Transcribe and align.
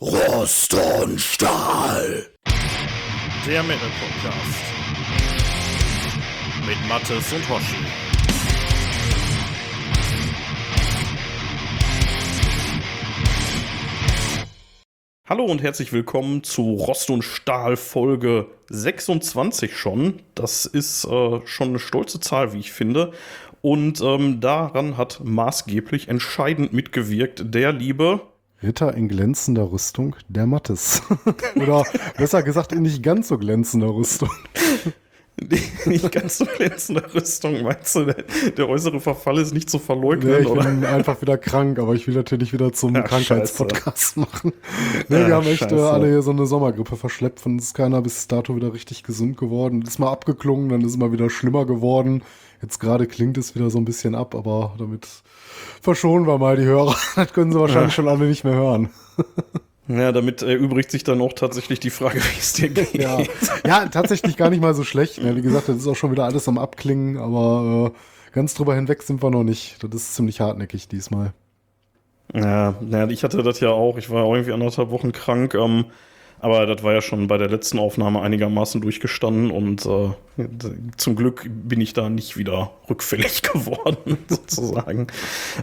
Rost 0.00 0.74
und 0.74 1.20
Stahl. 1.20 2.24
Der 3.44 3.64
Metal 3.64 3.88
Podcast. 3.98 4.60
Mit 6.64 6.88
Mattes 6.88 7.32
und 7.32 7.48
Hoshi. 7.48 7.84
Hallo 15.28 15.46
und 15.46 15.60
herzlich 15.64 15.92
willkommen 15.92 16.44
zu 16.44 16.74
Rost 16.74 17.10
und 17.10 17.22
Stahl 17.22 17.76
Folge 17.76 18.46
26 18.70 19.76
schon. 19.76 20.22
Das 20.36 20.64
ist 20.64 21.06
äh, 21.06 21.40
schon 21.44 21.68
eine 21.70 21.80
stolze 21.80 22.20
Zahl, 22.20 22.52
wie 22.52 22.60
ich 22.60 22.70
finde. 22.70 23.10
Und 23.62 24.00
ähm, 24.00 24.40
daran 24.40 24.96
hat 24.96 25.22
maßgeblich 25.24 26.06
entscheidend 26.06 26.72
mitgewirkt 26.72 27.52
der 27.52 27.72
liebe 27.72 28.20
Ritter 28.62 28.94
in 28.94 29.08
glänzender 29.08 29.70
Rüstung, 29.70 30.16
der 30.28 30.46
Mattes. 30.46 31.02
Oder 31.54 31.84
besser 32.16 32.42
gesagt 32.42 32.72
in 32.72 32.82
nicht 32.82 33.02
ganz 33.02 33.28
so 33.28 33.38
glänzender 33.38 33.88
Rüstung. 33.88 34.30
nicht 35.86 36.10
ganz 36.10 36.38
so 36.38 36.44
glänzende 36.44 37.14
Rüstung, 37.14 37.62
meinst 37.62 37.94
du? 37.94 38.06
Der, 38.06 38.24
der, 38.56 38.68
äußere 38.68 38.98
Verfall 38.98 39.38
ist 39.38 39.54
nicht 39.54 39.70
zu 39.70 39.78
verleugnen, 39.78 40.32
nee, 40.32 40.38
ich 40.40 40.48
oder? 40.48 40.64
bin 40.64 40.84
einfach 40.84 41.22
wieder 41.22 41.38
krank, 41.38 41.78
aber 41.78 41.94
ich 41.94 42.08
will 42.08 42.14
natürlich 42.14 42.52
wieder 42.52 42.72
zum 42.72 42.96
ja, 42.96 43.02
Krankheitspodcast 43.02 44.16
machen. 44.16 44.52
Nee, 45.08 45.20
ja, 45.20 45.26
wir 45.28 45.34
haben 45.36 45.46
echt 45.46 45.70
äh, 45.70 45.76
alle 45.76 46.08
hier 46.08 46.22
so 46.22 46.32
eine 46.32 46.46
Sommergrippe 46.46 46.96
verschleppt, 46.96 47.40
von 47.40 47.52
uns 47.52 47.66
ist 47.66 47.74
keiner 47.74 48.02
bis 48.02 48.26
dato 48.26 48.56
wieder 48.56 48.74
richtig 48.74 49.04
gesund 49.04 49.36
geworden. 49.36 49.82
Ist 49.82 50.00
mal 50.00 50.10
abgeklungen, 50.10 50.68
dann 50.68 50.80
ist 50.80 50.90
es 50.90 50.96
mal 50.96 51.12
wieder 51.12 51.30
schlimmer 51.30 51.64
geworden. 51.64 52.22
Jetzt 52.60 52.80
gerade 52.80 53.06
klingt 53.06 53.38
es 53.38 53.54
wieder 53.54 53.70
so 53.70 53.78
ein 53.78 53.84
bisschen 53.84 54.16
ab, 54.16 54.34
aber 54.34 54.74
damit 54.78 55.06
verschonen 55.82 56.26
wir 56.26 56.38
mal 56.38 56.56
die 56.56 56.64
Hörer. 56.64 56.96
Das 57.16 57.32
können 57.32 57.52
sie 57.52 57.60
wahrscheinlich 57.60 57.92
ja. 57.92 57.96
schon 57.96 58.08
alle 58.08 58.26
nicht 58.26 58.44
mehr 58.44 58.54
hören. 58.54 58.90
Ja, 59.90 60.12
damit 60.12 60.42
erübrigt 60.42 60.90
sich 60.90 61.02
dann 61.02 61.22
auch 61.22 61.32
tatsächlich 61.32 61.80
die 61.80 61.88
Frage, 61.88 62.18
wie 62.18 62.38
es 62.38 62.52
dir 62.52 62.68
geht. 62.68 62.92
Ja. 62.92 63.22
ja, 63.66 63.88
tatsächlich 63.88 64.36
gar 64.36 64.50
nicht 64.50 64.60
mal 64.60 64.74
so 64.74 64.84
schlecht. 64.84 65.18
Wie 65.18 65.40
gesagt, 65.40 65.70
das 65.70 65.78
ist 65.78 65.86
auch 65.86 65.96
schon 65.96 66.10
wieder 66.10 66.24
alles 66.24 66.46
am 66.46 66.58
Abklingen, 66.58 67.16
aber 67.16 67.94
äh, 67.94 68.34
ganz 68.34 68.52
drüber 68.52 68.74
hinweg 68.74 69.02
sind 69.02 69.22
wir 69.22 69.30
noch 69.30 69.44
nicht. 69.44 69.82
Das 69.82 69.94
ist 69.94 70.14
ziemlich 70.14 70.42
hartnäckig 70.42 70.88
diesmal. 70.88 71.32
Ja, 72.34 72.74
ja, 72.86 73.08
ich 73.08 73.24
hatte 73.24 73.42
das 73.42 73.60
ja 73.60 73.70
auch. 73.70 73.96
Ich 73.96 74.10
war 74.10 74.26
irgendwie 74.26 74.52
anderthalb 74.52 74.90
Wochen 74.90 75.12
krank. 75.12 75.54
Ähm, 75.54 75.86
aber 76.40 76.66
das 76.66 76.82
war 76.82 76.92
ja 76.92 77.00
schon 77.00 77.26
bei 77.26 77.38
der 77.38 77.48
letzten 77.48 77.78
Aufnahme 77.78 78.20
einigermaßen 78.20 78.80
durchgestanden 78.80 79.50
und 79.50 79.86
äh, 79.86 80.10
zum 80.96 81.16
Glück 81.16 81.48
bin 81.48 81.80
ich 81.80 81.92
da 81.92 82.08
nicht 82.08 82.36
wieder 82.36 82.72
rückfällig 82.88 83.42
geworden, 83.52 84.18
sozusagen. 84.28 85.08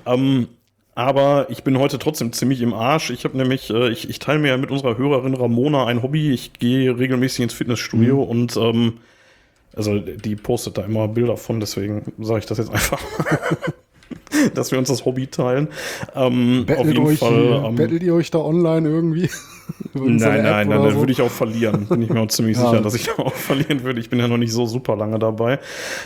Ähm, 0.06 0.48
aber 0.94 1.48
ich 1.50 1.64
bin 1.64 1.78
heute 1.78 2.00
trotzdem 2.00 2.32
ziemlich 2.32 2.62
im 2.62 2.74
Arsch. 2.74 3.10
Ich 3.10 3.26
habe 3.26 3.38
nämlich, 3.38 3.70
äh, 3.70 3.90
ich, 3.90 4.10
ich 4.10 4.20
teile 4.20 4.40
mir 4.40 4.50
ja 4.50 4.58
mit 4.58 4.72
unserer 4.72 4.98
Hörerin 4.98 5.34
Ramona 5.34 5.86
ein 5.86 6.02
Hobby. 6.02 6.32
Ich 6.32 6.54
gehe 6.54 6.98
regelmäßig 6.98 7.42
ins 7.42 7.54
Fitnessstudio 7.54 8.24
mhm. 8.24 8.30
und 8.30 8.58
ähm, 8.58 8.94
also 9.76 10.00
die 10.00 10.38
postet 10.38 10.78
da 10.78 10.84
immer 10.84 11.10
Bilder 11.10 11.36
von, 11.36 11.60
deswegen 11.60 12.14
sage 12.20 12.40
ich 12.40 12.46
das 12.46 12.60
jetzt 12.60 12.70
einfach. 12.72 13.02
dass 14.54 14.72
wir 14.72 14.80
uns 14.80 14.88
das 14.88 15.04
Hobby 15.04 15.28
teilen. 15.28 15.68
Ähm, 16.16 16.66
auf 16.78 16.86
jeden 16.86 17.06
euch, 17.06 17.20
Fall. 17.20 17.64
Ähm, 17.66 17.76
bettelt 17.76 18.04
ihr 18.04 18.14
euch 18.14 18.32
da 18.32 18.40
online 18.40 18.88
irgendwie? 18.88 19.30
Nein, 19.94 20.18
nein, 20.18 20.44
nein, 20.44 20.70
dann 20.70 20.92
so? 20.92 21.00
würde 21.00 21.12
ich 21.12 21.22
auch 21.22 21.32
verlieren. 21.32 21.88
Bin 21.88 22.02
ich 22.02 22.10
mir 22.10 22.20
auch 22.20 22.28
ziemlich 22.28 22.58
ja. 22.58 22.66
sicher, 22.70 22.82
dass 22.82 22.96
ich 22.96 23.10
auch 23.18 23.34
verlieren 23.34 23.84
würde. 23.84 24.00
Ich 24.00 24.10
bin 24.10 24.20
ja 24.20 24.28
noch 24.28 24.38
nicht 24.38 24.52
so 24.52 24.66
super 24.66 24.96
lange 24.96 25.20
dabei. 25.20 25.60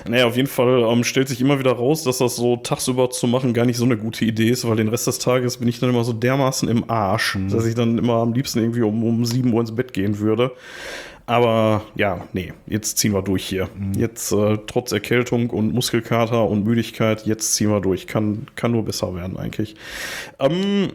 Naja, 0.07 0.25
auf 0.25 0.35
jeden 0.35 0.47
Fall 0.47 0.83
ähm, 0.89 1.03
stellt 1.03 1.27
sich 1.27 1.41
immer 1.41 1.59
wieder 1.59 1.71
raus, 1.71 2.03
dass 2.03 2.19
das 2.19 2.35
so 2.35 2.57
tagsüber 2.57 3.09
zu 3.09 3.27
machen 3.27 3.53
gar 3.53 3.65
nicht 3.65 3.77
so 3.77 3.85
eine 3.85 3.97
gute 3.97 4.25
Idee 4.25 4.49
ist, 4.49 4.67
weil 4.67 4.75
den 4.75 4.87
Rest 4.87 5.07
des 5.07 5.19
Tages 5.19 5.57
bin 5.57 5.67
ich 5.67 5.79
dann 5.79 5.89
immer 5.89 6.03
so 6.03 6.13
dermaßen 6.13 6.69
im 6.69 6.89
Arsch, 6.89 7.35
mhm. 7.35 7.49
dass 7.49 7.65
ich 7.65 7.75
dann 7.75 7.97
immer 7.97 8.15
am 8.15 8.33
liebsten 8.33 8.59
irgendwie 8.59 8.81
um, 8.81 9.03
um 9.03 9.25
7 9.25 9.51
Uhr 9.51 9.61
ins 9.61 9.75
Bett 9.75 9.93
gehen 9.93 10.19
würde. 10.19 10.51
Aber 11.29 11.83
ja, 11.93 12.25
nee, 12.33 12.53
jetzt 12.65 12.97
ziehen 12.97 13.13
wir 13.13 13.21
durch 13.21 13.45
hier. 13.45 13.69
Mhm. 13.77 13.93
Jetzt 13.93 14.31
äh, 14.31 14.57
trotz 14.65 14.91
Erkältung 14.91 15.51
und 15.51 15.75
Muskelkater 15.75 16.47
und 16.47 16.63
Müdigkeit, 16.63 17.27
jetzt 17.27 17.53
ziehen 17.53 17.69
wir 17.69 17.81
durch. 17.81 18.07
Kann, 18.07 18.47
kann 18.55 18.71
nur 18.71 18.83
besser 18.83 19.13
werden 19.13 19.37
eigentlich. 19.37 19.75
Ähm, 20.39 20.87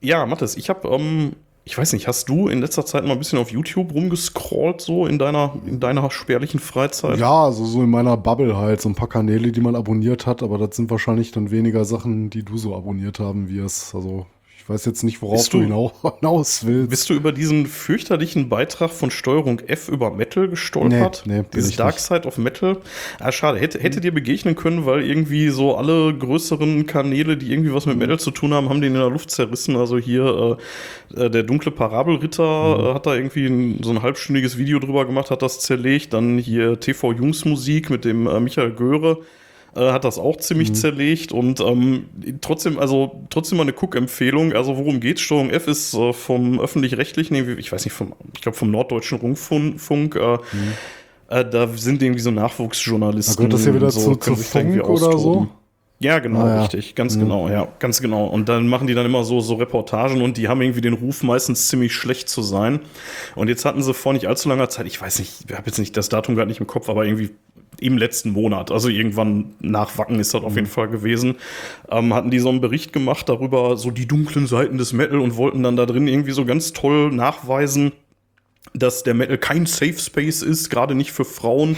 ja, 0.00 0.26
Mathis, 0.26 0.56
ich 0.56 0.68
habe, 0.68 0.88
ähm, 0.88 1.36
ich 1.68 1.76
weiß 1.76 1.92
nicht, 1.92 2.08
hast 2.08 2.30
du 2.30 2.48
in 2.48 2.62
letzter 2.62 2.86
Zeit 2.86 3.04
mal 3.04 3.12
ein 3.12 3.18
bisschen 3.18 3.38
auf 3.38 3.50
YouTube 3.50 3.92
rumgescrollt, 3.92 4.80
so 4.80 5.04
in 5.04 5.18
deiner, 5.18 5.52
in 5.66 5.80
deiner 5.80 6.10
spärlichen 6.10 6.60
Freizeit? 6.60 7.18
Ja, 7.18 7.44
also 7.44 7.66
so 7.66 7.82
in 7.82 7.90
meiner 7.90 8.16
Bubble 8.16 8.56
halt, 8.56 8.80
so 8.80 8.88
ein 8.88 8.94
paar 8.94 9.10
Kanäle, 9.10 9.52
die 9.52 9.60
man 9.60 9.76
abonniert 9.76 10.26
hat, 10.26 10.42
aber 10.42 10.56
das 10.56 10.76
sind 10.76 10.90
wahrscheinlich 10.90 11.30
dann 11.30 11.50
weniger 11.50 11.84
Sachen, 11.84 12.30
die 12.30 12.42
du 12.42 12.56
so 12.56 12.74
abonniert 12.74 13.20
haben 13.20 13.50
wirst. 13.50 13.94
Also 13.94 14.24
ich 14.68 14.74
weiß 14.74 14.84
jetzt 14.84 15.02
nicht, 15.02 15.22
worauf 15.22 15.48
du, 15.48 15.60
du, 15.60 15.92
hinaus 16.20 16.66
willst. 16.66 16.90
Bist 16.90 17.08
du 17.08 17.14
über 17.14 17.32
diesen 17.32 17.64
fürchterlichen 17.64 18.50
Beitrag 18.50 18.90
von 18.90 19.10
Steuerung 19.10 19.60
F 19.60 19.88
über 19.88 20.10
Metal 20.10 20.46
gestolpert? 20.46 21.22
Nee, 21.24 21.38
nee 21.38 21.44
Dieses 21.54 21.76
Dark 21.76 21.98
Side 21.98 22.28
of 22.28 22.36
Metal? 22.36 22.76
Ah, 23.18 23.32
schade. 23.32 23.58
Hätte, 23.60 23.78
hätte 23.78 24.02
dir 24.02 24.12
begegnen 24.12 24.56
können, 24.56 24.84
weil 24.84 25.08
irgendwie 25.08 25.48
so 25.48 25.74
alle 25.74 26.12
größeren 26.12 26.84
Kanäle, 26.84 27.38
die 27.38 27.50
irgendwie 27.50 27.72
was 27.72 27.86
mit 27.86 27.96
Metal 27.96 28.20
zu 28.20 28.30
tun 28.30 28.52
haben, 28.52 28.68
haben 28.68 28.82
den 28.82 28.92
in 28.92 29.00
der 29.00 29.08
Luft 29.08 29.30
zerrissen. 29.30 29.74
Also 29.74 29.96
hier 29.96 30.58
äh, 31.16 31.24
äh 31.24 31.30
der 31.30 31.44
dunkle 31.44 31.70
Parabelritter 31.70 32.76
mhm. 32.76 32.84
äh, 32.84 32.94
hat 32.94 33.06
da 33.06 33.14
irgendwie 33.14 33.46
ein, 33.46 33.82
so 33.82 33.88
ein 33.88 34.02
halbstündiges 34.02 34.58
Video 34.58 34.80
drüber 34.80 35.06
gemacht, 35.06 35.30
hat 35.30 35.40
das 35.40 35.60
zerlegt. 35.60 36.12
Dann 36.12 36.36
hier 36.36 36.78
TV 36.78 37.14
Jungs 37.14 37.46
Musik 37.46 37.88
mit 37.88 38.04
dem 38.04 38.26
äh, 38.26 38.38
Michael 38.38 38.72
Göre 38.72 39.22
äh, 39.78 39.92
hat 39.92 40.04
das 40.04 40.18
auch 40.18 40.36
ziemlich 40.36 40.70
mhm. 40.70 40.74
zerlegt 40.74 41.32
und 41.32 41.60
ähm, 41.60 42.06
trotzdem, 42.40 42.78
also 42.78 43.22
trotzdem 43.30 43.58
mal 43.58 43.62
eine 43.62 43.72
Cook-Empfehlung. 43.72 44.52
Also 44.52 44.76
worum 44.76 45.00
geht's? 45.00 45.20
Steuerung 45.20 45.50
F 45.50 45.68
ist 45.68 45.94
äh, 45.94 46.12
vom 46.12 46.60
öffentlich-rechtlichen, 46.60 47.58
ich 47.58 47.70
weiß 47.70 47.84
nicht, 47.84 47.94
vom, 47.94 48.14
ich 48.34 48.40
glaube 48.40 48.58
vom 48.58 48.70
Norddeutschen 48.70 49.18
Rundfunk. 49.18 50.16
Äh, 50.16 50.32
mhm. 50.34 50.72
Äh, 51.28 51.44
da 51.44 51.68
sind 51.68 52.02
irgendwie 52.02 52.20
so 52.20 52.30
Nachwuchsjournalisten. 52.30 53.34
Da 53.34 53.38
gehört 53.38 53.52
das 53.52 53.62
hier 53.64 53.74
wieder 53.74 53.90
so, 53.90 54.14
zu, 54.16 54.34
zu 54.34 54.36
Funk 54.36 54.82
oder 54.84 55.18
so? 55.18 55.48
Ja, 56.00 56.20
genau, 56.20 56.42
ah, 56.42 56.48
ja. 56.48 56.60
richtig, 56.62 56.94
ganz 56.94 57.16
mhm. 57.16 57.20
genau, 57.20 57.48
ja, 57.48 57.66
ganz 57.80 58.00
genau. 58.00 58.26
Und 58.26 58.48
dann 58.48 58.68
machen 58.68 58.86
die 58.86 58.94
dann 58.94 59.04
immer 59.04 59.24
so, 59.24 59.40
so 59.40 59.54
Reportagen 59.54 60.22
und 60.22 60.36
die 60.36 60.46
haben 60.46 60.62
irgendwie 60.62 60.80
den 60.80 60.94
Ruf, 60.94 61.24
meistens 61.24 61.66
ziemlich 61.66 61.92
schlecht 61.92 62.28
zu 62.28 62.40
sein. 62.40 62.80
Und 63.34 63.48
jetzt 63.48 63.64
hatten 63.64 63.82
sie 63.82 63.92
vor 63.92 64.12
nicht 64.12 64.28
allzu 64.28 64.48
langer 64.48 64.68
Zeit, 64.68 64.86
ich 64.86 65.00
weiß 65.00 65.18
nicht, 65.18 65.46
ich 65.48 65.56
habe 65.56 65.66
jetzt 65.66 65.78
nicht 65.78 65.96
das 65.96 66.08
Datum 66.08 66.36
gerade 66.36 66.48
nicht 66.48 66.60
im 66.60 66.68
Kopf, 66.68 66.88
aber 66.88 67.04
irgendwie 67.04 67.30
im 67.80 67.98
letzten 67.98 68.32
Monat, 68.32 68.70
also 68.70 68.88
irgendwann 68.88 69.54
nach 69.60 69.98
Wacken 69.98 70.18
ist 70.18 70.34
das 70.34 70.42
auf 70.42 70.54
jeden 70.54 70.66
mhm. 70.66 70.72
Fall 70.72 70.88
gewesen, 70.88 71.36
ähm, 71.90 72.14
hatten 72.14 72.30
die 72.30 72.38
so 72.38 72.48
einen 72.48 72.60
Bericht 72.60 72.92
gemacht 72.92 73.28
darüber, 73.28 73.76
so 73.76 73.90
die 73.90 74.06
dunklen 74.06 74.46
Seiten 74.46 74.78
des 74.78 74.92
Metal 74.92 75.18
und 75.18 75.36
wollten 75.36 75.62
dann 75.62 75.76
da 75.76 75.86
drin 75.86 76.08
irgendwie 76.08 76.32
so 76.32 76.44
ganz 76.44 76.72
toll 76.72 77.10
nachweisen, 77.12 77.92
dass 78.74 79.02
der 79.02 79.14
Metal 79.14 79.38
kein 79.38 79.66
Safe 79.66 79.98
Space 79.98 80.42
ist, 80.42 80.70
gerade 80.70 80.94
nicht 80.94 81.12
für 81.12 81.24
Frauen. 81.24 81.76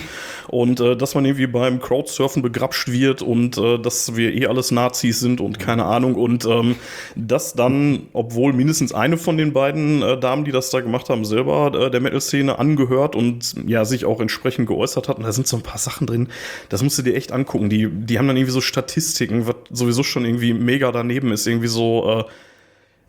Und 0.48 0.80
äh, 0.80 0.96
dass 0.96 1.14
man 1.14 1.24
irgendwie 1.24 1.46
beim 1.46 1.80
Crowdsurfen 1.80 2.42
begrapscht 2.42 2.88
wird 2.88 3.22
und 3.22 3.56
äh, 3.58 3.78
dass 3.78 4.16
wir 4.16 4.34
eh 4.34 4.46
alles 4.46 4.70
Nazis 4.70 5.20
sind 5.20 5.40
und 5.40 5.58
keine 5.58 5.84
Ahnung. 5.84 6.14
Und 6.14 6.44
ähm, 6.46 6.76
dass 7.14 7.54
dann, 7.54 8.08
obwohl 8.12 8.52
mindestens 8.52 8.92
eine 8.92 9.16
von 9.16 9.36
den 9.36 9.52
beiden 9.52 10.02
äh, 10.02 10.18
Damen, 10.18 10.44
die 10.44 10.52
das 10.52 10.70
da 10.70 10.80
gemacht 10.80 11.08
haben, 11.08 11.24
selber 11.24 11.72
äh, 11.74 11.90
der 11.90 12.00
Metal-Szene 12.00 12.58
angehört 12.58 13.14
und 13.16 13.54
ja 13.66 13.84
sich 13.84 14.04
auch 14.04 14.20
entsprechend 14.20 14.66
geäußert 14.66 15.08
hat 15.08 15.18
und 15.18 15.24
da 15.24 15.32
sind 15.32 15.46
so 15.46 15.56
ein 15.56 15.62
paar 15.62 15.78
Sachen 15.78 16.06
drin, 16.06 16.28
das 16.68 16.82
musst 16.82 16.98
du 16.98 17.02
dir 17.02 17.14
echt 17.14 17.32
angucken, 17.32 17.70
die, 17.70 17.88
die 17.88 18.18
haben 18.18 18.26
dann 18.26 18.36
irgendwie 18.36 18.52
so 18.52 18.60
Statistiken, 18.60 19.46
was 19.46 19.56
sowieso 19.70 20.02
schon 20.02 20.24
irgendwie 20.24 20.52
mega 20.52 20.92
daneben 20.92 21.32
ist, 21.32 21.46
irgendwie 21.46 21.68
so 21.68 22.20
äh, 22.20 22.24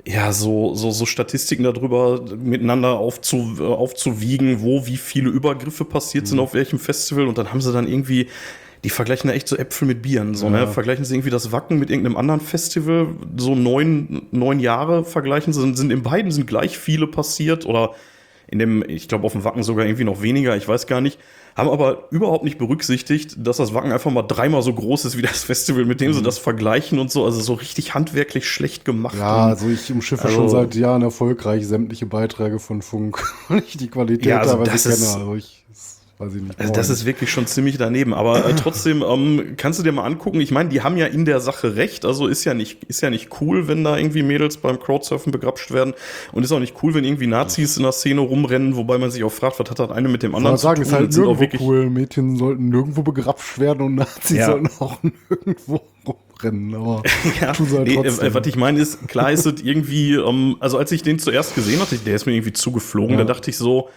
ja, 0.05 0.31
so, 0.33 0.73
so, 0.73 0.91
so 0.91 1.05
Statistiken 1.05 1.63
darüber 1.63 2.21
miteinander 2.35 2.97
aufzu, 2.97 3.57
äh, 3.59 3.63
aufzuwiegen, 3.63 4.61
wo 4.61 4.87
wie 4.87 4.97
viele 4.97 5.29
Übergriffe 5.29 5.85
passiert 5.85 6.27
sind, 6.27 6.37
mhm. 6.37 6.43
auf 6.43 6.53
welchem 6.53 6.79
Festival. 6.79 7.27
Und 7.27 7.37
dann 7.37 7.51
haben 7.51 7.61
sie 7.61 7.71
dann 7.71 7.87
irgendwie, 7.87 8.27
die 8.83 8.89
vergleichen 8.89 9.27
da 9.27 9.33
echt 9.33 9.47
so 9.47 9.55
Äpfel 9.57 9.87
mit 9.87 10.01
Bieren. 10.01 10.33
So, 10.33 10.49
ne? 10.49 10.59
ja. 10.59 10.65
ne? 10.65 10.71
Vergleichen 10.71 11.05
sie 11.05 11.15
irgendwie 11.15 11.29
das 11.29 11.51
Wacken 11.51 11.77
mit 11.77 11.89
irgendeinem 11.89 12.17
anderen 12.17 12.41
Festival, 12.41 13.09
so 13.37 13.53
neun, 13.53 14.23
neun 14.31 14.59
Jahre 14.59 15.05
vergleichen 15.05 15.53
sie, 15.53 15.75
sind 15.75 15.91
in 15.91 16.01
beiden 16.01 16.31
sind 16.31 16.47
gleich 16.47 16.77
viele 16.77 17.05
passiert 17.05 17.65
oder 17.65 17.93
in 18.47 18.59
dem, 18.59 18.83
ich 18.87 19.07
glaube, 19.07 19.25
auf 19.25 19.33
dem 19.33 19.43
Wacken 19.43 19.63
sogar 19.63 19.85
irgendwie 19.85 20.03
noch 20.03 20.21
weniger, 20.21 20.57
ich 20.57 20.67
weiß 20.67 20.87
gar 20.87 20.99
nicht 20.99 21.19
haben 21.55 21.69
aber 21.69 22.07
überhaupt 22.11 22.43
nicht 22.43 22.57
berücksichtigt, 22.57 23.35
dass 23.37 23.57
das 23.57 23.73
Wacken 23.73 23.91
einfach 23.91 24.11
mal 24.11 24.23
dreimal 24.23 24.61
so 24.61 24.73
groß 24.73 25.05
ist 25.05 25.17
wie 25.17 25.21
das 25.21 25.43
Festival, 25.43 25.85
mit 25.85 26.01
dem 26.01 26.11
mhm. 26.11 26.15
sie 26.15 26.21
das 26.21 26.37
vergleichen 26.37 26.99
und 26.99 27.11
so. 27.11 27.25
Also 27.25 27.41
so 27.41 27.53
richtig 27.53 27.93
handwerklich 27.93 28.49
schlecht 28.49 28.85
gemacht. 28.85 29.17
Ja, 29.17 29.47
also 29.47 29.69
ich 29.69 29.91
umschiffe 29.91 30.25
also, 30.25 30.35
schon 30.35 30.49
seit 30.49 30.75
Jahren 30.75 31.01
erfolgreich 31.01 31.67
sämtliche 31.67 32.05
Beiträge 32.05 32.59
von 32.59 32.81
Funk, 32.81 33.23
weil 33.49 33.59
ich 33.59 33.77
die 33.77 33.87
Qualität 33.87 34.25
ja, 34.25 34.39
also 34.39 34.55
teilweise 34.55 34.89
kenne. 34.89 35.13
Also 35.13 35.35
ich 35.35 35.60
weiß 36.21 36.35
ich 36.35 36.41
nicht. 36.41 36.59
Also 36.59 36.71
das 36.71 36.89
ist 36.89 37.05
wirklich 37.05 37.31
schon 37.31 37.47
ziemlich 37.47 37.77
daneben. 37.77 38.13
Aber 38.13 38.45
äh, 38.45 38.53
trotzdem 38.55 39.03
ähm, 39.07 39.53
kannst 39.57 39.79
du 39.79 39.83
dir 39.83 39.91
mal 39.91 40.05
angucken. 40.05 40.39
Ich 40.39 40.51
meine, 40.51 40.69
die 40.69 40.81
haben 40.81 40.97
ja 40.97 41.07
in 41.07 41.25
der 41.25 41.39
Sache 41.39 41.75
recht. 41.75 42.05
Also 42.05 42.27
ist 42.27 42.45
ja 42.45 42.53
nicht 42.53 42.83
ist 42.85 43.01
ja 43.01 43.09
nicht 43.09 43.41
cool, 43.41 43.67
wenn 43.67 43.83
da 43.83 43.97
irgendwie 43.97 44.23
Mädels 44.23 44.57
beim 44.57 44.79
Crowdsurfen 44.79 45.31
begrapscht 45.31 45.71
werden. 45.71 45.93
Und 46.31 46.43
ist 46.43 46.51
auch 46.51 46.59
nicht 46.59 46.75
cool, 46.83 46.93
wenn 46.93 47.03
irgendwie 47.03 47.27
Nazis 47.27 47.77
in 47.77 47.83
der 47.83 47.91
Szene 47.91 48.21
rumrennen, 48.21 48.75
wobei 48.75 48.97
man 48.97 49.11
sich 49.11 49.23
auch 49.23 49.31
fragt, 49.31 49.59
was 49.59 49.69
hat 49.69 49.79
das 49.79 49.91
eine 49.91 50.07
mit 50.07 50.23
dem 50.23 50.35
anderen 50.35 50.57
zu 50.57 50.63
sagen, 50.63 50.83
tun? 50.83 50.85
Ist 50.85 50.93
halt 50.93 51.17
nirgendwo 51.17 51.65
cool. 51.65 51.89
Mädchen 51.89 52.37
sollten 52.37 52.69
nirgendwo 52.69 53.01
begrapscht 53.01 53.59
werden 53.59 53.81
und 53.81 53.95
Nazis 53.95 54.37
ja. 54.37 54.45
sollten 54.45 54.69
auch 54.79 54.97
nirgendwo 55.29 55.81
rumrennen. 56.07 56.75
Aber 56.75 57.03
ja, 57.41 57.47
halt 57.57 57.87
nee, 57.87 57.95
äh, 57.95 58.33
was 58.33 58.47
ich 58.47 58.55
meine 58.55 58.79
ist, 58.79 59.07
klar 59.07 59.31
ist 59.31 59.45
es 59.45 59.61
irgendwie, 59.61 60.15
ähm, 60.15 60.57
also 60.59 60.77
als 60.77 60.91
ich 60.91 61.03
den 61.03 61.19
zuerst 61.19 61.55
gesehen 61.55 61.81
hatte, 61.81 61.97
der 61.97 62.15
ist 62.15 62.25
mir 62.25 62.33
irgendwie 62.33 62.53
zugeflogen, 62.53 63.11
ja. 63.11 63.17
da 63.17 63.23
dachte 63.25 63.49
ich 63.49 63.57
so, 63.57 63.89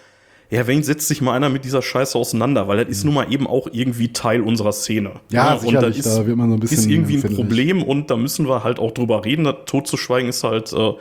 ja, 0.55 0.67
wen 0.69 0.83
setzt 0.85 1.09
sich 1.09 1.21
mal 1.21 1.35
einer 1.35 1.49
mit 1.49 1.65
dieser 1.65 1.83
Scheiße 1.83 2.17
auseinander, 2.17 2.69
weil 2.69 2.79
das 2.79 2.89
ist 2.89 3.05
nun 3.05 3.15
mal 3.15 3.33
eben 3.33 3.47
auch 3.47 3.67
irgendwie 3.73 4.13
Teil 4.13 4.41
unserer 4.41 4.73
Szene. 4.73 5.13
Ja, 5.31 5.55
ja 5.55 5.61
und 5.61 5.75
das 5.75 5.97
ist, 5.97 6.07
da 6.07 6.27
wird 6.27 6.37
man 6.37 6.49
so 6.49 6.55
ein 6.57 6.61
bisschen 6.61 6.79
ist 6.79 6.87
irgendwie 6.87 7.17
ein 7.17 7.35
Problem 7.35 7.83
und 7.83 8.11
da 8.11 8.17
müssen 8.17 8.47
wir 8.47 8.63
halt 8.63 8.79
auch 8.79 8.93
drüber 8.93 9.25
reden. 9.25 9.45
Das 9.45 9.57
totzuschweigen 9.67 10.29
ist 10.29 10.45
halt, 10.45 10.73
äh, 10.73 10.93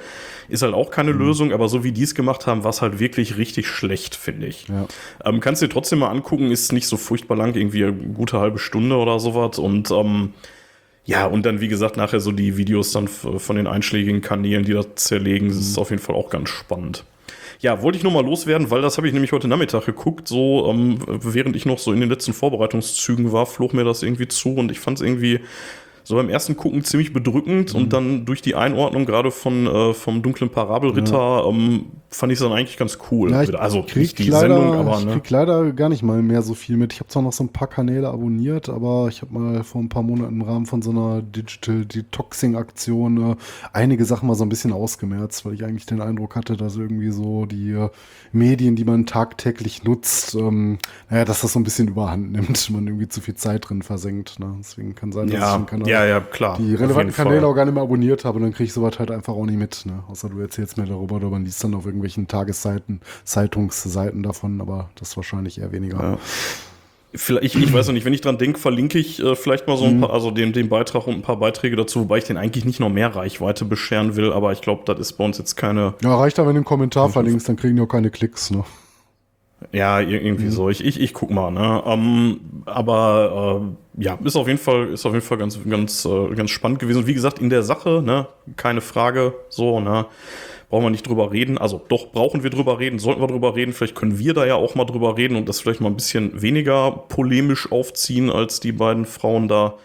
ist 0.50 0.64
halt 0.64 0.74
auch 0.74 0.90
keine 0.90 1.14
mhm. 1.14 1.20
Lösung, 1.20 1.54
aber 1.54 1.70
so 1.70 1.84
wie 1.84 1.92
die 1.92 2.02
es 2.02 2.16
gemacht 2.16 2.48
haben, 2.48 2.64
war 2.64 2.72
es 2.72 2.82
halt 2.82 3.00
wirklich 3.00 3.38
richtig 3.38 3.68
schlecht, 3.68 4.16
finde 4.16 4.48
ich. 4.48 4.68
Ja. 4.70 4.88
Ähm, 5.24 5.40
kannst 5.40 5.62
dir 5.62 5.70
trotzdem 5.70 6.00
mal 6.00 6.10
angucken, 6.10 6.50
ist 6.50 6.74
nicht 6.74 6.88
so 6.88 6.98
furchtbar 6.98 7.38
lang, 7.38 7.54
irgendwie 7.54 7.84
eine 7.84 7.94
gute 7.94 8.40
halbe 8.40 8.58
Stunde 8.58 8.96
oder 8.96 9.20
sowas 9.20 9.60
und 9.60 9.92
ähm, 9.92 10.34
ja, 11.06 11.26
und 11.26 11.46
dann, 11.46 11.60
wie 11.60 11.68
gesagt, 11.68 11.98
nachher 11.98 12.22
so 12.22 12.32
die 12.32 12.56
Videos 12.56 12.94
dann 12.94 13.08
von 13.08 13.56
den 13.56 13.68
einschlägigen 13.68 14.22
Kanälen, 14.22 14.64
die 14.64 14.74
das 14.74 14.88
zerlegen, 14.96 15.50
das 15.50 15.58
ist 15.58 15.76
mhm. 15.76 15.82
auf 15.82 15.90
jeden 15.90 16.02
Fall 16.02 16.16
auch 16.16 16.30
ganz 16.30 16.50
spannend. 16.50 17.04
Ja, 17.64 17.82
wollte 17.82 17.98
ich 17.98 18.04
nur 18.04 18.12
mal 18.12 18.26
loswerden, 18.26 18.70
weil 18.72 18.82
das 18.82 18.98
habe 18.98 19.08
ich 19.08 19.14
nämlich 19.14 19.32
heute 19.32 19.48
Nachmittag 19.48 19.86
geguckt. 19.86 20.28
So, 20.28 20.70
ähm, 20.70 21.00
während 21.08 21.56
ich 21.56 21.66
noch 21.66 21.80
so 21.80 21.94
in 21.94 22.02
den 22.02 22.10
letzten 22.10 22.34
Vorbereitungszügen 22.34 23.32
war, 23.32 23.46
flog 23.46 23.74
mir 23.74 23.86
das 23.86 24.04
irgendwie 24.04 24.28
zu 24.28 24.56
und 24.56 24.70
ich 24.70 24.82
fand 24.82 24.98
es 24.98 25.02
irgendwie 25.02 25.40
so 26.04 26.16
beim 26.16 26.30
ersten 26.30 26.58
Gucken 26.58 26.84
ziemlich 26.84 27.14
bedrückend 27.14 27.74
mhm. 27.74 27.80
und 27.80 27.94
dann 27.94 28.26
durch 28.26 28.42
die 28.42 28.56
Einordnung 28.56 29.06
gerade 29.06 29.32
von 29.32 29.68
äh, 29.68 29.94
vom 29.94 30.22
dunklen 30.22 30.50
Parabelritter 30.50 31.18
ja. 31.18 31.46
ähm, 31.46 31.86
fand 32.10 32.32
ich 32.32 32.40
es 32.40 32.44
dann 32.44 32.52
eigentlich 32.52 32.78
ganz 32.78 32.98
cool. 33.12 33.32
Ja, 33.32 33.44
ich 33.44 33.58
also 33.58 33.84
krieg 33.84 34.16
die 34.16 34.30
leider, 34.30 34.60
Sendung, 34.60 34.76
aber 34.76 35.00
ne? 35.00 35.06
ich 35.08 35.14
krieg 35.14 35.30
leider 35.30 35.72
gar 35.74 35.90
nicht 35.90 36.04
mal 36.04 36.22
mehr 36.22 36.42
so 36.42 36.54
viel 36.54 36.78
mit. 36.78 36.94
Ich 36.94 37.00
habe 37.00 37.10
zwar 37.10 37.24
noch 37.24 37.34
so 37.34 37.44
ein 37.44 37.50
paar 37.50 37.68
Kanäle 37.68 38.10
abonniert, 38.10 38.70
aber 38.70 39.08
ich 39.10 39.22
habe 39.22 39.34
mal 39.34 39.64
vor 39.64 39.82
ein 39.82 39.90
paar 39.90 40.04
Monaten 40.04 40.42
im 40.42 40.42
Rahmen 40.42 40.66
von 40.66 40.82
so 40.82 40.92
einer 40.92 41.22
Digital 41.22 41.86
Detoxing 41.86 42.56
Aktion 42.56 43.32
äh, 43.32 43.36
einige 43.72 44.06
Sachen 44.06 44.28
mal 44.28 44.36
so 44.36 44.44
ein 44.46 44.50
bisschen 44.50 44.74
ausgemerzt, 44.74 45.46
weil 45.46 45.54
ich 45.54 45.64
eigentlich 45.64 45.86
den 45.86 46.02
Eindruck 46.02 46.36
hatte, 46.36 46.58
dass 46.58 46.76
irgendwie 46.76 47.12
so 47.12 47.46
die 47.46 47.72
äh, 47.72 47.90
Medien, 48.32 48.76
die 48.76 48.86
man 48.86 49.06
tagtäglich 49.06 49.84
nutzt, 49.84 50.36
ähm, 50.36 50.78
naja, 51.10 51.26
dass 51.26 51.42
das 51.42 51.54
so 51.54 51.60
ein 51.60 51.64
bisschen 51.64 51.88
überhand 51.88 52.32
nimmt, 52.32 52.70
man 52.70 52.88
irgendwie 52.88 53.08
zu 53.08 53.22
viel 53.22 53.36
Zeit 53.36 53.70
drin 53.70 53.82
versenkt. 53.82 54.40
Ne? 54.40 54.56
Deswegen 54.60 54.96
kann 54.96 55.12
sein, 55.12 55.28
dass 55.28 55.40
ja. 55.40 55.50
ich 55.50 55.56
einen 55.56 55.66
Kanal 55.66 55.90
ja, 55.94 56.06
ja, 56.06 56.20
klar. 56.20 56.58
Die 56.58 56.76
relevanten 56.76 57.16
Kanäle 57.16 57.42
Fall. 57.42 57.50
auch 57.50 57.56
gar 57.56 57.66
nicht 57.66 57.74
mehr 57.74 57.84
abonniert 57.84 58.26
habe, 58.26 58.40
dann 58.40 58.52
kriege 58.52 58.66
ich 58.66 58.74
sowas 58.74 59.00
halt 59.00 59.12
einfach 59.12 59.34
auch 59.34 59.46
nicht 59.46 59.58
mit. 59.58 59.86
Ne? 59.86 60.04
Außer 60.08 60.30
du 60.30 60.40
erzählst 60.40 60.78
mir 60.78 60.86
darüber 60.86 61.16
oder 61.16 61.30
man 61.30 61.46
liest 61.46 61.64
dann 61.64 61.74
auf 61.74 61.86
irgendwelchen 61.86 62.28
Tagesseiten, 62.28 63.02
Zeitungsseiten 63.24 64.24
davon, 64.24 64.60
aber 64.62 64.90
das 64.96 65.16
wahrscheinlich 65.16 65.60
eher 65.60 65.72
weniger. 65.72 66.02
Ja. 66.02 66.18
Vielleicht, 67.16 67.56
ich, 67.56 67.64
ich 67.64 67.72
weiß 67.72 67.86
noch 67.88 67.94
nicht, 67.94 68.06
wenn 68.06 68.14
ich 68.14 68.22
dran 68.22 68.40
denke, 68.40 68.60
verlinke 68.60 68.98
ich 68.98 69.22
äh, 69.22 69.36
vielleicht 69.36 69.68
mal 69.68 69.78
so 69.78 69.86
ein 69.86 69.98
mhm. 69.98 70.02
paar, 70.02 70.14
also 70.14 70.32
den, 70.32 70.52
den 70.52 70.68
Beitrag 70.68 71.06
und 71.06 71.14
ein 71.14 71.22
paar 71.22 71.38
Beiträge 71.38 71.76
dazu, 71.76 72.02
wobei 72.02 72.18
ich 72.18 72.24
den 72.24 72.38
eigentlich 72.38 72.66
nicht 72.66 72.80
noch 72.80 72.90
mehr 72.90 73.16
Reichweite 73.16 73.66
bescheren 73.66 74.16
will, 74.16 74.34
aber 74.34 74.52
ich 74.52 74.62
glaube, 74.62 74.82
das 74.86 75.00
ist 75.00 75.14
bei 75.14 75.24
uns 75.24 75.38
jetzt 75.38 75.56
keine. 75.56 75.94
Ja, 76.02 76.16
reicht 76.16 76.40
aber, 76.40 76.48
wenn 76.48 76.56
du 76.56 76.60
einen 76.60 76.66
Kommentar 76.66 77.10
verlinkst, 77.10 77.48
dann 77.48 77.56
kriegen 77.56 77.76
die 77.76 77.84
auch 77.84 77.88
keine 77.88 78.10
Klicks, 78.10 78.50
ne? 78.50 78.64
Ja, 79.72 80.00
irgendwie 80.00 80.46
mhm. 80.46 80.52
so. 80.52 80.70
Ich, 80.70 80.84
ich, 80.84 81.00
ich 81.00 81.14
guck 81.14 81.30
mal, 81.32 81.52
ne? 81.52 81.82
Um, 81.82 82.64
aber 82.66 83.62
äh, 83.98 84.04
ja, 84.04 84.18
ist 84.24 84.36
auf 84.36 84.48
jeden 84.48 84.60
Fall, 84.60 84.90
ist 84.90 85.06
auf 85.06 85.14
jeden 85.14 85.26
Fall 85.26 85.38
ganz, 85.38 85.60
ganz, 85.68 86.06
äh, 86.06 86.36
ganz 86.36 86.52
spannend 86.52 86.80
gewesen. 86.80 87.00
Und 87.00 87.08
wie 87.08 87.14
gesagt, 87.14 87.40
in 87.40 87.50
der 87.50 87.64
Sache, 87.64 88.02
ne, 88.04 88.28
keine 88.56 88.82
Frage, 88.82 89.34
so, 89.50 89.80
ne? 89.80 90.06
Brauchen 90.70 90.86
wir 90.86 90.90
nicht 90.90 91.08
drüber 91.08 91.32
reden. 91.32 91.60
Also 91.60 91.80
doch 91.88 92.12
brauchen 92.12 92.42
wir 92.42 92.50
drüber 92.50 92.80
reden, 92.80 92.98
sollten 92.98 93.22
wir 93.22 93.28
drüber 93.28 93.56
reden. 93.56 93.74
Vielleicht 93.74 93.94
können 93.94 94.18
wir 94.18 94.34
da 94.34 94.44
ja 94.46 94.56
auch 94.56 94.74
mal 94.74 94.86
drüber 94.86 95.18
reden 95.18 95.36
und 95.36 95.48
das 95.48 95.60
vielleicht 95.60 95.82
mal 95.82 95.90
ein 95.90 95.96
bisschen 95.96 96.42
weniger 96.42 96.92
polemisch 97.10 97.72
aufziehen 97.72 98.32
als 98.32 98.60
die 98.60 98.72
beiden 98.72 99.06
Frauen 99.06 99.48
da. 99.48 99.76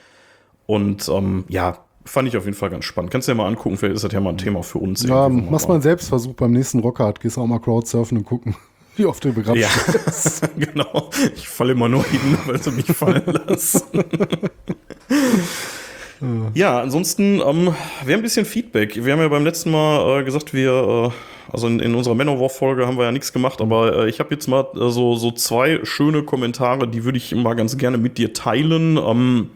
Und 0.65 1.07
ähm, 1.11 1.45
ja, 1.49 1.77
fand 2.07 2.29
ich 2.29 2.37
auf 2.39 2.47
jeden 2.47 2.57
Fall 2.57 2.71
ganz 2.71 2.87
spannend. 2.87 3.11
Kannst 3.11 3.29
du 3.29 3.33
dir 3.33 3.37
mal 3.37 3.47
angucken, 3.47 3.77
vielleicht 3.77 3.97
ist 3.97 4.05
das 4.05 4.13
ja 4.13 4.21
mal 4.21 4.31
ein 4.31 4.39
Thema 4.39 4.63
für 4.63 4.79
uns. 4.79 5.03
Ja, 5.03 5.29
machst 5.29 5.69
mal 5.69 5.75
einen 5.75 5.83
Selbstversuch 5.83 6.35
beim 6.35 6.53
nächsten 6.53 6.81
Rockhard. 6.81 7.21
Gehst 7.21 7.37
auch 7.37 7.47
mal 7.47 7.59
Crowdsurfen 7.59 8.17
und 8.17 8.25
gucken. 8.25 8.57
Wie 8.99 9.07
oft 9.07 9.25
du 9.25 9.33
begrapscht 9.33 9.63
ja, 9.63 10.49
genau. 10.57 11.11
Ich 11.37 11.49
falle 11.49 11.73
immer 11.73 11.89
nur 11.89 12.05
hin, 12.05 12.37
weil 12.47 12.61
sie 12.61 12.73
mich 12.73 12.87
fallen 12.87 13.23
lassen. 13.27 13.83
ja, 16.55 16.81
ansonsten, 16.81 17.41
ähm, 17.41 17.75
wir 18.05 18.15
haben 18.15 18.21
ein 18.21 18.23
bisschen 18.23 18.45
Feedback. 18.45 19.05
Wir 19.05 19.13
haben 19.13 19.21
ja 19.21 19.29
beim 19.29 19.45
letzten 19.45 19.71
Mal 19.71 20.21
äh, 20.21 20.25
gesagt, 20.25 20.53
wir, 20.53 21.13
äh, 21.13 21.53
also 21.53 21.69
in, 21.69 21.79
in 21.79 21.95
unserer 21.95 22.17
Manowar-Folge 22.17 22.89
haben 22.89 22.99
wir 22.99 23.05
ja 23.05 23.13
nichts 23.13 23.33
gemacht, 23.33 23.61
aber 23.61 24.05
äh, 24.05 24.09
ich 24.09 24.19
habe 24.19 24.35
jetzt 24.35 24.49
mal 24.49 24.67
äh, 24.75 24.91
so, 24.91 25.15
so 25.15 25.31
zwei 25.31 25.79
schöne 25.85 26.25
Kommentare, 26.25 26.89
die 26.89 27.05
würde 27.05 27.19
ich 27.19 27.33
mal 27.37 27.55
ganz 27.55 27.79
gerne 27.79 27.99
mit 27.99 28.19
dir 28.19 28.33
teilen. 28.33 28.97
Ähm, 28.97 29.51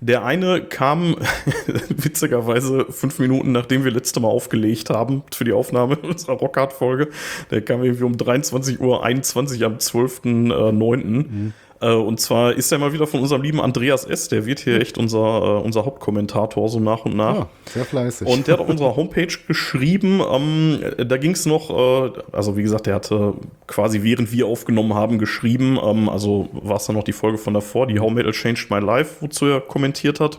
der 0.00 0.24
eine 0.24 0.62
kam 0.62 1.16
witzigerweise 1.88 2.86
fünf 2.90 3.18
Minuten, 3.18 3.52
nachdem 3.52 3.84
wir 3.84 3.90
letzte 3.90 4.20
Mal 4.20 4.28
aufgelegt 4.28 4.90
haben 4.90 5.22
für 5.32 5.44
die 5.44 5.52
Aufnahme 5.52 5.96
unserer 6.02 6.34
Rockhard-Folge. 6.34 7.08
Der 7.50 7.62
kam 7.62 7.82
irgendwie 7.84 8.04
um 8.04 8.14
23.21 8.14 8.80
Uhr 8.80 9.04
am 9.04 9.74
12.09. 9.74 11.04
Mhm. 11.04 11.52
Äh, 11.80 11.92
und 11.92 12.20
zwar 12.20 12.52
ist 12.52 12.70
er 12.72 12.78
mal 12.78 12.92
wieder 12.92 13.06
von 13.06 13.20
unserem 13.20 13.42
lieben 13.42 13.60
Andreas 13.60 14.04
S., 14.04 14.28
der 14.28 14.44
wird 14.46 14.60
hier 14.60 14.80
echt 14.80 14.98
unser, 14.98 15.18
äh, 15.18 15.64
unser 15.64 15.84
Hauptkommentator 15.84 16.68
so 16.68 16.78
nach 16.78 17.04
und 17.04 17.16
nach. 17.16 17.34
Ja, 17.34 17.48
sehr 17.72 17.84
fleißig. 17.84 18.28
Und 18.28 18.46
der 18.46 18.54
hat 18.54 18.60
auf 18.60 18.68
unserer 18.70 18.96
Homepage 18.96 19.34
geschrieben, 19.46 20.20
ähm, 20.30 20.80
da 20.98 21.16
ging 21.16 21.32
es 21.32 21.46
noch, 21.46 21.70
äh, 21.70 22.12
also 22.32 22.56
wie 22.56 22.62
gesagt, 22.62 22.86
der 22.86 22.96
hatte 22.96 23.34
quasi 23.66 24.02
während 24.02 24.30
wir 24.32 24.46
aufgenommen 24.46 24.94
haben 24.94 25.18
geschrieben, 25.18 25.78
ähm, 25.82 26.08
also 26.08 26.48
war 26.52 26.76
es 26.76 26.86
dann 26.86 26.96
noch 26.96 27.04
die 27.04 27.12
Folge 27.12 27.38
von 27.38 27.54
davor, 27.54 27.86
die 27.86 27.98
How 27.98 28.10
Metal 28.10 28.32
Changed 28.32 28.70
My 28.70 28.78
Life, 28.78 29.16
wozu 29.20 29.46
er 29.46 29.60
kommentiert 29.60 30.20
hat. 30.20 30.38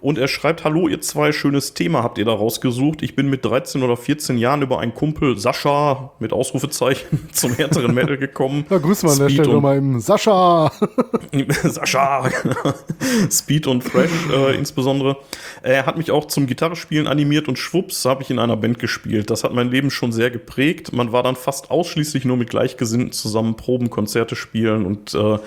Und 0.00 0.18
er 0.18 0.28
schreibt, 0.28 0.64
hallo 0.64 0.88
ihr 0.88 1.00
zwei, 1.00 1.32
schönes 1.32 1.74
Thema 1.74 2.02
habt 2.02 2.18
ihr 2.18 2.24
da 2.24 2.32
rausgesucht. 2.32 3.02
Ich 3.02 3.16
bin 3.16 3.28
mit 3.28 3.44
13 3.44 3.82
oder 3.82 3.96
14 3.96 4.38
Jahren 4.38 4.62
über 4.62 4.80
einen 4.80 4.94
Kumpel 4.94 5.38
Sascha 5.38 6.12
mit 6.18 6.32
Ausrufezeichen 6.32 7.28
zum 7.32 7.54
härteren 7.54 7.94
Metal 7.94 8.16
gekommen. 8.16 8.66
Ja, 8.70 8.78
grüß 8.78 9.02
mal 9.04 9.12
an 9.12 9.18
der 9.18 9.28
Stelle 9.28 9.52
nochmal 9.52 9.82
Sascha. 10.00 10.72
Sascha. 11.62 12.30
Speed 13.30 13.66
und 13.66 13.82
Fresh 13.82 14.10
äh, 14.32 14.56
insbesondere. 14.56 15.16
Er 15.62 15.86
hat 15.86 15.96
mich 15.96 16.10
auch 16.10 16.26
zum 16.26 16.46
Gitarrespielen 16.46 17.06
animiert 17.06 17.48
und 17.48 17.58
schwupps 17.58 18.04
habe 18.04 18.22
ich 18.22 18.30
in 18.30 18.38
einer 18.38 18.56
Band 18.56 18.78
gespielt. 18.78 19.30
Das 19.30 19.44
hat 19.44 19.54
mein 19.54 19.70
Leben 19.70 19.90
schon 19.90 20.12
sehr 20.12 20.30
geprägt. 20.30 20.92
Man 20.92 21.12
war 21.12 21.22
dann 21.22 21.36
fast 21.36 21.70
ausschließlich 21.70 22.24
nur 22.24 22.36
mit 22.36 22.50
Gleichgesinnten 22.50 23.12
zusammen 23.12 23.56
Proben, 23.56 23.90
Konzerte 23.90 24.36
spielen 24.36 24.86
und 24.86 25.14
äh, 25.14 25.38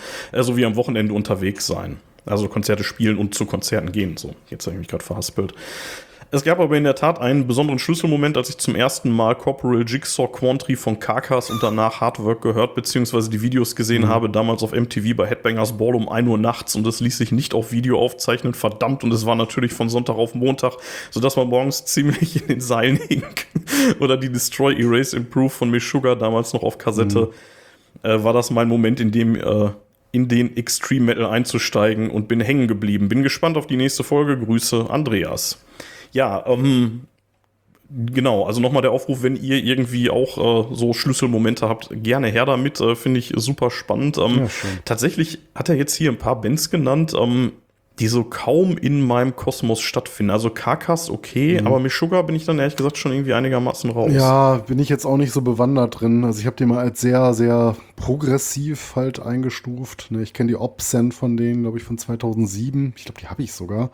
so 0.42 0.58
wie 0.58 0.66
am 0.66 0.76
Wochenende 0.76 1.14
unterwegs 1.14 1.68
sein. 1.68 1.98
Also 2.30 2.48
Konzerte 2.48 2.84
spielen 2.84 3.18
und 3.18 3.36
zu 3.36 3.46
Konzerten 3.46 3.92
gehen. 3.92 4.18
So, 4.18 4.36
jetzt 4.50 4.66
habe 4.66 4.76
ich 4.76 4.80
mich 4.80 4.88
gerade 4.88 5.04
verhaspelt. 5.04 5.54
Es 6.30 6.44
gab 6.44 6.60
aber 6.60 6.76
in 6.76 6.84
der 6.84 6.96
Tat 6.96 7.22
einen 7.22 7.48
besonderen 7.48 7.80
Schlüsselmoment, 7.80 8.36
als 8.36 8.50
ich 8.50 8.58
zum 8.58 8.76
ersten 8.76 9.10
Mal 9.12 9.34
Corporal 9.36 9.86
Jigsaw 9.88 10.28
Quantry 10.28 10.76
von 10.76 11.00
Carcass 11.00 11.50
und 11.50 11.64
danach 11.64 12.02
Hardwork 12.02 12.42
gehört, 12.42 12.76
beziehungsweise 12.76 13.30
die 13.30 13.42
Videos 13.42 13.78
gesehen 13.78 14.02
mhm. 14.02 14.10
habe, 14.10 14.30
damals 14.30 14.62
auf 14.62 14.74
MTV 14.74 15.16
bei 15.16 15.26
Headbangers 15.26 15.78
Ball 15.78 15.96
um 15.96 16.10
1 16.10 16.28
Uhr 16.28 16.38
nachts 16.38 16.76
und 16.76 16.86
es 16.86 17.00
ließ 17.00 17.18
sich 17.18 17.32
nicht 17.32 17.54
auf 17.54 17.72
Video 17.72 17.98
aufzeichnen, 17.98 18.54
verdammt, 18.54 19.06
und 19.06 19.14
es 19.14 19.26
war 19.26 19.36
natürlich 19.36 19.72
von 19.72 19.88
Sonntag 19.88 20.18
auf 20.18 20.36
Montag, 20.36 20.74
sodass 21.12 21.38
man 21.38 21.48
morgens 21.48 21.86
ziemlich 21.86 22.42
in 22.42 22.48
den 22.50 22.62
Seilen 22.62 22.98
hing. 22.98 23.24
Oder 24.02 24.18
die 24.18 24.30
Destroy 24.30 24.76
Erase 24.78 25.16
Improve 25.16 25.50
von 25.50 25.72
Meshuggah, 25.72 26.16
damals 26.16 26.52
noch 26.52 26.64
auf 26.64 26.78
Kassette, 26.78 27.32
mhm. 28.04 28.10
äh, 28.10 28.22
war 28.22 28.34
das 28.34 28.52
mein 28.52 28.68
Moment, 28.68 29.00
in 29.00 29.12
dem 29.12 29.36
äh, 29.36 29.70
in 30.18 30.28
den 30.28 30.58
Extreme 30.58 31.06
Metal 31.06 31.28
einzusteigen 31.28 32.10
und 32.10 32.28
bin 32.28 32.42
hängen 32.42 32.68
geblieben. 32.68 33.08
Bin 33.08 33.22
gespannt 33.22 33.56
auf 33.56 33.68
die 33.68 33.78
nächste 33.78 34.04
Folge. 34.04 34.36
Grüße, 34.36 34.90
Andreas. 34.90 35.64
Ja, 36.12 36.44
ähm, 36.48 37.02
genau, 37.88 38.44
also 38.46 38.60
nochmal 38.60 38.82
der 38.82 38.94
Aufruf, 38.94 39.22
wenn 39.22 39.36
ihr 39.36 39.64
irgendwie 39.64 40.10
auch 40.10 40.72
äh, 40.72 40.76
so 40.76 40.94
Schlüsselmomente 40.94 41.70
habt, 41.70 41.90
gerne 41.92 42.30
her 42.30 42.48
damit, 42.48 42.82
äh, 42.82 42.96
finde 42.96 43.20
ich 43.20 43.34
super 43.36 43.70
spannend. 43.70 44.18
Ähm, 44.18 44.40
ja, 44.40 44.48
tatsächlich 44.86 45.38
hat 45.54 45.70
er 45.70 45.76
jetzt 45.76 45.94
hier 45.94 46.12
ein 46.12 46.18
paar 46.18 46.42
Bands 46.42 46.72
genannt. 46.72 47.14
Ähm, 47.16 47.52
die 48.00 48.08
so 48.08 48.24
kaum 48.24 48.78
in 48.78 49.02
meinem 49.02 49.36
Kosmos 49.36 49.82
stattfinden. 49.82 50.30
Also 50.30 50.52
Karkas 50.52 51.10
okay, 51.10 51.60
mhm. 51.60 51.68
aber 51.68 51.80
mit 51.80 51.92
Sugar 51.92 52.24
bin 52.24 52.36
ich 52.36 52.46
dann 52.46 52.60
ehrlich 52.60 52.76
gesagt 52.76 52.98
schon 52.98 53.12
irgendwie 53.12 53.34
einigermaßen 53.34 53.90
raus. 53.90 54.12
Ja, 54.14 54.58
bin 54.58 54.78
ich 54.78 54.90
jetzt 54.90 55.06
auch 55.06 55.18
nicht 55.18 55.32
so 55.32 55.42
bewandert 55.42 56.00
drin. 56.00 56.24
Also 56.24 56.40
ich 56.40 56.46
habe 56.46 56.56
die 56.56 56.66
mal 56.66 56.80
als 56.80 57.02
sehr, 57.02 57.34
sehr 57.34 57.76
progressiv 57.96 58.96
halt 58.96 59.20
eingestuft. 59.20 60.12
Ne, 60.12 60.22
ich 60.22 60.34
kenne 60.34 60.50
die 60.50 60.56
Obscent 60.56 61.14
von 61.14 61.38
denen, 61.38 61.64
glaube 61.64 61.80
ich, 61.80 61.84
von 61.84 61.98
2007. 61.98 62.94
Ich 62.96 63.06
glaube, 63.06 63.20
die 63.20 63.28
habe 63.28 63.42
ich 63.42 63.54
sogar. 63.54 63.90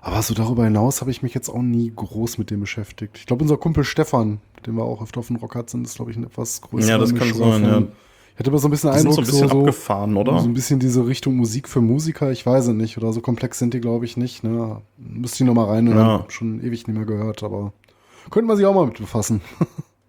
Aber 0.00 0.22
so 0.22 0.34
darüber 0.34 0.64
hinaus 0.64 1.00
habe 1.00 1.10
ich 1.10 1.22
mich 1.22 1.34
jetzt 1.34 1.48
auch 1.48 1.62
nie 1.62 1.92
groß 1.94 2.38
mit 2.38 2.50
dem 2.50 2.60
beschäftigt. 2.60 3.18
Ich 3.18 3.26
glaube, 3.26 3.42
unser 3.42 3.56
Kumpel 3.56 3.84
Stefan, 3.84 4.40
den 4.64 4.74
wir 4.74 4.84
auch 4.84 5.02
öfter 5.02 5.20
auf 5.20 5.28
dem 5.28 5.36
Rock 5.36 5.54
hat, 5.54 5.70
sind, 5.70 5.84
ist, 5.84 5.96
glaube 5.96 6.10
ich, 6.10 6.16
ein 6.16 6.24
etwas 6.24 6.60
größerer 6.62 6.90
Ja, 6.90 6.98
das 6.98 7.14
kann 7.14 7.32
sein, 7.32 7.62
ja 7.64 7.82
hätte 8.36 8.50
aber 8.50 8.58
so 8.58 8.68
ein 8.68 8.70
bisschen 8.70 8.92
Die 8.92 8.98
Eindruck, 8.98 9.14
so 9.14 9.20
ein 9.20 9.26
bisschen 9.26 9.48
so, 9.48 9.58
abgefahren, 9.60 10.16
oder? 10.16 10.38
so 10.40 10.46
ein 10.48 10.54
bisschen 10.54 10.78
diese 10.78 11.06
Richtung 11.06 11.36
Musik 11.36 11.68
für 11.68 11.80
Musiker, 11.80 12.30
ich 12.30 12.44
weiß 12.46 12.68
es 12.68 12.74
nicht. 12.74 12.96
Oder 12.98 13.12
so 13.12 13.20
komplex 13.20 13.58
sind 13.58 13.74
die, 13.74 13.80
glaube 13.80 14.04
ich, 14.04 14.16
nicht. 14.16 14.44
Ne? 14.44 14.80
Müsste 14.98 15.42
ich 15.42 15.46
nochmal 15.46 15.66
rein, 15.66 15.86
Ja. 15.88 16.24
schon 16.28 16.60
ewig 16.60 16.86
nicht 16.86 16.96
mehr 16.96 17.06
gehört, 17.06 17.42
aber 17.42 17.72
könnte 18.30 18.46
man 18.46 18.56
sich 18.56 18.66
auch 18.66 18.74
mal 18.74 18.86
mit 18.86 18.98
befassen. 18.98 19.40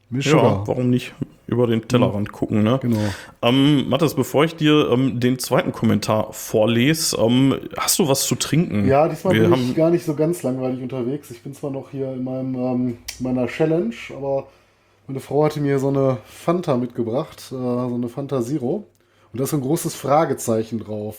Ja, 0.10 0.66
warum 0.66 0.90
nicht 0.90 1.14
über 1.48 1.68
den 1.68 1.86
Tellerrand 1.86 2.32
gucken, 2.32 2.64
ne? 2.64 2.80
Genau. 2.82 2.98
Ähm, 3.42 3.90
Mathis, 3.90 4.14
bevor 4.14 4.46
ich 4.46 4.56
dir 4.56 4.90
ähm, 4.90 5.20
den 5.20 5.38
zweiten 5.38 5.74
Kommentar 5.74 6.32
vorlese, 6.32 7.18
ähm, 7.18 7.56
hast 7.78 8.00
du 8.00 8.08
was 8.08 8.26
zu 8.26 8.36
trinken? 8.36 8.88
Ja, 8.88 9.10
diesmal 9.10 9.34
Wir 9.34 9.50
bin 9.50 9.62
ich 9.70 9.76
gar 9.76 9.90
nicht 9.90 10.06
so 10.06 10.14
ganz 10.16 10.44
langweilig 10.44 10.82
unterwegs. 10.82 11.30
Ich 11.32 11.42
bin 11.44 11.54
zwar 11.54 11.72
noch 11.72 11.90
hier 11.92 12.14
in 12.14 12.24
meinem, 12.24 12.56
ähm, 12.56 12.98
meiner 13.20 13.48
Challenge, 13.48 13.94
aber 14.16 14.48
meine 15.08 15.20
Frau 15.20 15.46
hatte 15.46 15.60
mir 15.62 15.80
so 15.80 15.88
eine 15.90 16.18
Fanta 16.26 16.78
mitgebracht, 16.78 17.44
äh, 17.48 17.56
so 17.56 17.92
eine 17.96 18.10
Fanta 18.10 18.42
Zero. 18.42 18.86
Und 19.32 19.40
da 19.40 19.44
ist 19.46 19.52
so 19.52 19.58
ein 19.58 19.62
großes 19.62 19.96
Fragezeichen 19.96 20.80
drauf. 20.80 21.18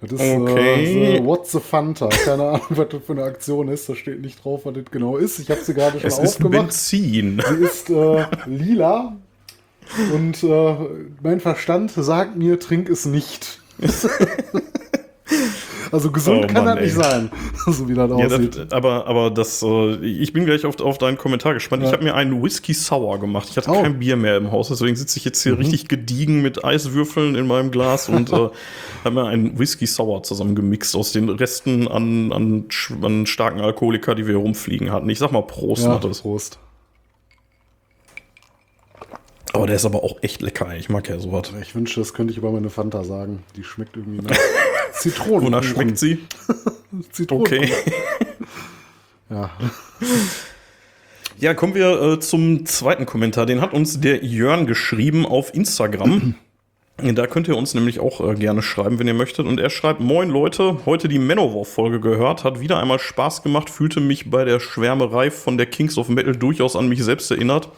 Das 0.00 0.12
ist 0.12 0.20
Okay. 0.20 1.14
äh, 1.14 1.18
so, 1.18 1.26
What's 1.26 1.52
the 1.52 1.60
Fanta? 1.60 2.08
Keine 2.08 2.42
Ahnung, 2.44 2.62
was 2.70 2.88
das 2.88 3.02
für 3.04 3.12
eine 3.12 3.24
Aktion 3.24 3.68
ist. 3.68 3.88
Da 3.88 3.94
steht 3.94 4.20
nicht 4.20 4.42
drauf, 4.44 4.62
was 4.64 4.74
das 4.74 4.84
genau 4.90 5.16
ist. 5.16 5.38
Ich 5.38 5.50
habe 5.50 5.60
sie 5.60 5.74
gerade 5.74 6.00
schon 6.00 6.08
es 6.08 6.18
ist 6.18 6.36
aufgemacht. 6.36 6.66
Benzin. 6.66 7.40
Sie 7.48 7.64
ist 7.64 7.90
äh, 7.90 8.26
lila. 8.46 9.16
Und 10.14 10.42
äh, 10.42 10.76
mein 11.22 11.40
Verstand 11.40 11.92
sagt 11.92 12.36
mir, 12.36 12.58
trink 12.58 12.88
es 12.88 13.04
nicht. 13.06 13.60
also 15.92 16.10
gesund 16.10 16.44
Oh 16.44 16.46
kann 16.46 16.64
Mann, 16.64 16.76
das 16.76 16.84
nicht 16.84 16.96
ey. 16.96 17.02
sein, 17.02 17.30
so 17.66 17.88
wie 17.88 17.94
das 17.94 18.10
Ja, 18.10 18.16
aussieht. 18.16 18.56
das, 18.56 18.72
aber, 18.72 19.06
aber 19.06 19.30
das, 19.30 19.62
äh, 19.62 19.94
ich 20.04 20.32
bin 20.32 20.46
gleich 20.46 20.64
auf, 20.64 20.80
auf 20.80 20.98
deinen 20.98 21.18
Kommentar 21.18 21.54
gespannt. 21.54 21.82
Ich 21.82 21.88
Ja. 21.90 21.92
habe 21.92 22.02
mir 22.04 22.14
einen 22.14 22.42
Whisky 22.42 22.72
Sour 22.74 23.20
gemacht. 23.20 23.48
Ich 23.50 23.56
hatte 23.56 23.70
Oh. 23.70 23.78
Mhm. 23.78 23.82
kein 23.82 23.98
Bier 23.98 24.16
mehr 24.16 24.36
im 24.38 24.50
Haus, 24.50 24.68
deswegen 24.68 24.96
sitze 24.96 25.18
ich 25.18 25.24
jetzt 25.24 25.42
hier 25.42 25.58
richtig 25.58 25.86
gediegen 25.88 26.42
mit 26.42 26.64
Eiswürfeln 26.64 27.34
in 27.34 27.46
meinem 27.46 27.70
Glas 27.70 28.08
und 28.08 28.32
äh, 28.32 28.36
habe 29.04 29.14
mir 29.14 29.26
einen 29.26 29.58
Whisky 29.58 29.86
Sour 29.86 30.22
zusammengemixt 30.22 30.96
aus 30.96 31.12
den 31.12 31.28
Resten 31.28 31.86
an, 31.88 32.32
an, 32.32 32.64
an 33.02 33.26
starken 33.26 33.60
Alkoholiker, 33.60 34.14
die 34.14 34.26
wir 34.26 34.36
rumfliegen 34.36 34.90
hatten. 34.90 35.08
Ich 35.10 35.18
sag 35.18 35.30
mal 35.32 35.42
Prost, 35.42 35.82
ja, 35.84 35.90
Mathis. 35.90 36.22
Prost. 36.22 36.58
Aber 39.54 39.66
der 39.66 39.76
ist 39.76 39.84
aber 39.84 40.02
auch 40.02 40.16
echt 40.22 40.40
lecker. 40.40 40.74
Ich 40.76 40.88
mag 40.88 41.06
ja 41.10 41.18
sowas. 41.18 41.52
Ich 41.60 41.74
wünschte, 41.74 42.00
das 42.00 42.14
könnte 42.14 42.32
ich 42.32 42.38
über 42.38 42.50
meine 42.50 42.70
Fanta 42.70 43.04
sagen. 43.04 43.42
Die 43.54 43.64
schmeckt 43.64 43.96
irgendwie 43.98 44.22
nach 44.26 44.34
Zitronen. 44.92 45.46
Wonach 45.46 45.64
schmeckt 45.64 45.98
sie? 45.98 46.18
Zitronen. 47.12 47.46
Okay. 47.46 47.72
Ja. 49.30 49.50
Ja, 51.38 51.54
kommen 51.54 51.74
wir 51.74 52.02
äh, 52.02 52.20
zum 52.20 52.66
zweiten 52.66 53.06
Kommentar. 53.06 53.46
Den 53.46 53.62
hat 53.62 53.72
uns 53.72 53.98
der 53.98 54.22
Jörn 54.22 54.66
geschrieben 54.66 55.24
auf 55.24 55.54
Instagram. 55.54 56.34
Da 56.98 57.26
könnt 57.26 57.48
ihr 57.48 57.56
uns 57.56 57.74
nämlich 57.74 57.98
auch 57.98 58.20
äh, 58.20 58.34
gerne 58.34 58.62
schreiben, 58.62 58.98
wenn 58.98 59.08
ihr 59.08 59.14
möchtet. 59.14 59.46
Und 59.46 59.58
er 59.58 59.70
schreibt: 59.70 60.00
Moin 60.00 60.28
Leute, 60.28 60.84
heute 60.86 61.08
die 61.08 61.18
Manowar-Folge 61.18 61.98
gehört, 61.98 62.44
hat 62.44 62.60
wieder 62.60 62.78
einmal 62.78 62.98
Spaß 63.00 63.42
gemacht, 63.42 63.70
fühlte 63.70 64.00
mich 64.00 64.30
bei 64.30 64.44
der 64.44 64.60
Schwärmerei 64.60 65.30
von 65.30 65.56
der 65.56 65.66
Kings 65.66 65.98
of 65.98 66.10
Metal 66.10 66.36
durchaus 66.36 66.76
an 66.76 66.88
mich 66.88 67.02
selbst 67.02 67.30
erinnert. 67.30 67.70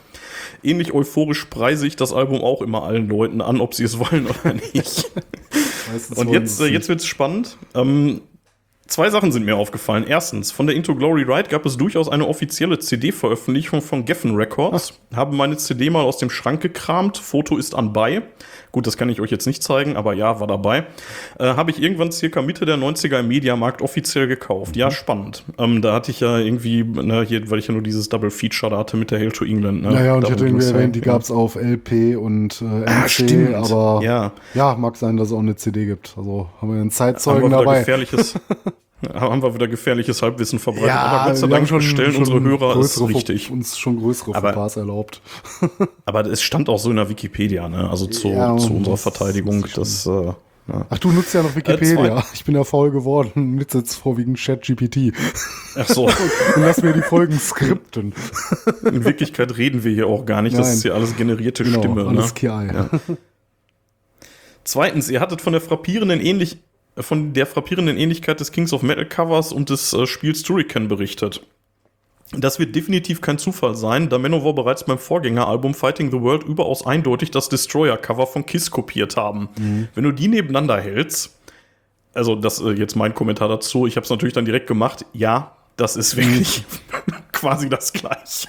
Ähnlich 0.63 0.93
euphorisch 0.93 1.45
preise 1.47 1.87
ich 1.87 1.97
das 1.97 2.13
Album 2.13 2.41
auch 2.43 2.63
immer 2.63 2.85
allen 2.85 3.09
Leuten 3.09 3.41
an, 3.41 3.61
ob 3.61 3.75
sie 3.75 3.85
es 3.85 3.99
wollen 3.99 4.27
oder 4.27 4.55
nicht. 4.75 5.11
Meistens 5.91 6.19
Und 6.19 6.31
jetzt, 6.31 6.61
äh, 6.61 6.67
es 6.67 6.71
jetzt 6.71 6.89
wird's 6.89 7.07
spannend. 7.07 7.57
Ähm, 7.75 8.23
zwei 8.87 9.11
Sachen 9.11 9.33
sind 9.33 9.45
mir 9.45 9.57
aufgefallen. 9.57 10.05
Erstens, 10.07 10.51
von 10.53 10.67
der 10.67 10.77
Into 10.77 10.95
Glory 10.95 11.23
Ride 11.23 11.49
gab 11.49 11.67
es 11.67 11.77
durchaus 11.77 12.09
eine 12.09 12.27
offizielle 12.27 12.79
CD-Veröffentlichung 12.79 13.83
von 13.83 14.05
Geffen 14.05 14.35
Records. 14.35 14.95
Habe 15.15 15.35
meine 15.37 15.57
CD 15.57 15.91
mal 15.91 16.03
aus 16.03 16.19
dem 16.19 16.31
Schrank 16.31 16.61
gekramt. 16.61 17.19
Foto 17.19 17.57
ist 17.57 17.75
anbei. 17.75 18.23
Gut, 18.75 18.88
das 18.88 18.97
kann 18.97 19.09
ich 19.09 19.21
euch 19.21 19.31
jetzt 19.31 19.47
nicht 19.47 19.62
zeigen, 19.62 19.97
aber 19.97 20.14
ja, 20.14 20.40
war 20.40 20.49
dabei. 20.49 20.87
Äh, 21.38 21.45
Habe 21.54 21.71
ich 21.71 21.81
irgendwann 21.81 22.11
circa 22.11 22.43
Mitte 22.43 22.64
der 22.66 22.76
90er 22.76 23.21
im 23.21 23.28
Mediamarkt 23.28 23.83
offiziell 23.83 24.26
gekauft. 24.26 24.75
Mhm. 24.75 24.81
Ja, 24.81 24.90
spannend. 24.90 25.45
Ähm, 25.59 25.81
da 25.81 25.93
hatte 25.95 26.11
ich 26.11 26.19
ja 26.19 26.38
irgendwie, 26.38 26.83
ne, 26.83 27.23
hier, 27.23 27.49
weil 27.52 27.61
ich 27.61 27.69
ja 27.69 27.73
nur 27.73 27.85
dieses 27.85 28.09
Double 28.09 28.33
Feature 28.33 28.73
da 28.73 28.78
hatte 28.78 28.97
mit 28.97 29.12
der 29.12 29.21
Hail 29.21 29.31
to 29.31 29.45
England. 29.45 29.83
Ne? 29.83 29.93
Naja, 29.93 30.14
und 30.16 30.25
ich 30.25 30.31
hatte 30.33 30.45
irgendwie 30.45 30.66
erwähnt, 30.66 30.97
die 30.97 31.02
gab 31.02 31.23
es 31.23 31.31
auf 31.31 31.54
LP 31.54 32.16
und 32.19 32.61
äh, 32.62 32.64
MC, 32.64 32.88
Ah, 32.88 33.09
stimmt. 33.09 33.54
aber 33.54 34.00
Ja. 34.02 34.33
ja, 34.54 34.75
mag 34.75 34.97
sein, 34.97 35.16
dass 35.19 35.28
es 35.28 35.33
auch 35.33 35.38
eine 35.38 35.54
CD 35.54 35.87
gibt. 35.87 36.14
Also 36.16 36.49
haben 36.61 36.69
wir 36.71 36.75
einen 36.75 36.81
haben 36.81 36.90
Zeitzeugen 36.90 37.43
wir 37.43 37.47
wieder 37.50 37.59
dabei. 37.59 37.78
gefährliches, 37.78 38.35
haben 39.12 39.42
wir 39.42 39.54
wieder 39.54 39.68
gefährliches 39.68 40.23
Halbwissen 40.23 40.58
verbreitet. 40.58 40.88
Ja, 40.88 41.00
aber 41.02 41.30
Gott 41.30 41.38
sei 41.38 41.46
Dank 41.49 41.82
stellen 41.82 42.16
unsere 42.16 42.40
Hörer 42.40 42.76
es 42.78 43.00
richtig. 43.06 43.50
Uns 43.50 43.78
schon 43.78 43.99
größere 43.99 44.34
Aber- 44.34 44.52
Fauxpas 44.52 44.76
erlaubt. 44.76 45.20
Aber 46.04 46.26
es 46.26 46.42
stand 46.42 46.68
auch 46.68 46.78
so 46.78 46.90
in 46.90 46.96
der 46.96 47.08
Wikipedia, 47.08 47.68
ne? 47.68 47.88
Also 47.90 48.06
zu, 48.06 48.28
Ja, 48.28 48.56
zu 48.56 48.73
unserer 48.75 48.94
das 48.94 49.02
Verteidigung. 49.02 49.66
Das, 49.75 50.06
äh, 50.06 50.11
ja. 50.66 50.87
Ach, 50.88 50.99
du 50.99 51.12
nutzt 51.12 51.34
ja 51.34 51.42
noch 51.42 51.54
Wikipedia. 51.54 51.94
zwei- 52.23 52.25
ich 52.32 52.44
bin 52.44 52.54
ja 52.54 52.64
faul 52.64 52.90
geworden. 52.90 53.56
Nutze 53.56 53.78
jetzt 53.78 53.96
vorwiegend 53.96 54.38
ChatGPT. 54.38 55.12
Ach 55.76 55.87
so, 55.88 56.04
Und 56.06 56.12
lass 56.56 56.82
mir 56.82 56.92
die 56.94 57.02
Folgen 57.02 57.38
skripten. 57.38 58.14
in 58.84 59.04
Wirklichkeit 59.04 59.56
reden 59.58 59.84
wir 59.84 59.92
hier 59.92 60.06
auch 60.06 60.25
gar 60.25 60.40
nicht. 60.42 60.56
Das 60.56 60.66
Nein. 60.68 60.76
ist 60.76 60.82
hier 60.82 60.94
alles 60.94 61.16
generierte 61.16 61.64
Genau, 61.64 61.80
Stimme. 61.80 62.06
alles 62.06 62.32
Ne? 62.42 62.88
KI. 63.08 63.16
Zweitens, 64.64 65.11
ihr 65.11 65.20
hattet 65.20 65.42
von 65.42 65.52
der 65.52 65.61
frappierenden 65.61 66.20
ähnlich 66.20 66.58
von 66.97 67.33
der 67.33 67.47
frappierenden 67.47 67.97
Ähnlichkeit 67.97 68.41
des 68.41 68.53
Kings 68.53 68.73
of 68.73 68.83
Metal 68.83 69.07
Covers 69.07 69.53
und 69.53 69.71
des 69.71 69.93
äh, 69.93 70.07
Spiels 70.07 70.43
Turrican 70.43 70.89
berichtet. 70.89 71.45
Das 72.33 72.59
wird 72.59 72.75
definitiv 72.75 73.21
kein 73.21 73.39
Zufall 73.39 73.75
sein, 73.75 74.09
da 74.09 74.19
Manowar 74.19 74.55
bereits 74.55 74.85
beim 74.85 74.99
Vorgängeralbum 74.99 75.75
Fighting 75.75 76.11
the 76.11 76.21
World 76.21 76.43
überaus 76.43 76.85
eindeutig 76.87 77.31
das 77.31 77.49
Destroyer-Cover 77.49 78.27
von 78.27 78.47
Kiss 78.47 78.71
kopiert 78.71 79.17
haben. 79.17 79.51
Wenn 79.95 80.05
du 80.05 80.11
die 80.11 80.29
nebeneinander 80.29 80.81
hältst, 80.81 81.37
also 82.15 82.35
das 82.35 82.61
äh, 82.61 82.71
jetzt 82.71 82.97
mein 82.97 83.15
Kommentar 83.15 83.49
dazu, 83.49 83.87
ich 83.87 83.97
habe 83.97 84.05
es 84.05 84.11
natürlich 84.11 84.35
dann 84.35 84.45
direkt 84.45 84.67
gemacht, 84.67 85.05
ja, 85.13 85.57
das 85.77 85.97
ist 85.97 86.17
wirklich 86.17 86.65
quasi 87.33 87.69
das 87.69 87.93
gleiche. 87.93 88.49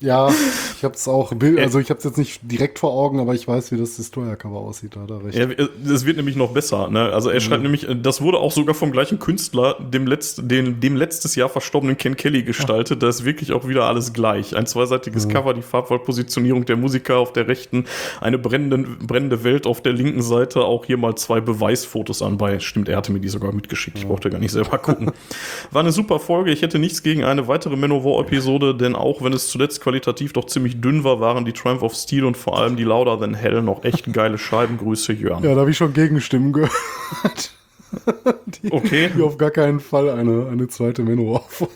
Ja, 0.00 0.32
ich 0.76 0.84
habe 0.84 0.94
es 0.94 1.08
auch, 1.08 1.32
also 1.32 1.80
ich 1.80 1.90
habe 1.90 1.98
es 1.98 2.04
jetzt 2.04 2.18
nicht 2.18 2.40
direkt 2.42 2.78
vor 2.78 2.92
Augen, 2.92 3.18
aber 3.18 3.34
ich 3.34 3.48
weiß, 3.48 3.72
wie 3.72 3.76
das 3.76 3.96
Destroyer-Cover 3.96 4.56
aussieht, 4.56 4.94
da 4.94 5.00
hat 5.00 5.10
er 5.10 5.24
recht. 5.24 5.36
Ja, 5.36 5.48
es 5.92 6.06
wird 6.06 6.18
nämlich 6.18 6.36
noch 6.36 6.52
besser. 6.52 6.88
Ne? 6.88 7.12
Also 7.12 7.30
er 7.30 7.40
schreibt 7.40 7.64
nämlich, 7.64 7.88
äh, 7.88 7.96
das 7.96 8.20
wurde 8.20 8.38
auch 8.38 8.52
sogar 8.52 8.76
vom 8.76 8.92
gleichen 8.92 9.18
Künstler, 9.18 9.74
dem, 9.80 10.06
letzt, 10.06 10.42
dem, 10.44 10.78
dem 10.78 10.94
letztes 10.94 11.34
Jahr 11.34 11.48
verstorbenen 11.48 11.96
Ken 11.96 12.16
Kelly 12.16 12.44
gestaltet. 12.44 13.02
Da 13.02 13.08
ist 13.08 13.24
wirklich 13.24 13.52
auch 13.52 13.66
wieder 13.66 13.86
alles 13.86 14.12
gleich. 14.12 14.54
Ein 14.54 14.66
zweiseitiges 14.66 15.28
Cover, 15.28 15.52
die 15.52 15.62
Farbwahlpositionierung 15.62 16.64
der 16.64 16.76
Musiker 16.76 17.18
auf 17.18 17.32
der 17.32 17.48
rechten, 17.48 17.84
eine 18.20 18.38
brennende, 18.38 18.78
brennende 19.04 19.42
Welt 19.42 19.66
auf 19.66 19.82
der 19.82 19.94
linken 19.94 20.22
Seite, 20.22 20.60
auch 20.60 20.84
hier 20.84 20.96
mal 20.96 21.16
zwei 21.16 21.40
Beweisfotos 21.40 22.22
anbei. 22.22 22.60
Stimmt, 22.60 22.88
er 22.88 22.98
hatte 22.98 23.10
mir 23.10 23.20
die 23.20 23.28
sogar 23.28 23.52
mitgeschickt. 23.52 23.98
Ich 23.98 24.06
brauchte 24.06 24.30
gar 24.30 24.38
nicht 24.38 24.52
selber 24.52 24.78
gucken. 24.78 25.10
War 25.72 25.80
eine 25.80 25.90
super 25.90 26.20
Folge. 26.20 26.52
Ich 26.52 26.62
hätte 26.62 26.78
nichts 26.78 27.02
gegen 27.02 27.24
eine 27.24 27.48
weitere 27.48 27.74
Manowar-Episode, 27.74 28.76
denn 28.76 28.94
auch 28.94 29.22
wenn 29.22 29.32
es 29.32 29.48
zuletzt 29.48 29.80
qualitativ 29.88 30.34
doch 30.34 30.44
ziemlich 30.46 30.80
dünn 30.82 31.02
war, 31.02 31.18
waren 31.20 31.44
die 31.46 31.52
Triumph 31.52 31.82
of 31.82 31.94
Steel 31.94 32.24
und 32.26 32.36
vor 32.36 32.58
allem 32.58 32.76
die 32.76 32.84
Louder 32.84 33.18
Than 33.18 33.32
Hell 33.34 33.62
noch 33.62 33.84
echt 33.84 34.12
geile 34.12 34.36
Scheiben. 34.36 34.76
Grüße, 34.76 35.14
Jörn. 35.14 35.42
Ja, 35.42 35.54
da 35.54 35.60
habe 35.60 35.70
ich 35.70 35.78
schon 35.78 35.94
Gegenstimmen 35.94 36.52
gehört. 36.52 37.52
die, 38.62 38.70
Okay. 38.70 39.10
die 39.16 39.22
auf 39.22 39.38
gar 39.38 39.50
keinen 39.50 39.80
Fall 39.80 40.10
eine, 40.10 40.46
eine 40.52 40.68
zweite 40.68 41.02
Manowar-Folge. 41.02 41.72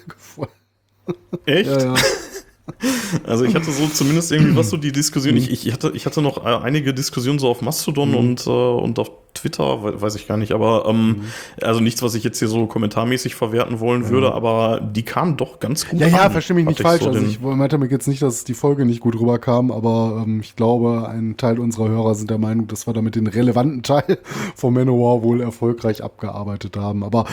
Echt? 1.46 1.70
Ja, 1.70 1.78
ja. 1.78 1.94
Also 3.26 3.44
ich 3.44 3.54
hatte 3.56 3.70
so 3.72 3.86
zumindest 3.88 4.30
irgendwie 4.30 4.54
was 4.56 4.70
so 4.70 4.76
die 4.76 4.92
Diskussion. 4.92 5.36
Ich, 5.36 5.50
ich, 5.50 5.72
hatte, 5.72 5.90
ich 5.94 6.06
hatte 6.06 6.22
noch 6.22 6.44
äh, 6.46 6.48
einige 6.48 6.94
Diskussionen 6.94 7.38
so 7.40 7.48
auf 7.48 7.60
Mastodon 7.60 8.10
Mhm. 8.10 8.16
und, 8.16 8.46
äh, 8.46 8.50
und 8.50 8.98
auf 9.00 9.10
Twitter, 9.34 9.82
we- 9.82 10.00
weiß 10.00 10.14
ich 10.14 10.26
gar 10.28 10.36
nicht, 10.36 10.52
aber 10.52 10.86
ähm, 10.88 11.08
Mhm. 11.08 11.22
also 11.62 11.80
nichts, 11.80 12.02
was 12.02 12.14
ich 12.14 12.24
jetzt 12.24 12.38
hier 12.38 12.48
so 12.48 12.66
kommentarmäßig 12.66 13.34
verwerten 13.34 13.80
wollen 13.80 14.08
würde, 14.08 14.32
aber 14.34 14.80
die 14.80 15.02
kamen 15.04 15.36
doch 15.36 15.60
ganz 15.60 15.88
gut 15.88 16.00
Ja, 16.00 16.06
ja, 16.08 16.22
an, 16.24 16.32
verstehe 16.32 16.54
mich 16.54 16.66
nicht 16.66 16.80
falsch. 16.82 17.02
so 17.02 17.08
also 17.08 17.24
ich 17.24 17.40
meinte 17.40 17.76
damit 17.76 17.90
jetzt 17.90 18.08
nicht, 18.08 18.22
dass 18.22 18.44
die 18.44 18.54
Folge 18.54 18.84
nicht 18.84 19.00
gut 19.00 19.18
rüberkam, 19.18 19.70
aber 19.70 20.24
ähm, 20.26 20.40
ich 20.40 20.56
glaube, 20.56 21.08
ein 21.08 21.36
Teil 21.36 21.58
unserer 21.58 21.88
Hörer 21.88 22.14
sind 22.14 22.30
der 22.30 22.38
Meinung, 22.38 22.66
dass 22.66 22.86
wir 22.86 22.94
damit 22.94 23.14
den 23.14 23.26
relevanten 23.26 23.82
Teil 23.82 24.18
von 24.54 24.74
Manowar 24.74 25.22
wohl 25.22 25.40
erfolgreich 25.40 26.02
abgearbeitet 26.04 26.76
haben. 26.76 27.02
Aber 27.04 27.24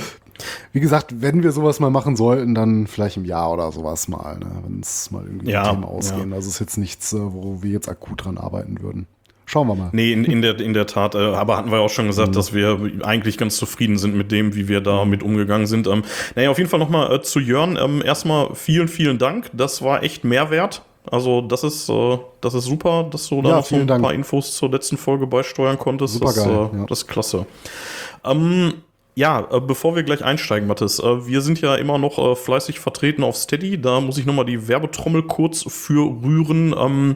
wie 0.72 0.80
gesagt, 0.80 1.22
wenn 1.22 1.44
wir 1.44 1.52
sowas 1.52 1.80
mal 1.82 1.90
machen 1.90 2.16
sollten, 2.16 2.56
dann 2.56 2.88
vielleicht 2.88 3.18
im 3.18 3.26
Jahr 3.26 3.52
oder 3.52 3.72
sowas 3.74 4.08
mal, 4.08 4.38
ne? 4.40 4.46
wenn 4.66 4.80
es 4.80 5.12
mal 5.12 5.26
irgendwie 5.26 5.52
Ja, 5.52 5.70
Themen 5.70 5.84
ausgehen. 5.84 6.32
Also 6.32 6.48
ist 6.48 6.60
jetzt 6.60 6.78
nichts, 6.78 7.12
äh, 7.14 7.18
wo 7.20 7.62
wir 7.62 7.72
jetzt 7.72 7.90
akut 7.90 8.24
dran 8.24 8.38
arbeiten 8.38 8.82
würden. 8.82 9.08
Schauen 9.52 9.68
wir 9.68 9.74
mal. 9.74 9.90
Nee, 9.94 10.14
in, 10.14 10.26
in, 10.26 10.44
der, 10.44 10.60
in 10.60 10.74
der 10.76 10.86
Tat. 10.86 11.16
Äh, 11.16 11.18
aber 11.18 11.58
hatten 11.58 11.72
wir 11.72 11.80
auch 11.80 11.90
schon 11.90 12.06
Mhm. 12.06 12.10
gesagt, 12.10 12.36
dass 12.36 12.54
wir 12.54 12.80
eigentlich 13.02 13.36
ganz 13.40 13.58
zufrieden 13.58 13.98
sind 13.98 14.16
mit 14.16 14.32
dem, 14.32 14.54
wie 14.54 14.68
wir 14.68 14.80
da 14.80 15.06
mit 15.06 15.24
umgegangen 15.24 15.66
sind. 15.66 15.88
Ähm, 15.88 16.04
naja, 16.36 16.52
auf 16.52 16.60
jeden 16.60 16.70
Fall 16.70 16.80
nochmal 16.80 17.12
äh, 17.16 17.22
zu 17.24 17.40
Jörn. 17.40 17.76
Ähm, 17.82 18.04
erstmal 18.06 18.54
vielen, 18.54 18.88
vielen 18.88 19.18
Dank. 19.18 19.50
Das 19.54 19.82
war 19.82 20.04
echt 20.04 20.24
Mehrwert. 20.24 20.84
Also 21.10 21.42
das 21.42 21.64
ist, 21.64 21.90
äh, 21.90 22.20
das 22.42 22.54
ist 22.54 22.66
super, 22.66 23.08
dass 23.10 23.28
du 23.28 23.42
da 23.42 23.50
Ja, 23.50 23.56
noch 23.56 23.66
so 23.66 23.76
ein 23.78 23.88
Dank. 23.88 24.04
paar 24.04 24.14
Infos 24.14 24.56
zur 24.56 24.70
letzten 24.70 24.98
Folge 24.98 25.26
beisteuern 25.26 25.80
konntest. 25.80 26.22
das, 26.24 26.36
Supergeil, 26.36 26.70
äh, 26.76 26.78
ja. 26.82 26.86
das 26.88 27.00
ist 27.00 27.08
klasse. 27.08 27.48
Ähm, 28.24 28.74
ja, 29.16 29.48
äh, 29.52 29.60
bevor 29.60 29.96
wir 29.96 30.04
gleich 30.04 30.24
einsteigen, 30.24 30.68
Mathis, 30.68 31.00
äh, 31.00 31.26
wir 31.26 31.42
sind 31.42 31.60
ja 31.62 31.74
immer 31.76 31.98
noch 31.98 32.38
fleißig 32.38 32.80
vertreten 32.80 33.24
auf 33.24 33.36
Steady. 33.36 33.82
Da 33.82 34.00
muss 34.00 34.20
ich 34.20 34.26
nochmal 34.28 34.46
die 34.46 34.68
Werbetrommel 34.68 35.24
kurz 35.24 35.64
für 35.68 36.06
rühren. 36.24 36.76
Ähm, 36.78 37.16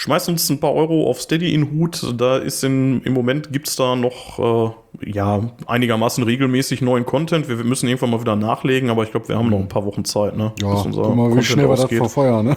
schmeißt 0.00 0.30
uns 0.30 0.48
ein 0.48 0.60
paar 0.60 0.72
Euro 0.72 1.10
auf 1.10 1.20
Steady 1.20 1.52
in 1.52 1.72
Hut. 1.72 2.14
Da 2.16 2.38
ist 2.38 2.64
in, 2.64 3.02
im 3.02 3.12
Moment 3.12 3.52
gibt's 3.52 3.76
da 3.76 3.96
noch 3.96 4.74
äh, 5.02 5.10
ja 5.10 5.50
einigermaßen 5.66 6.24
regelmäßig 6.24 6.80
neuen 6.80 7.04
Content. 7.04 7.48
Wir, 7.48 7.58
wir, 7.58 7.66
müssen 7.66 7.86
irgendwann 7.86 8.10
mal 8.10 8.20
wieder 8.20 8.34
nachlegen, 8.34 8.88
aber 8.88 9.02
ich 9.02 9.10
glaube, 9.10 9.28
wir 9.28 9.36
haben 9.36 9.50
noch 9.50 9.58
ein 9.58 9.68
paar 9.68 9.84
Wochen 9.84 10.06
Zeit. 10.06 10.38
Ne, 10.38 10.52
ja, 10.58 10.72
guck 10.72 10.94
mal, 10.94 10.96
wie 10.96 11.14
Content 11.14 11.44
schnell 11.44 11.68
wir 11.68 11.76
das 11.76 11.84
verfeuern, 11.84 12.46
ne? 12.46 12.56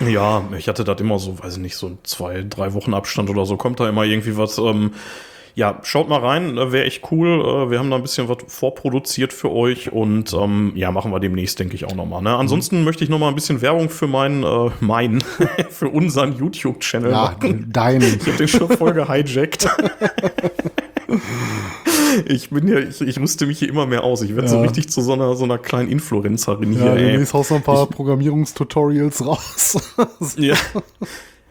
ja, 0.12 0.42
ich 0.58 0.68
hatte 0.68 0.84
das 0.84 1.00
immer 1.00 1.18
so, 1.18 1.38
weiß 1.42 1.54
ich 1.54 1.62
nicht, 1.62 1.76
so 1.76 1.96
zwei, 2.02 2.42
drei 2.42 2.74
Wochen 2.74 2.92
Abstand 2.92 3.30
oder 3.30 3.46
so. 3.46 3.56
Kommt 3.56 3.80
da 3.80 3.88
immer 3.88 4.04
irgendwie 4.04 4.36
was. 4.36 4.58
Ähm, 4.58 4.92
ja, 5.56 5.78
schaut 5.82 6.08
mal 6.08 6.18
rein, 6.18 6.58
äh, 6.58 6.72
wäre 6.72 6.84
echt 6.84 7.10
cool. 7.12 7.28
Äh, 7.40 7.70
wir 7.70 7.78
haben 7.78 7.88
da 7.90 7.96
ein 7.96 8.02
bisschen 8.02 8.28
was 8.28 8.38
vorproduziert 8.48 9.32
für 9.32 9.52
euch 9.52 9.92
und 9.92 10.32
ähm, 10.32 10.72
ja, 10.74 10.90
machen 10.90 11.12
wir 11.12 11.20
demnächst, 11.20 11.60
denke 11.60 11.76
ich, 11.76 11.84
auch 11.84 11.94
nochmal. 11.94 12.22
Ne? 12.22 12.34
Ansonsten 12.34 12.78
mhm. 12.78 12.84
möchte 12.84 13.04
ich 13.04 13.10
nochmal 13.10 13.28
ein 13.28 13.36
bisschen 13.36 13.62
Werbung 13.62 13.88
für 13.88 14.08
meinen, 14.08 14.42
äh, 14.42 14.70
meinen, 14.80 15.22
für 15.70 15.88
unseren 15.88 16.36
YouTube-Channel 16.36 17.12
ja, 17.12 17.22
machen. 17.22 17.70
Deinen. 17.72 18.02
Ich 18.02 18.26
habe 18.26 18.36
den 18.36 18.48
schon 18.48 18.68
voll 18.68 18.94
gehijackt. 18.94 19.68
ich 22.26 22.50
bin 22.50 22.66
ja, 22.66 22.80
ich, 22.80 23.00
ich 23.00 23.18
rüste 23.20 23.46
mich 23.46 23.60
hier 23.60 23.68
immer 23.68 23.86
mehr 23.86 24.02
aus. 24.02 24.22
Ich 24.22 24.34
werde 24.34 24.48
ja. 24.48 24.54
so 24.54 24.60
richtig 24.60 24.88
zu 24.88 25.02
so 25.02 25.12
einer, 25.12 25.36
so 25.36 25.44
einer 25.44 25.58
kleinen 25.58 25.88
Influencerin 25.88 26.72
hier. 26.72 26.98
Ja, 26.98 27.16
du 27.16 27.32
haust 27.32 27.52
noch 27.52 27.58
ein 27.58 27.62
paar 27.62 27.86
Programmierungstutorials 27.86 29.24
raus. 29.24 29.78
ja. 30.36 30.56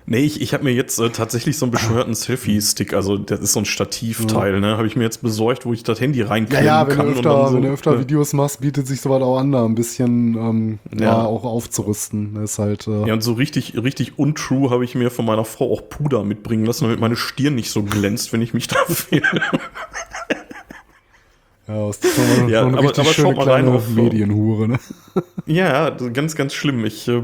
Nee, 0.05 0.19
ich, 0.19 0.41
ich 0.41 0.53
habe 0.53 0.63
mir 0.65 0.73
jetzt 0.73 0.99
äh, 0.99 1.09
tatsächlich 1.09 1.57
so 1.57 1.65
einen 1.65 1.71
bescheuerten 1.71 2.13
Selfie-Stick, 2.13 2.93
also 2.93 3.17
das 3.17 3.39
ist 3.39 3.53
so 3.53 3.59
ein 3.59 3.65
Stativteil, 3.65 4.53
ja. 4.53 4.59
ne? 4.59 4.77
Habe 4.77 4.87
ich 4.87 4.95
mir 4.95 5.03
jetzt 5.03 5.21
besorgt, 5.21 5.65
wo 5.65 5.73
ich 5.73 5.83
das 5.83 6.01
Handy 6.01 6.21
reinklemmen 6.21 6.65
ja, 6.65 6.81
ja, 6.81 6.87
wenn 6.87 6.95
kann. 6.95 7.05
Du 7.07 7.13
öfter, 7.13 7.47
so, 7.47 7.55
wenn 7.55 7.63
du 7.63 7.69
öfter 7.69 7.93
ja. 7.93 7.99
Videos 7.99 8.33
machst, 8.33 8.61
bietet 8.61 8.87
sich 8.87 8.99
sowas 9.01 9.21
auch 9.21 9.37
an, 9.37 9.51
da 9.51 9.63
ein 9.65 9.75
bisschen 9.75 10.35
ähm, 10.35 10.79
ja. 10.99 11.23
auch 11.23 11.45
aufzurüsten. 11.45 12.35
Das 12.35 12.51
ist 12.51 12.59
halt, 12.59 12.87
äh 12.87 13.07
ja, 13.07 13.13
und 13.13 13.23
so 13.23 13.33
richtig, 13.33 13.75
richtig 13.81 14.19
untrue 14.19 14.69
habe 14.69 14.83
ich 14.83 14.95
mir 14.95 15.09
von 15.09 15.25
meiner 15.25 15.45
Frau 15.45 15.71
auch 15.71 15.87
Puder 15.87 16.23
mitbringen 16.23 16.65
lassen, 16.65 16.85
damit 16.85 16.99
meine 16.99 17.15
Stirn 17.15 17.55
nicht 17.55 17.71
so 17.71 17.83
glänzt, 17.83 18.33
wenn 18.33 18.41
ich 18.41 18.53
mich 18.53 18.67
da 18.67 18.77
filme. 18.87 19.41
Ja, 21.67 21.87
das 21.87 21.97
ist 21.97 22.15
schon 22.15 22.49
ja, 22.49 22.61
schon 22.61 22.75
aber, 22.75 22.83
richtig 22.83 23.05
aber 23.05 23.13
schöne 23.13 23.35
kleine 23.35 23.71
auf, 23.71 23.87
Medienhure, 23.87 24.67
ne? 24.67 24.79
Ja, 25.45 25.89
ganz, 25.91 26.35
ganz 26.35 26.53
schlimm. 26.53 26.83
Ich, 26.85 27.07
äh, 27.07 27.21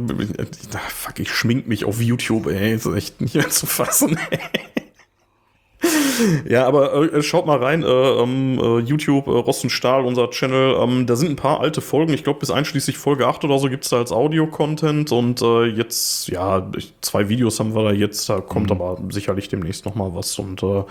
fuck, 0.87 1.19
ich 1.19 1.29
schmink 1.31 1.67
mich 1.67 1.83
auf 1.83 2.01
YouTube, 2.01 2.47
ey. 2.47 2.73
Das 2.73 2.85
ist 2.85 2.95
echt 2.95 3.21
nicht 3.21 3.35
mehr 3.35 3.49
zu 3.49 3.65
fassen, 3.65 4.17
ey. 4.29 4.39
ja, 6.49 6.67
aber 6.67 7.13
äh, 7.13 7.21
schaut 7.21 7.45
mal 7.45 7.57
rein, 7.57 7.83
äh, 7.83 7.87
äh, 7.87 8.79
YouTube, 8.79 9.27
äh, 9.27 9.31
Rost 9.31 9.63
und 9.63 9.69
Stahl, 9.69 10.05
unser 10.05 10.29
Channel. 10.29 10.77
Ähm, 10.79 11.05
da 11.05 11.15
sind 11.15 11.29
ein 11.29 11.35
paar 11.35 11.59
alte 11.59 11.81
Folgen. 11.81 12.13
Ich 12.13 12.23
glaube, 12.23 12.39
bis 12.39 12.51
einschließlich 12.51 12.97
Folge 12.97 13.27
8 13.27 13.43
oder 13.45 13.59
so 13.59 13.69
gibt 13.69 13.83
es 13.83 13.89
da 13.89 13.97
als 13.97 14.11
Audio-Content. 14.11 15.11
Und 15.11 15.41
äh, 15.41 15.65
jetzt, 15.65 16.27
ja, 16.29 16.69
zwei 17.01 17.29
Videos 17.29 17.59
haben 17.59 17.75
wir 17.75 17.83
da 17.83 17.91
jetzt. 17.91 18.29
Da 18.29 18.41
kommt 18.41 18.69
mhm. 18.69 18.81
aber 18.81 18.97
sicherlich 19.09 19.49
demnächst 19.49 19.85
noch 19.85 19.95
mal 19.95 20.13
was. 20.13 20.37
Und 20.39 20.63
äh, 20.63 20.83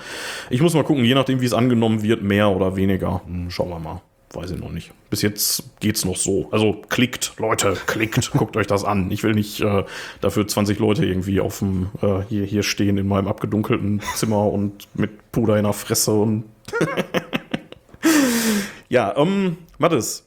ich 0.50 0.62
muss 0.62 0.74
mal 0.74 0.84
gucken, 0.84 1.04
je 1.04 1.14
nachdem, 1.14 1.40
wie 1.40 1.46
es 1.46 1.54
angenommen 1.54 2.02
wird, 2.02 2.22
mehr 2.22 2.50
oder 2.50 2.76
weniger. 2.76 3.22
Mhm. 3.26 3.50
Schauen 3.50 3.70
wir 3.70 3.78
mal. 3.78 4.02
Weiß 4.32 4.50
ich 4.50 4.58
noch 4.58 4.70
nicht. 4.70 4.92
Bis 5.08 5.22
jetzt 5.22 5.80
geht's 5.80 6.04
noch 6.04 6.16
so. 6.16 6.48
Also 6.50 6.74
klickt, 6.88 7.32
Leute, 7.38 7.76
klickt, 7.86 8.30
guckt 8.36 8.56
euch 8.56 8.66
das 8.66 8.84
an. 8.84 9.10
Ich 9.10 9.22
will 9.22 9.34
nicht 9.34 9.60
äh, 9.60 9.84
dafür 10.20 10.46
20 10.46 10.78
Leute 10.78 11.06
irgendwie 11.06 11.40
auf 11.40 11.60
dem 11.60 11.90
äh, 12.02 12.20
hier, 12.28 12.44
hier 12.44 12.62
stehen 12.62 12.98
in 12.98 13.08
meinem 13.08 13.26
abgedunkelten 13.26 14.02
Zimmer 14.14 14.52
und 14.52 14.88
mit 14.94 15.32
Puder 15.32 15.56
in 15.56 15.64
der 15.64 15.72
Fresse 15.72 16.12
und 16.12 16.44
Ja, 18.88 19.14
ähm, 19.16 19.58
Mattes, 19.78 20.26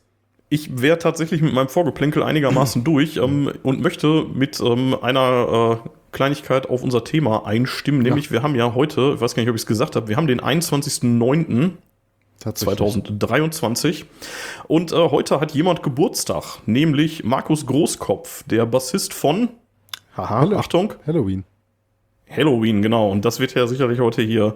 ich 0.50 0.82
wäre 0.82 1.00
tatsächlich 1.00 1.42
mit 1.42 1.54
meinem 1.54 1.70
Vorgeplänkel 1.70 2.24
einigermaßen 2.24 2.84
durch 2.84 3.18
ähm, 3.18 3.52
und 3.64 3.82
möchte 3.82 4.26
mit 4.34 4.60
ähm, 4.62 4.96
einer 5.02 5.82
äh, 5.84 5.90
Kleinigkeit 6.12 6.70
auf 6.70 6.84
unser 6.84 7.04
Thema 7.04 7.46
einstimmen. 7.46 8.02
Nämlich, 8.02 8.26
ja. 8.26 8.32
wir 8.32 8.44
haben 8.44 8.56
ja 8.56 8.74
heute, 8.76 9.14
ich 9.16 9.22
weiß 9.22 9.34
gar 9.34 9.42
nicht, 9.42 9.50
ob 9.50 9.56
ich 9.56 9.62
es 9.62 9.68
gesagt 9.68 9.96
habe, 9.96 10.08
wir 10.10 10.18
haben 10.18 10.28
den 10.28 10.42
21.09. 10.42 11.72
2023. 12.42 14.06
Und 14.68 14.92
äh, 14.92 14.96
heute 14.96 15.40
hat 15.40 15.54
jemand 15.54 15.84
Geburtstag, 15.84 16.60
nämlich 16.66 17.24
Markus 17.24 17.66
Großkopf, 17.66 18.44
der 18.44 18.66
Bassist 18.66 19.14
von, 19.14 19.50
haha, 20.18 20.42
Hallo. 20.42 20.58
Achtung, 20.58 20.94
Halloween. 21.06 21.44
Halloween, 22.30 22.82
genau. 22.82 23.10
Und 23.12 23.26
das 23.26 23.40
wird 23.40 23.54
ja 23.54 23.68
sicherlich 23.68 24.00
heute 24.00 24.22
hier 24.22 24.56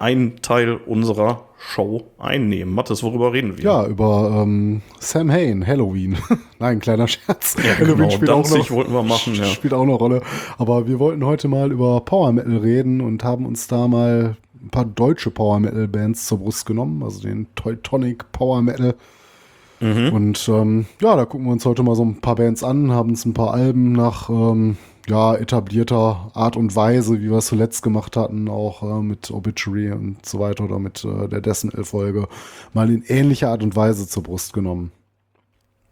ein 0.00 0.36
Teil 0.40 0.76
unserer 0.86 1.44
Show 1.58 2.06
einnehmen. 2.18 2.74
Mathis, 2.74 3.02
worüber 3.02 3.34
reden 3.34 3.58
wir? 3.58 3.64
Ja, 3.64 3.86
über 3.86 4.42
ähm, 4.42 4.80
Sam 4.98 5.30
Hain, 5.30 5.66
Halloween. 5.66 6.16
Nein, 6.58 6.80
kleiner 6.80 7.06
Scherz. 7.06 7.56
Ja, 7.62 7.76
Halloween 7.76 8.08
genau, 8.08 8.10
spielt 8.10 8.30
auch 8.30 8.48
noch, 8.48 8.70
wollten 8.70 8.92
wir 8.94 9.02
machen, 9.02 9.34
ja. 9.34 9.44
Spielt 9.46 9.74
auch 9.74 9.82
eine 9.82 9.92
Rolle. 9.92 10.22
Aber 10.56 10.88
wir 10.88 10.98
wollten 10.98 11.24
heute 11.26 11.48
mal 11.48 11.70
über 11.70 12.00
Power 12.00 12.32
Metal 12.32 12.56
reden 12.56 13.02
und 13.02 13.24
haben 13.24 13.44
uns 13.44 13.66
da 13.66 13.88
mal 13.88 14.36
ein 14.62 14.70
paar 14.70 14.84
deutsche 14.84 15.30
Power 15.30 15.60
Metal 15.60 15.88
Bands 15.88 16.26
zur 16.26 16.38
Brust 16.38 16.66
genommen, 16.66 17.02
also 17.02 17.20
den 17.20 17.46
Teutonic 17.54 18.30
Power 18.32 18.62
Metal. 18.62 18.94
Mhm. 19.80 20.12
Und 20.12 20.48
ähm, 20.48 20.86
ja, 21.00 21.16
da 21.16 21.24
gucken 21.24 21.46
wir 21.46 21.52
uns 21.52 21.64
heute 21.64 21.82
mal 21.82 21.94
so 21.94 22.04
ein 22.04 22.20
paar 22.20 22.36
Bands 22.36 22.62
an, 22.62 22.92
haben 22.92 23.10
uns 23.10 23.24
ein 23.24 23.34
paar 23.34 23.54
Alben 23.54 23.92
nach 23.92 24.28
ähm, 24.28 24.76
ja, 25.08 25.34
etablierter 25.34 26.30
Art 26.34 26.56
und 26.56 26.76
Weise, 26.76 27.20
wie 27.20 27.30
wir 27.30 27.38
es 27.38 27.46
zuletzt 27.46 27.82
gemacht 27.82 28.16
hatten, 28.16 28.48
auch 28.48 28.82
äh, 28.82 29.02
mit 29.02 29.30
Obituary 29.30 29.90
und 29.92 30.24
so 30.24 30.38
weiter 30.38 30.64
oder 30.64 30.78
mit 30.78 31.04
äh, 31.04 31.28
der 31.28 31.40
Decimel-Folge, 31.40 32.28
mal 32.74 32.90
in 32.90 33.02
ähnlicher 33.02 33.48
Art 33.48 33.62
und 33.62 33.74
Weise 33.74 34.06
zur 34.06 34.22
Brust 34.22 34.52
genommen. 34.52 34.92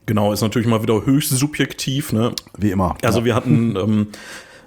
Genau, 0.07 0.33
ist 0.33 0.41
natürlich 0.41 0.69
mal 0.69 0.83
wieder 0.83 1.05
höchst 1.05 1.31
subjektiv, 1.31 2.13
ne? 2.13 2.33
Wie 2.57 2.71
immer. 2.71 2.97
Also 3.03 3.21
ja. 3.21 3.25
wir 3.27 3.35
hatten 3.35 3.77
ähm, 3.81 4.07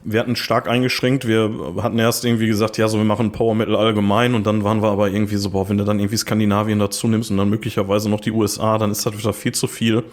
wir 0.04 0.20
hatten 0.20 0.36
stark 0.36 0.68
eingeschränkt. 0.68 1.28
Wir 1.28 1.52
hatten 1.82 2.00
erst 2.00 2.26
irgendwie 2.26 2.48
gesagt, 2.48 2.78
ja, 2.78 2.88
so 2.88 2.98
wir 2.98 3.06
machen 3.06 3.32
Power 3.32 3.56
Metal 3.56 3.76
allgemein 3.76 4.36
und 4.36 4.46
dann 4.46 4.64
waren 4.64 4.82
wir 4.82 4.90
aber 4.90 5.10
irgendwie 5.10 5.36
so, 5.36 5.52
boah, 5.52 5.70
wenn 5.70 5.78
du 5.78 5.84
dann 5.84 6.00
irgendwie 6.00 6.18
Skandinavien 6.18 6.80
dazu 6.80 7.08
nimmst 7.08 7.32
und 7.32 7.38
dann 7.38 7.50
möglicherweise 7.50 8.10
noch 8.10 8.22
die 8.22 8.32
USA, 8.32 8.78
dann 8.78 8.92
ist 8.92 9.06
das 9.06 9.18
wieder 9.18 9.34
viel 9.34 9.54
zu 9.54 9.68
viel. 9.68 10.04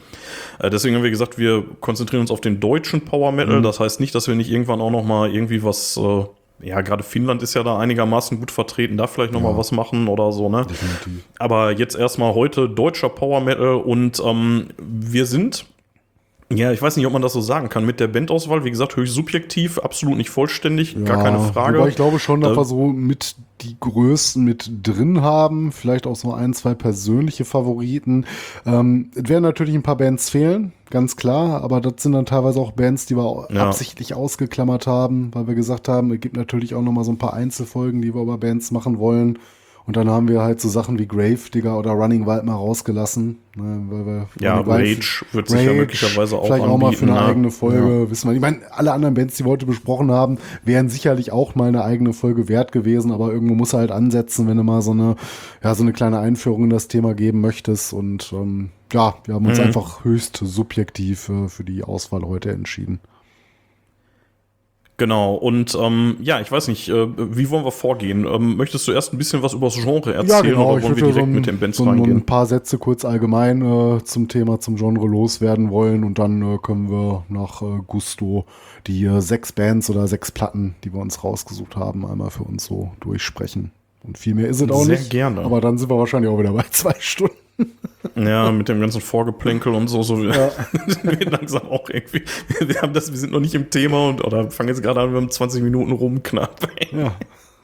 Äh, 0.59 0.70
deswegen 0.70 0.96
haben 0.96 1.03
wir 1.03 1.11
gesagt, 1.11 1.38
wir 1.38 1.64
konzentrieren 1.81 2.22
uns 2.22 2.31
auf 2.31 2.40
den 2.40 2.61
deutschen 2.61 3.03
Power 3.03 3.33
Metal. 3.33 3.59
Mhm. 3.59 3.62
Das 3.62 3.81
heißt 3.81 4.01
nicht, 4.01 4.14
dass 4.14 4.29
wir 4.29 4.35
nicht 4.35 4.51
irgendwann 4.51 4.81
auch 4.81 4.90
noch 4.90 5.05
mal 5.05 5.33
irgendwie 5.33 5.62
was 5.62 5.96
äh, 5.96 6.24
ja, 6.61 6.81
gerade 6.81 7.05
Finnland 7.05 7.42
ist 7.42 7.55
ja 7.55 7.62
da 7.62 7.79
einigermaßen 7.79 8.38
gut 8.38 8.51
vertreten, 8.51 8.96
da 8.96 9.07
vielleicht 9.07 9.33
noch 9.33 9.42
ja. 9.42 9.51
mal 9.51 9.57
was 9.57 9.70
machen 9.70 10.09
oder 10.09 10.33
so, 10.33 10.48
ne? 10.48 10.66
Definitiv. 10.68 11.24
Aber 11.38 11.72
jetzt 11.72 11.94
erstmal 11.94 12.35
heute 12.35 12.68
deutscher 12.68 13.09
Power 13.09 13.40
Metal 13.40 13.77
und 13.77 14.20
ähm, 14.24 14.66
wir 14.77 15.27
sind 15.27 15.66
ja, 16.50 16.72
ich 16.72 16.80
weiß 16.80 16.96
nicht, 16.96 17.06
ob 17.06 17.12
man 17.12 17.20
das 17.20 17.34
so 17.34 17.42
sagen 17.42 17.68
kann. 17.68 17.84
Mit 17.84 18.00
der 18.00 18.08
Bandauswahl, 18.08 18.64
wie 18.64 18.70
gesagt, 18.70 18.96
höchst 18.96 19.14
subjektiv, 19.14 19.78
absolut 19.78 20.16
nicht 20.16 20.30
vollständig, 20.30 20.94
ja, 20.94 21.00
gar 21.00 21.22
keine 21.22 21.40
Frage. 21.40 21.78
Aber 21.78 21.88
ich 21.88 21.96
glaube 21.96 22.18
schon, 22.18 22.40
dass 22.40 22.52
da 22.52 22.56
wir 22.56 22.64
so 22.64 22.87
mit 22.87 23.37
die 23.61 23.76
Größten 23.78 24.42
mit 24.44 24.70
drin 24.82 25.20
haben, 25.20 25.72
vielleicht 25.72 26.06
auch 26.06 26.16
so 26.16 26.32
ein, 26.32 26.54
zwei 26.54 26.74
persönliche 26.74 27.44
Favoriten. 27.44 28.24
Ähm, 28.64 29.11
es 29.14 29.28
werden 29.28 29.42
natürlich 29.42 29.74
ein 29.74 29.82
paar 29.82 29.96
Bands 29.98 30.30
fehlen, 30.30 30.72
ganz 30.88 31.16
klar, 31.16 31.62
aber 31.62 31.82
das 31.82 31.94
sind 31.98 32.12
dann 32.12 32.24
teilweise 32.24 32.61
auch 32.61 32.72
Bands, 32.72 33.04
die 33.04 33.16
wir 33.16 33.48
ja. 33.50 33.66
absichtlich 33.66 34.14
ausgeklammert 34.14 34.87
haben, 34.87 35.30
weil 35.34 35.48
wir 35.48 35.54
gesagt 35.54 35.88
haben, 35.88 36.12
es 36.12 36.20
gibt 36.20 36.37
natürlich 36.37 36.74
auch 36.74 36.82
noch 36.82 36.92
mal 36.92 37.04
so 37.04 37.12
ein 37.12 37.18
paar 37.18 37.34
Einzelfolgen, 37.34 38.00
die 38.00 38.14
wir 38.14 38.22
über 38.22 38.38
Bands 38.38 38.70
machen 38.70 38.98
wollen. 38.98 39.38
Und 39.88 39.96
dann 39.96 40.11
haben 40.11 40.29
wir 40.29 40.42
halt 40.42 40.61
so 40.61 40.68
Sachen 40.68 40.98
wie 40.98 41.09
Grave 41.09 41.38
Digger 41.53 41.79
oder 41.79 41.92
Running 41.92 42.27
Wild 42.27 42.44
mal 42.44 42.53
rausgelassen. 42.53 43.38
Ne, 43.57 43.87
weil 43.88 44.05
wir 44.05 44.29
ja, 44.38 44.61
Rage 44.61 45.24
wird 45.33 45.48
sich 45.48 45.62
ja 45.62 45.72
möglicherweise 45.72 46.37
auch 46.37 46.44
Vielleicht 46.44 46.62
anbieten, 46.62 46.74
auch 46.74 46.90
mal 46.90 46.92
für 46.92 47.07
eine 47.07 47.14
ne? 47.14 47.22
eigene 47.22 47.51
Folge, 47.51 48.01
ja. 48.03 48.11
wissen 48.11 48.29
wir. 48.29 48.35
Ich 48.35 48.40
meine, 48.42 48.59
alle 48.70 48.92
anderen 48.92 49.14
Bands, 49.14 49.37
die 49.37 49.46
wir 49.46 49.51
heute 49.51 49.64
besprochen 49.64 50.11
haben, 50.11 50.37
wären 50.62 50.90
sicherlich 50.90 51.33
auch 51.33 51.55
mal 51.55 51.68
eine 51.68 51.85
eigene 51.85 52.12
Folge 52.12 52.51
wert 52.51 52.70
gewesen, 52.70 53.12
aber 53.12 53.33
irgendwo 53.33 53.55
muss 53.55 53.72
er 53.72 53.79
halt 53.79 53.90
ansetzen, 53.90 54.46
wenn 54.46 54.59
du 54.59 54.62
mal 54.62 54.83
so 54.83 54.90
eine, 54.90 55.16
ja, 55.64 55.74
so 55.74 55.85
eine 55.85 55.94
kleine 55.94 56.18
Einführung 56.18 56.64
in 56.64 56.70
das 56.70 56.88
Thema 56.88 57.14
geben 57.14 57.40
möchtest. 57.40 57.94
Und 57.94 58.31
ähm, 58.35 58.68
ja, 58.92 59.14
wir 59.24 59.37
haben 59.37 59.46
uns 59.46 59.57
mhm. 59.57 59.64
einfach 59.64 60.05
höchst 60.05 60.37
subjektiv 60.37 61.31
äh, 61.31 61.48
für 61.48 61.64
die 61.64 61.83
Auswahl 61.83 62.24
heute 62.24 62.51
entschieden. 62.51 63.01
Genau, 64.98 65.37
und 65.37 65.78
ähm, 65.80 66.16
ja, 66.20 66.40
ich 66.40 66.50
weiß 66.50 66.66
nicht, 66.66 66.88
äh, 66.88 67.06
wie 67.16 67.50
wollen 67.50 67.64
wir 67.64 67.70
vorgehen? 67.70 68.26
Ähm, 68.26 68.56
möchtest 68.56 68.88
du 68.88 68.92
erst 68.92 69.12
ein 69.12 69.18
bisschen 69.18 69.44
was 69.44 69.52
über 69.52 69.68
das 69.68 69.76
Genre 69.76 70.12
erzählen 70.12 70.28
ja, 70.28 70.40
genau. 70.40 70.72
oder 70.72 70.82
wollen 70.82 70.96
wir 70.96 71.04
direkt 71.04 71.14
so 71.14 71.22
ein, 71.22 71.32
mit 71.32 71.46
den 71.46 71.61
Bands 71.61 71.78
so 71.78 71.84
reingehen? 71.84 72.16
ein 72.16 72.26
paar 72.26 72.46
Sätze 72.46 72.78
kurz 72.78 73.04
allgemein 73.04 73.62
äh, 73.62 74.02
zum 74.02 74.26
Thema, 74.26 74.58
zum 74.58 74.74
Genre 74.74 75.06
loswerden 75.06 75.70
wollen 75.70 76.02
und 76.02 76.18
dann 76.18 76.42
äh, 76.42 76.58
können 76.61 76.90
wir 76.90 77.24
nach 77.28 77.62
äh, 77.62 77.78
Gusto 77.87 78.44
die 78.88 79.04
äh, 79.04 79.20
sechs 79.20 79.52
Bands 79.52 79.88
oder 79.88 80.08
sechs 80.08 80.32
Platten, 80.32 80.74
die 80.82 80.92
wir 80.92 81.00
uns 81.00 81.22
rausgesucht 81.22 81.76
haben, 81.76 82.04
einmal 82.04 82.30
für 82.30 82.42
uns 82.42 82.64
so 82.64 82.90
durchsprechen. 82.98 83.70
Und 84.02 84.18
viel 84.18 84.34
mehr 84.34 84.48
ist 84.48 84.61
es 84.61 84.68
auch 84.68 84.82
Sehr 84.82 84.98
nicht. 84.98 85.11
gerne. 85.11 85.42
Aber 85.42 85.61
dann 85.61 85.78
sind 85.78 85.90
wir 85.90 85.98
wahrscheinlich 85.98 86.28
auch 86.28 86.40
wieder 86.40 86.52
bei 86.52 86.64
zwei 86.70 86.94
Stunden. 86.98 87.37
Ja, 88.14 88.51
mit 88.53 88.68
dem 88.68 88.81
ganzen 88.81 89.01
Vorgeplänkel 89.01 89.75
und 89.75 89.88
so, 89.88 90.03
so 90.03 90.23
ja. 90.23 90.51
wir 91.03 91.31
langsam 91.31 91.62
auch 91.68 91.88
irgendwie. 91.90 92.23
Wir 92.61 92.81
haben 92.83 92.92
das, 92.92 93.11
wir 93.11 93.18
sind 93.18 93.33
noch 93.33 93.40
nicht 93.40 93.55
im 93.55 93.71
Thema 93.71 94.09
und 94.09 94.25
oder 94.25 94.51
fangen 94.51 94.68
jetzt 94.68 94.83
gerade 94.83 95.01
an, 95.01 95.12
wir 95.12 95.21
haben 95.21 95.31
20 95.31 95.62
Minuten 95.62 95.92
rum 95.92 96.23
knapp. 96.23 96.68
Ja. 96.92 97.14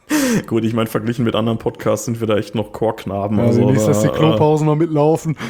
Gut, 0.47 0.65
ich 0.65 0.75
meine, 0.75 0.87
verglichen 0.89 1.25
mit 1.25 1.35
anderen 1.35 1.59
Podcasts 1.59 2.05
sind 2.05 2.21
wir 2.21 2.27
da 2.27 2.37
echt 2.37 2.55
noch 2.55 2.73
Chorknaben. 2.73 3.39
Ja, 3.39 3.45
also, 3.45 3.61
demnächst, 3.61 3.89
dass 3.89 4.03
die 4.03 4.09
äh, 4.09 4.13
Klopausen 4.13 4.67
noch 4.67 4.77
mitlaufen. 4.77 5.37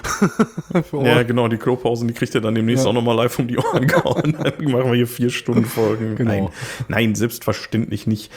Ja, 0.93 1.23
genau, 1.23 1.49
die 1.49 1.57
Klopausen, 1.57 2.09
die 2.09 2.15
kriegt 2.15 2.35
ihr 2.35 2.41
dann 2.41 2.55
demnächst 2.55 2.85
Ja. 2.85 2.91
auch 2.91 2.95
nochmal 2.95 3.17
live 3.17 3.39
um 3.39 3.49
die 3.49 3.59
Ohren 3.59 3.87
gehauen. 3.87 4.37
Dann 4.39 4.71
machen 4.71 4.91
wir 4.91 4.95
hier 4.95 5.07
vier 5.07 5.31
Stunden 5.31 5.65
Folgen. 5.65 6.17
Genau. 6.17 6.31
Nein, 6.31 6.49
nein, 6.89 7.15
selbstverständlich 7.15 8.07
nicht. 8.07 8.33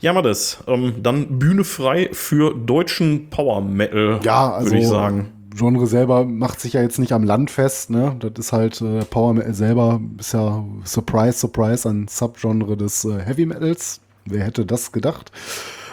Ja, 0.00 0.12
mal 0.12 0.22
das. 0.22 0.62
Ähm, 0.66 0.94
dann 1.02 1.38
Bühne 1.38 1.64
frei 1.64 2.08
für 2.12 2.54
deutschen 2.54 3.30
Power 3.30 3.60
Metal, 3.60 4.20
Ja, 4.22 4.52
also 4.52 4.70
würde 4.70 4.78
ich 4.80 4.86
sagen. 4.88 5.32
Genre 5.54 5.86
selber 5.86 6.24
macht 6.24 6.60
sich 6.60 6.74
ja 6.74 6.82
jetzt 6.82 6.98
nicht 6.98 7.12
am 7.12 7.24
Land 7.24 7.50
fest, 7.50 7.90
ne? 7.90 8.16
Das 8.18 8.32
ist 8.36 8.52
halt 8.52 8.80
äh, 8.80 9.04
Power 9.04 9.34
Metal 9.34 9.54
selber 9.54 10.00
ist 10.18 10.34
ja 10.34 10.64
Surprise, 10.84 11.38
Surprise 11.38 11.88
ein 11.88 12.06
Subgenre 12.08 12.76
des 12.76 13.04
äh, 13.04 13.18
Heavy 13.18 13.46
Metals. 13.46 14.00
Wer 14.24 14.44
hätte 14.44 14.66
das 14.66 14.92
gedacht? 14.92 15.32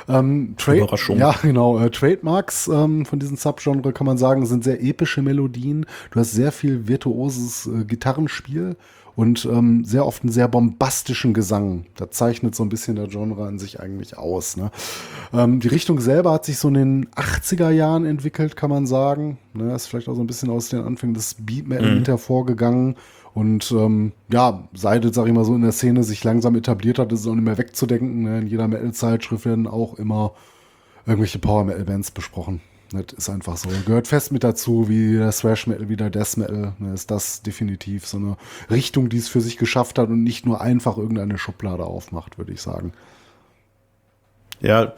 Ähm, 0.07 0.55
Überraschung. 0.67 1.17
Ja, 1.17 1.35
genau. 1.41 1.79
Äh, 1.79 1.89
Trademarks 1.89 2.67
ähm, 2.67 3.05
von 3.05 3.19
diesem 3.19 3.37
Subgenre 3.37 3.93
kann 3.93 4.05
man 4.05 4.17
sagen, 4.17 4.45
sind 4.45 4.63
sehr 4.63 4.83
epische 4.83 5.21
Melodien. 5.21 5.85
Du 6.11 6.19
hast 6.19 6.31
sehr 6.31 6.51
viel 6.51 6.87
virtuoses 6.87 7.67
äh, 7.67 7.85
Gitarrenspiel 7.85 8.75
und 9.15 9.45
ähm, 9.45 9.85
sehr 9.85 10.05
oft 10.05 10.23
einen 10.23 10.31
sehr 10.31 10.47
bombastischen 10.47 11.33
Gesang. 11.33 11.85
Das 11.95 12.11
zeichnet 12.11 12.55
so 12.55 12.63
ein 12.63 12.69
bisschen 12.69 12.95
der 12.95 13.07
Genre 13.07 13.45
an 13.45 13.59
sich 13.59 13.79
eigentlich 13.79 14.17
aus. 14.17 14.57
Ne? 14.57 14.71
Ähm, 15.33 15.59
die 15.59 15.69
Richtung 15.69 15.99
selber 15.99 16.33
hat 16.33 16.45
sich 16.45 16.57
so 16.57 16.67
in 16.67 16.73
den 16.73 17.05
80er 17.11 17.69
Jahren 17.69 18.05
entwickelt, 18.05 18.55
kann 18.55 18.69
man 18.69 18.85
sagen. 18.85 19.37
Ne? 19.53 19.73
Ist 19.73 19.87
vielleicht 19.87 20.09
auch 20.09 20.15
so 20.15 20.21
ein 20.21 20.27
bisschen 20.27 20.49
aus 20.49 20.69
den 20.69 20.81
Anfängen 20.81 21.13
des 21.13 21.35
Beat 21.35 21.67
Metal 21.67 21.95
mit 21.95 22.07
hervorgegangen. 22.07 22.95
Und 23.33 23.71
ähm, 23.71 24.13
ja, 24.31 24.67
seit, 24.73 25.13
sag 25.13 25.27
ich 25.27 25.33
mal 25.33 25.45
so, 25.45 25.55
in 25.55 25.61
der 25.61 25.73
Szene 25.73 26.03
sich 26.03 26.23
langsam 26.23 26.55
etabliert 26.55 26.99
hat, 26.99 27.11
ist 27.11 27.21
es 27.21 27.27
auch 27.27 27.35
nicht 27.35 27.43
mehr 27.43 27.57
wegzudenken. 27.57 28.23
Ne? 28.23 28.39
In 28.39 28.47
jeder 28.47 28.67
Metal-Zeitschrift 28.67 29.45
werden 29.45 29.67
auch 29.67 29.95
immer 29.95 30.33
irgendwelche 31.05 31.39
Power-Metal-Bands 31.39 32.11
besprochen. 32.11 32.61
Das 32.91 33.13
ist 33.17 33.29
einfach 33.29 33.57
so. 33.57 33.69
Gehört 33.85 34.07
fest 34.07 34.31
mit 34.31 34.43
dazu, 34.43 34.87
wie 34.87 35.17
der 35.17 35.31
Thrash-Metal, 35.31 35.89
wie 35.89 35.95
der 35.95 36.09
Death-Metal. 36.09 36.73
Ne, 36.79 36.93
ist 36.93 37.11
das 37.11 37.41
definitiv 37.41 38.05
so 38.05 38.17
eine 38.17 38.37
Richtung, 38.69 39.09
die 39.09 39.17
es 39.17 39.27
für 39.27 39.41
sich 39.41 39.57
geschafft 39.57 39.97
hat 39.97 40.09
und 40.09 40.23
nicht 40.23 40.45
nur 40.45 40.61
einfach 40.61 40.97
irgendeine 40.97 41.37
Schublade 41.37 41.85
aufmacht, 41.85 42.37
würde 42.37 42.53
ich 42.53 42.61
sagen. 42.61 42.93
Ja, 44.61 44.93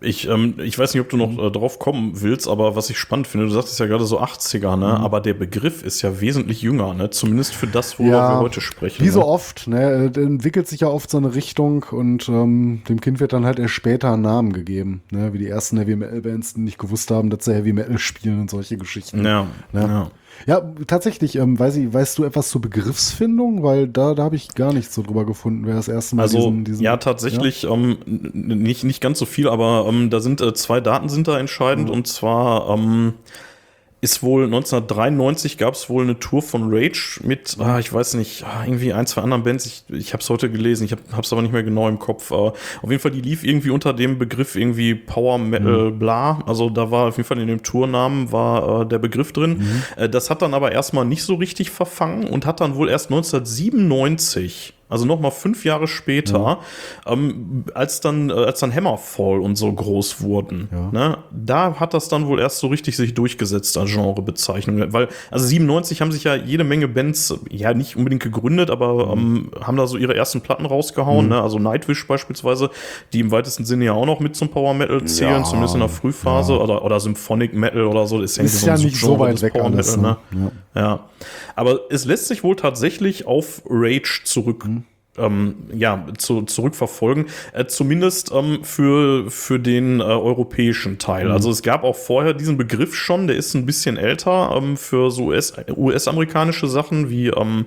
ich, 0.00 0.28
ähm, 0.28 0.54
ich 0.58 0.78
weiß 0.78 0.94
nicht, 0.94 1.00
ob 1.02 1.10
du 1.10 1.16
noch 1.16 1.38
äh, 1.38 1.50
drauf 1.50 1.78
kommen 1.78 2.12
willst, 2.20 2.48
aber 2.48 2.74
was 2.74 2.88
ich 2.88 2.98
spannend 2.98 3.26
finde, 3.26 3.46
du 3.46 3.52
sagtest 3.52 3.78
ja 3.78 3.86
gerade 3.86 4.04
so 4.04 4.20
80er, 4.20 4.76
ne? 4.76 4.86
Mhm. 4.86 5.04
Aber 5.04 5.20
der 5.20 5.34
Begriff 5.34 5.82
ist 5.82 6.00
ja 6.02 6.20
wesentlich 6.20 6.62
jünger, 6.62 6.94
ne? 6.94 7.10
Zumindest 7.10 7.54
für 7.54 7.66
das, 7.66 7.98
worüber 7.98 8.30
wir 8.30 8.40
heute 8.40 8.60
sprechen. 8.60 9.04
Wie 9.04 9.10
so 9.10 9.20
ne? 9.20 9.26
oft, 9.26 9.66
ne? 9.66 10.10
äh, 10.14 10.20
entwickelt 10.20 10.68
sich 10.68 10.80
ja 10.80 10.88
oft 10.88 11.10
so 11.10 11.18
eine 11.18 11.34
Richtung 11.34 11.84
und 11.90 12.28
ähm, 12.28 12.82
dem 12.88 13.00
Kind 13.00 13.20
wird 13.20 13.32
dann 13.32 13.44
halt 13.44 13.58
erst 13.58 13.74
später 13.74 14.12
ein 14.12 14.22
Namen 14.22 14.52
gegeben, 14.52 15.02
ne? 15.10 15.32
Wie 15.34 15.38
die 15.38 15.48
ersten 15.48 15.76
Heavy 15.76 15.96
Metal 15.96 16.22
Bands, 16.22 16.56
nicht 16.56 16.78
gewusst 16.78 17.10
haben, 17.10 17.28
dass 17.28 17.44
sie 17.44 17.54
Heavy 17.54 17.72
Metal 17.72 17.98
spielen 17.98 18.40
und 18.40 18.50
solche 18.50 18.78
Geschichten. 18.78 19.24
Ja, 19.24 19.46
Ja. 19.72 19.80
ja. 19.80 20.10
Ja, 20.46 20.60
tatsächlich, 20.86 21.36
ähm, 21.36 21.58
weiß 21.58 21.76
ich, 21.76 21.92
weißt 21.92 22.18
du 22.18 22.24
etwas 22.24 22.48
zur 22.48 22.60
Begriffsfindung? 22.60 23.62
Weil 23.62 23.88
da, 23.88 24.14
da 24.14 24.22
habe 24.24 24.36
ich 24.36 24.54
gar 24.54 24.72
nichts 24.72 24.94
so 24.94 25.02
drüber 25.02 25.26
gefunden, 25.26 25.66
wer 25.66 25.74
das 25.74 25.88
erste 25.88 26.16
Mal 26.16 26.22
Also 26.22 26.38
diesen, 26.38 26.64
diesen 26.64 26.82
ja, 26.82 26.96
tatsächlich 26.96 27.64
Ähm, 27.64 27.98
n- 28.06 28.58
nicht, 28.62 28.84
nicht 28.84 29.00
ganz 29.00 29.18
so 29.18 29.26
viel, 29.26 29.48
aber 29.48 29.86
ähm, 29.88 30.10
da 30.10 30.20
sind 30.20 30.40
äh, 30.40 30.54
zwei 30.54 30.80
Daten 30.80 31.08
sind 31.08 31.28
da 31.28 31.38
entscheidend 31.38 31.88
Mhm. 31.88 31.94
und 31.94 32.06
zwar 32.06 32.70
ähm, 32.70 33.14
ist 34.02 34.22
wohl 34.22 34.44
1993 34.44 35.58
gab 35.58 35.74
es 35.74 35.90
wohl 35.90 36.04
eine 36.04 36.18
Tour 36.18 36.40
von 36.40 36.72
Rage 36.72 37.20
mit, 37.22 37.56
ah, 37.58 37.78
ich 37.78 37.92
weiß 37.92 38.14
nicht, 38.14 38.44
ah, 38.44 38.64
irgendwie 38.64 38.94
ein, 38.94 39.06
zwei 39.06 39.20
anderen 39.20 39.42
Bands. 39.42 39.66
Ich, 39.66 39.84
ich 39.88 40.12
habe 40.14 40.22
es 40.22 40.30
heute 40.30 40.50
gelesen, 40.50 40.84
ich 40.84 40.92
habe 40.92 41.22
es 41.22 41.32
aber 41.32 41.42
nicht 41.42 41.52
mehr 41.52 41.62
genau 41.62 41.86
im 41.88 41.98
Kopf. 41.98 42.30
Äh, 42.30 42.34
auf 42.34 42.56
jeden 42.84 42.98
Fall, 42.98 43.10
die 43.10 43.20
lief 43.20 43.44
irgendwie 43.44 43.70
unter 43.70 43.92
dem 43.92 44.18
Begriff 44.18 44.56
irgendwie 44.56 44.94
Power 44.94 45.38
Metal 45.38 45.90
bla. 45.90 46.42
Also 46.46 46.70
da 46.70 46.90
war 46.90 47.08
auf 47.08 47.16
jeden 47.18 47.26
Fall 47.26 47.38
in 47.40 47.48
dem 47.48 47.62
Tournamen 47.62 48.32
war 48.32 48.82
äh, 48.82 48.86
der 48.86 48.98
Begriff 48.98 49.32
drin. 49.32 49.82
Äh, 49.96 50.08
das 50.08 50.30
hat 50.30 50.40
dann 50.42 50.54
aber 50.54 50.72
erstmal 50.72 51.04
nicht 51.04 51.22
so 51.22 51.34
richtig 51.34 51.70
verfangen 51.70 52.24
und 52.24 52.46
hat 52.46 52.60
dann 52.60 52.76
wohl 52.76 52.88
erst 52.88 53.06
1997 53.10 54.74
also 54.90 55.06
noch 55.06 55.20
mal 55.20 55.30
fünf 55.30 55.64
Jahre 55.64 55.86
später, 55.88 56.58
ähm, 57.06 57.64
als 57.74 58.00
dann 58.00 58.28
äh, 58.30 58.32
als 58.32 58.60
dann 58.60 58.74
Hammerfall 58.74 59.40
und 59.40 59.56
so 59.56 59.72
groß 59.72 60.20
wurden, 60.20 60.68
ne, 60.92 61.18
da 61.30 61.76
hat 61.80 61.94
das 61.94 62.08
dann 62.08 62.26
wohl 62.26 62.40
erst 62.40 62.58
so 62.58 62.66
richtig 62.66 62.96
sich 62.96 63.14
durchgesetzt 63.14 63.78
als 63.78 63.90
Genrebezeichnung, 63.92 64.92
weil 64.92 65.08
also 65.30 65.46
97 65.46 66.00
haben 66.00 66.12
sich 66.12 66.24
ja 66.24 66.34
jede 66.34 66.64
Menge 66.64 66.88
Bands 66.88 67.34
ja 67.50 67.72
nicht 67.72 67.96
unbedingt 67.96 68.22
gegründet, 68.22 68.70
aber 68.70 69.12
ähm, 69.12 69.50
haben 69.60 69.76
da 69.76 69.86
so 69.86 69.96
ihre 69.96 70.14
ersten 70.14 70.40
Platten 70.40 70.66
rausgehauen, 70.66 71.28
ne, 71.28 71.40
also 71.40 71.58
Nightwish 71.58 72.06
beispielsweise, 72.06 72.70
die 73.12 73.20
im 73.20 73.30
weitesten 73.30 73.64
Sinne 73.64 73.84
ja 73.86 73.92
auch 73.92 74.06
noch 74.06 74.20
mit 74.20 74.36
zum 74.36 74.48
Power 74.48 74.74
Metal 74.74 75.02
zählen, 75.04 75.42
Ja, 75.42 75.44
zumindest 75.44 75.74
in 75.74 75.80
der 75.80 75.88
Frühphase 75.88 76.58
oder 76.58 76.84
oder 76.84 76.98
Symphonic 77.00 77.54
Metal 77.54 77.84
oder 77.84 78.06
so, 78.06 78.20
das 78.20 78.32
ist, 78.32 78.38
Ist 78.38 78.60
so 78.62 78.66
ja 78.66 78.76
nicht 78.76 78.96
so 78.96 79.18
weit 79.18 79.40
weg 79.42 79.54
alles, 79.54 79.96
Metal, 79.96 80.16
ne? 80.32 80.40
ne? 80.40 80.52
Ja, 80.74 81.00
aber 81.56 81.80
es 81.90 82.04
lässt 82.04 82.26
sich 82.28 82.42
wohl 82.44 82.56
tatsächlich 82.56 83.26
auf 83.26 83.62
Rage 83.68 84.22
zurück. 84.24 84.66
Ähm, 85.18 85.56
ja, 85.74 86.06
zu, 86.16 86.42
zurückverfolgen, 86.42 87.26
äh, 87.52 87.66
zumindest 87.66 88.30
ähm, 88.32 88.62
für, 88.62 89.28
für 89.28 89.58
den 89.58 89.98
äh, 89.98 90.04
europäischen 90.04 90.98
Teil. 90.98 91.32
Also 91.32 91.50
es 91.50 91.62
gab 91.62 91.82
auch 91.82 91.96
vorher 91.96 92.32
diesen 92.32 92.56
Begriff 92.56 92.94
schon, 92.94 93.26
der 93.26 93.36
ist 93.36 93.54
ein 93.54 93.66
bisschen 93.66 93.96
älter 93.96 94.54
ähm, 94.56 94.76
für 94.76 95.10
so 95.10 95.26
US 95.26 95.52
US-amerikanische 95.76 96.68
Sachen 96.68 97.10
wie 97.10 97.26
ähm, 97.26 97.66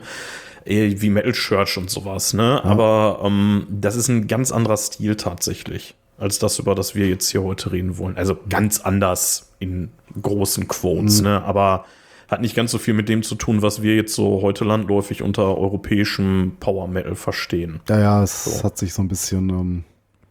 eh, 0.66 0.96
wie 1.02 1.10
Metal 1.10 1.34
Church 1.34 1.78
und 1.78 1.90
sowas, 1.90 2.34
ne? 2.34 2.64
Aber 2.64 3.22
ähm, 3.24 3.68
das 3.70 3.96
ist 3.96 4.08
ein 4.08 4.28
ganz 4.28 4.52
anderer 4.52 4.78
Stil 4.78 5.16
tatsächlich, 5.16 5.96
als 6.18 6.40
das, 6.40 6.60
über 6.60 6.76
das 6.76 6.96
wir 6.96 7.08
jetzt 7.08 7.30
hier 7.30 7.44
heute 7.44 7.72
reden 7.72 7.98
wollen. 7.98 8.18
Also 8.18 8.38
ganz 8.50 8.82
anders 8.82 9.54
in 9.60 9.92
großen 10.22 10.68
Quotes, 10.68 11.22
ne? 11.22 11.44
Aber 11.44 11.86
hat 12.28 12.42
nicht 12.42 12.56
ganz 12.56 12.72
so 12.72 12.78
viel 12.78 12.94
mit 12.94 13.10
dem 13.10 13.24
zu 13.24 13.36
tun, 13.36 13.62
was 13.62 13.82
wir 13.82 13.96
jetzt 13.96 14.16
so 14.16 14.42
heute 14.42 14.64
landläufig 14.66 15.22
unter 15.22 15.58
europäischem 15.58 16.58
Power 16.60 16.88
Metal 16.88 17.16
verstehen. 17.16 17.80
Ja, 17.90 18.00
ja, 18.00 18.24
es 18.24 18.46
So. 18.60 18.64
hat 18.64 18.78
sich 18.78 18.94
so 18.94 19.02
ein 19.02 19.08
bisschen, 19.08 19.50
ähm, 19.50 19.84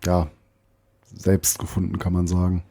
ja, 0.04 0.28
selbst 1.14 1.58
gefunden, 1.58 1.98
kann 1.98 2.12
man 2.12 2.26
sagen. 2.26 2.62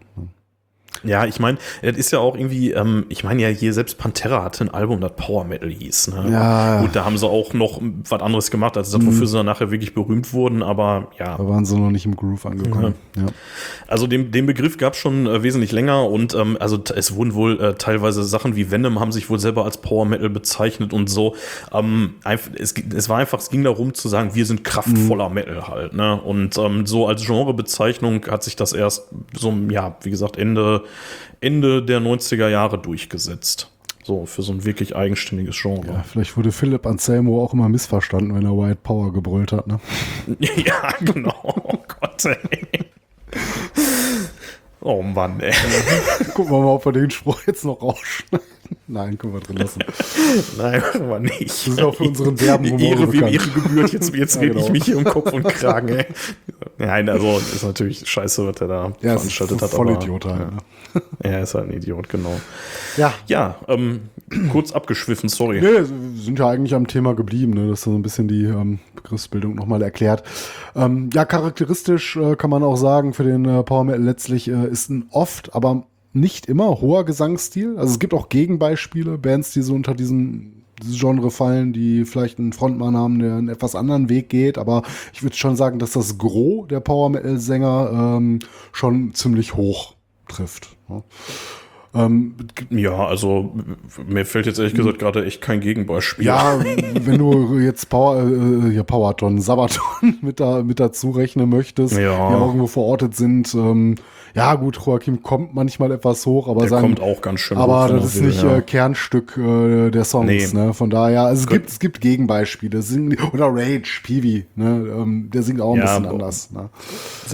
Ja, 1.03 1.25
ich 1.25 1.39
meine, 1.39 1.57
es 1.81 1.97
ist 1.97 2.11
ja 2.11 2.19
auch 2.19 2.35
irgendwie, 2.35 2.71
ähm, 2.71 3.05
ich 3.09 3.23
meine 3.23 3.41
ja 3.41 3.47
hier 3.47 3.73
selbst 3.73 3.97
Pantera 3.97 4.43
hatte 4.43 4.63
ein 4.65 4.69
Album, 4.69 5.01
das 5.01 5.13
Power 5.15 5.45
Metal 5.45 5.69
hieß. 5.69 6.09
Ne? 6.09 6.31
Ja. 6.31 6.81
Gut, 6.81 6.95
da 6.95 7.05
haben 7.05 7.17
sie 7.17 7.27
auch 7.27 7.53
noch 7.53 7.81
was 8.07 8.21
anderes 8.21 8.51
gemacht, 8.51 8.77
als 8.77 8.91
das, 8.91 9.03
wofür 9.05 9.25
sie 9.25 9.37
dann 9.37 9.45
nachher 9.45 9.71
wirklich 9.71 9.93
berühmt 9.93 10.31
wurden, 10.33 10.61
aber 10.61 11.07
ja. 11.17 11.37
Da 11.37 11.47
waren 11.47 11.65
sie 11.65 11.77
noch 11.77 11.89
nicht 11.89 12.05
im 12.05 12.15
Groove 12.15 12.45
angekommen. 12.45 12.93
Ja. 13.15 13.25
Also 13.87 14.05
den, 14.05 14.31
den 14.31 14.45
Begriff 14.45 14.77
gab 14.77 14.93
es 14.93 14.99
schon 14.99 15.25
äh, 15.25 15.43
wesentlich 15.43 15.71
länger 15.71 16.07
und 16.07 16.35
ähm, 16.35 16.57
also 16.59 16.79
es 16.95 17.15
wurden 17.15 17.33
wohl 17.33 17.59
äh, 17.59 17.73
teilweise 17.75 18.23
Sachen 18.23 18.55
wie 18.55 18.69
Venom 18.69 18.99
haben 18.99 19.11
sich 19.11 19.29
wohl 19.29 19.39
selber 19.39 19.65
als 19.65 19.77
Power 19.77 20.05
Metal 20.05 20.29
bezeichnet 20.29 20.93
und 20.93 21.09
so. 21.09 21.35
Ähm, 21.73 22.15
es, 22.55 22.73
es 22.73 23.09
war 23.09 23.17
einfach, 23.17 23.39
es 23.39 23.49
ging 23.49 23.63
darum 23.63 23.93
zu 23.93 24.07
sagen, 24.07 24.35
wir 24.35 24.45
sind 24.45 24.63
kraftvoller 24.63 25.29
Metal 25.29 25.67
halt. 25.67 25.93
Ne? 25.93 26.21
Und 26.21 26.57
ähm, 26.57 26.85
so 26.85 27.07
als 27.07 27.25
Genrebezeichnung 27.25 28.25
hat 28.27 28.43
sich 28.43 28.55
das 28.55 28.73
erst 28.73 29.09
so, 29.37 29.53
ja, 29.69 29.97
wie 30.03 30.09
gesagt, 30.09 30.37
Ende, 30.37 30.80
Ende 31.39 31.83
der 31.83 31.99
90er 31.99 32.47
Jahre 32.49 32.77
durchgesetzt. 32.77 33.69
So, 34.03 34.25
für 34.25 34.41
so 34.41 34.51
ein 34.51 34.65
wirklich 34.65 34.95
eigenständiges 34.95 35.61
Genre. 35.61 35.87
Ja, 35.87 36.03
vielleicht 36.03 36.35
wurde 36.35 36.51
Philipp 36.51 36.87
Anselmo 36.87 37.43
auch 37.43 37.53
immer 37.53 37.69
missverstanden, 37.69 38.33
wenn 38.33 38.45
er 38.45 38.57
White 38.57 38.79
Power 38.81 39.13
gebrüllt 39.13 39.51
hat. 39.51 39.67
Ne? 39.67 39.79
Ja, 40.65 40.93
genau. 41.01 41.35
Oh 41.43 41.77
Gott, 41.99 42.25
ey. 42.25 42.39
Oh 44.83 45.03
Mann, 45.03 45.39
ey. 45.39 45.53
Gucken 46.33 46.51
wir 46.51 46.59
mal, 46.61 46.71
ob 46.73 46.85
wir 46.85 46.91
den 46.93 47.11
Spruch 47.11 47.41
jetzt 47.45 47.63
noch 47.63 47.79
rausschneiden. 47.81 48.47
Nein, 48.87 49.17
können 49.17 49.33
wir 49.33 49.39
drin 49.41 49.57
lassen. 49.57 49.83
Nein, 50.57 50.79
machen 50.81 51.09
wir 51.09 51.19
nicht. 51.19 51.41
Das 51.49 51.67
ist 51.67 51.81
auch 51.81 51.93
für 51.93 52.05
unseren 52.05 52.35
derben 52.35 52.65
Humor 52.71 52.81
Ehre, 52.81 53.13
wem. 53.13 53.23
Ehre 53.27 53.49
gebührt. 53.49 53.93
Jetzt, 53.93 54.15
jetzt 54.15 54.35
Ja, 54.35 54.41
rede 54.41 54.53
genau. 54.55 54.65
ich 54.65 54.71
mich 54.71 54.83
hier 54.85 54.97
um 54.97 55.03
Kopf 55.03 55.31
und 55.31 55.43
Kragen, 55.43 55.89
ey. 55.89 56.05
Nein, 56.85 57.09
also 57.09 57.37
ist 57.37 57.63
natürlich 57.63 58.07
scheiße, 58.09 58.47
was 58.47 58.59
er 58.61 58.67
da 58.67 58.83
Ja, 59.01 59.13
ist 59.13 59.21
veranstaltet 59.21 59.61
hat. 59.61 59.69
voll 59.69 59.91
Idiot 59.91 60.25
halt. 60.25 60.39
Ja. 60.39 60.45
Ne? 60.47 60.57
Er 61.19 61.43
ist 61.43 61.53
halt 61.53 61.69
ein 61.69 61.73
Idiot, 61.73 62.09
genau. 62.09 62.39
Ja, 62.97 63.13
Ja, 63.27 63.55
ähm, 63.67 64.01
kurz 64.51 64.71
abgeschwiffen, 64.71 65.29
sorry. 65.29 65.61
Nee, 65.61 65.67
wir 65.67 65.85
sind 65.85 66.39
ja 66.39 66.49
eigentlich 66.49 66.73
am 66.75 66.87
Thema 66.87 67.13
geblieben, 67.15 67.53
ne? 67.53 67.69
Das 67.69 67.79
ist 67.79 67.85
so 67.85 67.91
ein 67.91 68.01
bisschen 68.01 68.27
die 68.27 68.43
ähm, 68.43 68.79
Begriffsbildung 68.95 69.55
nochmal 69.55 69.81
erklärt. 69.81 70.23
Ähm, 70.75 71.09
ja, 71.13 71.23
charakteristisch 71.25 72.17
äh, 72.17 72.35
kann 72.35 72.49
man 72.49 72.63
auch 72.63 72.75
sagen, 72.77 73.13
für 73.13 73.23
den 73.23 73.45
äh, 73.45 73.63
Power 73.63 73.83
Metal 73.83 74.01
letztlich 74.03 74.49
äh, 74.49 74.67
ist 74.67 74.89
ein 74.89 75.05
oft, 75.11 75.53
aber 75.55 75.83
nicht 76.13 76.47
immer 76.47 76.81
hoher 76.81 77.05
Gesangsstil. 77.05 77.77
Also 77.77 77.93
es 77.93 77.99
gibt 77.99 78.13
auch 78.13 78.27
Gegenbeispiele, 78.29 79.17
Bands, 79.17 79.51
die 79.51 79.61
so 79.61 79.73
unter 79.73 79.93
diesem 79.93 80.53
dieses 80.53 80.60
Genre 80.89 81.31
fallen, 81.31 81.73
die 81.73 82.05
vielleicht 82.05 82.39
einen 82.39 82.53
Frontmann 82.53 82.97
haben, 82.97 83.19
der 83.19 83.35
einen 83.35 83.49
etwas 83.49 83.75
anderen 83.75 84.09
Weg 84.09 84.29
geht, 84.29 84.57
aber 84.57 84.83
ich 85.13 85.23
würde 85.23 85.35
schon 85.35 85.55
sagen, 85.55 85.79
dass 85.79 85.91
das 85.91 86.17
Gros 86.17 86.67
der 86.67 86.79
Power 86.79 87.09
Metal 87.09 87.37
Sänger 87.37 88.17
ähm, 88.17 88.39
schon 88.71 89.13
ziemlich 89.13 89.55
hoch 89.55 89.95
trifft. 90.27 90.75
Ne? 90.87 91.03
Ähm, 91.93 92.35
ja, 92.69 93.05
also 93.05 93.53
mir 94.07 94.25
fällt 94.25 94.45
jetzt 94.45 94.59
ehrlich 94.59 94.73
gesagt 94.73 94.99
gerade 94.99 95.25
echt 95.25 95.41
kein 95.41 95.59
Gegenbeispiel. 95.59 96.25
Ja, 96.25 96.59
wenn 96.93 97.17
du 97.17 97.59
jetzt 97.59 97.89
Power, 97.89 98.23
äh, 98.23 98.69
ja, 98.69 98.83
Powerton, 98.83 99.41
Sabaton 99.41 100.17
mit, 100.21 100.39
da, 100.39 100.63
mit 100.63 100.79
dazu 100.79 101.11
rechnen 101.11 101.49
möchtest, 101.49 101.97
ja. 101.97 102.29
die 102.29 102.35
irgendwo 102.35 102.67
verortet 102.67 103.15
sind. 103.15 103.53
Ähm, 103.53 103.95
ja, 104.35 104.55
gut, 104.55 104.79
Joachim 104.85 105.23
kommt 105.23 105.53
manchmal 105.53 105.91
etwas 105.91 106.25
hoch, 106.25 106.47
aber 106.47 106.61
der 106.61 106.69
sein, 106.69 106.81
kommt 106.81 106.99
auch 107.01 107.21
ganz 107.21 107.41
schön 107.41 107.57
Aber 107.57 107.85
hoch, 107.85 107.89
das 107.89 108.15
ist 108.15 108.21
nicht 108.21 108.43
ja. 108.43 108.57
äh, 108.57 108.61
Kernstück 108.61 109.37
äh, 109.37 109.89
der 109.91 110.05
Songs, 110.05 110.53
nee. 110.53 110.59
ne? 110.59 110.73
Von 110.73 110.89
daher, 110.89 111.23
also 111.23 111.41
es 111.41 111.47
gibt, 111.47 111.69
es 111.69 111.79
gibt 111.79 112.01
Gegenbeispiele. 112.01 112.81
Singen, 112.81 113.17
oder 113.33 113.47
Rage, 113.47 114.01
Peewee, 114.03 114.45
ne? 114.55 114.85
Ähm, 114.95 115.29
der 115.33 115.43
singt 115.43 115.61
auch 115.61 115.73
ein 115.73 115.79
ja, 115.79 115.97
bisschen 115.97 116.05
anders. 116.05 116.51
Ne? 116.51 116.69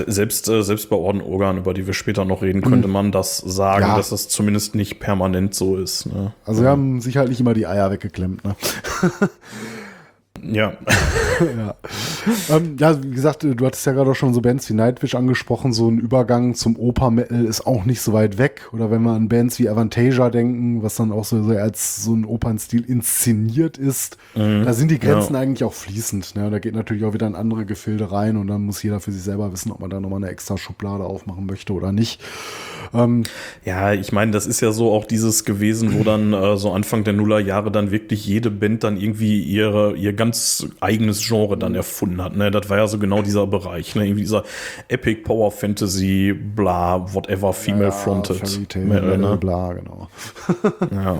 Selbst, 0.07 0.49
äh, 0.49 0.63
selbst 0.63 0.89
bei 0.89 0.95
Orden 0.95 1.21
Organ, 1.21 1.57
über 1.57 1.73
die 1.73 1.85
wir 1.85 1.93
später 1.93 2.25
noch 2.25 2.41
reden, 2.41 2.61
könnte 2.61 2.87
mhm. 2.87 2.93
man 2.93 3.11
das 3.11 3.37
sagen, 3.37 3.85
ja. 3.85 3.97
dass 3.97 4.11
es 4.11 4.27
zumindest 4.27 4.75
nicht 4.75 4.99
permanent 4.99 5.53
so 5.53 5.77
ist. 5.77 6.07
Ne? 6.07 6.33
Also 6.45 6.63
wir 6.63 6.69
haben 6.69 7.01
sich 7.01 7.17
halt 7.17 7.29
nicht 7.29 7.39
immer 7.39 7.53
die 7.53 7.67
Eier 7.67 7.91
weggeklemmt, 7.91 8.43
ne? 8.43 8.55
Ja. 10.43 10.73
ja. 11.57 11.75
Ähm, 12.49 12.77
ja, 12.79 13.01
wie 13.03 13.11
gesagt, 13.11 13.43
du 13.43 13.65
hattest 13.65 13.85
ja 13.85 13.93
gerade 13.93 14.11
auch 14.11 14.15
schon 14.15 14.33
so 14.33 14.41
Bands 14.41 14.69
wie 14.69 14.73
Nightwish 14.73 15.15
angesprochen. 15.15 15.73
So 15.73 15.89
ein 15.89 15.99
Übergang 15.99 16.55
zum 16.55 16.75
Oper-Metal 16.77 17.45
ist 17.45 17.65
auch 17.65 17.85
nicht 17.85 18.01
so 18.01 18.13
weit 18.13 18.37
weg. 18.37 18.69
Oder 18.73 18.91
wenn 18.91 19.01
wir 19.03 19.11
an 19.11 19.29
Bands 19.29 19.59
wie 19.59 19.69
Avantasia 19.69 20.29
denken, 20.29 20.83
was 20.83 20.95
dann 20.95 21.11
auch 21.11 21.25
so, 21.25 21.43
so 21.43 21.51
als 21.51 22.03
so 22.03 22.13
ein 22.13 22.25
Opernstil 22.25 22.83
inszeniert 22.83 23.77
ist, 23.77 24.17
mhm. 24.35 24.63
da 24.65 24.73
sind 24.73 24.91
die 24.91 24.99
Grenzen 24.99 25.33
ja. 25.33 25.41
eigentlich 25.41 25.63
auch 25.63 25.73
fließend. 25.73 26.35
Ne? 26.35 26.49
Da 26.49 26.59
geht 26.59 26.75
natürlich 26.75 27.05
auch 27.05 27.13
wieder 27.13 27.27
in 27.27 27.35
andere 27.35 27.65
Gefilde 27.65 28.11
rein 28.11 28.37
und 28.37 28.47
dann 28.47 28.63
muss 28.63 28.83
jeder 28.83 28.99
für 28.99 29.11
sich 29.11 29.23
selber 29.23 29.51
wissen, 29.51 29.71
ob 29.71 29.79
man 29.79 29.89
da 29.89 29.99
nochmal 29.99 30.17
eine 30.17 30.31
extra 30.31 30.57
Schublade 30.57 31.03
aufmachen 31.03 31.45
möchte 31.45 31.73
oder 31.73 31.91
nicht. 31.91 32.21
Ähm, 32.93 33.23
ja, 33.65 33.93
ich 33.93 34.11
meine, 34.11 34.31
das 34.31 34.47
ist 34.47 34.61
ja 34.61 34.71
so 34.71 34.91
auch 34.91 35.05
dieses 35.05 35.45
gewesen, 35.45 35.97
wo 35.97 36.03
dann 36.03 36.33
äh, 36.33 36.57
so 36.57 36.71
Anfang 36.71 37.03
der 37.03 37.13
Nullerjahre 37.13 37.71
dann 37.71 37.91
wirklich 37.91 38.25
jede 38.25 38.51
Band 38.51 38.83
dann 38.83 38.97
irgendwie 38.97 39.41
ihre, 39.41 39.95
ihr 39.95 40.13
ganz 40.13 40.26
eigenes 40.79 41.21
Genre 41.21 41.57
dann 41.57 41.75
erfunden 41.75 42.21
hat. 42.21 42.35
Ne? 42.35 42.51
Das 42.51 42.69
war 42.69 42.77
ja 42.77 42.87
so 42.87 42.99
genau 42.99 43.21
dieser 43.21 43.47
Bereich, 43.47 43.95
ne? 43.95 44.05
irgendwie 44.05 44.21
dieser 44.21 44.43
Epic 44.87 45.21
Power 45.23 45.51
Fantasy, 45.51 46.33
bla, 46.33 47.13
whatever, 47.13 47.53
female 47.53 47.85
ja, 47.85 47.91
fronted. 47.91 48.75
Metal, 48.75 49.17
ne? 49.17 49.37
Bla, 49.37 49.73
genau. 49.73 50.07
ja. 50.91 51.19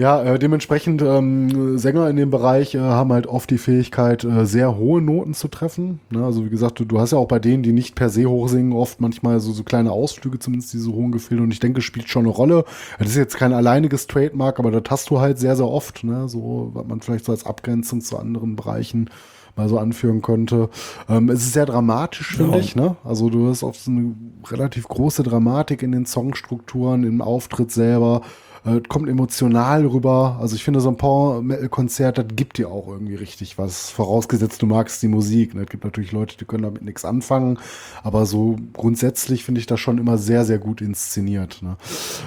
Ja, 0.00 0.22
äh, 0.22 0.38
dementsprechend 0.38 1.02
ähm, 1.02 1.76
Sänger 1.76 2.08
in 2.08 2.16
dem 2.16 2.30
Bereich 2.30 2.74
äh, 2.74 2.78
haben 2.78 3.12
halt 3.12 3.26
oft 3.26 3.50
die 3.50 3.58
Fähigkeit, 3.58 4.24
äh, 4.24 4.46
sehr 4.46 4.78
hohe 4.78 5.02
Noten 5.02 5.34
zu 5.34 5.48
treffen. 5.48 6.00
Ne? 6.08 6.24
Also 6.24 6.42
wie 6.42 6.48
gesagt, 6.48 6.80
du, 6.80 6.86
du, 6.86 6.98
hast 6.98 7.10
ja 7.10 7.18
auch 7.18 7.28
bei 7.28 7.38
denen, 7.38 7.62
die 7.62 7.74
nicht 7.74 7.96
per 7.96 8.08
se 8.08 8.24
hoch 8.24 8.48
singen, 8.48 8.72
oft 8.72 9.02
manchmal 9.02 9.40
so, 9.40 9.52
so 9.52 9.62
kleine 9.62 9.92
Ausflüge, 9.92 10.38
zumindest 10.38 10.72
diese 10.72 10.90
hohen 10.90 11.12
Gefilde. 11.12 11.42
Und 11.42 11.50
ich 11.50 11.60
denke, 11.60 11.82
spielt 11.82 12.08
schon 12.08 12.24
eine 12.24 12.32
Rolle. 12.32 12.64
Das 12.98 13.08
ist 13.08 13.16
jetzt 13.16 13.36
kein 13.36 13.52
alleiniges 13.52 14.06
Trademark, 14.06 14.58
aber 14.58 14.70
das 14.70 14.84
hast 14.88 15.10
du 15.10 15.20
halt 15.20 15.38
sehr, 15.38 15.54
sehr 15.54 15.68
oft. 15.68 16.02
Ne? 16.02 16.30
So, 16.30 16.70
was 16.72 16.86
man 16.86 17.02
vielleicht 17.02 17.26
so 17.26 17.32
als 17.32 17.44
Abgrenzung 17.44 18.00
zu 18.00 18.16
anderen 18.16 18.56
Bereichen 18.56 19.10
mal 19.54 19.68
so 19.68 19.78
anführen 19.78 20.22
könnte. 20.22 20.70
Ähm, 21.10 21.28
es 21.28 21.42
ist 21.42 21.52
sehr 21.52 21.66
dramatisch, 21.66 22.36
finde 22.36 22.56
ja. 22.56 22.60
ich. 22.60 22.74
Ne? 22.74 22.96
Also 23.04 23.28
du 23.28 23.50
hast 23.50 23.62
oft 23.62 23.84
so 23.84 23.90
eine 23.90 24.14
relativ 24.48 24.88
große 24.88 25.24
Dramatik 25.24 25.82
in 25.82 25.92
den 25.92 26.06
Songstrukturen, 26.06 27.04
im 27.04 27.20
Auftritt 27.20 27.70
selber 27.70 28.22
äh, 28.64 28.80
kommt 28.88 29.08
emotional 29.08 29.86
rüber. 29.86 30.38
Also 30.40 30.56
ich 30.56 30.64
finde, 30.64 30.80
so 30.80 30.88
ein 30.88 30.96
Power-Metal-Konzert, 30.96 32.18
das 32.18 32.26
gibt 32.34 32.58
dir 32.58 32.70
auch 32.70 32.88
irgendwie 32.88 33.14
richtig 33.14 33.58
was. 33.58 33.90
Vorausgesetzt, 33.90 34.60
du 34.62 34.66
magst 34.66 35.02
die 35.02 35.08
Musik. 35.08 35.54
Ne? 35.54 35.62
Es 35.62 35.68
gibt 35.68 35.84
natürlich 35.84 36.12
Leute, 36.12 36.36
die 36.36 36.44
können 36.44 36.62
damit 36.62 36.82
nichts 36.82 37.04
anfangen, 37.04 37.58
aber 38.02 38.26
so 38.26 38.56
grundsätzlich 38.72 39.44
finde 39.44 39.60
ich 39.60 39.66
das 39.66 39.80
schon 39.80 39.98
immer 39.98 40.18
sehr, 40.18 40.44
sehr 40.44 40.58
gut 40.58 40.80
inszeniert. 40.80 41.62
Ne? 41.62 41.76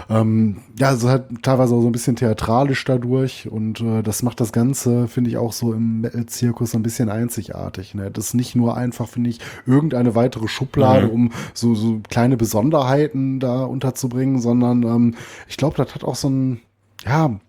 Ähm, 0.10 0.58
ja, 0.78 0.88
also 0.90 1.10
halt 1.10 1.26
teilweise 1.44 1.76
auch 1.76 1.82
so 1.82 1.88
ein 1.88 1.92
bisschen 1.92 2.16
theatralisch 2.16 2.84
dadurch 2.86 3.50
und 3.50 3.82
äh, 3.82 4.02
das 4.02 4.24
macht 4.24 4.40
das 4.40 4.52
Ganze, 4.52 5.08
finde 5.08 5.30
ich, 5.30 5.38
auch 5.38 5.54
so 5.54 5.74
im 5.74 6.02
Metal-Zirkus 6.02 6.76
ein 6.76 6.84
bisschen 6.84 7.10
einzigartig. 7.10 7.94
Ne? 7.94 8.10
Das 8.12 8.28
ist 8.28 8.34
nicht 8.34 8.56
nur 8.56 8.76
einfach, 8.76 9.08
finde 9.08 9.30
ich, 9.30 9.40
irgendeine 9.66 10.16
weitere 10.16 10.48
Schublade, 10.48 11.08
mhm. 11.08 11.14
um 11.14 11.32
so, 11.54 11.76
so 11.76 12.02
kleine 12.10 12.38
Besonderheiten 12.38 13.40
da 13.40 13.64
unterzubringen, 13.64 14.40
sondern 14.40 14.84
ähm, 14.84 15.16
ich 15.48 15.58
glaube, 15.58 15.78
das 15.78 15.94
hat 15.94 16.04
auch 16.04 16.16
so 16.16 16.23
so 16.24 16.30
ein, 16.30 16.62
ja, 17.06 17.40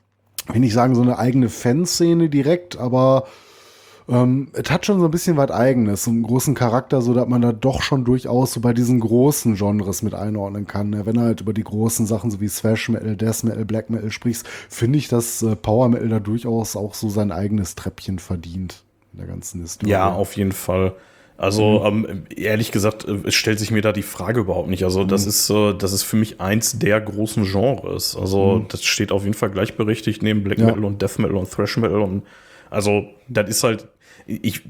will 0.48 0.60
nicht 0.60 0.74
sagen, 0.74 0.94
so 0.94 1.02
eine 1.02 1.18
eigene 1.18 1.48
Fanszene 1.48 2.28
direkt, 2.28 2.76
aber 2.76 3.24
ähm, 4.06 4.48
es 4.52 4.70
hat 4.70 4.84
schon 4.84 5.00
so 5.00 5.06
ein 5.06 5.10
bisschen 5.10 5.36
was 5.38 5.50
Eigenes, 5.50 6.04
so 6.04 6.10
einen 6.10 6.22
großen 6.22 6.54
Charakter, 6.54 7.00
so 7.00 7.14
dass 7.14 7.26
man 7.26 7.40
da 7.40 7.52
doch 7.52 7.80
schon 7.82 8.04
durchaus 8.04 8.52
so 8.52 8.60
bei 8.60 8.74
diesen 8.74 9.00
großen 9.00 9.54
Genres 9.54 10.02
mit 10.02 10.14
einordnen 10.14 10.66
kann. 10.66 10.92
Ja, 10.92 11.06
wenn 11.06 11.14
du 11.14 11.22
halt 11.22 11.40
über 11.40 11.54
die 11.54 11.64
großen 11.64 12.04
Sachen 12.04 12.30
so 12.30 12.40
wie 12.40 12.48
Thrash 12.48 12.90
Metal, 12.90 13.16
Death 13.16 13.44
Metal, 13.44 13.64
Black 13.64 13.88
Metal 13.88 14.10
sprichst, 14.10 14.46
finde 14.68 14.98
ich, 14.98 15.08
dass 15.08 15.42
äh, 15.42 15.56
Power 15.56 15.88
Metal 15.88 16.08
da 16.08 16.20
durchaus 16.20 16.76
auch 16.76 16.92
so 16.92 17.08
sein 17.08 17.32
eigenes 17.32 17.76
Treppchen 17.76 18.18
verdient 18.18 18.82
in 19.12 19.20
der 19.20 19.26
ganzen 19.26 19.62
Historie. 19.62 19.92
Ja, 19.92 20.12
auf 20.12 20.36
jeden 20.36 20.52
Fall. 20.52 20.94
Also 21.36 21.80
mhm. 21.90 22.06
ähm, 22.08 22.22
ehrlich 22.34 22.70
gesagt, 22.70 23.06
äh, 23.08 23.18
es 23.24 23.34
stellt 23.34 23.58
sich 23.58 23.70
mir 23.70 23.82
da 23.82 23.92
die 23.92 24.02
Frage 24.02 24.40
überhaupt 24.40 24.68
nicht. 24.68 24.84
Also 24.84 25.04
das 25.04 25.24
mhm. 25.24 25.28
ist 25.28 25.50
äh, 25.50 25.74
das 25.74 25.92
ist 25.92 26.04
für 26.04 26.16
mich 26.16 26.40
eins 26.40 26.78
der 26.78 27.00
großen 27.00 27.44
Genres. 27.44 28.16
Also 28.16 28.60
mhm. 28.60 28.68
das 28.68 28.84
steht 28.84 29.10
auf 29.10 29.24
jeden 29.24 29.34
Fall 29.34 29.50
gleichberechtigt 29.50 30.22
neben 30.22 30.44
Black 30.44 30.58
ja. 30.58 30.66
Metal 30.66 30.84
und 30.84 31.02
Death 31.02 31.18
Metal 31.18 31.36
und 31.36 31.50
Thrash 31.50 31.76
Metal 31.76 32.00
und 32.00 32.22
also 32.70 33.06
das 33.28 33.48
ist 33.48 33.64
halt 33.64 33.88
ich, 34.26 34.62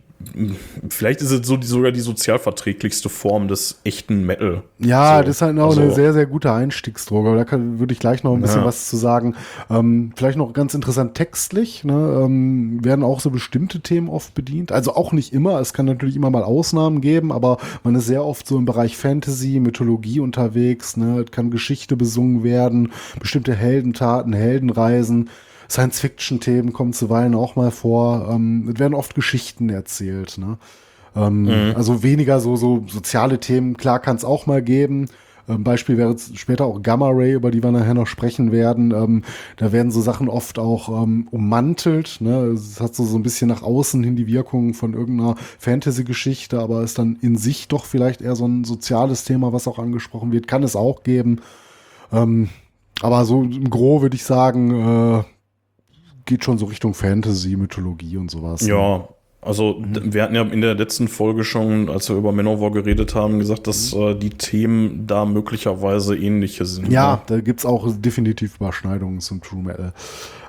vielleicht 0.89 1.21
ist 1.21 1.31
es 1.31 1.47
so 1.47 1.57
die, 1.57 1.67
sogar 1.67 1.93
die 1.93 2.01
sozialverträglichste 2.01 3.09
Form 3.09 3.49
des 3.49 3.81
echten 3.85 4.25
Metal. 4.25 4.63
Ja, 4.79 5.19
so. 5.19 5.25
das 5.25 5.37
ist 5.37 5.43
halt 5.43 5.59
auch 5.59 5.71
also, 5.71 5.81
eine 5.81 5.93
sehr, 5.93 6.13
sehr 6.13 6.27
gute 6.27 6.53
Einstiegsdroge. 6.53 7.35
Da 7.37 7.45
kann, 7.45 7.79
würde 7.79 7.93
ich 7.93 7.99
gleich 7.99 8.25
noch 8.25 8.35
ein 8.35 8.41
bisschen 8.41 8.61
ja. 8.61 8.67
was 8.67 8.89
zu 8.89 8.97
sagen. 8.97 9.35
Ähm, 9.71 10.13
vielleicht 10.17 10.39
noch 10.39 10.53
ganz 10.53 10.75
interessant 10.75 11.15
textlich, 11.15 11.85
ne, 11.85 12.23
ähm, 12.25 12.85
werden 12.85 13.05
auch 13.05 13.21
so 13.21 13.31
bestimmte 13.31 13.81
Themen 13.81 14.09
oft 14.09 14.35
bedient. 14.35 14.73
Also 14.73 14.95
auch 14.95 15.13
nicht 15.13 15.33
immer. 15.33 15.61
Es 15.61 15.73
kann 15.73 15.87
natürlich 15.87 16.17
immer 16.17 16.31
mal 16.31 16.45
Ausnahmen 16.45 17.01
geben, 17.01 17.33
aber 17.33 17.59
man 17.83 17.95
ist 17.95 18.07
sehr 18.07 18.25
oft 18.25 18.47
so 18.47 18.59
im 18.59 18.65
Bereich 18.65 18.97
Fantasy, 18.97 19.61
Mythologie 19.61 20.21
unterwegs. 20.21 20.97
Ne. 20.97 21.21
Es 21.21 21.31
kann 21.31 21.51
Geschichte 21.51 21.97
besungen 21.97 22.45
werden, 22.45 22.93
bestimmte 23.21 23.55
Heldentaten, 23.55 24.33
Heldenreisen. 24.33 25.31
Science-Fiction-Themen 25.71 26.73
kommen 26.73 26.93
zuweilen 26.93 27.35
auch 27.35 27.57
mal 27.57 27.71
vor. 27.71 28.29
Ähm, 28.31 28.69
es 28.73 28.79
werden 28.79 28.95
oft 28.95 29.15
Geschichten 29.15 29.71
erzählt. 29.71 30.39
Ne? 30.39 30.59
Ähm, 31.17 31.43
mhm. 31.43 31.77
Also 31.77 32.03
weniger 32.03 32.41
so, 32.41 32.57
so 32.57 32.85
soziale 32.89 33.41
Themen. 33.41 33.77
Klar 33.77 34.01
kann 34.01 34.17
es 34.17 34.25
auch 34.25 34.47
mal 34.47 34.63
geben. 34.63 35.09
Ähm, 35.49 35.63
Beispiel 35.63 35.99
wäre 35.99 36.17
später 36.35 36.65
auch 36.65 36.83
Gamma 36.83 37.11
Ray, 37.11 37.33
über 37.33 37.51
die 37.51 37.63
wir 37.63 37.71
nachher 37.71 37.95
noch 37.95 38.07
sprechen 38.07 38.53
werden. 38.53 38.93
Ähm, 38.93 39.23
da 39.57 39.73
werden 39.73 39.93
so 39.93 40.01
Sachen 40.01 40.29
oft 40.29 40.59
auch 40.59 41.03
ähm, 41.03 41.29
ummantelt. 41.31 42.19
Ne? 42.21 42.55
Es 42.55 42.81
hat 42.81 42.95
so, 42.95 43.05
so 43.05 43.17
ein 43.17 43.23
bisschen 43.23 43.49
nach 43.49 43.63
außen 43.63 44.03
hin 44.03 44.17
die 44.17 44.27
Wirkung 44.27 44.75
von 44.75 44.95
irgendeiner 44.95 45.37
Fantasy-Geschichte, 45.59 46.61
aber 46.61 46.83
ist 46.83 46.99
dann 46.99 47.19
in 47.21 47.37
sich 47.37 47.69
doch 47.69 47.85
vielleicht 47.85 48.23
eher 48.23 48.37
so 48.37 48.47
ein 48.47 48.65
soziales 48.65 49.25
Thema, 49.25 49.53
was 49.53 49.69
auch 49.69 49.79
angesprochen 49.79 50.33
wird. 50.33 50.49
Kann 50.49 50.63
es 50.63 50.77
auch 50.77 51.03
geben. 51.03 51.41
Ähm, 52.13 52.49
aber 53.03 53.25
so 53.25 53.43
im 53.43 53.71
Gro 53.71 54.03
würde 54.03 54.17
ich 54.17 54.25
sagen, 54.25 54.71
äh, 54.71 55.25
geht 56.25 56.45
schon 56.45 56.59
so 56.59 56.67
Richtung 56.67 56.95
Fantasy, 56.95 57.57
Mythologie 57.57 58.17
und 58.17 58.31
sowas. 58.31 58.63
Ne? 58.63 58.71
Ja, 58.71 59.09
also 59.45 59.75
mhm. 59.75 60.15
wir 60.15 60.23
hatten 60.23 60.35
ja 60.35 60.43
in 60.43 60.61
der 60.61 60.75
letzten 60.75 61.09
Folge 61.09 61.45
schon, 61.45 61.91
als 61.91 62.09
wir 62.09 62.17
über 62.17 62.33
Manowar 62.33 62.71
geredet 62.71 63.15
haben, 63.15 63.39
gesagt, 63.39 63.67
dass 63.67 63.95
mhm. 63.95 64.01
äh, 64.01 64.15
die 64.15 64.31
Themen 64.31 65.07
da 65.07 65.27
möglicherweise 65.27 66.17
ähnliche 66.17 66.65
sind. 66.65 66.91
Ja, 66.91 67.17
ne? 67.17 67.23
da 67.27 67.41
gibt 67.41 67.61
es 67.61 67.67
auch 67.67 67.87
definitiv 67.97 68.57
Überschneidungen 68.57 69.21
zum 69.21 69.43
True 69.43 69.63
Metal. 69.63 69.93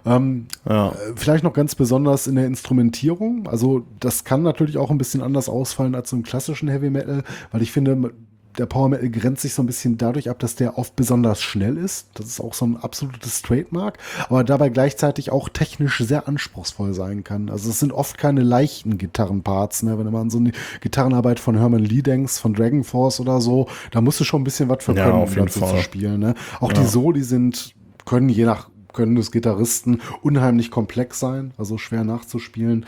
Ähm, 0.05 0.45
ja. 0.69 0.89
Äh, 0.89 0.93
vielleicht 1.15 1.43
noch 1.43 1.53
ganz 1.53 1.75
besonders 1.75 2.27
in 2.27 2.35
der 2.35 2.45
Instrumentierung. 2.45 3.47
Also 3.47 3.83
das 3.99 4.23
kann 4.23 4.43
natürlich 4.43 4.77
auch 4.77 4.91
ein 4.91 4.97
bisschen 4.97 5.21
anders 5.21 5.49
ausfallen 5.49 5.95
als 5.95 6.13
im 6.13 6.23
klassischen 6.23 6.69
Heavy 6.69 6.89
Metal, 6.89 7.23
weil 7.51 7.61
ich 7.61 7.71
finde, 7.71 8.13
der 8.57 8.65
Power 8.65 8.89
Metal 8.89 9.09
grenzt 9.09 9.41
sich 9.41 9.53
so 9.53 9.63
ein 9.63 9.65
bisschen 9.65 9.97
dadurch 9.97 10.29
ab, 10.29 10.39
dass 10.39 10.55
der 10.55 10.77
oft 10.77 10.95
besonders 10.95 11.41
schnell 11.41 11.77
ist. 11.77 12.07
Das 12.15 12.25
ist 12.25 12.39
auch 12.39 12.53
so 12.53 12.65
ein 12.65 12.77
absolutes 12.77 13.41
Trademark, 13.41 13.97
aber 14.29 14.43
dabei 14.43 14.69
gleichzeitig 14.69 15.31
auch 15.31 15.49
technisch 15.49 15.97
sehr 15.99 16.27
anspruchsvoll 16.27 16.93
sein 16.93 17.23
kann. 17.23 17.49
Also 17.49 17.69
es 17.69 17.79
sind 17.79 17.93
oft 17.93 18.17
keine 18.17 18.41
leichten 18.41 18.97
Gitarrenparts, 18.97 19.83
ne? 19.83 19.97
Wenn 19.97 20.05
du 20.05 20.11
mal 20.11 20.21
an 20.21 20.29
so 20.29 20.37
eine 20.37 20.51
Gitarrenarbeit 20.81 21.39
von 21.39 21.57
Herman 21.57 21.83
Lee 21.83 22.01
denkst, 22.01 22.37
von 22.39 22.53
Dragon 22.53 22.83
Force 22.83 23.19
oder 23.19 23.41
so, 23.41 23.67
da 23.91 24.01
musst 24.01 24.19
du 24.19 24.23
schon 24.23 24.41
ein 24.41 24.45
bisschen 24.45 24.69
was 24.69 24.83
für 24.83 24.93
können, 24.93 25.07
ja, 25.07 25.13
jeden 25.35 25.49
Fall. 25.49 25.77
zu 25.77 25.83
spielen. 25.83 26.19
Ne? 26.19 26.35
Auch 26.59 26.71
ja. 26.71 26.81
die 26.81 26.85
Soli 26.85 27.23
sind, 27.23 27.73
können 28.05 28.29
je 28.29 28.45
nach 28.45 28.69
Können 28.95 29.15
des 29.15 29.31
Gitarristen 29.31 30.01
unheimlich 30.23 30.71
komplex 30.71 31.19
sein, 31.19 31.51
also 31.57 31.77
schwer 31.77 32.03
nachzuspielen 32.03 32.85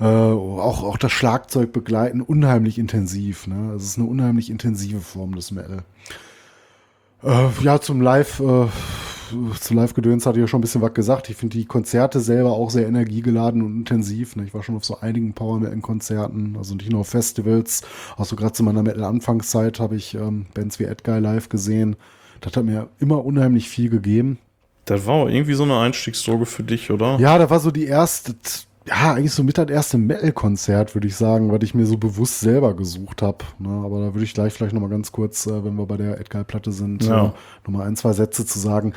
äh, 0.00 0.04
auch, 0.04 0.82
auch 0.82 0.96
das 0.96 1.12
Schlagzeug 1.12 1.72
begleiten, 1.72 2.20
unheimlich 2.20 2.78
intensiv. 2.78 3.46
Ne? 3.46 3.74
Es 3.74 3.84
ist 3.84 3.98
eine 3.98 4.06
unheimlich 4.06 4.50
intensive 4.50 5.00
Form 5.00 5.34
des 5.34 5.50
Metal. 5.50 5.82
Äh, 7.22 7.48
ja, 7.62 7.80
zum 7.80 8.00
Live, 8.00 8.40
äh, 8.40 8.66
zu 9.60 9.74
Live-Gedöns 9.74 10.24
hatte 10.24 10.38
ich 10.38 10.42
ja 10.42 10.46
schon 10.46 10.60
ein 10.60 10.62
bisschen 10.62 10.82
was 10.82 10.94
gesagt. 10.94 11.28
Ich 11.30 11.36
finde 11.36 11.58
die 11.58 11.66
Konzerte 11.66 12.20
selber 12.20 12.52
auch 12.52 12.70
sehr 12.70 12.86
energiegeladen 12.86 13.62
und 13.62 13.76
intensiv. 13.76 14.36
Ne? 14.36 14.44
Ich 14.44 14.54
war 14.54 14.62
schon 14.62 14.76
auf 14.76 14.84
so 14.84 15.00
einigen 15.00 15.34
Power 15.34 15.58
Metal-Konzerten, 15.58 16.54
also 16.56 16.76
nicht 16.76 16.90
nur 16.90 17.00
auf 17.00 17.08
Festivals. 17.08 17.82
Auch 18.16 18.24
so 18.24 18.36
gerade 18.36 18.52
zu 18.52 18.62
meiner 18.62 18.82
Metal-Anfangszeit 18.82 19.80
habe 19.80 19.96
ich 19.96 20.14
ähm, 20.14 20.46
Bands 20.54 20.78
wie 20.78 20.84
Edguy 20.84 21.18
live 21.18 21.48
gesehen. 21.48 21.96
Das 22.40 22.54
hat 22.54 22.64
mir 22.64 22.88
immer 23.00 23.24
unheimlich 23.24 23.68
viel 23.68 23.90
gegeben. 23.90 24.38
Das 24.90 25.06
war 25.06 25.14
auch 25.14 25.28
irgendwie 25.28 25.54
so 25.54 25.64
eine 25.64 25.78
Einstiegsdroge 25.78 26.46
für 26.46 26.62
dich, 26.62 26.90
oder? 26.90 27.18
Ja, 27.18 27.36
da 27.38 27.50
war 27.50 27.60
so 27.60 27.70
die 27.70 27.84
erste, 27.84 28.34
ja, 28.86 29.14
eigentlich 29.14 29.32
so 29.32 29.42
mit 29.42 29.58
das 29.58 29.68
erste 29.68 29.98
Metal-Konzert, 29.98 30.94
würde 30.94 31.06
ich 31.06 31.16
sagen, 31.16 31.52
was 31.52 31.60
ich 31.62 31.74
mir 31.74 31.84
so 31.84 31.98
bewusst 31.98 32.40
selber 32.40 32.74
gesucht 32.74 33.20
habe. 33.20 33.44
Ne? 33.58 33.68
Aber 33.68 34.00
da 34.00 34.14
würde 34.14 34.24
ich 34.24 34.32
gleich 34.32 34.54
vielleicht 34.54 34.72
nochmal 34.72 34.90
ganz 34.90 35.12
kurz, 35.12 35.46
äh, 35.46 35.64
wenn 35.64 35.74
wir 35.74 35.86
bei 35.86 35.98
der 35.98 36.18
Edgar-Platte 36.18 36.72
sind, 36.72 37.04
ja. 37.04 37.26
äh, 37.26 37.30
nochmal 37.66 37.86
ein, 37.86 37.96
zwei 37.96 38.14
Sätze 38.14 38.46
zu 38.46 38.58
sagen. 38.58 38.94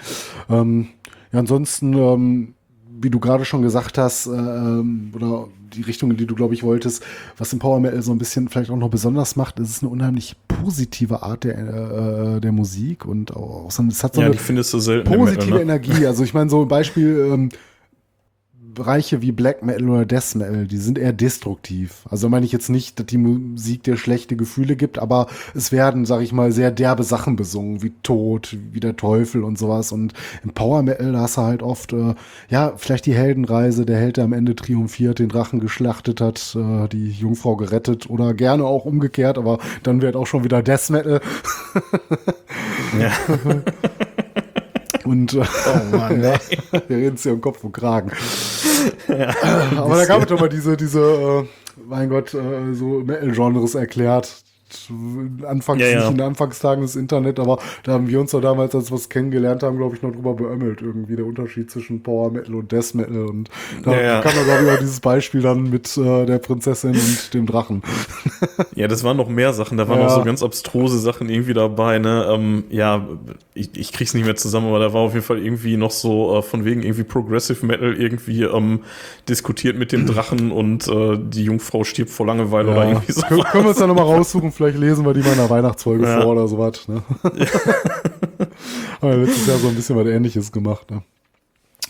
Ähm, 0.50 0.88
ja, 1.34 1.40
ansonsten, 1.40 1.94
ähm, 1.94 2.54
wie 3.02 3.10
du 3.10 3.20
gerade 3.20 3.46
schon 3.46 3.62
gesagt 3.62 3.98
hast, 3.98 4.28
äh, 4.28 4.32
ähm, 4.32 5.12
oder 5.16 5.48
die 5.74 5.82
Richtung, 5.82 6.12
in 6.12 6.18
die 6.18 6.26
du, 6.26 6.36
glaube 6.36 6.54
ich, 6.54 6.64
wolltest, 6.64 7.04
was 7.38 7.54
im 7.54 7.60
Power 7.60 7.80
Metal 7.80 8.02
so 8.02 8.12
ein 8.12 8.18
bisschen 8.18 8.50
vielleicht 8.50 8.70
auch 8.70 8.78
noch 8.78 8.90
besonders 8.90 9.36
macht, 9.36 9.60
ist 9.60 9.70
es 9.70 9.82
eine 9.82 9.90
unheimlich 9.90 10.36
positive 10.48 11.24
Art 11.24 11.44
der, 11.44 11.58
äh, 11.58 12.42
der 12.42 12.52
Musik 12.52 13.06
und 13.06 13.36
auch 13.36 13.72
so, 13.72 13.84
es 13.84 14.04
hat 14.04 14.16
so 14.16 14.22
ja, 14.22 14.28
eine 14.28 14.36
positive 14.36 15.24
Metal, 15.24 15.50
ne? 15.50 15.62
Energie. 15.62 16.06
Also 16.06 16.24
ich 16.24 16.34
meine, 16.34 16.50
so 16.50 16.62
ein 16.62 16.68
Beispiel, 16.68 17.30
ähm, 17.32 17.50
Bereiche 18.74 19.22
wie 19.22 19.32
Black 19.32 19.64
Metal 19.64 19.90
oder 19.90 20.06
Death 20.06 20.36
Metal, 20.36 20.68
die 20.68 20.78
sind 20.78 20.98
eher 20.98 21.14
destruktiv. 21.14 22.06
Also 22.10 22.30
meine 22.30 22.46
ich 22.46 22.52
jetzt 22.52 22.70
nicht, 22.70 23.00
dass 23.00 23.06
die 23.06 23.18
Musik 23.18 23.84
dir 23.84 23.98
schlechte 23.98 24.36
Gefühle 24.36 24.76
gibt, 24.76 25.00
aber 25.00 25.28
es 25.54 25.72
werden, 25.72 26.06
sag 26.06 26.22
ich 26.22 26.32
mal, 26.32 26.52
sehr 26.52 26.72
derbe 26.72 27.04
Sachen 27.04 27.36
besungen, 27.36 27.82
wie 27.84 27.92
Tod, 28.04 28.56
wie 28.72 28.80
der 28.80 28.96
Teufel 28.96 29.44
und 29.44 29.58
sowas. 29.58 29.92
Und 29.92 30.14
im 30.44 30.52
Power 30.52 30.84
Metal, 30.84 31.12
da 31.12 31.22
hast 31.22 31.38
du 31.38 31.42
halt 31.42 31.64
oft, 31.64 31.94
äh, 31.94 32.16
ja, 32.50 32.74
vielleicht 32.78 33.06
die 33.06 33.16
Heldenreise, 33.16 33.86
der 33.86 33.98
Held, 33.98 34.18
der 34.18 34.26
am 34.26 34.34
Ende 34.34 34.56
triumphiert, 34.56 35.20
den 35.20 35.30
Drachen 35.30 35.60
geschlachtet 35.60 36.22
hat, 36.22 36.56
äh, 36.56 36.88
die 36.88 37.12
Jungfrau 37.12 37.56
gerettet 37.56 38.10
oder 38.10 38.34
gerne 38.34 38.66
auch 38.66 38.86
umgekehrt, 38.86 39.38
aber 39.38 39.60
dann 39.84 40.02
wird 40.02 40.16
auch 40.16 40.28
schon 40.28 40.44
wieder 40.44 40.64
Death 40.64 40.90
Metal. 40.90 41.22
ja. 43.00 43.12
Und 45.06 45.34
äh, 45.34 45.42
oh 45.42 45.96
Mann, 45.96 46.24
ja, 46.24 46.36
wir 46.88 46.98
reden 46.98 47.16
es 47.16 47.24
ja 47.24 47.32
im 47.32 47.42
Kopf 47.42 47.64
und 47.64 47.72
Kragen. 47.72 48.12
Ja, 49.08 49.34
Aber 49.78 49.96
da 49.96 50.06
gab 50.06 50.22
es 50.22 50.28
doch 50.28 50.40
mal 50.40 50.50
diese, 50.50 50.78
diese, 50.78 51.00
äh, 51.00 51.44
mein 51.88 52.10
Gott, 52.10 52.34
äh, 52.34 52.74
so 52.74 53.02
Metal-Genres 53.06 53.76
erklärt 53.76 54.44
anfangs 55.48 55.82
ja, 55.82 55.88
ja. 55.88 56.00
nicht 56.00 56.12
in 56.12 56.18
den 56.18 56.28
Anfangstagen 56.28 56.82
des 56.82 56.96
Internet, 56.96 57.40
aber 57.40 57.60
da 57.84 57.94
haben 57.94 58.08
wir 58.08 58.20
uns 58.20 58.32
doch 58.32 58.42
damals, 58.42 58.76
als 58.76 58.92
wir 58.92 58.96
es 58.96 59.10
kennengelernt 59.10 59.64
haben, 59.64 59.78
glaube 59.78 59.96
ich, 59.96 60.02
noch 60.02 60.12
drüber 60.12 60.34
beömmelt, 60.34 60.82
irgendwie 60.82 61.16
der 61.16 61.26
Unterschied 61.26 61.72
zwischen 61.72 62.04
Power 62.04 62.32
Metal 62.32 62.56
und 62.56 62.72
Death 62.72 62.94
Metal. 62.94 63.26
Und 63.26 63.50
da 63.84 64.00
ja, 64.00 64.22
kam 64.22 64.34
da, 64.36 64.44
glaube 64.44 64.64
ich, 64.66 64.72
auch 64.72 64.80
dieses 64.80 65.00
Beispiel 65.00 65.42
dann 65.42 65.70
mit 65.70 65.98
äh, 65.98 66.26
der 66.26 66.40
Prinzessin 66.40 66.92
und 66.92 67.34
dem 67.34 67.46
Drachen. 67.46 67.82
Ja, 68.76 68.88
das 68.88 69.04
waren 69.04 69.18
noch 69.18 69.30
mehr 69.30 69.54
Sachen, 69.54 69.78
da 69.78 69.88
waren 69.88 70.00
noch 70.00 70.10
so 70.10 70.24
ganz 70.24 70.42
abstruse 70.42 70.98
Sachen 70.98 71.30
irgendwie 71.30 71.54
dabei, 71.54 72.00
ne? 72.00 72.28
Ähm, 72.30 72.64
ja, 72.70 73.08
ich, 73.54 73.70
ich 73.78 73.92
krieg's 73.92 74.14
nicht 74.14 74.26
mehr 74.26 74.36
zusammen, 74.36 74.68
aber 74.68 74.80
da 74.80 74.94
war 74.94 75.02
auf 75.02 75.14
jeden 75.14 75.26
Fall 75.26 75.40
irgendwie 75.40 75.78
noch 75.78 75.92
so 75.92 76.38
äh, 76.38 76.42
von 76.42 76.66
wegen 76.66 76.82
irgendwie 76.82 77.04
Progressive 77.04 77.66
Metal 77.66 77.94
irgendwie 77.94 78.44
ähm, 78.44 78.82
diskutiert 79.28 79.78
mit 79.78 79.92
dem 79.92 80.06
Drachen 80.06 80.52
und 80.52 80.88
äh, 80.88 81.18
die 81.18 81.44
Jungfrau 81.44 81.84
stirbt 81.84 82.12
vor 82.12 82.26
Langeweile 82.26 82.72
oder 82.72 82.88
irgendwie 82.88 83.12
so. 83.12 83.22
Können 83.22 83.64
wir 83.66 83.70
uns 83.70 83.78
da 83.78 83.88
nochmal 83.88 84.06
raussuchen, 84.06 84.52
vielleicht 84.62 84.80
lesen 84.80 85.06
wir 85.06 85.14
die 85.14 85.22
mal 85.22 85.32
in 85.32 85.38
der 85.38 85.50
Weihnachtsfolge 85.50 86.04
ja. 86.08 86.22
vor 86.22 86.34
oder 86.34 86.48
sowas. 86.48 86.88
Ne? 86.88 87.02
Ja. 87.36 87.48
Aber 89.02 89.18
letztes 89.18 89.48
Jahr 89.48 89.58
so 89.58 89.68
ein 89.68 89.76
bisschen 89.76 89.96
was 89.96 90.08
ähnliches 90.08 90.52
gemacht. 90.52 90.92
Ne? 90.92 91.02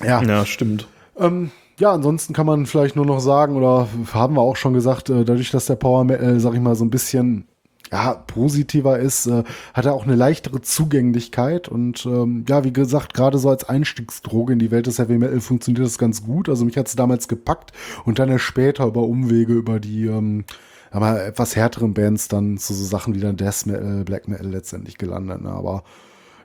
Ja. 0.01 0.23
ja, 0.23 0.45
stimmt. 0.45 0.87
Ähm, 1.17 1.51
ja, 1.77 1.91
ansonsten 1.91 2.33
kann 2.33 2.45
man 2.45 2.65
vielleicht 2.65 2.95
nur 2.95 3.05
noch 3.05 3.19
sagen, 3.19 3.55
oder 3.55 3.87
haben 4.13 4.35
wir 4.35 4.41
auch 4.41 4.55
schon 4.55 4.73
gesagt, 4.73 5.09
äh, 5.09 5.25
dadurch, 5.25 5.51
dass 5.51 5.65
der 5.65 5.75
Power 5.75 6.03
Metal, 6.05 6.39
sag 6.39 6.53
ich 6.53 6.61
mal, 6.61 6.75
so 6.75 6.85
ein 6.85 6.89
bisschen 6.89 7.47
ja, 7.91 8.13
positiver 8.13 8.99
ist, 8.99 9.27
äh, 9.27 9.43
hat 9.73 9.85
er 9.85 9.93
auch 9.93 10.05
eine 10.05 10.15
leichtere 10.15 10.61
Zugänglichkeit 10.61 11.67
und 11.67 12.05
ähm, 12.05 12.45
ja, 12.47 12.63
wie 12.63 12.71
gesagt, 12.71 13.13
gerade 13.13 13.37
so 13.37 13.49
als 13.49 13.67
Einstiegsdroge 13.67 14.53
in 14.53 14.59
die 14.59 14.71
Welt 14.71 14.87
des 14.87 14.97
Heavy 14.97 15.17
Metal 15.17 15.41
funktioniert 15.41 15.85
das 15.85 15.97
ganz 15.97 16.23
gut. 16.23 16.47
Also 16.47 16.63
mich 16.63 16.77
hat 16.77 16.87
es 16.87 16.95
damals 16.95 17.27
gepackt 17.27 17.73
und 18.05 18.17
dann 18.19 18.29
erst 18.29 18.45
später 18.45 18.85
über 18.85 19.01
Umwege, 19.01 19.53
über 19.53 19.81
die 19.81 20.05
ähm, 20.05 20.45
aber 20.91 21.25
etwas 21.25 21.55
härteren 21.55 21.93
Bands 21.93 22.27
dann 22.27 22.57
zu 22.57 22.73
so 22.73 22.83
Sachen 22.83 23.15
wie 23.15 23.19
dann 23.19 23.37
Death 23.37 23.65
Metal, 23.65 24.03
Black 24.03 24.27
Metal 24.27 24.47
letztendlich 24.47 24.97
gelandet. 24.97 25.41
Ne? 25.41 25.49
Aber 25.49 25.83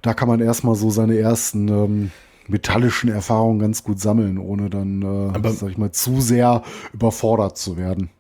da 0.03 0.15
kann 0.15 0.29
man 0.29 0.41
erstmal 0.41 0.77
so 0.77 0.89
seine 0.91 1.19
ersten 1.19 1.69
ähm, 1.69 2.11
metallischen 2.47 3.11
Erfahrungen 3.11 3.59
ganz 3.59 3.83
gut 3.83 4.01
sammeln, 4.01 4.39
ohne 4.39 4.71
dann, 4.71 5.03
äh, 5.03 5.37
Aber 5.37 5.51
sag 5.51 5.71
ich 5.71 5.79
mal, 5.79 5.91
zu 5.91 6.21
sehr 6.21 6.63
überfordert 6.93 7.59
zu 7.59 7.77
werden. 7.77 8.11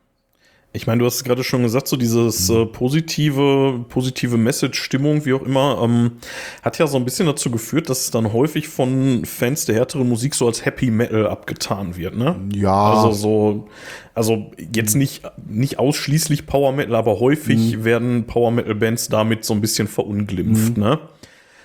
Ich 0.76 0.86
meine, 0.86 0.98
du 0.98 1.06
hast 1.06 1.24
gerade 1.24 1.42
schon 1.42 1.62
gesagt, 1.62 1.88
so 1.88 1.96
dieses 1.96 2.50
äh, 2.50 2.66
positive, 2.66 3.82
positive 3.88 4.36
Message-Stimmung, 4.36 5.24
wie 5.24 5.32
auch 5.32 5.42
immer, 5.42 5.80
ähm, 5.82 6.18
hat 6.62 6.78
ja 6.78 6.86
so 6.86 6.98
ein 6.98 7.04
bisschen 7.06 7.24
dazu 7.24 7.50
geführt, 7.50 7.88
dass 7.88 8.02
es 8.02 8.10
dann 8.10 8.34
häufig 8.34 8.68
von 8.68 9.24
Fans 9.24 9.64
der 9.64 9.74
härteren 9.74 10.06
Musik 10.06 10.34
so 10.34 10.46
als 10.46 10.66
Happy 10.66 10.90
Metal 10.90 11.28
abgetan 11.28 11.96
wird, 11.96 12.14
ne? 12.14 12.36
Ja. 12.54 12.92
Also 12.92 13.12
so, 13.12 13.68
also 14.12 14.50
jetzt 14.74 14.96
nicht, 14.96 15.22
nicht 15.48 15.78
ausschließlich 15.78 16.46
Power 16.46 16.72
Metal, 16.72 16.94
aber 16.94 17.20
häufig 17.20 17.78
mhm. 17.78 17.84
werden 17.84 18.26
Power 18.26 18.50
Metal 18.50 18.74
Bands 18.74 19.08
damit 19.08 19.46
so 19.46 19.54
ein 19.54 19.62
bisschen 19.62 19.88
verunglimpft, 19.88 20.76
mhm. 20.76 20.82
ne? 20.82 20.98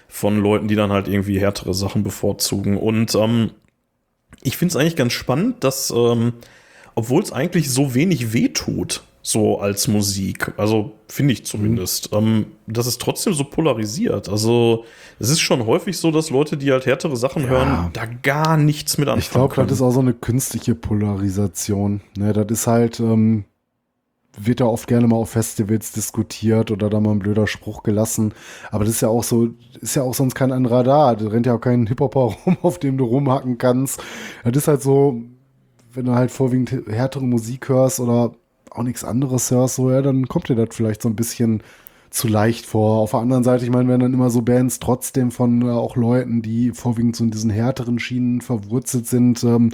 Von 0.08 0.40
Leuten, 0.40 0.70
die 0.70 0.76
dann 0.76 0.92
halt 0.92 1.10
irgendwie 1.10 1.40
härtere 1.40 1.74
Sachen 1.74 2.04
bevorzugen. 2.04 2.78
Und 2.78 3.14
ähm, 3.16 3.52
ich 4.42 4.56
finde 4.56 4.72
es 4.72 4.76
eigentlich 4.78 4.96
ganz 4.96 5.12
spannend, 5.12 5.66
dass 5.66 5.92
ähm, 5.92 6.34
obwohl 7.02 7.24
es 7.24 7.32
eigentlich 7.32 7.72
so 7.72 7.96
wenig 7.96 8.32
wehtut, 8.32 9.02
so 9.24 9.60
als 9.60 9.88
Musik. 9.88 10.54
Also 10.58 10.92
finde 11.08 11.34
ich 11.34 11.46
zumindest. 11.46 12.12
Mhm. 12.12 12.18
Ähm, 12.18 12.46
das 12.68 12.86
ist 12.86 13.02
trotzdem 13.02 13.34
so 13.34 13.44
polarisiert. 13.44 14.30
Also 14.30 14.86
es 15.18 15.32
ist 15.32 15.40
schon 15.40 15.66
häufig 15.66 15.98
so, 15.98 16.12
dass 16.12 16.30
Leute, 16.30 16.58
die 16.58 16.72
halt 16.72 16.86
härtere 16.86 17.18
Sachen 17.18 17.46
ja. 17.46 17.50
hören, 17.50 17.90
da 17.94 18.06
gar 18.06 18.56
nichts 18.56 19.00
mit 19.00 19.08
anfangen 19.08 19.46
Ich 19.48 19.54
glaube, 19.54 19.68
das 19.68 19.80
ist 19.80 19.82
auch 19.82 19.92
so 19.92 20.00
eine 20.00 20.14
künstliche 20.14 20.76
Polarisation. 20.76 22.02
Ne, 22.16 22.34
das 22.34 22.46
ist 22.52 22.68
halt, 22.68 23.00
ähm, 23.00 23.46
wird 24.40 24.60
ja 24.60 24.68
oft 24.68 24.88
gerne 24.88 25.08
mal 25.08 25.16
auf 25.16 25.32
Festivals 25.32 25.92
diskutiert 25.92 26.70
oder 26.70 26.88
da 26.92 27.00
mal 27.00 27.14
ein 27.14 27.20
blöder 27.20 27.48
Spruch 27.48 27.82
gelassen. 27.82 28.36
Aber 28.70 28.86
das 28.86 28.94
ist 28.94 29.02
ja 29.02 29.10
auch 29.10 29.24
so, 29.24 29.50
ist 29.82 29.96
ja 29.96 30.04
auch 30.04 30.14
sonst 30.14 30.36
kein 30.36 30.52
anderer 30.52 30.84
da. 30.84 31.16
Da 31.16 31.30
rennt 31.30 31.48
ja 31.48 31.56
auch 31.56 31.62
kein 31.62 31.88
Hip-Hopper 31.88 32.20
rum, 32.46 32.58
auf 32.62 32.78
dem 32.78 33.00
du 33.00 33.06
rumhacken 33.06 33.58
kannst. 33.58 34.04
Das 34.44 34.56
ist 34.56 34.68
halt 34.68 34.84
so, 34.84 35.24
wenn 35.94 36.06
du 36.06 36.14
halt 36.14 36.32
vorwiegend 36.32 36.72
härtere 36.88 37.24
Musik 37.24 37.70
hörst 37.70 38.00
oder 38.00 38.34
auch 38.70 38.84
nichts 38.84 39.04
anderes 39.04 39.52
hörst, 39.52 39.76
so, 39.76 39.92
ja, 39.92 40.02
dann 40.02 40.28
kommt 40.28 40.50
dir 40.50 40.56
das 40.56 40.76
vielleicht 40.76 41.02
so 41.02 41.10
ein 41.10 41.16
bisschen 41.16 41.62
zu 42.10 42.28
leicht 42.28 42.66
vor. 42.66 43.00
Auf 43.00 43.12
der 43.12 43.22
anderen 43.22 43.44
Seite, 43.44 43.64
ich 43.64 43.72
meine, 43.72 43.88
wenn 43.88 44.02
dann 44.02 44.14
immer 44.14 44.30
so 44.30 44.42
Bands 44.42 44.80
trotzdem 44.80 45.32
von 45.32 45.62
äh, 45.62 45.72
auch 45.72 45.96
Leuten, 45.96 46.42
die 46.42 46.72
vorwiegend 46.72 47.16
so 47.16 47.24
in 47.24 47.32
diesen 47.32 47.50
härteren 47.50 48.00
Schienen 48.00 48.42
verwurzelt 48.42 49.08
sind, 49.08 49.44
ähm, 49.44 49.72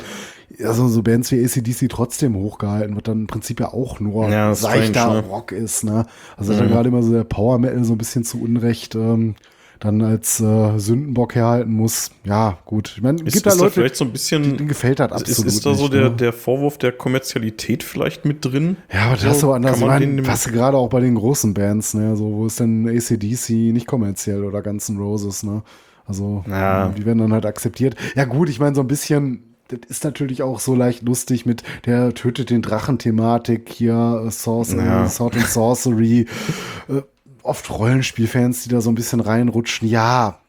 also 0.64 0.88
so 0.88 1.02
Bands 1.02 1.32
wie 1.32 1.44
ACDC 1.44 1.90
trotzdem 1.90 2.36
hochgehalten 2.36 2.96
wird, 2.96 3.08
dann 3.08 3.22
im 3.22 3.28
Prinzip 3.28 3.60
ja 3.60 3.74
auch 3.74 4.00
nur 4.00 4.30
ja, 4.30 4.54
seichter 4.54 5.02
strange, 5.02 5.22
ne? 5.24 5.28
Rock 5.28 5.52
ist, 5.52 5.84
ne? 5.84 6.06
Also 6.38 6.54
mhm. 6.54 6.60
da 6.60 6.66
gerade 6.68 6.90
immer 6.90 7.02
so 7.02 7.12
der 7.12 7.24
Power 7.24 7.58
Metal 7.58 7.84
so 7.84 7.94
ein 7.94 7.98
bisschen 7.98 8.24
zu 8.24 8.40
Unrecht 8.40 8.94
ähm, 8.94 9.36
dann 9.80 10.02
als 10.02 10.40
äh, 10.40 10.78
Sündenbock 10.78 11.36
herhalten 11.36 11.72
muss. 11.72 12.12
Ja, 12.24 12.58
gut. 12.66 12.94
Ich 12.96 13.02
meine, 13.02 13.22
es 13.26 13.34
gibt 13.34 13.46
da 13.46 13.52
Leute, 13.52 13.64
da 13.64 13.70
vielleicht 13.70 13.96
so 13.96 14.06
ein 14.06 14.12
bisschen, 14.12 14.58
denen 14.58 14.68
gefällt 14.68 15.00
das 15.00 15.12
absolut. 15.12 15.48
Ist, 15.48 15.56
ist 15.58 15.66
da 15.66 15.74
so 15.74 15.84
nicht, 15.84 15.94
der, 15.94 16.10
ne? 16.10 16.16
der 16.16 16.34
Vorwurf 16.34 16.78
der 16.78 16.92
Kommerzialität 16.92 17.84
vielleicht 17.84 18.26
mit 18.26 18.44
drin? 18.44 18.78
Ja, 18.92 19.06
aber 19.06 19.14
das 19.14 19.22
so, 19.22 19.30
hast 19.30 19.44
du 19.44 19.54
anders. 19.54 19.78
Ich 19.80 19.86
meine, 19.86 20.28
hast 20.28 20.48
du 20.48 20.52
gerade 20.52 20.78
auch 20.78 20.90
bei 20.90 21.00
den 21.00 21.16
großen 21.16 21.54
Bands, 21.54 21.94
ne? 21.94 22.16
So, 22.16 22.32
wo 22.34 22.46
ist 22.48 22.60
denn 22.60 22.88
ACDC 22.88 23.50
nicht 23.74 23.88
kommerziell 23.88 24.44
oder 24.44 24.62
ganzen 24.62 24.98
Roses, 24.98 25.44
ne? 25.44 25.64
Also, 26.06 26.44
ja. 26.48 26.90
die 26.90 27.06
werden 27.06 27.20
dann 27.20 27.34
halt 27.34 27.46
akzeptiert. 27.46 27.96
Ja, 28.16 28.26
gut, 28.26 28.50
ich 28.50 28.60
meine, 28.60 28.76
so 28.76 28.82
ein 28.82 28.88
bisschen 28.88 29.44
das 29.70 29.80
ist 29.90 30.04
natürlich 30.04 30.44
auch 30.44 30.60
so 30.60 30.76
leicht 30.76 31.04
lustig 31.04 31.46
mit 31.46 31.64
der 31.86 32.14
tötet 32.14 32.50
den 32.50 32.62
Drachen-Thematik 32.62 33.70
hier, 33.70 34.24
äh, 34.26 34.32
Sorcery, 34.32 34.86
ja. 34.86 35.10
Sword 35.10 35.36
and 35.36 35.48
Sorcery. 35.48 36.26
oft 37.48 37.70
Rollenspielfans, 37.70 38.64
die 38.64 38.70
da 38.70 38.82
so 38.82 38.92
ein 38.92 38.96
bisschen 38.96 39.20
reinrutschen. 39.20 39.88
Ja, 39.88 40.40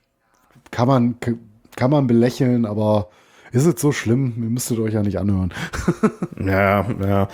kann 0.70 0.88
man, 0.88 1.16
kann 1.76 1.90
man 1.90 2.06
belächeln, 2.06 2.66
aber 2.66 3.08
ist 3.52 3.66
es 3.66 3.80
so 3.80 3.92
schlimm? 3.92 4.34
Ihr 4.36 4.50
müsstet 4.50 4.78
euch 4.78 4.94
ja 4.94 5.02
nicht 5.02 5.18
anhören. 5.18 5.52
ja, 6.44 6.86
ja. 7.02 7.28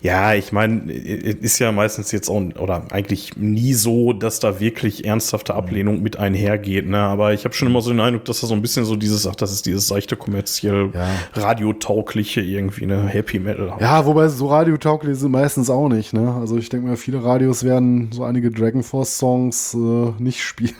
Ja, 0.00 0.34
ich 0.34 0.52
meine, 0.52 0.92
ist 0.92 1.58
ja 1.58 1.72
meistens 1.72 2.12
jetzt 2.12 2.28
auch, 2.28 2.40
oder 2.58 2.84
eigentlich 2.90 3.36
nie 3.36 3.74
so, 3.74 4.12
dass 4.12 4.38
da 4.40 4.60
wirklich 4.60 5.04
ernsthafte 5.04 5.54
Ablehnung 5.54 6.02
mit 6.02 6.16
einhergeht. 6.18 6.88
Ne? 6.88 6.98
Aber 6.98 7.32
ich 7.32 7.44
habe 7.44 7.54
schon 7.54 7.68
immer 7.68 7.80
so 7.80 7.90
den 7.90 8.00
Eindruck, 8.00 8.24
dass 8.24 8.40
da 8.40 8.46
so 8.46 8.54
ein 8.54 8.62
bisschen 8.62 8.84
so 8.84 8.96
dieses, 8.96 9.26
ach, 9.26 9.34
das 9.34 9.52
ist 9.52 9.66
dieses 9.66 9.88
seichte 9.88 10.16
kommerziell 10.16 10.90
ja. 10.94 11.08
radiotaugliche 11.34 12.40
irgendwie, 12.40 12.86
ne? 12.86 13.06
Happy 13.08 13.38
Metal. 13.38 13.74
Ja, 13.80 14.06
wobei 14.06 14.28
so 14.28 14.46
radiotauglich 14.46 15.18
sind 15.18 15.32
meistens 15.32 15.68
auch 15.70 15.88
nicht. 15.88 16.12
Ne? 16.12 16.32
Also 16.32 16.56
ich 16.56 16.68
denke 16.68 16.86
mal, 16.86 16.96
viele 16.96 17.22
Radios 17.24 17.64
werden 17.64 18.10
so 18.12 18.24
einige 18.24 18.50
Dragon 18.50 18.82
Force 18.82 19.18
Songs 19.18 19.74
äh, 19.74 20.22
nicht 20.22 20.42
spielen. 20.42 20.74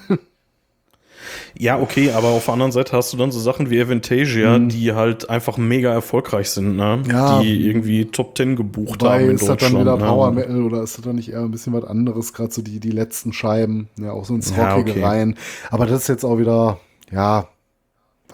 Ja, 1.59 1.79
okay, 1.81 2.13
aber 2.13 2.29
auf 2.29 2.45
der 2.45 2.55
anderen 2.55 2.73
Seite 2.73 2.97
hast 2.97 3.13
du 3.13 3.17
dann 3.17 3.31
so 3.31 3.41
Sachen 3.41 3.71
wie 3.71 3.81
Avantasia, 3.81 4.59
mhm. 4.59 4.69
die 4.69 4.93
halt 4.93 5.29
einfach 5.29 5.57
mega 5.57 5.93
erfolgreich 5.93 6.51
sind, 6.51 6.77
ne? 6.77 7.03
Ja. 7.09 7.41
Die 7.41 7.67
irgendwie 7.67 8.07
Top 8.07 8.35
Ten 8.35 8.57
gebucht 8.57 9.03
Wobei, 9.03 9.15
haben 9.15 9.25
in 9.25 9.31
ist 9.33 9.43
das 9.43 9.49
Deutschland. 9.49 9.75
dann 9.75 9.81
wieder 9.83 9.97
ne? 9.97 10.05
Power 10.05 10.31
Metal 10.33 10.63
oder 10.63 10.83
ist 10.83 10.99
das 10.99 11.05
dann 11.05 11.17
nicht 11.17 11.31
eher 11.31 11.41
ein 11.41 11.51
bisschen 11.51 11.73
was 11.73 11.85
anderes? 11.85 12.33
Gerade 12.33 12.53
so 12.53 12.63
die, 12.63 12.81
die 12.81 12.91
letzten 12.91 13.33
Scheiben, 13.33 13.89
ja, 13.99 14.13
auch 14.13 14.25
so 14.25 14.35
ins 14.35 14.55
Ja, 14.57 14.75
Rockige 14.75 14.93
okay. 14.93 15.05
rein. 15.05 15.37
Aber 15.71 15.87
das 15.87 16.03
ist 16.03 16.09
jetzt 16.09 16.25
auch 16.25 16.39
wieder, 16.39 16.79
ja, 17.11 17.49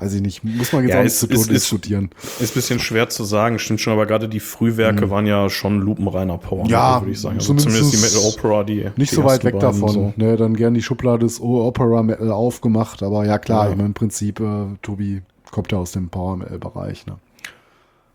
weiß 0.00 0.14
ich 0.14 0.22
nicht, 0.22 0.42
muss 0.44 0.72
man 0.72 0.82
jetzt 0.82 0.92
Ja, 0.92 0.98
auch 1.00 1.04
nicht 1.04 1.16
zu 1.16 1.26
Tode 1.28 1.40
ist- 1.40 1.50
diskutieren. 1.50 2.10
Ist 2.40 2.50
ein 2.52 2.54
bisschen 2.54 2.78
schwer 2.80 3.08
zu 3.08 3.24
sagen, 3.24 3.58
stimmt 3.58 3.80
schon, 3.80 3.92
aber 3.92 4.06
gerade 4.06 4.28
die 4.28 4.40
Frühwerke 4.40 5.08
waren 5.10 5.26
ja 5.26 5.48
schon 5.48 5.80
lupenreiner 5.80 6.36
Power, 6.38 6.64
Mhm. 6.64 6.70
Ja, 6.70 7.00
würde 7.00 7.12
ich 7.12 7.20
sagen. 7.20 7.36
Also 7.36 7.54
zumindest 7.54 7.92
die 7.92 7.96
zumindest 7.96 8.14
Metal 8.16 8.30
Opera, 8.30 8.64
die. 8.64 8.90
Nicht 8.96 9.12
die 9.12 9.16
so 9.16 9.24
weit 9.24 9.44
weg 9.44 9.58
davon. 9.60 9.88
so. 9.88 10.12
Ne, 10.16 10.36
dann 10.36 10.54
gern 10.54 10.74
die 10.74 10.82
Schublade 10.82 11.20
des 11.24 11.40
Opera 11.40 12.02
Metal 12.02 12.32
aufgemacht, 12.32 13.02
aber 13.02 13.24
ja 13.24 13.38
klar, 13.38 13.66
Ja. 13.66 13.70
ich 13.70 13.76
meine 13.76 13.88
im 13.88 13.94
Prinzip, 13.94 14.40
äh, 14.40 14.66
Tobi 14.82 15.22
kommt 15.50 15.70
ja 15.70 15.78
aus 15.78 15.92
dem 15.92 16.08
Power 16.08 16.36
Metal 16.36 16.58
Bereich. 16.58 17.06
Ne? 17.06 17.16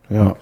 Ja. 0.10 0.36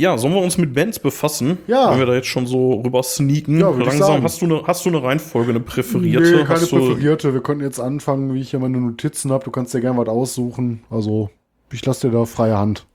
Ja, 0.00 0.16
sollen 0.16 0.32
wir 0.32 0.40
uns 0.40 0.56
mit 0.58 0.72
Bands 0.72 1.00
befassen? 1.00 1.58
Ja. 1.66 1.90
Wenn 1.90 1.98
wir 1.98 2.06
da 2.06 2.14
jetzt 2.14 2.28
schon 2.28 2.46
so 2.46 2.80
rüber 2.84 3.02
sneaken. 3.02 3.58
Ja, 3.58 3.68
Langsam. 3.70 4.22
Hast 4.22 4.40
du, 4.40 4.44
eine, 4.46 4.62
hast 4.64 4.84
du 4.84 4.90
eine 4.90 5.02
Reihenfolge, 5.02 5.50
eine 5.50 5.58
präferierte? 5.60 6.36
Nee, 6.36 6.44
keine 6.44 6.66
präferierte. 6.66 7.34
Wir 7.34 7.40
könnten 7.40 7.64
jetzt 7.64 7.80
anfangen, 7.80 8.32
wie 8.32 8.40
ich 8.40 8.50
hier 8.50 8.60
meine 8.60 8.78
Notizen 8.78 9.32
habe. 9.32 9.44
Du 9.44 9.50
kannst 9.50 9.74
dir 9.74 9.80
gerne 9.80 9.98
was 9.98 10.06
aussuchen. 10.08 10.84
Also, 10.88 11.30
ich 11.72 11.84
lasse 11.84 12.08
dir 12.08 12.16
da 12.16 12.24
freie 12.26 12.56
Hand. 12.56 12.86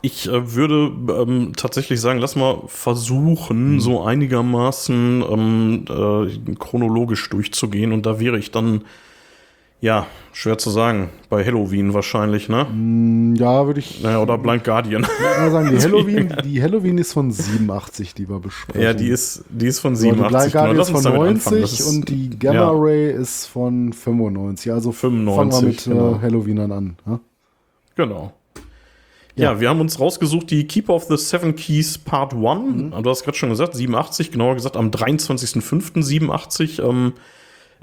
Ich 0.00 0.26
äh, 0.26 0.54
würde 0.54 0.90
ähm, 1.20 1.52
tatsächlich 1.54 2.00
sagen, 2.00 2.18
lass 2.18 2.34
mal 2.34 2.62
versuchen, 2.66 3.74
Mhm. 3.74 3.80
so 3.80 4.02
einigermaßen 4.02 5.22
ähm, 5.30 5.84
äh, 5.90 6.54
chronologisch 6.54 7.28
durchzugehen. 7.28 7.92
Und 7.92 8.06
da 8.06 8.20
wäre 8.20 8.38
ich 8.38 8.50
dann, 8.52 8.84
ja, 9.80 10.06
schwer 10.32 10.58
zu 10.58 10.70
sagen, 10.70 11.08
bei 11.28 11.44
Halloween 11.44 11.94
wahrscheinlich, 11.94 12.48
ne? 12.48 12.66
Hm, 12.68 13.36
Ja, 13.36 13.66
würde 13.66 13.80
ich 13.80 14.02
Naja, 14.02 14.20
oder 14.20 14.36
Blind 14.36 14.64
Guardian. 14.64 15.02
mal 15.38 15.50
sagen, 15.50 15.70
die 15.70 15.78
Halloween, 15.82 16.34
die 16.44 16.62
Halloween 16.62 16.98
ist 16.98 17.12
von 17.12 17.30
87, 17.30 18.14
die 18.14 18.28
wir 18.28 18.40
besprechen. 18.40 18.82
ja, 18.82 18.92
die 18.92 19.08
ist, 19.08 19.44
die 19.48 19.66
ist 19.66 19.78
von 19.80 19.94
so, 19.94 20.02
die 20.04 20.10
87. 20.10 20.40
Blind 20.40 20.52
Guardian 20.52 20.70
genau. 20.76 20.82
ist 20.82 20.90
von 20.90 21.02
damit 21.04 21.20
anfangen. 21.28 21.60
90 21.60 21.78
Das 21.78 21.80
ist- 21.80 21.94
und 21.96 22.08
die 22.08 22.38
Gamma 22.38 22.54
ja. 22.54 22.70
Ray 22.72 23.12
ist 23.12 23.46
von 23.46 23.92
95. 23.92 24.72
Also 24.72 24.90
95, 24.92 25.36
fangen 25.36 25.62
wir 25.62 25.68
mit 25.68 25.84
genau. 25.84 26.14
äh, 26.16 26.20
Halloweenern 26.22 26.72
an. 26.72 26.96
Ja? 27.06 27.20
Genau. 27.94 28.32
Ja, 29.36 29.60
wir 29.60 29.68
haben 29.68 29.80
uns 29.80 30.00
rausgesucht, 30.00 30.50
die 30.50 30.66
Keeper 30.66 30.94
of 30.94 31.04
the 31.04 31.16
Seven 31.16 31.54
Keys 31.54 31.96
Part 31.96 32.34
1. 32.34 32.42
Mhm. 32.42 33.02
Du 33.04 33.08
hast 33.08 33.22
gerade 33.22 33.38
schon 33.38 33.50
gesagt, 33.50 33.76
87, 33.76 34.32
genauer 34.32 34.56
gesagt 34.56 34.76
am 34.76 34.90
23.05.87. 34.90 36.82
Ähm, 36.82 37.12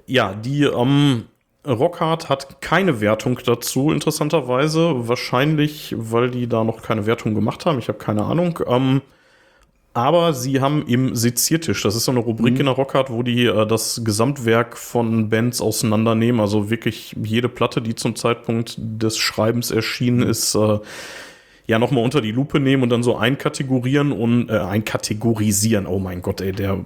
ja, 0.05 0.33
die 0.33 0.63
ähm, 0.63 1.23
Rockhard 1.65 2.29
hat 2.29 2.61
keine 2.61 3.01
Wertung 3.01 3.39
dazu, 3.45 3.91
interessanterweise. 3.91 5.07
Wahrscheinlich, 5.07 5.95
weil 5.97 6.31
die 6.31 6.47
da 6.47 6.63
noch 6.63 6.81
keine 6.81 7.05
Wertung 7.05 7.35
gemacht 7.35 7.65
haben. 7.65 7.79
Ich 7.79 7.87
habe 7.87 7.97
keine 7.97 8.23
Ahnung. 8.23 8.59
Ähm, 8.67 9.01
aber 9.95 10.33
sie 10.33 10.59
haben 10.59 10.85
im 10.87 11.15
Seziertisch, 11.15 11.83
das 11.83 11.95
ist 11.95 12.03
so 12.03 12.11
eine 12.11 12.19
Rubrik 12.19 12.59
in 12.59 12.65
der 12.65 12.75
Rockhard, 12.75 13.09
wo 13.09 13.23
die 13.23 13.45
äh, 13.45 13.65
das 13.65 14.01
Gesamtwerk 14.03 14.77
von 14.77 15.29
Bands 15.29 15.61
auseinandernehmen. 15.61 16.41
Also 16.41 16.69
wirklich 16.69 17.15
jede 17.23 17.47
Platte, 17.47 17.81
die 17.81 17.95
zum 17.95 18.17
Zeitpunkt 18.17 18.75
des 18.77 19.17
Schreibens 19.17 19.71
erschienen 19.71 20.21
ist, 20.21 20.53
äh, 20.53 20.79
ja 21.67 21.79
nochmal 21.79 22.03
unter 22.03 22.19
die 22.19 22.33
Lupe 22.33 22.59
nehmen 22.59 22.83
und 22.83 22.89
dann 22.89 23.03
so 23.03 23.15
einkategorieren 23.15 24.11
und 24.11 24.49
äh, 24.49 24.57
einkategorisieren. 24.57 25.87
Oh 25.87 25.99
mein 25.99 26.21
Gott, 26.21 26.41
ey, 26.41 26.51
der, 26.51 26.85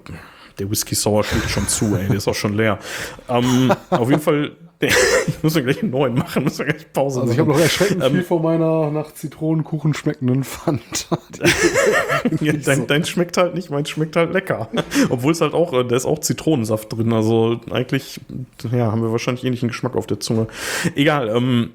der 0.59 0.69
Whisky 0.69 0.93
Sour 0.93 1.23
schlägt 1.23 1.49
schon 1.49 1.67
zu, 1.67 1.95
ey, 1.95 2.07
der 2.07 2.17
ist 2.17 2.27
auch 2.27 2.35
schon 2.35 2.55
leer. 2.55 2.77
Ähm, 3.27 3.71
auf 3.89 4.09
jeden 4.09 4.21
Fall, 4.21 4.51
ich 5.27 5.43
muss 5.43 5.55
mir 5.55 5.63
gleich 5.63 5.81
einen 5.81 5.91
neuen 5.91 6.13
machen, 6.13 6.43
muss 6.43 6.57
mir 6.57 6.65
gleich 6.65 6.91
Pause 6.93 7.21
Also 7.21 7.33
ich 7.33 7.39
habe 7.39 7.49
machen. 7.49 7.59
noch 7.59 7.63
erschreckend 7.65 8.03
Ähm, 8.03 8.11
viel 8.13 8.23
von 8.23 8.41
meiner 8.41 8.91
nach 8.91 9.13
Zitronenkuchen 9.13 9.93
schmeckenden 9.93 10.43
Fanta. 10.43 11.17
Ja, 12.41 12.53
dein, 12.53 12.85
dein 12.87 13.05
schmeckt 13.05 13.37
halt 13.37 13.55
nicht, 13.55 13.69
meins 13.69 13.89
schmeckt 13.89 14.15
halt 14.15 14.33
lecker. 14.33 14.69
Obwohl 15.09 15.31
es 15.31 15.41
halt 15.41 15.53
auch, 15.53 15.73
äh, 15.73 15.85
da 15.85 15.95
ist 15.95 16.05
auch 16.05 16.19
Zitronensaft 16.19 16.91
drin. 16.95 17.13
Also 17.13 17.59
eigentlich, 17.71 18.19
ja, 18.71 18.91
haben 18.91 19.01
wir 19.01 19.11
wahrscheinlich 19.11 19.45
ähnlichen 19.45 19.69
Geschmack 19.69 19.95
auf 19.95 20.05
der 20.05 20.19
Zunge. 20.19 20.47
Egal, 20.95 21.29
ähm, 21.29 21.71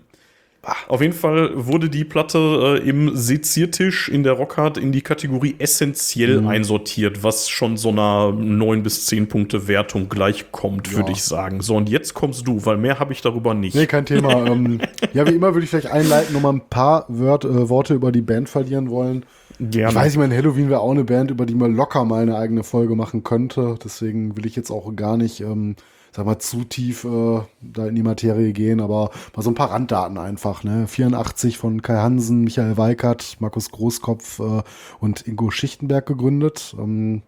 auf 0.88 1.00
jeden 1.00 1.12
Fall 1.12 1.50
wurde 1.54 1.88
die 1.88 2.04
Platte 2.04 2.80
äh, 2.82 2.88
im 2.88 3.16
Seziertisch 3.16 4.08
in 4.08 4.22
der 4.22 4.32
Rockhard 4.34 4.78
in 4.78 4.92
die 4.92 5.02
Kategorie 5.02 5.54
essentiell 5.58 6.40
Mhm. 6.40 6.48
einsortiert, 6.48 7.22
was 7.22 7.48
schon 7.48 7.76
so 7.76 7.90
einer 7.90 8.32
9 8.32 8.82
bis 8.82 9.06
10 9.06 9.28
Punkte 9.28 9.68
Wertung 9.68 10.08
gleichkommt, 10.08 10.92
würde 10.92 11.10
Ja. 11.10 11.16
ich 11.16 11.22
sagen. 11.24 11.60
So, 11.60 11.76
und 11.76 11.88
jetzt 11.88 12.14
kommst 12.14 12.46
du, 12.46 12.64
weil 12.64 12.76
mehr 12.76 12.98
habe 12.98 13.12
ich 13.12 13.20
darüber 13.22 13.54
nicht. 13.54 13.74
Nee, 13.74 13.86
kein 13.86 14.06
Thema. 14.06 14.46
ähm, 14.46 14.80
ja, 15.12 15.26
wie 15.26 15.34
immer 15.34 15.54
würde 15.54 15.64
ich 15.64 15.70
vielleicht 15.70 15.90
einleiten, 15.90 16.32
noch 16.34 16.40
mal 16.42 16.52
ein 16.52 16.62
paar 16.68 17.04
Wört, 17.08 17.44
äh, 17.44 17.68
Worte 17.68 17.94
über 17.94 18.12
die 18.12 18.22
Band 18.22 18.48
verlieren 18.48 18.90
wollen. 18.90 19.24
Gerne. 19.60 19.90
Ich 19.90 19.94
weiß, 19.94 20.12
ich 20.12 20.18
meine, 20.18 20.36
Halloween 20.36 20.68
wäre 20.68 20.80
auch 20.80 20.90
eine 20.90 21.04
Band, 21.04 21.30
über 21.30 21.46
die 21.46 21.54
man 21.54 21.74
locker 21.76 22.04
mal 22.04 22.22
eine 22.22 22.36
eigene 22.36 22.64
Folge 22.64 22.96
machen 22.96 23.22
könnte. 23.22 23.76
Deswegen 23.84 24.36
will 24.36 24.46
ich 24.46 24.56
jetzt 24.56 24.70
auch 24.70 24.94
gar 24.96 25.16
nicht, 25.16 25.40
ähm, 25.40 25.76
sag 26.14 26.26
mal, 26.26 26.38
zu 26.38 26.62
tief 26.64 27.04
äh, 27.04 27.40
da 27.60 27.86
in 27.88 27.96
die 27.96 28.02
Materie 28.04 28.52
gehen, 28.52 28.80
aber 28.80 29.10
mal 29.34 29.42
so 29.42 29.50
ein 29.50 29.54
paar 29.56 29.70
Randdaten 29.72 30.16
einfach. 30.16 30.62
Ne? 30.62 30.86
84 30.86 31.58
von 31.58 31.82
Kai 31.82 31.96
Hansen, 31.96 32.44
Michael 32.44 32.76
Weikert, 32.76 33.36
Markus 33.40 33.70
Großkopf 33.72 34.38
äh, 34.38 34.62
und 35.00 35.26
Ingo 35.26 35.50
Schichtenberg 35.50 36.06
gegründet. 36.06 36.76
Ähm, 36.78 37.22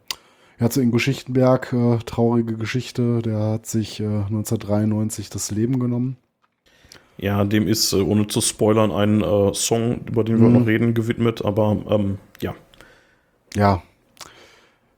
ja, 0.60 0.70
zu 0.70 0.80
Ingo 0.80 0.98
Schichtenberg, 0.98 1.72
äh, 1.72 1.98
traurige 2.06 2.56
Geschichte, 2.56 3.22
der 3.22 3.38
hat 3.40 3.66
sich 3.66 3.98
äh, 4.00 4.04
1993 4.04 5.30
das 5.30 5.50
Leben 5.50 5.80
genommen. 5.80 6.16
Ja, 7.18 7.44
dem 7.44 7.66
ist, 7.66 7.92
äh, 7.92 7.96
ohne 8.00 8.26
zu 8.28 8.40
spoilern, 8.40 8.92
ein 8.92 9.20
äh, 9.22 9.52
Song, 9.54 10.02
über 10.06 10.22
den 10.22 10.40
wir 10.40 10.48
Mhm. 10.48 10.52
noch 10.60 10.66
reden, 10.66 10.94
gewidmet. 10.94 11.44
Aber 11.44 11.76
ähm, 11.90 12.18
ja, 12.40 12.54
Ja. 13.56 13.82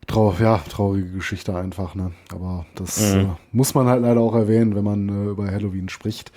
Trau 0.08 0.34
ja, 0.40 0.58
traurige 0.68 1.10
Geschichte 1.10 1.54
einfach, 1.54 1.94
ne? 1.94 2.12
Aber 2.34 2.66
das 2.74 3.14
Mhm. 3.14 3.20
äh, 3.20 3.26
muss 3.52 3.74
man 3.74 3.86
halt 3.86 4.02
leider 4.02 4.20
auch 4.20 4.34
erwähnen, 4.34 4.74
wenn 4.74 4.84
man 4.84 5.08
äh, 5.08 5.30
über 5.30 5.50
Halloween 5.50 5.88
spricht. 5.88 6.32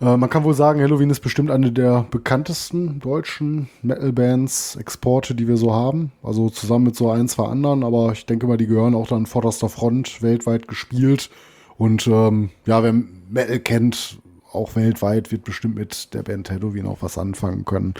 Äh, 0.00 0.16
man 0.16 0.28
kann 0.28 0.42
wohl 0.44 0.54
sagen, 0.54 0.80
Halloween 0.80 1.08
ist 1.10 1.20
bestimmt 1.20 1.50
eine 1.50 1.70
der 1.72 2.04
bekanntesten 2.10 2.98
deutschen 2.98 3.68
Metal-Bands, 3.82 4.76
Exporte, 4.76 5.34
die 5.36 5.46
wir 5.48 5.56
so 5.56 5.72
haben. 5.72 6.10
Also 6.22 6.50
zusammen 6.50 6.84
mit 6.86 6.96
so 6.96 7.08
ein, 7.10 7.28
zwei 7.28 7.46
anderen, 7.46 7.84
aber 7.84 8.10
ich 8.12 8.26
denke 8.26 8.46
mal, 8.48 8.56
die 8.58 8.66
gehören 8.66 8.94
auch 8.94 9.06
dann 9.06 9.24
vorderster 9.26 9.68
Front 9.68 10.20
weltweit 10.20 10.66
gespielt. 10.68 11.30
Und 11.78 12.06
ähm, 12.08 12.50
ja, 12.66 12.82
wer 12.82 12.92
Metal 12.92 13.60
kennt, 13.60 14.18
auch 14.56 14.76
weltweit, 14.76 15.30
wird 15.30 15.44
bestimmt 15.44 15.76
mit 15.76 16.14
der 16.14 16.22
Band 16.22 16.50
Halloween 16.50 16.86
auch 16.86 16.98
was 17.00 17.18
anfangen 17.18 17.64
können. 17.64 17.94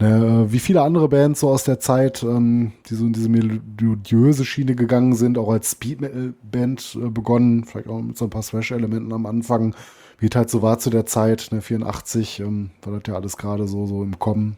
Ne, 0.00 0.46
wie 0.48 0.58
viele 0.58 0.82
andere 0.82 1.08
Bands 1.08 1.40
so 1.40 1.50
aus 1.50 1.64
der 1.64 1.78
Zeit, 1.78 2.22
ähm, 2.22 2.72
die 2.88 2.94
so 2.94 3.06
in 3.06 3.12
diese 3.12 3.28
melodiöse 3.28 4.44
Schiene 4.44 4.74
gegangen 4.74 5.14
sind, 5.14 5.38
auch 5.38 5.50
als 5.50 5.72
Speed 5.72 6.00
Metal 6.00 6.34
Band 6.42 6.98
äh, 7.00 7.08
begonnen, 7.08 7.64
vielleicht 7.64 7.88
auch 7.88 8.00
mit 8.00 8.16
so 8.16 8.26
ein 8.26 8.30
paar 8.30 8.42
Thrash-Elementen 8.42 9.12
am 9.12 9.26
Anfang, 9.26 9.74
wie 10.18 10.26
es 10.26 10.36
halt 10.36 10.50
so 10.50 10.62
war 10.62 10.78
zu 10.78 10.90
der 10.90 11.06
Zeit, 11.06 11.48
ne, 11.52 11.60
84, 11.60 12.40
ähm, 12.40 12.70
war 12.82 12.94
das 12.98 13.02
ja 13.06 13.14
alles 13.14 13.36
gerade 13.36 13.68
so, 13.68 13.86
so 13.86 14.02
im 14.02 14.18
Kommen. 14.18 14.56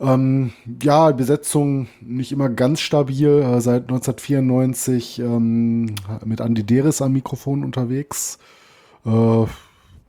Ähm, 0.00 0.52
ja, 0.82 1.10
Besetzung 1.10 1.88
nicht 2.00 2.30
immer 2.30 2.48
ganz 2.48 2.80
stabil, 2.80 3.28
äh, 3.28 3.60
seit 3.60 3.82
1994 3.82 5.18
ähm, 5.18 5.94
mit 6.24 6.40
Andy 6.40 6.62
Deris 6.62 7.02
am 7.02 7.12
Mikrofon 7.12 7.64
unterwegs. 7.64 8.38
Äh, 9.04 9.46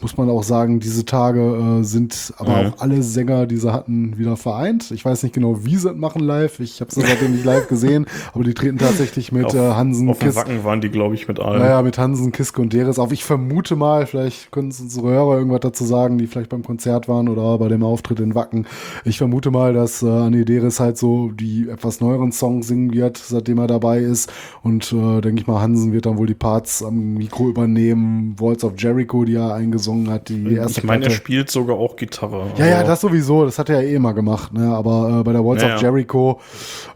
muss 0.01 0.17
man 0.17 0.29
auch 0.29 0.43
sagen, 0.43 0.79
diese 0.79 1.05
Tage 1.05 1.79
äh, 1.79 1.83
sind 1.83 2.33
aber 2.37 2.63
Mhm. 2.63 2.67
auch 2.73 2.79
alle 2.81 3.03
Sänger, 3.03 3.45
die 3.45 3.57
sie 3.57 3.71
hatten, 3.73 4.17
wieder 4.17 4.37
vereint. 4.37 4.91
Ich 4.91 5.03
weiß 5.03 5.23
nicht 5.23 5.33
genau, 5.33 5.65
wie 5.65 5.75
sie 5.75 5.87
das 5.89 5.97
machen 5.97 6.21
live. 6.21 6.59
Ich 6.59 6.81
habe 6.81 6.91
sie 6.93 7.01
seitdem 7.01 7.31
nicht 7.33 7.45
live 7.45 7.67
gesehen, 7.67 8.05
aber 8.33 8.43
die 8.43 8.53
treten 8.53 8.77
tatsächlich 8.77 9.31
mit 9.31 9.45
auf, 9.45 9.55
äh, 9.55 9.71
Hansen, 9.73 10.09
auf 10.09 10.19
Kiss, 10.19 10.35
Wacken 10.35 10.63
waren 10.63 10.81
die, 10.81 10.89
glaube 10.89 11.15
ich, 11.15 11.27
mit 11.27 11.39
allen. 11.39 11.59
naja, 11.59 11.81
mit 11.81 11.97
Hansen, 11.97 12.31
Kiske 12.31 12.61
und 12.61 12.71
Deres 12.73 12.99
auf. 12.99 13.11
Ich 13.11 13.23
vermute 13.23 13.75
mal, 13.75 14.05
vielleicht 14.05 14.51
können 14.51 14.67
uns 14.67 14.79
unsere 14.79 15.09
Hörer 15.09 15.37
irgendwas 15.37 15.59
dazu 15.61 15.83
sagen, 15.85 16.17
die 16.17 16.27
vielleicht 16.27 16.49
beim 16.49 16.63
Konzert 16.63 17.07
waren 17.07 17.27
oder 17.27 17.57
bei 17.57 17.67
dem 17.67 17.83
Auftritt 17.83 18.19
in 18.19 18.35
Wacken. 18.35 18.67
Ich 19.05 19.17
vermute 19.17 19.51
mal, 19.51 19.73
dass 19.73 20.01
äh, 20.03 20.07
Anni 20.07 20.45
Deres 20.45 20.79
halt 20.79 20.97
so 20.97 21.29
die 21.31 21.67
etwas 21.69 21.99
neueren 22.01 22.31
Songs 22.31 22.67
singen 22.67 22.93
wird, 22.93 23.17
seitdem 23.17 23.57
er 23.57 23.67
dabei 23.67 23.99
ist. 23.99 24.31
Und 24.63 24.93
äh, 24.93 25.21
denke 25.21 25.41
ich 25.41 25.47
mal, 25.47 25.61
Hansen 25.61 25.91
wird 25.91 26.05
dann 26.05 26.17
wohl 26.17 26.27
die 26.27 26.35
Parts 26.35 26.83
am 26.83 27.15
Mikro 27.15 27.49
übernehmen. 27.49 28.35
Walls 28.39 28.63
of 28.63 28.73
Jericho, 28.77 29.25
die 29.25 29.35
er 29.35 29.53
eingesungen 29.53 29.88
hat, 30.09 30.29
die 30.29 30.53
erste 30.53 30.79
ich 30.79 30.83
meine, 30.85 31.05
er 31.05 31.07
Platte. 31.09 31.15
spielt 31.15 31.49
sogar 31.51 31.77
auch 31.77 31.95
Gitarre. 31.95 32.51
Ja, 32.57 32.65
ja, 32.67 32.75
Also, 32.77 32.87
das 32.87 33.01
sowieso. 33.01 33.45
Das 33.45 33.59
hat 33.59 33.69
er 33.69 33.81
ja 33.81 33.87
eh 33.89 33.95
immer 33.95 34.13
gemacht. 34.13 34.53
Ne? 34.53 34.67
Aber 34.73 35.19
äh, 35.19 35.23
bei 35.23 35.31
der 35.33 35.43
Walls 35.43 35.61
Ja, 35.61 35.75
of. 35.75 35.81
Jericho 35.81 36.39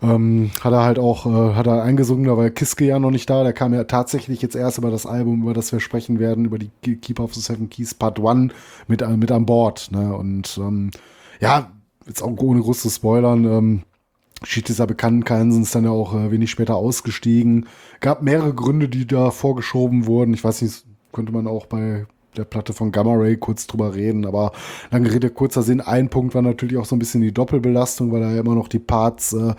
ähm, 0.02 0.52
hat 0.64 0.74
er 0.74 0.84
halt 0.84 1.00
auch 1.00 1.26
äh, 1.26 1.56
hat 1.56 1.68
er 1.68 1.84
eingesungen, 1.84 2.26
da 2.26 2.38
war 2.38 2.50
Kiske 2.50 2.86
ja 2.86 3.00
noch 3.00 3.12
nicht 3.12 3.30
da. 3.30 3.44
Der 3.44 3.54
kam 3.54 3.74
ja 3.74 3.84
tatsächlich 3.86 4.42
jetzt 4.42 4.56
erst 4.56 4.78
über 4.78 4.92
das 4.92 5.06
Album, 5.06 5.42
über 5.44 5.54
das 5.54 5.72
wir 5.72 5.80
sprechen 5.80 6.20
werden, 6.20 6.46
über 6.46 6.60
die 6.60 6.70
Ke- 6.82 6.96
Keeper 6.98 7.24
of 7.24 7.34
the 7.34 7.42
Seven 7.42 7.70
Keys 7.70 7.94
Part 7.94 8.20
1 8.20 8.54
mit, 8.88 9.02
äh, 9.02 9.08
mit 9.18 9.32
an 9.32 9.46
Bord. 9.46 9.90
Ne? 9.92 10.16
Und 10.16 10.58
ähm, 10.62 10.92
ja, 11.40 11.72
jetzt 12.08 12.22
auch 12.22 12.38
ohne 12.40 12.62
groß 12.62 12.82
zu 12.82 12.90
spoilern, 12.90 13.46
ähm, 13.46 13.82
Schied 14.46 14.68
dieser 14.68 14.88
bekannten 14.88 15.24
Kansen 15.24 15.64
ist 15.64 15.74
dann 15.74 15.86
ja 15.86 15.92
auch 15.92 16.14
äh, 16.14 16.30
wenig 16.30 16.52
später 16.52 16.76
ausgestiegen. 16.76 17.68
Gab 18.02 18.22
mehrere 18.24 18.54
Gründe, 18.54 18.90
die 18.90 19.08
da 19.08 19.32
vorgeschoben 19.32 20.06
wurden. 20.06 20.34
Ich 20.34 20.44
weiß 20.44 20.62
nicht, 20.64 20.84
könnte 21.14 21.32
man 21.32 21.48
auch 21.48 21.66
bei 21.66 22.06
der 22.38 22.46
Platte 22.46 22.74
von 22.74 22.92
Gamma 22.92 23.14
Ray 23.16 23.38
kurz 23.38 23.68
drüber 23.68 23.96
reden, 23.96 24.26
aber 24.26 24.52
lange 24.92 25.12
Rede, 25.12 25.30
kurzer 25.30 25.64
Sinn. 25.64 25.82
Ein 25.82 26.10
Punkt 26.10 26.36
war 26.36 26.42
natürlich 26.42 26.78
auch 26.78 26.86
so 26.86 26.96
ein 26.96 27.00
bisschen 27.00 27.22
die 27.22 27.34
Doppelbelastung, 27.34 28.12
weil 28.12 28.22
er 28.22 28.34
ja 28.34 28.40
immer 28.42 28.56
noch 28.56 28.68
die 28.68 28.80
Parts 28.80 29.34
äh, 29.34 29.54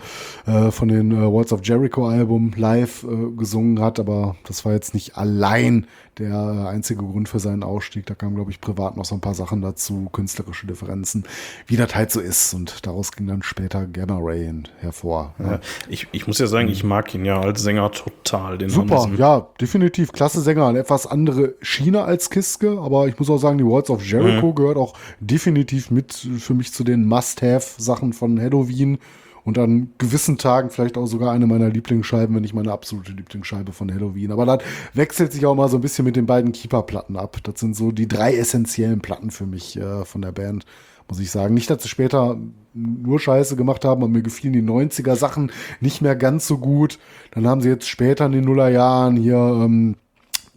äh, 0.49 0.71
von 0.71 0.87
den 0.87 1.11
äh, 1.11 1.31
Walls 1.31 1.53
of 1.53 1.61
Jericho 1.63 2.07
Album 2.07 2.51
live 2.55 3.03
äh, 3.03 3.31
gesungen 3.37 3.81
hat, 3.81 3.99
aber 3.99 4.35
das 4.45 4.65
war 4.65 4.73
jetzt 4.73 4.93
nicht 4.93 5.17
allein 5.17 5.87
der 6.17 6.67
einzige 6.69 7.03
Grund 7.03 7.29
für 7.29 7.39
seinen 7.39 7.63
Ausstieg. 7.63 8.05
Da 8.05 8.15
kamen, 8.15 8.35
glaube 8.35 8.51
ich, 8.51 8.61
privat 8.61 8.97
noch 8.97 9.05
so 9.05 9.15
ein 9.15 9.21
paar 9.21 9.33
Sachen 9.33 9.61
dazu, 9.61 10.07
künstlerische 10.11 10.67
Differenzen, 10.67 11.25
wie 11.67 11.75
das 11.75 11.93
halt 11.95 12.11
so 12.11 12.19
ist. 12.19 12.53
Und 12.53 12.85
daraus 12.85 13.11
ging 13.11 13.27
dann 13.27 13.43
später 13.43 13.85
Gamma 13.85 14.17
Ray 14.21 14.45
hervor. 14.79 15.33
Ja. 15.39 15.45
Ja, 15.45 15.59
ich, 15.89 16.07
ich 16.11 16.27
muss 16.27 16.39
ja 16.39 16.47
sagen, 16.47 16.67
ich 16.67 16.83
mag 16.83 17.13
ihn 17.13 17.25
ja 17.25 17.39
als 17.39 17.61
Sänger 17.61 17.91
total. 17.91 18.57
Den 18.57 18.69
Super, 18.69 19.09
ja, 19.17 19.47
definitiv. 19.59 20.11
Klasse 20.11 20.41
Sänger. 20.41 20.67
Eine 20.67 20.79
etwas 20.79 21.07
andere 21.07 21.55
Schiene 21.61 22.03
als 22.03 22.29
Kiske, 22.29 22.64
aber 22.69 23.07
ich 23.07 23.17
muss 23.19 23.29
auch 23.29 23.37
sagen, 23.37 23.57
die 23.57 23.65
Walls 23.65 23.89
of 23.89 24.03
Jericho 24.03 24.47
mhm. 24.47 24.55
gehört 24.55 24.77
auch 24.77 24.93
definitiv 25.19 25.91
mit 25.91 26.13
für 26.13 26.53
mich 26.53 26.73
zu 26.73 26.83
den 26.83 27.05
Must-Have-Sachen 27.07 28.13
von 28.13 28.39
Halloween 28.39 28.99
und 29.45 29.59
an 29.59 29.91
gewissen 29.99 30.37
Tagen 30.37 30.71
vielleicht 30.71 30.97
auch 30.97 31.05
sogar 31.05 31.31
eine 31.31 31.45
meiner 31.45 31.69
Lieblingsscheiben, 31.69 32.35
wenn 32.35 32.41
nicht 32.41 32.55
meine 32.55 32.71
absolute 32.71 33.11
Lieblingsscheibe 33.11 33.71
von 33.71 33.93
Halloween. 33.93 34.31
Aber 34.31 34.45
das 34.45 34.59
wechselt 34.93 35.31
sich 35.31 35.45
auch 35.45 35.55
mal 35.55 35.69
so 35.69 35.77
ein 35.77 35.81
bisschen 35.81 36.03
mit 36.03 36.15
den 36.15 36.25
beiden 36.25 36.51
Keeper-Platten 36.51 37.15
ab. 37.15 37.37
Das 37.43 37.59
sind 37.59 37.75
so 37.75 37.91
die 37.91 38.07
drei 38.07 38.35
essentiellen 38.35 39.01
Platten 39.01 39.29
für 39.29 39.45
mich 39.45 39.77
äh, 39.77 40.03
von 40.03 40.23
der 40.23 40.31
Band, 40.31 40.65
muss 41.07 41.19
ich 41.19 41.29
sagen. 41.29 41.53
Nicht, 41.53 41.69
dass 41.69 41.83
sie 41.83 41.89
später 41.89 42.37
nur 42.73 43.19
Scheiße 43.19 43.55
gemacht 43.55 43.85
haben, 43.85 44.01
aber 44.01 44.11
mir 44.11 44.23
gefielen 44.23 44.53
die 44.53 44.63
90er 44.63 45.15
Sachen 45.15 45.51
nicht 45.79 46.01
mehr 46.01 46.15
ganz 46.15 46.47
so 46.47 46.57
gut. 46.57 46.97
Dann 47.31 47.47
haben 47.47 47.61
sie 47.61 47.69
jetzt 47.69 47.87
später 47.87 48.25
in 48.25 48.31
den 48.31 48.45
Nullerjahren 48.45 49.15
hier 49.15 49.37
ähm, 49.37 49.95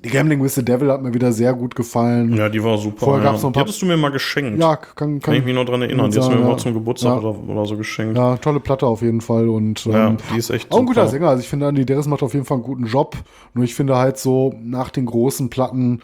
die 0.05 0.11
Gambling 0.11 0.43
with 0.43 0.55
the 0.55 0.65
Devil 0.65 0.93
hat 0.93 1.03
mir 1.03 1.13
wieder 1.13 1.33
sehr 1.33 1.53
gut 1.55 1.75
gefallen. 1.75 2.37
Ja, 2.37 2.49
die 2.49 2.63
war 2.63 2.79
super. 2.79 3.07
Vorher 3.07 3.25
ja. 3.25 3.31
gab's 3.31 3.43
noch 3.43 3.51
ein 3.51 3.53
paar 3.53 3.65
die 3.65 3.69
hattest 3.69 3.83
du 3.83 3.87
mir 3.87 3.97
mal 3.97 4.11
geschenkt. 4.11 4.61
Ja, 4.61 4.77
kann, 4.77 4.95
kann, 4.95 5.21
kann 5.21 5.35
ich 5.35 5.45
mich 5.45 5.55
noch 5.55 5.65
dran 5.65 5.83
erinnern. 5.83 6.11
Die 6.11 6.19
hast 6.19 6.29
du 6.29 6.35
mir 6.35 6.41
ja. 6.41 6.47
mal 6.47 6.57
zum 6.57 6.73
Geburtstag 6.73 7.21
ja. 7.21 7.29
oder, 7.29 7.49
oder, 7.49 7.67
so 7.67 7.77
geschenkt. 7.77 8.17
Ja, 8.17 8.37
tolle 8.37 8.61
Platte 8.61 8.87
auf 8.87 9.03
jeden 9.03 9.21
Fall. 9.21 9.49
Und 9.49 9.85
ja, 9.87 10.09
ähm, 10.09 10.19
die 10.33 10.39
ist 10.39 10.51
echt 10.51 10.71
auch 10.71 10.79
ein 10.79 10.87
guter 10.87 11.09
Sänger. 11.09 11.29
Also 11.29 11.41
ich 11.41 11.49
finde, 11.49 11.67
Andy 11.67 11.85
Deris 11.85 12.07
macht 12.07 12.23
auf 12.23 12.33
jeden 12.33 12.45
Fall 12.45 12.59
einen 12.59 12.65
guten 12.65 12.87
Job. 12.87 13.17
Nur 13.55 13.65
ich 13.65 13.75
finde 13.75 13.97
halt 13.97 14.19
so 14.19 14.55
nach 14.63 14.91
den 14.91 15.07
großen 15.07 15.51
Platten, 15.51 16.01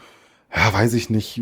ja, 0.54 0.72
weiß 0.72 0.94
ich 0.94 1.08
nicht, 1.08 1.40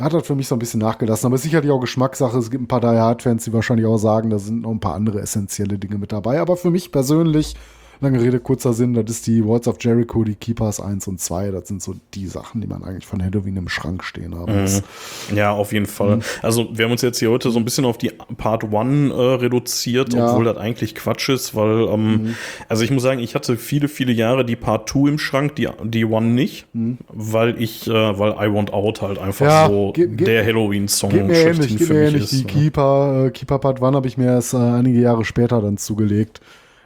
hat 0.00 0.14
das 0.14 0.26
für 0.26 0.34
mich 0.34 0.48
so 0.48 0.54
ein 0.54 0.58
bisschen 0.58 0.80
nachgelassen. 0.80 1.26
Aber 1.26 1.36
sicherlich 1.36 1.70
auch 1.70 1.80
Geschmackssache. 1.80 2.38
Es 2.38 2.50
gibt 2.50 2.64
ein 2.64 2.68
paar 2.68 2.80
Die 2.80 2.86
Hard-Fans, 2.86 3.44
die 3.44 3.52
wahrscheinlich 3.52 3.86
auch 3.86 3.98
sagen, 3.98 4.30
da 4.30 4.38
sind 4.38 4.62
noch 4.62 4.70
ein 4.70 4.80
paar 4.80 4.94
andere 4.94 5.20
essentielle 5.20 5.78
Dinge 5.78 5.98
mit 5.98 6.12
dabei. 6.12 6.40
Aber 6.40 6.56
für 6.56 6.70
mich 6.70 6.92
persönlich 6.92 7.56
Lange 8.02 8.22
Rede, 8.22 8.40
kurzer 8.40 8.72
Sinn, 8.72 8.94
das 8.94 9.10
ist 9.10 9.26
die 9.26 9.46
Walls 9.46 9.68
of 9.68 9.76
Jericho, 9.78 10.24
die 10.24 10.34
Keepers 10.34 10.80
1 10.80 11.06
und 11.06 11.20
2. 11.20 11.50
Das 11.50 11.68
sind 11.68 11.82
so 11.82 11.94
die 12.14 12.26
Sachen, 12.26 12.62
die 12.62 12.66
man 12.66 12.82
eigentlich 12.82 13.06
von 13.06 13.22
Halloween 13.22 13.58
im 13.58 13.68
Schrank 13.68 14.04
stehen 14.04 14.34
haben 14.34 14.62
muss. 14.62 14.82
Mhm. 15.30 15.36
Ja, 15.36 15.52
auf 15.52 15.74
jeden 15.74 15.84
Fall. 15.84 16.16
Mhm. 16.16 16.22
Also 16.40 16.68
wir 16.72 16.86
haben 16.86 16.92
uns 16.92 17.02
jetzt 17.02 17.18
hier 17.18 17.30
heute 17.30 17.50
so 17.50 17.58
ein 17.58 17.64
bisschen 17.66 17.84
auf 17.84 17.98
die 17.98 18.10
Part 18.38 18.64
1 18.64 19.12
äh, 19.12 19.14
reduziert, 19.14 20.14
ja. 20.14 20.30
obwohl 20.30 20.44
das 20.46 20.56
eigentlich 20.56 20.94
Quatsch 20.94 21.28
ist, 21.28 21.54
weil, 21.54 21.88
ähm, 21.88 22.12
mhm. 22.12 22.34
also 22.70 22.84
ich 22.84 22.90
muss 22.90 23.02
sagen, 23.02 23.20
ich 23.20 23.34
hatte 23.34 23.58
viele, 23.58 23.88
viele 23.88 24.12
Jahre 24.12 24.46
die 24.46 24.56
Part 24.56 24.88
2 24.88 25.08
im 25.10 25.18
Schrank, 25.18 25.56
die, 25.56 25.68
die 25.84 26.06
One 26.06 26.28
nicht, 26.28 26.66
mhm. 26.72 26.96
weil 27.08 27.60
ich, 27.60 27.86
äh, 27.86 27.92
weil 27.92 28.32
I 28.32 28.50
Want 28.50 28.72
Out 28.72 29.02
halt 29.02 29.18
einfach 29.18 29.44
ja, 29.44 29.68
so 29.68 29.92
ge 29.92 30.06
der 30.06 30.46
Halloween-Song 30.46 31.10
schlechthin 31.10 31.78
für 31.78 31.94
mich 31.94 32.14
ist. 32.14 32.32
Die 32.32 32.44
Keeper, 32.44 33.26
äh, 33.26 33.30
Keeper 33.30 33.58
Part 33.58 33.82
1 33.82 33.94
habe 33.94 34.08
ich 34.08 34.16
mir 34.16 34.26
erst 34.26 34.54
äh, 34.54 34.56
einige 34.56 35.00
Jahre 35.00 35.26
später 35.26 35.60
dann 35.60 35.76
zugelegt. 35.76 36.40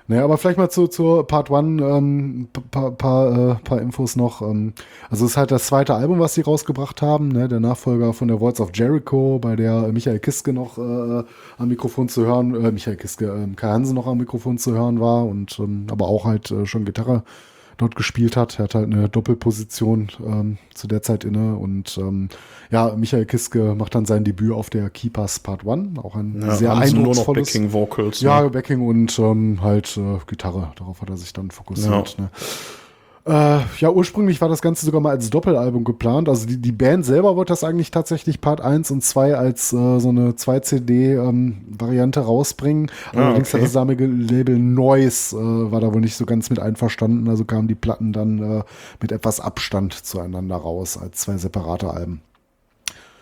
Naja, 0.07 0.24
aber 0.24 0.36
vielleicht 0.36 0.59
mal 0.59 0.68
zu, 0.68 0.86
zur 0.86 1.26
Part 1.26 1.50
One 1.50 1.82
ähm, 1.82 2.48
paar, 2.70 2.90
paar, 2.90 3.52
äh, 3.52 3.55
paar 3.64 3.80
Infos 3.80 4.16
noch. 4.16 4.42
Ähm, 4.42 4.74
also 5.09 5.24
es 5.24 5.30
ist 5.32 5.36
halt 5.38 5.50
das 5.50 5.66
zweite 5.66 5.94
Album, 5.94 6.18
was 6.18 6.34
sie 6.34 6.42
rausgebracht 6.42 7.00
haben, 7.00 7.28
ne? 7.28 7.48
der 7.48 7.61
Nachfolger 7.61 8.12
von 8.12 8.28
der 8.28 8.38
Voice 8.38 8.61
of 8.61 8.70
Jericho, 8.74 9.38
bei 9.38 9.57
der 9.57 9.88
Michael 9.92 10.18
Kiske 10.18 10.52
noch 10.52 10.76
äh, 10.76 11.24
am 11.57 11.68
Mikrofon 11.68 12.11
zu 12.11 12.26
hören, 12.26 12.55
äh, 12.55 12.70
Michael 12.70 12.98
Kiske, 12.98 13.24
äh, 13.24 13.55
Kai 13.57 13.68
Hansen 13.68 13.94
noch 13.94 14.07
am 14.07 14.18
Mikrofon 14.18 14.59
zu 14.59 14.72
hören 14.72 15.00
war 15.00 15.24
und 15.24 15.59
ähm, 15.59 15.86
aber 15.90 16.07
auch 16.07 16.26
halt 16.26 16.50
äh, 16.50 16.66
schon 16.66 16.84
Gitarre 16.84 17.22
dort 17.77 17.97
gespielt 17.97 18.37
hat. 18.37 18.59
Er 18.59 18.64
hat 18.64 18.75
halt 18.75 18.93
eine 18.93 19.09
Doppelposition 19.09 20.09
ähm, 20.25 20.59
zu 20.75 20.87
der 20.87 21.03
Zeit 21.03 21.25
inne 21.25 21.57
und 21.57 21.99
ähm, 21.99 22.29
ja, 22.70 22.95
Michael 22.97 23.27
Kiske 23.27 23.75
macht 23.77 23.95
dann 23.95 24.07
sein 24.07 24.25
Debüt 24.25 24.53
auf 24.53 24.70
der 24.70 24.91
Keepers 24.91 25.39
Part 25.39 25.66
1, 25.66 25.99
auch 25.99 26.16
ein 26.16 26.41
ja, 26.41 26.55
sehr 26.55 26.75
eindrucksvolles. 26.75 27.53
Backing 27.53 27.72
Vocals. 27.72 28.20
Ja, 28.20 28.43
ne? 28.43 28.51
Backing 28.51 28.81
und 28.81 29.18
ähm, 29.18 29.59
halt 29.62 29.97
äh, 29.97 30.18
Gitarre. 30.27 30.72
Darauf 30.77 31.01
hat 31.03 31.11
er 31.11 31.16
sich 31.16 31.33
dann 31.33 31.51
fokussiert. 31.51 32.16
Ja. 32.18 32.25
Ne? 32.25 32.31
Äh, 33.27 33.61
ja, 33.79 33.91
ursprünglich 33.91 34.43
war 34.43 34.51
das 34.51 34.61
Ganze 34.61 34.85
sogar 34.85 35.01
mal 35.01 35.11
als 35.11 35.31
Doppelalbum 35.31 35.85
geplant. 35.85 36.29
Also 36.29 36.47
die, 36.47 36.59
die 36.59 36.72
Band 36.72 37.07
selber 37.07 37.37
wollte 37.37 37.53
das 37.53 37.64
eigentlich 37.64 37.91
tatsächlich 37.91 38.43
Part 38.43 38.61
1 38.61 38.91
und 38.91 39.03
2 39.03 39.35
als 39.35 39.72
äh, 39.72 39.99
so 39.99 40.11
eine 40.11 40.33
2-CD-Variante 40.33 42.20
ähm, 42.20 42.27
rausbringen. 42.27 42.91
Ah, 43.12 43.20
Allerdings 43.20 43.49
okay. 43.49 43.59
hat 43.59 43.66
das 43.66 43.72
damalige 43.72 44.07
Label 44.07 44.59
Noise 44.59 45.37
äh, 45.37 45.72
war 45.72 45.81
da 45.81 45.95
wohl 45.95 46.03
nicht 46.03 46.16
so 46.16 46.27
ganz 46.27 46.51
mit 46.51 46.59
einverstanden. 46.59 47.29
Also 47.31 47.47
kamen 47.47 47.66
die 47.66 47.75
Platten 47.75 48.12
dann 48.12 48.59
äh, 48.59 48.62
mit 49.01 49.11
etwas 49.11 49.41
Abstand 49.41 49.95
zueinander 49.95 50.57
raus 50.57 50.99
als 50.99 51.20
zwei 51.20 51.39
separate 51.39 51.89
Alben. 51.91 52.20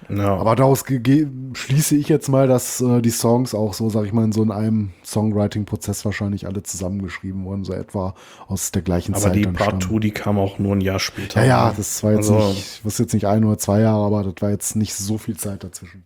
Ja. 0.09 0.36
Aber 0.36 0.57
daraus 0.57 0.84
schließe 0.84 1.96
ich 1.96 2.09
jetzt 2.09 2.28
mal, 2.28 2.46
dass 2.46 2.80
äh, 2.80 3.00
die 3.00 3.11
Songs 3.11 3.55
auch 3.55 3.74
so, 3.74 3.88
sag 3.88 4.05
ich 4.05 4.12
mal, 4.12 4.24
in 4.24 4.32
so 4.32 4.42
einem 4.42 4.90
Songwriting-Prozess 5.05 6.05
wahrscheinlich 6.05 6.46
alle 6.46 6.62
zusammengeschrieben 6.62 7.44
wurden, 7.44 7.64
so 7.64 7.72
etwa 7.72 8.14
aus 8.48 8.72
der 8.72 8.82
gleichen 8.82 9.14
aber 9.14 9.22
Zeit. 9.22 9.32
Aber 9.32 9.40
die 9.40 9.46
Part 9.46 9.82
2, 9.82 9.98
die 9.98 10.11
kam 10.11 10.38
auch 10.38 10.59
nur 10.59 10.76
ein 10.76 10.80
Jahr 10.80 10.98
später. 10.98 11.40
Ja, 11.40 11.68
ja, 11.68 11.74
das 11.76 12.03
war 12.03 12.12
jetzt 12.12 12.30
also, 12.30 12.48
nicht, 12.48 12.78
ich 12.78 12.84
wusste 12.84 13.05
jetzt 13.05 13.12
nicht 13.12 13.26
ein 13.26 13.44
oder 13.44 13.59
zwei 13.59 13.80
Jahre, 13.80 14.05
aber 14.05 14.24
das 14.24 14.34
war 14.40 14.50
jetzt 14.50 14.76
nicht 14.76 14.94
so 14.94 15.18
viel 15.18 15.36
Zeit 15.36 15.64
dazwischen. 15.64 16.05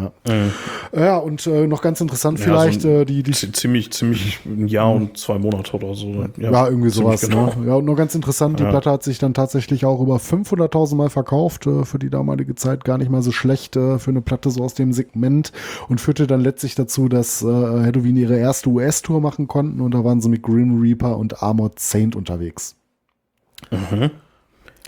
Ja, 0.00 0.34
mhm. 0.34 0.52
ja 0.94 1.16
und 1.18 1.46
äh, 1.46 1.66
noch 1.66 1.82
ganz 1.82 2.00
interessant 2.00 2.38
ja, 2.38 2.44
vielleicht, 2.44 2.82
so 2.82 2.88
äh, 2.88 3.04
die, 3.04 3.22
die 3.22 3.32
ziemlich, 3.32 3.92
ziemlich 3.92 4.40
ein 4.44 4.68
Jahr 4.68 4.92
und 4.92 5.16
zwei 5.18 5.38
Monate 5.38 5.74
oder 5.74 5.94
so. 5.94 6.26
Ja, 6.36 6.50
ja 6.50 6.68
irgendwie 6.68 6.90
sowas. 6.90 7.20
Genau. 7.20 7.52
Ne? 7.56 7.68
Ja, 7.68 7.74
und 7.74 7.84
noch 7.84 7.96
ganz 7.96 8.14
interessant, 8.14 8.58
die 8.60 8.64
Platte 8.64 8.90
hat 8.90 9.02
sich 9.02 9.18
dann 9.18 9.34
tatsächlich 9.34 9.84
auch 9.84 10.00
über 10.00 10.16
500.000 10.16 10.94
Mal 10.96 11.10
verkauft, 11.10 11.66
äh, 11.66 11.84
für 11.84 11.98
die 11.98 12.10
damalige 12.10 12.54
Zeit 12.54 12.84
gar 12.84 12.98
nicht 12.98 13.10
mal 13.10 13.22
so 13.22 13.32
schlecht 13.32 13.76
äh, 13.76 13.98
für 13.98 14.10
eine 14.10 14.22
Platte 14.22 14.50
so 14.50 14.62
aus 14.62 14.74
dem 14.74 14.92
Segment 14.92 15.52
und 15.88 16.00
führte 16.00 16.26
dann 16.26 16.40
letztlich 16.40 16.74
dazu, 16.74 17.08
dass 17.08 17.42
äh, 17.42 17.46
Halloween 17.46 18.16
ihre 18.16 18.38
erste 18.38 18.70
US-Tour 18.70 19.20
machen 19.20 19.48
konnten 19.48 19.80
und 19.80 19.92
da 19.92 20.04
waren 20.04 20.20
sie 20.20 20.28
mit 20.28 20.42
Grim 20.42 20.80
Reaper 20.80 21.16
und 21.16 21.42
Armored 21.42 21.78
Saint 21.78 22.16
unterwegs. 22.16 22.76
Mhm. 23.70 24.10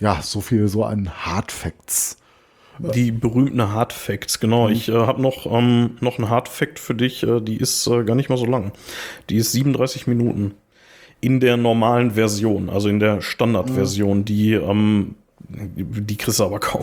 Ja, 0.01 0.21
so 0.23 0.41
viel 0.41 0.69
so 0.69 0.85
an 0.85 1.11
Hard 1.11 1.53
Facts. 1.53 2.17
Die 2.79 3.13
berühmten 3.13 3.73
Hard 3.73 3.93
Facts, 3.93 4.41
genau. 4.41 4.69
Mhm. 4.69 4.73
Ich 4.73 4.89
äh, 4.89 4.93
habe 4.93 5.21
noch, 5.21 5.47
ähm, 5.47 5.97
noch 6.01 6.19
einen 6.19 6.31
Hard 6.31 6.49
Fact 6.49 6.79
für 6.79 6.95
dich, 6.95 7.23
äh, 7.23 7.41
die 7.41 7.57
ist 7.57 7.87
äh, 7.87 8.05
gar 8.05 8.15
nicht 8.15 8.29
mal 8.29 8.39
so 8.39 8.47
lang. 8.47 8.73
Die 9.31 9.37
ist 9.37 9.53
37 9.53 10.07
Minuten. 10.07 10.55
In 11.21 11.39
der 11.39 11.57
normalen 11.57 12.13
Version, 12.13 12.69
also 12.69 12.89
in 12.89 12.99
der 12.99 13.21
Standardversion, 13.21 14.19
mhm. 14.19 14.25
die 14.25 14.55
ähm, 14.55 15.15
die 15.49 16.17
kriegst 16.17 16.41
du 16.41 16.45
aber 16.45 16.61
kaum. 16.61 16.83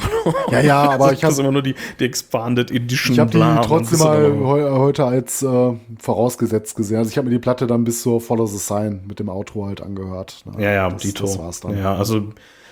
Ja, 0.51 0.61
ja, 0.61 0.81
aber 0.91 1.13
ich 1.13 1.23
habe 1.23 1.35
immer 1.39 1.51
nur 1.51 1.61
die, 1.61 1.75
die 1.99 2.05
Expanded 2.05 2.71
Edition. 2.71 3.13
Ich 3.13 3.19
habe 3.19 3.31
die 3.31 3.67
trotzdem 3.67 3.99
mal 3.99 4.39
heu 4.39 4.71
heute 4.77 5.05
als 5.05 5.41
äh, 5.43 5.73
vorausgesetzt 5.99 6.75
gesehen. 6.75 6.97
Also 6.97 7.09
ich 7.09 7.17
habe 7.17 7.27
mir 7.27 7.33
die 7.33 7.39
Platte 7.39 7.67
dann 7.67 7.83
bis 7.83 8.01
zur 8.01 8.21
Follow 8.21 8.45
the 8.45 8.57
Sign 8.57 9.01
mit 9.07 9.19
dem 9.19 9.29
Outro 9.29 9.65
halt 9.65 9.81
angehört. 9.81 10.43
Ne? 10.45 10.63
Ja, 10.63 10.71
ja, 10.71 10.89
das, 10.89 11.01
Dito. 11.01 11.23
Das 11.23 11.39
war's 11.39 11.59
dann. 11.61 11.77
Ja, 11.77 11.95
also 11.95 12.27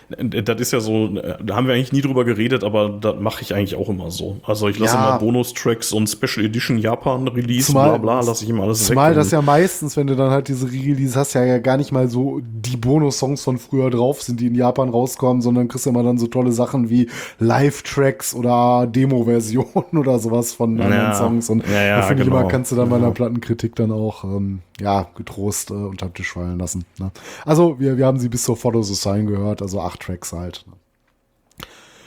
das 0.10 0.62
ist 0.62 0.72
ja 0.72 0.80
so, 0.80 1.08
da 1.08 1.56
haben 1.56 1.68
wir 1.68 1.74
eigentlich 1.74 1.92
nie 1.92 2.02
drüber 2.02 2.24
geredet, 2.24 2.64
aber 2.64 2.90
das 2.90 3.16
mache 3.20 3.42
ich 3.42 3.54
eigentlich 3.54 3.76
auch 3.76 3.90
immer 3.90 4.10
so. 4.10 4.38
Also 4.44 4.70
ich 4.70 4.80
lasse 4.80 4.96
ja. 4.96 5.10
immer 5.10 5.20
Bonustracks 5.20 5.92
und 5.92 6.08
Special 6.08 6.46
Edition 6.46 6.78
Japan 6.78 7.28
Release, 7.28 7.68
zumal, 7.68 7.90
bla 7.90 7.98
bla, 7.98 8.22
lasse 8.22 8.46
ich 8.46 8.50
immer 8.50 8.64
alles 8.64 8.86
zumal 8.86 9.14
das 9.18 9.32
ja 9.32 9.42
meistens, 9.42 9.98
wenn 9.98 10.08
du 10.08 10.16
dann 10.16 10.32
halt 10.32 10.48
diese 10.48 10.72
Release 10.72 11.20
hast, 11.20 11.34
ja, 11.34 11.44
ja 11.44 11.58
gar 11.58 11.78
nicht 11.78 11.92
mal 11.92 12.08
so 12.08 12.40
die 12.44 12.78
Bonus-Songs 12.78 13.44
von 13.44 13.58
früher 13.58 13.90
drauf 13.90 14.22
sind, 14.22 14.40
die 14.40 14.48
in 14.48 14.56
Japan 14.56 14.90
rauskommen, 14.90 15.42
sondern 15.42 15.68
kriegst 15.68 15.86
du 15.86 15.90
immer 15.90 16.04
dann 16.04 16.18
so 16.18 16.28
tolle 16.28 16.52
Sachen 16.52 16.90
wie 16.90 17.10
Live-Tracks 17.40 18.34
oder 18.34 18.88
Demo-Versionen 18.88 19.68
oder 19.98 20.20
sowas 20.20 20.54
von 20.54 20.80
anderen 20.80 21.12
ja. 21.12 21.14
Songs. 21.16 21.50
Und 21.50 21.68
ja, 21.68 21.84
ja, 21.84 21.96
da 21.98 22.02
finde 22.04 22.24
genau. 22.24 22.38
ich 22.38 22.42
immer, 22.42 22.50
kannst 22.50 22.72
du 22.72 22.76
dann 22.76 22.90
bei 22.90 22.96
einer 22.96 23.12
Plattenkritik 23.12 23.76
dann 23.76 23.92
auch 23.92 24.24
ähm, 24.24 24.60
ja, 24.80 25.08
getrost 25.16 25.72
äh, 25.72 25.74
unterm 25.74 26.14
Tisch 26.14 26.34
fallen 26.34 26.60
lassen. 26.60 26.86
Ne? 27.00 27.12
Also 27.46 27.80
wir, 27.80 27.98
wir 27.98 28.06
haben 28.06 28.20
sie 28.20 28.30
bis 28.30 28.44
zur 28.44 28.58
Follow 28.58 28.84
the 28.84 28.94
Sign 28.94 29.28
gehört, 29.28 29.62
also 29.62 29.82
acht 29.82 30.02
Tracks 30.02 30.34
halt. 30.34 30.66
Ne? 30.68 30.74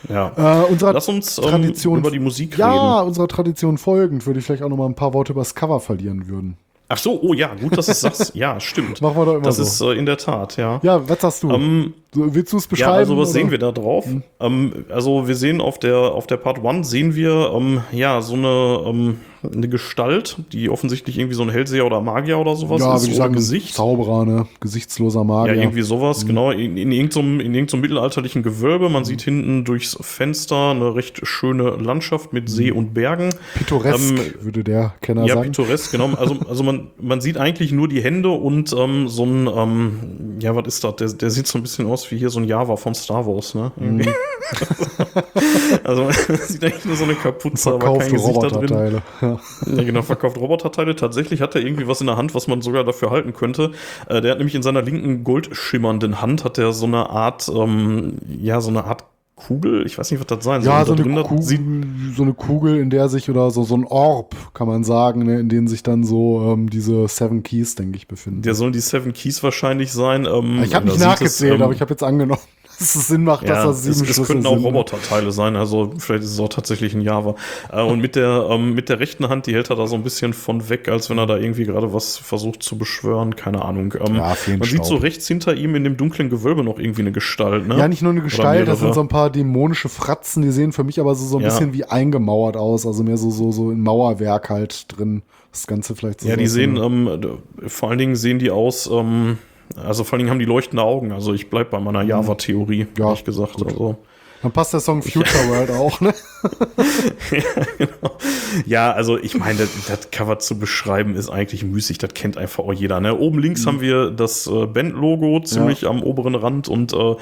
Ja. 0.08 0.62
Äh, 0.62 0.66
unserer 0.66 0.92
Lass 0.94 1.08
uns 1.08 1.38
ähm, 1.38 1.44
Tradition, 1.44 1.98
über 1.98 2.10
die 2.10 2.18
Musik 2.18 2.56
ja, 2.56 2.68
reden. 2.68 2.84
Ja, 2.84 3.00
unserer 3.00 3.28
Tradition 3.28 3.78
folgend 3.78 4.26
würde 4.26 4.40
ich 4.40 4.46
vielleicht 4.46 4.62
auch 4.62 4.68
noch 4.68 4.76
mal 4.76 4.86
ein 4.86 4.94
paar 4.94 5.12
Worte 5.12 5.32
über 5.32 5.42
das 5.42 5.54
Cover 5.54 5.80
verlieren 5.80 6.28
würden. 6.28 6.56
Ach 6.88 6.98
so, 6.98 7.20
oh 7.22 7.34
ja, 7.34 7.54
gut, 7.54 7.76
dass 7.76 7.86
du 7.86 7.92
sagst. 7.94 8.34
Ja, 8.34 8.58
stimmt. 8.58 9.00
Machen 9.02 9.16
wir 9.16 9.24
doch 9.24 9.34
immer 9.34 9.42
das 9.42 9.56
so. 9.56 9.62
ist 9.62 9.80
äh, 9.80 9.98
in 9.98 10.06
der 10.06 10.16
Tat, 10.16 10.56
ja. 10.56 10.80
Ja, 10.82 11.08
was 11.08 11.20
sagst 11.20 11.42
du? 11.42 11.50
Ähm, 11.50 11.94
willst 12.12 12.52
du 12.52 12.56
es 12.56 12.66
beschreiben? 12.66 12.92
Ja, 12.92 12.98
also 12.98 13.16
was 13.16 13.28
oder? 13.28 13.32
sehen 13.32 13.50
wir 13.50 13.58
da 13.58 13.72
drauf? 13.72 14.06
Hm. 14.06 14.22
Ähm, 14.40 14.84
also 14.88 15.28
wir 15.28 15.36
sehen 15.36 15.60
auf 15.60 15.78
der, 15.78 15.96
auf 15.96 16.26
der 16.26 16.36
Part 16.36 16.64
1 16.64 16.88
sehen 16.88 17.14
wir 17.14 17.52
ähm, 17.54 17.82
ja 17.92 18.20
so 18.20 18.34
eine, 18.34 18.82
ähm, 18.86 19.20
eine 19.42 19.68
Gestalt, 19.68 20.36
die 20.52 20.68
offensichtlich 20.68 21.18
irgendwie 21.18 21.34
so 21.34 21.42
ein 21.42 21.50
Hellseher 21.50 21.86
oder 21.86 22.00
Magier 22.00 22.38
oder 22.38 22.56
sowas 22.56 22.80
ja, 22.80 22.94
ist. 22.96 23.06
Ja, 23.08 23.14
sagen, 23.14 23.34
Gesicht. 23.34 23.74
Zauberer, 23.74 24.24
ne? 24.24 24.46
Gesichtsloser 24.60 25.24
Magier. 25.24 25.54
Ja, 25.54 25.62
irgendwie 25.62 25.82
sowas, 25.82 26.24
mhm. 26.24 26.28
genau. 26.28 26.50
In, 26.50 26.76
in, 26.76 26.92
irgendeinem, 26.92 27.40
in 27.40 27.54
irgendeinem 27.54 27.80
mittelalterlichen 27.80 28.42
Gewölbe. 28.42 28.88
Man 28.88 29.02
mhm. 29.02 29.06
sieht 29.06 29.22
hinten 29.22 29.64
durchs 29.64 29.96
Fenster 30.00 30.70
eine 30.70 30.94
recht 30.94 31.26
schöne 31.26 31.70
Landschaft 31.70 32.32
mit 32.32 32.50
See 32.50 32.70
mhm. 32.70 32.78
und 32.78 32.94
Bergen. 32.94 33.30
Pittoresk, 33.54 34.10
ähm, 34.10 34.18
würde 34.40 34.64
der 34.64 34.94
Kenner 35.00 35.22
ja, 35.22 35.34
sagen. 35.34 35.52
Ja, 35.52 35.62
pittoresk, 35.62 35.92
genau. 35.92 36.10
Also, 36.16 36.36
also 36.48 36.62
man, 36.62 36.88
man 37.00 37.20
sieht 37.20 37.38
eigentlich 37.38 37.72
nur 37.72 37.88
die 37.88 38.02
Hände 38.02 38.30
und 38.30 38.74
ähm, 38.76 39.08
so 39.08 39.24
ein, 39.24 39.46
ähm, 39.46 40.38
ja, 40.40 40.54
was 40.54 40.66
ist 40.66 40.84
das? 40.84 40.96
Der, 40.96 41.08
der 41.08 41.30
sieht 41.30 41.46
so 41.46 41.58
ein 41.58 41.62
bisschen 41.62 41.86
aus 41.86 41.99
wie 42.10 42.18
hier 42.18 42.30
so 42.30 42.40
ein 42.40 42.44
Java 42.44 42.76
von 42.76 42.94
Star 42.94 43.26
Wars, 43.26 43.54
ne? 43.54 43.72
Mhm. 43.76 44.02
also 45.84 46.04
man 46.04 46.12
sieht 46.12 46.64
eigentlich 46.64 46.84
nur 46.84 46.96
so 46.96 47.04
eine 47.04 47.14
Kapuze, 47.14 47.72
aber 47.72 47.98
kein 47.98 48.12
Gesicht 48.12 48.42
da 48.42 48.48
drin. 48.48 49.02
Ja. 49.20 49.40
ja, 49.66 49.82
genau, 49.82 50.02
verkauft 50.02 50.36
Roboterteile. 50.36 50.96
Tatsächlich 50.96 51.40
hat 51.40 51.54
er 51.54 51.62
irgendwie 51.62 51.86
was 51.86 52.00
in 52.00 52.06
der 52.06 52.16
Hand, 52.16 52.34
was 52.34 52.48
man 52.48 52.62
sogar 52.62 52.84
dafür 52.84 53.10
halten 53.10 53.32
könnte. 53.32 53.72
Äh, 54.08 54.20
der 54.20 54.32
hat 54.32 54.38
nämlich 54.38 54.54
in 54.54 54.62
seiner 54.62 54.82
linken 54.82 55.24
goldschimmernden 55.24 56.20
Hand 56.20 56.44
hat 56.44 56.58
er 56.58 56.72
so 56.72 56.86
eine 56.86 57.10
Art, 57.10 57.50
ähm, 57.54 58.18
ja, 58.40 58.60
so 58.60 58.70
eine 58.70 58.84
Art 58.84 59.04
Kugel, 59.46 59.86
ich 59.86 59.98
weiß 59.98 60.10
nicht, 60.10 60.20
was 60.20 60.26
das 60.26 60.44
sein 60.44 60.62
soll. 60.62 60.72
Ja, 60.72 60.84
so 60.84 60.92
eine, 60.92 61.22
Kugel, 61.22 61.84
so 62.14 62.22
eine 62.22 62.34
Kugel, 62.34 62.78
in 62.78 62.90
der 62.90 63.08
sich, 63.08 63.30
oder 63.30 63.50
so, 63.50 63.64
so 63.64 63.76
ein 63.76 63.84
Orb, 63.84 64.36
kann 64.54 64.68
man 64.68 64.84
sagen, 64.84 65.24
ne, 65.24 65.40
in 65.40 65.48
dem 65.48 65.68
sich 65.68 65.82
dann 65.82 66.04
so 66.04 66.52
ähm, 66.52 66.70
diese 66.70 67.08
Seven 67.08 67.42
Keys, 67.42 67.74
denke 67.74 67.96
ich, 67.96 68.06
befinden. 68.08 68.42
Der 68.42 68.54
sollen 68.54 68.72
die 68.72 68.80
Seven 68.80 69.12
Keys 69.12 69.42
wahrscheinlich 69.42 69.92
sein. 69.92 70.26
Ähm, 70.26 70.62
ich 70.62 70.74
habe 70.74 70.86
nicht 70.86 71.00
nachgezählt, 71.00 71.52
es, 71.52 71.56
ähm, 71.56 71.62
aber 71.62 71.72
ich 71.72 71.80
habe 71.80 71.90
jetzt 71.90 72.02
angenommen 72.02 72.40
dass 72.80 72.94
es 72.94 73.08
Sinn 73.08 73.24
macht, 73.24 73.46
ja, 73.46 73.56
dass 73.56 73.64
das 73.64 73.82
sieben 73.82 74.10
es, 74.10 74.18
es 74.18 74.26
könnten 74.26 74.46
auch 74.46 74.56
Roboterteile 74.56 75.32
sein, 75.32 75.54
also 75.54 75.92
vielleicht 75.98 76.24
ist 76.24 76.32
es 76.32 76.40
auch 76.40 76.48
tatsächlich 76.48 76.94
ein 76.94 77.02
Java. 77.02 77.34
Äh, 77.70 77.82
und 77.82 78.00
mit 78.00 78.16
der, 78.16 78.48
ähm, 78.50 78.74
mit 78.74 78.88
der 78.88 78.98
rechten 79.00 79.28
Hand, 79.28 79.46
die 79.46 79.54
hält 79.54 79.68
er 79.68 79.76
da 79.76 79.86
so 79.86 79.96
ein 79.96 80.02
bisschen 80.02 80.32
von 80.32 80.70
weg, 80.70 80.88
als 80.88 81.10
wenn 81.10 81.18
er 81.18 81.26
da 81.26 81.36
irgendwie 81.36 81.64
gerade 81.64 81.92
was 81.92 82.16
versucht 82.16 82.62
zu 82.62 82.78
beschwören, 82.78 83.36
keine 83.36 83.62
Ahnung. 83.64 83.94
Ähm, 84.00 84.14
ja, 84.14 84.34
man 84.58 84.62
sieht 84.62 84.86
so 84.86 84.96
rechts 84.96 85.28
hinter 85.28 85.54
ihm 85.54 85.74
in 85.74 85.84
dem 85.84 85.98
dunklen 85.98 86.30
Gewölbe 86.30 86.64
noch 86.64 86.78
irgendwie 86.78 87.02
eine 87.02 87.12
Gestalt, 87.12 87.68
ne? 87.68 87.76
Ja, 87.76 87.86
nicht 87.86 88.00
nur 88.00 88.12
eine 88.12 88.22
Gestalt, 88.22 88.66
das 88.66 88.80
sind 88.80 88.94
so 88.94 89.00
ein 89.00 89.08
paar 89.08 89.28
dämonische 89.28 89.90
Fratzen, 89.90 90.42
die 90.42 90.50
sehen 90.50 90.72
für 90.72 90.84
mich 90.84 90.98
aber 91.00 91.14
so, 91.14 91.26
so 91.26 91.36
ein 91.36 91.42
ja. 91.42 91.48
bisschen 91.48 91.74
wie 91.74 91.84
eingemauert 91.84 92.56
aus, 92.56 92.86
also 92.86 93.02
mehr 93.02 93.18
so, 93.18 93.30
so, 93.30 93.52
so 93.52 93.70
in 93.70 93.80
Mauerwerk 93.80 94.48
halt 94.48 94.86
drin. 94.96 95.22
Das 95.52 95.66
Ganze 95.66 95.96
vielleicht 95.96 96.20
so. 96.20 96.28
Ja, 96.28 96.36
die 96.36 96.46
sehen, 96.46 96.76
ähm, 96.76 97.40
vor 97.66 97.90
allen 97.90 97.98
Dingen 97.98 98.14
sehen 98.14 98.38
die 98.38 98.52
aus, 98.52 98.88
ähm, 98.90 99.36
also 99.76 100.04
vor 100.04 100.14
allen 100.14 100.20
Dingen 100.20 100.30
haben 100.30 100.38
die 100.38 100.44
leuchtende 100.44 100.82
Augen. 100.82 101.12
Also 101.12 101.32
ich 101.32 101.50
bleibe 101.50 101.70
bei 101.70 101.80
meiner 101.80 102.02
mhm. 102.02 102.10
Java-Theorie, 102.10 102.86
ja, 102.98 103.06
ehrlich 103.06 103.24
gesagt. 103.24 103.54
Gut. 103.54 103.68
Also. 103.68 103.96
Dann 104.42 104.52
passt 104.52 104.72
der 104.72 104.80
Song 104.80 105.02
Future 105.02 105.26
World 105.48 105.70
auch, 105.70 106.00
ne? 106.00 106.14
ja, 107.30 107.64
genau. 107.76 108.16
ja, 108.64 108.92
also 108.92 109.18
ich 109.18 109.34
meine, 109.34 109.58
das, 109.58 109.86
das, 109.86 110.10
Cover 110.10 110.38
zu 110.38 110.58
beschreiben 110.58 111.14
ist 111.14 111.28
eigentlich 111.28 111.62
müßig, 111.62 111.98
das 111.98 112.14
kennt 112.14 112.38
einfach 112.38 112.64
auch 112.64 112.72
jeder. 112.72 113.00
Ne? 113.00 113.18
Oben 113.18 113.38
links 113.38 113.64
mhm. 113.64 113.66
haben 113.66 113.80
wir 113.82 114.10
das 114.10 114.46
äh, 114.46 114.66
Band-Logo 114.66 115.40
ziemlich 115.40 115.82
ja. 115.82 115.90
am 115.90 116.02
oberen 116.02 116.34
Rand 116.34 116.68
und 116.68 116.94
äh, 116.94 117.16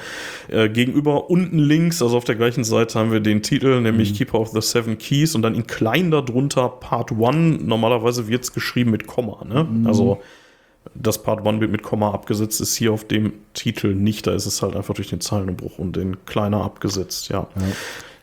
äh, 0.47 0.69
gegenüber 0.69 1.29
unten 1.29 1.59
links, 1.59 2.01
also 2.01 2.15
auf 2.15 2.23
der 2.23 2.35
gleichen 2.35 2.63
Seite, 2.63 2.97
haben 2.97 3.11
wir 3.11 3.19
den 3.19 3.43
Titel, 3.43 3.81
nämlich 3.81 4.13
mhm. 4.13 4.15
Keeper 4.15 4.39
of 4.39 4.49
the 4.49 4.61
Seven 4.61 4.97
Keys 4.97 5.35
und 5.35 5.41
dann 5.41 5.55
in 5.55 5.67
klein 5.67 6.11
darunter 6.11 6.69
Part 6.69 7.11
1. 7.11 7.63
Normalerweise 7.63 8.29
wird 8.29 8.43
es 8.45 8.53
geschrieben 8.53 8.91
mit 8.91 9.07
Komma, 9.07 9.43
ne? 9.43 9.65
Mhm. 9.65 9.87
Also 9.87 10.19
das 10.95 11.21
Part 11.21 11.45
1 11.45 11.61
wird 11.61 11.71
mit 11.71 11.83
Komma 11.83 12.11
abgesetzt, 12.11 12.61
ist 12.61 12.75
hier 12.75 12.91
auf 12.91 13.05
dem 13.05 13.33
Titel 13.53 13.93
nicht. 13.93 14.27
Da 14.27 14.33
ist 14.33 14.45
es 14.45 14.61
halt 14.61 14.75
einfach 14.75 14.93
durch 14.93 15.09
den 15.09 15.21
Zeilenumbruch 15.21 15.79
und 15.79 15.95
den 15.95 16.25
kleiner 16.25 16.63
abgesetzt, 16.63 17.29
ja. 17.29 17.47
ja. 17.55 17.63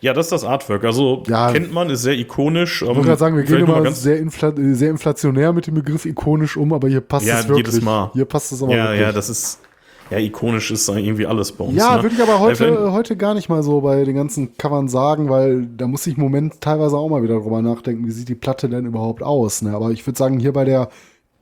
Ja, 0.02 0.12
das 0.12 0.26
ist 0.26 0.32
das 0.32 0.44
Artwork. 0.44 0.84
Also 0.84 1.22
ja, 1.26 1.50
kennt 1.50 1.72
man, 1.72 1.88
ist 1.88 2.02
sehr 2.02 2.12
ikonisch. 2.12 2.82
Ich 2.82 2.88
wollte 2.88 3.00
gerade 3.02 3.18
sagen, 3.18 3.36
wir 3.36 3.44
gehen 3.44 3.60
immer 3.60 3.90
sehr, 3.92 4.18
infla 4.18 4.52
sehr 4.54 4.90
inflationär 4.90 5.52
mit 5.54 5.66
dem 5.66 5.74
Begriff 5.74 6.04
ikonisch 6.04 6.56
um, 6.56 6.72
aber 6.74 6.88
hier 6.88 7.00
passt 7.00 7.26
ja, 7.26 7.40
es 7.40 7.48
wirklich. 7.48 7.66
jedes 7.66 7.82
Mal. 7.82 8.10
Hier 8.12 8.26
passt 8.26 8.52
es 8.52 8.62
aber 8.62 8.76
ja, 8.76 8.84
wirklich. 8.84 9.00
Ja, 9.00 9.12
das 9.12 9.30
ist 9.30 9.60
ja, 10.10 10.18
ikonisch 10.18 10.70
ist 10.70 10.88
irgendwie 10.88 11.26
alles 11.26 11.50
bei 11.50 11.64
uns. 11.64 11.76
Ja, 11.76 11.96
ne? 11.96 12.02
würde 12.04 12.14
ich 12.14 12.22
aber 12.22 12.38
heute, 12.38 12.66
äh, 12.66 12.90
heute 12.92 13.16
gar 13.16 13.34
nicht 13.34 13.48
mal 13.48 13.62
so 13.62 13.80
bei 13.80 14.04
den 14.04 14.14
ganzen 14.14 14.56
Covern 14.56 14.88
sagen, 14.88 15.28
weil 15.28 15.66
da 15.66 15.88
muss 15.88 16.06
ich 16.06 16.16
im 16.16 16.22
Moment 16.22 16.60
teilweise 16.60 16.96
auch 16.96 17.08
mal 17.08 17.22
wieder 17.22 17.40
drüber 17.40 17.60
nachdenken, 17.62 18.06
wie 18.06 18.12
sieht 18.12 18.28
die 18.28 18.36
Platte 18.36 18.68
denn 18.68 18.86
überhaupt 18.86 19.22
aus. 19.22 19.62
Ne? 19.62 19.74
Aber 19.74 19.90
ich 19.90 20.06
würde 20.06 20.16
sagen, 20.16 20.38
hier 20.38 20.52
bei 20.52 20.64
der 20.64 20.90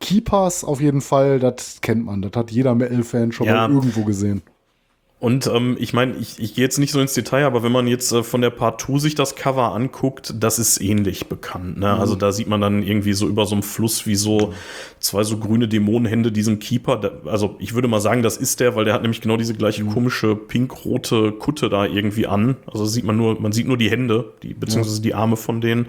Keepers 0.05 0.65
auf 0.65 0.83
jeden 0.83 1.01
Fall, 1.01 1.39
das 1.39 1.81
kennt 1.81 2.05
man. 2.05 2.21
Das 2.21 2.33
hat 2.37 2.51
jeder 2.51 2.75
Metal-Fan 2.75 3.33
schon 3.33 3.47
ja. 3.47 3.67
mal 3.67 3.75
irgendwo 3.75 4.05
gesehen. 4.05 4.43
Und 5.25 5.47
ähm, 5.47 5.79
ich 5.81 5.95
meine, 5.95 6.17
ich, 6.17 6.39
ich 6.39 6.55
gehe 6.55 6.63
jetzt 6.63 6.77
nicht 6.77 6.93
so 6.93 7.01
ins 7.01 7.15
Detail, 7.15 7.47
aber 7.47 7.63
wenn 7.63 7.73
man 7.73 7.87
jetzt 7.87 8.13
äh, 8.13 8.23
von 8.23 8.43
der 8.43 8.51
Part 8.51 8.83
2 8.83 8.99
sich 8.99 9.15
das 9.15 9.37
Cover 9.37 9.73
anguckt, 9.73 10.35
das 10.39 10.59
ist 10.59 10.83
ähnlich 10.83 11.29
bekannt. 11.29 11.79
Ne? 11.79 11.95
Mhm. 11.95 11.99
Also 11.99 12.15
da 12.15 12.31
sieht 12.31 12.47
man 12.47 12.61
dann 12.61 12.83
irgendwie 12.83 13.15
so 13.15 13.27
über 13.27 13.47
so 13.47 13.55
einem 13.55 13.63
Fluss 13.63 14.07
wie 14.07 14.17
so 14.17 14.53
zwei 15.01 15.25
so 15.25 15.39
grüne 15.39 15.67
Dämonenhände 15.67 16.31
diesen 16.31 16.59
Keeper. 16.59 16.99
Da, 16.99 17.11
also 17.25 17.57
ich 17.59 17.73
würde 17.73 17.89
mal 17.89 18.01
sagen, 18.01 18.23
das 18.23 18.37
ist 18.37 18.61
der, 18.61 18.77
weil 18.77 18.85
der 18.85 18.93
hat 18.93 19.01
nämlich 19.01 19.23
genau 19.23 19.39
diese 19.39 19.55
gleiche 19.55 19.85
mhm. 19.85 19.95
komische 19.95 20.37
pink-rote 20.37 21.33
Kutte 21.33 21.71
da 21.71 21.87
irgendwie 21.87 22.27
an. 22.27 22.59
Also 22.67 22.85
sieht 22.85 23.05
man 23.05 23.17
nur, 23.17 23.41
man 23.41 23.53
sieht 23.53 23.67
nur 23.67 23.79
die 23.79 23.91
Hände, 23.91 24.35
die, 24.43 24.53
beziehungsweise 24.53 25.01
die 25.01 25.15
Arme 25.15 25.39
von 25.39 25.63
denen. 25.63 25.87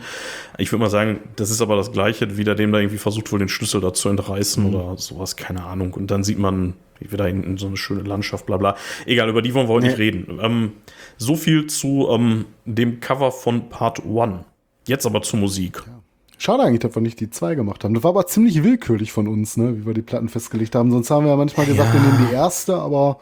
Ich 0.57 0.71
würde 0.71 0.83
mal 0.83 0.89
sagen, 0.89 1.19
das 1.36 1.49
ist 1.49 1.59
aber 1.59 1.75
das 1.75 1.91
gleiche, 1.91 2.38
wie 2.38 2.45
der 2.45 2.55
dem 2.55 2.71
da 2.71 2.79
irgendwie 2.79 2.99
versucht 2.99 3.29
wohl 3.33 3.39
den 3.39 3.49
Schlüssel 3.49 3.81
da 3.81 3.93
zu 3.93 4.07
entreißen 4.07 4.63
mhm. 4.63 4.73
oder 4.73 4.97
sowas, 4.97 5.36
keine 5.36 5.65
Ahnung. 5.65 5.93
Und 5.93 6.09
dann 6.09 6.23
sieht 6.23 6.39
man 6.39 6.75
wieder 7.11 7.27
in, 7.27 7.43
in, 7.43 7.57
so 7.57 7.67
eine 7.67 7.77
schöne 7.77 8.01
Landschaft, 8.01 8.45
bla 8.45 8.57
bla. 8.57 8.75
Egal, 9.05 9.29
über 9.29 9.41
die 9.41 9.53
wollen 9.53 9.67
wir 9.67 9.73
heute 9.73 9.85
nee. 9.85 9.91
nicht 9.91 9.99
reden. 9.99 10.39
Ähm, 10.41 10.71
so 11.17 11.35
viel 11.35 11.67
zu 11.67 12.07
ähm, 12.09 12.45
dem 12.65 12.99
Cover 12.99 13.31
von 13.31 13.69
Part 13.69 14.01
1. 14.05 14.45
Jetzt 14.87 15.05
aber 15.05 15.21
zur 15.21 15.39
Musik. 15.39 15.83
Ja. 15.85 16.01
Schade 16.37 16.63
eigentlich, 16.63 16.81
dass 16.81 16.95
wir 16.95 17.01
nicht 17.01 17.19
die 17.19 17.29
zwei 17.29 17.55
gemacht 17.55 17.83
haben. 17.83 17.93
Das 17.93 18.03
war 18.03 18.09
aber 18.09 18.27
ziemlich 18.27 18.63
willkürlich 18.63 19.11
von 19.11 19.27
uns, 19.27 19.57
ne, 19.57 19.77
wie 19.77 19.85
wir 19.85 19.93
die 19.93 20.01
Platten 20.01 20.29
festgelegt 20.29 20.75
haben. 20.75 20.91
Sonst 20.91 21.09
haben 21.09 21.25
wir 21.25 21.31
ja 21.31 21.37
manchmal 21.37 21.65
gesagt, 21.65 21.93
ja. 21.93 22.01
wir 22.01 22.07
nehmen 22.07 22.27
die 22.29 22.33
erste, 22.33 22.75
aber 22.75 23.19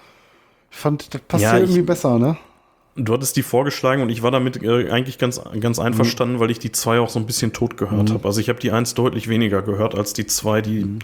ich 0.71 0.77
fand, 0.77 1.13
das 1.13 1.21
passt 1.21 1.43
ja, 1.43 1.53
ja 1.53 1.59
irgendwie 1.59 1.83
besser, 1.83 2.17
ne? 2.17 2.37
Du 2.95 3.13
hattest 3.13 3.35
die 3.37 3.43
vorgeschlagen 3.43 4.03
und 4.03 4.09
ich 4.09 4.21
war 4.21 4.31
damit 4.31 4.61
äh, 4.61 4.89
eigentlich 4.89 5.17
ganz, 5.17 5.41
ganz 5.59 5.79
einverstanden, 5.79 6.35
mhm. 6.35 6.39
weil 6.39 6.51
ich 6.51 6.59
die 6.59 6.71
zwei 6.71 6.99
auch 6.99 7.09
so 7.09 7.19
ein 7.19 7.25
bisschen 7.25 7.53
tot 7.53 7.77
gehört 7.77 8.09
mhm. 8.09 8.13
habe. 8.13 8.27
Also 8.27 8.39
ich 8.39 8.49
habe 8.49 8.59
die 8.59 8.71
eins 8.71 8.93
deutlich 8.93 9.27
weniger 9.27 9.61
gehört 9.61 9.95
als 9.95 10.13
die 10.13 10.27
zwei, 10.27 10.61
die 10.61 10.83
mhm. 10.83 10.99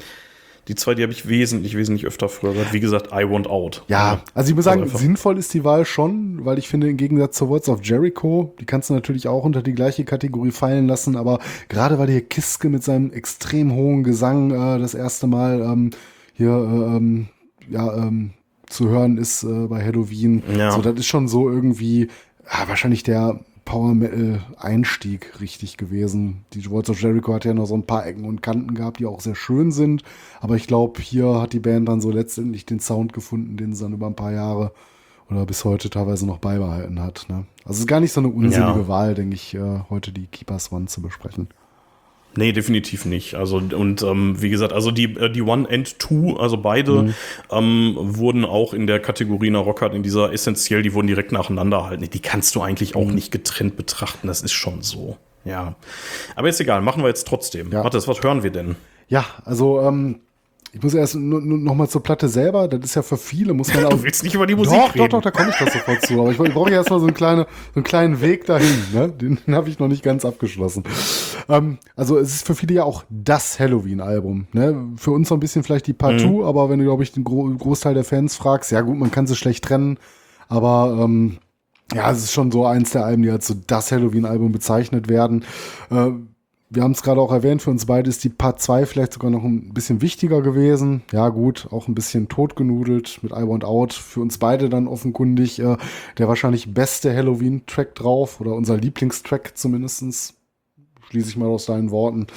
Die 0.70 0.76
zwei, 0.76 0.94
die 0.94 1.02
habe 1.02 1.12
ich 1.12 1.28
wesentlich, 1.28 1.76
wesentlich 1.76 2.06
öfter 2.06 2.30
früher 2.30 2.52
gehört. 2.54 2.74
Wie 2.74 2.80
gesagt, 2.80 3.08
I 3.08 3.28
Want 3.28 3.48
Out. 3.48 3.84
Ja, 3.88 4.22
also 4.36 4.52
ich 4.52 4.56
muss 4.56 4.66
sagen, 4.66 4.84
also 4.84 5.00
sinnvoll 5.00 5.40
ist 5.40 5.52
die 5.56 5.64
Wahl 5.64 5.84
schon, 5.84 6.46
weil 6.46 6.60
ich 6.60 6.70
finde, 6.70 6.88
im 6.88 6.96
Gegensatz 6.96 7.38
zu 7.38 7.50
Words 7.50 7.70
of 7.70 7.84
Jericho, 7.84 8.54
die 8.60 8.66
kannst 8.66 8.92
du 8.92 8.94
natürlich 8.94 9.28
auch 9.28 9.44
unter 9.44 9.64
die 9.64 9.74
gleiche 9.74 10.06
Kategorie 10.06 10.52
fallen 10.52 10.86
lassen, 10.86 11.16
aber 11.16 11.40
gerade 11.70 11.98
weil 11.98 12.08
hier 12.08 12.22
Kiske 12.22 12.70
mit 12.70 12.84
seinem 12.84 13.12
extrem 13.12 13.74
hohen 13.74 14.04
Gesang 14.04 14.52
äh, 14.52 14.78
das 14.78 14.94
erste 14.94 15.26
Mal 15.26 15.62
ähm, 15.62 15.90
hier 16.34 16.52
äh, 16.52 16.98
ähm, 16.98 17.30
ja, 17.68 17.92
ähm, 17.98 18.34
zu 18.68 18.90
hören 18.90 19.18
ist 19.18 19.42
äh, 19.42 19.66
bei 19.68 19.84
Halloween. 19.84 20.44
Ja. 20.56 20.72
So, 20.72 20.84
das 20.84 20.94
ist 20.94 21.08
schon 21.08 21.28
so 21.28 21.50
irgendwie 21.50 22.10
ja, 22.46 22.68
wahrscheinlich 22.68 23.02
der 23.02 23.40
Power 23.70 23.94
Metal 23.94 24.42
Einstieg 24.58 25.40
richtig 25.40 25.78
gewesen. 25.78 26.44
Die 26.54 26.72
Words 26.72 26.90
of 26.90 27.00
Jericho 27.00 27.36
hat 27.36 27.46
ja 27.46 27.54
noch 27.54 27.68
so 27.68 27.76
ein 27.76 27.86
paar 27.86 28.04
Ecken 28.04 28.26
und 28.26 28.42
Kanten 28.42 28.74
gehabt, 28.74 28.98
die 28.98 29.06
auch 29.06 29.22
sehr 29.22 29.36
schön 29.36 29.72
sind. 29.72 30.02
Aber 30.42 30.56
ich 30.56 30.66
glaube, 30.66 31.00
hier 31.00 31.40
hat 31.40 31.54
die 31.54 31.60
Band 31.60 31.88
dann 31.88 32.02
so 32.02 32.10
letztendlich 32.10 32.66
den 32.66 32.80
Sound 32.80 33.14
gefunden, 33.14 33.58
den 33.58 33.76
sie 33.76 33.84
dann 33.84 33.94
über 33.94 34.08
ein 34.08 34.16
paar 34.16 34.32
Jahre 34.32 34.72
oder 35.30 35.46
bis 35.46 35.66
heute 35.66 35.92
teilweise 35.92 36.26
noch 36.26 36.40
beibehalten 36.40 37.00
hat. 37.00 37.28
Ne? 37.30 37.46
Also 37.60 37.74
es 37.74 37.80
ist 37.82 37.88
gar 37.88 38.00
nicht 38.00 38.12
so 38.12 38.22
eine 38.22 38.30
unsinnige 38.30 38.80
ja. 38.80 38.88
Wahl, 38.88 39.14
denke 39.14 39.36
ich, 39.36 39.54
äh, 39.54 39.82
heute 39.92 40.12
die 40.12 40.26
Keepers 40.26 40.72
One 40.72 40.88
zu 40.88 41.04
besprechen. 41.04 41.50
Nee, 42.36 42.52
definitiv 42.52 43.06
nicht. 43.06 43.36
Also, 43.36 43.58
und 43.58 44.02
ähm, 44.04 44.42
wie 44.42 44.50
gesagt, 44.50 44.72
also 44.72 44.92
die, 44.92 45.16
äh, 45.16 45.32
die 45.32 45.42
One 45.42 45.68
and 45.70 45.98
Two, 46.00 46.38
also 46.38 46.58
beide, 46.58 47.04
mhm. 47.04 47.14
ähm, 47.52 47.96
wurden 47.98 48.46
auch 48.46 48.74
in 48.74 48.88
der 48.88 49.00
Kategorie 49.00 49.50
nach 49.50 49.66
Rockhard, 49.66 49.94
in 49.94 50.04
dieser 50.04 50.32
essentiell, 50.32 50.84
die 50.84 50.94
wurden 50.94 51.08
direkt 51.08 51.32
nacheinander 51.32 51.86
halten. 51.86 52.08
Die 52.10 52.20
kannst 52.20 52.56
du 52.56 52.62
eigentlich 52.62 52.96
auch 52.96 53.08
mhm. 53.08 53.16
nicht 53.16 53.32
getrennt 53.32 53.76
betrachten, 53.78 54.28
das 54.28 54.42
ist 54.42 54.54
schon 54.54 54.82
so. 54.82 55.18
Ja. 55.44 55.76
Aber 56.36 56.50
ist 56.50 56.62
egal, 56.62 56.82
machen 56.82 57.02
wir 57.02 57.08
jetzt 57.08 57.28
trotzdem. 57.28 57.72
Ja. 57.72 57.84
Warte, 57.84 58.06
was 58.08 58.22
hören 58.22 58.44
wir 58.44 58.52
denn? 58.52 58.76
Ja, 59.08 59.26
also 59.44 59.82
ähm, 59.82 60.20
ich 60.72 60.84
muss 60.84 60.94
erst 60.94 61.16
noch 61.16 61.76
mal 61.76 61.90
zur 61.90 62.04
Platte 62.04 62.30
selber. 62.30 62.68
Das 62.68 62.82
ist 62.82 62.96
ja 62.96 63.02
für 63.02 63.18
viele, 63.18 63.54
muss 63.54 63.74
man 63.74 63.86
auch. 63.86 63.90
Du 63.90 64.04
willst 64.04 64.24
nicht 64.24 64.36
über 64.36 64.46
die 64.46 64.56
Musik 64.56 64.78
doch, 64.78 64.94
reden. 64.94 65.10
Doch, 65.10 65.18
doch, 65.18 65.22
da 65.22 65.32
komme 65.32 65.50
ich 65.50 65.56
doch 65.58 65.72
sofort 65.72 66.02
zu. 66.06 66.20
Aber 66.20 66.32
ich, 66.32 66.40
ich 66.40 66.54
brauche 66.54 66.70
ja 66.70 66.78
erstmal 66.78 67.00
so, 67.00 67.08
einen 67.08 67.16
kleine, 67.16 67.48
so 67.74 67.78
einen 67.78 67.84
kleinen 67.84 68.22
Weg 68.22 68.46
dahin. 68.46 68.76
Ne? 68.94 69.10
Den, 69.10 69.40
den 69.46 69.56
habe 69.56 69.70
ich 69.70 69.80
noch 69.80 69.88
nicht 69.88 70.04
ganz 70.04 70.26
abgeschlossen. 70.26 70.84
Ähm, 71.48 71.80
also 71.96 72.18
es 72.18 72.36
ist 72.36 72.46
für 72.46 72.56
viele 72.56 72.76
ja 72.76 72.84
auch 72.84 73.04
das 73.10 73.60
Halloween-Album. 73.60 74.48
Ne? 74.54 74.94
Für 74.98 75.12
uns 75.12 75.30
so 75.30 75.36
ein 75.36 75.40
bisschen 75.40 75.64
vielleicht 75.64 75.88
die 75.88 75.94
Part 75.94 76.22
2, 76.22 76.28
mhm. 76.28 76.44
aber 76.44 76.70
wenn 76.70 76.80
du, 76.80 76.86
glaube 76.86 77.04
ich, 77.04 77.12
den 77.12 77.24
Gro 77.24 77.50
Großteil 77.58 77.96
der 77.96 78.04
Fans 78.04 78.36
fragst, 78.36 78.72
ja 78.72 78.82
gut, 78.82 78.98
man 78.98 79.12
kann 79.12 79.26
sie 79.26 79.36
schlecht 79.36 79.64
trennen. 79.64 79.98
Aber 80.50 81.00
ähm, 81.02 81.40
ja, 81.94 82.12
es 82.12 82.24
ist 82.24 82.34
schon 82.34 82.52
so 82.52 82.66
eins 82.66 82.92
der 82.92 83.06
Alben, 83.06 83.24
die 83.24 83.32
als 83.32 83.48
so 83.48 83.56
das 83.66 83.92
Halloween-Album 83.92 84.52
bezeichnet 84.52 85.10
werden. 85.10 85.44
Äh, 85.90 86.12
wir 86.70 86.84
haben 86.84 86.92
es 86.92 87.02
gerade 87.02 87.20
auch 87.20 87.32
erwähnt, 87.32 87.62
für 87.62 87.72
uns 87.72 87.86
beide 87.86 88.10
ist 88.10 88.24
die 88.24 88.30
Part 88.30 88.62
2 88.62 88.86
vielleicht 88.86 89.14
sogar 89.14 89.32
noch 89.32 89.44
ein 89.44 89.74
bisschen 89.74 90.02
wichtiger 90.02 90.42
gewesen. 90.42 91.02
Ja, 91.12 91.30
gut, 91.30 91.68
auch 91.72 91.88
ein 91.88 91.96
bisschen 91.96 92.28
totgenudelt 92.28 93.20
mit 93.24 93.32
I 93.32 93.48
Want 93.48 93.66
Out. 93.66 93.94
Für 93.94 94.22
uns 94.22 94.38
beide 94.38 94.70
dann 94.70 94.88
offenkundig 94.88 95.60
äh, 95.60 95.78
der 96.18 96.28
wahrscheinlich 96.28 96.74
beste 96.74 97.16
Halloween-Track 97.16 97.96
drauf 97.96 98.40
oder 98.40 98.54
unser 98.54 98.78
Lieblingstrack 98.78 99.58
zumindestens 99.58 100.36
Schließe 101.10 101.30
ich 101.30 101.38
mal 101.38 101.48
aus 101.48 101.66
deinen 101.66 101.90
Worten. 101.92 102.28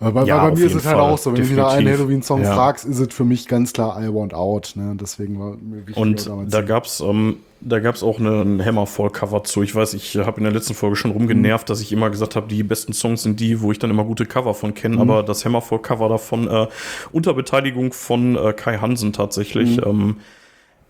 Äh, 0.00 0.14
weil, 0.14 0.28
ja, 0.28 0.44
bei 0.44 0.54
mir 0.54 0.66
ist 0.66 0.74
es 0.74 0.86
halt 0.86 0.98
auch 0.98 1.18
so, 1.18 1.30
wenn 1.30 1.36
Definitiv. 1.36 1.64
du 1.64 1.70
wieder 1.70 1.70
einen 1.70 1.88
Halloween-Song 1.88 2.42
ja. 2.42 2.54
fragst, 2.54 2.84
ist 2.84 3.00
es 3.00 3.12
für 3.12 3.24
mich 3.24 3.48
ganz 3.48 3.72
klar 3.72 4.00
I 4.00 4.12
Want 4.14 4.34
Out. 4.34 4.72
Ne? 4.76 4.96
Deswegen 5.00 5.40
war 5.40 5.56
mir 5.56 5.86
wichtig. 5.86 5.96
Und 5.96 6.28
da 6.52 6.60
gab's, 6.62 7.00
ähm, 7.00 7.38
da 7.60 7.80
gab's 7.80 8.02
auch 8.02 8.18
eine, 8.18 8.42
ein 8.42 8.64
Hammerfall-Cover 8.64 9.44
zu. 9.44 9.62
Ich 9.62 9.74
weiß, 9.74 9.94
ich 9.94 10.16
habe 10.16 10.38
in 10.38 10.44
der 10.44 10.52
letzten 10.52 10.74
Folge 10.74 10.96
schon 10.96 11.10
rumgenervt, 11.10 11.66
mhm. 11.66 11.68
dass 11.68 11.80
ich 11.80 11.92
immer 11.92 12.10
gesagt 12.10 12.36
habe, 12.36 12.48
die 12.48 12.62
besten 12.62 12.92
Songs 12.92 13.22
sind 13.22 13.40
die, 13.40 13.60
wo 13.60 13.72
ich 13.72 13.78
dann 13.78 13.90
immer 13.90 14.04
gute 14.04 14.26
Cover 14.26 14.54
von 14.54 14.74
kenne. 14.74 14.96
Mhm. 14.96 15.02
Aber 15.02 15.22
das 15.22 15.44
Hammerfall-Cover 15.44 16.08
davon 16.08 16.48
äh, 16.48 16.66
unter 17.12 17.34
Beteiligung 17.34 17.92
von 17.92 18.36
äh, 18.36 18.52
Kai 18.52 18.78
Hansen 18.78 19.12
tatsächlich. 19.12 19.78
Mhm. 19.78 19.84
Ähm, 19.86 20.16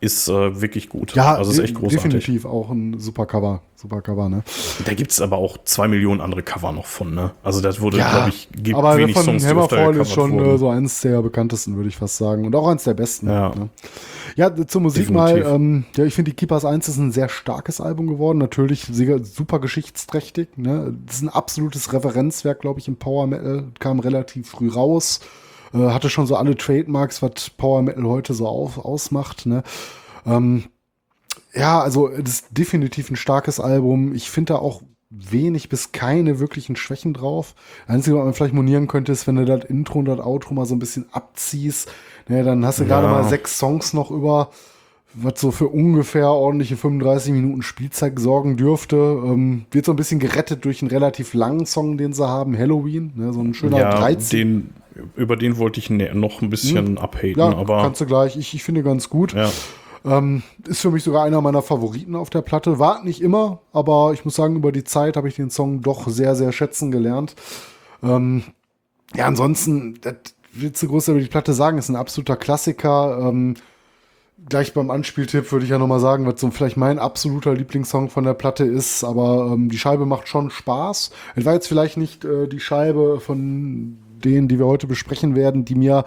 ist 0.00 0.28
äh, 0.28 0.60
wirklich 0.60 0.90
gut. 0.90 1.14
Ja, 1.14 1.34
also 1.36 1.50
ist 1.50 1.58
echt 1.58 1.74
großartig. 1.74 2.02
Definitiv 2.02 2.44
auch 2.44 2.70
ein 2.70 2.98
super 2.98 3.24
Cover. 3.24 3.62
Super 3.76 4.02
Cover, 4.02 4.28
ne? 4.28 4.42
Da 4.84 4.92
gibt 4.92 5.10
es 5.10 5.20
aber 5.22 5.38
auch 5.38 5.56
zwei 5.64 5.88
Millionen 5.88 6.20
andere 6.20 6.42
Cover 6.42 6.72
noch 6.72 6.86
von, 6.86 7.14
ne? 7.14 7.30
Also 7.42 7.62
das 7.62 7.80
wurde, 7.80 7.98
ja, 7.98 8.10
glaube 8.10 8.28
ich, 8.28 8.48
gibt 8.52 8.76
aber 8.76 8.96
wenig 8.98 9.14
von 9.14 9.24
Songs, 9.24 9.46
Hammerfall 9.46 9.96
ist 9.96 10.12
schon 10.12 10.38
äh, 10.38 10.58
so 10.58 10.68
eins 10.68 11.00
der 11.00 11.22
bekanntesten, 11.22 11.76
würde 11.76 11.88
ich 11.88 11.96
fast 11.96 12.18
sagen. 12.18 12.44
Und 12.44 12.54
auch 12.54 12.68
eins 12.68 12.84
der 12.84 12.94
besten. 12.94 13.28
Ja, 13.28 13.54
ne? 13.54 13.70
Ja 14.36 14.54
zur 14.66 14.80
Musik 14.80 15.08
Definitiv. 15.08 15.44
mal. 15.44 15.54
Ähm, 15.54 15.84
ja, 15.96 16.04
ich 16.04 16.14
finde, 16.14 16.30
die 16.30 16.36
Keepers 16.36 16.64
1 16.64 16.88
ist 16.88 16.98
ein 16.98 17.12
sehr 17.12 17.28
starkes 17.28 17.80
Album 17.80 18.06
geworden. 18.06 18.38
Natürlich 18.38 18.86
super 18.86 19.58
geschichtsträchtig. 19.58 20.56
Ne? 20.56 20.96
Das 21.06 21.16
ist 21.16 21.22
ein 21.22 21.28
absolutes 21.28 21.92
Referenzwerk, 21.92 22.60
glaube 22.60 22.80
ich, 22.80 22.88
im 22.88 22.96
Power 22.96 23.26
Metal. 23.26 23.64
Kam 23.78 23.98
relativ 23.98 24.48
früh 24.48 24.68
raus. 24.68 25.20
Äh, 25.72 25.78
hatte 25.78 26.10
schon 26.10 26.26
so 26.26 26.36
alle 26.36 26.56
Trademarks, 26.56 27.22
was 27.22 27.50
Power 27.50 27.82
Metal 27.82 28.04
heute 28.04 28.34
so 28.34 28.46
auf, 28.46 28.78
ausmacht. 28.78 29.46
Ne? 29.46 29.62
Ähm, 30.24 30.64
ja, 31.54 31.80
also 31.80 32.08
das 32.08 32.34
ist 32.34 32.46
definitiv 32.50 33.10
ein 33.10 33.16
starkes 33.16 33.58
Album. 33.58 34.14
Ich 34.14 34.30
finde 34.30 34.54
da 34.54 34.58
auch 34.58 34.82
wenig 35.08 35.68
bis 35.68 35.92
keine 35.92 36.40
wirklichen 36.40 36.76
Schwächen 36.76 37.14
drauf. 37.14 37.54
Einzige, 37.86 38.16
was 38.16 38.24
man 38.24 38.34
vielleicht 38.34 38.54
monieren 38.54 38.88
könnte, 38.88 39.12
ist, 39.12 39.26
wenn 39.26 39.36
du 39.36 39.44
das 39.44 39.64
Intro 39.64 40.00
und 40.00 40.06
das 40.06 40.20
Outro 40.20 40.54
mal 40.54 40.66
so 40.66 40.74
ein 40.74 40.80
bisschen 40.80 41.06
abziehst, 41.12 41.90
ne, 42.28 42.44
dann 42.44 42.64
hast 42.64 42.78
du 42.78 42.84
ja. 42.84 42.88
gerade 42.88 43.08
mal 43.08 43.24
sechs 43.24 43.58
Songs 43.58 43.92
noch 43.92 44.10
über, 44.10 44.50
was 45.14 45.40
so 45.40 45.50
für 45.50 45.68
ungefähr 45.68 46.28
ordentliche 46.30 46.76
35 46.76 47.32
Minuten 47.32 47.62
Spielzeit 47.62 48.18
sorgen 48.18 48.56
dürfte. 48.56 48.96
Ähm, 48.96 49.66
wird 49.70 49.86
so 49.86 49.92
ein 49.92 49.96
bisschen 49.96 50.20
gerettet 50.20 50.64
durch 50.64 50.82
einen 50.82 50.90
relativ 50.90 51.34
langen 51.34 51.66
Song, 51.66 51.98
den 51.98 52.12
sie 52.12 52.26
haben, 52.26 52.56
Halloween, 52.56 53.12
ne, 53.16 53.32
so 53.32 53.40
ein 53.40 53.54
schöner 53.54 53.78
ja, 53.78 53.98
13. 53.98 54.38
Den, 54.38 54.70
über 55.14 55.36
den 55.36 55.58
wollte 55.58 55.78
ich 55.80 55.90
noch 55.90 56.42
ein 56.42 56.50
bisschen 56.50 56.86
hm. 56.86 56.98
abhaten, 56.98 57.38
ja, 57.38 57.56
aber. 57.56 57.82
Kannst 57.82 58.00
du 58.00 58.06
gleich, 58.06 58.36
ich, 58.36 58.54
ich 58.54 58.62
finde 58.62 58.82
ganz 58.82 59.10
gut. 59.10 59.32
Ja. 59.32 59.50
Ähm, 60.06 60.42
ist 60.66 60.80
für 60.80 60.90
mich 60.92 61.02
sogar 61.02 61.24
einer 61.24 61.40
meiner 61.40 61.62
Favoriten 61.62 62.14
auf 62.14 62.30
der 62.30 62.42
Platte. 62.42 62.78
War 62.78 63.02
nicht 63.02 63.20
immer, 63.20 63.60
aber 63.72 64.12
ich 64.14 64.24
muss 64.24 64.36
sagen, 64.36 64.54
über 64.54 64.70
die 64.70 64.84
Zeit 64.84 65.16
habe 65.16 65.28
ich 65.28 65.34
den 65.34 65.50
Song 65.50 65.82
doch 65.82 66.06
sehr, 66.08 66.36
sehr 66.36 66.52
schätzen 66.52 66.92
gelernt. 66.92 67.34
Ähm, 68.04 68.44
ja, 69.14 69.26
ansonsten, 69.26 69.98
das 70.00 70.14
du 70.60 70.88
groß 70.88 71.08
über 71.08 71.20
die 71.20 71.26
Platte 71.26 71.52
sagen, 71.52 71.78
ist 71.78 71.88
ein 71.88 71.96
absoluter 71.96 72.36
Klassiker. 72.36 73.18
Ähm, 73.28 73.54
gleich 74.48 74.74
beim 74.74 74.90
Anspieltipp 74.90 75.50
würde 75.52 75.64
ich 75.64 75.70
ja 75.70 75.78
nochmal 75.78 76.00
sagen, 76.00 76.26
was 76.26 76.40
so 76.40 76.50
vielleicht 76.50 76.76
mein 76.76 76.98
absoluter 76.98 77.54
Lieblingssong 77.54 78.10
von 78.10 78.24
der 78.24 78.34
Platte 78.34 78.64
ist, 78.64 79.04
aber 79.04 79.52
ähm, 79.52 79.68
die 79.68 79.78
Scheibe 79.78 80.06
macht 80.06 80.28
schon 80.28 80.50
Spaß. 80.50 81.10
Es 81.34 81.44
war 81.44 81.54
jetzt 81.54 81.68
vielleicht 81.68 81.96
nicht 81.96 82.24
äh, 82.24 82.48
die 82.48 82.60
Scheibe 82.60 83.20
von 83.20 83.98
denen, 84.24 84.48
die 84.48 84.58
wir 84.58 84.66
heute 84.66 84.86
besprechen 84.86 85.36
werden, 85.36 85.64
die 85.64 85.74
mir 85.74 86.04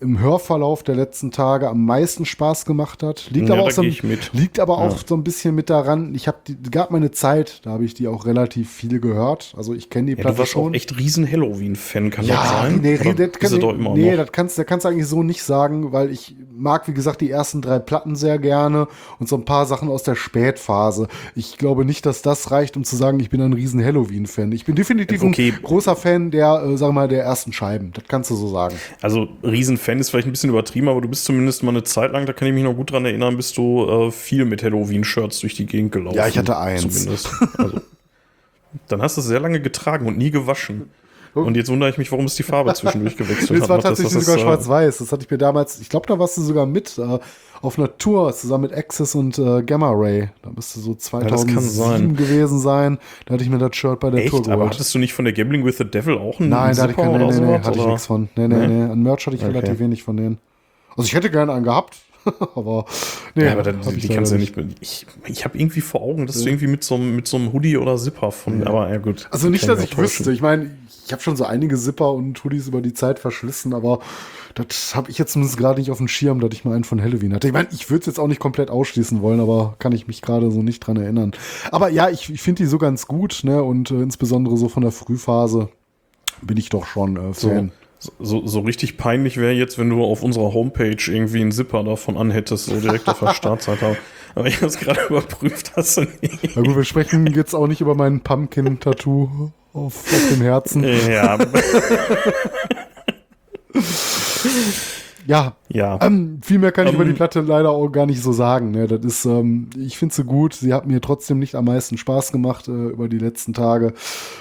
im 0.00 0.18
Hörverlauf 0.18 0.82
der 0.82 0.94
letzten 0.94 1.30
Tage 1.30 1.68
am 1.68 1.84
meisten 1.84 2.24
Spaß 2.24 2.64
gemacht 2.64 3.02
hat. 3.02 3.28
Liegt 3.30 3.48
ja, 3.48 3.54
aber, 3.54 3.64
auch 3.64 3.70
so, 3.70 3.82
liegt 3.82 4.58
aber 4.58 4.78
auch 4.78 4.96
ja. 4.96 5.04
so 5.06 5.14
ein 5.14 5.22
bisschen 5.22 5.54
mit 5.54 5.68
daran, 5.68 6.14
ich 6.14 6.26
habe 6.26 6.38
gab 6.70 6.90
meine 6.90 7.10
Zeit, 7.10 7.60
da 7.64 7.70
habe 7.70 7.84
ich 7.84 7.94
die 7.94 8.08
auch 8.08 8.24
relativ 8.24 8.70
viel 8.70 8.98
gehört. 9.00 9.54
Also 9.56 9.74
ich 9.74 9.90
kenne 9.90 10.06
die 10.06 10.12
ja, 10.12 10.22
Platte 10.22 10.36
du 10.36 10.38
warst 10.40 10.52
schon. 10.52 10.70
auch 10.70 10.74
echt 10.74 10.98
riesen 10.98 11.30
Halloween-Fan, 11.30 12.10
kann 12.10 12.24
ja, 12.24 12.36
das 12.36 12.50
sein? 12.50 12.80
Nee, 12.82 12.98
Oder 12.98 13.28
das, 13.28 13.38
kann, 13.38 13.60
doch 13.60 13.74
immer 13.74 13.94
nee 13.94 14.16
das 14.16 14.32
kannst, 14.32 14.58
das 14.58 14.66
kannst 14.66 14.84
du 14.84 14.88
eigentlich 14.88 15.06
so 15.06 15.22
nicht 15.22 15.42
sagen, 15.42 15.92
weil 15.92 16.10
ich 16.10 16.34
mag, 16.50 16.88
wie 16.88 16.94
gesagt, 16.94 17.20
die 17.20 17.30
ersten 17.30 17.60
drei 17.60 17.78
Platten 17.78 18.16
sehr 18.16 18.38
gerne 18.38 18.88
und 19.18 19.28
so 19.28 19.36
ein 19.36 19.44
paar 19.44 19.66
Sachen 19.66 19.88
aus 19.88 20.02
der 20.02 20.14
Spätphase. 20.14 21.08
Ich 21.34 21.58
glaube 21.58 21.84
nicht, 21.84 22.06
dass 22.06 22.22
das 22.22 22.50
reicht, 22.50 22.76
um 22.76 22.84
zu 22.84 22.96
sagen, 22.96 23.20
ich 23.20 23.28
bin 23.28 23.42
ein 23.42 23.52
riesen 23.52 23.84
Halloween-Fan. 23.84 24.52
Ich 24.52 24.64
bin 24.64 24.76
definitiv 24.76 25.22
okay. 25.22 25.52
ein 25.56 25.62
großer 25.62 25.94
Fan 25.94 26.30
der, 26.30 26.62
äh, 26.64 26.76
sagen 26.78 26.90
wir 26.90 27.00
mal, 27.00 27.08
der 27.08 27.22
ersten 27.22 27.52
Scheiben. 27.52 27.92
Das 27.92 28.04
kannst 28.08 28.30
du 28.30 28.36
so 28.36 28.48
sagen. 28.48 28.76
Also 29.02 29.28
Riesenfan 29.42 29.89
Fan 29.90 29.98
ist 29.98 30.10
vielleicht 30.10 30.28
ein 30.28 30.30
bisschen 30.30 30.50
übertrieben, 30.50 30.88
aber 30.88 31.00
du 31.00 31.08
bist 31.08 31.24
zumindest 31.24 31.64
mal 31.64 31.70
eine 31.70 31.82
Zeit 31.82 32.12
lang, 32.12 32.24
da 32.24 32.32
kann 32.32 32.46
ich 32.46 32.54
mich 32.54 32.62
noch 32.62 32.74
gut 32.74 32.92
dran 32.92 33.04
erinnern, 33.04 33.36
bist 33.36 33.56
du 33.56 33.88
äh, 33.88 34.10
viel 34.12 34.44
mit 34.44 34.62
Halloween-Shirts 34.62 35.40
durch 35.40 35.54
die 35.54 35.66
Gegend 35.66 35.90
gelaufen. 35.90 36.16
Ja, 36.16 36.28
ich 36.28 36.38
hatte 36.38 36.56
eins. 36.56 36.82
Zumindest. 36.82 37.28
Also, 37.58 37.80
dann 38.86 39.02
hast 39.02 39.16
du 39.16 39.20
es 39.20 39.26
sehr 39.26 39.40
lange 39.40 39.60
getragen 39.60 40.06
und 40.06 40.16
nie 40.16 40.30
gewaschen. 40.30 40.90
Und 41.34 41.56
jetzt 41.56 41.70
wundere 41.70 41.90
ich 41.90 41.98
mich, 41.98 42.10
warum 42.10 42.24
es 42.24 42.34
die 42.34 42.42
Farbe 42.42 42.74
zwischendurch 42.74 43.16
gewechselt 43.16 43.50
hat. 43.50 43.60
Das 43.62 43.68
war 43.68 43.78
tatsächlich 43.80 44.14
das, 44.14 44.24
sogar 44.24 44.40
äh, 44.40 44.42
schwarz-weiß. 44.42 44.98
Das 44.98 45.12
hatte 45.12 45.24
ich 45.24 45.30
mir 45.30 45.38
damals, 45.38 45.80
ich 45.80 45.88
glaube, 45.88 46.06
da 46.06 46.18
warst 46.18 46.36
du 46.36 46.42
sogar 46.42 46.66
mit 46.66 46.98
äh, 46.98 47.18
auf 47.62 47.78
einer 47.78 47.96
Tour 47.98 48.32
zusammen 48.32 48.62
mit 48.62 48.72
Access 48.72 49.14
und 49.14 49.38
äh, 49.38 49.62
Gamma 49.62 49.90
Ray. 49.92 50.30
Da 50.42 50.50
müsste 50.50 50.80
so 50.80 50.94
2007 50.94 51.54
ja, 51.54 51.60
sein. 51.60 52.16
gewesen 52.16 52.58
sein. 52.58 52.98
Da 53.26 53.34
hatte 53.34 53.44
ich 53.44 53.50
mir 53.50 53.58
das 53.58 53.76
Shirt 53.76 54.00
bei 54.00 54.10
der 54.10 54.20
Echt? 54.20 54.30
Tour 54.30 54.42
geholt. 54.42 54.54
Aber 54.54 54.66
hattest 54.66 54.94
du 54.94 54.98
nicht 54.98 55.12
von 55.12 55.24
der 55.24 55.34
Gambling 55.34 55.64
with 55.64 55.78
the 55.78 55.84
Devil 55.84 56.18
auch 56.18 56.40
einen 56.40 56.48
Nein, 56.48 56.74
da 56.74 56.82
hatte 56.82 56.92
ich, 56.92 56.96
keine, 56.96 57.18
nee, 57.18 57.32
nee, 57.32 57.40
nee, 57.40 57.58
hatte 57.58 57.78
ich 57.78 57.86
nichts 57.86 58.06
von. 58.06 58.28
Nee, 58.34 58.48
nee, 58.48 58.66
nee. 58.66 58.82
An 58.90 59.02
Merch 59.02 59.26
hatte 59.26 59.36
ich 59.36 59.42
okay. 59.42 59.52
relativ 59.52 59.78
wenig 59.78 60.02
von 60.02 60.16
denen. 60.16 60.38
Also 60.96 61.04
ich 61.04 61.14
hätte 61.14 61.30
gerne 61.30 61.52
einen 61.52 61.64
gehabt. 61.64 61.96
aber 62.54 62.84
nee, 63.34 63.44
ja, 63.44 63.52
aber 63.52 63.62
dann, 63.62 63.80
die 63.82 64.08
kannst 64.08 64.32
du 64.32 64.36
ja 64.36 64.40
nicht. 64.40 64.54
Ich, 64.80 65.06
ich 65.26 65.44
habe 65.44 65.58
irgendwie 65.58 65.80
vor 65.80 66.02
Augen, 66.02 66.26
dass 66.26 66.42
du 66.42 66.48
irgendwie 66.48 66.66
mit 66.66 66.84
so, 66.84 66.98
mit 66.98 67.28
so 67.28 67.36
einem 67.36 67.52
Hoodie 67.52 67.76
oder 67.76 67.96
Zipper 67.96 68.32
von. 68.32 68.60
Ja. 68.60 68.66
Aber 68.66 68.90
ja 68.90 68.98
gut. 68.98 69.28
Also 69.30 69.48
nicht, 69.48 69.68
dass 69.68 69.82
ich 69.82 69.96
wüsste. 69.96 70.32
Ich 70.32 70.42
meine, 70.42 70.70
ich 71.06 71.12
habe 71.12 71.22
schon 71.22 71.36
so 71.36 71.44
einige 71.44 71.76
Zipper 71.76 72.12
und 72.12 72.42
Hoodies 72.44 72.68
über 72.68 72.80
die 72.80 72.94
Zeit 72.94 73.18
verschlissen, 73.18 73.74
aber 73.74 73.98
das 74.54 74.94
habe 74.94 75.10
ich 75.10 75.18
jetzt 75.18 75.32
zumindest 75.32 75.58
gerade 75.58 75.80
nicht 75.80 75.90
auf 75.90 75.98
dem 75.98 76.08
Schirm, 76.08 76.40
dass 76.40 76.50
ich 76.52 76.64
mal 76.64 76.74
einen 76.74 76.84
von 76.84 77.02
Halloween 77.02 77.34
hatte. 77.34 77.48
Ich 77.48 77.52
meine, 77.52 77.68
ich 77.72 77.90
würde 77.90 78.00
es 78.00 78.06
jetzt 78.06 78.20
auch 78.20 78.28
nicht 78.28 78.40
komplett 78.40 78.70
ausschließen 78.70 79.20
wollen, 79.22 79.40
aber 79.40 79.74
kann 79.78 79.92
ich 79.92 80.06
mich 80.06 80.22
gerade 80.22 80.50
so 80.50 80.62
nicht 80.62 80.80
dran 80.80 80.96
erinnern. 80.96 81.32
Aber 81.70 81.88
ja, 81.88 82.10
ich, 82.10 82.30
ich 82.30 82.42
finde 82.42 82.62
die 82.62 82.68
so 82.68 82.78
ganz 82.78 83.06
gut, 83.06 83.40
ne? 83.42 83.62
Und 83.62 83.90
äh, 83.90 84.02
insbesondere 84.02 84.56
so 84.56 84.68
von 84.68 84.82
der 84.82 84.92
Frühphase 84.92 85.68
bin 86.42 86.56
ich 86.56 86.68
doch 86.68 86.86
schon 86.86 87.16
äh, 87.16 87.34
Fan. 87.34 87.68
So, 87.68 87.79
so, 88.18 88.46
so 88.46 88.60
richtig 88.60 88.96
peinlich 88.96 89.36
wäre 89.36 89.52
jetzt, 89.52 89.78
wenn 89.78 89.90
du 89.90 90.02
auf 90.02 90.22
unserer 90.22 90.52
Homepage 90.54 90.96
irgendwie 91.06 91.40
einen 91.40 91.52
Zipper 91.52 91.84
davon 91.84 92.16
anhättest, 92.16 92.66
so 92.66 92.80
direkt 92.80 93.08
auf 93.08 93.20
der 93.20 93.34
Startseite. 93.34 93.96
Aber 94.34 94.46
ich 94.46 94.56
habe 94.56 94.66
es 94.66 94.78
gerade 94.78 95.00
überprüft, 95.08 95.72
hast 95.76 95.98
du 95.98 96.02
nicht. 96.22 96.56
Na 96.56 96.62
gut, 96.62 96.76
wir 96.76 96.84
sprechen 96.84 97.26
jetzt 97.26 97.54
auch 97.54 97.66
nicht 97.66 97.80
über 97.80 97.94
mein 97.94 98.20
Pumpkin-Tattoo 98.20 99.52
auf, 99.72 99.94
auf 99.96 100.28
dem 100.32 100.40
Herzen. 100.40 100.84
Ja. 100.84 101.38
ja, 105.30 105.54
ja. 105.68 105.96
Ähm, 106.02 106.40
viel 106.42 106.58
mehr 106.58 106.72
kann 106.72 106.88
ich 106.88 106.90
um, 106.90 106.96
über 106.96 107.04
die 107.04 107.10
ähm. 107.10 107.16
Platte 107.16 107.40
leider 107.40 107.70
auch 107.70 107.88
gar 107.90 108.04
nicht 108.04 108.20
so 108.20 108.32
sagen. 108.32 108.72
Ne? 108.72 108.88
Das 108.88 109.04
ist, 109.04 109.24
ähm, 109.26 109.70
ich 109.78 109.96
finde 109.96 110.12
sie 110.12 110.24
gut. 110.24 110.54
Sie 110.54 110.74
hat 110.74 110.88
mir 110.88 111.00
trotzdem 111.00 111.38
nicht 111.38 111.54
am 111.54 111.66
meisten 111.66 111.96
Spaß 111.96 112.32
gemacht 112.32 112.66
äh, 112.66 112.72
über 112.72 113.08
die 113.08 113.18
letzten 113.18 113.54
Tage. 113.54 113.94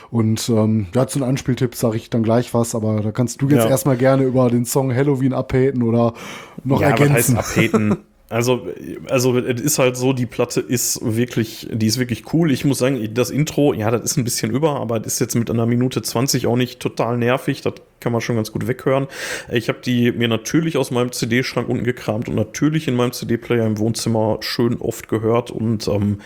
Und 0.10 0.50
ähm, 0.50 0.88
ja, 0.96 1.06
zu 1.06 1.20
den 1.20 1.28
Anspieltipp 1.28 1.76
sage 1.76 1.98
ich 1.98 2.10
dann 2.10 2.24
gleich 2.24 2.56
was, 2.56 2.74
aber 2.74 3.02
da 3.02 3.12
kannst 3.12 3.40
du 3.40 3.50
jetzt 3.50 3.66
ja. 3.66 3.70
erstmal 3.70 3.98
gerne 3.98 4.24
über 4.24 4.50
den 4.50 4.66
Song 4.66 4.92
Halloween 4.92 5.34
abhaten 5.34 5.84
oder 5.84 6.16
noch 6.64 6.82
ja, 6.82 6.88
ergänzen. 6.90 7.38
Was 7.38 7.56
heißt 7.56 7.76
abhaten? 7.76 7.98
Also, 8.30 8.68
also 9.10 9.38
es 9.40 9.60
ist 9.60 9.80
halt 9.80 9.98
so, 9.98 10.14
die 10.14 10.28
Platte 10.28 10.62
ist 10.62 11.00
wirklich, 11.02 11.68
die 11.72 11.88
ist 11.88 11.98
wirklich 11.98 12.32
cool. 12.32 12.52
Ich 12.52 12.64
muss 12.64 12.78
sagen, 12.78 13.12
das 13.16 13.32
Intro, 13.32 13.74
ja, 13.74 13.90
das 13.90 14.04
ist 14.04 14.18
ein 14.18 14.24
bisschen 14.24 14.52
über, 14.52 14.80
aber 14.80 15.00
das 15.00 15.14
ist 15.14 15.20
jetzt 15.20 15.36
mit 15.36 15.50
einer 15.50 15.66
Minute 15.66 16.04
20 16.04 16.46
auch 16.46 16.56
nicht 16.56 16.80
total 16.80 17.18
nervig. 17.18 17.62
Das 17.62 17.74
kann 18.00 18.12
man 18.12 18.22
schon 18.22 18.36
ganz 18.36 18.52
gut 18.52 18.68
weghören. 18.68 19.08
Ich 19.52 19.68
habe 19.68 19.80
die 19.84 20.12
mir 20.12 20.28
natürlich 20.28 20.78
aus 20.78 20.92
meinem 20.92 21.12
CD-Schrank 21.12 21.68
unten 21.68 21.84
gekramt 21.84 22.30
und 22.30 22.36
natürlich 22.36 22.88
in 22.88 22.96
meinem 22.96 23.14
CD-Player 23.14 23.66
im 23.66 23.80
Wohnzimmer 23.80 24.38
schön 24.42 24.78
oft 24.80 25.10
gehört 25.10 25.50
und 25.50 25.88
ähm, 25.88 26.22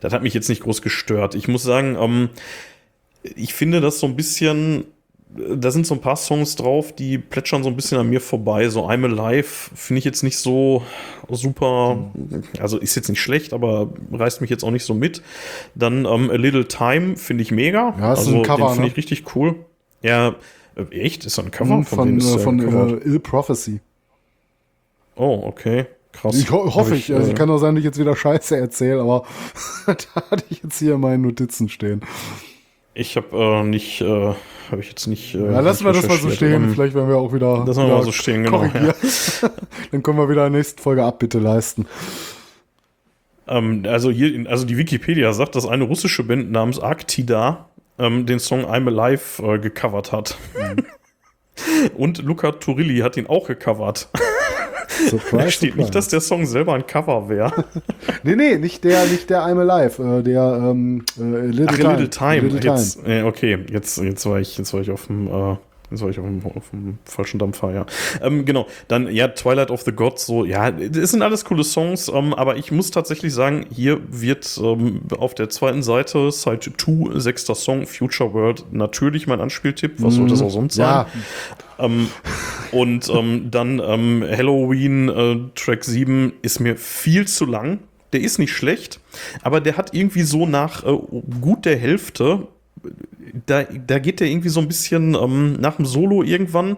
das 0.00 0.12
hat 0.12 0.22
mich 0.22 0.34
jetzt 0.34 0.48
nicht 0.48 0.62
groß 0.62 0.80
gestört. 0.80 1.34
Ich 1.34 1.48
muss 1.48 1.64
sagen, 1.64 1.96
ähm, 2.00 2.28
ich 3.22 3.52
finde 3.52 3.80
das 3.80 3.98
so 3.98 4.06
ein 4.06 4.14
bisschen 4.14 4.84
da 5.30 5.70
sind 5.70 5.86
so 5.86 5.94
ein 5.94 6.00
paar 6.00 6.16
Songs 6.16 6.56
drauf, 6.56 6.92
die 6.92 7.18
plätschern 7.18 7.62
so 7.62 7.68
ein 7.68 7.76
bisschen 7.76 7.98
an 7.98 8.08
mir 8.08 8.20
vorbei. 8.20 8.68
So 8.68 8.88
I'm 8.88 9.04
Alive 9.04 9.70
finde 9.74 9.98
ich 9.98 10.04
jetzt 10.04 10.22
nicht 10.22 10.38
so 10.38 10.82
super, 11.28 12.10
also 12.58 12.78
ist 12.78 12.94
jetzt 12.94 13.08
nicht 13.08 13.20
schlecht, 13.20 13.52
aber 13.52 13.92
reißt 14.10 14.40
mich 14.40 14.48
jetzt 14.50 14.64
auch 14.64 14.70
nicht 14.70 14.84
so 14.84 14.94
mit. 14.94 15.22
Dann 15.74 16.06
ähm, 16.06 16.30
A 16.30 16.34
Little 16.34 16.66
Time 16.66 17.16
finde 17.16 17.42
ich 17.42 17.50
mega. 17.50 17.94
Ja, 17.98 18.12
ist 18.14 18.20
also 18.20 18.36
ein 18.36 18.42
Cover, 18.42 18.70
finde 18.70 18.82
ne? 18.82 18.88
ich 18.88 18.96
richtig 18.96 19.36
cool. 19.36 19.56
Ja, 20.02 20.34
äh, 20.76 20.82
echt? 20.92 21.26
Ist 21.26 21.36
das 21.36 21.44
ein 21.44 21.50
Cover? 21.50 21.76
Mhm, 21.76 21.84
von, 21.84 22.20
von, 22.20 22.60
von 22.60 23.00
äh, 23.00 23.04
Ill 23.04 23.20
Prophecy. 23.20 23.80
Oh, 25.14 25.42
okay. 25.44 25.86
Krass. 26.12 26.36
Ich 26.36 26.50
ho 26.50 26.74
hoffe 26.74 26.94
ich. 26.94 27.14
Also, 27.14 27.30
äh, 27.30 27.34
kann 27.34 27.50
auch 27.50 27.58
sein, 27.58 27.74
dass 27.74 27.80
ich 27.80 27.84
jetzt 27.84 27.98
wieder 27.98 28.16
Scheiße 28.16 28.56
erzähle, 28.56 29.02
aber 29.02 29.24
da 29.86 30.22
hatte 30.30 30.44
ich 30.48 30.62
jetzt 30.62 30.78
hier 30.78 30.94
in 30.94 31.00
meinen 31.00 31.22
Notizen 31.22 31.68
stehen. 31.68 32.00
Ich 32.98 33.16
habe 33.16 33.28
äh, 33.36 33.62
nicht, 33.62 34.00
äh, 34.00 34.34
habe 34.72 34.80
ich 34.80 34.88
jetzt 34.88 35.06
nicht. 35.06 35.32
Äh, 35.36 35.52
ja, 35.52 35.60
lassen 35.60 35.84
wir 35.84 35.92
das 35.92 36.08
mal 36.08 36.18
so 36.18 36.30
stehen. 36.30 36.64
Um, 36.64 36.74
Vielleicht 36.74 36.96
werden 36.96 37.08
wir 37.08 37.16
auch 37.16 37.32
wieder. 37.32 37.64
Lassen 37.64 37.86
wir 37.86 37.94
mal 37.94 38.02
so 38.02 38.10
stehen, 38.10 38.42
genau. 38.42 38.64
Ja. 38.64 38.92
Dann 39.92 40.02
können 40.02 40.18
wir 40.18 40.28
wieder 40.28 40.44
in 40.44 40.52
der 40.52 40.58
nächsten 40.58 40.82
Folge 40.82 41.04
Abbitte 41.04 41.38
leisten. 41.38 41.86
Ähm, 43.46 43.84
also 43.86 44.10
hier, 44.10 44.50
also 44.50 44.66
die 44.66 44.76
Wikipedia 44.76 45.32
sagt, 45.32 45.54
dass 45.54 45.64
eine 45.64 45.84
russische 45.84 46.24
Band 46.24 46.50
namens 46.50 46.80
Arktida 46.80 47.68
ähm, 48.00 48.26
den 48.26 48.40
Song 48.40 48.64
I'm 48.64 48.88
Alive 48.88 49.44
äh, 49.44 49.58
gecovert 49.60 50.10
hat. 50.10 50.36
Mhm. 50.56 50.84
Und 51.96 52.18
Luca 52.18 52.50
Turilli 52.50 52.98
hat 52.98 53.16
ihn 53.16 53.28
auch 53.28 53.46
gecovert. 53.46 54.08
Surprise, 55.10 55.36
da 55.36 55.50
steht 55.50 55.70
surprise. 55.70 55.78
nicht, 55.78 55.94
dass 55.94 56.08
der 56.08 56.20
Song 56.20 56.46
selber 56.46 56.74
ein 56.74 56.86
Cover 56.86 57.28
wäre. 57.28 57.64
nee, 58.22 58.36
nee, 58.36 58.58
nicht 58.58 58.84
der, 58.84 59.04
nicht 59.06 59.30
der 59.30 59.42
I'm 59.42 59.58
Alive, 59.58 60.02
äh, 60.02 60.22
der 60.22 60.42
ähm, 60.42 61.04
äh, 61.18 61.46
Little, 61.46 61.66
Ach, 61.68 61.76
Time. 61.76 61.92
Little 61.92 62.10
Time. 62.10 62.40
Little 62.48 62.70
jetzt. 62.70 63.06
Äh, 63.06 63.22
okay, 63.22 63.58
jetzt, 63.70 63.98
jetzt, 63.98 64.26
war 64.26 64.40
ich, 64.40 64.58
jetzt 64.58 64.72
war 64.72 64.80
ich 64.80 64.90
auf 64.90 65.06
dem 65.06 65.26
äh, 65.28 65.56
Jetzt 65.90 66.02
war 66.02 66.10
ich 66.10 66.18
auf 66.18 66.24
dem, 66.24 66.42
auf 66.44 66.70
dem 66.70 66.98
falschen 67.04 67.38
Dampfer, 67.38 67.72
ja. 67.72 67.86
Ähm, 68.22 68.44
genau, 68.44 68.66
dann, 68.88 69.10
ja, 69.10 69.28
Twilight 69.28 69.70
of 69.70 69.82
the 69.82 69.92
Gods, 69.92 70.26
so, 70.26 70.44
ja, 70.44 70.68
es 70.68 71.10
sind 71.10 71.22
alles 71.22 71.44
coole 71.44 71.64
Songs, 71.64 72.08
ähm, 72.08 72.34
aber 72.34 72.56
ich 72.56 72.70
muss 72.70 72.90
tatsächlich 72.90 73.32
sagen, 73.32 73.66
hier 73.72 74.00
wird 74.08 74.60
ähm, 74.62 75.02
auf 75.18 75.34
der 75.34 75.48
zweiten 75.48 75.82
Seite, 75.82 76.30
Side 76.30 76.72
2, 76.76 77.18
sechster 77.18 77.54
Song, 77.54 77.86
Future 77.86 78.32
World, 78.34 78.66
natürlich 78.70 79.26
mein 79.26 79.40
Anspieltipp, 79.40 79.94
was 79.98 80.14
soll 80.14 80.28
das 80.28 80.42
auch 80.42 80.50
sonst 80.50 80.74
sein? 80.74 80.84
Ja. 80.86 81.06
Ähm, 81.78 82.08
und 82.72 83.08
ähm, 83.08 83.50
dann 83.50 83.80
ähm, 83.84 84.24
Halloween, 84.28 85.08
äh, 85.08 85.36
Track 85.54 85.84
7 85.84 86.32
ist 86.42 86.60
mir 86.60 86.76
viel 86.76 87.26
zu 87.26 87.46
lang. 87.46 87.80
Der 88.12 88.22
ist 88.22 88.38
nicht 88.38 88.52
schlecht, 88.52 89.00
aber 89.42 89.60
der 89.60 89.76
hat 89.76 89.92
irgendwie 89.92 90.22
so 90.22 90.46
nach 90.46 90.82
äh, 90.82 90.98
gut 91.42 91.66
der 91.66 91.76
Hälfte 91.76 92.48
da, 93.46 93.62
da 93.64 93.98
geht 93.98 94.20
der 94.20 94.28
irgendwie 94.28 94.48
so 94.48 94.60
ein 94.60 94.68
bisschen 94.68 95.14
ähm, 95.14 95.54
nach 95.54 95.76
dem 95.76 95.86
Solo 95.86 96.22
irgendwann, 96.22 96.76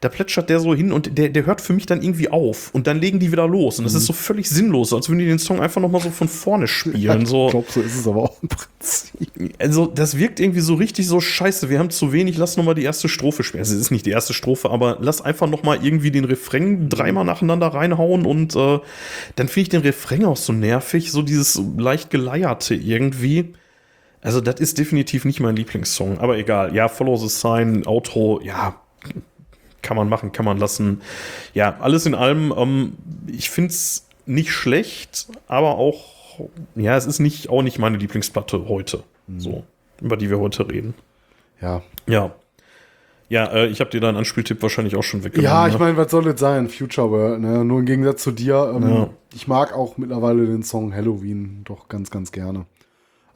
da 0.00 0.08
plätschert 0.08 0.50
der 0.50 0.60
so 0.60 0.74
hin 0.74 0.92
und 0.92 1.18
der, 1.18 1.28
der 1.28 1.46
hört 1.46 1.60
für 1.60 1.72
mich 1.72 1.86
dann 1.86 2.02
irgendwie 2.02 2.28
auf 2.28 2.70
und 2.74 2.86
dann 2.86 3.00
legen 3.00 3.18
die 3.18 3.32
wieder 3.32 3.46
los 3.46 3.78
und 3.78 3.84
das 3.84 3.92
mhm. 3.92 3.98
ist 3.98 4.06
so 4.06 4.12
völlig 4.12 4.48
sinnlos, 4.48 4.92
als 4.92 5.08
würden 5.08 5.20
die 5.20 5.26
den 5.26 5.38
Song 5.38 5.60
einfach 5.60 5.80
nochmal 5.80 6.00
so 6.00 6.10
von 6.10 6.28
vorne 6.28 6.68
spielen. 6.68 7.00
Ja, 7.00 7.16
ich 7.16 7.28
so. 7.28 7.48
glaube, 7.48 7.66
so 7.70 7.80
ist 7.80 7.96
es 7.96 8.06
aber 8.06 8.24
auch 8.24 8.42
im 8.42 8.48
Prinzip. 8.48 9.54
Also 9.58 9.86
das 9.86 10.18
wirkt 10.18 10.40
irgendwie 10.40 10.60
so 10.60 10.74
richtig 10.74 11.06
so 11.06 11.20
scheiße, 11.20 11.70
wir 11.70 11.78
haben 11.78 11.90
zu 11.90 12.12
wenig, 12.12 12.36
lass 12.36 12.56
nochmal 12.56 12.74
die 12.74 12.84
erste 12.84 13.08
Strophe 13.08 13.42
spielen. 13.42 13.60
Also 13.60 13.74
es 13.74 13.80
ist 13.80 13.90
nicht 13.90 14.06
die 14.06 14.10
erste 14.10 14.34
Strophe, 14.34 14.70
aber 14.70 14.98
lass 15.00 15.20
einfach 15.20 15.48
nochmal 15.48 15.84
irgendwie 15.84 16.10
den 16.10 16.24
Refrain 16.24 16.88
dreimal 16.88 17.24
nacheinander 17.24 17.68
reinhauen 17.68 18.26
und 18.26 18.54
äh, 18.56 18.78
dann 19.36 19.48
finde 19.48 19.60
ich 19.60 19.68
den 19.68 19.82
Refrain 19.82 20.24
auch 20.24 20.36
so 20.36 20.52
nervig, 20.52 21.10
so 21.12 21.22
dieses 21.22 21.60
leicht 21.76 22.10
geleierte 22.10 22.74
irgendwie. 22.74 23.54
Also, 24.20 24.40
das 24.40 24.60
ist 24.60 24.78
definitiv 24.78 25.24
nicht 25.24 25.40
mein 25.40 25.56
Lieblingssong, 25.56 26.18
aber 26.18 26.38
egal. 26.38 26.74
Ja, 26.74 26.88
Follow 26.88 27.16
the 27.16 27.28
Sign, 27.28 27.86
Outro, 27.86 28.40
ja, 28.42 28.74
kann 29.82 29.96
man 29.96 30.08
machen, 30.08 30.32
kann 30.32 30.44
man 30.44 30.58
lassen. 30.58 31.00
Ja, 31.54 31.78
alles 31.80 32.06
in 32.06 32.14
allem, 32.14 32.52
ähm, 32.56 32.92
ich 33.26 33.50
finde 33.50 33.70
es 33.70 34.06
nicht 34.26 34.52
schlecht, 34.52 35.28
aber 35.46 35.76
auch, 35.76 36.48
ja, 36.74 36.96
es 36.96 37.06
ist 37.06 37.20
nicht, 37.20 37.48
auch 37.48 37.62
nicht 37.62 37.78
meine 37.78 37.96
Lieblingsplatte 37.96 38.68
heute, 38.68 39.02
mhm. 39.26 39.40
so, 39.40 39.64
über 40.00 40.16
die 40.16 40.30
wir 40.30 40.38
heute 40.38 40.68
reden. 40.70 40.94
Ja. 41.60 41.82
Ja. 42.06 42.32
Ja, 43.30 43.44
äh, 43.52 43.66
ich 43.66 43.80
habe 43.80 43.90
dir 43.90 44.00
deinen 44.00 44.16
Anspieltipp 44.16 44.62
wahrscheinlich 44.62 44.96
auch 44.96 45.02
schon 45.02 45.22
weggenommen. 45.22 45.50
Ja, 45.50 45.66
ich 45.66 45.74
ne? 45.74 45.80
meine, 45.80 45.96
was 45.98 46.10
soll 46.10 46.24
das 46.24 46.40
sein? 46.40 46.68
Future 46.70 47.10
World, 47.10 47.40
ne? 47.40 47.62
Nur 47.62 47.80
im 47.80 47.84
Gegensatz 47.84 48.22
zu 48.22 48.32
dir. 48.32 48.72
Ähm, 48.74 48.88
ja. 48.88 49.10
Ich 49.34 49.46
mag 49.46 49.74
auch 49.74 49.98
mittlerweile 49.98 50.46
den 50.46 50.62
Song 50.62 50.94
Halloween 50.94 51.62
doch 51.64 51.88
ganz, 51.88 52.10
ganz 52.10 52.32
gerne. 52.32 52.64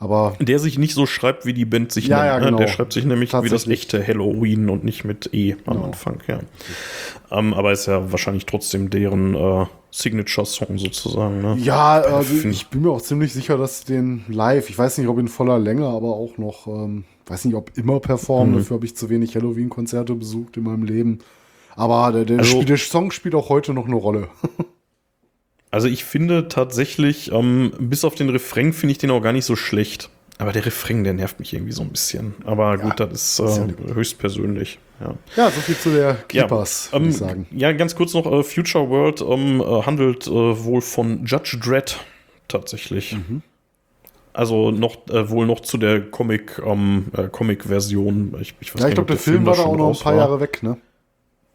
Aber 0.02 0.34
der 0.40 0.58
sich 0.58 0.78
nicht 0.78 0.94
so 0.94 1.06
schreibt, 1.06 1.46
wie 1.46 1.52
die 1.52 1.64
Band 1.64 1.92
sich 1.92 2.08
ja, 2.08 2.16
nennt. 2.16 2.26
Ja, 2.26 2.38
ne? 2.40 2.46
genau. 2.46 2.58
Der 2.58 2.66
schreibt 2.66 2.92
sich 2.92 3.04
nämlich 3.04 3.32
wie 3.32 3.48
das 3.48 3.68
echte 3.68 4.04
Halloween 4.04 4.68
und 4.68 4.82
nicht 4.82 5.04
mit 5.04 5.32
E 5.32 5.54
am 5.64 5.74
genau. 5.74 5.86
Anfang. 5.86 6.18
Ja. 6.26 6.40
Ähm, 7.30 7.54
aber 7.54 7.70
ist 7.70 7.86
ja 7.86 8.10
wahrscheinlich 8.10 8.44
trotzdem 8.44 8.90
deren 8.90 9.36
äh, 9.36 9.66
Signature-Song 9.92 10.76
sozusagen. 10.78 11.40
Ne? 11.40 11.56
Ja, 11.62 12.00
also 12.00 12.48
ich 12.48 12.66
bin 12.66 12.82
mir 12.82 12.90
auch 12.90 13.00
ziemlich 13.00 13.32
sicher, 13.32 13.56
dass 13.56 13.84
den 13.84 14.24
live, 14.26 14.70
ich 14.70 14.76
weiß 14.76 14.98
nicht, 14.98 15.06
ob 15.06 15.20
in 15.20 15.28
voller 15.28 15.60
Länge, 15.60 15.86
aber 15.86 16.08
auch 16.08 16.36
noch, 16.36 16.66
ähm, 16.66 17.04
weiß 17.26 17.44
nicht, 17.44 17.54
ob 17.54 17.70
immer 17.78 18.00
performen. 18.00 18.54
Mhm. 18.54 18.58
Dafür 18.58 18.74
habe 18.78 18.86
ich 18.86 18.96
zu 18.96 19.08
wenig 19.08 19.36
Halloween-Konzerte 19.36 20.16
besucht 20.16 20.56
in 20.56 20.64
meinem 20.64 20.82
Leben. 20.82 21.20
Aber 21.76 22.10
der, 22.10 22.24
der, 22.24 22.40
also, 22.40 22.64
der 22.64 22.76
Song 22.76 23.12
spielt 23.12 23.36
auch 23.36 23.50
heute 23.50 23.72
noch 23.72 23.86
eine 23.86 23.94
Rolle. 23.94 24.26
Also 25.72 25.88
ich 25.88 26.04
finde 26.04 26.48
tatsächlich, 26.48 27.32
ähm, 27.32 27.72
bis 27.78 28.04
auf 28.04 28.14
den 28.14 28.28
Refrain 28.28 28.74
finde 28.74 28.92
ich 28.92 28.98
den 28.98 29.10
auch 29.10 29.22
gar 29.22 29.32
nicht 29.32 29.46
so 29.46 29.56
schlecht. 29.56 30.10
Aber 30.38 30.52
der 30.52 30.66
Refrain, 30.66 31.02
der 31.02 31.14
nervt 31.14 31.40
mich 31.40 31.54
irgendwie 31.54 31.72
so 31.72 31.82
ein 31.82 31.88
bisschen. 31.88 32.34
Aber 32.44 32.76
gut, 32.76 33.00
ja, 33.00 33.06
das 33.06 33.38
ist, 33.38 33.58
äh, 33.58 33.66
ja 33.68 33.94
höchstpersönlich. 33.94 34.78
Ja. 35.00 35.14
ja, 35.36 35.50
so 35.50 35.60
viel 35.60 35.76
zu 35.76 35.90
der 35.90 36.14
Keepers, 36.28 36.90
ja, 36.92 36.98
ähm, 36.98 37.08
ich 37.08 37.16
sagen. 37.16 37.46
Ja, 37.50 37.72
ganz 37.72 37.96
kurz 37.96 38.12
noch, 38.12 38.30
äh, 38.30 38.42
Future 38.42 38.88
World 38.88 39.20
ähm, 39.22 39.60
äh, 39.60 39.82
handelt 39.82 40.26
äh, 40.26 40.30
wohl 40.30 40.80
von 40.80 41.24
Judge 41.24 41.58
Dredd 41.58 41.98
tatsächlich. 42.48 43.14
Mhm. 43.14 43.42
Also 44.34 44.70
noch 44.70 45.08
äh, 45.08 45.28
wohl 45.30 45.46
noch 45.46 45.60
zu 45.60 45.78
der 45.78 46.02
Comic, 46.02 46.60
ähm, 46.64 47.06
äh, 47.16 47.28
Comic-Version. 47.28 48.34
Ich, 48.40 48.54
ich, 48.60 48.74
ja, 48.74 48.88
ich 48.88 48.94
glaube, 48.94 49.06
der, 49.08 49.16
der, 49.16 49.18
Film, 49.18 49.46
war 49.46 49.56
da 49.56 49.62
auch 49.62 49.76
noch 49.76 49.96
ein 49.96 50.02
paar. 50.02 50.14
Jahre 50.14 50.40
weg, 50.40 50.62
ne? 50.62 50.76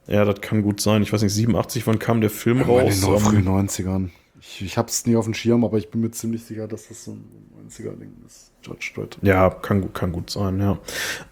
Ja, 0.07 0.25
das 0.25 0.41
kann 0.41 0.61
gut 0.61 0.79
sein. 0.79 1.03
Ich 1.03 1.11
weiß 1.11 1.21
nicht, 1.21 1.33
87, 1.33 1.85
wann 1.85 1.99
kam 1.99 2.21
der 2.21 2.29
Film 2.29 2.59
ja, 2.59 2.65
raus? 2.65 3.03
In 3.03 3.11
den 3.11 3.19
frühen 3.19 3.47
90ern. 3.47 4.09
Ich, 4.39 4.61
ich 4.61 4.77
habe 4.77 4.87
es 4.87 5.05
nie 5.05 5.15
auf 5.15 5.25
dem 5.25 5.33
Schirm, 5.33 5.65
aber 5.65 5.77
ich 5.77 5.89
bin 5.89 6.01
mir 6.01 6.11
ziemlich 6.11 6.43
sicher, 6.43 6.67
dass 6.67 6.87
das 6.87 7.03
so 7.03 7.11
ein 7.11 7.25
90er-Ding 7.69 8.13
ist. 8.25 8.51
Judge 8.63 8.91
Dredd. 8.95 9.17
Ja, 9.21 9.49
kann, 9.49 9.93
kann 9.93 10.11
gut 10.11 10.29
sein, 10.29 10.59
ja. 10.59 10.77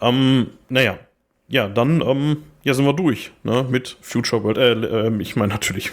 Ähm, 0.02 0.48
naja, 0.70 1.00
ja, 1.48 1.68
dann 1.68 2.02
ähm, 2.02 2.38
ja, 2.64 2.74
sind 2.74 2.86
wir 2.86 2.94
durch 2.94 3.32
ne, 3.44 3.66
mit 3.70 3.98
Future 4.02 4.44
World. 4.44 4.58
Äh, 4.58 4.74
äh, 4.74 5.22
ich 5.22 5.36
meine 5.36 5.54
natürlich. 5.54 5.92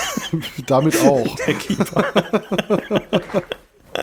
Damit 0.66 1.00
auch. 1.02 1.34
Der 1.46 1.54
Keeper. 1.54 2.04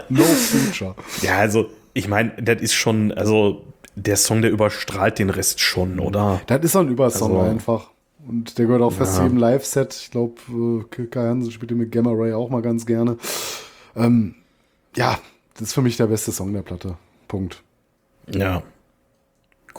no 0.09 0.23
Future. 0.23 0.95
Ja, 1.21 1.37
also, 1.37 1.69
ich 1.93 2.07
meine, 2.07 2.33
das 2.41 2.61
ist 2.61 2.73
schon, 2.73 3.11
also 3.13 3.65
der 3.95 4.17
Song, 4.17 4.41
der 4.41 4.51
überstrahlt 4.51 5.19
den 5.19 5.29
Rest 5.29 5.59
schon, 5.59 5.99
oder? 5.99 6.41
Das 6.47 6.61
ist 6.61 6.75
ein 6.75 6.89
Übersong 6.89 7.37
also, 7.37 7.49
einfach. 7.49 7.89
Und 8.27 8.57
der 8.57 8.65
gehört 8.65 8.81
auch 8.81 8.93
fest 8.93 9.15
zu 9.15 9.23
jedem 9.23 9.37
Live-Set. 9.37 9.95
Ich 9.95 10.11
glaube, 10.11 10.35
äh, 10.49 11.05
Kai 11.05 11.27
Hansen 11.27 11.51
spielt 11.51 11.71
mit 11.71 11.91
Gamma 11.91 12.11
Ray 12.13 12.33
auch 12.33 12.49
mal 12.49 12.61
ganz 12.61 12.85
gerne. 12.85 13.17
Ähm, 13.95 14.35
ja, 14.95 15.17
das 15.53 15.69
ist 15.69 15.73
für 15.73 15.81
mich 15.81 15.97
der 15.97 16.07
beste 16.07 16.31
Song 16.31 16.53
der 16.53 16.61
Platte. 16.61 16.97
Punkt. 17.27 17.63
Ja. 18.33 18.63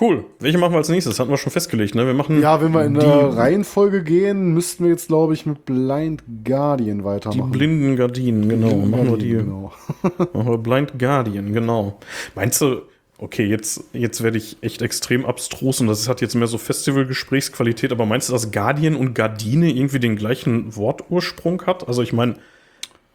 Cool. 0.01 0.25
Welche 0.41 0.59
machen 0.59 0.73
wir 0.73 0.79
als 0.79 0.89
nächstes? 0.89 1.21
Hatten 1.21 1.31
wir 1.31 1.37
schon 1.37 1.53
festgelegt, 1.53 1.95
ne? 1.95 2.07
Wir 2.07 2.15
machen. 2.15 2.41
Ja, 2.41 2.63
wenn 2.63 2.73
wir 2.73 2.85
in 2.85 2.95
der 2.95 3.37
Reihenfolge 3.37 4.03
gehen, 4.03 4.55
müssten 4.55 4.85
wir 4.85 4.91
jetzt, 4.91 5.09
glaube 5.09 5.35
ich, 5.35 5.45
mit 5.45 5.67
Blind 5.67 6.23
Guardian 6.45 7.05
weitermachen. 7.05 7.53
Die 7.53 7.59
blinden 7.59 7.97
Gardinen, 7.97 8.49
genau. 8.49 8.69
Blinden 8.69 8.91
machen 8.91 9.11
wir 9.11 9.19
die. 9.19 9.31
Genau. 9.33 9.73
machen 10.03 10.51
wir 10.51 10.59
Blind 10.59 10.99
Guardian, 10.99 11.53
genau. 11.53 11.99
Meinst 12.35 12.61
du, 12.63 12.83
okay, 13.23 13.47
jetzt, 13.47 13.85
jetzt 13.93 14.23
werde 14.23 14.37
ich 14.37 14.57
echt 14.63 14.83
extrem 14.83 15.25
abstrus 15.25 15.81
und 15.81 15.87
das 15.87 16.09
hat 16.09 16.21
jetzt 16.21 16.35
mehr 16.35 16.49
so 16.49 16.59
Festival-Gesprächsqualität, 16.59 17.93
aber 17.93 18.05
meinst 18.05 18.29
du, 18.29 18.33
dass 18.33 18.51
Guardian 18.51 18.97
und 18.97 19.15
Gardine 19.15 19.71
irgendwie 19.71 20.01
den 20.01 20.17
gleichen 20.17 20.75
Wortursprung 20.75 21.65
hat? 21.67 21.87
Also 21.87 22.03
ich 22.03 22.13
meine, 22.13 22.35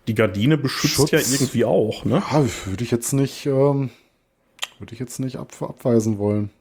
die 0.08 0.16
Gardine 0.16 0.58
beschützt 0.58 0.96
Schutz. 0.96 1.12
ja 1.12 1.20
irgendwie 1.20 1.66
auch, 1.66 2.06
ne? 2.06 2.24
Ja, 2.32 2.46
würde 2.66 2.84
ich 2.84 2.92
jetzt 2.92 3.12
nicht, 3.12 3.46
ähm, 3.48 3.90
würde 4.80 4.94
ich 4.94 5.00
jetzt 5.00 5.20
nicht 5.20 5.36
ab, 5.36 5.52
abweisen 5.62 6.18
wollen. 6.18 6.52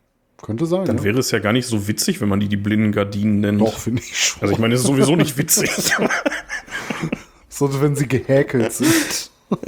Könnte 0.42 0.66
sein. 0.66 0.84
Dann 0.84 0.98
ja. 0.98 1.04
wäre 1.04 1.18
es 1.20 1.30
ja 1.30 1.38
gar 1.38 1.52
nicht 1.52 1.66
so 1.66 1.88
witzig, 1.88 2.20
wenn 2.20 2.28
man 2.28 2.40
die 2.40 2.48
die 2.48 2.58
blinden 2.58 2.92
Gardinen 2.92 3.40
nennt. 3.40 3.60
Doch, 3.60 3.78
finde 3.78 4.02
ich 4.02 4.18
schon. 4.18 4.42
Also 4.42 4.52
ich 4.52 4.58
meine, 4.58 4.74
es 4.74 4.80
ist 4.80 4.86
sowieso 4.86 5.16
nicht 5.16 5.38
witzig. 5.38 5.70
so, 7.48 7.80
wenn 7.80 7.96
sie 7.96 8.06
gehäkelt 8.06 8.72
sind. 8.72 9.30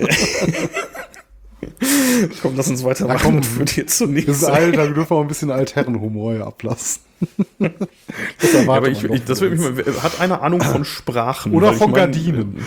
Komm, 2.43 2.57
lass 2.57 2.69
uns 2.69 2.85
weitermachen. 2.85 3.17
Ja, 3.17 3.23
komm, 3.23 3.41
das 3.41 3.59
wird 3.59 3.77
jetzt 3.77 3.99
zunächst. 3.99 4.29
Das 4.29 4.37
ist 4.39 4.45
alt, 4.45 4.77
da 4.77 4.87
dürfen 4.87 5.17
wir 5.17 5.21
ein 5.21 5.29
bisschen 5.29 5.51
Altherrenhumor 5.51 6.35
hier 6.35 6.47
ablassen. 6.47 7.03
das 7.59 8.53
ja, 8.53 8.69
aber 8.69 8.89
ich, 8.89 9.03
ich, 9.03 9.25
das 9.25 9.41
mich 9.41 9.59
mal, 9.59 9.75
hat 10.03 10.21
eine 10.21 10.41
Ahnung 10.41 10.61
von 10.61 10.85
Sprachen. 10.85 11.53
Oder 11.53 11.73
von 11.73 11.91
mein, 11.91 11.99
Gardinen. 11.99 12.63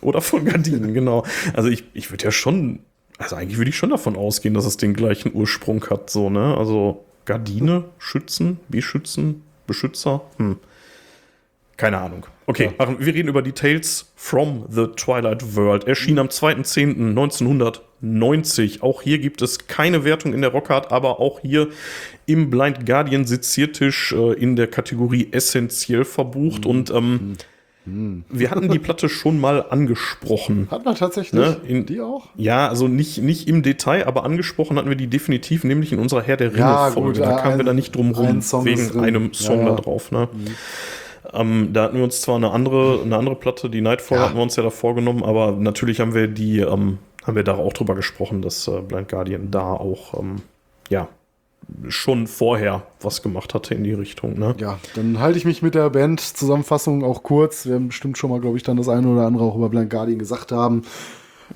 Oder 0.00 0.22
von 0.22 0.44
Gardinen, 0.44 0.94
genau. 0.94 1.24
Also 1.52 1.68
ich, 1.68 1.84
ich 1.92 2.10
würde 2.10 2.24
ja 2.24 2.32
schon, 2.32 2.80
also 3.18 3.36
eigentlich 3.36 3.58
würde 3.58 3.68
ich 3.68 3.76
schon 3.76 3.90
davon 3.90 4.16
ausgehen, 4.16 4.54
dass 4.54 4.64
es 4.64 4.78
den 4.78 4.94
gleichen 4.94 5.34
Ursprung 5.34 5.84
hat, 5.90 6.08
so, 6.08 6.30
ne? 6.30 6.56
Also 6.56 7.04
Gardine, 7.26 7.84
Schützen, 7.98 8.58
Beschützen, 8.68 9.42
Beschützer, 9.66 10.22
hm. 10.38 10.56
Keine 11.76 11.98
Ahnung. 11.98 12.26
Okay, 12.44 12.72
ja. 12.78 12.98
wir 12.98 13.14
reden 13.14 13.28
über 13.28 13.40
Details 13.40 14.12
from 14.14 14.66
the 14.68 14.88
Twilight 14.96 15.56
World. 15.56 15.84
Erschien 15.84 16.18
am 16.18 16.28
2.10.1990. 18.02 18.82
Auch 18.82 19.02
hier 19.02 19.18
gibt 19.18 19.42
es 19.42 19.66
keine 19.66 20.04
Wertung 20.04 20.34
in 20.34 20.40
der 20.40 20.50
Rockhard, 20.50 20.92
aber 20.92 21.20
auch 21.20 21.40
hier 21.40 21.68
im 22.26 22.50
Blind 22.50 22.86
Guardian 22.86 23.24
Seziertisch 23.24 24.12
äh, 24.12 24.34
in 24.34 24.56
der 24.56 24.66
Kategorie 24.66 25.28
essentiell 25.32 26.04
verbucht. 26.04 26.64
Mhm. 26.64 26.70
Und 26.70 26.90
ähm, 26.90 27.36
Hm. 27.86 28.24
Wir 28.28 28.50
hatten 28.50 28.68
die 28.68 28.78
Platte 28.78 29.08
schon 29.08 29.40
mal 29.40 29.64
angesprochen. 29.70 30.68
Hat 30.70 30.84
man 30.84 30.96
tatsächlich 30.96 31.32
ne? 31.32 31.56
in, 31.66 31.86
die 31.86 32.00
auch? 32.00 32.28
Ja, 32.36 32.68
also 32.68 32.88
nicht, 32.88 33.22
nicht 33.22 33.48
im 33.48 33.62
Detail, 33.62 34.06
aber 34.06 34.24
angesprochen 34.24 34.76
hatten 34.76 34.90
wir 34.90 34.96
die 34.96 35.06
definitiv, 35.06 35.64
nämlich 35.64 35.92
in 35.92 35.98
unserer 35.98 36.22
Herr 36.22 36.36
der 36.36 36.52
Ringe-Folge. 36.52 37.20
Ja, 37.20 37.30
da 37.30 37.36
kamen 37.36 37.52
ein, 37.52 37.58
wir 37.58 37.64
da 37.64 37.72
nicht 37.72 37.96
drum 37.96 38.10
rum, 38.12 38.42
wegen 38.64 39.00
einem 39.00 39.32
Song 39.32 39.60
ja. 39.60 39.70
da 39.70 39.74
drauf. 39.76 40.12
Ne? 40.12 40.28
Mhm. 40.30 40.46
Ähm, 41.32 41.68
da 41.72 41.84
hatten 41.84 41.96
wir 41.96 42.04
uns 42.04 42.20
zwar 42.20 42.36
eine 42.36 42.50
andere, 42.50 43.00
eine 43.02 43.16
andere 43.16 43.36
Platte, 43.36 43.70
die 43.70 43.80
Nightfall 43.80 44.18
ja. 44.18 44.24
hatten 44.24 44.36
wir 44.36 44.42
uns 44.42 44.56
ja 44.56 44.62
da 44.62 44.70
vorgenommen, 44.70 45.22
aber 45.22 45.52
natürlich 45.52 46.00
haben 46.00 46.14
wir 46.14 46.28
die, 46.28 46.60
ähm, 46.60 46.98
haben 47.24 47.36
wir 47.36 47.44
da 47.44 47.56
auch 47.56 47.72
drüber 47.72 47.94
gesprochen, 47.94 48.42
dass 48.42 48.66
äh, 48.68 48.80
Blind 48.80 49.08
Guardian 49.08 49.50
da 49.50 49.72
auch, 49.72 50.18
ähm, 50.18 50.36
ja, 50.88 51.08
schon 51.88 52.26
vorher 52.26 52.82
was 53.00 53.22
gemacht 53.22 53.54
hatte 53.54 53.74
in 53.74 53.84
die 53.84 53.92
Richtung. 53.92 54.38
Ne? 54.38 54.54
Ja, 54.58 54.78
dann 54.94 55.20
halte 55.20 55.38
ich 55.38 55.44
mich 55.44 55.62
mit 55.62 55.74
der 55.74 55.90
Band-Zusammenfassung 55.90 57.04
auch 57.04 57.22
kurz. 57.22 57.66
Wir 57.66 57.74
haben 57.74 57.88
bestimmt 57.88 58.18
schon 58.18 58.30
mal, 58.30 58.40
glaube 58.40 58.56
ich, 58.56 58.62
dann 58.62 58.76
das 58.76 58.88
eine 58.88 59.06
oder 59.06 59.26
andere 59.26 59.44
auch 59.44 59.56
über 59.56 59.68
Blind 59.68 59.90
Guardian 59.90 60.18
gesagt 60.18 60.52
haben. 60.52 60.82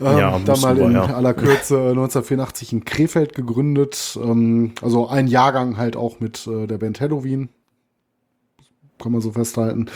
Ähm, 0.00 0.18
ja, 0.18 0.38
dann 0.38 0.60
mal 0.60 0.78
in 0.78 0.92
ja. 0.92 1.04
aller 1.04 1.34
Kürze 1.34 1.76
1984 1.76 2.72
in 2.72 2.84
Krefeld 2.84 3.34
gegründet. 3.34 4.18
Ähm, 4.22 4.72
also 4.82 5.08
ein 5.08 5.26
Jahrgang 5.26 5.76
halt 5.76 5.96
auch 5.96 6.20
mit 6.20 6.46
äh, 6.46 6.66
der 6.66 6.78
Band 6.78 7.00
Halloween. 7.00 7.48
Kann 9.00 9.12
man 9.12 9.20
so 9.20 9.32
festhalten. 9.32 9.86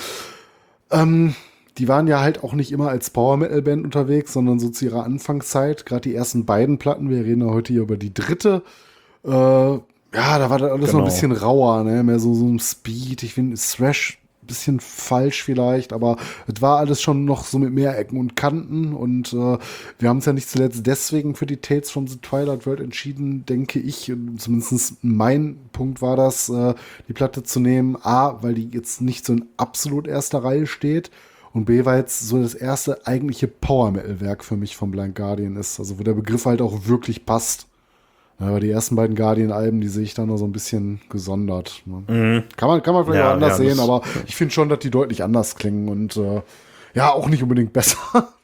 Ähm, 0.91 1.35
die 1.79 1.89
waren 1.89 2.09
ja 2.09 2.21
halt 2.21 2.43
auch 2.43 2.55
nicht 2.55 2.73
immer 2.73 2.89
als 2.89 3.11
Power 3.11 3.37
Metal 3.37 3.63
Band 3.63 3.85
unterwegs, 3.85 4.33
sondern 4.33 4.59
so 4.59 4.69
zu 4.69 4.85
ihrer 4.85 5.05
Anfangszeit. 5.05 5.87
Gerade 5.87 6.03
die 6.03 6.15
ersten 6.15 6.45
beiden 6.45 6.79
Platten. 6.79 7.09
Wir 7.09 7.25
reden 7.25 7.43
ja 7.43 7.53
heute 7.53 7.73
hier 7.73 7.83
über 7.83 7.97
die 7.97 8.13
dritte. 8.13 8.63
Äh, 9.25 9.31
ja, 9.31 9.81
da 10.13 10.51
war 10.51 10.59
das 10.59 10.71
alles 10.73 10.87
genau. 10.87 10.99
noch 10.99 11.07
ein 11.07 11.13
bisschen 11.13 11.33
rauer, 11.33 11.85
ne? 11.85 12.03
Mehr 12.03 12.19
so, 12.19 12.35
so 12.35 12.47
ein 12.47 12.59
Speed. 12.59 13.23
Ich 13.23 13.35
finde 13.35 13.57
Thrash 13.57 14.19
ein 14.43 14.47
bisschen 14.47 14.81
falsch 14.81 15.45
vielleicht, 15.45 15.93
aber 15.93 16.17
es 16.53 16.61
war 16.63 16.79
alles 16.79 17.03
schon 17.03 17.25
noch 17.25 17.45
so 17.45 17.59
mit 17.59 17.73
mehr 17.73 17.99
Ecken 17.99 18.19
und 18.19 18.35
Kanten 18.35 18.95
und 18.95 19.33
äh, 19.35 19.59
wir 19.99 20.09
haben 20.09 20.17
uns 20.17 20.25
ja 20.25 20.33
nicht 20.33 20.49
zuletzt 20.49 20.87
deswegen 20.87 21.35
für 21.35 21.45
die 21.45 21.59
Tales 21.59 21.91
from 21.91 22.07
the 22.07 22.17
Twilight 22.17 22.65
World 22.67 22.81
entschieden, 22.81 23.45
denke 23.45 23.79
ich. 23.79 24.11
Zumindest 24.39 24.97
mein 25.03 25.59
Punkt 25.73 26.01
war 26.01 26.17
das, 26.17 26.49
äh, 26.49 26.75
die 27.07 27.13
Platte 27.13 27.43
zu 27.43 27.61
nehmen. 27.61 27.97
A, 28.01 28.43
weil 28.43 28.55
die 28.55 28.71
jetzt 28.73 29.03
nicht 29.03 29.27
so 29.27 29.35
in 29.35 29.45
absolut 29.59 30.09
erster 30.09 30.43
Reihe 30.43 30.67
steht. 30.67 31.11
Und 31.53 31.65
B, 31.65 31.85
weil 31.85 31.99
jetzt 31.99 32.29
so 32.29 32.43
das 32.43 32.55
erste 32.55 33.07
eigentliche 33.07 33.49
Power 33.49 33.91
Metal 33.91 34.21
Werk 34.21 34.45
für 34.45 34.57
mich 34.57 34.77
von 34.77 34.91
Blind 34.91 35.15
Guardian 35.15 35.57
ist. 35.57 35.79
Also 35.79 35.99
wo 35.99 36.03
der 36.03 36.15
Begriff 36.15 36.47
halt 36.47 36.61
auch 36.61 36.87
wirklich 36.87 37.25
passt. 37.25 37.67
Aber 38.41 38.61
die 38.61 38.71
ersten 38.71 38.95
beiden 38.95 39.17
Guardian-Alben, 39.17 39.81
die 39.81 39.89
sehe 39.89 40.05
ich 40.05 40.15
dann 40.15 40.29
noch 40.29 40.37
so 40.37 40.45
ein 40.45 40.53
bisschen 40.53 41.01
gesondert. 41.09 41.83
Ne? 41.87 42.05
Mhm. 42.07 42.45
Kann, 42.57 42.69
man, 42.69 42.83
kann 42.83 42.95
man 42.95 43.05
vielleicht 43.05 43.21
ja, 43.21 43.31
auch 43.31 43.35
anders 43.35 43.59
ja, 43.59 43.65
sehen, 43.65 43.81
aber 43.81 44.03
ich 44.27 44.37
finde 44.37 44.55
schon, 44.55 44.69
dass 44.69 44.79
die 44.79 44.91
deutlich 44.91 45.25
anders 45.25 45.57
klingen 45.57 45.89
und 45.89 46.17
äh, 46.17 46.43
ja, 46.95 47.13
auch 47.13 47.29
nicht 47.29 47.43
unbedingt 47.43 47.73
besser. 47.73 48.29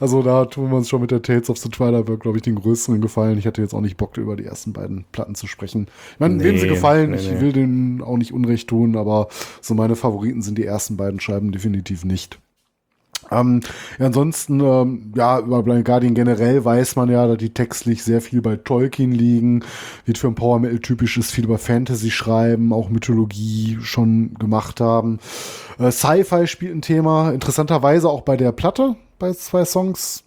Also 0.00 0.22
da 0.22 0.44
tun 0.44 0.70
wir 0.70 0.76
uns 0.76 0.88
schon 0.88 1.00
mit 1.00 1.10
der 1.10 1.22
Tales 1.22 1.50
of 1.50 1.58
the 1.58 1.68
Twilight 1.68 2.06
glaube 2.20 2.38
ich, 2.38 2.42
den 2.42 2.56
größeren 2.56 3.00
Gefallen. 3.00 3.38
Ich 3.38 3.46
hatte 3.46 3.62
jetzt 3.62 3.74
auch 3.74 3.80
nicht 3.80 3.96
Bock, 3.96 4.16
über 4.16 4.36
die 4.36 4.44
ersten 4.44 4.72
beiden 4.72 5.04
Platten 5.12 5.34
zu 5.34 5.46
sprechen. 5.46 5.86
Ich 6.14 6.20
meine, 6.20 6.34
nee, 6.34 6.44
wem 6.44 6.58
sie 6.58 6.68
gefallen, 6.68 7.12
nee, 7.12 7.16
ich 7.16 7.40
will 7.40 7.52
denen 7.52 8.02
auch 8.02 8.16
nicht 8.16 8.32
Unrecht 8.32 8.68
tun, 8.68 8.96
aber 8.96 9.28
so 9.60 9.74
meine 9.74 9.96
Favoriten 9.96 10.42
sind 10.42 10.58
die 10.58 10.66
ersten 10.66 10.96
beiden 10.96 11.20
Scheiben 11.20 11.52
definitiv 11.52 12.04
nicht. 12.04 12.38
Ähm, 13.30 13.60
ja, 13.98 14.06
ansonsten, 14.06 14.60
ähm, 14.60 15.12
ja, 15.16 15.38
über 15.38 15.62
Blind 15.62 15.84
Guardian 15.84 16.14
generell 16.14 16.64
weiß 16.64 16.96
man 16.96 17.10
ja, 17.10 17.26
dass 17.26 17.38
die 17.38 17.54
textlich 17.54 18.02
sehr 18.02 18.20
viel 18.20 18.42
bei 18.42 18.56
Tolkien 18.56 19.12
liegen, 19.12 19.64
wird 20.04 20.18
für 20.18 20.28
ein 20.28 20.34
Power 20.34 20.58
Metal 20.58 20.80
typisch 20.80 21.16
ist, 21.16 21.30
viel 21.30 21.44
über 21.44 21.58
Fantasy 21.58 22.10
schreiben, 22.10 22.72
auch 22.72 22.90
Mythologie 22.90 23.78
schon 23.80 24.34
gemacht 24.34 24.80
haben. 24.80 25.18
Äh, 25.78 25.90
Sci-Fi 25.90 26.46
spielt 26.46 26.74
ein 26.74 26.82
Thema, 26.82 27.30
interessanterweise 27.30 28.08
auch 28.08 28.22
bei 28.22 28.36
der 28.36 28.52
Platte, 28.52 28.96
bei 29.22 29.32
zwei 29.34 29.64
Songs, 29.64 30.24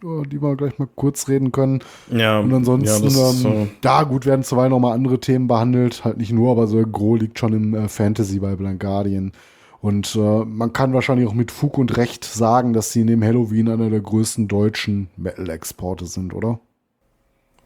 die 0.00 0.40
wir 0.40 0.54
gleich 0.54 0.78
mal 0.78 0.86
kurz 0.94 1.26
reden 1.26 1.50
können. 1.50 1.80
Ja. 2.12 2.38
Und 2.38 2.54
ansonsten, 2.54 3.08
ja, 3.08 3.30
ähm, 3.30 3.36
so. 3.36 3.68
da 3.80 4.04
gut 4.04 4.24
werden 4.24 4.44
zuweilen 4.44 4.70
noch 4.70 4.78
mal 4.78 4.94
andere 4.94 5.18
Themen 5.18 5.48
behandelt, 5.48 6.04
halt 6.04 6.18
nicht 6.18 6.30
nur, 6.30 6.52
aber 6.52 6.68
so 6.68 6.80
Gros 6.80 7.18
liegt 7.18 7.40
schon 7.40 7.52
im 7.52 7.74
äh, 7.74 7.88
Fantasy 7.88 8.38
bei 8.38 8.54
Blind 8.54 8.78
Guardian. 8.78 9.32
Und 9.80 10.14
äh, 10.14 10.44
man 10.44 10.72
kann 10.72 10.94
wahrscheinlich 10.94 11.26
auch 11.26 11.34
mit 11.34 11.50
Fug 11.50 11.76
und 11.76 11.96
Recht 11.96 12.24
sagen, 12.24 12.72
dass 12.72 12.92
sie 12.92 13.02
neben 13.02 13.24
Halloween 13.24 13.68
einer 13.68 13.90
der 13.90 14.00
größten 14.00 14.46
deutschen 14.46 15.08
Metal-Exporte 15.16 16.06
sind, 16.06 16.32
oder? 16.32 16.60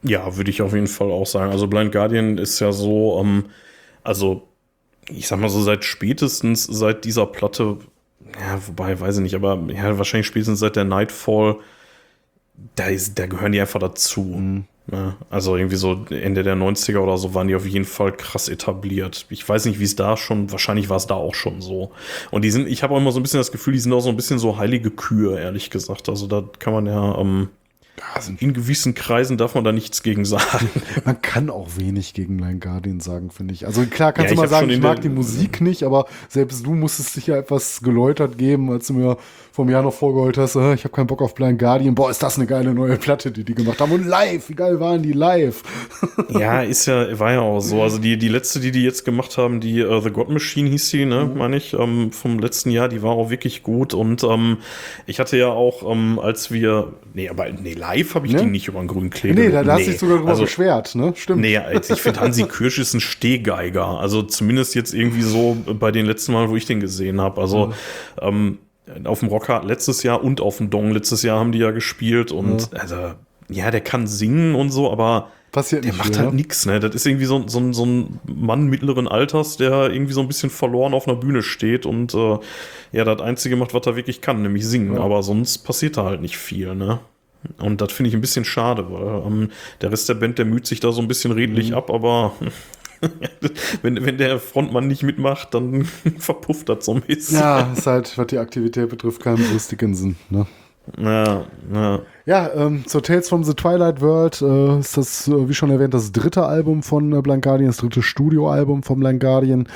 Ja, 0.02 0.38
würde 0.38 0.50
ich 0.50 0.62
auf 0.62 0.72
jeden 0.72 0.86
Fall 0.86 1.10
auch 1.10 1.26
sagen. 1.26 1.52
Also 1.52 1.66
Blind 1.66 1.92
Guardian 1.92 2.38
ist 2.38 2.58
ja 2.58 2.72
so, 2.72 3.20
ähm, 3.20 3.44
also 4.02 4.48
ich 5.10 5.28
sag 5.28 5.40
mal 5.40 5.50
so 5.50 5.60
seit 5.60 5.84
spätestens 5.84 6.64
seit 6.64 7.04
dieser 7.04 7.26
Platte, 7.26 7.76
ja, 8.38 8.60
wobei, 8.66 8.98
weiß 8.98 9.16
ich 9.16 9.22
nicht, 9.22 9.34
aber 9.34 9.58
ja, 9.68 9.96
wahrscheinlich 9.98 10.26
spätestens 10.26 10.60
seit 10.60 10.76
der 10.76 10.84
Nightfall, 10.84 11.56
da, 12.74 12.86
ist, 12.86 13.18
da 13.18 13.26
gehören 13.26 13.52
die 13.52 13.60
einfach 13.60 13.80
dazu. 13.80 14.22
Mhm. 14.22 14.64
Ne? 14.86 15.14
Also 15.30 15.56
irgendwie 15.56 15.76
so 15.76 16.04
Ende 16.10 16.42
der 16.42 16.56
90er 16.56 16.98
oder 16.98 17.16
so 17.16 17.32
waren 17.32 17.46
die 17.46 17.54
auf 17.54 17.66
jeden 17.66 17.84
Fall 17.84 18.12
krass 18.12 18.48
etabliert. 18.48 19.26
Ich 19.30 19.48
weiß 19.48 19.66
nicht, 19.66 19.78
wie 19.78 19.84
es 19.84 19.94
da 19.94 20.16
schon, 20.16 20.50
wahrscheinlich 20.50 20.88
war 20.88 20.96
es 20.96 21.06
da 21.06 21.14
auch 21.14 21.34
schon 21.34 21.60
so. 21.60 21.92
Und 22.30 22.42
die 22.42 22.50
sind, 22.50 22.66
ich 22.68 22.82
habe 22.82 22.94
auch 22.94 22.98
immer 22.98 23.12
so 23.12 23.20
ein 23.20 23.22
bisschen 23.22 23.40
das 23.40 23.52
Gefühl, 23.52 23.74
die 23.74 23.78
sind 23.78 23.92
auch 23.92 24.00
so 24.00 24.08
ein 24.08 24.16
bisschen 24.16 24.38
so 24.38 24.56
heilige 24.56 24.90
Kühe, 24.90 25.38
ehrlich 25.38 25.70
gesagt. 25.70 26.08
Also 26.08 26.26
da 26.26 26.44
kann 26.58 26.72
man 26.72 26.86
ja, 26.86 27.18
ähm, 27.18 27.50
in 28.38 28.52
gewissen 28.52 28.94
Kreisen 28.94 29.36
darf 29.36 29.54
man 29.54 29.64
da 29.64 29.72
nichts 29.72 30.02
gegen 30.02 30.24
sagen. 30.24 30.70
Man 31.04 31.20
kann 31.22 31.50
auch 31.50 31.76
wenig 31.76 32.14
gegen 32.14 32.36
Blind 32.36 32.60
Guardian 32.60 33.00
sagen, 33.00 33.30
finde 33.30 33.54
ich. 33.54 33.66
Also 33.66 33.84
klar 33.86 34.12
kannst 34.12 34.30
ja, 34.30 34.34
du 34.34 34.40
mal 34.40 34.48
sagen, 34.48 34.70
ich 34.70 34.80
mag 34.80 35.00
die 35.00 35.08
Musik 35.08 35.60
nicht, 35.60 35.82
aber 35.82 36.06
selbst 36.28 36.64
du 36.64 36.74
musstest 36.74 37.16
dich 37.16 37.26
ja 37.26 37.36
etwas 37.36 37.82
geläutert 37.82 38.38
geben, 38.38 38.70
als 38.70 38.86
du 38.86 38.94
mir 38.94 39.16
vom 39.60 39.68
Jahr 39.68 39.82
noch 39.82 39.92
vorgeholt 39.92 40.38
hast, 40.38 40.56
äh, 40.56 40.72
ich 40.72 40.84
habe 40.84 40.94
keinen 40.94 41.06
Bock 41.06 41.20
auf 41.20 41.34
Blind 41.34 41.58
Guardian. 41.58 41.94
Boah, 41.94 42.10
ist 42.10 42.22
das 42.22 42.38
eine 42.38 42.46
geile 42.46 42.72
neue 42.72 42.96
Platte, 42.96 43.30
die 43.30 43.44
die 43.44 43.54
gemacht 43.54 43.78
haben. 43.78 43.92
Und 43.92 44.06
live, 44.06 44.48
wie 44.48 44.54
geil 44.54 44.80
waren 44.80 45.02
die 45.02 45.12
live? 45.12 45.62
ja, 46.30 46.62
ist 46.62 46.86
ja, 46.86 47.18
war 47.18 47.32
ja 47.32 47.40
auch 47.40 47.60
so. 47.60 47.82
Also 47.82 47.98
die, 47.98 48.16
die 48.16 48.28
letzte, 48.28 48.58
die 48.58 48.70
die 48.70 48.82
jetzt 48.82 49.04
gemacht 49.04 49.36
haben, 49.36 49.60
die 49.60 49.84
uh, 49.84 50.00
The 50.00 50.10
God 50.10 50.30
Machine 50.30 50.70
hieß 50.70 50.88
die, 50.88 51.04
ne, 51.04 51.26
mhm. 51.26 51.36
meine 51.36 51.58
ich, 51.58 51.74
ähm, 51.74 52.10
vom 52.10 52.38
letzten 52.38 52.70
Jahr, 52.70 52.88
die 52.88 53.02
war 53.02 53.10
auch 53.10 53.28
wirklich 53.28 53.62
gut. 53.62 53.92
Und 53.92 54.24
ähm, 54.24 54.56
ich 55.04 55.20
hatte 55.20 55.36
ja 55.36 55.48
auch, 55.48 55.82
ähm, 55.92 56.18
als 56.18 56.50
wir, 56.50 56.94
nee, 57.12 57.28
aber 57.28 57.50
nee, 57.50 57.74
live 57.74 58.14
habe 58.14 58.28
ich 58.28 58.32
ne? 58.32 58.40
die 58.40 58.46
nicht 58.46 58.66
über 58.66 58.78
den 58.78 58.88
grünen 58.88 59.10
Kleber. 59.10 59.42
Nee, 59.42 59.50
da, 59.50 59.62
da 59.62 59.74
nee. 59.74 59.80
hast 59.80 59.86
du 59.88 59.90
dich 59.90 60.00
sogar 60.00 60.16
drüber 60.16 60.30
also, 60.30 60.44
beschwert, 60.44 60.94
ne? 60.94 61.12
Stimmt. 61.16 61.42
Nee, 61.42 61.60
ich 61.86 62.00
finde 62.00 62.20
Hansi 62.20 62.44
Kirsch 62.44 62.78
ist 62.78 62.94
ein 62.94 63.00
Stehgeiger. 63.00 64.00
Also 64.00 64.22
zumindest 64.22 64.74
jetzt 64.74 64.94
irgendwie 64.94 65.20
so 65.20 65.54
bei 65.78 65.90
den 65.90 66.06
letzten 66.06 66.32
Mal, 66.32 66.48
wo 66.48 66.56
ich 66.56 66.64
den 66.64 66.80
gesehen 66.80 67.20
habe. 67.20 67.42
Also 67.42 67.66
mhm. 67.66 67.72
ähm, 68.22 68.58
auf 69.04 69.20
dem 69.20 69.28
Rocker 69.28 69.62
letztes 69.64 70.02
Jahr 70.02 70.22
und 70.22 70.40
auf 70.40 70.58
dem 70.58 70.70
Dong 70.70 70.92
letztes 70.92 71.22
Jahr 71.22 71.38
haben 71.38 71.52
die 71.52 71.58
ja 71.58 71.70
gespielt 71.70 72.32
und 72.32 72.70
ja. 72.72 72.78
also 72.78 72.96
ja, 73.48 73.70
der 73.70 73.80
kann 73.80 74.06
singen 74.06 74.54
und 74.54 74.70
so, 74.70 74.90
aber 74.90 75.28
Passiert 75.52 75.84
der 75.84 75.94
macht 75.94 76.08
viel, 76.08 76.18
halt 76.18 76.28
ja? 76.28 76.34
nichts, 76.34 76.64
ne? 76.66 76.78
Das 76.78 76.94
ist 76.94 77.06
irgendwie 77.06 77.24
so, 77.24 77.46
so, 77.48 77.72
so 77.72 77.84
ein 77.84 78.20
Mann 78.24 78.68
mittleren 78.68 79.08
Alters, 79.08 79.56
der 79.56 79.90
irgendwie 79.90 80.12
so 80.12 80.20
ein 80.20 80.28
bisschen 80.28 80.48
verloren 80.48 80.94
auf 80.94 81.08
einer 81.08 81.16
Bühne 81.16 81.42
steht 81.42 81.86
und 81.86 82.14
äh, 82.14 82.38
ja, 82.92 83.04
das 83.04 83.20
Einzige 83.20 83.56
macht, 83.56 83.74
was 83.74 83.84
er 83.86 83.96
wirklich 83.96 84.20
kann, 84.20 84.42
nämlich 84.42 84.64
singen. 84.64 84.94
Ja. 84.94 85.00
Aber 85.00 85.24
sonst 85.24 85.58
passiert 85.58 85.96
da 85.96 86.04
halt 86.04 86.20
nicht 86.20 86.38
viel, 86.38 86.76
ne? 86.76 87.00
Und 87.58 87.80
das 87.80 87.92
finde 87.92 88.10
ich 88.10 88.14
ein 88.14 88.20
bisschen 88.20 88.44
schade, 88.44 88.86
weil 88.90 89.26
ähm, 89.26 89.50
der 89.80 89.90
Rest 89.90 90.08
der 90.08 90.14
Band, 90.14 90.38
der 90.38 90.44
müht 90.44 90.66
sich 90.66 90.78
da 90.78 90.92
so 90.92 91.00
ein 91.00 91.08
bisschen 91.08 91.32
redlich 91.32 91.70
mhm. 91.70 91.76
ab, 91.76 91.90
aber 91.90 92.34
wenn, 93.82 94.04
wenn 94.04 94.18
der 94.18 94.38
Frontmann 94.38 94.86
nicht 94.86 95.02
mitmacht, 95.02 95.54
dann 95.54 95.84
verpufft 96.18 96.68
das 96.68 96.84
so 96.84 96.94
ein 96.94 97.02
bisschen. 97.02 97.38
Ja, 97.38 97.72
ist 97.72 97.86
halt, 97.86 98.16
was 98.16 98.26
die 98.28 98.38
Aktivität 98.38 98.88
betrifft, 98.88 99.22
kein 99.22 99.36
Bruce 99.36 99.68
Dickinson. 99.68 100.16
Ne? 100.28 100.46
Ja, 100.98 101.44
ja. 101.72 102.00
Ja, 102.26 102.50
ähm, 102.54 102.86
zur 102.86 103.02
Tales 103.02 103.28
from 103.28 103.44
the 103.44 103.54
Twilight 103.54 104.00
World 104.00 104.40
äh, 104.42 104.78
ist 104.78 104.96
das, 104.96 105.28
äh, 105.28 105.48
wie 105.48 105.54
schon 105.54 105.70
erwähnt, 105.70 105.94
das 105.94 106.12
dritte 106.12 106.44
Album 106.44 106.82
von 106.82 107.12
äh, 107.12 107.20
Blind 107.20 107.42
Guardian, 107.42 107.68
das 107.68 107.78
dritte 107.78 108.02
Studioalbum 108.02 108.82
von 108.82 109.00
Blind 109.00 109.20
Guardian. 109.20 109.68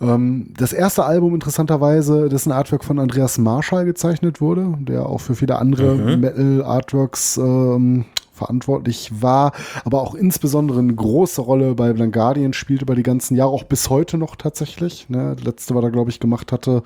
Ähm, 0.00 0.52
das 0.56 0.72
erste 0.72 1.04
Album, 1.04 1.34
interessanterweise, 1.34 2.28
dessen 2.28 2.52
Artwork 2.52 2.84
von 2.84 2.98
Andreas 2.98 3.38
Marschall 3.38 3.84
gezeichnet 3.84 4.40
wurde, 4.40 4.74
der 4.80 5.06
auch 5.06 5.20
für 5.20 5.34
viele 5.34 5.58
andere 5.58 5.94
mhm. 5.94 6.20
Metal-Artworks 6.20 7.36
ähm, 7.38 8.04
verantwortlich 8.38 9.10
war, 9.20 9.52
aber 9.84 10.00
auch 10.00 10.14
insbesondere 10.14 10.78
eine 10.78 10.94
große 10.94 11.40
Rolle 11.40 11.74
bei 11.74 11.92
Blind 11.92 12.12
Guardian 12.12 12.52
spielt 12.52 12.82
über 12.82 12.94
die 12.94 13.02
ganzen 13.02 13.36
Jahre, 13.36 13.50
auch 13.50 13.64
bis 13.64 13.90
heute 13.90 14.16
noch 14.16 14.36
tatsächlich. 14.36 15.08
Ne? 15.08 15.34
Das 15.36 15.44
letzte, 15.44 15.74
was 15.74 15.84
er, 15.84 15.90
glaube 15.90 16.10
ich, 16.10 16.20
gemacht 16.20 16.52
hatte, 16.52 16.82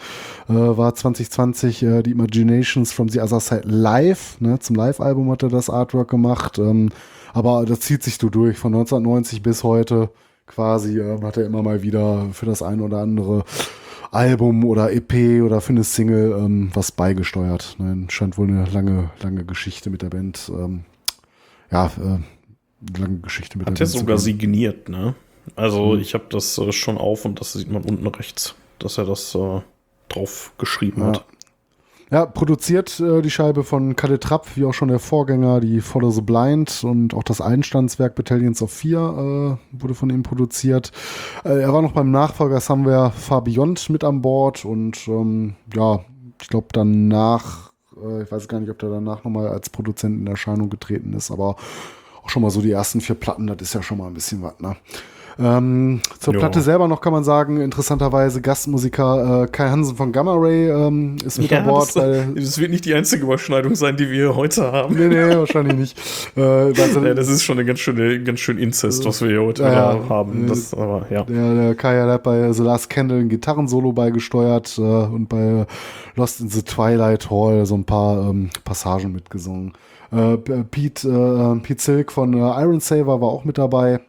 äh, 0.48 0.52
war 0.52 0.94
2020 0.94 1.82
äh, 1.82 2.02
die 2.02 2.10
Imaginations 2.10 2.92
from 2.92 3.08
the 3.08 3.20
Other 3.20 3.40
Side 3.40 3.62
live. 3.66 4.40
Ne? 4.40 4.58
Zum 4.58 4.76
Live-Album 4.76 5.30
hat 5.30 5.42
er 5.42 5.48
das 5.48 5.70
Artwork 5.70 6.10
gemacht. 6.10 6.58
Ähm, 6.58 6.90
aber 7.32 7.64
das 7.64 7.80
zieht 7.80 8.02
sich 8.02 8.18
so 8.18 8.28
durch, 8.28 8.58
von 8.58 8.74
1990 8.74 9.42
bis 9.42 9.62
heute 9.62 10.10
quasi 10.46 10.98
äh, 10.98 11.20
hat 11.22 11.36
er 11.36 11.46
immer 11.46 11.62
mal 11.62 11.82
wieder 11.82 12.28
für 12.32 12.46
das 12.46 12.62
eine 12.62 12.82
oder 12.82 12.98
andere 12.98 13.44
Album 14.10 14.64
oder 14.64 14.92
EP 14.92 15.42
oder 15.42 15.60
für 15.60 15.72
eine 15.72 15.84
Single 15.84 16.32
ähm, 16.38 16.70
was 16.74 16.92
beigesteuert. 16.92 17.76
Ne? 17.78 18.06
Scheint 18.08 18.36
wohl 18.36 18.48
eine 18.48 18.66
lange, 18.66 19.10
lange 19.22 19.44
Geschichte 19.44 19.88
mit 19.88 20.02
der 20.02 20.10
Band 20.10 20.52
ähm, 20.54 20.84
ja, 21.72 21.86
äh, 21.86 22.98
lange 22.98 23.18
Geschichte 23.20 23.58
mit 23.58 23.66
Hat 23.66 23.78
der 23.78 23.86
er 23.86 23.90
sogar 23.90 24.18
signiert, 24.18 24.88
ne? 24.88 25.14
Also 25.56 25.94
mhm. 25.94 26.00
ich 26.00 26.14
habe 26.14 26.24
das 26.30 26.58
äh, 26.58 26.72
schon 26.72 26.98
auf 26.98 27.24
und 27.24 27.40
das 27.40 27.54
sieht 27.54 27.70
man 27.70 27.82
unten 27.82 28.06
rechts, 28.06 28.54
dass 28.78 28.98
er 28.98 29.04
das 29.04 29.34
äh, 29.34 29.60
drauf 30.08 30.52
geschrieben 30.58 31.00
ja. 31.00 31.06
hat. 31.08 31.24
Ja, 32.10 32.26
produziert 32.26 33.00
äh, 33.00 33.22
die 33.22 33.30
Scheibe 33.30 33.64
von 33.64 33.96
Kalle 33.96 34.20
Trapp, 34.20 34.56
wie 34.56 34.66
auch 34.66 34.74
schon 34.74 34.88
der 34.88 34.98
Vorgänger, 34.98 35.60
die 35.60 35.80
Follow 35.80 36.10
the 36.10 36.20
Blind 36.20 36.84
und 36.84 37.14
auch 37.14 37.22
das 37.22 37.40
Einstandswerk 37.40 38.14
Battalions 38.14 38.60
of 38.60 38.70
Fear 38.70 39.58
äh, 39.72 39.80
wurde 39.80 39.94
von 39.94 40.10
ihm 40.10 40.22
produziert. 40.22 40.92
Äh, 41.42 41.62
er 41.62 41.72
war 41.72 41.80
noch 41.80 41.92
beim 41.92 42.10
Nachfolger 42.10 42.60
Somewhere 42.60 43.12
Far 43.12 43.42
Beyond 43.42 43.88
mit 43.88 44.04
an 44.04 44.20
Bord 44.20 44.66
und 44.66 45.08
ähm, 45.08 45.54
ja, 45.74 46.04
ich 46.40 46.48
glaube 46.48 46.68
danach, 46.72 47.71
äh, 48.04 48.22
ich 48.22 48.32
weiß 48.32 48.48
gar 48.48 48.60
nicht, 48.60 48.70
ob 48.70 48.78
der 48.78 48.90
danach 48.90 49.24
nochmal 49.24 49.48
als 49.48 49.70
Produzent 49.70 50.20
in 50.20 50.26
Erscheinung 50.26 50.70
getreten 50.70 51.12
ist, 51.14 51.30
aber 51.30 51.56
auch 52.22 52.28
schon 52.28 52.42
mal 52.42 52.50
so 52.50 52.60
die 52.60 52.70
ersten 52.70 53.00
vier 53.00 53.16
Platten, 53.16 53.46
das 53.46 53.60
ist 53.60 53.74
ja 53.74 53.82
schon 53.82 53.98
mal 53.98 54.06
ein 54.06 54.14
bisschen 54.14 54.42
was, 54.42 54.58
ne? 54.60 54.76
Ähm, 55.38 56.00
zur 56.18 56.34
jo. 56.34 56.40
Platte 56.40 56.60
selber 56.60 56.88
noch 56.88 57.00
kann 57.00 57.12
man 57.12 57.24
sagen, 57.24 57.60
interessanterweise 57.60 58.40
Gastmusiker 58.40 59.44
äh, 59.44 59.46
Kai 59.48 59.68
Hansen 59.68 59.96
von 59.96 60.12
Gamma 60.12 60.34
Ray 60.34 60.68
ähm, 60.68 61.16
ist 61.24 61.38
mit 61.38 61.50
ja, 61.50 61.58
an 61.58 61.66
Bord. 61.66 61.88
Das, 61.88 61.96
weil, 61.96 62.34
das 62.34 62.58
wird 62.58 62.70
nicht 62.70 62.84
die 62.84 62.94
einzige 62.94 63.24
Überschneidung 63.24 63.74
sein, 63.74 63.96
die 63.96 64.10
wir 64.10 64.34
heute 64.36 64.70
haben. 64.72 64.94
Nee, 64.94 65.08
nee, 65.08 65.36
wahrscheinlich 65.36 65.76
nicht. 65.76 65.98
Äh, 66.36 66.72
ja, 66.72 67.14
das 67.14 67.28
ist 67.28 67.44
schon 67.44 67.58
eine 67.58 67.66
ganz 67.66 67.80
schöne, 67.80 68.22
ganz 68.22 68.40
schön 68.40 68.58
Inzest, 68.58 69.04
was 69.04 69.22
wir 69.22 69.28
hier 69.28 69.42
heute 69.42 69.62
ja, 69.62 69.98
haben. 70.08 70.46
Das, 70.46 70.74
aber, 70.74 71.06
ja. 71.10 71.24
Der, 71.24 71.54
der 71.54 71.74
Kai 71.74 72.00
hat 72.00 72.22
bei 72.22 72.52
The 72.52 72.62
Last 72.62 72.90
Candle 72.90 73.18
ein 73.18 73.28
Gitarrensolo 73.28 73.92
beigesteuert 73.92 74.78
äh, 74.78 74.82
und 74.82 75.28
bei 75.28 75.66
Lost 76.16 76.40
in 76.40 76.48
the 76.48 76.62
Twilight 76.62 77.30
Hall 77.30 77.64
so 77.66 77.74
ein 77.74 77.84
paar 77.84 78.28
ähm, 78.28 78.50
Passagen 78.64 79.12
mitgesungen. 79.12 79.72
Äh, 80.10 80.36
Pete, 80.36 81.08
äh, 81.08 81.60
Pete 81.60 81.82
Silk 81.82 82.12
von 82.12 82.34
äh, 82.34 82.62
Iron 82.62 82.80
Saver 82.80 83.20
war 83.20 83.28
auch 83.28 83.44
mit 83.44 83.56
dabei. 83.58 84.00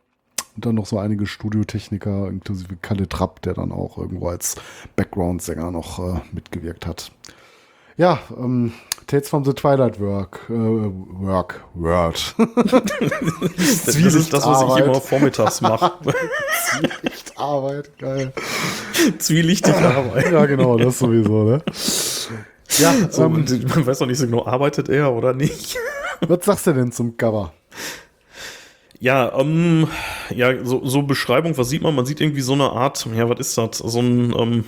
Und 0.56 0.66
dann 0.66 0.76
noch 0.76 0.86
so 0.86 1.00
einige 1.00 1.26
Studiotechniker, 1.26 2.28
inklusive 2.28 2.76
Kalle 2.82 3.10
Trapp, 3.10 3.42
der 3.42 3.56
dann 3.56 3.72
auch 3.72 3.98
irgendwo 3.98 4.28
als 4.28 4.56
Background-Sänger 4.96 5.72
noch 5.72 6.00
äh, 6.00 6.20
mitgewirkt 6.32 6.86
hat. 6.86 7.12
Ja, 7.98 8.20
ähm, 8.38 8.74
Tales 9.08 9.30
from 9.30 9.46
the 9.46 9.54
Twilight 9.54 10.00
Work. 10.00 10.42
Äh, 10.50 10.54
work. 10.54 11.64
Word. 11.74 12.36
das 12.38 13.96
ist 13.96 14.34
das, 14.34 14.46
was 14.46 14.64
ich 14.64 14.84
immer 14.84 15.02
vormittags 15.02 15.62
mache. 15.62 15.92
Zwielichtarbeit, 16.70 17.98
geil. 17.98 18.34
Zwielichtige 19.20 19.78
Arbeit. 19.78 20.32
Ja, 20.32 20.46
genau, 20.46 20.78
das 20.78 21.00
sowieso, 21.00 21.44
ne? 21.44 21.64
Ja, 22.78 22.94
so, 23.12 23.26
ähm, 23.26 23.46
man 23.68 23.86
weiß 23.86 24.00
noch 24.00 24.08
nicht 24.08 24.18
so 24.18 24.26
genau, 24.26 24.46
arbeitet 24.46 24.90
er 24.90 25.14
oder 25.14 25.34
nicht. 25.34 25.78
Was 26.22 26.46
sagst 26.46 26.68
du 26.68 26.74
denn 26.74 26.92
zum 26.92 27.18
Cover? 27.18 27.54
Ja, 29.04 29.38
ähm, 29.38 29.90
ja, 30.34 30.64
so, 30.64 30.86
so 30.86 31.02
Beschreibung, 31.02 31.58
was 31.58 31.68
sieht 31.68 31.82
man? 31.82 31.94
Man 31.94 32.06
sieht 32.06 32.22
irgendwie 32.22 32.40
so 32.40 32.54
eine 32.54 32.72
Art, 32.72 33.06
ja, 33.14 33.28
was 33.28 33.38
ist 33.38 33.58
das? 33.58 33.80
So 33.80 34.00
ein, 34.00 34.34
ähm, 34.34 34.64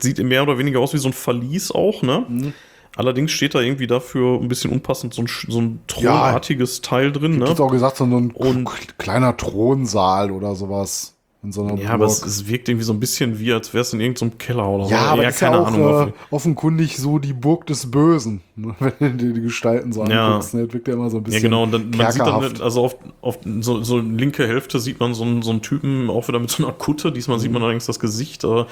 sieht 0.00 0.18
mehr 0.18 0.42
oder 0.42 0.58
weniger 0.58 0.80
aus 0.80 0.92
wie 0.92 0.98
so 0.98 1.08
ein 1.08 1.12
Verlies 1.12 1.70
auch, 1.70 2.02
ne? 2.02 2.26
Mhm. 2.28 2.52
Allerdings 2.96 3.30
steht 3.30 3.54
da 3.54 3.60
irgendwie 3.60 3.86
dafür 3.86 4.40
ein 4.40 4.48
bisschen 4.48 4.72
unpassend 4.72 5.14
so 5.14 5.22
ein, 5.22 5.28
so 5.28 5.60
ein 5.60 5.78
thronartiges 5.86 6.78
ja, 6.78 6.82
Teil 6.82 7.12
drin, 7.12 7.38
ne? 7.38 7.54
Du 7.54 7.62
auch 7.62 7.70
gesagt, 7.70 7.98
so 7.98 8.04
ein 8.04 8.32
Und, 8.32 8.98
kleiner 8.98 9.36
Thronsaal 9.36 10.32
oder 10.32 10.56
sowas 10.56 11.15
in 11.46 11.52
so 11.52 11.62
einer 11.62 11.74
Ja, 11.74 11.76
Burg. 11.76 11.90
aber 11.90 12.06
es, 12.06 12.22
es, 12.24 12.48
wirkt 12.48 12.68
irgendwie 12.68 12.84
so 12.84 12.92
ein 12.92 13.00
bisschen 13.00 13.38
wie, 13.38 13.52
als 13.52 13.72
wäre 13.72 13.82
es 13.82 13.92
in 13.92 14.00
irgendeinem 14.00 14.36
Keller 14.36 14.68
oder 14.68 14.84
so. 14.84 14.90
Ja, 14.90 15.02
aber 15.06 15.22
ja, 15.22 15.28
ist 15.28 15.38
keine 15.38 15.56
ja 15.56 15.62
auch, 15.62 15.66
Ahnung. 15.68 16.08
Äh, 16.08 16.12
offenkundig 16.34 16.96
so 16.98 17.18
die 17.18 17.32
Burg 17.32 17.66
des 17.66 17.90
Bösen, 17.90 18.40
ne, 18.56 18.74
wenn 18.98 19.16
du 19.16 19.32
die 19.32 19.40
Gestalten 19.40 19.92
so 19.92 20.04
ja. 20.04 20.26
anguckst. 20.26 20.54
Ne? 20.54 20.64
Das 20.64 20.74
wirkt 20.74 20.88
ja 20.88 20.94
immer 20.94 21.08
so 21.08 21.18
ein 21.18 21.22
bisschen. 21.22 21.42
Ja, 21.42 21.48
genau. 21.48 21.62
Und 21.62 21.72
dann, 21.72 21.90
man 21.90 22.12
sieht 22.12 22.22
dann, 22.22 22.60
also 22.60 22.84
auf, 22.84 22.96
auf 23.22 23.38
so, 23.60 23.82
so 23.82 23.98
linke 23.98 24.46
Hälfte 24.46 24.80
sieht 24.80 24.98
man 24.98 25.14
so 25.14 25.22
einen, 25.22 25.42
so 25.42 25.52
einen 25.52 25.62
Typen 25.62 26.10
auch 26.10 26.26
wieder 26.26 26.40
mit 26.40 26.50
so 26.50 26.64
einer 26.64 26.72
Kutte. 26.72 27.12
Diesmal 27.12 27.38
mhm. 27.38 27.42
sieht 27.42 27.52
man 27.52 27.62
allerdings 27.62 27.86
das 27.86 28.00
Gesicht. 28.00 28.42
Äh, 28.42 28.64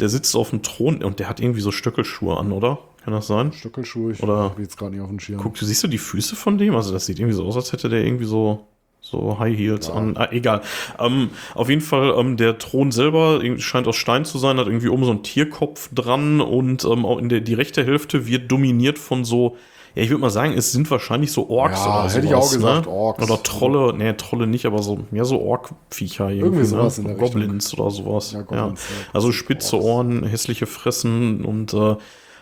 der 0.00 0.08
sitzt 0.08 0.34
auf 0.34 0.50
dem 0.50 0.62
Thron 0.62 1.04
und 1.04 1.18
der 1.18 1.28
hat 1.28 1.40
irgendwie 1.40 1.60
so 1.60 1.70
Stöckelschuhe 1.70 2.36
an, 2.36 2.50
oder? 2.50 2.78
Kann 3.04 3.12
das 3.12 3.26
sein? 3.28 3.52
Stöckelschuhe, 3.52 4.12
ich 4.12 4.22
oder 4.22 4.56
jetzt 4.58 4.78
gar 4.78 4.90
nicht 4.90 5.00
auf 5.00 5.08
den 5.08 5.20
Schirm. 5.20 5.40
Guck, 5.40 5.58
siehst 5.58 5.84
du 5.84 5.86
die 5.86 5.98
Füße 5.98 6.34
von 6.34 6.58
dem? 6.58 6.74
Also 6.74 6.92
das 6.92 7.06
sieht 7.06 7.20
irgendwie 7.20 7.36
so 7.36 7.44
aus, 7.44 7.54
als 7.54 7.72
hätte 7.72 7.88
der 7.88 8.04
irgendwie 8.04 8.24
so 8.24 8.66
so 9.10 9.38
High 9.38 9.56
Heels 9.56 9.88
ja. 9.88 9.94
an. 9.94 10.16
Ah, 10.16 10.28
egal. 10.32 10.62
Ähm, 10.98 11.30
auf 11.54 11.68
jeden 11.68 11.80
Fall, 11.80 12.14
ähm, 12.18 12.36
der 12.36 12.58
Thron 12.58 12.90
selber 12.90 13.40
scheint 13.58 13.86
aus 13.86 13.96
Stein 13.96 14.24
zu 14.24 14.38
sein, 14.38 14.58
hat 14.58 14.66
irgendwie 14.66 14.88
oben 14.88 15.04
so 15.04 15.12
einen 15.12 15.22
Tierkopf 15.22 15.88
dran 15.94 16.40
und 16.40 16.84
ähm, 16.84 17.06
auch 17.06 17.18
in 17.18 17.28
der 17.28 17.40
die 17.40 17.54
rechte 17.54 17.84
Hälfte 17.84 18.26
wird 18.26 18.50
dominiert 18.50 18.98
von 18.98 19.24
so, 19.24 19.56
ja, 19.94 20.02
ich 20.02 20.10
würde 20.10 20.20
mal 20.20 20.30
sagen, 20.30 20.54
es 20.54 20.72
sind 20.72 20.90
wahrscheinlich 20.90 21.30
so 21.30 21.48
Orks 21.48 21.78
ja, 21.78 22.00
oder 22.00 22.12
hätte 22.12 22.26
sowas, 22.26 22.26
ich 22.26 22.34
auch 22.34 22.52
gesagt, 22.52 22.86
ne? 22.86 22.92
Orks. 22.92 23.22
Oder 23.22 23.42
Trolle, 23.42 23.94
nee, 23.96 24.12
Trolle 24.14 24.46
nicht, 24.48 24.66
aber 24.66 24.82
so, 24.82 24.98
ja, 25.12 25.24
so 25.24 25.40
Ork-Viecher 25.40 26.30
irgendwie, 26.30 26.44
irgendwie 26.44 26.64
sowas 26.64 26.98
ne? 26.98 27.02
in 27.02 27.16
der 27.16 27.26
Goblins 27.26 27.66
Richtung. 27.70 27.86
oder 27.86 27.94
sowas. 27.94 28.32
Ja, 28.32 28.42
Goblins, 28.42 28.86
ja. 28.88 29.06
Also 29.12 29.30
spitze 29.30 29.80
Ohren, 29.80 30.24
hässliche 30.24 30.66
Fressen 30.66 31.44
und 31.44 31.72
äh, 31.74 31.96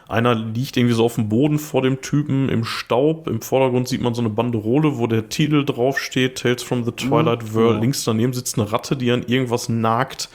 einer 0.09 0.35
liegt 0.35 0.77
irgendwie 0.77 0.95
so 0.95 1.05
auf 1.05 1.15
dem 1.15 1.29
Boden 1.29 1.59
vor 1.59 1.83
dem 1.83 2.01
Typen 2.03 2.49
im 2.49 2.65
Staub. 2.65 3.27
Im 3.27 3.41
Vordergrund 3.41 3.89
sieht 3.89 4.03
man 4.03 4.15
so 4.15 4.21
eine 4.21 4.31
Banderole, 4.31 4.99
wo 4.99 5.07
der 5.07 5.29
Titel 5.29 5.65
draufsteht, 5.65 6.39
Tales 6.39 6.63
from 6.63 6.85
the 6.85 6.93
Twilight 6.93 7.43
mhm, 7.43 7.55
World. 7.55 7.81
Links 7.81 8.05
daneben 8.05 8.33
sitzt 8.33 8.59
eine 8.59 8.71
Ratte, 8.71 8.97
die 8.97 9.11
an 9.11 9.25
irgendwas 9.27 9.69
nagt. 9.69 10.29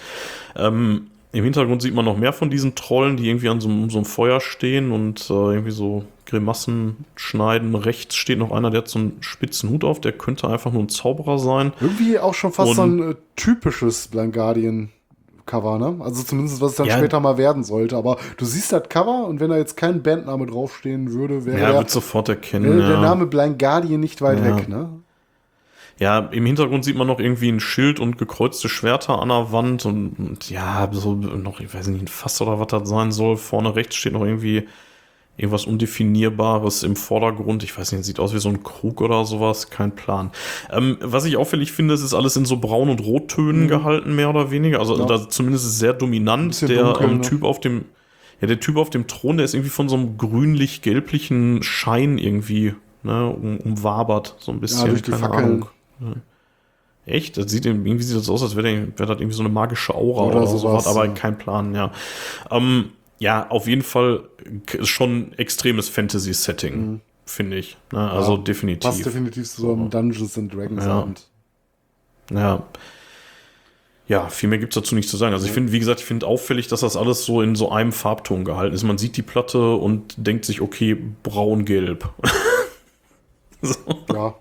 Ähm, 0.56 1.08
Im 1.32 1.44
Hintergrund 1.44 1.84
sieht 1.84 1.94
man 1.94 2.06
noch 2.06 2.18
mehr 2.18 2.34
von 2.34 2.50
diesen 2.50 2.74
Trollen, 2.74 3.18
die 3.18 3.28
irgendwie 3.28 3.50
an 3.50 3.62
so, 3.62 3.70
so 3.90 4.00
einem 4.00 4.06
Feuer 4.06 4.42
stehen 4.42 4.92
und 4.92 5.30
äh, 5.30 5.34
irgendwie 5.34 5.72
so 5.72 6.04
Grimassen 6.26 7.06
schneiden. 7.16 7.76
Rechts 7.76 8.16
steht 8.16 8.40
noch 8.40 8.52
einer, 8.52 8.72
der 8.72 8.82
hat 8.82 8.88
so 8.88 8.98
einen 8.98 9.18
spitzen 9.20 9.70
Hut 9.70 9.84
auf, 9.84 10.02
der 10.02 10.14
könnte 10.14 10.48
einfach 10.48 10.72
nur 10.72 10.82
ein 10.82 10.90
Zauberer 10.90 11.38
sein. 11.38 11.74
Irgendwie 11.80 12.18
auch 12.18 12.34
schon 12.34 12.52
fast 12.52 12.72
und, 12.72 12.76
so 12.76 12.84
ein 12.84 13.12
äh, 13.12 13.16
typisches 13.36 14.08
Blind 14.08 14.34
Guardian 14.34 14.90
Cover, 15.50 15.80
ne? 15.80 15.96
Also 16.00 16.22
zumindest, 16.22 16.62
was 16.62 16.72
es 16.72 16.78
dann 16.78 16.86
ja. 16.86 16.98
später 16.98 17.20
mal 17.20 17.40
werden 17.40 17.64
sollte. 17.64 17.98
Aber 17.98 18.18
du 18.38 18.46
siehst 18.46 18.72
das 18.72 18.88
Cover 18.88 19.26
und 19.26 19.40
wenn 19.40 19.50
da 19.50 19.58
jetzt 19.58 19.76
kein 19.76 20.04
Bandname 20.04 20.46
draufstehen 20.46 21.12
würde, 21.12 21.46
wäre 21.46 21.60
ja, 21.60 21.74
wird 21.74 21.90
sofort 21.90 22.30
erkennen. 22.30 22.78
Der, 22.78 22.88
ja. 22.88 23.02
Name 23.02 23.26
Blind 23.26 23.58
Guardian 23.58 24.00
nicht 24.00 24.22
weit 24.22 24.38
ja. 24.40 24.56
weg, 24.56 24.70
ne? 24.70 24.90
Ja, 25.98 26.20
im 26.20 26.46
Hintergrund 26.46 26.86
sieht 26.86 26.96
man 26.96 27.08
noch 27.08 27.20
irgendwie 27.20 27.50
ein 27.50 27.60
Schild 27.60 28.00
und 28.00 28.18
gekreuzte 28.18 28.70
Schwerter 28.70 29.20
an 29.20 29.30
der 29.30 29.52
Wand 29.52 29.86
und, 29.86 30.18
und 30.18 30.50
ja, 30.50 30.88
so 30.92 31.14
noch, 31.14 31.60
ich 31.60 31.74
weiß 31.74 31.88
nicht, 31.88 32.04
ein 32.04 32.08
Fass 32.08 32.40
oder 32.42 32.60
was 32.60 32.68
das 32.68 32.88
sein 32.88 33.12
soll. 33.12 33.36
Vorne 33.36 33.76
rechts 33.76 33.96
steht 33.96 34.14
noch 34.14 34.24
irgendwie 34.24 34.68
irgendwas 35.40 35.66
Undefinierbares 35.66 36.84
im 36.84 36.96
Vordergrund. 36.96 37.64
Ich 37.64 37.78
weiß 37.78 37.94
nicht, 37.94 38.04
sieht 38.04 38.20
aus 38.20 38.34
wie 38.34 38.40
so 38.40 38.50
ein 38.50 38.62
Krug 38.64 39.02
oder 39.02 39.26
sowas, 39.26 39.70
kein 39.70 39.96
Plan. 39.96 40.32
Ähm, 40.70 40.98
was 41.02 41.26
ich 41.26 41.38
auffällig 41.38 41.72
finde, 41.72 41.94
es 41.94 42.02
ist 42.02 42.14
alles 42.14 42.36
in 42.36 42.46
so 42.46 42.58
Braun- 42.58 42.90
und 42.90 43.02
Rottönen 43.02 43.64
mhm. 43.64 43.68
gehalten, 43.68 44.16
mehr 44.16 44.30
oder 44.30 44.52
weniger. 44.52 44.80
Also, 44.80 44.98
ja. 44.98 45.06
also 45.06 45.26
zumindest 45.26 45.80
sehr 45.80 45.94
dominant. 45.94 46.62
Der 46.68 46.84
dunkel, 46.84 47.10
ähm, 47.10 47.16
ne? 47.18 47.22
Typ 47.22 47.44
auf 47.44 47.60
dem, 47.60 47.86
ja, 48.42 48.48
der 48.48 48.60
Typ 48.60 48.78
auf 48.78 48.90
dem 48.90 49.08
Thron, 49.08 49.38
der 49.38 49.46
ist 49.46 49.54
irgendwie 49.54 49.72
von 49.72 49.88
so 49.90 49.96
einem 49.96 50.18
grünlich-gelblichen 50.18 51.64
Schein 51.64 52.18
irgendwie 52.18 52.76
ne, 53.04 53.28
um, 53.28 53.58
umwabert, 53.58 54.36
so 54.40 54.52
ein 54.52 54.60
bisschen. 54.60 54.86
Ja, 54.86 54.88
durch 54.90 55.02
die 55.02 55.12
keine 55.12 55.24
Fackeln. 55.24 55.46
Ahnung. 55.46 55.70
Ja. 56.02 56.14
Echt? 57.06 57.38
Das 57.38 57.50
sieht 57.50 57.66
irgendwie 57.66 58.00
sieht 58.02 58.18
das 58.18 58.30
aus, 58.30 58.44
als 58.44 58.56
wäre 58.56 58.88
wär 58.96 59.06
das 59.06 59.18
irgendwie 59.18 59.36
so 59.36 59.42
eine 59.42 59.50
magische 59.50 59.96
Aura 59.96 60.24
oder, 60.24 60.38
oder 60.38 60.48
sowas, 60.48 60.86
aber 60.86 61.06
ja. 61.06 61.12
kein 61.14 61.38
Plan, 61.38 61.74
ja. 61.74 61.92
Ähm, 62.52 62.92
ja, 63.20 63.50
auf 63.50 63.68
jeden 63.68 63.82
Fall 63.82 64.24
schon 64.82 65.34
extremes 65.34 65.90
Fantasy-Setting, 65.90 66.76
mhm. 66.76 67.02
finde 67.26 67.58
ich. 67.58 67.78
Ne? 67.92 68.10
Also 68.10 68.38
ja, 68.38 68.44
definitiv. 68.44 68.90
Passt 68.90 69.06
definitiv 69.06 69.48
zu 69.50 69.62
so 69.62 69.74
einem 69.74 69.90
Dungeons 69.90 70.38
and 70.38 70.54
Dragons 70.54 70.86
ja. 70.86 71.08
Ja. 72.32 72.64
Ja, 74.08 74.28
viel 74.28 74.50
mehr 74.50 74.58
gibt 74.58 74.76
es 74.76 74.82
dazu 74.82 74.96
nicht 74.96 75.08
zu 75.08 75.18
sagen. 75.18 75.34
Also 75.34 75.46
ich 75.46 75.52
finde, 75.52 75.72
wie 75.72 75.78
gesagt, 75.78 76.00
ich 76.00 76.06
finde 76.06 76.26
auffällig, 76.26 76.68
dass 76.68 76.80
das 76.80 76.98
alles 76.98 77.26
so 77.26 77.44
in 77.44 77.56
so 77.56 77.72
einem 77.72 77.92
Farbton 77.92 78.44
gehalten 78.44 78.74
ist. 78.74 78.84
Man 78.84 78.98
sieht 78.98 79.18
die 79.18 79.22
Platte 79.22 79.76
und 79.76 80.16
denkt 80.18 80.46
sich, 80.46 80.62
okay, 80.62 80.98
braun-gelb. 81.22 82.10
so. 83.62 83.76
Ja, 84.12 84.36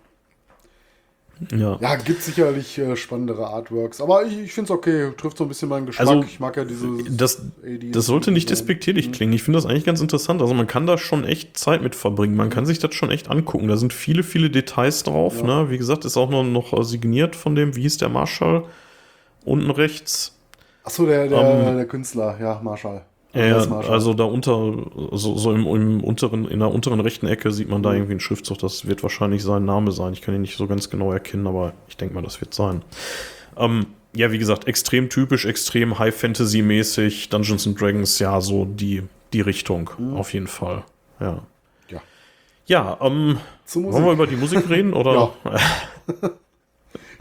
ja, 1.52 1.78
ja 1.80 1.96
gibt 1.96 2.22
sicherlich 2.22 2.78
äh, 2.78 2.96
spannendere 2.96 3.46
Artworks, 3.46 4.00
aber 4.00 4.24
ich, 4.24 4.38
ich 4.38 4.52
finde 4.52 4.72
es 4.72 4.78
okay, 4.78 5.12
trifft 5.16 5.38
so 5.38 5.44
ein 5.44 5.48
bisschen 5.48 5.68
meinen 5.68 5.86
Geschmack. 5.86 6.08
Also, 6.08 6.22
ich 6.24 6.40
mag 6.40 6.56
ja 6.56 6.64
diese. 6.64 6.86
Das, 7.10 7.42
das 7.92 8.06
sollte 8.06 8.30
nicht 8.30 8.50
despektierlich 8.50 9.08
mhm. 9.08 9.12
klingen. 9.12 9.32
Ich 9.32 9.42
finde 9.42 9.58
das 9.58 9.66
eigentlich 9.66 9.84
ganz 9.84 10.00
interessant. 10.00 10.40
Also 10.42 10.54
man 10.54 10.66
kann 10.66 10.86
da 10.86 10.98
schon 10.98 11.24
echt 11.24 11.56
Zeit 11.56 11.82
mit 11.82 11.94
verbringen. 11.94 12.36
Man 12.36 12.50
kann 12.50 12.66
sich 12.66 12.78
das 12.78 12.94
schon 12.94 13.10
echt 13.10 13.30
angucken. 13.30 13.68
Da 13.68 13.76
sind 13.76 13.92
viele, 13.92 14.22
viele 14.22 14.50
Details 14.50 15.02
drauf. 15.02 15.40
Ja. 15.40 15.64
Ne? 15.64 15.70
Wie 15.70 15.78
gesagt, 15.78 16.04
ist 16.04 16.16
auch 16.16 16.30
noch, 16.30 16.44
noch 16.44 16.82
signiert 16.84 17.36
von 17.36 17.54
dem, 17.54 17.76
wie 17.76 17.82
hieß 17.82 17.98
der 17.98 18.08
Marshall? 18.08 18.64
Unten 19.44 19.70
rechts. 19.70 20.36
Achso, 20.84 21.06
der, 21.06 21.28
der, 21.28 21.38
um, 21.38 21.68
ähm, 21.68 21.76
der 21.76 21.86
Künstler, 21.86 22.38
ja, 22.40 22.60
Marshall. 22.62 23.02
Ja, 23.34 23.56
also 23.56 24.14
da 24.14 24.24
unter, 24.24 24.74
so, 25.12 25.36
so 25.36 25.52
im, 25.52 25.66
im, 25.66 26.02
unteren, 26.02 26.46
in 26.46 26.60
der 26.60 26.72
unteren 26.72 27.00
rechten 27.00 27.26
Ecke 27.26 27.52
sieht 27.52 27.68
man 27.68 27.82
da 27.82 27.90
mhm. 27.90 27.96
irgendwie 27.96 28.12
einen 28.12 28.20
Schriftzug. 28.20 28.58
Das 28.58 28.86
wird 28.86 29.02
wahrscheinlich 29.02 29.42
sein 29.42 29.64
Name 29.66 29.92
sein. 29.92 30.14
Ich 30.14 30.22
kann 30.22 30.34
ihn 30.34 30.40
nicht 30.40 30.56
so 30.56 30.66
ganz 30.66 30.88
genau 30.88 31.12
erkennen, 31.12 31.46
aber 31.46 31.74
ich 31.88 31.96
denke 31.98 32.14
mal, 32.14 32.22
das 32.22 32.40
wird 32.40 32.54
sein. 32.54 32.82
Ähm, 33.56 33.86
ja, 34.14 34.32
wie 34.32 34.38
gesagt, 34.38 34.66
extrem 34.66 35.10
typisch, 35.10 35.44
extrem 35.44 35.98
High 35.98 36.14
Fantasy 36.14 36.62
mäßig. 36.62 37.28
Dungeons 37.28 37.66
and 37.66 37.78
Dragons, 37.78 38.18
ja, 38.18 38.40
so 38.40 38.64
die, 38.64 39.02
die 39.34 39.42
Richtung, 39.42 39.90
mhm. 39.98 40.16
auf 40.16 40.32
jeden 40.32 40.46
Fall. 40.46 40.84
Ja. 41.20 41.42
Ja, 41.88 42.00
ja 42.66 42.98
ähm, 43.02 43.38
wollen 43.74 44.04
wir 44.06 44.12
über 44.12 44.26
die 44.26 44.36
Musik 44.36 44.68
reden 44.70 44.94
oder? 44.94 45.32
Ja. 45.44 46.30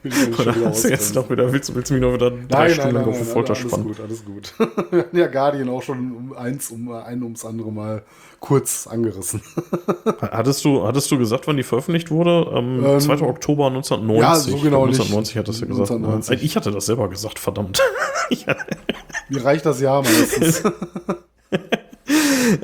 Oder 0.04 0.56
hast 0.66 0.84
du 0.84 0.90
jetzt 0.90 1.16
noch 1.16 1.30
wieder, 1.30 1.52
willst, 1.52 1.74
willst 1.74 1.90
du 1.90 1.96
mich 1.96 2.02
noch 2.04 2.14
wieder 2.14 2.30
drei 2.30 2.68
nein, 2.68 2.72
Stunden 2.72 2.96
lang 2.96 3.06
auf 3.08 3.18
die 3.18 3.24
Folter 3.24 3.56
alles 3.56 3.72
spannen? 3.72 3.96
Alles 4.00 4.26
gut, 4.26 4.58
alles 4.58 4.58
gut. 4.58 4.92
Wir 4.92 5.00
hatten 5.04 5.18
ja 5.18 5.28
Guardian 5.28 5.70
auch 5.70 5.82
schon 5.82 6.16
um 6.16 6.34
eins, 6.34 6.70
um 6.70 6.92
ein 6.92 7.24
ums 7.24 7.44
andere 7.46 7.72
Mal 7.72 8.04
kurz 8.40 8.88
angerissen. 8.88 9.42
hattest, 10.22 10.64
du, 10.64 10.86
hattest 10.86 11.10
du 11.12 11.18
gesagt, 11.18 11.48
wann 11.48 11.58
die 11.58 11.64
veröffentlicht 11.64 12.12
wurde? 12.12 12.50
Ähm, 12.54 12.84
ähm, 12.86 13.00
2. 13.00 13.22
Oktober 13.22 13.68
1990. 13.68 14.22
Ja, 14.22 14.36
so 14.36 14.64
genau 14.64 14.86
1990 14.86 15.36
nicht. 15.36 15.40
hattest 15.40 15.62
du 15.62 15.68
gesagt. 15.68 15.92
1990. 15.92 16.44
Ich 16.44 16.56
hatte 16.56 16.72
das 16.72 16.86
selber 16.86 17.10
gesagt, 17.10 17.40
verdammt. 17.40 17.82
Mir 19.30 19.44
reicht 19.44 19.66
das 19.66 19.82
Jahr 19.82 20.04
meistens. 20.04 20.64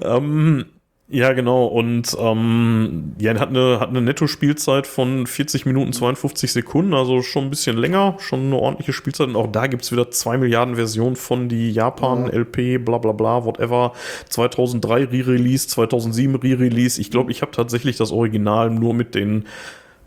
ähm, 0.01 0.65
ja, 1.13 1.33
genau. 1.33 1.65
Und 1.67 2.17
ähm, 2.19 3.13
ja, 3.19 3.39
hat 3.39 3.49
eine, 3.49 3.79
hat 3.79 3.89
eine 3.89 4.01
Netto-Spielzeit 4.01 4.87
von 4.87 5.27
40 5.27 5.67
Minuten 5.67 5.93
52 5.93 6.51
Sekunden, 6.51 6.95
also 6.95 7.21
schon 7.21 7.43
ein 7.43 7.49
bisschen 7.51 7.77
länger, 7.77 8.17
schon 8.17 8.47
eine 8.47 8.55
ordentliche 8.55 8.93
Spielzeit. 8.93 9.27
Und 9.27 9.35
auch 9.35 9.51
da 9.51 9.67
gibt 9.67 9.83
es 9.83 9.91
wieder 9.91 10.09
2 10.09 10.39
Milliarden 10.39 10.75
Versionen 10.75 11.15
von 11.15 11.49
die 11.49 11.71
Japan, 11.71 12.25
ja. 12.25 12.39
LP, 12.39 12.83
bla 12.83 12.97
bla 12.97 13.11
bla, 13.11 13.45
whatever. 13.45 13.93
2003 14.29 15.03
Re-Release, 15.03 15.67
2007 15.67 16.35
Re-Release. 16.35 16.99
Ich 16.99 17.11
glaube, 17.11 17.31
ich 17.31 17.43
habe 17.43 17.51
tatsächlich 17.51 17.95
das 17.95 18.11
Original 18.11 18.71
nur 18.71 18.95
mit 18.95 19.13
den, 19.13 19.45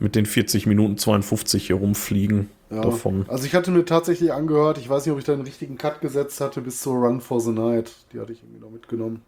mit 0.01 0.17
den 0.17 0.27
40 0.27 0.67
Minuten 0.67 0.99
52 0.99 1.69
hier 1.69 1.77
rumfliegen. 1.77 2.51
Ja. 2.69 2.81
Davon. 2.81 3.27
Also 3.29 3.47
ich 3.47 3.55
hatte 3.55 3.71
mir 3.71 3.85
tatsächlich 3.85 4.33
angehört, 4.33 4.79
ich 4.79 4.91
weiß 4.91 5.07
nicht, 5.07 5.13
ob 5.13 5.21
ich 5.21 5.25
da 5.25 5.35
einen 5.35 5.43
richtigen 5.43 5.79
Cut 5.79 6.01
gesetzt 6.01 6.41
hatte, 6.41 6.61
bis 6.63 6.81
zur 6.81 6.95
Run 6.95 7.21
for 7.21 7.41
the 7.41 7.53
Night. 7.53 7.93
Die 8.13 8.19
hatte 8.19 8.33
ich 8.33 8.43
irgendwie 8.43 8.61
noch 8.61 8.71
mitgenommen. 8.71 9.23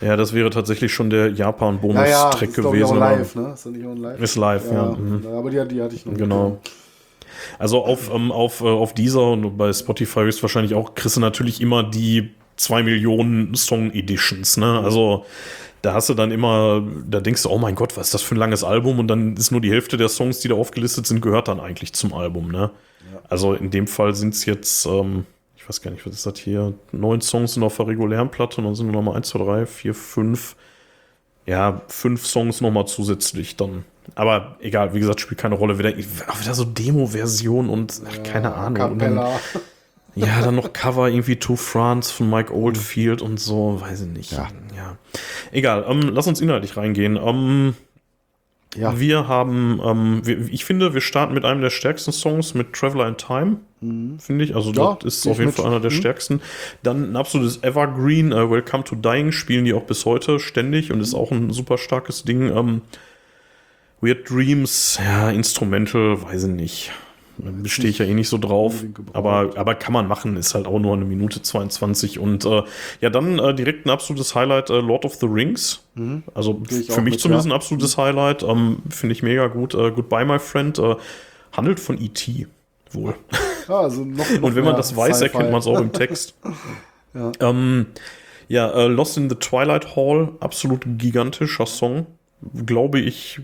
Ja, 0.00 0.16
das 0.16 0.34
wäre 0.34 0.50
tatsächlich 0.50 0.92
schon 0.92 1.08
der 1.08 1.30
Japan-Bonus-Track 1.30 2.56
ja, 2.56 2.62
ja, 2.62 2.70
gewesen. 2.70 2.96
Ist 2.96 3.00
live, 3.00 3.34
ne? 3.34 3.52
Ist, 3.54 3.66
nicht 3.66 3.86
on 3.86 3.96
live? 3.96 4.20
ist 4.20 4.36
live, 4.36 4.64
ja. 4.66 4.72
ja. 4.72 4.96
Mhm. 4.96 5.26
Aber 5.26 5.50
die, 5.50 5.68
die, 5.68 5.80
hatte 5.80 5.94
ich 5.94 6.04
noch. 6.04 6.14
Genau. 6.14 6.60
Also 7.58 7.84
auf, 7.84 8.12
ähm, 8.12 8.30
auf, 8.30 8.60
äh, 8.60 8.64
auf 8.64 8.92
dieser 8.92 9.30
und 9.32 9.56
bei 9.56 9.72
Spotify 9.72 10.28
ist 10.28 10.42
wahrscheinlich 10.42 10.74
auch, 10.74 10.94
kriegst 10.94 11.16
du 11.16 11.20
natürlich 11.20 11.60
immer 11.60 11.82
die 11.82 12.30
2 12.56 12.82
Millionen 12.82 13.54
Song-Editions, 13.54 14.58
ne? 14.58 14.80
Also 14.80 15.24
da 15.82 15.94
hast 15.94 16.08
du 16.08 16.14
dann 16.14 16.30
immer, 16.30 16.82
da 17.08 17.20
denkst 17.20 17.44
du, 17.44 17.50
oh 17.50 17.58
mein 17.58 17.74
Gott, 17.74 17.96
was 17.96 18.08
ist 18.08 18.14
das 18.14 18.22
für 18.22 18.34
ein 18.34 18.38
langes 18.38 18.64
Album? 18.64 18.98
Und 18.98 19.08
dann 19.08 19.36
ist 19.36 19.50
nur 19.50 19.60
die 19.60 19.70
Hälfte 19.70 19.96
der 19.96 20.08
Songs, 20.08 20.40
die 20.40 20.48
da 20.48 20.56
aufgelistet 20.56 21.06
sind, 21.06 21.20
gehört 21.20 21.48
dann 21.48 21.60
eigentlich 21.60 21.92
zum 21.92 22.12
Album, 22.12 22.50
ne? 22.50 22.70
Also 23.28 23.54
in 23.54 23.70
dem 23.70 23.86
Fall 23.86 24.14
sind 24.14 24.34
es 24.34 24.44
jetzt, 24.44 24.86
ähm, 24.86 25.24
ich 25.66 25.68
weiß 25.68 25.82
gar 25.82 25.90
nicht, 25.90 26.06
was 26.06 26.14
ist 26.14 26.26
das 26.26 26.38
hier? 26.38 26.74
Neun 26.92 27.20
Songs 27.20 27.54
sind 27.54 27.64
auf 27.64 27.76
der 27.76 27.88
regulären 27.88 28.30
Platte 28.30 28.58
und 28.58 28.66
dann 28.66 28.76
sind 28.76 28.88
noch 28.92 29.02
mal 29.02 29.16
eins, 29.16 29.30
zwei, 29.30 29.40
drei, 29.40 29.66
vier, 29.66 29.94
fünf. 29.94 30.54
Ja, 31.44 31.82
fünf 31.88 32.24
Songs 32.24 32.60
noch 32.60 32.70
mal 32.70 32.86
zusätzlich 32.86 33.56
dann. 33.56 33.84
Aber 34.14 34.58
egal, 34.60 34.94
wie 34.94 35.00
gesagt, 35.00 35.20
spielt 35.20 35.40
keine 35.40 35.56
Rolle. 35.56 35.76
Wieder, 35.80 35.92
auch 36.28 36.40
wieder 36.40 36.54
so 36.54 36.62
Demo-Version 36.62 37.68
und 37.68 38.00
ach, 38.08 38.22
keine 38.22 38.46
ja, 38.46 38.54
Ahnung. 38.54 38.96
Dann, 38.96 39.16
ja, 40.14 40.40
dann 40.40 40.54
noch 40.54 40.72
Cover 40.72 41.08
irgendwie 41.08 41.34
To 41.34 41.56
France 41.56 42.14
von 42.14 42.30
Mike 42.30 42.54
Oldfield 42.54 43.20
und 43.20 43.40
so, 43.40 43.80
weiß 43.80 44.02
ich 44.02 44.08
nicht. 44.08 44.30
Ja. 44.30 44.46
ja. 44.76 44.96
Egal, 45.50 45.84
ähm, 45.88 46.10
lass 46.12 46.28
uns 46.28 46.40
inhaltlich 46.40 46.76
reingehen. 46.76 47.16
Ähm, 47.16 47.74
ja. 48.76 49.00
Wir 49.00 49.26
haben, 49.26 49.80
ähm, 49.84 50.20
wir, 50.24 50.38
ich 50.48 50.64
finde, 50.64 50.94
wir 50.94 51.00
starten 51.00 51.34
mit 51.34 51.44
einem 51.44 51.60
der 51.60 51.70
stärksten 51.70 52.12
Songs 52.12 52.54
mit 52.54 52.72
Traveler 52.72 53.08
in 53.08 53.16
Time, 53.16 53.56
mhm. 53.80 54.18
finde 54.18 54.44
ich. 54.44 54.54
Also 54.54 54.72
ja, 54.72 54.96
das 55.00 55.18
ist 55.18 55.26
auf 55.26 55.38
jeden 55.38 55.52
Fall 55.52 55.66
einer 55.66 55.80
der 55.80 55.90
mhm. 55.90 55.96
stärksten. 55.96 56.40
Dann 56.82 57.12
ein 57.12 57.16
absolutes 57.16 57.62
Evergreen, 57.62 58.32
uh, 58.32 58.50
Welcome 58.50 58.84
to 58.84 58.96
Dying, 58.96 59.32
spielen 59.32 59.64
die 59.64 59.74
auch 59.74 59.84
bis 59.84 60.04
heute 60.04 60.38
ständig 60.40 60.92
und 60.92 61.00
ist 61.00 61.14
auch 61.14 61.30
ein 61.30 61.52
super 61.52 61.78
starkes 61.78 62.24
Ding. 62.24 62.54
Ähm, 62.54 62.82
Weird 64.00 64.28
Dreams, 64.28 64.98
ja, 65.02 65.30
Instrumental, 65.30 66.22
weiß 66.22 66.44
ich 66.44 66.50
nicht 66.50 66.92
stehe 67.66 67.90
ich 67.90 67.98
ja 67.98 68.06
eh 68.06 68.14
nicht 68.14 68.28
so 68.28 68.38
drauf. 68.38 68.84
Aber, 69.12 69.52
aber 69.56 69.74
kann 69.74 69.92
man 69.92 70.08
machen, 70.08 70.36
ist 70.36 70.54
halt 70.54 70.66
auch 70.66 70.78
nur 70.78 70.94
eine 70.94 71.04
Minute 71.04 71.42
22. 71.42 72.18
Und 72.18 72.44
äh, 72.44 72.62
ja, 73.00 73.10
dann 73.10 73.38
äh, 73.38 73.54
direkt 73.54 73.86
ein 73.86 73.90
absolutes 73.90 74.34
Highlight, 74.34 74.70
äh, 74.70 74.80
Lord 74.80 75.04
of 75.04 75.14
the 75.16 75.26
Rings. 75.26 75.82
Mhm. 75.94 76.22
Also 76.34 76.62
für 76.64 77.00
mich 77.02 77.14
mit, 77.14 77.20
zumindest 77.20 77.46
ja. 77.46 77.52
ein 77.52 77.56
absolutes 77.56 77.96
mhm. 77.96 78.02
Highlight. 78.02 78.42
Ähm, 78.42 78.78
Finde 78.88 79.12
ich 79.12 79.22
mega 79.22 79.46
gut. 79.48 79.74
Äh, 79.74 79.90
Goodbye, 79.90 80.24
my 80.24 80.38
friend. 80.38 80.78
Äh, 80.78 80.96
handelt 81.52 81.80
von 81.80 82.00
E.T. 82.00 82.46
wohl. 82.92 83.14
Ja, 83.68 83.80
also 83.80 84.04
noch, 84.04 84.30
noch 84.30 84.42
Und 84.42 84.54
wenn 84.54 84.64
man 84.64 84.76
das 84.76 84.96
weiß, 84.96 85.20
erkennt 85.22 85.50
man 85.50 85.60
es 85.60 85.66
auch 85.66 85.80
im 85.80 85.92
Text. 85.92 86.34
ja, 87.14 87.32
ähm, 87.40 87.86
ja 88.48 88.70
äh, 88.70 88.86
Lost 88.86 89.16
in 89.16 89.28
the 89.28 89.36
Twilight 89.36 89.96
Hall, 89.96 90.32
absolut 90.40 90.84
gigantischer 90.86 91.66
Song. 91.66 92.06
Glaube 92.64 93.00
ich, 93.00 93.40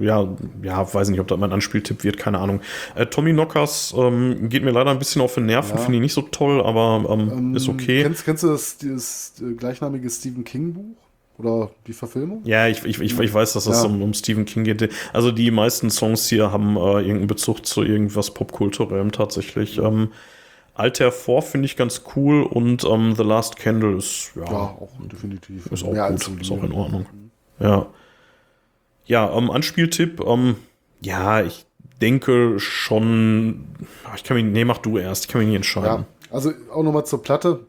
ja, 0.00 0.28
ja, 0.62 0.94
weiß 0.94 1.10
nicht, 1.10 1.20
ob 1.20 1.28
das 1.28 1.38
mein 1.38 1.52
Anspieltipp 1.52 2.04
wird, 2.04 2.16
keine 2.16 2.38
Ahnung. 2.38 2.60
Äh, 2.94 3.06
Tommy 3.06 3.32
Knockers 3.32 3.94
ähm, 3.96 4.48
geht 4.48 4.64
mir 4.64 4.70
leider 4.70 4.90
ein 4.90 4.98
bisschen 4.98 5.20
auf 5.20 5.34
den 5.34 5.46
Nerven, 5.46 5.76
ja. 5.76 5.82
finde 5.82 5.96
ich 5.96 6.02
nicht 6.02 6.14
so 6.14 6.22
toll, 6.22 6.62
aber 6.62 7.04
ähm, 7.10 7.30
ähm, 7.30 7.56
ist 7.56 7.68
okay. 7.68 8.02
Kennst, 8.02 8.24
kennst 8.24 8.42
du 8.42 8.48
das, 8.48 8.78
das 8.78 9.34
äh, 9.40 9.52
gleichnamige 9.54 10.08
Stephen 10.08 10.44
King-Buch? 10.44 11.03
Oder 11.36 11.70
die 11.86 11.92
Verfilmung? 11.92 12.42
Ja, 12.44 12.68
ich, 12.68 12.84
ich, 12.84 13.00
ich, 13.00 13.18
ich 13.18 13.34
weiß, 13.34 13.54
dass 13.54 13.66
es 13.66 13.82
ja. 13.82 13.88
um, 13.88 14.00
um 14.02 14.14
Stephen 14.14 14.44
King 14.44 14.64
geht. 14.64 14.88
Also 15.12 15.32
die 15.32 15.50
meisten 15.50 15.90
Songs 15.90 16.28
hier 16.28 16.52
haben 16.52 16.76
äh, 16.76 17.00
irgendeinen 17.00 17.26
Bezug 17.26 17.66
zu 17.66 17.82
irgendwas 17.82 18.32
Popkulturellem 18.32 19.10
tatsächlich. 19.10 19.78
Ähm, 19.78 20.12
Alter 20.74 21.10
4 21.10 21.42
finde 21.42 21.66
ich 21.66 21.76
ganz 21.76 22.02
cool 22.14 22.42
und 22.42 22.84
ähm, 22.84 23.14
The 23.16 23.22
Last 23.22 23.56
Candle 23.56 23.96
ist 23.96 24.32
ja, 24.36 24.44
ja 24.44 24.58
auch 24.58 24.90
definitiv. 25.00 25.66
Ist 25.66 25.84
auch 25.84 25.92
Mehr 25.92 26.10
gut, 26.10 26.40
ist 26.40 26.50
auch 26.50 26.62
in 26.62 26.72
Ordnung. 26.72 27.06
Ja. 27.58 27.86
Ja, 29.06 29.36
ähm, 29.36 29.50
Anspieltipp, 29.50 30.20
ähm, 30.24 30.56
ja, 31.00 31.42
ich 31.42 31.66
denke 32.00 32.58
schon, 32.58 33.66
ich 34.16 34.24
kann 34.24 34.36
mich, 34.36 34.46
nee, 34.46 34.64
mach 34.64 34.78
du 34.78 34.98
erst, 34.98 35.26
ich 35.26 35.30
kann 35.30 35.40
mich 35.40 35.48
nicht 35.48 35.56
entscheiden. 35.56 36.06
Ja, 36.30 36.34
also 36.34 36.52
auch 36.72 36.82
nochmal 36.82 37.04
zur 37.04 37.22
Platte. 37.22 37.66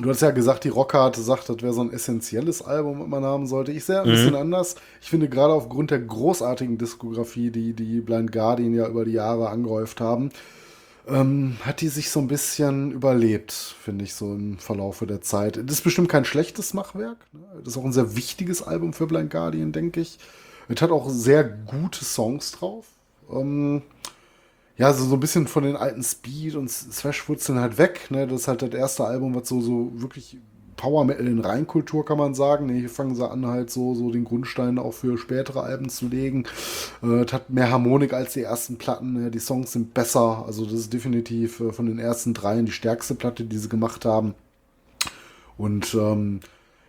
Du 0.00 0.10
hast 0.10 0.22
ja 0.22 0.30
gesagt, 0.30 0.64
die 0.64 0.68
Rocker 0.68 1.10
gesagt, 1.10 1.48
das 1.48 1.60
wäre 1.60 1.72
so 1.72 1.80
ein 1.80 1.92
essentielles 1.92 2.62
Album, 2.62 3.00
was 3.00 3.08
man 3.08 3.24
haben 3.24 3.46
sollte. 3.46 3.72
Ich 3.72 3.84
sehe 3.84 4.00
ein 4.00 4.06
mhm. 4.08 4.12
bisschen 4.12 4.36
anders. 4.36 4.76
Ich 5.00 5.10
finde 5.10 5.28
gerade 5.28 5.52
aufgrund 5.52 5.90
der 5.90 5.98
großartigen 5.98 6.78
Diskografie, 6.78 7.50
die 7.50 7.72
die 7.72 8.00
Blind 8.00 8.30
Guardian 8.30 8.74
ja 8.74 8.86
über 8.86 9.04
die 9.04 9.12
Jahre 9.12 9.48
angehäuft 9.48 10.00
haben, 10.00 10.30
ähm, 11.08 11.56
hat 11.62 11.80
die 11.80 11.88
sich 11.88 12.10
so 12.10 12.20
ein 12.20 12.28
bisschen 12.28 12.92
überlebt, 12.92 13.52
finde 13.52 14.04
ich, 14.04 14.14
so 14.14 14.34
im 14.34 14.58
Verlaufe 14.58 15.06
der 15.06 15.20
Zeit. 15.20 15.56
Das 15.56 15.78
ist 15.78 15.84
bestimmt 15.84 16.08
kein 16.08 16.24
schlechtes 16.24 16.74
Machwerk. 16.74 17.16
Ne? 17.32 17.40
Das 17.64 17.74
ist 17.74 17.78
auch 17.78 17.84
ein 17.84 17.92
sehr 17.92 18.14
wichtiges 18.14 18.62
Album 18.62 18.92
für 18.92 19.06
Blind 19.06 19.30
Guardian, 19.30 19.72
denke 19.72 20.00
ich. 20.00 20.18
Es 20.68 20.82
hat 20.82 20.90
auch 20.90 21.08
sehr 21.08 21.44
gute 21.44 22.04
Songs 22.04 22.52
drauf. 22.52 22.86
Ähm, 23.32 23.82
ja, 24.78 24.92
so, 24.92 25.04
so 25.04 25.16
ein 25.16 25.20
bisschen 25.20 25.48
von 25.48 25.64
den 25.64 25.76
alten 25.76 26.02
Speed 26.02 26.54
und 26.54 26.70
Thrash-Wurzeln 26.70 27.58
halt 27.58 27.78
weg. 27.78 28.10
Ne? 28.10 28.26
Das 28.26 28.42
ist 28.42 28.48
halt 28.48 28.62
das 28.62 28.70
erste 28.70 29.04
Album, 29.04 29.34
was 29.34 29.48
so, 29.48 29.60
so 29.60 29.90
wirklich 29.94 30.38
Power 30.76 31.04
Metal 31.04 31.26
in 31.26 31.40
Reinkultur 31.40 32.04
kann 32.04 32.16
man 32.16 32.34
sagen. 32.34 32.66
Ne, 32.66 32.74
hier 32.74 32.88
fangen 32.88 33.16
sie 33.16 33.28
an, 33.28 33.44
halt 33.46 33.70
so, 33.70 33.96
so 33.96 34.12
den 34.12 34.24
Grundstein 34.24 34.78
auch 34.78 34.94
für 34.94 35.18
spätere 35.18 35.64
Alben 35.64 35.88
zu 35.88 36.06
legen. 36.06 36.44
Äh, 37.02 37.26
hat 37.26 37.50
mehr 37.50 37.70
Harmonik 37.70 38.12
als 38.12 38.34
die 38.34 38.42
ersten 38.42 38.78
Platten. 38.78 39.12
Ne? 39.12 39.30
Die 39.32 39.40
Songs 39.40 39.72
sind 39.72 39.92
besser. 39.92 40.44
Also, 40.46 40.64
das 40.64 40.74
ist 40.74 40.92
definitiv 40.92 41.58
äh, 41.58 41.72
von 41.72 41.86
den 41.86 41.98
ersten 41.98 42.32
dreien 42.32 42.64
die 42.64 42.72
stärkste 42.72 43.16
Platte, 43.16 43.44
die 43.44 43.58
sie 43.58 43.68
gemacht 43.68 44.04
haben. 44.04 44.34
Und 45.56 45.92
ähm, 45.94 46.38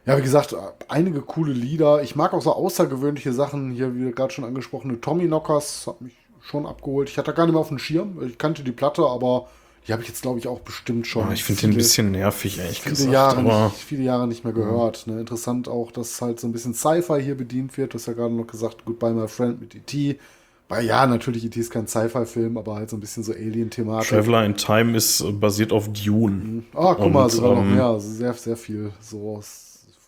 ja, 0.06 0.16
wie 0.16 0.22
gesagt, 0.22 0.56
einige 0.88 1.22
coole 1.22 1.54
Lieder. 1.54 2.04
Ich 2.04 2.16
mag 2.16 2.34
auch 2.34 2.42
so 2.44 2.54
außergewöhnliche 2.54 3.34
Sachen. 3.34 3.72
Hier, 3.72 3.96
wie 3.96 4.12
gerade 4.12 4.32
schon 4.32 4.46
angesprochene 4.46 5.02
Tommy 5.02 5.26
Knockers 5.26 5.88
hat 5.88 6.02
mich 6.02 6.19
schon 6.50 6.66
abgeholt. 6.66 7.10
Ich 7.10 7.18
hatte 7.18 7.34
gar 7.34 7.46
nicht 7.46 7.54
mehr 7.54 7.62
auf 7.62 7.70
dem 7.70 7.80
Schirm. 7.80 8.18
Ich 8.28 8.38
kannte 8.38 8.64
die 8.64 8.72
Platte, 8.72 9.04
aber 9.04 9.48
die 9.88 9.94
habe 9.94 10.02
ich 10.02 10.08
jetzt, 10.08 10.22
glaube 10.22 10.40
ich, 10.40 10.48
auch 10.48 10.60
bestimmt 10.60 11.08
schon. 11.08 11.28
Ja, 11.28 11.34
ich 11.34 11.44
finde 11.44 11.62
den 11.62 11.72
ein 11.72 11.78
bisschen 11.78 12.12
nervig, 12.12 12.60
ehrlich 12.60 12.82
viele 12.82 12.96
gesagt. 12.96 13.14
Jahre 13.14 13.44
nicht, 13.44 13.76
viele 13.78 14.04
Jahre 14.04 14.28
nicht 14.28 14.44
mehr 14.44 14.54
gehört. 14.54 15.08
Ne? 15.08 15.20
Interessant 15.20 15.68
auch, 15.68 15.92
dass 15.92 16.22
halt 16.22 16.40
so 16.40 16.48
ein 16.48 16.52
bisschen 16.52 16.74
Sci-Fi 16.74 17.22
hier 17.22 17.36
bedient 17.36 17.78
wird. 17.78 17.94
Du 17.94 17.98
hast 17.98 18.08
ja 18.08 18.14
gerade 18.14 18.34
noch 18.34 18.48
gesagt, 18.48 18.86
Goodbye 18.86 19.14
My 19.14 19.28
Friend 19.28 19.60
mit 19.60 19.76
E.T. 19.76 20.20
Weil 20.68 20.86
ja, 20.86 21.08
natürlich, 21.08 21.44
E.T. 21.46 21.60
ist 21.60 21.72
kein 21.72 21.88
Sci-Fi-Film, 21.88 22.58
aber 22.58 22.76
halt 22.76 22.90
so 22.92 22.98
ein 22.98 23.00
bisschen 23.00 23.24
so 23.24 23.34
Alien-Thematik. 23.34 24.10
Traveler 24.10 24.46
in 24.46 24.56
Time 24.56 24.96
ist 24.96 25.24
basiert 25.40 25.72
auf 25.72 25.92
Dune. 25.92 26.36
Mhm. 26.36 26.66
Ah, 26.76 26.94
guck 26.94 27.06
Und, 27.08 27.14
mal, 27.14 27.30
sogar 27.30 27.54
ähm, 27.54 27.58
noch 27.58 27.76
mehr. 27.76 28.00
Sehr, 28.00 28.34
sehr 28.34 28.58
viel 28.58 28.92
so 29.02 29.42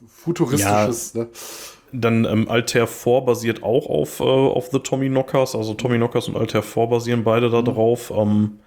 futuristisches. 0.07 1.13
Ja, 1.13 1.23
ne? 1.23 1.29
Dann 1.93 2.25
ähm, 2.25 2.49
Altair 2.49 2.87
4 2.87 3.21
basiert 3.21 3.63
auch 3.63 3.87
auf, 3.87 4.19
äh, 4.19 4.23
auf 4.23 4.69
The 4.71 4.79
Tommy 4.79 5.09
Knockers. 5.09 5.55
Also 5.55 5.73
Tommy 5.73 5.97
Knockers 5.97 6.27
und 6.27 6.37
Altair 6.37 6.63
4 6.63 6.87
basieren 6.87 7.23
beide 7.23 7.49
da 7.49 7.61
mhm. 7.61 7.65
drauf. 7.65 8.11
Ähm, 8.15 8.59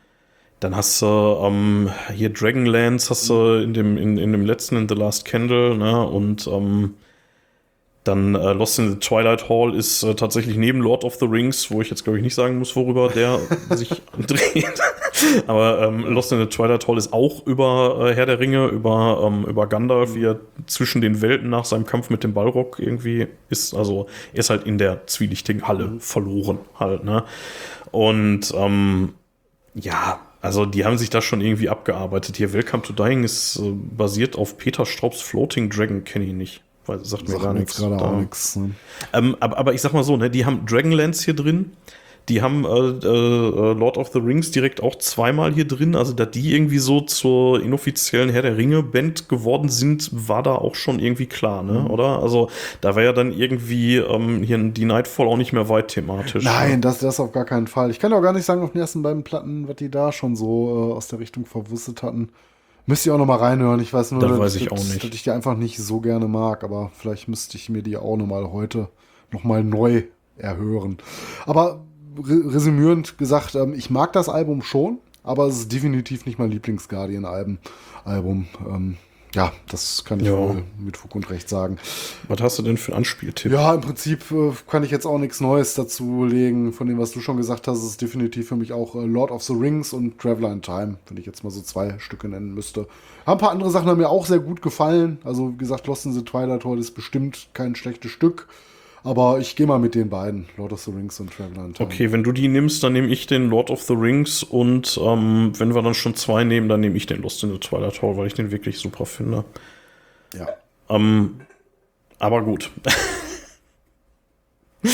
dann 0.61 0.77
hast 0.77 1.03
du 1.03 1.07
ähm, 1.07 1.91
hier 2.15 2.31
Dragonlance, 2.31 3.11
hast 3.11 3.29
du 3.29 3.63
in 3.63 3.75
dem, 3.75 3.97
in, 3.97 4.19
in 4.19 4.33
dem 4.33 4.47
letzten, 4.47 4.77
in 4.77 4.89
The 4.89 4.95
Last 4.95 5.25
Candle, 5.25 5.77
ne? 5.77 6.07
Und 6.07 6.47
ähm, 6.47 6.95
dann 8.05 8.35
äh, 8.35 8.53
Lost 8.53 8.79
in 8.79 8.91
the 8.91 8.99
Twilight 8.99 9.49
Hall 9.49 9.75
ist 9.75 10.03
äh, 10.03 10.15
tatsächlich 10.15 10.57
neben 10.57 10.81
Lord 10.81 11.05
of 11.05 11.17
the 11.17 11.27
Rings, 11.27 11.71
wo 11.71 11.81
ich 11.81 11.91
jetzt 11.91 12.05
glaube 12.05 12.19
ich 12.19 12.23
nicht 12.23 12.35
sagen 12.35 12.59
muss, 12.59 12.77
worüber 12.77 13.09
der 13.09 13.41
sich 13.71 13.91
dreht. 14.19 14.81
Aber 15.47 15.83
ähm, 15.83 16.07
Lost 16.07 16.33
in 16.33 16.39
the 16.39 16.47
Twilight 16.47 16.87
Hall 16.89 16.99
ist 16.99 17.13
auch 17.13 17.47
über 17.47 18.09
äh, 18.11 18.15
Herr 18.15 18.27
der 18.27 18.41
Ringe, 18.41 18.67
über, 18.67 19.23
ähm, 19.25 19.45
über 19.45 19.67
Gandalf, 19.67 20.15
wie 20.15 20.25
er 20.25 20.41
zwischen 20.67 21.01
den 21.01 21.23
Welten 21.23 21.51
nach 21.51 21.65
seinem 21.65 21.87
Kampf 21.87 22.11
mit 22.11 22.25
dem 22.25 22.35
Balrog 22.35 22.79
irgendwie 22.79 23.29
ist. 23.49 23.75
Also 23.75 24.07
er 24.33 24.41
ist 24.41 24.51
halt 24.51 24.65
in 24.65 24.79
der 24.79 25.07
zwielichtigen 25.07 25.67
Halle 25.67 25.87
mhm. 25.87 26.01
verloren 26.01 26.59
halt, 26.79 27.05
ne? 27.05 27.25
Und 27.91 28.53
ähm, 28.57 29.15
ja, 29.75 30.21
also 30.41 30.67
die 30.67 30.85
haben 30.85 30.99
sich 30.99 31.11
da 31.11 31.23
schon 31.23 31.41
irgendwie 31.41 31.69
abgearbeitet. 31.69 32.37
Hier 32.37 32.53
Welcome 32.53 32.83
to 32.83 32.93
Dying 32.93 33.25
ist 33.25 33.57
äh, 33.57 33.73
basiert 33.73 34.37
auf 34.37 34.59
Peter 34.59 34.85
Straubs 34.85 35.21
Floating 35.21 35.71
Dragon, 35.71 36.05
kenne 36.05 36.25
ich 36.25 36.33
nicht. 36.33 36.63
Weil 36.87 37.05
sagt 37.05 37.29
mir 37.29 37.39
gar 37.39 37.55
nichts. 37.55 37.77
Gerade 37.77 37.97
auch 37.97 38.17
nichts. 38.17 38.57
Ne? 38.57 38.73
Ähm, 39.13 39.37
aber, 39.41 39.57
aber 39.57 39.73
ich 39.73 39.81
sag 39.81 39.95
mal 39.95 40.05
so, 40.05 40.17
ne, 40.17 40.29
die 40.29 40.45
haben 40.45 40.67
Dragonlance 40.67 41.25
hier 41.25 41.35
drin. 41.35 41.73
Die 42.29 42.41
haben 42.41 42.65
äh, 42.65 42.69
äh, 42.69 43.73
Lord 43.75 43.99
of 43.99 44.09
the 44.13 44.19
Rings 44.19 44.51
direkt 44.51 44.83
auch 44.83 44.97
zweimal 44.97 45.53
hier 45.53 45.67
drin. 45.67 45.95
Also, 45.95 46.15
da 46.15 46.25
die 46.25 46.55
irgendwie 46.55 46.79
so 46.79 47.03
zur 47.03 47.63
inoffiziellen 47.63 48.31
Herr 48.31 48.43
der 48.43 48.57
Ringe-Band 48.57 49.29
geworden 49.29 49.69
sind, 49.69 50.11
war 50.13 50.43
da 50.43 50.55
auch 50.55 50.75
schon 50.75 51.01
irgendwie 51.01 51.27
klar, 51.27 51.63
ne? 51.63 51.81
Mhm. 51.81 51.91
Oder? 51.91 52.23
Also, 52.23 52.49
da 52.81 52.97
war 52.97 53.03
ja 53.03 53.13
dann 53.13 53.33
irgendwie 53.33 53.97
ähm, 53.97 54.43
hier 54.43 54.59
die 54.59 54.87
Nightfall 54.87 55.27
auch 55.27 55.37
nicht 55.37 55.53
mehr 55.53 55.69
weit 55.69 55.89
thematisch. 55.89 56.45
Nein, 56.45 56.71
ne? 56.71 56.81
das, 56.81 56.99
das 56.99 57.21
auf 57.21 57.33
gar 57.33 57.45
keinen 57.45 57.67
Fall. 57.67 57.91
Ich 57.91 57.99
kann 57.99 58.13
auch 58.13 58.23
gar 58.23 58.33
nicht 58.33 58.47
sagen, 58.47 58.63
auf 58.63 58.73
den 58.73 58.81
ersten 58.81 59.03
beiden 59.03 59.23
Platten, 59.23 59.69
was 59.69 59.77
die 59.77 59.91
da 59.91 60.11
schon 60.11 60.35
so 60.35 60.91
äh, 60.91 60.95
aus 60.95 61.09
der 61.09 61.19
Richtung 61.19 61.45
verwusstet 61.45 62.03
hatten. 62.03 62.31
Müsste 62.87 63.09
ich 63.09 63.15
auch 63.15 63.19
noch 63.19 63.27
mal 63.27 63.37
reinhören. 63.37 63.81
Ich 63.81 63.93
weiß 63.93 64.13
nur, 64.13 64.21
das 64.21 64.31
dass, 64.31 64.39
weiß 64.39 64.57
ich 64.57 64.71
auch 64.71 64.77
nicht. 64.77 65.03
dass 65.03 65.11
ich 65.11 65.23
die 65.23 65.31
einfach 65.31 65.57
nicht 65.57 65.79
so 65.79 66.01
gerne 66.01 66.29
mag, 66.29 66.65
aber 66.65 66.91
vielleicht 66.95 67.29
müsste 67.29 67.57
ich 67.57 67.69
mir 67.69 67.83
die 67.83 67.97
auch 67.97 68.17
noch 68.17 68.27
mal 68.27 68.51
heute 68.53 68.89
noch 69.31 69.45
mal 69.45 69.65
neu 69.65 70.05
erhören. 70.37 70.99
Aber 71.47 71.85
resümierend 72.23 73.19
gesagt, 73.19 73.55
ähm, 73.55 73.75
ich 73.75 73.91
mag 73.91 74.13
das 74.13 74.29
Album 74.29 74.63
schon, 74.63 74.99
aber 75.23 75.47
es 75.47 75.59
ist 75.59 75.73
definitiv 75.73 76.27
nicht 76.27 76.39
mein 76.39 76.51
Lieblings-Guardian-Album. 76.51 77.59
Album. 78.05 78.47
Ähm, 78.69 78.97
ja, 79.35 79.53
das 79.69 80.05
kann 80.05 80.21
ich 80.21 80.27
ja. 80.27 80.55
mit 80.79 80.97
Fug 80.97 81.15
und 81.17 81.29
Recht 81.29 81.49
sagen. 81.49 81.79
Was 82.29 82.41
hast 82.41 82.59
du 82.59 82.63
denn 82.63 82.77
für 82.77 82.93
einen 82.93 82.99
Anspieltipp? 82.99 83.51
Ja, 83.51 83.75
im 83.75 83.81
Prinzip 83.81 84.31
äh, 84.31 84.53
kann 84.69 84.85
ich 84.85 84.93
jetzt 84.93 85.07
auch 85.07 85.19
nichts 85.19 85.41
Neues 85.41 85.75
dazu 85.75 86.25
legen. 86.25 86.73
Von 86.73 86.87
dem, 86.87 86.99
was 86.99 87.11
du 87.11 87.21
schon 87.21 87.37
gesagt 87.37 87.67
hast, 87.67 87.83
ist 87.83 88.01
definitiv 88.01 88.49
für 88.49 88.57
mich 88.57 88.73
auch 88.73 88.95
äh, 88.95 89.05
Lord 89.05 89.33
of 89.33 89.43
the 89.43 89.53
Rings 89.53 89.93
und 89.93 90.19
Traveler 90.19 90.53
in 90.53 90.63
Time, 90.63 90.99
wenn 91.09 91.17
ich 91.17 91.27
jetzt 91.27 91.43
mal 91.43 91.51
so 91.51 91.63
zwei 91.63 91.99
Stücke 91.99 92.29
nennen 92.29 92.55
müsste. 92.55 92.87
Ein 93.27 93.39
paar 93.39 93.51
andere 93.51 93.71
Sachen 93.71 93.89
haben 93.89 93.99
mir 93.99 94.09
auch 94.09 94.27
sehr 94.27 94.39
gut 94.39 94.63
gefallen. 94.63 95.19
Also, 95.25 95.53
wie 95.53 95.59
gesagt, 95.59 95.89
Lost 95.89 96.07
in 96.07 96.13
the 96.13 96.23
Twilight 96.23 96.65
Hall 96.65 96.79
ist 96.79 96.93
bestimmt 96.93 97.49
kein 97.55 97.75
schlechtes 97.75 98.13
Stück. 98.13 98.47
Aber 99.05 99.39
ich 99.39 99.55
gehe 99.55 99.67
mal 99.67 99.79
mit 99.79 99.95
den 99.95 100.09
beiden, 100.09 100.47
Lord 100.57 100.73
of 100.73 100.81
the 100.81 100.91
Rings 100.91 101.21
und 101.21 101.31
Traveler 101.31 101.67
in 101.67 101.75
Time. 101.75 101.89
Okay, 101.91 102.11
wenn 102.11 102.25
du 102.25 102.33
die 102.33 102.49
nimmst, 102.49 102.83
dann 102.83 102.95
nehme 102.95 103.09
ich 103.09 103.27
den 103.27 103.51
Lord 103.51 103.71
of 103.71 103.83
the 103.83 103.93
Rings 103.93 104.43
und 104.43 104.99
ähm, 105.01 105.53
wenn 105.59 105.75
wir 105.75 105.83
dann 105.83 105.93
schon 105.93 106.15
zwei 106.15 106.43
nehmen, 106.43 106.71
dann 106.71 106.81
nehme 106.81 106.97
ich 106.97 107.05
den 107.05 107.21
Lost 107.21 107.43
in 107.45 107.53
the 107.53 107.59
Twilight 107.59 108.01
Hall, 108.01 108.17
weil 108.17 108.27
ich 108.27 108.33
den 108.33 108.51
wirklich 108.51 108.79
super 108.79 109.05
finde. 109.05 109.45
Ja. 110.35 110.49
Ähm, 110.89 111.43
aber 112.19 112.43
gut. 112.43 112.71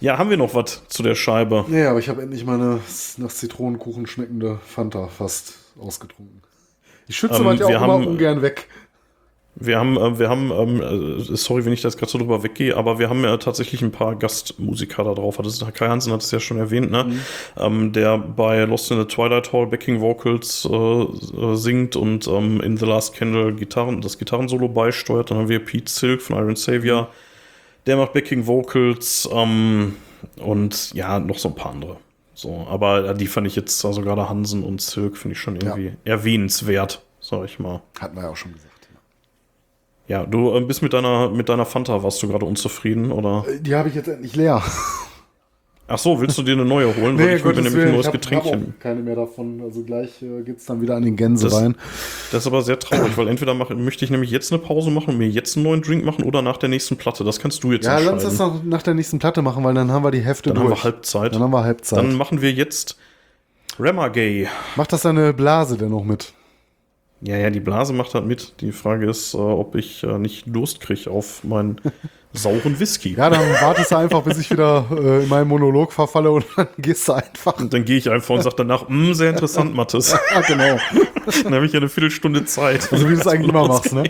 ja, 0.00 0.18
haben 0.18 0.30
wir 0.30 0.36
noch 0.36 0.54
was 0.54 0.86
zu 0.86 1.02
der 1.02 1.16
Scheibe? 1.16 1.64
Nee, 1.66 1.86
aber 1.86 1.98
ich 1.98 2.08
habe 2.08 2.22
endlich 2.22 2.44
meine 2.44 2.78
nach 3.16 3.32
Zitronenkuchen 3.32 4.06
schmeckende 4.06 4.60
Fanta 4.64 5.08
fast 5.08 5.54
ausgetrunken. 5.80 6.42
Ich 7.08 7.16
schütze 7.16 7.42
ähm, 7.42 7.56
ja 7.56 7.66
auch 7.66 7.82
immer 7.82 7.96
ungern 7.96 8.40
weg. 8.40 8.68
Wir 9.54 9.78
haben, 9.78 9.96
äh, 9.98 10.18
wir 10.18 10.30
haben, 10.30 10.50
ähm, 10.50 10.80
äh, 10.80 11.36
sorry, 11.36 11.64
wenn 11.64 11.72
ich 11.72 11.82
das 11.82 11.96
gerade 11.96 12.10
so 12.10 12.18
drüber 12.18 12.42
weggehe, 12.42 12.74
aber 12.76 12.98
wir 12.98 13.10
haben 13.10 13.22
ja 13.22 13.36
tatsächlich 13.36 13.82
ein 13.82 13.92
paar 13.92 14.16
Gastmusiker 14.16 15.04
da 15.04 15.14
drauf. 15.14 15.36
Das 15.36 15.48
ist, 15.48 15.74
Kai 15.74 15.88
Hansen 15.88 16.12
hat 16.12 16.22
es 16.22 16.30
ja 16.30 16.40
schon 16.40 16.56
erwähnt, 16.56 16.90
ne? 16.90 17.04
Mhm. 17.04 17.20
Ähm, 17.58 17.92
der 17.92 18.16
bei 18.16 18.64
Lost 18.64 18.90
in 18.90 18.98
the 18.98 19.04
Twilight 19.04 19.52
Hall 19.52 19.66
Backing 19.66 20.00
Vocals 20.00 20.64
äh, 20.64 21.54
singt 21.54 21.96
und 21.96 22.26
ähm, 22.28 22.60
in 22.62 22.78
The 22.78 22.86
Last 22.86 23.14
Candle 23.14 23.52
Gitarren, 23.54 24.00
das 24.00 24.18
Gitarrensolo 24.18 24.68
beisteuert. 24.68 25.30
Dann 25.30 25.38
haben 25.38 25.48
wir 25.48 25.62
Pete 25.62 25.90
Silk 25.90 26.22
von 26.22 26.36
Iron 26.36 26.56
Savior, 26.56 27.08
der 27.86 27.96
macht 27.98 28.14
Backing 28.14 28.46
Vocals 28.46 29.26
und 29.26 30.94
ja, 30.94 31.18
noch 31.18 31.38
so 31.38 31.48
ein 31.48 31.54
paar 31.54 31.72
andere. 31.72 31.96
So, 32.34 32.66
aber 32.68 33.14
die 33.14 33.26
fand 33.26 33.46
ich 33.46 33.56
jetzt, 33.56 33.84
also 33.84 34.00
gerade 34.02 34.28
Hansen 34.28 34.64
und 34.64 34.80
Silk 34.80 35.16
finde 35.16 35.34
ich 35.34 35.40
schon 35.40 35.56
irgendwie 35.56 35.86
ja. 35.86 35.92
erwähnenswert, 36.04 37.02
sag 37.20 37.44
ich 37.44 37.58
mal. 37.58 37.82
Hatten 38.00 38.16
wir 38.16 38.22
ja 38.22 38.30
auch 38.30 38.36
schon 38.36 38.52
gesagt. 38.52 38.71
Ja, 40.12 40.26
du 40.26 40.54
äh, 40.54 40.60
bist 40.60 40.82
mit 40.82 40.92
deiner, 40.92 41.30
mit 41.30 41.48
deiner 41.48 41.64
Fanta, 41.64 42.02
warst 42.02 42.22
du 42.22 42.28
gerade 42.28 42.44
unzufrieden, 42.44 43.12
oder? 43.12 43.46
Äh, 43.48 43.60
die 43.60 43.74
habe 43.74 43.88
ich 43.88 43.94
jetzt 43.94 44.08
endlich 44.08 44.36
leer. 44.36 44.62
Ach 45.88 45.96
so, 45.96 46.20
willst 46.20 46.36
du 46.36 46.42
dir 46.42 46.52
eine 46.52 46.66
neue 46.66 46.94
holen? 46.94 47.16
Nee, 47.16 47.22
weil 47.22 47.36
ich 47.36 47.44
mir 47.44 47.62
nämlich 47.62 47.86
ein 47.86 47.92
neues 47.92 48.12
Getränkchen. 48.12 48.74
keine 48.78 49.00
mehr 49.00 49.16
davon. 49.16 49.62
Also 49.62 49.82
gleich 49.82 50.20
äh, 50.20 50.50
es 50.50 50.66
dann 50.66 50.82
wieder 50.82 50.96
an 50.96 51.02
den 51.02 51.16
Gänse 51.16 51.46
das, 51.46 51.56
rein. 51.56 51.76
Das 52.30 52.42
ist 52.42 52.46
aber 52.46 52.60
sehr 52.60 52.78
traurig, 52.78 53.16
weil 53.16 53.26
entweder 53.26 53.54
mach, 53.54 53.70
möchte 53.70 54.04
ich 54.04 54.10
nämlich 54.10 54.30
jetzt 54.30 54.52
eine 54.52 54.60
Pause 54.60 54.90
machen 54.90 55.12
und 55.14 55.18
mir 55.18 55.30
jetzt 55.30 55.56
einen 55.56 55.64
neuen 55.64 55.80
Drink 55.80 56.04
machen 56.04 56.24
oder 56.24 56.42
nach 56.42 56.58
der 56.58 56.68
nächsten 56.68 56.98
Platte. 56.98 57.24
Das 57.24 57.40
kannst 57.40 57.64
du 57.64 57.72
jetzt 57.72 57.86
ja, 57.86 57.92
entscheiden. 57.92 58.18
Ja, 58.18 58.22
lass 58.22 58.36
das 58.36 58.62
nach 58.64 58.82
der 58.82 58.92
nächsten 58.92 59.18
Platte 59.18 59.40
machen, 59.40 59.64
weil 59.64 59.72
dann 59.72 59.90
haben 59.90 60.04
wir 60.04 60.10
die 60.10 60.20
Hefte 60.20 60.52
dann 60.52 60.66
durch. 60.66 60.68
Dann 60.68 60.76
haben 60.76 60.78
wir 60.78 60.84
Halbzeit. 60.84 61.34
Dann 61.34 61.42
haben 61.42 61.52
wir 61.52 61.64
Halbzeit. 61.64 61.98
Dann 61.98 62.14
machen 62.16 62.42
wir 62.42 62.52
jetzt 62.52 62.98
Remagay. 63.80 64.46
Macht 64.76 64.92
das 64.92 65.00
deine 65.00 65.32
Blase 65.32 65.78
denn 65.78 65.88
noch 65.88 66.04
mit? 66.04 66.34
Ja, 67.24 67.36
ja, 67.36 67.50
die 67.50 67.60
Blase 67.60 67.92
macht 67.92 68.14
halt 68.14 68.26
mit. 68.26 68.60
Die 68.60 68.72
Frage 68.72 69.08
ist, 69.08 69.34
äh, 69.34 69.36
ob 69.36 69.76
ich 69.76 70.02
äh, 70.02 70.18
nicht 70.18 70.44
Durst 70.46 70.80
kriege 70.80 71.08
auf 71.08 71.44
meinen 71.44 71.80
sauren 72.32 72.80
Whisky. 72.80 73.14
Ja, 73.14 73.30
dann 73.30 73.40
wartest 73.60 73.92
du 73.92 73.96
einfach, 73.96 74.22
bis 74.22 74.38
ich 74.38 74.50
wieder 74.50 74.86
äh, 74.90 75.22
in 75.22 75.28
meinen 75.28 75.46
Monolog 75.46 75.92
verfalle 75.92 76.32
und 76.32 76.44
dann 76.56 76.66
gehst 76.78 77.06
du 77.06 77.12
einfach. 77.12 77.58
Und 77.60 77.72
dann 77.72 77.84
gehe 77.84 77.96
ich 77.96 78.10
einfach 78.10 78.34
und 78.34 78.42
sage 78.42 78.56
danach, 78.58 78.88
mm, 78.88 79.12
sehr 79.12 79.30
interessant, 79.30 79.72
Mathis. 79.72 80.16
ja, 80.34 80.40
genau. 80.40 80.78
dann 81.44 81.54
habe 81.54 81.64
ich 81.64 81.72
ja 81.72 81.78
eine 81.78 81.88
Viertelstunde 81.88 82.44
Zeit. 82.44 82.92
Also 82.92 83.08
wie 83.08 83.14
du 83.14 83.20
es 83.20 83.26
eigentlich 83.28 83.50
immer 83.50 83.68
machst, 83.68 83.92
ne? 83.92 84.04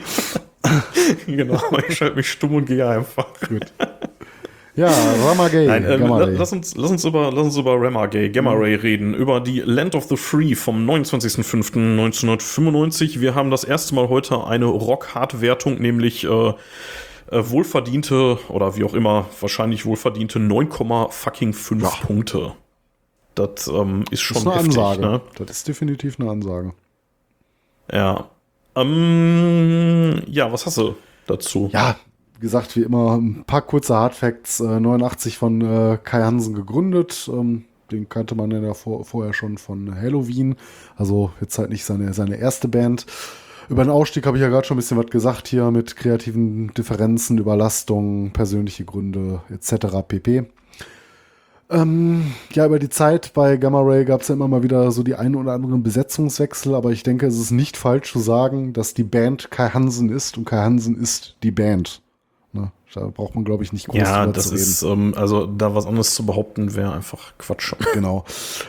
genau, 1.26 1.60
ich 1.86 1.98
schalte 1.98 2.16
mich 2.16 2.30
stumm 2.30 2.55
und 2.55 2.66
gehe 2.66 2.89
einfach. 2.89 3.26
Gut. 3.47 3.66
Ja, 4.74 4.88
Rama 5.26 5.48
Gay. 5.48 5.66
Nein, 5.66 5.84
äh, 5.84 5.96
lass, 5.96 6.52
uns, 6.52 6.74
lass, 6.76 6.90
uns 6.90 7.04
über, 7.04 7.30
lass 7.30 7.44
uns 7.44 7.58
über 7.58 7.78
Rama 7.78 8.06
Gay, 8.06 8.30
Gamma 8.30 8.52
Ray 8.52 8.74
reden, 8.74 9.12
über 9.12 9.40
die 9.40 9.60
Land 9.60 9.94
of 9.94 10.04
the 10.04 10.16
Free 10.16 10.54
vom 10.54 10.88
29.05.1995. 10.88 13.20
Wir 13.20 13.34
haben 13.34 13.50
das 13.50 13.64
erste 13.64 13.94
Mal 13.94 14.08
heute 14.08 14.46
eine 14.46 14.64
Rock-Hard-Wertung, 14.64 15.78
nämlich 15.78 16.24
äh, 16.24 16.28
äh, 16.28 16.54
wohlverdiente 17.30 18.38
oder 18.48 18.74
wie 18.76 18.84
auch 18.84 18.94
immer, 18.94 19.26
wahrscheinlich 19.40 19.84
wohlverdiente 19.84 20.38
9,5 20.38 21.82
ja. 21.82 21.90
Punkte. 22.06 22.52
Das 23.34 23.68
ähm, 23.68 24.04
ist 24.10 24.20
schon 24.20 24.36
das 24.36 24.44
ist 24.44 24.48
eine 24.48 24.56
heftig, 24.56 24.78
Ansage. 24.78 25.02
Ne? 25.02 25.20
Das 25.36 25.50
ist 25.50 25.68
definitiv 25.68 26.18
eine 26.18 26.30
Ansage. 26.30 26.72
Ja. 27.90 28.30
Ähm, 28.74 30.22
ja, 30.26 30.50
was 30.50 30.64
hast 30.64 30.78
du 30.78 30.94
dazu? 31.26 31.68
Ja, 31.72 31.96
gesagt, 32.43 32.77
wie 32.77 32.82
immer, 32.82 33.16
ein 33.16 33.44
paar 33.47 33.62
kurze 33.62 33.97
Hardfacts. 33.97 34.60
Äh, 34.60 34.81
89 34.81 35.39
von 35.39 35.62
äh, 35.62 35.98
Kai 36.05 36.23
Hansen 36.23 36.55
gegründet. 36.55 37.31
Ähm, 37.32 37.64
den 37.90 38.09
kannte 38.09 38.35
man 38.35 38.51
ja 38.51 38.74
vor, 38.74 39.05
vorher 39.05 39.32
schon 39.32 39.56
von 39.56 39.94
Halloween. 39.94 40.56
Also 40.97 41.31
jetzt 41.40 41.59
halt 41.59 41.70
nicht 41.70 41.85
seine, 41.85 42.12
seine 42.12 42.36
erste 42.36 42.69
Band. 42.69 43.06
Über 43.69 43.85
den 43.85 43.90
Ausstieg 43.90 44.27
habe 44.27 44.36
ich 44.36 44.43
ja 44.43 44.48
gerade 44.48 44.66
schon 44.66 44.77
ein 44.77 44.81
bisschen 44.81 44.98
was 44.98 45.06
gesagt 45.06 45.48
hier 45.48 45.70
mit 45.70 45.97
kreativen 45.97 46.74
Differenzen, 46.74 47.39
Überlastungen, 47.39 48.32
persönliche 48.32 48.85
Gründe 48.85 49.40
etc. 49.51 49.86
pp. 50.06 50.44
Ähm, 51.70 52.35
ja, 52.52 52.66
über 52.66 52.78
die 52.78 52.90
Zeit 52.90 53.32
bei 53.32 53.56
Gamma 53.56 53.81
Ray 53.81 54.05
gab 54.05 54.20
es 54.20 54.28
ja 54.28 54.35
immer 54.35 54.48
mal 54.48 54.62
wieder 54.62 54.90
so 54.90 55.02
die 55.02 55.14
ein 55.14 55.35
oder 55.35 55.52
anderen 55.52 55.82
Besetzungswechsel, 55.82 56.74
aber 56.74 56.90
ich 56.90 57.02
denke, 57.02 57.27
es 57.27 57.39
ist 57.39 57.51
nicht 57.51 57.78
falsch 57.78 58.12
zu 58.12 58.19
sagen, 58.19 58.74
dass 58.74 58.93
die 58.93 59.05
Band 59.05 59.51
Kai 59.51 59.70
Hansen 59.70 60.10
ist 60.10 60.36
und 60.36 60.44
Kai 60.44 60.59
Hansen 60.59 61.01
ist 61.01 61.36
die 61.43 61.51
Band. 61.51 62.02
Ne? 62.52 62.70
Da 62.94 63.06
braucht 63.06 63.34
man, 63.34 63.44
glaube 63.44 63.64
ich, 63.64 63.72
nicht 63.72 63.88
groß 63.88 63.98
Ja, 63.98 64.26
das 64.26 64.48
zu 64.48 64.54
ist, 64.54 64.82
ähm, 64.82 65.14
also 65.16 65.46
da 65.46 65.74
was 65.74 65.86
anderes 65.86 66.14
zu 66.14 66.26
behaupten, 66.26 66.74
wäre 66.74 66.92
einfach 66.92 67.32
Quatsch. 67.38 67.74
Genau. 67.94 68.24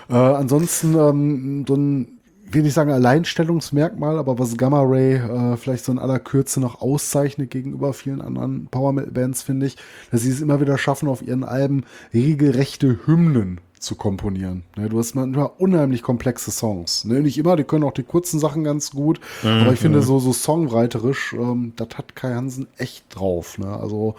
Äh, 0.09 0.15
ansonsten 0.15 0.95
ähm, 0.95 1.65
so 1.67 1.75
ein, 1.75 2.19
will 2.45 2.65
ich 2.65 2.73
sagen, 2.73 2.91
Alleinstellungsmerkmal, 2.91 4.17
aber 4.17 4.39
was 4.39 4.57
Gamma 4.57 4.81
Ray 4.81 5.15
äh, 5.15 5.57
vielleicht 5.57 5.85
so 5.85 5.91
in 5.91 5.99
aller 5.99 6.19
Kürze 6.19 6.59
noch 6.59 6.81
auszeichnet 6.81 7.51
gegenüber 7.51 7.93
vielen 7.93 8.21
anderen 8.21 8.67
Power 8.67 8.93
Metal 8.93 9.11
Bands, 9.11 9.41
finde 9.41 9.65
ich, 9.65 9.77
dass 10.11 10.21
sie 10.21 10.29
es 10.29 10.41
immer 10.41 10.61
wieder 10.61 10.77
schaffen, 10.77 11.09
auf 11.09 11.21
ihren 11.21 11.43
Alben 11.43 11.83
regelrechte 12.13 12.99
Hymnen 13.05 13.59
zu 13.83 13.95
komponieren. 13.95 14.63
Ne, 14.75 14.89
du 14.89 14.97
hast 14.97 15.13
manchmal 15.13 15.51
unheimlich 15.57 16.01
komplexe 16.01 16.51
Songs. 16.51 17.05
Ne, 17.05 17.21
nicht 17.21 17.37
immer, 17.37 17.55
die 17.55 17.63
können 17.63 17.83
auch 17.83 17.93
die 17.93 18.03
kurzen 18.03 18.39
Sachen 18.39 18.63
ganz 18.63 18.91
gut, 18.91 19.19
mhm. 19.43 19.49
aber 19.49 19.73
ich 19.73 19.79
finde 19.79 20.01
so, 20.01 20.19
so 20.19 20.33
songwriterisch, 20.33 21.33
ähm, 21.33 21.73
das 21.75 21.89
hat 21.97 22.15
Kai 22.15 22.33
Hansen 22.33 22.67
echt 22.77 23.05
drauf. 23.09 23.57
Ne? 23.57 23.67
Also 23.67 24.15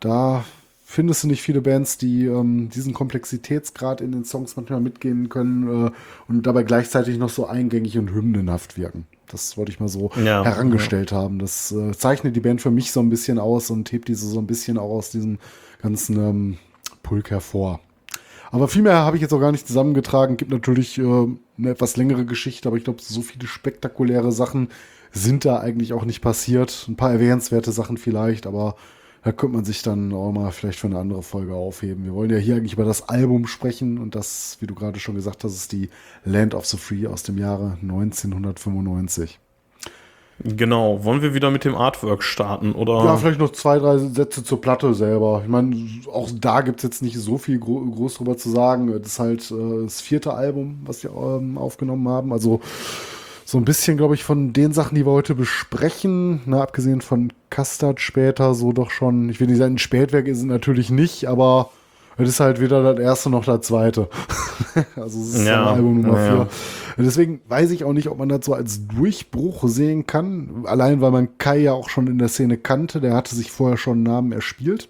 da 0.00 0.44
findest 0.84 1.24
du 1.24 1.28
nicht 1.28 1.42
viele 1.42 1.62
Bands, 1.62 1.96
die 1.96 2.26
ähm, 2.26 2.68
diesen 2.68 2.92
Komplexitätsgrad 2.92 4.00
in 4.00 4.12
den 4.12 4.24
Songs 4.24 4.56
manchmal 4.56 4.80
mitgehen 4.80 5.28
können 5.28 5.86
äh, 5.86 5.90
und 6.28 6.46
dabei 6.46 6.64
gleichzeitig 6.64 7.18
noch 7.18 7.30
so 7.30 7.46
eingängig 7.46 7.96
und 7.98 8.12
hymnenhaft 8.12 8.76
wirken. 8.76 9.06
Das 9.28 9.56
wollte 9.56 9.72
ich 9.72 9.80
mal 9.80 9.88
so 9.88 10.10
ja, 10.22 10.44
herangestellt 10.44 11.10
ja. 11.10 11.16
haben. 11.16 11.38
Das 11.38 11.72
äh, 11.72 11.92
zeichnet 11.92 12.36
die 12.36 12.40
Band 12.40 12.60
für 12.60 12.70
mich 12.70 12.92
so 12.92 13.00
ein 13.00 13.08
bisschen 13.08 13.38
aus 13.38 13.70
und 13.70 13.90
hebt 13.90 14.08
diese 14.08 14.26
so 14.26 14.38
ein 14.38 14.46
bisschen 14.46 14.76
auch 14.76 14.90
aus 14.90 15.10
diesem 15.10 15.38
ganzen 15.80 16.16
ähm, 16.18 16.58
Pulk 17.02 17.30
hervor. 17.30 17.80
Aber 18.52 18.68
viel 18.68 18.82
mehr 18.82 18.98
habe 18.98 19.16
ich 19.16 19.22
jetzt 19.22 19.32
auch 19.32 19.40
gar 19.40 19.50
nicht 19.50 19.66
zusammengetragen. 19.66 20.36
Gibt 20.36 20.50
natürlich 20.50 20.98
äh, 20.98 21.02
eine 21.02 21.70
etwas 21.70 21.96
längere 21.96 22.26
Geschichte, 22.26 22.68
aber 22.68 22.76
ich 22.76 22.84
glaube, 22.84 23.00
so 23.02 23.22
viele 23.22 23.46
spektakuläre 23.46 24.30
Sachen 24.30 24.68
sind 25.10 25.46
da 25.46 25.58
eigentlich 25.58 25.94
auch 25.94 26.04
nicht 26.04 26.20
passiert. 26.20 26.84
Ein 26.86 26.96
paar 26.96 27.12
erwähnenswerte 27.12 27.72
Sachen 27.72 27.96
vielleicht, 27.96 28.46
aber 28.46 28.76
da 29.24 29.32
könnte 29.32 29.56
man 29.56 29.64
sich 29.64 29.82
dann 29.82 30.12
auch 30.12 30.32
mal 30.32 30.52
vielleicht 30.52 30.80
für 30.80 30.86
eine 30.86 30.98
andere 30.98 31.22
Folge 31.22 31.54
aufheben. 31.54 32.04
Wir 32.04 32.12
wollen 32.12 32.30
ja 32.30 32.36
hier 32.36 32.56
eigentlich 32.56 32.74
über 32.74 32.84
das 32.84 33.08
Album 33.08 33.46
sprechen 33.46 33.96
und 33.96 34.14
das, 34.14 34.58
wie 34.60 34.66
du 34.66 34.74
gerade 34.74 35.00
schon 35.00 35.14
gesagt 35.14 35.44
hast, 35.44 35.54
ist 35.54 35.72
die 35.72 35.88
Land 36.26 36.54
of 36.54 36.66
the 36.66 36.76
Free 36.76 37.06
aus 37.06 37.22
dem 37.22 37.38
Jahre 37.38 37.78
1995. 37.80 39.40
Genau. 40.44 41.04
Wollen 41.04 41.22
wir 41.22 41.34
wieder 41.34 41.50
mit 41.50 41.64
dem 41.64 41.74
Artwork 41.74 42.22
starten? 42.22 42.72
Oder? 42.72 43.04
Ja, 43.04 43.16
vielleicht 43.16 43.38
noch 43.38 43.52
zwei, 43.52 43.78
drei 43.78 43.98
Sätze 43.98 44.42
zur 44.42 44.60
Platte 44.60 44.94
selber. 44.94 45.42
Ich 45.44 45.48
meine, 45.48 45.76
auch 46.12 46.30
da 46.34 46.62
gibt 46.62 46.78
es 46.78 46.82
jetzt 46.82 47.02
nicht 47.02 47.18
so 47.18 47.38
viel 47.38 47.58
gro 47.58 47.80
groß 47.80 48.14
drüber 48.14 48.36
zu 48.36 48.50
sagen. 48.50 48.92
Das 48.92 49.12
ist 49.12 49.18
halt 49.18 49.50
äh, 49.50 49.84
das 49.84 50.00
vierte 50.00 50.34
Album, 50.34 50.80
was 50.84 51.02
wir 51.02 51.10
ähm, 51.10 51.58
aufgenommen 51.58 52.08
haben. 52.08 52.32
Also 52.32 52.60
so 53.44 53.58
ein 53.58 53.64
bisschen, 53.64 53.96
glaube 53.96 54.14
ich, 54.14 54.24
von 54.24 54.52
den 54.52 54.72
Sachen, 54.72 54.94
die 54.94 55.06
wir 55.06 55.12
heute 55.12 55.34
besprechen, 55.34 56.40
na, 56.46 56.56
ne, 56.56 56.62
abgesehen 56.62 57.02
von 57.02 57.32
Custard 57.50 58.00
später, 58.00 58.54
so 58.54 58.72
doch 58.72 58.90
schon, 58.90 59.28
ich 59.28 59.40
will 59.40 59.46
nicht 59.46 59.58
sagen, 59.58 59.74
ein 59.74 59.78
Spätwerk 59.78 60.26
ist 60.26 60.38
es 60.38 60.44
natürlich 60.44 60.90
nicht, 60.90 61.26
aber 61.26 61.70
es 62.16 62.28
ist 62.28 62.40
halt 62.40 62.60
weder 62.60 62.94
das 62.94 63.02
erste 63.02 63.30
noch 63.30 63.44
das 63.44 63.60
zweite. 63.62 64.08
also 64.96 65.20
es 65.20 65.34
ist 65.34 65.46
ja, 65.46 65.66
Album 65.66 66.00
Nummer 66.00 66.18
ja, 66.18 66.30
vier. 66.30 66.48
Ja. 66.96 67.04
Deswegen 67.04 67.40
weiß 67.48 67.70
ich 67.70 67.84
auch 67.84 67.92
nicht, 67.92 68.08
ob 68.08 68.18
man 68.18 68.28
das 68.28 68.44
so 68.44 68.54
als 68.54 68.86
Durchbruch 68.86 69.68
sehen 69.68 70.06
kann. 70.06 70.64
Allein 70.64 71.00
weil 71.00 71.10
man 71.10 71.38
Kai 71.38 71.58
ja 71.58 71.72
auch 71.72 71.88
schon 71.88 72.06
in 72.06 72.18
der 72.18 72.28
Szene 72.28 72.56
kannte. 72.56 73.00
Der 73.00 73.14
hatte 73.14 73.34
sich 73.34 73.50
vorher 73.50 73.76
schon 73.76 73.98
einen 73.98 74.02
Namen 74.04 74.32
erspielt. 74.32 74.88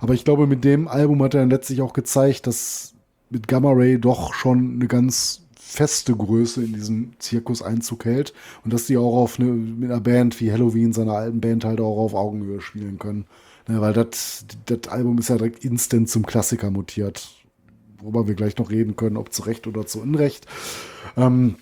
Aber 0.00 0.14
ich 0.14 0.24
glaube, 0.24 0.46
mit 0.46 0.64
dem 0.64 0.88
Album 0.88 1.22
hat 1.22 1.34
er 1.34 1.40
dann 1.40 1.50
letztlich 1.50 1.82
auch 1.82 1.92
gezeigt, 1.92 2.46
dass 2.46 2.94
mit 3.30 3.48
Gamma 3.48 3.72
Ray 3.72 3.98
doch 3.98 4.34
schon 4.34 4.74
eine 4.74 4.86
ganz 4.86 5.44
feste 5.74 6.14
Größe 6.14 6.62
in 6.62 6.72
diesem 6.72 7.12
Zirkus 7.18 7.60
Einzug 7.60 8.04
hält 8.04 8.32
und 8.64 8.72
dass 8.72 8.86
die 8.86 8.96
auch 8.96 9.16
auf 9.16 9.40
eine, 9.40 9.50
mit 9.50 9.90
einer 9.90 10.00
Band 10.00 10.40
wie 10.40 10.52
Halloween, 10.52 10.92
seiner 10.92 11.14
alten 11.14 11.40
Band, 11.40 11.64
halt 11.64 11.80
auch 11.80 11.98
auf 11.98 12.14
Augenhöhe 12.14 12.60
spielen 12.60 12.98
können. 12.98 13.26
Ja, 13.68 13.80
weil 13.80 13.92
das 13.92 14.44
Album 14.88 15.18
ist 15.18 15.30
ja 15.30 15.36
direkt 15.36 15.64
instant 15.64 16.08
zum 16.08 16.26
Klassiker 16.26 16.70
mutiert, 16.70 17.28
worüber 18.00 18.26
wir 18.26 18.34
gleich 18.34 18.56
noch 18.58 18.70
reden 18.70 18.96
können, 18.96 19.16
ob 19.16 19.32
zu 19.32 19.42
Recht 19.42 19.66
oder 19.66 19.86
zu 19.86 20.00
Unrecht. 20.00 20.46
Ähm, 21.16 21.56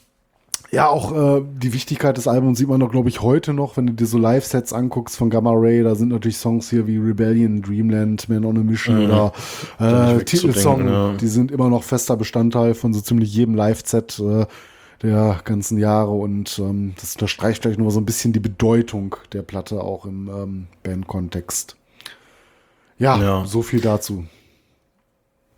ja, 0.72 0.88
auch 0.88 1.12
äh, 1.12 1.42
die 1.62 1.74
Wichtigkeit 1.74 2.16
des 2.16 2.26
Albums 2.26 2.59
sieht 2.59 2.68
man 2.68 2.80
doch, 2.80 2.90
glaube 2.90 3.10
ich, 3.10 3.20
heute 3.20 3.52
noch, 3.52 3.76
wenn 3.76 3.88
du 3.88 3.92
dir 3.92 4.06
so 4.06 4.16
Live-Sets 4.16 4.72
anguckst 4.72 5.18
von 5.18 5.28
Gamma 5.28 5.52
Ray. 5.54 5.82
Da 5.82 5.94
sind 5.94 6.09
natürlich 6.09 6.38
Songs 6.38 6.70
hier 6.70 6.86
wie 6.86 6.96
Rebellion, 6.96 7.60
Dreamland, 7.60 8.30
Man 8.30 8.46
on 8.46 8.56
a 8.56 8.62
Mission 8.62 8.96
mhm. 8.96 9.04
oder 9.04 9.32
äh, 9.78 10.24
Titelsong. 10.24 10.88
Ja. 10.88 11.12
Die 11.12 11.28
sind 11.28 11.50
immer 11.50 11.68
noch 11.68 11.82
fester 11.82 12.16
Bestandteil 12.16 12.72
von 12.72 12.94
so 12.94 13.02
ziemlich 13.02 13.34
jedem 13.34 13.54
Live-Set 13.54 14.18
äh, 14.18 14.46
der 15.02 15.40
ganzen 15.44 15.76
Jahre. 15.76 16.12
Und 16.12 16.59
ähm, 16.59 16.94
das 16.98 17.16
unterstreicht 17.16 17.60
vielleicht 17.60 17.78
nur 17.78 17.90
so 17.90 18.00
ein 18.00 18.06
bisschen 18.06 18.32
die 18.32 18.40
Bedeutung 18.40 19.16
der 19.34 19.42
Platte 19.42 19.82
auch 19.82 20.06
im 20.06 20.30
ähm, 20.34 20.66
Band-Kontext. 20.82 21.76
Ja, 22.98 23.20
ja, 23.20 23.44
so 23.44 23.60
viel 23.60 23.82
dazu. 23.82 24.24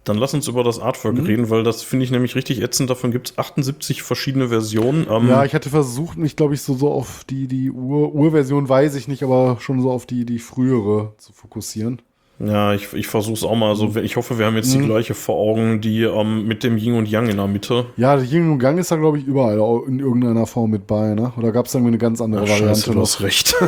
Dann 0.05 0.19
lass 0.19 0.35
uns 0.35 0.49
über 0.49 0.63
das 0.63 0.79
Artwork 0.79 1.15
mhm. 1.15 1.25
reden, 1.25 1.51
weil 1.51 1.65
das 1.65 1.83
finde 1.83 2.05
ich 2.05 2.11
nämlich 2.11 2.35
richtig 2.35 2.63
ätzend. 2.63 2.91
Davon 2.91 3.11
gibt 3.11 3.31
es 3.31 3.39
78 3.39 4.03
verschiedene 4.03 4.49
Versionen. 4.49 5.07
Ähm 5.11 5.29
ja, 5.29 5.45
ich 5.45 5.55
hatte 5.55 5.71
versucht, 5.71 6.19
mich, 6.19 6.37
glaube 6.37 6.55
ich, 6.55 6.61
so, 6.61 6.75
so 6.75 6.91
auf 6.91 7.25
die, 7.25 7.49
die 7.49 7.71
Ur 7.71 8.15
Urversion 8.15 8.69
weiß 8.69 8.95
ich 8.97 9.09
nicht, 9.09 9.23
aber 9.23 9.57
schon 9.61 9.81
so 9.81 9.91
auf 9.91 10.05
die, 10.05 10.27
die 10.27 10.39
frühere 10.39 11.15
zu 11.17 11.33
fokussieren. 11.33 12.03
Ja, 12.41 12.75
ich, 12.75 12.93
ich 12.93 13.07
versuche 13.07 13.35
es 13.35 13.45
auch 13.45 13.55
mal. 13.55 13.69
Also 13.69 13.95
ich 13.97 14.17
hoffe, 14.17 14.39
wir 14.39 14.47
haben 14.47 14.57
jetzt 14.57 14.75
mhm. 14.75 14.81
die 14.81 14.87
gleiche 14.87 15.15
vor 15.15 15.37
Augen, 15.37 15.81
die 15.81 16.03
ähm, 16.03 16.47
mit 16.47 16.65
dem 16.65 16.77
Yin 16.77 16.95
und 16.95 17.09
Yang 17.09 17.29
in 17.29 17.37
der 17.37 17.47
Mitte. 17.47 17.87
Ja, 17.97 18.17
der 18.17 18.25
Yin 18.25 18.51
und 18.51 18.63
Yang 18.63 18.79
ist 18.79 18.91
da, 18.91 18.97
glaube 18.97 19.19
ich, 19.19 19.25
überall 19.25 19.59
in 19.87 20.01
irgendeiner 20.01 20.47
Form 20.47 20.71
mit 20.71 20.87
bei, 20.87 21.15
ne? 21.15 21.33
Oder 21.37 21.53
gab 21.53 21.67
es 21.67 21.75
irgendwie 21.75 21.91
eine 21.91 21.99
ganz 21.99 22.21
andere 22.21 22.43
Ach, 22.43 22.49
Variante? 22.49 22.75
Scheiße, 22.75 22.93
du 22.93 23.01
hast 23.01 23.21
recht. 23.21 23.55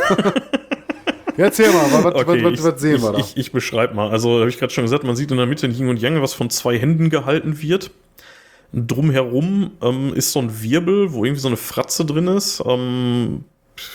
Ja, 1.36 1.44
erzähl 1.46 1.68
mal, 1.72 2.04
was, 2.04 2.14
okay, 2.14 2.44
was, 2.44 2.52
was, 2.52 2.64
was 2.64 2.80
sehen 2.80 2.96
ich, 2.96 3.02
wir 3.02 3.12
da? 3.12 3.18
Ich, 3.18 3.36
ich 3.36 3.52
beschreibe 3.52 3.94
mal. 3.94 4.10
Also, 4.10 4.40
habe 4.40 4.48
ich 4.48 4.58
gerade 4.58 4.72
schon 4.72 4.84
gesagt, 4.84 5.04
man 5.04 5.16
sieht 5.16 5.30
in 5.30 5.36
der 5.36 5.46
Mitte 5.46 5.66
ein 5.66 5.74
Yin 5.74 5.88
und 5.88 6.00
Yang, 6.00 6.22
was 6.22 6.34
von 6.34 6.50
zwei 6.50 6.78
Händen 6.78 7.10
gehalten 7.10 7.60
wird. 7.60 7.90
Drumherum 8.72 9.72
ähm, 9.82 10.12
ist 10.14 10.32
so 10.32 10.40
ein 10.40 10.62
Wirbel, 10.62 11.12
wo 11.12 11.24
irgendwie 11.24 11.40
so 11.40 11.48
eine 11.48 11.56
Fratze 11.56 12.04
drin 12.04 12.28
ist. 12.28 12.62
Ähm, 12.66 13.44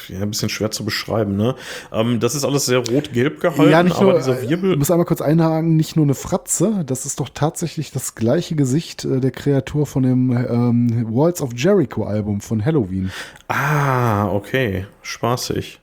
ja, 0.07 0.19
ein 0.21 0.29
bisschen 0.29 0.49
schwer 0.49 0.71
zu 0.71 0.85
beschreiben, 0.85 1.35
ne? 1.35 1.55
Ähm, 1.91 2.19
das 2.19 2.35
ist 2.35 2.43
alles 2.43 2.65
sehr 2.65 2.79
rot-gelb 2.79 3.39
gehalten, 3.39 3.71
ja, 3.71 3.81
nicht 3.83 3.95
aber 3.95 4.11
nur, 4.11 4.13
dieser 4.13 4.41
Wirbel. 4.41 4.73
Ich 4.73 4.77
muss 4.77 4.91
einmal 4.91 5.05
kurz 5.05 5.21
einhaken, 5.21 5.75
nicht 5.75 5.95
nur 5.95 6.05
eine 6.05 6.13
Fratze, 6.13 6.83
das 6.85 7.05
ist 7.05 7.19
doch 7.19 7.29
tatsächlich 7.29 7.91
das 7.91 8.15
gleiche 8.15 8.55
Gesicht 8.55 9.05
äh, 9.05 9.19
der 9.19 9.31
Kreatur 9.31 9.85
von 9.85 10.03
dem 10.03 10.31
ähm, 10.31 11.07
Walls 11.09 11.41
of 11.41 11.51
Jericho 11.55 12.03
Album 12.03 12.41
von 12.41 12.63
Halloween. 12.63 13.11
Ah, 13.47 14.29
okay. 14.29 14.85
Spaßig. 15.01 15.79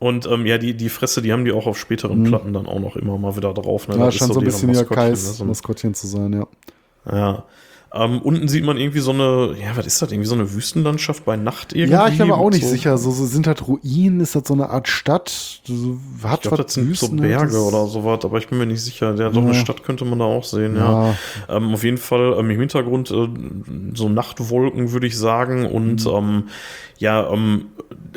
Und 0.00 0.26
ähm, 0.26 0.46
ja, 0.46 0.56
die, 0.56 0.74
die 0.74 0.88
Fresse, 0.88 1.20
die 1.20 1.30
haben 1.30 1.44
die 1.44 1.52
auch 1.52 1.66
auf 1.66 1.78
späteren 1.78 2.20
mhm. 2.20 2.24
Platten 2.24 2.52
dann 2.54 2.66
auch 2.66 2.80
noch 2.80 2.96
immer 2.96 3.18
mal 3.18 3.36
wieder 3.36 3.52
drauf. 3.52 3.86
Ne? 3.86 3.98
Ja, 3.98 4.10
scheint 4.10 4.32
so 4.32 4.40
ein 4.40 4.46
bisschen 4.46 4.72
Kais 4.88 5.26
ne? 5.26 5.32
so 5.34 5.44
Maskottchen 5.44 5.92
zu 5.92 6.06
sein, 6.06 6.32
ja. 6.32 6.46
Ja. 7.14 7.44
Ähm, 7.92 8.22
unten 8.22 8.46
sieht 8.46 8.64
man 8.64 8.76
irgendwie 8.76 9.00
so 9.00 9.10
eine, 9.10 9.56
ja, 9.60 9.76
was 9.76 9.84
ist 9.84 10.00
das? 10.00 10.12
Irgendwie 10.12 10.28
so 10.28 10.36
eine 10.36 10.54
Wüstenlandschaft 10.54 11.24
bei 11.24 11.36
Nacht 11.36 11.72
irgendwie? 11.72 11.92
Ja, 11.92 12.06
ich 12.06 12.18
bin 12.18 12.28
mir 12.28 12.36
auch 12.36 12.50
nicht 12.50 12.62
so. 12.62 12.68
sicher. 12.68 12.96
So, 12.98 13.10
so, 13.10 13.26
sind 13.26 13.48
halt 13.48 13.66
Ruinen, 13.66 14.20
ist 14.20 14.36
das 14.36 14.46
so 14.46 14.54
eine 14.54 14.70
Art 14.70 14.86
Stadt? 14.86 15.60
So, 15.64 15.98
hat 16.22 16.34
ich 16.36 16.42
glaube, 16.42 16.62
das 16.62 16.74
sind 16.74 16.88
Wüsten 16.88 17.18
so 17.18 17.22
Berge 17.22 17.58
oder 17.58 17.86
sowas, 17.88 18.24
aber 18.24 18.38
ich 18.38 18.46
bin 18.46 18.58
mir 18.58 18.66
nicht 18.66 18.80
sicher. 18.80 19.16
Ja, 19.16 19.32
so 19.32 19.40
eine 19.40 19.54
Stadt 19.54 19.82
könnte 19.82 20.04
man 20.04 20.20
da 20.20 20.24
auch 20.24 20.44
sehen, 20.44 20.76
ja. 20.76 21.08
ja. 21.08 21.16
Ähm, 21.48 21.74
auf 21.74 21.82
jeden 21.82 21.98
Fall 21.98 22.36
ähm, 22.38 22.50
im 22.50 22.60
Hintergrund 22.60 23.10
äh, 23.10 23.28
so 23.94 24.08
Nachtwolken, 24.08 24.92
würde 24.92 25.08
ich 25.08 25.18
sagen. 25.18 25.66
Und 25.66 26.04
mhm. 26.04 26.12
ähm, 26.12 26.42
ja, 26.98 27.28
ähm, 27.32 27.66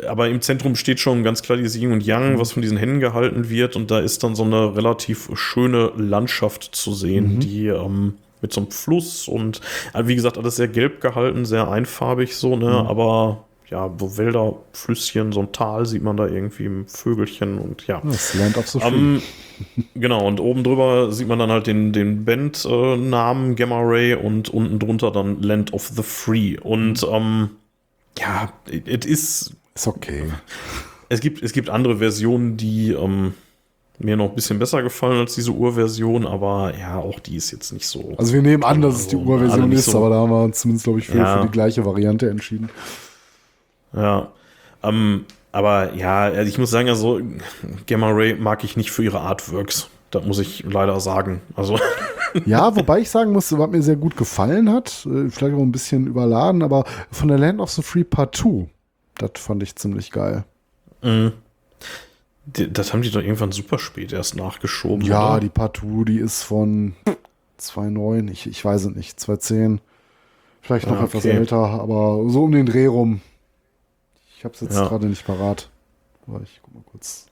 aber 0.08 0.30
im 0.30 0.41
Zentrum 0.41 0.76
steht 0.76 1.00
schon 1.00 1.24
ganz 1.24 1.41
klar 1.41 1.58
dieses 1.58 1.76
Yin 1.76 1.94
und 1.94 2.06
Yang, 2.06 2.34
mhm. 2.34 2.40
was 2.40 2.52
von 2.52 2.62
diesen 2.62 2.78
Händen 2.78 3.00
gehalten 3.00 3.50
wird. 3.50 3.76
Und 3.76 3.90
da 3.90 4.00
ist 4.00 4.24
dann 4.24 4.36
so 4.36 4.44
eine 4.44 4.76
relativ 4.76 5.32
schöne 5.34 5.91
Landschaft 5.98 6.76
zu 6.76 6.94
sehen, 6.94 7.36
mhm. 7.36 7.40
die 7.40 7.68
ähm, 7.70 8.14
mit 8.44 8.53
so 8.53 8.61
einem 8.61 8.70
Fluss 8.70 9.28
und 9.28 9.61
äh, 9.95 10.06
wie 10.06 10.15
gesagt, 10.15 10.38
alles 10.38 10.57
sehr 10.57 10.68
gelb 10.68 11.02
gehalten, 11.02 11.45
sehr 11.45 11.72
einfarbig 11.72 12.36
so, 12.36 12.56
ne? 12.56 12.70
Mhm. 12.70 12.88
Aber 12.88 13.45
ja, 13.74 13.91
so 13.98 14.18
Wälder, 14.20 14.57
Flüsschen, 14.74 15.32
so 15.32 15.40
ein 15.40 15.52
Tal 15.52 15.88
sieht 15.88 16.03
man 16.03 16.15
da 16.15 16.28
irgendwie 16.28 16.65
im 16.65 16.88
Vögelchen 16.88 17.57
und 17.57 17.88
ja. 17.88 18.02
Das 18.03 18.36
Land 18.36 18.56
of 18.57 18.68
the. 18.68 18.78
Um, 18.80 19.20
genau, 19.95 20.28
und 20.28 20.40
oben 20.40 20.64
drüber 20.64 21.11
sieht 21.11 21.28
man 21.28 21.40
dann 21.40 21.49
halt 21.49 21.65
den, 21.65 21.91
den 21.91 22.24
Bandnamen 22.24 23.53
äh, 23.53 23.56
Gamma 23.56 23.82
Ray 23.82 24.14
und 24.14 24.49
unten 24.49 24.78
drunter 24.78 25.10
dann 25.10 25.41
Land 25.41 25.74
of 25.74 25.88
the 25.88 26.03
Free. 26.03 26.60
Und 26.60 27.02
mhm. 27.02 27.14
ähm, 27.14 27.49
ja, 28.20 28.53
es 28.68 29.06
ist. 29.07 29.56
Ist 29.74 29.88
okay. 29.88 30.26
Es 31.10 31.20
gibt, 31.20 31.41
es 31.41 31.52
gibt 31.52 31.72
andere 31.72 31.98
Versionen, 31.98 32.57
die 32.57 32.91
ähm, 32.91 33.34
mir 33.99 34.18
noch 34.18 34.30
ein 34.30 34.36
bisschen 34.36 34.60
besser 34.60 34.82
gefallen 34.82 35.20
als 35.20 35.36
diese 35.36 35.52
Urversion, 35.52 36.26
aber 36.26 36.74
ja, 36.78 36.98
auch 36.98 37.20
die 37.20 37.36
ist 37.36 37.52
jetzt 37.52 37.72
nicht 37.72 37.88
so. 37.88 38.14
Also 38.18 38.34
wir 38.34 38.41
nehmen 38.41 38.64
an, 38.64 38.82
dass 38.82 38.95
es 38.95 39.07
die 39.07 39.15
Urversion 39.15 39.72
ist, 39.72 39.86
so, 39.86 39.98
aber 39.98 40.10
da 40.10 40.15
haben 40.18 40.32
wir 40.32 40.44
uns 40.44 40.60
zumindest, 40.60 40.86
glaube 40.86 40.99
ich, 40.99 41.07
für, 41.07 41.18
ja. 41.18 41.38
für, 41.38 41.44
die 41.45 41.52
gleiche 41.52 41.86
Variante 41.86 42.30
entschieden. 42.30 42.70
Ja. 43.94 44.32
Ähm, 44.82 45.26
aber 45.52 45.94
ja, 45.94 46.24
also 46.24 46.49
ich 46.49 46.57
muss 46.57 46.72
sagen, 46.72 46.90
also 46.90 47.22
Gamma 47.88 48.10
Ray 48.10 48.36
mag 48.36 48.64
ich 48.64 48.76
nicht 48.76 48.91
für 48.91 49.03
ihre 49.03 49.22
Artworks. 49.22 49.90
Das 50.10 50.26
muss 50.26 50.40
ich 50.40 50.64
leider 50.64 50.99
sagen. 50.99 51.41
Also. 51.56 51.80
Ja, 52.48 52.76
wobei 52.76 53.02
ich 53.02 53.11
sagen 53.11 53.32
muss, 53.32 53.56
was 53.56 53.70
mir 53.70 53.84
sehr 53.84 53.95
gut 53.95 54.18
gefallen 54.18 54.72
hat, 54.72 55.06
äh, 55.06 55.30
vielleicht 55.30 55.56
auch 55.56 55.61
ein 55.61 55.72
bisschen 55.72 56.07
überladen, 56.07 56.64
aber 56.64 56.84
von 57.11 57.28
der 57.28 57.38
Land 57.38 57.60
of 57.60 57.70
the 57.70 57.84
Free 57.84 58.03
Part 58.03 58.36
2, 58.36 58.68
das 59.20 59.34
fand 59.36 59.61
ich 59.61 59.76
ziemlich 59.76 60.10
geil. 60.10 60.44
Mhm. 61.03 61.34
Das 62.45 62.91
haben 62.91 63.02
die 63.02 63.11
doch 63.11 63.22
irgendwann 63.22 63.53
super 63.53 63.80
spät 63.80 64.11
erst 64.11 64.36
nachgeschoben. 64.36 65.06
Ja, 65.06 65.32
oder? 65.32 65.40
die 65.40 65.49
Partout, 65.49 66.06
die 66.06 66.18
ist 66.18 66.44
von 66.44 66.94
2.9, 67.60 68.30
ich, 68.32 68.48
ich 68.48 68.64
weiß 68.64 68.86
es 68.86 68.95
nicht, 68.95 69.18
2.10. 69.18 69.80
Vielleicht 70.61 70.88
noch 70.88 70.98
ah, 70.98 71.03
okay. 71.03 71.18
etwas 71.18 71.26
älter, 71.26 71.57
aber 71.57 72.24
so 72.28 72.44
um 72.44 72.52
den 72.52 72.65
Dreh 72.65 72.86
rum. 72.86 73.22
Ich 74.38 74.44
habe 74.44 74.56
es 74.56 74.61
jetzt 74.61 74.76
ja. 74.76 74.88
gerade 74.88 75.07
nicht 75.07 75.26
parat. 75.26 75.70
Aber 76.28 76.41
ich 76.41 76.60
guck 76.61 76.74
mal 76.74 76.84
kurz. 76.90 77.28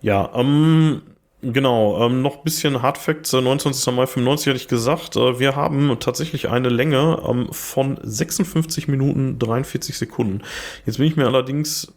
Ja, 0.00 0.30
ähm, 0.34 1.02
genau, 1.40 2.04
ähm, 2.04 2.22
noch 2.22 2.38
ein 2.38 2.44
bisschen 2.44 2.82
Hardfacts. 2.82 3.32
29. 3.32 3.94
Mai 3.94 4.06
95 4.06 4.46
hatte 4.48 4.56
ich 4.56 4.68
gesagt. 4.68 5.16
Äh, 5.16 5.38
wir 5.38 5.56
haben 5.56 5.96
tatsächlich 6.00 6.48
eine 6.48 6.68
Länge 6.68 7.22
ähm, 7.28 7.48
von 7.52 7.98
56 8.02 8.88
Minuten 8.88 9.38
43 9.38 9.96
Sekunden. 9.96 10.42
Jetzt 10.84 10.98
bin 10.98 11.06
ich 11.06 11.16
mir 11.16 11.26
allerdings 11.26 11.92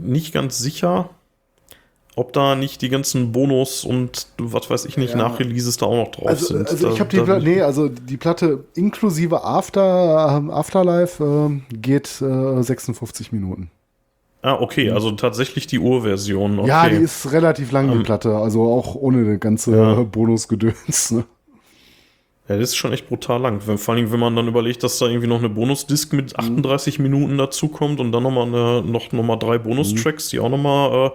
nicht 0.00 0.32
ganz 0.32 0.58
sicher, 0.58 1.10
ob 2.14 2.32
da 2.32 2.54
nicht 2.54 2.82
die 2.82 2.88
ganzen 2.88 3.32
Bonus 3.32 3.84
und 3.84 4.26
was 4.38 4.68
weiß 4.68 4.84
ich 4.84 4.96
nicht, 4.96 5.12
ja. 5.12 5.16
Nachreleases 5.16 5.78
da 5.78 5.86
auch 5.86 5.96
noch 5.96 6.10
drauf 6.10 6.26
also, 6.26 6.46
sind. 6.46 6.68
Also 6.68 6.90
ich 6.90 7.00
habe 7.00 7.08
die 7.08 7.20
Platte, 7.20 7.44
nee, 7.44 7.62
also 7.62 7.88
die 7.88 8.16
Platte 8.16 8.64
inklusive 8.74 9.44
After, 9.44 10.36
ähm, 10.36 10.50
Afterlife 10.50 11.24
äh, 11.24 11.74
geht 11.74 12.20
äh, 12.20 12.62
56 12.62 13.32
Minuten. 13.32 13.70
Ah, 14.42 14.54
okay, 14.60 14.90
also 14.90 15.12
tatsächlich 15.12 15.68
die 15.68 15.78
Urversion. 15.78 16.58
Okay. 16.58 16.68
Ja, 16.68 16.88
die 16.88 16.96
ist 16.96 17.30
relativ 17.32 17.70
lang, 17.70 17.90
die 17.90 17.98
ähm, 17.98 18.02
Platte, 18.02 18.36
also 18.36 18.64
auch 18.64 18.96
ohne 18.96 19.24
das 19.24 19.40
ganze 19.40 19.76
ja. 19.76 20.02
Bonusgedöns. 20.02 21.12
Ne? 21.12 21.24
Ja, 22.48 22.56
das 22.56 22.70
ist 22.70 22.76
schon 22.76 22.92
echt 22.92 23.08
brutal 23.08 23.40
lang. 23.40 23.60
Wenn, 23.66 23.78
vor 23.78 23.94
allem, 23.94 24.10
wenn 24.10 24.20
man 24.20 24.34
dann 24.34 24.48
überlegt, 24.48 24.82
dass 24.82 24.98
da 24.98 25.06
irgendwie 25.06 25.28
noch 25.28 25.38
eine 25.38 25.48
Bonusdisk 25.48 26.12
mit 26.12 26.36
38 26.36 26.98
mhm. 26.98 27.02
Minuten 27.04 27.38
dazukommt 27.38 28.00
und 28.00 28.12
dann 28.12 28.22
nochmal 28.22 28.46
eine, 28.46 28.82
noch, 28.82 29.12
noch 29.12 29.22
mal 29.22 29.36
drei 29.36 29.58
Bonustracks, 29.58 30.28
die 30.28 30.40
auch 30.40 30.48
nochmal 30.48 31.12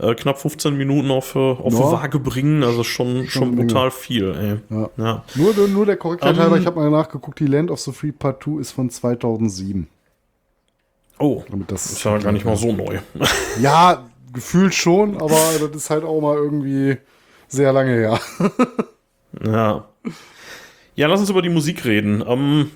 äh, 0.00 0.10
äh, 0.10 0.14
knapp 0.14 0.38
15 0.38 0.76
Minuten 0.76 1.10
auf, 1.10 1.34
äh, 1.34 1.38
auf 1.38 1.72
ja. 1.74 1.92
Waage 1.92 2.18
bringen. 2.18 2.64
Also 2.64 2.84
schon, 2.84 3.26
schon, 3.28 3.54
brutal 3.54 3.90
viel. 3.90 4.60
Ja. 4.70 4.90
ja. 4.96 5.24
Nur, 5.34 5.68
nur 5.68 5.86
der 5.86 5.96
Korrektheit 5.96 6.34
um, 6.34 6.40
halber, 6.40 6.58
ich 6.58 6.66
habe 6.66 6.80
mal 6.80 6.90
nachgeguckt, 6.90 7.38
die 7.40 7.46
Land 7.46 7.70
of 7.70 7.80
the 7.80 7.92
Free 7.92 8.12
Part 8.12 8.42
2 8.42 8.60
ist 8.60 8.72
von 8.72 8.88
2007. 8.88 9.86
Oh, 11.18 11.44
das 11.68 11.92
ist 11.92 12.02
ja 12.02 12.18
gar 12.18 12.32
nicht 12.32 12.44
mal 12.44 12.56
so 12.56 12.72
neu. 12.72 12.98
Ja, 13.60 14.08
gefühlt 14.32 14.74
schon, 14.74 15.16
aber 15.18 15.36
das 15.60 15.76
ist 15.76 15.90
halt 15.90 16.04
auch 16.04 16.20
mal 16.20 16.36
irgendwie 16.36 16.96
sehr 17.48 17.72
lange 17.72 17.92
her. 17.92 18.20
ja. 19.44 19.84
Ja, 20.94 21.08
lass 21.08 21.20
uns 21.20 21.30
über 21.30 21.42
die 21.42 21.48
Musik 21.48 21.84
reden. 21.84 22.22
Ähm, 22.26 22.70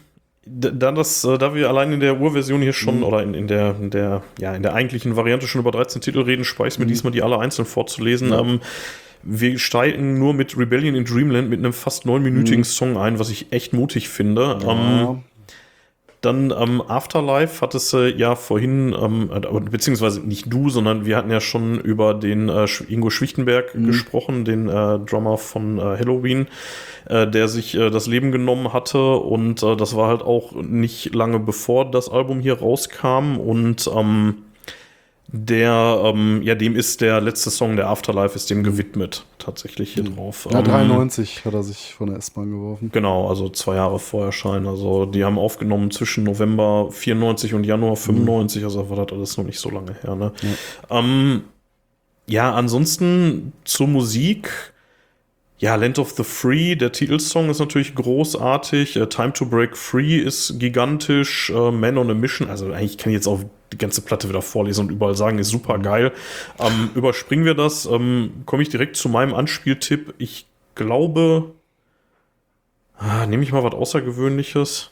da, 0.47 0.93
das, 0.93 1.25
äh, 1.25 1.39
da 1.39 1.55
wir 1.55 1.69
allein 1.69 1.93
in 1.93 2.01
der 2.01 2.21
Urversion 2.21 2.63
hier 2.63 2.73
schon 2.73 2.99
mhm. 2.99 3.05
oder 3.05 3.23
in, 3.23 3.35
in, 3.35 3.49
der, 3.49 3.77
in, 3.81 3.91
der, 3.91 4.23
ja, 4.39 4.55
in 4.55 4.63
der 4.63 4.75
eigentlichen 4.75 5.17
Variante 5.17 5.49
schon 5.49 5.61
über 5.61 5.73
13 5.73 6.01
Titel 6.01 6.21
reden, 6.21 6.45
spare 6.45 6.69
ich 6.69 6.79
mir 6.79 6.85
mhm. 6.85 6.91
diesmal 6.91 7.13
die 7.13 7.23
alle 7.23 7.39
einzeln 7.39 7.67
vorzulesen. 7.67 8.31
Ja. 8.31 8.41
Ähm, 8.41 8.61
wir 9.23 9.59
steigen 9.59 10.19
nur 10.19 10.35
mit 10.35 10.57
Rebellion 10.57 10.95
in 10.95 11.05
Dreamland 11.05 11.51
mit 11.51 11.59
einem 11.59 11.73
fast 11.73 12.07
neunminütigen 12.07 12.61
mhm. 12.61 12.65
Song 12.65 12.97
ein, 12.97 13.19
was 13.19 13.29
ich 13.31 13.53
echt 13.53 13.73
mutig 13.73 14.09
finde. 14.09 14.59
Ja. 14.63 14.73
Ähm, 14.73 15.25
dann 16.27 16.51
ähm, 16.51 16.83
Afterlife 16.83 17.61
hattest 17.61 17.93
du 17.93 18.11
ja 18.11 18.35
vorhin, 18.35 18.95
ähm, 19.01 19.31
äh, 19.33 19.61
beziehungsweise 19.71 20.21
nicht 20.21 20.53
du, 20.53 20.69
sondern 20.69 21.07
wir 21.07 21.17
hatten 21.17 21.31
ja 21.31 21.41
schon 21.41 21.81
über 21.81 22.15
den 22.15 22.49
äh, 22.49 22.67
Ingo 22.89 23.11
Schwichtenberg 23.11 23.75
mhm. 23.75 23.87
gesprochen, 23.87 24.45
den 24.45 24.69
äh, 24.69 24.99
Drummer 24.99 25.39
von 25.39 25.79
äh, 25.79 25.83
Halloween, 25.83 26.49
äh, 27.09 27.29
der 27.29 27.47
sich 27.47 27.77
äh, 27.77 27.91
das 27.91 28.09
Leben 28.09 28.33
genommen 28.33 28.73
hatte. 28.73 29.15
Und 29.17 29.63
das 29.63 29.95
war 29.95 30.09
halt 30.09 30.23
auch 30.23 30.53
nicht 30.53 31.15
lange 31.15 31.39
bevor 31.39 31.89
das 31.91 32.09
Album 32.09 32.41
hier 32.41 32.59
rauskam. 32.59 33.39
Und 33.39 33.89
ähm, 33.95 34.35
der, 35.29 36.03
ähm, 36.05 36.41
ja, 36.43 36.55
dem 36.55 36.77
ist 36.77 37.01
der 37.01 37.21
letzte 37.21 37.51
Song, 37.51 37.77
der 37.77 37.89
Afterlife, 37.89 38.37
ist 38.37 38.49
dem 38.49 38.63
gewidmet, 38.63 39.27
tatsächlich 39.39 39.95
hier 39.95 40.05
mhm. 40.05 40.17
drauf. 40.17 40.47
Ja, 40.51 40.63
93 40.63 41.39
ähm, 41.39 41.45
hat 41.45 41.55
er 41.55 41.63
sich 41.65 41.95
von 41.95 42.09
der 42.09 42.19
S-Bahn 42.19 42.51
geworfen. 42.51 42.91
Genau, 42.93 43.29
also 43.29 43.49
zwei 43.49 43.75
Jahre 43.75 43.99
vor 43.99 44.25
Erscheinen. 44.25 44.67
Also 44.67 45.05
die 45.05 45.25
haben 45.25 45.39
aufgenommen 45.39 45.91
zwischen 45.91 46.23
November 46.25 46.89
94 46.93 47.55
und 47.55 47.65
Januar 47.65 47.97
95, 47.97 48.63
mhm. 48.63 48.67
also 48.67 48.91
war 48.91 49.05
das 49.05 49.17
alles 49.17 49.37
noch 49.37 49.45
nicht 49.45 49.59
so 49.59 49.71
lange 49.71 49.97
her. 50.01 50.15
Ne? 50.15 50.33
Ja. 50.43 50.99
Ähm, 50.99 51.45
ja, 52.27 52.55
ansonsten 52.55 53.53
zur 53.65 53.89
Musik. 53.89 54.73
Ja, 55.59 55.75
Land 55.77 55.99
of 55.99 56.11
the 56.11 56.23
Free, 56.23 56.75
der 56.75 56.93
Titelsong 56.93 57.49
ist 57.49 57.61
natürlich 57.61 57.95
großartig. 57.95 59.01
Uh, 59.01 59.07
Time 59.07 59.33
to 59.33 59.47
Break 59.47 59.75
Free 59.75 60.19
ist 60.19 60.59
gigantisch. 60.59 61.51
Uh, 61.51 61.71
Man 61.73 61.97
on 61.97 62.11
a 62.11 62.15
Mission, 62.15 62.51
also 62.51 62.71
eigentlich 62.71 62.99
kann 62.99 63.11
ich 63.11 63.17
jetzt 63.17 63.27
auch 63.27 63.41
die 63.73 63.79
ganze 63.79 64.01
Platte 64.01 64.29
wieder 64.29 64.43
vorlesen 64.43 64.87
und 64.87 64.93
überall 64.93 65.15
sagen, 65.15 65.39
ist 65.39 65.49
super 65.49 65.79
geil. 65.79 66.13
Ähm, 66.59 66.91
überspringen 66.95 67.45
wir 67.45 67.55
das, 67.55 67.87
ähm, 67.87 68.43
komme 68.47 68.63
ich 68.63 68.69
direkt 68.69 68.97
zu 68.97 69.09
meinem 69.09 69.35
Anspieltipp. 69.35 70.15
Ich 70.19 70.47
glaube, 70.75 71.53
ah, 72.97 73.27
nehme 73.27 73.43
ich 73.43 73.53
mal 73.53 73.63
was 73.63 73.75
Außergewöhnliches. 73.75 74.91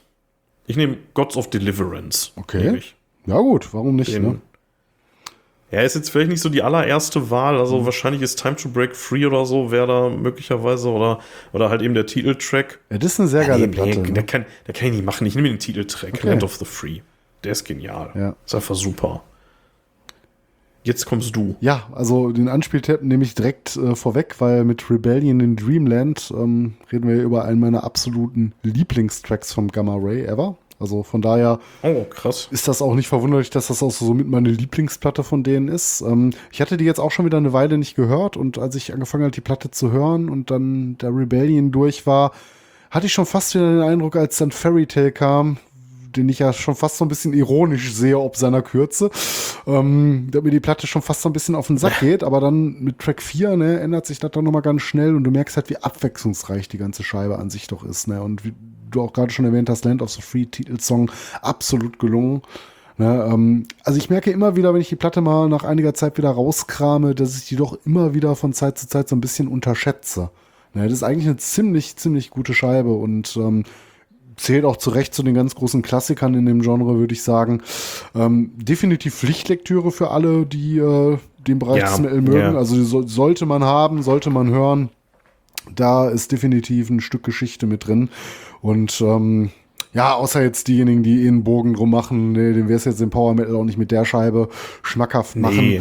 Ich 0.67 0.77
nehme 0.77 0.97
Gods 1.15 1.37
of 1.37 1.51
Deliverance. 1.51 2.33
Okay. 2.37 2.81
Ja 3.27 3.39
gut, 3.39 3.73
warum 3.73 3.97
nicht? 3.97 4.15
Den, 4.15 4.23
ne? 4.23 4.41
Ja, 5.71 5.83
ist 5.83 5.97
jetzt 5.97 6.11
vielleicht 6.11 6.31
nicht 6.31 6.41
so 6.41 6.49
die 6.49 6.63
allererste 6.63 7.31
Wahl. 7.31 7.59
Also 7.59 7.81
mhm. 7.81 7.85
wahrscheinlich 7.85 8.23
ist 8.23 8.41
Time 8.41 8.55
to 8.57 8.69
Break 8.69 8.95
Free 8.95 9.27
oder 9.27 9.45
so, 9.45 9.71
wäre 9.71 9.87
da 9.87 10.09
möglicherweise 10.09 10.89
oder, 10.89 11.19
oder 11.53 11.69
halt 11.69 11.83
eben 11.83 11.95
der 11.95 12.07
Titeltrack. 12.07 12.79
Ja, 12.91 12.99
das 12.99 13.15
ist 13.15 13.21
eine 13.21 13.29
sehr 13.29 13.45
geile 13.45 13.63
ja, 13.63 13.67
nee, 13.67 13.73
Platte. 13.73 14.01
Nee, 14.01 14.09
ne? 14.09 14.13
der, 14.13 14.23
kann, 14.23 14.47
der 14.67 14.75
kann 14.75 14.89
ich 14.89 14.95
nicht 14.95 15.05
machen. 15.05 15.27
Ich 15.27 15.35
nehme 15.35 15.49
den 15.49 15.59
Titeltrack, 15.59 16.15
okay. 16.15 16.29
Land 16.29 16.45
of 16.45 16.55
the 16.57 16.65
Free. 16.65 17.01
Der 17.45 17.53
ist 17.53 17.65
genial. 17.65 18.11
Ja. 18.15 18.37
Ist 18.45 18.55
einfach 18.55 18.75
super. 18.75 19.23
Jetzt 20.85 21.07
kommst 21.07 21.35
du. 21.35 21.57
Ja, 21.61 21.85
also 21.93 22.31
den 22.31 22.49
Anspieltipp 22.49 23.03
nehme 23.03 23.25
ich 23.25 23.35
direkt 23.35 23.75
äh, 23.77 23.95
vorweg, 23.95 24.37
weil 24.39 24.65
mit 24.65 24.91
Rebellion 24.91 25.41
in 25.41 25.57
Dreamland 25.57 26.31
ähm, 26.37 26.75
reden 26.93 27.09
wir 27.09 27.23
über 27.23 27.47
einen 27.47 27.59
meiner 27.59 27.85
absoluten 27.85 28.53
Lieblingstracks 28.63 29.55
vom 29.55 29.69
Gamma 29.69 29.97
Ray 29.97 30.27
ever. 30.27 30.59
Also 30.79 31.03
von 31.03 31.23
daher 31.23 31.61
oh, 31.83 32.05
ist 32.51 32.69
das 32.69 32.83
auch 32.83 32.95
nicht 32.95 33.09
verwunderlich, 33.09 33.49
dass 33.49 33.69
das 33.69 33.83
auch 33.83 33.93
so 33.93 34.13
mit 34.13 34.29
meine 34.29 34.51
Lieblingsplatte 34.51 35.25
von 35.25 35.43
denen 35.43 35.69
ist. 35.69 36.03
Ähm, 36.03 36.31
ich 36.53 36.61
hatte 36.61 36.77
die 36.77 36.85
jetzt 36.85 37.01
auch 37.01 37.11
schon 37.11 37.25
wieder 37.25 37.39
eine 37.39 37.55
Weile 37.55 37.79
nicht 37.79 37.95
gehört 37.95 38.37
und 38.37 38.59
als 38.59 38.75
ich 38.75 38.93
angefangen 38.93 39.25
habe, 39.25 39.31
die 39.31 39.41
Platte 39.41 39.71
zu 39.71 39.91
hören 39.91 40.29
und 40.29 40.51
dann 40.51 40.99
der 40.99 41.17
Rebellion 41.17 41.73
durch 41.73 42.07
war, 42.07 42.33
hatte 42.91 43.07
ich 43.07 43.13
schon 43.15 43.25
fast 43.25 43.55
wieder 43.55 43.71
den 43.71 43.83
Eindruck, 43.83 44.17
als 44.17 44.37
dann 44.37 44.51
Fairy 44.51 44.87
Tale 44.87 45.13
kam, 45.13 45.57
den 46.17 46.29
ich 46.29 46.39
ja 46.39 46.53
schon 46.53 46.75
fast 46.75 46.99
so 46.99 47.05
ein 47.05 47.09
bisschen 47.09 47.33
ironisch 47.33 47.93
sehe, 47.93 48.19
ob 48.19 48.37
seiner 48.37 48.63
Kürze, 48.63 49.11
ähm, 49.67 50.29
dass 50.31 50.43
mir 50.43 50.51
die 50.51 50.61
Platte 50.61 50.87
schon 50.87 51.03
fast 51.03 51.23
so 51.23 51.29
ein 51.29 51.33
bisschen 51.33 51.55
auf 51.55 51.67
den 51.67 51.79
Sack 51.79 52.01
geht, 52.01 52.25
aber 52.25 52.41
dann 52.41 52.81
mit 52.81 52.99
Track 52.99 53.23
4, 53.23 53.57
ne, 53.57 53.81
ändert 53.81 54.07
sich 54.07 54.19
das 54.19 54.31
dann 54.31 54.45
nochmal 54.45 54.63
ganz 54.63 54.83
schnell 54.83 55.15
und 55.15 55.25
du 55.25 55.31
merkst 55.31 55.57
halt, 55.57 55.71
wie 55.71 55.77
abwechslungsreich 55.77 56.69
die 56.69 56.79
ganze 56.79 57.03
Scheibe 57.03 57.39
an 57.39 57.51
sich 57.51 57.67
doch 57.67 57.85
ist, 57.85 58.09
ne, 58.09 58.23
und 58.23 58.45
wie 58.45 58.55
du 58.91 59.03
auch 59.03 59.13
gerade 59.13 59.33
schon 59.33 59.45
erwähnt 59.45 59.69
hast, 59.69 59.85
Land 59.85 60.03
of 60.03 60.11
the 60.11 60.23
Free 60.23 60.47
Titelsong, 60.47 61.11
absolut 61.43 61.99
gelungen. 61.99 62.43
Ne, 62.97 63.29
ähm, 63.29 63.67
also 63.83 63.99
ich 63.99 64.09
merke 64.09 64.31
immer 64.31 64.55
wieder, 64.55 64.73
wenn 64.73 64.81
ich 64.81 64.89
die 64.89 64.97
Platte 64.97 65.21
mal 65.21 65.49
nach 65.49 65.65
einiger 65.65 65.95
Zeit 65.95 66.17
wieder 66.17 66.31
rauskrame, 66.31 67.15
dass 67.15 67.37
ich 67.37 67.47
die 67.47 67.57
doch 67.57 67.77
immer 67.85 68.15
wieder 68.15 68.37
von 68.37 68.53
Zeit 68.53 68.79
zu 68.79 68.87
Zeit 68.87 69.09
so 69.09 69.17
ein 69.17 69.21
bisschen 69.21 69.49
unterschätze. 69.49 70.31
Ne, 70.75 70.85
das 70.85 70.93
ist 70.93 71.03
eigentlich 71.03 71.27
eine 71.27 71.37
ziemlich, 71.37 71.97
ziemlich 71.97 72.31
gute 72.31 72.55
Scheibe 72.55 72.93
und 72.93 73.37
ähm, 73.37 73.65
zählt 74.37 74.65
auch 74.65 74.77
zu 74.77 74.91
Recht 74.91 75.15
zu 75.15 75.23
den 75.23 75.35
ganz 75.35 75.55
großen 75.55 75.83
Klassikern 75.83 76.35
in 76.35 76.47
dem 76.47 76.63
Genre, 76.63 76.99
würde 76.99 77.15
ich 77.15 77.23
sagen. 77.23 77.63
Ähm, 78.15 78.53
definitiv 78.57 79.15
Pflichtlektüre 79.15 79.91
für 79.91 80.11
alle, 80.11 80.47
die 80.47 80.79
äh, 80.79 81.19
den 81.47 81.59
Bereich 81.59 81.83
ja, 81.83 81.99
Metal 81.99 82.21
mögen. 82.21 82.53
Ja. 82.53 82.57
Also 82.57 82.83
so, 82.83 83.03
sollte 83.03 83.47
man 83.47 83.65
haben, 83.65 84.03
sollte 84.03 84.31
man 84.31 84.49
hören. 84.51 84.91
Da 85.75 86.09
ist 86.09 86.33
definitiv 86.33 86.91
ein 86.91 87.01
Stück 87.01 87.23
Geschichte 87.23 87.67
mit 87.67 87.87
drin. 87.87 88.11
Und 88.61 89.01
ähm, 89.01 89.51
ja, 89.95 90.15
außer 90.15 90.43
jetzt 90.43 90.67
diejenigen, 90.67 91.05
die 91.05 91.25
eh 91.25 91.29
einen 91.29 91.45
Bogen 91.45 91.75
drum 91.75 91.91
machen, 91.91 92.33
nee, 92.33 92.53
den 92.53 92.69
wäre 92.69 92.77
es 92.77 92.85
jetzt 92.85 93.01
im 93.01 93.11
Power 93.11 93.35
Metal 93.35 93.55
auch 93.55 93.65
nicht 93.65 93.79
mit 93.79 93.93
der 93.93 94.05
Scheibe 94.05 94.49
schmackhaft 94.83 95.37
machen. 95.37 95.57
Nee, 95.57 95.81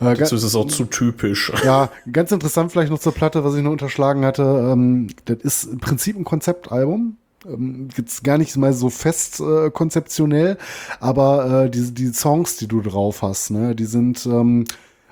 nee. 0.00 0.06
Äh, 0.06 0.14
Dazu 0.16 0.36
ist 0.36 0.42
es 0.42 0.54
auch 0.54 0.66
zu 0.66 0.84
typisch. 0.84 1.50
Ja, 1.64 1.88
ganz 2.12 2.30
interessant 2.30 2.72
vielleicht 2.72 2.90
noch 2.90 2.98
zur 2.98 3.14
Platte, 3.14 3.42
was 3.42 3.54
ich 3.54 3.62
noch 3.62 3.70
unterschlagen 3.70 4.24
hatte. 4.24 4.42
Ähm, 4.42 5.08
das 5.24 5.38
ist 5.38 5.64
im 5.64 5.78
Prinzip 5.78 6.16
ein 6.16 6.24
Konzeptalbum 6.24 7.16
ähm, 7.46 7.88
jetzt 7.96 8.24
gar 8.24 8.38
nicht 8.38 8.56
mal 8.56 8.72
so 8.72 8.90
fest 8.90 9.40
äh, 9.40 9.70
konzeptionell, 9.70 10.58
aber 11.00 11.64
äh, 11.64 11.70
diese 11.70 11.92
die 11.92 12.12
Songs, 12.12 12.56
die 12.56 12.68
du 12.68 12.80
drauf 12.80 13.22
hast, 13.22 13.50
ne, 13.50 13.74
die 13.74 13.86
sind 13.86 14.26
ähm, 14.26 14.64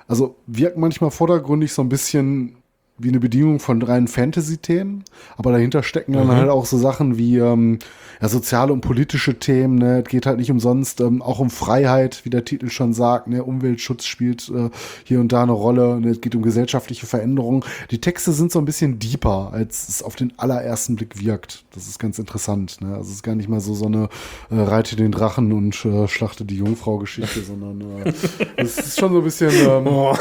also 0.07 0.35
wirken 0.47 0.81
manchmal 0.81 1.11
vordergründig 1.11 1.73
so 1.73 1.81
ein 1.81 1.89
bisschen 1.89 2.57
wie 2.97 3.09
eine 3.09 3.19
Bedingung 3.19 3.59
von 3.59 3.81
reinen 3.81 4.07
Fantasy-Themen, 4.07 5.03
aber 5.37 5.51
dahinter 5.51 5.83
stecken 5.83 6.13
dann 6.13 6.27
mhm. 6.27 6.31
halt 6.33 6.49
auch 6.49 6.65
so 6.65 6.77
Sachen 6.77 7.17
wie 7.17 7.37
ähm, 7.37 7.79
ja, 8.21 8.29
soziale 8.29 8.71
und 8.71 8.81
politische 8.81 9.37
Themen. 9.37 9.75
Ne? 9.75 10.01
Es 10.01 10.09
geht 10.09 10.25
halt 10.25 10.37
nicht 10.37 10.51
umsonst 10.51 11.01
ähm, 11.01 11.21
auch 11.21 11.39
um 11.39 11.49
Freiheit, 11.49 12.21
wie 12.23 12.29
der 12.29 12.45
Titel 12.45 12.69
schon 12.69 12.93
sagt. 12.93 13.27
Ne? 13.27 13.43
Umweltschutz 13.43 14.05
spielt 14.05 14.49
äh, 14.49 14.69
hier 15.03 15.19
und 15.19 15.31
da 15.33 15.43
eine 15.43 15.51
Rolle. 15.51 15.99
Ne? 15.99 16.09
Es 16.11 16.21
geht 16.21 16.35
um 16.35 16.41
gesellschaftliche 16.41 17.05
Veränderungen. 17.05 17.63
Die 17.91 17.99
Texte 17.99 18.31
sind 18.31 18.51
so 18.51 18.59
ein 18.59 18.65
bisschen 18.65 18.99
deeper, 18.99 19.49
als 19.51 19.89
es 19.89 20.01
auf 20.01 20.15
den 20.15 20.31
allerersten 20.37 20.95
Blick 20.95 21.19
wirkt. 21.19 21.65
Das 21.73 21.87
ist 21.87 21.99
ganz 21.99 22.17
interessant. 22.17 22.79
Ne? 22.81 22.95
Also 22.95 23.09
es 23.09 23.15
ist 23.15 23.23
gar 23.23 23.35
nicht 23.35 23.49
mal 23.49 23.59
so 23.59 23.73
so 23.73 23.87
eine 23.87 24.07
äh, 24.49 24.55
Reite 24.55 24.95
den 24.95 25.11
Drachen 25.11 25.51
und 25.51 25.83
äh, 25.83 26.07
schlachte 26.07 26.45
die 26.45 26.57
Jungfrau-Geschichte, 26.57 27.41
sondern 27.47 27.81
äh, 28.05 28.13
es 28.55 28.77
ist 28.77 28.99
schon 28.99 29.11
so 29.11 29.17
ein 29.17 29.23
bisschen, 29.23 29.51
ähm, 29.51 29.87
oh. 29.87 30.15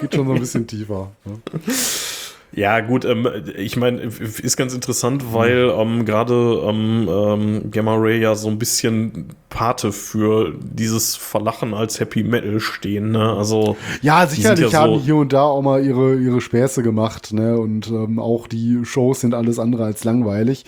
geht 0.00 0.14
schon 0.14 0.26
so 0.26 0.32
ein 0.32 0.40
bisschen 0.40 0.66
tiefer. 0.66 1.10
Ne? 1.24 1.40
Ja, 2.56 2.80
gut, 2.80 3.04
ähm, 3.04 3.28
ich 3.56 3.76
meine, 3.76 4.00
ist 4.00 4.56
ganz 4.56 4.74
interessant, 4.74 5.32
weil 5.32 5.72
ähm, 5.76 6.04
gerade 6.04 6.62
ähm, 6.64 7.08
ähm, 7.10 7.70
Gamma 7.70 7.96
Ray 7.96 8.20
ja 8.20 8.36
so 8.36 8.48
ein 8.48 8.58
bisschen 8.58 9.30
Pate 9.48 9.90
für 9.90 10.54
dieses 10.60 11.16
Verlachen 11.16 11.74
als 11.74 11.98
Happy 11.98 12.22
Metal 12.22 12.60
stehen. 12.60 13.10
Ne? 13.10 13.32
Also 13.32 13.76
ja, 14.02 14.26
sicherlich 14.26 14.70
ja 14.70 14.80
haben 14.80 14.94
so 14.94 15.00
hier 15.00 15.16
und 15.16 15.32
da 15.32 15.42
auch 15.42 15.62
mal 15.62 15.84
ihre 15.84 16.14
ihre 16.16 16.40
Späße 16.40 16.82
gemacht, 16.82 17.32
ne? 17.32 17.58
Und 17.58 17.88
ähm, 17.88 18.18
auch 18.18 18.46
die 18.46 18.84
Shows 18.84 19.20
sind 19.20 19.34
alles 19.34 19.58
andere 19.58 19.84
als 19.84 20.04
langweilig. 20.04 20.64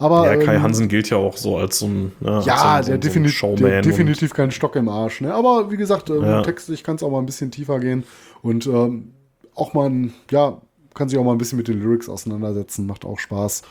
Aber, 0.00 0.26
ja, 0.26 0.36
Kai 0.44 0.56
ähm, 0.56 0.62
Hansen 0.62 0.88
gilt 0.88 1.10
ja 1.10 1.16
auch 1.16 1.36
so 1.36 1.56
als 1.56 1.80
so 1.80 1.86
ein, 1.86 2.12
ja, 2.20 2.40
ja 2.40 2.82
so, 2.82 2.90
der, 2.90 2.96
so 2.96 3.00
definitiv, 3.00 3.54
der 3.56 3.82
definitiv 3.82 4.32
keinen 4.32 4.52
Stock 4.52 4.76
im 4.76 4.88
Arsch. 4.88 5.20
Ne? 5.20 5.34
Aber 5.34 5.70
wie 5.70 5.76
gesagt, 5.76 6.10
ähm, 6.10 6.22
ja. 6.22 6.42
textlich 6.42 6.84
kann 6.84 6.96
es 6.96 7.02
auch 7.02 7.10
mal 7.10 7.18
ein 7.18 7.26
bisschen 7.26 7.50
tiefer 7.50 7.80
gehen 7.80 8.04
und 8.42 8.66
ähm, 8.66 9.12
auch 9.56 9.74
mal 9.74 9.90
ein, 9.90 10.14
ja, 10.30 10.60
kann 10.98 11.08
sich 11.08 11.18
auch 11.18 11.24
mal 11.24 11.32
ein 11.32 11.38
bisschen 11.38 11.56
mit 11.56 11.68
den 11.68 11.80
Lyrics 11.80 12.08
auseinandersetzen, 12.08 12.86
macht 12.86 13.04
auch 13.04 13.18
Spaß. 13.18 13.62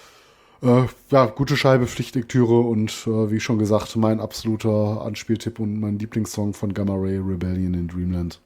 Äh, 0.63 0.83
ja, 1.11 1.25
gute 1.27 1.55
Scheibe, 1.55 1.85
Pflichtlektüre 1.85 2.61
und 2.61 2.89
äh, 3.05 3.29
wie 3.29 3.39
schon 3.39 3.59
gesagt, 3.59 3.95
mein 3.95 4.19
absoluter 4.19 5.03
Anspieltipp 5.05 5.59
und 5.59 5.79
mein 5.79 5.99
Lieblingssong 5.99 6.53
von 6.53 6.73
Gamma 6.73 6.95
Ray 6.95 7.17
Rebellion 7.17 7.75
in 7.75 7.87
Dreamland. 7.87 8.39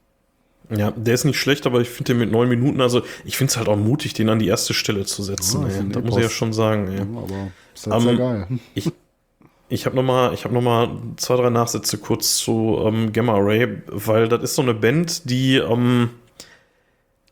Ja, 0.76 0.92
der 0.92 1.14
ist 1.14 1.26
nicht 1.26 1.40
schlecht, 1.40 1.66
aber 1.66 1.82
ich 1.82 1.90
finde 1.90 2.14
den 2.14 2.20
mit 2.20 2.32
neun 2.32 2.50
Minuten, 2.50 2.82
also 2.82 3.02
ich 3.24 3.38
finde 3.38 3.52
es 3.52 3.58
halt 3.58 3.68
auch 3.68 3.78
mutig, 3.78 4.14
den 4.14 4.30
an 4.30 4.40
die 4.40 4.48
erste 4.48 4.74
Stelle 4.74 5.06
zu 5.06 5.22
setzen. 5.22 5.64
Ja, 5.70 5.84
da 5.84 6.00
muss 6.00 6.18
ich 6.18 6.24
ja 6.24 6.30
schon 6.30 6.54
sagen. 6.54 6.92
Ja. 6.92 7.02
aber 7.02 7.52
ist 7.74 7.88
halt 7.88 7.96
um, 7.96 8.04
sehr 8.04 8.12
ähm, 8.12 8.18
geil. 8.18 8.48
Ich, 8.74 8.92
ich 9.70 9.86
habe 9.86 9.96
nochmal 9.96 10.36
hab 10.36 10.52
noch 10.52 11.02
zwei, 11.18 11.36
drei 11.36 11.50
Nachsätze 11.50 11.98
kurz 11.98 12.38
zu 12.38 12.80
ähm, 12.86 13.14
Gamma 13.14 13.38
Ray, 13.38 13.82
weil 13.88 14.28
das 14.28 14.44
ist 14.44 14.56
so 14.56 14.62
eine 14.62 14.74
Band, 14.74 15.30
die 15.30 15.58
ähm, 15.58 16.10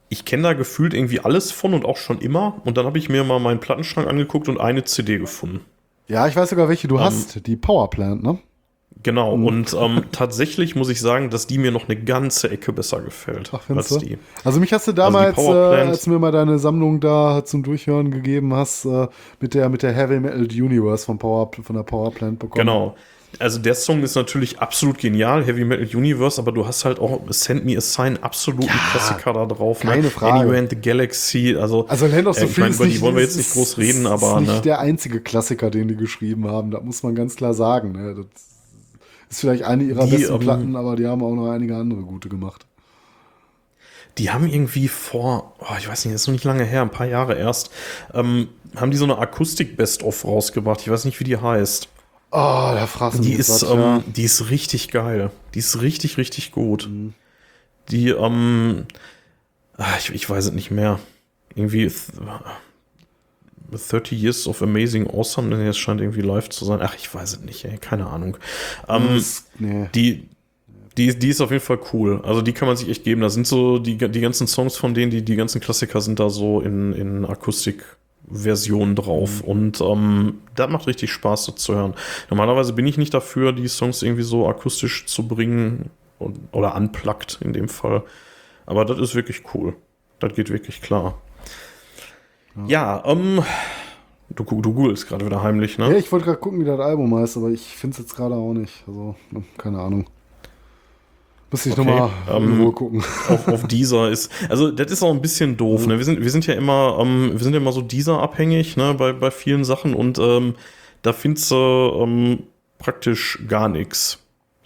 ich 0.09 0.25
kenne 0.25 0.43
da 0.43 0.53
gefühlt 0.53 0.93
irgendwie 0.93 1.19
alles 1.19 1.51
von 1.51 1.73
und 1.73 1.85
auch 1.85 1.97
schon 1.97 2.19
immer. 2.19 2.61
Und 2.65 2.77
dann 2.77 2.85
habe 2.85 2.97
ich 2.97 3.09
mir 3.09 3.23
mal 3.23 3.39
meinen 3.39 3.59
Plattenschrank 3.59 4.07
angeguckt 4.07 4.49
und 4.49 4.59
eine 4.59 4.83
CD 4.83 5.19
gefunden. 5.19 5.61
Ja, 6.07 6.27
ich 6.27 6.35
weiß 6.35 6.49
sogar, 6.49 6.67
welche 6.67 6.87
du 6.87 6.95
um, 6.95 7.01
hast. 7.01 7.45
Die 7.45 7.55
Powerplant, 7.55 8.23
ne? 8.23 8.39
Genau, 9.01 9.37
mhm. 9.37 9.45
und 9.45 9.77
ähm, 9.79 10.03
tatsächlich 10.11 10.75
muss 10.75 10.89
ich 10.89 10.99
sagen, 10.99 11.29
dass 11.29 11.47
die 11.47 11.57
mir 11.57 11.71
noch 11.71 11.87
eine 11.87 11.97
ganze 11.97 12.49
Ecke 12.49 12.73
besser 12.73 13.01
gefällt 13.01 13.51
Ach, 13.53 13.69
als 13.69 13.89
du? 13.89 13.99
die. 13.99 14.17
Also 14.43 14.59
mich 14.59 14.73
hast 14.73 14.87
du 14.87 14.91
damals, 14.91 15.37
also 15.37 15.53
äh, 15.53 15.87
als 15.87 16.03
du 16.03 16.09
mir 16.09 16.19
mal 16.19 16.31
deine 16.31 16.59
Sammlung 16.59 16.99
da 16.99 17.45
zum 17.45 17.63
Durchhören 17.63 18.11
gegeben 18.11 18.53
hast, 18.53 18.85
äh, 18.85 19.07
mit 19.39 19.53
der 19.53 19.69
mit 19.69 19.83
der 19.83 19.93
Heavy 19.93 20.19
Metal 20.19 20.41
Universe 20.41 21.05
von, 21.05 21.17
Power, 21.17 21.51
von 21.61 21.75
der 21.75 21.83
Powerplant 21.83 22.39
bekommen. 22.39 22.65
Genau. 22.65 22.95
Also 23.37 23.59
der 23.59 23.75
Song 23.75 24.01
ist 24.01 24.15
natürlich 24.15 24.59
absolut 24.59 24.97
genial, 24.97 25.45
Heavy 25.45 25.63
Metal 25.63 25.85
Universe, 25.95 26.41
aber 26.41 26.51
du 26.51 26.65
hast 26.65 26.83
halt 26.83 26.99
auch 26.99 27.21
Send 27.29 27.63
Me 27.63 27.77
a 27.77 27.81
Sign, 27.81 28.17
absoluten 28.17 28.63
ja, 28.63 28.73
Klassiker 28.91 29.33
da 29.33 29.45
drauf. 29.45 29.83
Ne? 29.83 29.91
Keine 29.91 30.03
ne? 30.03 30.09
Frage. 30.09 30.39
Anywhere 30.39 30.57
in 30.57 30.69
the 30.69 30.75
Galaxy, 30.75 31.55
also, 31.55 31.85
also 31.87 32.07
Land 32.07 32.27
of 32.27 32.37
the 32.37 32.45
äh, 32.45 32.47
ich 32.47 32.57
meine, 32.57 32.73
über 32.73 32.87
die 32.87 32.99
wollen 33.01 33.15
wir 33.15 33.21
jetzt 33.21 33.37
nicht 33.37 33.53
groß 33.53 33.77
reden, 33.77 34.07
aber. 34.07 34.33
Das 34.33 34.41
ist 34.41 34.47
nicht 34.47 34.55
ne? 34.55 34.61
der 34.61 34.79
einzige 34.79 35.21
Klassiker, 35.21 35.69
den 35.69 35.87
die 35.87 35.95
geschrieben 35.95 36.47
haben, 36.47 36.71
da 36.71 36.79
muss 36.81 37.03
man 37.03 37.13
ganz 37.13 37.35
klar 37.35 37.53
sagen. 37.53 37.91
Ne? 37.91 38.15
Das 38.15 38.25
ist 39.29 39.41
vielleicht 39.41 39.63
eine 39.63 39.83
ihrer 39.83 40.05
die, 40.05 40.17
besten 40.17 40.33
um, 40.33 40.39
Platten, 40.39 40.75
aber 40.75 40.95
die 40.95 41.05
haben 41.05 41.23
auch 41.23 41.35
noch 41.35 41.51
einige 41.51 41.75
andere 41.75 42.01
gute 42.01 42.29
gemacht. 42.29 42.65
Die 44.17 44.31
haben 44.31 44.47
irgendwie 44.47 44.87
vor, 44.87 45.55
oh, 45.59 45.75
ich 45.77 45.87
weiß 45.87 46.05
nicht, 46.05 46.15
das 46.15 46.23
ist 46.23 46.27
noch 46.27 46.33
nicht 46.33 46.43
lange 46.43 46.63
her, 46.63 46.81
ein 46.81 46.89
paar 46.89 47.07
Jahre 47.07 47.37
erst, 47.37 47.69
ähm, 48.13 48.49
haben 48.75 48.91
die 48.91 48.97
so 48.97 49.05
eine 49.05 49.17
Akustik-Best-of 49.19 50.25
rausgebracht. 50.25 50.81
Ich 50.81 50.89
weiß 50.89 51.05
nicht, 51.05 51.19
wie 51.19 51.23
die 51.23 51.37
heißt. 51.37 51.89
Oh, 52.31 52.71
da 52.75 52.85
fraßen 52.85 53.21
die 53.21 53.33
ist, 53.33 53.63
ähm, 53.63 53.79
ja. 53.79 54.03
die 54.05 54.23
ist 54.23 54.49
richtig 54.49 54.89
geil. 54.89 55.31
Die 55.55 55.59
ist 55.59 55.81
richtig, 55.81 56.17
richtig 56.17 56.51
gut. 56.51 56.87
Mhm. 56.87 57.13
Die, 57.89 58.09
ähm, 58.09 58.85
ach, 59.77 59.97
ich, 59.99 60.13
ich 60.13 60.29
weiß 60.29 60.45
es 60.45 60.51
nicht 60.51 60.69
mehr. 60.69 60.99
Irgendwie 61.55 61.91
30 63.71 64.11
Years 64.21 64.47
of 64.47 64.61
Amazing 64.61 65.07
Awesome, 65.07 65.49
denn 65.49 65.65
es 65.65 65.77
scheint 65.77 66.01
irgendwie 66.01 66.21
live 66.21 66.49
zu 66.49 66.65
sein. 66.65 66.79
Ach, 66.81 66.95
ich 66.95 67.13
weiß 67.13 67.33
es 67.33 67.39
nicht, 67.41 67.65
ey, 67.65 67.77
keine 67.77 68.07
Ahnung. 68.07 68.37
Ähm, 68.87 69.07
das, 69.15 69.45
nee. 69.57 69.89
Die, 69.95 70.29
die, 70.97 71.17
die 71.17 71.29
ist 71.29 71.41
auf 71.41 71.51
jeden 71.51 71.63
Fall 71.63 71.79
cool. 71.93 72.21
Also 72.23 72.41
die 72.41 72.53
kann 72.53 72.67
man 72.67 72.77
sich 72.77 72.89
echt 72.89 73.03
geben. 73.03 73.21
Da 73.21 73.29
sind 73.29 73.47
so 73.47 73.79
die, 73.79 73.97
die 73.97 74.21
ganzen 74.21 74.45
Songs 74.45 74.77
von 74.77 74.93
denen, 74.93 75.09
die, 75.09 75.23
die 75.23 75.35
ganzen 75.35 75.61
Klassiker 75.61 76.01
sind 76.01 76.19
da 76.19 76.29
so 76.29 76.61
in, 76.61 76.93
in 76.93 77.25
Akustik-Version 78.29 78.95
drauf. 78.95 79.43
Mhm. 79.43 79.49
Und 79.49 79.81
ähm, 79.81 80.41
das 80.55 80.69
macht 80.69 80.87
richtig 80.87 81.11
Spaß, 81.11 81.47
das 81.47 81.55
zu 81.55 81.75
hören. 81.75 81.93
Normalerweise 82.29 82.73
bin 82.73 82.87
ich 82.87 82.97
nicht 82.97 83.13
dafür, 83.13 83.53
die 83.53 83.67
Songs 83.67 84.01
irgendwie 84.01 84.23
so 84.23 84.47
akustisch 84.47 85.05
zu 85.05 85.27
bringen 85.27 85.89
und, 86.17 86.39
oder 86.51 86.75
unplugged 86.75 87.39
in 87.41 87.53
dem 87.53 87.69
Fall. 87.69 88.03
Aber 88.65 88.85
das 88.85 88.99
ist 88.99 89.15
wirklich 89.15 89.43
cool. 89.53 89.75
Das 90.19 90.33
geht 90.33 90.49
wirklich 90.49 90.81
klar. 90.81 91.19
Ja, 92.67 93.03
ähm, 93.05 93.41
du, 94.29 94.43
du 94.43 94.73
googelst 94.73 95.07
gerade 95.07 95.25
wieder 95.25 95.41
heimlich, 95.41 95.77
ne? 95.77 95.91
Ja, 95.91 95.97
ich 95.97 96.11
wollte 96.11 96.25
gerade 96.25 96.39
gucken, 96.39 96.59
wie 96.59 96.65
das 96.65 96.79
Album 96.79 97.15
heißt, 97.15 97.37
aber 97.37 97.49
ich 97.49 97.61
finde 97.61 97.93
es 97.93 97.99
jetzt 97.99 98.15
gerade 98.15 98.35
auch 98.35 98.53
nicht. 98.53 98.83
Also, 98.85 99.15
ne, 99.31 99.43
keine 99.57 99.79
Ahnung. 99.79 100.05
Muss 101.51 101.65
ich 101.65 101.73
okay, 101.73 101.83
nochmal 101.83 102.09
ähm, 102.29 102.73
gucken. 102.75 103.03
Auf, 103.27 103.47
auf 103.47 103.67
dieser 103.67 104.09
ist, 104.09 104.31
also 104.49 104.69
das 104.69 104.91
ist 104.91 105.01
auch 105.01 105.11
ein 105.11 105.21
bisschen 105.21 105.57
doof, 105.57 105.87
ne? 105.87 105.97
Wir 105.97 106.05
sind, 106.05 106.21
wir 106.21 106.29
sind 106.29 106.45
ja 106.45 106.53
immer, 106.53 106.97
ähm, 106.99 107.31
wir 107.33 107.39
sind 107.39 107.53
ja 107.53 107.59
immer 107.59 107.71
so 107.71 107.81
dieser 107.81 108.21
abhängig, 108.21 108.77
ne, 108.77 108.93
bei, 108.93 109.13
bei 109.13 109.31
vielen 109.31 109.63
Sachen 109.63 109.93
und 109.95 110.19
ähm, 110.19 110.55
da 111.01 111.13
findest 111.13 111.49
du 111.49 111.55
ähm, 111.55 112.43
praktisch 112.77 113.39
gar 113.47 113.67
nichts. 113.67 114.19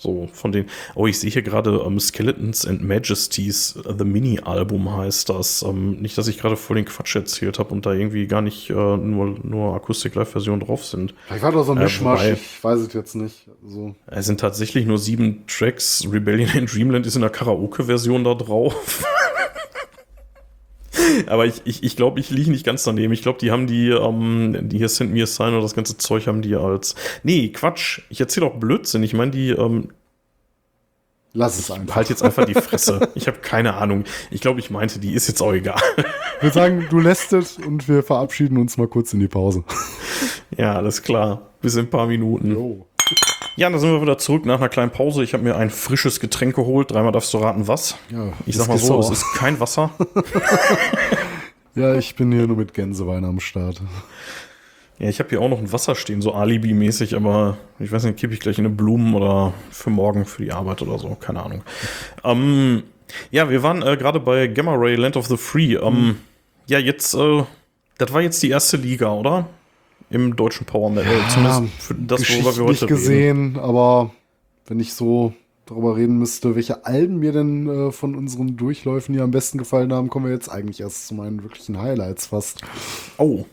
So, 0.03 0.27
von 0.33 0.51
den. 0.51 0.65
Oh, 0.95 1.07
ich 1.07 1.17
sehe 1.17 1.29
hier 1.29 1.43
gerade 1.43 1.79
um, 1.79 1.93
ähm, 1.93 1.99
Skeletons 2.01 2.67
and 2.67 2.83
Majesties, 2.83 3.73
uh, 3.77 3.93
The 3.97 4.03
Mini-Album 4.03 4.97
heißt 4.97 5.29
das. 5.29 5.63
Um, 5.63 5.93
ähm, 5.93 6.01
nicht, 6.01 6.17
dass 6.17 6.27
ich 6.27 6.39
gerade 6.39 6.57
voll 6.57 6.75
den 6.75 6.83
Quatsch 6.83 7.15
erzählt 7.15 7.57
habe 7.57 7.73
und 7.73 7.85
da 7.85 7.93
irgendwie 7.93 8.27
gar 8.27 8.41
nicht 8.41 8.69
uh, 8.69 8.97
nur, 8.97 9.37
nur 9.43 9.73
Akustik-Live-Versionen 9.75 10.59
drauf 10.59 10.83
sind. 10.85 11.13
Vielleicht 11.27 11.43
war 11.43 11.53
doch 11.53 11.63
so 11.63 11.71
ein 11.71 11.77
äh, 11.77 11.83
Mischmasch, 11.83 12.21
äh, 12.21 12.33
ich 12.33 12.61
weiß 12.61 12.81
es 12.81 12.91
jetzt 12.91 13.15
nicht. 13.15 13.47
So. 13.65 13.95
Es 14.07 14.25
sind 14.25 14.41
tatsächlich 14.41 14.85
nur 14.85 14.97
sieben 14.97 15.47
Tracks. 15.47 16.05
Rebellion 16.11 16.49
in 16.49 16.65
Dreamland 16.65 17.05
ist 17.05 17.15
in 17.15 17.21
der 17.21 17.29
Karaoke-Version 17.29 18.25
da 18.25 18.33
drauf. 18.33 19.05
Aber 21.27 21.45
ich, 21.45 21.61
ich, 21.65 21.83
ich 21.83 21.95
glaube, 21.95 22.19
ich 22.19 22.29
liege 22.29 22.51
nicht 22.51 22.65
ganz 22.65 22.83
daneben. 22.83 23.13
Ich 23.13 23.21
glaube, 23.21 23.39
die 23.39 23.51
haben 23.51 23.67
die, 23.67 23.89
ähm, 23.89 24.57
die 24.69 24.77
hier 24.77 24.89
Send 24.89 25.13
Me 25.13 25.23
a 25.23 25.25
Sign 25.25 25.53
oder 25.53 25.61
das 25.61 25.75
ganze 25.75 25.97
Zeug 25.97 26.27
haben 26.27 26.41
die 26.41 26.55
als. 26.55 26.95
Nee, 27.23 27.49
Quatsch. 27.49 28.01
Ich 28.09 28.19
erzähle 28.19 28.47
auch 28.47 28.55
Blödsinn. 28.55 29.03
Ich 29.03 29.13
meine, 29.13 29.31
die, 29.31 29.49
ähm, 29.49 29.89
Lass 31.35 31.57
es 31.57 31.71
einfach. 31.71 31.95
Halt 31.95 32.09
jetzt 32.09 32.21
einfach 32.21 32.45
die 32.45 32.53
Fresse. 32.53 33.09
ich 33.15 33.27
habe 33.27 33.39
keine 33.39 33.73
Ahnung. 33.73 34.03
Ich 34.29 34.39
glaube, 34.39 34.59
ich 34.59 34.69
meinte, 34.69 34.99
die 34.99 35.13
ist 35.13 35.27
jetzt 35.27 35.41
auch 35.41 35.53
egal. 35.53 35.81
wir 36.41 36.51
sagen, 36.51 36.85
du 36.91 36.99
lässt 36.99 37.33
es 37.33 37.57
und 37.57 37.89
wir 37.89 38.03
verabschieden 38.03 38.57
uns 38.57 38.77
mal 38.77 38.87
kurz 38.87 39.13
in 39.13 39.19
die 39.19 39.27
Pause. 39.27 39.63
ja, 40.57 40.75
alles 40.75 41.01
klar. 41.01 41.49
Bis 41.61 41.73
in 41.73 41.85
ein 41.85 41.89
paar 41.89 42.05
Minuten. 42.05 42.51
Jo. 42.51 42.85
Ja, 43.55 43.69
dann 43.69 43.79
sind 43.79 43.91
wir 43.91 44.01
wieder 44.01 44.17
zurück 44.17 44.45
nach 44.45 44.57
einer 44.59 44.69
kleinen 44.69 44.91
Pause. 44.91 45.23
Ich 45.23 45.33
habe 45.33 45.43
mir 45.43 45.55
ein 45.55 45.69
frisches 45.69 46.19
Getränk 46.19 46.55
geholt. 46.55 46.91
Dreimal 46.91 47.11
darfst 47.11 47.33
du 47.33 47.37
raten, 47.37 47.67
was. 47.67 47.95
Ja, 48.09 48.33
ich 48.45 48.55
sag 48.55 48.67
mal 48.67 48.77
so, 48.77 48.99
es 48.99 49.11
ist 49.11 49.25
kein 49.35 49.59
Wasser. 49.59 49.91
ja, 51.75 51.95
ich 51.95 52.15
bin 52.15 52.31
hier 52.31 52.47
nur 52.47 52.57
mit 52.57 52.73
Gänsewein 52.73 53.23
am 53.25 53.39
Start. 53.39 53.81
Ja, 54.97 55.09
ich 55.09 55.19
habe 55.19 55.29
hier 55.29 55.41
auch 55.41 55.49
noch 55.49 55.59
ein 55.59 55.71
Wasser 55.71 55.95
stehen, 55.95 56.21
so 56.21 56.33
Alibi-mäßig, 56.33 57.15
aber 57.15 57.57
ich 57.79 57.91
weiß 57.91 58.03
nicht, 58.05 58.17
kippe 58.17 58.33
ich 58.33 58.39
gleich 58.39 58.57
in 58.57 58.65
eine 58.65 58.73
Blumen 58.73 59.13
oder 59.13 59.53
für 59.69 59.89
morgen 59.89 60.25
für 60.25 60.43
die 60.43 60.51
Arbeit 60.51 60.81
oder 60.81 60.97
so, 60.97 61.15
keine 61.19 61.43
Ahnung. 61.43 61.63
Ähm, 62.23 62.83
ja, 63.29 63.49
wir 63.49 63.61
waren 63.63 63.81
äh, 63.81 63.97
gerade 63.97 64.19
bei 64.19 64.47
Gamma 64.47 64.73
Ray 64.75 64.95
Land 64.95 65.17
of 65.17 65.27
the 65.27 65.37
Free. 65.37 65.75
Ähm, 65.75 65.93
mhm. 65.93 66.17
Ja, 66.67 66.79
jetzt, 66.79 67.13
äh, 67.13 67.43
das 67.97 68.13
war 68.13 68.21
jetzt 68.21 68.41
die 68.43 68.49
erste 68.49 68.77
Liga, 68.77 69.11
oder? 69.11 69.47
Im 70.13 70.35
deutschen 70.35 70.65
Power 70.65 70.89
Metal. 70.91 71.11
Ja, 71.11 71.27
Zumindest 71.29 71.83
für 71.83 71.95
das, 71.95 72.21
worüber 72.29 72.57
wir 72.57 72.65
heute 72.65 72.85
gesehen, 72.85 73.47
reden. 73.47 73.59
aber 73.59 74.11
wenn 74.67 74.79
ich 74.79 74.93
so 74.93 75.33
darüber 75.65 75.97
reden 75.97 76.19
müsste, 76.19 76.55
welche 76.55 76.85
Alben 76.85 77.17
mir 77.17 77.31
denn 77.31 77.67
äh, 77.67 77.91
von 77.91 78.15
unseren 78.15 78.55
Durchläufen 78.55 79.15
hier 79.15 79.23
am 79.23 79.31
besten 79.31 79.57
gefallen 79.57 79.91
haben, 79.91 80.09
kommen 80.09 80.25
wir 80.25 80.33
jetzt 80.33 80.49
eigentlich 80.49 80.81
erst 80.81 81.07
zu 81.07 81.15
meinen 81.15 81.41
wirklichen 81.41 81.81
Highlights 81.81 82.27
fast. 82.27 82.61
Oh. 83.17 83.45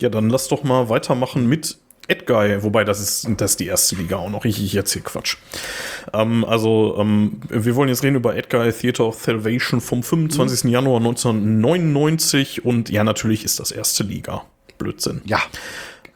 Ja, 0.00 0.10
dann 0.10 0.28
lass 0.28 0.48
doch 0.48 0.62
mal 0.62 0.88
weitermachen 0.88 1.48
mit 1.48 1.78
Edguy, 2.06 2.62
wobei 2.62 2.84
das 2.84 3.00
ist, 3.00 3.28
das 3.36 3.52
ist 3.52 3.60
die 3.60 3.66
erste 3.66 3.96
Liga 3.96 4.16
auch 4.16 4.30
noch. 4.30 4.44
Ich, 4.44 4.62
ich 4.62 4.74
erzähle 4.74 5.04
Quatsch. 5.04 5.36
Ähm, 6.12 6.44
also, 6.44 6.96
ähm, 6.98 7.40
wir 7.48 7.76
wollen 7.76 7.88
jetzt 7.88 8.02
reden 8.02 8.16
über 8.16 8.36
Edguy 8.36 8.72
Theater 8.72 9.06
of 9.06 9.20
Salvation 9.20 9.80
vom 9.80 10.02
25. 10.02 10.64
Mhm. 10.64 10.70
Januar 10.70 10.98
1999 10.98 12.64
und 12.64 12.90
ja, 12.90 13.04
natürlich 13.04 13.44
ist 13.44 13.60
das 13.60 13.70
erste 13.70 14.04
Liga. 14.04 14.44
Blödsinn. 14.78 15.22
Ja. 15.24 15.40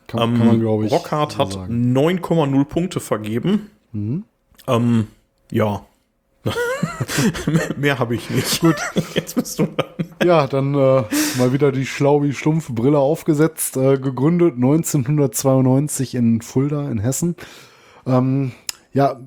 Kann, 0.06 0.32
ähm, 0.32 0.38
kann 0.38 0.46
man, 0.46 0.60
glaube 0.60 0.86
ich. 0.86 0.92
Rockhard 0.92 1.38
hat 1.38 1.54
9,0 1.54 2.64
Punkte 2.64 3.00
vergeben. 3.00 3.70
Mhm. 3.92 4.24
Ähm, 4.66 5.08
ja. 5.50 5.84
Mehr 7.76 7.98
habe 7.98 8.14
ich 8.16 8.28
nicht. 8.30 8.60
Gut. 8.60 8.76
Jetzt 9.14 9.36
bist 9.36 9.58
du 9.58 9.66
dran. 9.66 10.08
Ja, 10.24 10.46
dann 10.46 10.74
äh, 10.74 11.04
mal 11.38 11.52
wieder 11.52 11.72
die 11.72 11.86
schlau 11.86 12.22
wie 12.22 12.32
stumpfe 12.32 12.72
Brille 12.72 12.98
aufgesetzt. 12.98 13.76
Äh, 13.76 13.98
gegründet 13.98 14.54
1992 14.54 16.14
in 16.14 16.42
Fulda 16.42 16.90
in 16.90 16.98
Hessen. 16.98 17.36
Ähm, 18.06 18.52
ja, 18.92 19.20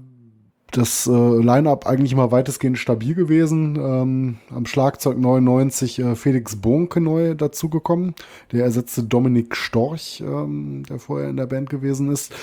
das 0.77 1.07
äh, 1.07 1.11
Line-Up 1.11 1.87
eigentlich 1.87 2.15
mal 2.15 2.31
weitestgehend 2.31 2.77
stabil 2.77 3.15
gewesen. 3.15 3.75
Ähm, 3.77 4.37
am 4.53 4.65
Schlagzeug 4.65 5.17
99 5.17 5.99
äh, 5.99 6.15
Felix 6.15 6.57
Bonke 6.57 6.99
neu 6.99 7.33
dazugekommen. 7.35 8.13
Der 8.51 8.65
ersetzte 8.65 9.03
Dominik 9.03 9.55
Storch, 9.55 10.21
ähm, 10.21 10.83
der 10.89 10.99
vorher 10.99 11.29
in 11.29 11.37
der 11.37 11.45
Band 11.45 11.69
gewesen 11.69 12.11
ist. 12.11 12.33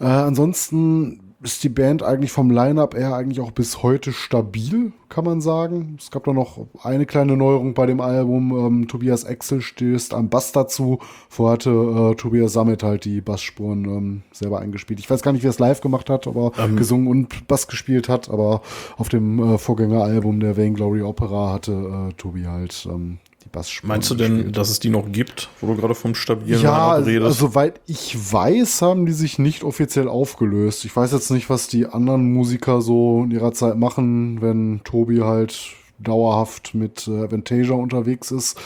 Äh, 0.00 0.04
ansonsten 0.04 1.29
ist 1.42 1.64
die 1.64 1.70
Band 1.70 2.02
eigentlich 2.02 2.32
vom 2.32 2.50
Line-Up 2.50 2.94
eher 2.94 3.14
eigentlich 3.14 3.40
auch 3.40 3.50
bis 3.50 3.82
heute 3.82 4.12
stabil, 4.12 4.92
kann 5.08 5.24
man 5.24 5.40
sagen. 5.40 5.96
Es 5.98 6.10
gab 6.10 6.24
da 6.24 6.34
noch 6.34 6.66
eine 6.82 7.06
kleine 7.06 7.36
Neuerung 7.36 7.72
bei 7.72 7.86
dem 7.86 8.00
Album. 8.00 8.52
Ähm, 8.52 8.88
Tobias 8.88 9.24
Exel 9.24 9.62
stößt 9.62 10.12
am 10.12 10.28
Bass 10.28 10.52
dazu. 10.52 10.98
Vorher 11.30 11.54
hatte 11.54 11.70
äh, 11.70 12.14
Tobias 12.16 12.52
Sammet 12.52 12.82
halt 12.82 13.06
die 13.06 13.22
Bassspuren 13.22 13.84
ähm, 13.86 14.22
selber 14.32 14.60
eingespielt. 14.60 15.00
Ich 15.00 15.08
weiß 15.08 15.22
gar 15.22 15.32
nicht, 15.32 15.42
wie 15.42 15.48
er 15.48 15.50
es 15.50 15.58
live 15.58 15.80
gemacht 15.80 16.10
hat, 16.10 16.26
aber 16.26 16.52
ähm. 16.58 16.76
gesungen 16.76 17.06
und 17.06 17.48
Bass 17.48 17.68
gespielt 17.68 18.10
hat. 18.10 18.28
Aber 18.28 18.60
auf 18.98 19.08
dem 19.08 19.54
äh, 19.54 19.58
Vorgängeralbum 19.58 20.40
der 20.40 20.58
Vain 20.58 20.74
Glory 20.74 21.00
Opera 21.00 21.54
hatte 21.54 22.10
äh, 22.10 22.12
Tobi 22.14 22.44
halt 22.44 22.86
ähm, 22.90 23.18
die 23.44 23.48
Bassspuren. 23.48 23.88
Meinst 23.88 24.10
du 24.10 24.14
denn, 24.14 24.34
gespielt. 24.34 24.56
dass 24.56 24.70
es 24.70 24.80
die 24.80 24.90
noch 24.90 25.10
gibt, 25.10 25.48
wo 25.60 25.66
du 25.68 25.76
gerade 25.76 25.94
vom 25.94 26.14
stabilen 26.14 26.60
ja, 26.60 26.94
redest? 26.94 27.26
Also, 27.26 27.46
soweit 27.48 27.80
ich 27.86 28.16
weiß, 28.32 28.82
haben 28.82 29.06
die 29.06 29.12
sich 29.12 29.38
nicht 29.38 29.64
offiziell 29.64 30.08
aufgelöst. 30.08 30.84
Ich 30.84 30.94
weiß 30.94 31.12
jetzt 31.12 31.30
nicht, 31.30 31.50
was 31.50 31.68
die 31.68 31.86
anderen 31.86 32.32
Musiker 32.32 32.80
so 32.80 33.22
in 33.24 33.30
ihrer 33.30 33.52
Zeit 33.52 33.76
machen, 33.76 34.40
wenn 34.40 34.82
Tobi 34.84 35.20
halt 35.20 35.72
dauerhaft 35.98 36.74
mit 36.74 37.08
äh, 37.08 37.24
Aventasia 37.24 37.74
unterwegs 37.74 38.30
ist. 38.30 38.58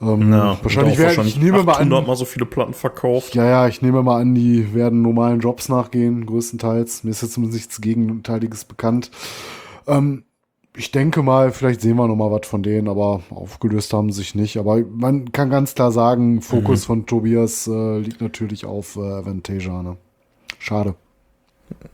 Ähm, 0.00 0.32
ja, 0.32 0.56
wahrscheinlich 0.62 0.96
werden, 0.96 1.26
ich 1.26 1.40
nehme 1.40 1.64
mal 1.64 1.74
an, 1.74 1.88
mal 1.88 2.14
so 2.14 2.24
viele 2.24 2.46
Platten 2.46 2.74
verkauft. 2.74 3.34
Ja, 3.34 3.44
ja, 3.44 3.68
ich 3.68 3.82
nehme 3.82 4.02
mal 4.02 4.20
an, 4.20 4.34
die 4.34 4.72
werden 4.72 5.02
normalen 5.02 5.40
Jobs 5.40 5.68
nachgehen, 5.68 6.24
größtenteils. 6.24 7.02
Mir 7.02 7.10
ist 7.10 7.22
jetzt 7.22 7.32
zumindest 7.32 7.62
nichts 7.62 7.80
Gegenteiliges 7.80 8.64
bekannt. 8.64 9.10
Ähm, 9.88 10.24
ich 10.78 10.92
denke 10.92 11.22
mal, 11.22 11.50
vielleicht 11.50 11.80
sehen 11.80 11.96
wir 11.96 12.06
noch 12.06 12.14
mal 12.14 12.30
was 12.30 12.46
von 12.46 12.62
denen, 12.62 12.88
aber 12.88 13.22
aufgelöst 13.30 13.92
haben 13.92 14.12
sich 14.12 14.36
nicht. 14.36 14.58
Aber 14.58 14.78
man 14.78 15.32
kann 15.32 15.50
ganz 15.50 15.74
klar 15.74 15.90
sagen, 15.90 16.40
Fokus 16.40 16.82
mhm. 16.82 16.86
von 16.86 17.06
Tobias 17.06 17.66
äh, 17.66 17.98
liegt 17.98 18.20
natürlich 18.20 18.64
auf 18.64 18.94
äh, 18.96 19.00
Aventasia. 19.00 19.82
Ne? 19.82 19.96
Schade. 20.60 20.94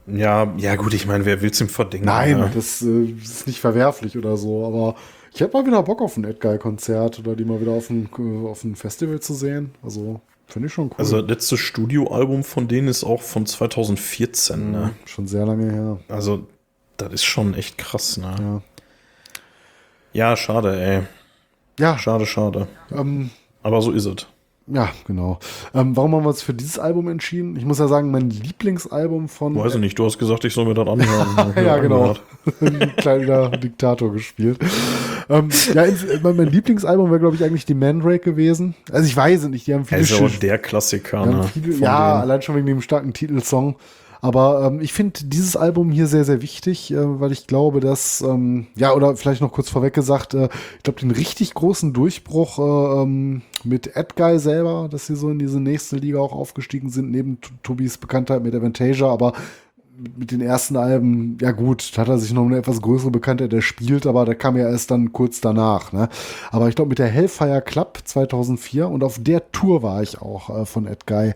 Ja, 0.06 0.52
ja 0.58 0.76
gut, 0.76 0.92
ich 0.92 1.06
meine, 1.06 1.24
wer 1.24 1.40
will 1.40 1.50
es 1.50 1.60
ihm 1.62 1.68
verdenken? 1.68 2.06
Nein, 2.06 2.38
ja. 2.38 2.50
das 2.54 2.82
äh, 2.82 3.04
ist 3.04 3.46
nicht 3.46 3.58
verwerflich 3.58 4.18
oder 4.18 4.36
so, 4.36 4.66
aber 4.66 4.96
ich 5.32 5.40
hätte 5.40 5.56
mal 5.56 5.66
wieder 5.66 5.82
Bock 5.82 6.02
auf 6.02 6.16
ein 6.18 6.24
Edguy-Konzert 6.24 7.18
oder 7.18 7.34
die 7.34 7.44
mal 7.44 7.60
wieder 7.60 7.72
auf 7.72 7.88
ein, 7.88 8.08
äh, 8.18 8.46
auf 8.46 8.64
ein 8.64 8.76
Festival 8.76 9.18
zu 9.20 9.32
sehen. 9.32 9.72
Also, 9.82 10.20
finde 10.46 10.68
ich 10.68 10.74
schon 10.74 10.88
cool. 10.88 10.96
Also, 10.98 11.22
das 11.22 11.30
letzte 11.30 11.56
Studioalbum 11.56 12.44
von 12.44 12.68
denen 12.68 12.88
ist 12.88 13.02
auch 13.02 13.22
von 13.22 13.46
2014, 13.46 14.70
ne? 14.70 14.90
Schon 15.06 15.26
sehr 15.26 15.46
lange 15.46 15.72
her. 15.72 15.98
Also, 16.08 16.46
das 16.98 17.14
ist 17.14 17.24
schon 17.24 17.54
echt 17.54 17.78
krass, 17.78 18.18
ne? 18.18 18.34
Ja. 18.38 18.62
Ja, 20.14 20.36
schade, 20.36 20.80
ey. 20.80 21.02
Ja. 21.78 21.98
Schade, 21.98 22.24
schade. 22.24 22.68
Ähm, 22.92 23.30
Aber 23.64 23.82
so 23.82 23.90
ist 23.90 24.06
es. 24.06 24.28
Ja, 24.66 24.90
genau. 25.06 25.40
Ähm, 25.74 25.94
warum 25.96 26.14
haben 26.14 26.22
wir 26.22 26.28
uns 26.28 26.40
für 26.40 26.54
dieses 26.54 26.78
Album 26.78 27.08
entschieden? 27.08 27.56
Ich 27.56 27.66
muss 27.66 27.80
ja 27.80 27.88
sagen, 27.88 28.12
mein 28.12 28.30
Lieblingsalbum 28.30 29.28
von. 29.28 29.56
Weiß 29.56 29.74
ich 29.74 29.80
nicht, 29.80 29.98
du 29.98 30.06
hast 30.06 30.18
gesagt, 30.18 30.44
ich 30.44 30.54
soll 30.54 30.64
mir 30.66 30.74
das 30.74 30.86
anhören. 30.86 31.52
ja, 31.56 31.76
genau. 31.78 32.14
Ein 32.60 32.94
kleiner 32.96 33.50
Diktator 33.50 34.12
gespielt. 34.12 34.58
ähm, 35.28 35.48
ja, 35.74 35.84
mein 36.22 36.48
Lieblingsalbum 36.48 37.10
wäre, 37.10 37.20
glaube 37.20 37.34
ich, 37.34 37.44
eigentlich 37.44 37.66
die 37.66 37.74
Mandrake 37.74 38.20
gewesen. 38.20 38.74
Also 38.90 39.06
ich 39.06 39.16
weiß 39.16 39.42
es 39.42 39.48
nicht, 39.48 39.66
die 39.66 39.74
haben 39.74 39.84
viele. 39.84 40.00
Also 40.00 40.28
der 40.28 40.58
Klassiker, 40.58 41.26
ne? 41.26 41.50
Viele, 41.52 41.74
ja, 41.74 42.12
denen. 42.12 42.22
allein 42.22 42.42
schon 42.42 42.54
wegen 42.54 42.66
dem 42.66 42.80
starken 42.80 43.12
Titelsong. 43.12 43.76
Aber 44.24 44.64
ähm, 44.64 44.80
ich 44.80 44.94
finde 44.94 45.20
dieses 45.22 45.54
Album 45.54 45.90
hier 45.90 46.06
sehr, 46.06 46.24
sehr 46.24 46.40
wichtig, 46.40 46.90
äh, 46.90 47.20
weil 47.20 47.30
ich 47.30 47.46
glaube, 47.46 47.80
dass, 47.80 48.22
ähm, 48.22 48.68
ja, 48.74 48.94
oder 48.94 49.16
vielleicht 49.16 49.42
noch 49.42 49.52
kurz 49.52 49.68
vorweg 49.68 49.92
gesagt, 49.92 50.32
äh, 50.32 50.48
ich 50.78 50.82
glaube, 50.82 50.98
den 50.98 51.10
richtig 51.10 51.52
großen 51.52 51.92
Durchbruch 51.92 52.58
äh, 52.58 53.02
ähm, 53.02 53.42
mit 53.64 53.94
Edguy 53.94 54.38
selber, 54.38 54.88
dass 54.90 55.08
sie 55.08 55.14
so 55.14 55.28
in 55.28 55.38
diese 55.38 55.60
nächste 55.60 55.96
Liga 55.96 56.20
auch 56.20 56.32
aufgestiegen 56.32 56.88
sind, 56.88 57.10
neben 57.10 57.36
Tobis 57.62 57.98
Bekanntheit 57.98 58.42
mit 58.42 58.54
Avantasia, 58.54 59.08
aber 59.08 59.34
mit 60.16 60.30
den 60.30 60.40
ersten 60.40 60.78
Alben, 60.78 61.36
ja 61.42 61.52
gut, 61.52 61.92
hat 61.98 62.08
er 62.08 62.16
sich 62.16 62.32
noch 62.32 62.46
eine 62.46 62.56
etwas 62.56 62.80
größere 62.80 63.10
Bekanntheit 63.10 63.52
erspielt, 63.52 64.06
aber 64.06 64.24
da 64.24 64.32
kam 64.32 64.56
ja 64.56 64.70
erst 64.70 64.90
dann 64.90 65.12
kurz 65.12 65.42
danach. 65.42 65.92
Ne? 65.92 66.08
Aber 66.50 66.70
ich 66.70 66.76
glaube, 66.76 66.88
mit 66.88 66.98
der 66.98 67.08
Hellfire 67.08 67.60
Club 67.60 67.98
2004 68.02 68.88
und 68.88 69.04
auf 69.04 69.22
der 69.22 69.52
Tour 69.52 69.82
war 69.82 70.02
ich 70.02 70.22
auch 70.22 70.48
äh, 70.48 70.64
von 70.64 70.86
Ed 70.86 71.06
Guy, 71.06 71.34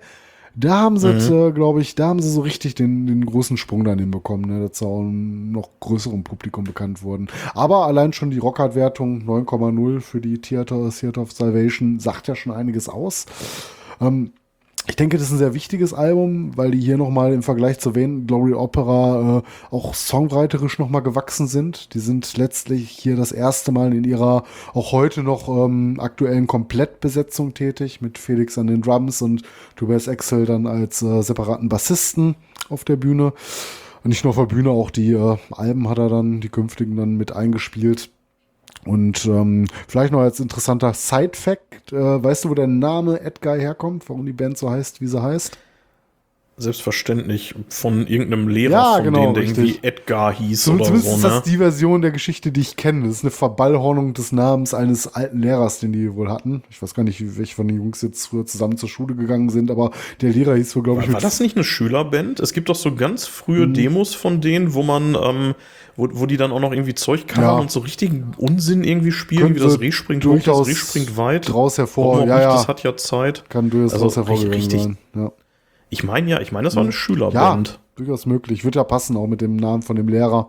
da 0.58 0.80
haben 0.80 0.98
sie, 0.98 1.12
mhm. 1.12 1.48
äh, 1.48 1.52
glaube 1.52 1.80
ich, 1.80 1.94
da 1.94 2.08
haben 2.08 2.20
sie 2.20 2.30
so 2.30 2.40
richtig 2.40 2.74
den, 2.74 3.06
den 3.06 3.24
großen 3.24 3.56
Sprung 3.56 3.84
dann 3.84 3.98
hinbekommen, 3.98 4.50
ne, 4.50 4.68
dass 4.68 4.78
sie 4.78 4.86
auch 4.86 5.02
noch 5.02 5.70
größerem 5.80 6.24
Publikum 6.24 6.64
bekannt 6.64 7.02
wurden. 7.02 7.28
Aber 7.54 7.86
allein 7.86 8.12
schon 8.12 8.30
die 8.30 8.38
Rockhard-Wertung 8.38 9.22
9,0 9.22 10.00
für 10.00 10.20
die 10.20 10.40
Theater, 10.40 10.90
Theater 10.90 11.22
of 11.22 11.32
Salvation 11.32 12.00
sagt 12.00 12.26
ja 12.26 12.34
schon 12.34 12.52
einiges 12.52 12.88
aus. 12.88 13.26
Ähm, 14.00 14.32
ich 14.88 14.96
denke, 14.96 15.18
das 15.18 15.26
ist 15.26 15.32
ein 15.32 15.38
sehr 15.38 15.54
wichtiges 15.54 15.92
Album, 15.92 16.56
weil 16.56 16.70
die 16.70 16.80
hier 16.80 16.96
nochmal 16.96 17.32
im 17.34 17.42
Vergleich 17.42 17.78
zur 17.78 17.94
Vain 17.94 18.26
Glory 18.26 18.54
Opera 18.54 19.38
äh, 19.38 19.74
auch 19.74 19.94
songwriterisch 19.94 20.78
nochmal 20.78 21.02
gewachsen 21.02 21.46
sind. 21.46 21.92
Die 21.92 21.98
sind 21.98 22.36
letztlich 22.38 22.88
hier 22.88 23.14
das 23.14 23.30
erste 23.30 23.70
Mal 23.70 23.92
in 23.92 24.04
ihrer 24.04 24.44
auch 24.72 24.92
heute 24.92 25.22
noch 25.22 25.48
ähm, 25.48 26.00
aktuellen 26.00 26.46
Komplettbesetzung 26.46 27.52
tätig, 27.52 28.00
mit 28.00 28.16
Felix 28.16 28.56
an 28.56 28.66
den 28.66 28.80
Drums 28.80 29.20
und 29.20 29.42
Tobias 29.76 30.08
Axel 30.08 30.46
dann 30.46 30.66
als 30.66 31.02
äh, 31.02 31.22
separaten 31.22 31.68
Bassisten 31.68 32.34
auf 32.70 32.84
der 32.84 32.96
Bühne. 32.96 33.34
Und 34.04 34.08
nicht 34.08 34.24
nur 34.24 34.30
auf 34.30 34.36
der 34.36 34.54
Bühne, 34.54 34.70
auch 34.70 34.90
die 34.90 35.12
äh, 35.12 35.36
Alben 35.50 35.88
hat 35.88 35.98
er 35.98 36.08
dann, 36.08 36.40
die 36.40 36.48
künftigen 36.48 36.96
dann 36.96 37.16
mit 37.16 37.32
eingespielt. 37.36 38.10
Und 38.84 39.24
ähm, 39.26 39.66
vielleicht 39.86 40.12
noch 40.12 40.20
als 40.20 40.40
interessanter 40.40 40.94
Side-Fact, 40.94 41.92
äh, 41.92 42.22
weißt 42.22 42.44
du, 42.44 42.50
wo 42.50 42.54
der 42.54 42.66
Name 42.66 43.20
Edgar 43.20 43.56
herkommt, 43.56 44.08
warum 44.08 44.24
die 44.24 44.32
Band 44.32 44.56
so 44.56 44.70
heißt, 44.70 45.00
wie 45.00 45.06
sie 45.06 45.22
heißt? 45.22 45.58
Selbstverständlich 46.58 47.54
von 47.68 48.06
irgendeinem 48.06 48.48
Lehrer 48.48 48.72
ja, 48.72 48.94
von 48.96 49.04
genau, 49.04 49.20
denen, 49.20 49.34
der 49.34 49.42
richtig. 49.44 49.58
irgendwie 49.58 49.86
Edgar 49.86 50.32
hieß 50.34 50.64
so, 50.64 50.72
oder 50.72 50.84
zumindest 50.84 51.10
so. 51.10 51.16
Zumindest 51.16 51.34
ist 51.34 51.36
das 51.38 51.46
ne? 51.46 51.52
die 51.52 51.58
Version 51.58 52.02
der 52.02 52.10
Geschichte, 52.10 52.52
die 52.52 52.60
ich 52.60 52.76
kenne. 52.76 53.06
Das 53.06 53.16
ist 53.16 53.24
eine 53.24 53.30
Verballhornung 53.30 54.14
des 54.14 54.32
Namens 54.32 54.74
eines 54.74 55.14
alten 55.14 55.40
Lehrers, 55.40 55.80
den 55.80 55.92
die 55.92 56.14
wohl 56.14 56.30
hatten. 56.30 56.62
Ich 56.70 56.82
weiß 56.82 56.94
gar 56.94 57.02
nicht, 57.02 57.38
welche 57.38 57.54
von 57.54 57.68
den 57.68 57.76
Jungs 57.76 58.02
jetzt 58.02 58.26
früher 58.26 58.46
zusammen 58.46 58.76
zur 58.76 58.88
Schule 58.88 59.14
gegangen 59.14 59.50
sind, 59.50 59.70
aber 59.70 59.90
der 60.20 60.30
Lehrer 60.30 60.56
hieß 60.56 60.74
wohl, 60.76 60.82
glaube 60.82 61.02
ich. 61.02 61.12
War 61.12 61.20
das 61.20 61.40
nicht 61.40 61.56
eine 61.56 61.64
Schülerband? 61.64 62.40
Es 62.40 62.52
gibt 62.52 62.68
doch 62.68 62.76
so 62.76 62.94
ganz 62.94 63.26
frühe 63.26 63.64
hm. 63.64 63.74
Demos 63.74 64.14
von 64.14 64.40
denen, 64.40 64.74
wo 64.74 64.82
man 64.82 65.14
ähm, 65.14 65.54
wo, 65.98 66.08
wo 66.12 66.26
die 66.26 66.36
dann 66.36 66.52
auch 66.52 66.60
noch 66.60 66.72
irgendwie 66.72 66.94
Zeug 66.94 67.26
kamen 67.26 67.46
ja. 67.46 67.58
und 67.58 67.72
so 67.72 67.80
richtigen 67.80 68.30
Unsinn 68.38 68.84
irgendwie 68.84 69.10
spielen, 69.10 69.56
wie 69.56 69.60
das 69.60 69.80
Reh 69.80 69.90
springt 69.90 70.24
hoch, 70.24 70.38
das 70.38 70.66
Reh 70.66 70.74
springt 70.74 71.16
weit. 71.16 71.48
Draus 71.48 71.76
hervor, 71.76 72.24
ja, 72.24 72.40
ja. 72.40 72.52
Das 72.52 72.68
hat 72.68 72.84
ja 72.84 72.96
Zeit. 72.96 73.44
Kann 73.50 73.68
durchaus 73.68 73.94
also, 73.94 74.14
hervorgegangen 74.14 74.60
richtig, 74.60 74.82
sein. 74.82 74.98
Ja. 75.16 75.32
Ich 75.90 76.04
meine 76.04 76.30
ja, 76.30 76.40
ich 76.40 76.52
meine, 76.52 76.64
das 76.64 76.76
war 76.76 76.82
eine 76.82 76.92
Schülerband. 76.92 77.68
Ja, 77.68 77.74
durchaus 77.96 78.26
möglich. 78.26 78.64
Wird 78.64 78.76
ja 78.76 78.84
passen, 78.84 79.16
auch 79.16 79.26
mit 79.26 79.40
dem 79.40 79.56
Namen 79.56 79.82
von 79.82 79.96
dem 79.96 80.08
Lehrer. 80.08 80.48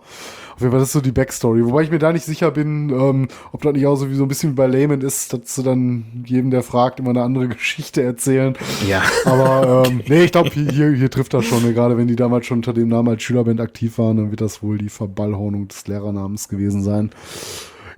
Auf 0.56 0.62
jeden 0.62 0.72
Fall, 0.72 0.80
das 0.80 0.90
ist 0.90 0.94
so 0.94 1.02
die 1.02 1.14
Backstory. 1.14 1.66
Wobei 1.66 1.84
ich 1.84 1.92
mir 1.92 2.00
da 2.00 2.12
nicht 2.12 2.26
sicher 2.26 2.52
bin, 2.52 2.90
ähm, 2.90 3.28
ob 3.54 3.62
das 3.62 3.74
nicht 3.74 3.88
auch 3.88 3.96
so 3.96 4.10
wie 4.10 4.16
so 4.16 4.24
ein 4.24 4.28
bisschen 4.28 4.56
bei 4.56 4.68
Layman 4.68 5.00
ist, 5.00 5.32
dass 5.32 5.56
du 5.56 5.64
dann 5.64 6.24
jedem, 6.26 6.52
der 6.52 6.64
fragt, 6.64 7.00
immer 7.00 7.12
eine 7.12 7.24
andere 7.24 7.48
Geschichte 7.50 8.04
erzählen. 8.04 8.58
Ja. 8.88 9.02
Aber 9.26 9.86
ähm, 9.88 10.02
nee, 10.08 10.26
ich 10.26 10.32
glaube, 10.34 10.50
hier, 10.50 10.92
hier 10.92 11.10
trifft 11.10 11.34
das 11.34 11.46
schon. 11.46 11.64
Gerade 11.74 11.98
wenn 11.98 12.08
die 12.08 12.18
damals 12.18 12.46
schon 12.46 12.58
unter 12.58 12.74
dem 12.74 12.90
Namen 12.90 13.08
als 13.08 13.24
Schülerband 13.24 13.62
aktiv 13.62 13.98
waren, 13.98 14.18
dann 14.18 14.32
wird 14.32 14.42
das 14.42 14.62
wohl 14.62 14.78
die 14.78 14.90
Verballhornung 14.90 15.70
des 15.70 15.88
Lehrernamens 15.88 16.50
gewesen 16.50 16.84
sein. 16.84 17.12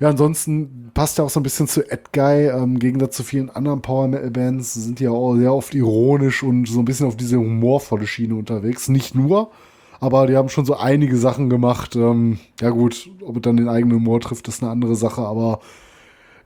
Ja, 0.01 0.09
ansonsten 0.09 0.89
passt 0.95 1.19
ja 1.19 1.23
auch 1.23 1.29
so 1.29 1.39
ein 1.39 1.43
bisschen 1.43 1.67
zu 1.67 1.87
Ed 1.89 2.11
Guy. 2.11 2.47
Ähm, 2.47 2.63
Im 2.63 2.79
Gegensatz 2.79 3.15
zu 3.15 3.23
vielen 3.23 3.51
anderen 3.51 3.83
Power 3.83 4.07
Metal 4.07 4.31
Bands 4.31 4.73
sind 4.73 4.99
ja 4.99 5.11
auch 5.11 5.35
sehr 5.35 5.53
oft 5.53 5.75
ironisch 5.75 6.41
und 6.41 6.67
so 6.67 6.79
ein 6.79 6.85
bisschen 6.85 7.05
auf 7.05 7.15
diese 7.15 7.37
humorvolle 7.37 8.07
Schiene 8.07 8.33
unterwegs. 8.33 8.89
Nicht 8.89 9.13
nur, 9.13 9.51
aber 9.99 10.25
die 10.25 10.35
haben 10.35 10.49
schon 10.49 10.65
so 10.65 10.75
einige 10.75 11.17
Sachen 11.17 11.51
gemacht. 11.51 11.95
Ähm, 11.95 12.39
ja 12.59 12.71
gut, 12.71 13.11
ob 13.23 13.35
es 13.35 13.41
dann 13.43 13.57
den 13.57 13.69
eigenen 13.69 13.97
Humor 13.97 14.19
trifft, 14.19 14.47
ist 14.47 14.63
eine 14.63 14.71
andere 14.71 14.95
Sache, 14.95 15.21
aber 15.21 15.59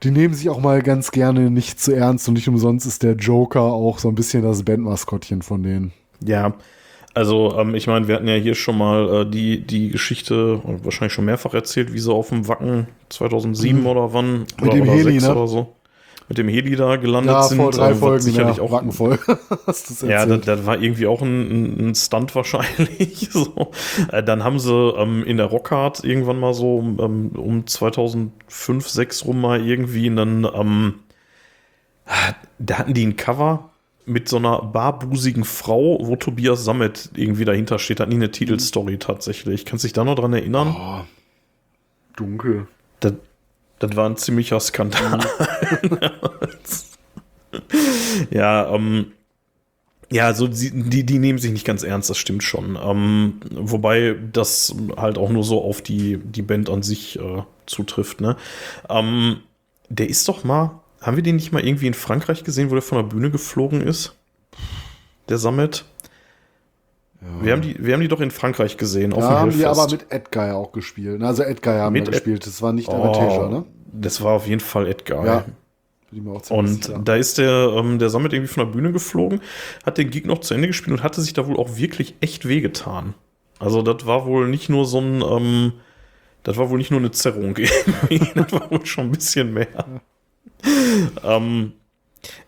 die 0.02 0.10
nehmen 0.10 0.34
sich 0.34 0.50
auch 0.50 0.60
mal 0.60 0.82
ganz 0.82 1.10
gerne 1.10 1.50
nicht 1.50 1.80
zu 1.80 1.96
ernst 1.96 2.28
und 2.28 2.34
nicht 2.34 2.50
umsonst 2.50 2.86
ist 2.86 3.02
der 3.02 3.14
Joker 3.14 3.62
auch 3.62 3.98
so 3.98 4.08
ein 4.08 4.14
bisschen 4.14 4.42
das 4.42 4.64
Bandmaskottchen 4.64 5.40
von 5.40 5.62
denen. 5.62 5.92
Ja, 6.22 6.52
also 7.16 7.58
ähm, 7.58 7.74
ich 7.74 7.86
meine, 7.86 8.08
wir 8.08 8.16
hatten 8.16 8.28
ja 8.28 8.34
hier 8.34 8.54
schon 8.54 8.76
mal 8.76 9.22
äh, 9.22 9.30
die, 9.30 9.66
die 9.66 9.88
Geschichte 9.88 10.60
wahrscheinlich 10.82 11.14
schon 11.14 11.24
mehrfach 11.24 11.54
erzählt, 11.54 11.94
wie 11.94 11.98
sie 11.98 12.12
auf 12.12 12.28
dem 12.28 12.46
Wacken 12.46 12.88
2007 13.08 13.80
mhm. 13.80 13.86
oder 13.86 14.12
wann 14.12 14.40
Mit 14.40 14.62
oder, 14.62 14.70
dem 14.72 14.82
oder 14.82 14.92
Heli, 14.92 15.18
ne? 15.18 15.32
oder 15.32 15.48
so 15.48 15.72
mit 16.28 16.38
dem 16.38 16.48
Heli 16.48 16.74
da 16.76 16.96
gelandet 16.96 17.32
ja, 17.32 17.42
sind. 17.44 17.58
Vor 17.58 17.70
drei 17.70 17.92
ähm, 17.92 17.98
Folgen, 17.98 18.20
sicherlich 18.20 18.56
ja, 18.56 18.62
auch 18.62 18.72
Wackenvoll. 18.72 19.18
ja, 20.08 20.26
das, 20.26 20.40
das, 20.40 20.66
war 20.66 20.78
irgendwie 20.82 21.06
auch 21.06 21.22
ein, 21.22 21.90
ein 21.90 21.94
Stunt 21.94 22.34
wahrscheinlich. 22.34 23.30
so. 23.30 23.70
Äh, 24.10 24.22
dann 24.22 24.42
haben 24.42 24.58
sie 24.58 24.74
ähm, 24.74 25.24
in 25.24 25.36
der 25.36 25.46
Rockhard 25.46 26.04
irgendwann 26.04 26.40
mal 26.40 26.52
so 26.52 26.80
ähm, 26.98 27.30
um 27.36 27.66
2005, 27.66 28.88
6 28.88 29.24
rum 29.24 29.40
mal 29.40 29.64
irgendwie 29.64 30.10
einen, 30.10 30.44
ähm, 30.52 30.94
da 32.58 32.78
hatten 32.78 32.94
die 32.94 33.06
ein 33.06 33.16
Cover 33.16 33.70
mit 34.06 34.28
so 34.28 34.36
einer 34.36 34.62
barbusigen 34.62 35.44
Frau, 35.44 35.98
wo 36.00 36.16
Tobias 36.16 36.64
Sammet 36.64 37.10
irgendwie 37.14 37.44
dahinter 37.44 37.78
steht. 37.78 38.00
Hat 38.00 38.08
nie 38.08 38.14
eine 38.14 38.30
Titelstory 38.30 38.98
tatsächlich. 38.98 39.64
Kannst 39.64 39.84
du 39.84 39.86
dich 39.86 39.92
da 39.92 40.04
noch 40.04 40.14
dran 40.14 40.32
erinnern? 40.32 40.74
Oh, 40.78 41.00
dunkel. 42.16 42.68
Das, 43.00 43.14
das 43.80 43.96
war 43.96 44.08
ein 44.08 44.16
ziemlicher 44.16 44.60
Skandal. 44.60 45.20
ja, 48.30 48.72
ähm, 48.72 49.12
ja, 50.10 50.26
also 50.26 50.46
die, 50.46 51.04
die 51.04 51.18
nehmen 51.18 51.38
sich 51.38 51.50
nicht 51.50 51.66
ganz 51.66 51.82
ernst, 51.82 52.08
das 52.08 52.18
stimmt 52.18 52.44
schon. 52.44 52.78
Ähm, 52.80 53.40
wobei 53.50 54.16
das 54.32 54.74
halt 54.96 55.18
auch 55.18 55.30
nur 55.30 55.42
so 55.42 55.62
auf 55.62 55.82
die, 55.82 56.18
die 56.18 56.42
Band 56.42 56.70
an 56.70 56.82
sich 56.82 57.18
äh, 57.18 57.42
zutrifft. 57.66 58.20
Ne? 58.20 58.36
Ähm, 58.88 59.38
der 59.88 60.08
ist 60.08 60.28
doch 60.28 60.44
mal, 60.44 60.80
haben 61.06 61.16
wir 61.16 61.22
den 61.22 61.36
nicht 61.36 61.52
mal 61.52 61.64
irgendwie 61.64 61.86
in 61.86 61.94
Frankreich 61.94 62.42
gesehen, 62.42 62.70
wo 62.70 62.74
der 62.74 62.82
von 62.82 62.98
der 62.98 63.04
Bühne 63.04 63.30
geflogen 63.30 63.80
ist? 63.80 64.16
Der 65.28 65.38
Summit? 65.38 65.84
Ja. 67.20 67.44
Wir, 67.44 67.52
haben 67.52 67.62
die, 67.62 67.76
wir 67.78 67.94
haben 67.94 68.00
die 68.00 68.08
doch 68.08 68.20
in 68.20 68.32
Frankreich 68.32 68.76
gesehen. 68.76 69.12
Ja, 69.12 69.22
haben 69.22 69.50
die 69.50 69.64
aber 69.64 69.88
mit 69.88 70.06
Edgar 70.10 70.56
auch 70.56 70.72
gespielt. 70.72 71.22
Also 71.22 71.44
Edgar 71.44 71.80
haben 71.80 71.92
mit 71.92 72.06
wir 72.06 72.12
gespielt. 72.12 72.44
Das 72.46 72.60
war 72.60 72.72
nicht 72.72 72.88
oh, 72.88 72.94
Avantasia, 72.94 73.48
ne? 73.48 73.64
Das 73.92 74.22
war 74.22 74.32
auf 74.32 74.46
jeden 74.46 74.60
Fall 74.60 74.88
Edgar. 74.88 75.24
Ja. 75.24 75.44
Und 76.50 76.84
sicher. 76.84 77.00
da 77.04 77.16
ist 77.16 77.38
der, 77.38 77.72
ähm, 77.76 77.98
der 77.98 78.10
Summit 78.10 78.32
irgendwie 78.32 78.52
von 78.52 78.64
der 78.64 78.72
Bühne 78.72 78.92
geflogen, 78.92 79.40
hat 79.84 79.98
den 79.98 80.10
Gig 80.10 80.24
noch 80.24 80.40
zu 80.40 80.54
Ende 80.54 80.66
gespielt 80.68 80.96
und 80.96 81.02
hatte 81.02 81.20
sich 81.20 81.34
da 81.34 81.46
wohl 81.46 81.56
auch 81.56 81.76
wirklich 81.76 82.14
echt 82.20 82.48
wehgetan. 82.48 83.14
Also 83.58 83.82
das 83.82 84.06
war 84.06 84.26
wohl 84.26 84.48
nicht 84.48 84.68
nur 84.68 84.86
so 84.86 85.00
ein, 85.00 85.22
ähm, 85.22 85.72
Das 86.42 86.56
war 86.56 86.70
wohl 86.70 86.78
nicht 86.78 86.90
nur 86.90 87.00
eine 87.00 87.10
Zerrung, 87.10 87.54
das 88.34 88.52
war 88.52 88.70
wohl 88.70 88.86
schon 88.86 89.06
ein 89.06 89.12
bisschen 89.12 89.52
mehr. 89.52 90.00
ähm, 91.24 91.72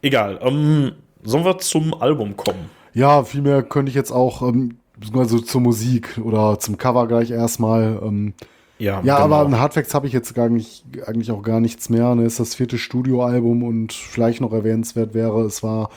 egal. 0.03 0.39
Ähm, 0.43 0.93
sollen 1.23 1.45
wir 1.45 1.59
zum 1.59 1.95
Album 1.95 2.37
kommen? 2.37 2.70
Ja, 2.95 3.23
vielmehr 3.25 3.62
könnte 3.62 3.91
ich 3.91 3.95
jetzt 3.95 4.12
auch 4.12 4.43
ähm, 4.43 4.79
also 5.15 5.39
zur 5.39 5.61
Musik 5.61 6.19
oder 6.23 6.59
zum 6.59 6.79
Cover 6.79 7.07
gleich 7.07 7.31
erstmal. 7.31 8.01
Ähm, 8.03 8.35
ja, 8.79 9.01
ja 9.03 9.16
genau. 9.16 9.37
aber 9.37 9.39
an 9.39 9.59
Hardfacts 9.59 9.95
habe 9.95 10.07
ich 10.07 10.12
jetzt 10.12 10.35
gar 10.35 10.49
nicht, 10.49 10.85
eigentlich 11.07 11.31
auch 11.31 11.43
gar 11.43 11.61
nichts 11.61 11.89
mehr. 11.89 12.15
Ne? 12.15 12.25
Ist 12.25 12.41
das 12.41 12.55
vierte 12.55 12.79
Studioalbum 12.79 13.62
und 13.62 13.93
vielleicht 13.93 14.41
noch 14.41 14.53
erwähnenswert 14.53 15.15
wäre, 15.15 15.43
es 15.43 15.62
war 15.62 15.91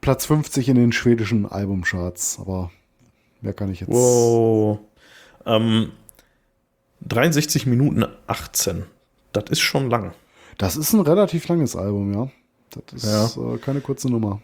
Platz 0.00 0.26
50 0.26 0.68
in 0.68 0.76
den 0.76 0.92
schwedischen 0.92 1.46
Albumcharts. 1.46 2.38
Aber 2.40 2.70
mehr 3.40 3.54
kann 3.54 3.70
ich 3.70 3.80
jetzt. 3.80 3.92
Wow. 3.92 4.78
Ähm, 5.46 5.92
63 7.02 7.66
Minuten 7.66 8.04
18. 8.26 8.84
Das 9.32 9.44
ist 9.50 9.60
schon 9.60 9.90
lang. 9.90 10.12
Das 10.58 10.76
ist 10.76 10.92
ein 10.92 11.00
relativ 11.00 11.46
langes 11.48 11.76
Album, 11.76 12.12
ja. 12.12 12.28
Das 12.70 13.04
ist 13.04 13.36
ja. 13.36 13.54
Äh, 13.54 13.58
keine 13.58 13.80
kurze 13.80 14.08
Nummer. 14.08 14.40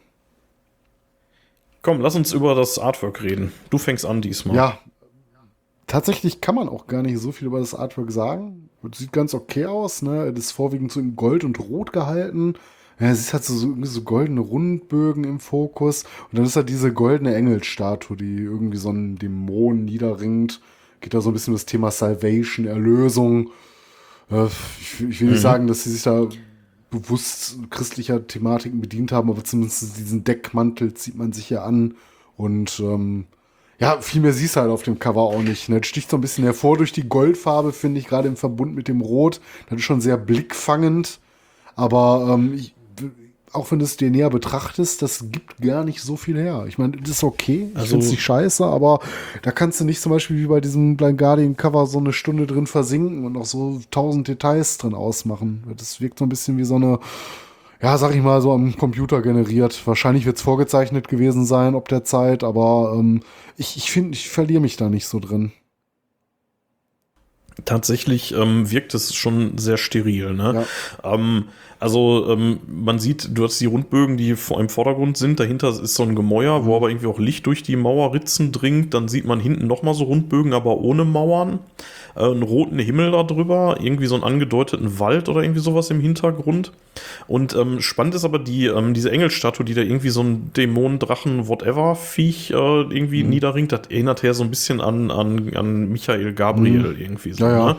Komm, 1.82 2.00
lass 2.00 2.14
uns 2.14 2.32
über 2.32 2.54
das 2.54 2.78
Artwork 2.78 3.22
reden. 3.22 3.52
Du 3.70 3.78
fängst 3.78 4.06
an 4.06 4.22
diesmal. 4.22 4.56
Ja. 4.56 4.78
Tatsächlich 5.86 6.40
kann 6.40 6.54
man 6.54 6.68
auch 6.68 6.86
gar 6.86 7.02
nicht 7.02 7.18
so 7.18 7.32
viel 7.32 7.48
über 7.48 7.58
das 7.58 7.74
Artwork 7.74 8.12
sagen. 8.12 8.70
Das 8.82 8.98
sieht 8.98 9.12
ganz 9.12 9.34
okay 9.34 9.66
aus, 9.66 10.00
ne? 10.02 10.32
Das 10.32 10.46
ist 10.46 10.52
vorwiegend 10.52 10.92
so 10.92 11.00
in 11.00 11.16
Gold 11.16 11.44
und 11.44 11.58
Rot 11.58 11.92
gehalten. 11.92 12.54
Ja, 13.00 13.10
es 13.10 13.20
ist 13.20 13.32
halt 13.32 13.44
so, 13.44 13.54
so, 13.54 13.74
so 13.82 14.02
goldene 14.02 14.40
Rundbögen 14.40 15.24
im 15.24 15.40
Fokus. 15.40 16.04
Und 16.30 16.38
dann 16.38 16.44
ist 16.44 16.56
da 16.56 16.62
diese 16.62 16.92
goldene 16.92 17.34
Engelstatue, 17.34 18.16
die 18.16 18.36
irgendwie 18.36 18.76
so 18.76 18.90
einen 18.90 19.16
Dämon 19.18 19.84
niederringt. 19.84 20.60
Geht 21.00 21.14
da 21.14 21.20
so 21.20 21.30
ein 21.30 21.32
bisschen 21.32 21.52
um 21.52 21.56
das 21.56 21.66
Thema 21.66 21.90
Salvation, 21.90 22.66
Erlösung. 22.66 23.50
Ich, 24.80 25.00
ich, 25.00 25.20
will 25.20 25.28
nicht 25.28 25.38
mhm. 25.38 25.42
sagen, 25.42 25.66
dass 25.66 25.84
sie 25.84 25.90
sich 25.90 26.02
da 26.02 26.28
bewusst 26.90 27.58
christlicher 27.70 28.26
Thematiken 28.26 28.80
bedient 28.80 29.12
haben, 29.12 29.30
aber 29.30 29.44
zumindest 29.44 29.98
diesen 29.98 30.24
Deckmantel 30.24 30.94
zieht 30.94 31.16
man 31.16 31.32
sich 31.32 31.50
ja 31.50 31.64
an 31.64 31.94
und 32.36 32.80
ähm, 32.80 33.26
ja, 33.78 34.00
viel 34.00 34.20
mehr 34.20 34.32
siehst 34.32 34.54
du 34.54 34.60
halt 34.60 34.70
auf 34.70 34.84
dem 34.84 34.98
Cover 34.98 35.22
auch 35.22 35.42
nicht. 35.42 35.68
Ne? 35.68 35.80
Das 35.80 35.88
sticht 35.88 36.08
so 36.08 36.16
ein 36.16 36.20
bisschen 36.20 36.44
hervor 36.44 36.76
durch 36.76 36.92
die 36.92 37.08
Goldfarbe, 37.08 37.72
finde 37.72 37.98
ich, 37.98 38.06
gerade 38.06 38.28
im 38.28 38.36
Verbund 38.36 38.76
mit 38.76 38.86
dem 38.86 39.00
Rot. 39.00 39.40
Das 39.68 39.78
ist 39.78 39.84
schon 39.84 40.00
sehr 40.00 40.16
blickfangend. 40.16 41.18
Aber 41.74 42.28
ähm, 42.32 42.54
ich, 42.54 42.74
auch 43.52 43.70
wenn 43.70 43.78
du 43.78 43.84
es 43.84 43.96
dir 43.96 44.10
näher 44.10 44.30
betrachtest, 44.30 45.02
das 45.02 45.26
gibt 45.30 45.60
gar 45.60 45.84
nicht 45.84 46.00
so 46.00 46.16
viel 46.16 46.38
her. 46.38 46.64
Ich 46.68 46.78
meine, 46.78 46.96
das 46.96 47.10
ist 47.10 47.24
okay, 47.24 47.68
ich 47.70 47.76
also, 47.76 47.90
finde 47.90 48.06
es 48.06 48.10
nicht 48.10 48.22
scheiße, 48.22 48.64
aber 48.64 49.00
da 49.42 49.50
kannst 49.50 49.80
du 49.80 49.84
nicht 49.84 50.00
zum 50.00 50.10
Beispiel 50.10 50.38
wie 50.38 50.46
bei 50.46 50.60
diesem 50.60 50.96
Blind 50.96 51.18
Guardian 51.18 51.56
Cover 51.56 51.86
so 51.86 51.98
eine 51.98 52.12
Stunde 52.12 52.46
drin 52.46 52.66
versinken 52.66 53.24
und 53.24 53.32
noch 53.32 53.44
so 53.44 53.80
tausend 53.90 54.28
Details 54.28 54.78
drin 54.78 54.94
ausmachen. 54.94 55.64
Das 55.76 56.00
wirkt 56.00 56.18
so 56.18 56.24
ein 56.24 56.30
bisschen 56.30 56.56
wie 56.56 56.64
so 56.64 56.76
eine, 56.76 56.98
ja, 57.82 57.98
sag 57.98 58.14
ich 58.14 58.22
mal, 58.22 58.40
so 58.40 58.52
am 58.52 58.76
Computer 58.76 59.20
generiert. 59.20 59.86
Wahrscheinlich 59.86 60.24
wird 60.24 60.36
es 60.36 60.42
vorgezeichnet 60.42 61.08
gewesen 61.08 61.44
sein, 61.44 61.74
ob 61.74 61.88
der 61.88 62.04
Zeit, 62.04 62.44
aber 62.44 62.94
ähm, 62.96 63.20
ich, 63.58 63.76
ich 63.76 63.90
finde, 63.90 64.12
ich 64.12 64.30
verliere 64.30 64.60
mich 64.62 64.76
da 64.76 64.88
nicht 64.88 65.06
so 65.06 65.20
drin. 65.20 65.52
Tatsächlich 67.64 68.34
ähm, 68.34 68.70
wirkt 68.70 68.94
es 68.94 69.14
schon 69.14 69.58
sehr 69.58 69.76
steril. 69.76 70.32
Ne? 70.32 70.66
Ja. 71.02 71.14
Ähm, 71.14 71.44
also 71.82 72.28
ähm, 72.30 72.60
man 72.68 73.00
sieht, 73.00 73.36
du 73.36 73.44
hast 73.44 73.60
die 73.60 73.66
Rundbögen, 73.66 74.16
die 74.16 74.36
vor 74.36 74.60
im 74.60 74.68
Vordergrund 74.68 75.16
sind. 75.16 75.40
Dahinter 75.40 75.68
ist 75.68 75.94
so 75.94 76.04
ein 76.04 76.14
Gemäuer, 76.14 76.64
wo 76.64 76.70
mhm. 76.70 76.76
aber 76.76 76.88
irgendwie 76.90 77.08
auch 77.08 77.18
Licht 77.18 77.44
durch 77.46 77.64
die 77.64 77.74
Mauerritzen 77.74 78.52
dringt. 78.52 78.94
Dann 78.94 79.08
sieht 79.08 79.24
man 79.24 79.40
hinten 79.40 79.66
nochmal 79.66 79.94
so 79.94 80.04
Rundbögen, 80.04 80.52
aber 80.52 80.78
ohne 80.78 81.04
Mauern 81.04 81.58
äh, 82.14 82.24
einen 82.24 82.42
roten 82.42 82.78
Himmel 82.78 83.10
darüber, 83.10 83.78
irgendwie 83.80 84.06
so 84.06 84.14
einen 84.14 84.24
angedeuteten 84.24 84.98
Wald 84.98 85.28
oder 85.28 85.42
irgendwie 85.42 85.60
sowas 85.60 85.90
im 85.90 86.00
Hintergrund. 86.00 86.72
Und 87.26 87.54
ähm, 87.56 87.80
spannend 87.80 88.14
ist 88.14 88.24
aber 88.24 88.38
die, 88.38 88.66
ähm, 88.66 88.94
diese 88.94 89.10
Engelstatue, 89.10 89.64
die 89.64 89.74
da 89.74 89.80
irgendwie 89.80 90.10
so 90.10 90.22
ein 90.22 90.52
Dämon, 90.54 90.98
Drachen, 90.98 91.48
whatever 91.48 91.96
Viech 91.96 92.50
äh, 92.50 92.54
irgendwie 92.54 93.24
mhm. 93.24 93.30
niederringt, 93.30 93.72
das 93.72 93.82
erinnert 93.88 94.22
her 94.22 94.34
so 94.34 94.44
ein 94.44 94.50
bisschen 94.50 94.80
an, 94.80 95.10
an, 95.10 95.52
an 95.56 95.88
Michael 95.90 96.32
Gabriel 96.32 96.92
mhm. 96.92 97.00
irgendwie 97.00 97.32
so. 97.32 97.44
Ja, 97.44 97.51
ja. 97.52 97.66
Ne? 97.66 97.76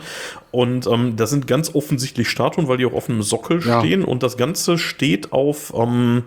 Und 0.50 0.86
ähm, 0.86 1.16
das 1.16 1.30
sind 1.30 1.46
ganz 1.46 1.74
offensichtlich 1.74 2.28
Statuen, 2.28 2.68
weil 2.68 2.76
die 2.76 2.86
auf 2.86 2.94
offenem 2.94 3.22
Sockel 3.22 3.60
ja. 3.66 3.80
stehen 3.80 4.04
und 4.04 4.22
das 4.22 4.36
Ganze 4.36 4.78
steht 4.78 5.32
auf, 5.32 5.72
ähm, 5.76 6.22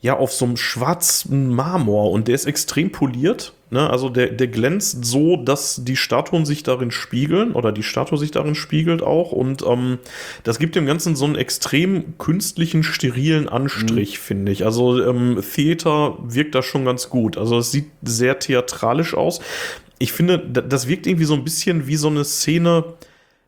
ja, 0.00 0.16
auf 0.16 0.32
so 0.32 0.44
einem 0.44 0.56
schwarzen 0.56 1.54
Marmor 1.54 2.10
und 2.10 2.26
der 2.26 2.34
ist 2.34 2.46
extrem 2.46 2.90
poliert. 2.90 3.52
Ne? 3.72 3.88
Also 3.88 4.10
der, 4.10 4.26
der 4.26 4.48
glänzt 4.48 5.04
so, 5.04 5.36
dass 5.38 5.82
die 5.82 5.96
Statuen 5.96 6.44
sich 6.44 6.62
darin 6.62 6.90
spiegeln 6.90 7.52
oder 7.52 7.72
die 7.72 7.82
Statue 7.82 8.18
sich 8.18 8.30
darin 8.30 8.54
spiegelt 8.54 9.02
auch. 9.02 9.32
Und 9.32 9.64
ähm, 9.66 9.98
das 10.42 10.58
gibt 10.58 10.76
dem 10.76 10.84
Ganzen 10.84 11.16
so 11.16 11.24
einen 11.24 11.36
extrem 11.36 12.18
künstlichen, 12.18 12.82
sterilen 12.82 13.48
Anstrich, 13.48 14.18
mhm. 14.18 14.22
finde 14.22 14.52
ich. 14.52 14.66
Also 14.66 15.02
ähm, 15.02 15.42
Theater 15.54 16.18
wirkt 16.22 16.54
da 16.54 16.62
schon 16.62 16.84
ganz 16.84 17.08
gut. 17.08 17.38
Also 17.38 17.56
es 17.56 17.70
sieht 17.70 17.86
sehr 18.02 18.38
theatralisch 18.38 19.14
aus. 19.14 19.40
Ich 20.02 20.12
finde, 20.12 20.38
das 20.38 20.88
wirkt 20.88 21.06
irgendwie 21.06 21.24
so 21.24 21.34
ein 21.34 21.44
bisschen 21.44 21.86
wie 21.86 21.96
so 21.96 22.08
eine 22.08 22.24
Szene 22.24 22.94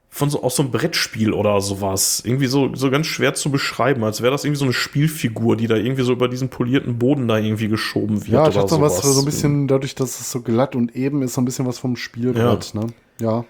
von 0.09 0.31
so 0.31 0.45
aus 0.45 0.55
so 0.55 0.63
einem 0.63 0.71
Brettspiel 0.71 1.33
oder 1.33 1.61
sowas. 1.61 2.23
Irgendwie 2.25 2.47
so, 2.47 2.73
so 2.77 2.89
ganz 2.93 3.09
schwer 3.09 3.35
zu 3.35 3.51
beschreiben, 3.51 4.05
als 4.05 4.23
wäre 4.23 4.31
das 4.31 4.45
irgendwie 4.45 4.61
so 4.61 4.65
eine 4.65 4.73
Spielfigur, 4.73 5.57
die 5.57 5.67
da 5.67 5.75
irgendwie 5.75 6.05
so 6.05 6.13
über 6.13 6.29
diesen 6.29 6.51
polierten 6.51 7.01
Boden 7.01 7.27
da 7.27 7.39
irgendwie 7.39 7.67
geschoben 7.67 8.25
wird. 8.25 8.29
Ja, 8.29 8.49
ich 8.49 8.57
hatte 8.57 8.81
was 8.81 9.03
so 9.03 9.19
ein 9.19 9.25
bisschen, 9.25 9.67
dadurch, 9.67 9.97
dass 9.97 10.21
es 10.21 10.31
so 10.31 10.43
glatt 10.43 10.77
und 10.77 10.95
eben 10.95 11.23
ist, 11.23 11.35
so 11.35 11.41
ein 11.41 11.45
bisschen 11.45 11.67
was 11.67 11.81
vom 11.81 11.97
Spielbrett, 11.97 12.73
ja. 12.73 12.81
ne? 12.81 12.87
Ja. 13.21 13.45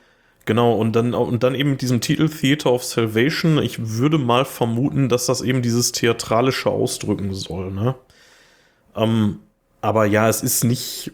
Genau, 0.47 0.75
und 0.75 0.97
dann, 0.97 1.13
und 1.13 1.43
dann 1.43 1.55
eben 1.55 1.71
mit 1.73 1.83
diesem 1.83 2.01
Titel 2.01 2.31
Theater 2.31 2.73
of 2.73 2.83
Salvation. 2.85 3.59
Ich 3.59 3.99
würde 3.99 4.17
mal 4.17 4.47
vermuten, 4.47 5.11
dass 5.11 5.27
das 5.27 5.43
eben 5.43 5.61
dieses 5.61 5.93
theatralische 5.93 6.71
ausdrücken 6.71 7.35
soll, 7.35 7.71
ne? 7.71 7.95
Ähm, 8.97 9.41
aber 9.83 10.07
ja, 10.07 10.31
es 10.31 10.43
ist 10.43 10.65
nicht, 10.65 11.13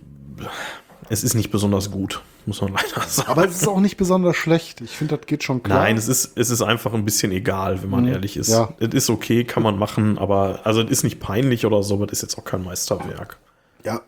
es 1.11 1.23
ist 1.23 1.35
nicht 1.35 1.51
besonders 1.51 1.91
gut 1.91 2.23
muss 2.47 2.61
man 2.61 2.73
leider 2.75 3.07
sagen. 3.07 3.31
Aber 3.31 3.45
es 3.45 3.57
ist 3.57 3.69
auch 3.69 3.81
nicht 3.81 3.97
besonders 3.97 4.37
schlecht. 4.37 4.81
Ich 4.81 4.97
finde, 4.97 5.17
das 5.17 5.27
geht 5.27 5.43
schon 5.43 5.63
klar. 5.63 5.81
Nein, 5.81 5.97
es 5.97 6.09
ist, 6.09 6.37
es 6.37 6.51
ist 6.51 6.63
einfach 6.63 6.93
ein 6.93 7.05
bisschen 7.05 7.33
egal, 7.33 7.83
wenn 7.83 7.91
man 7.91 8.05
mhm. 8.05 8.13
ehrlich 8.13 8.37
ist. 8.37 8.49
Ja. 8.49 8.75
Es 8.79 8.95
ist 8.95 9.11
okay, 9.11 9.45
kann 9.45 9.63
man 9.63 9.79
machen, 9.79 10.19
aber 10.19 10.61
also 10.65 10.83
es 10.83 10.91
ist 10.91 11.05
nicht 11.05 11.21
peinlich 11.21 11.67
oder 11.67 11.83
so, 11.83 11.95
aber 11.95 12.07
es 12.07 12.13
ist 12.13 12.23
jetzt 12.23 12.39
auch 12.39 12.45
kein 12.45 12.65
Meisterwerk. 12.65 13.39
Ja, 13.85 14.01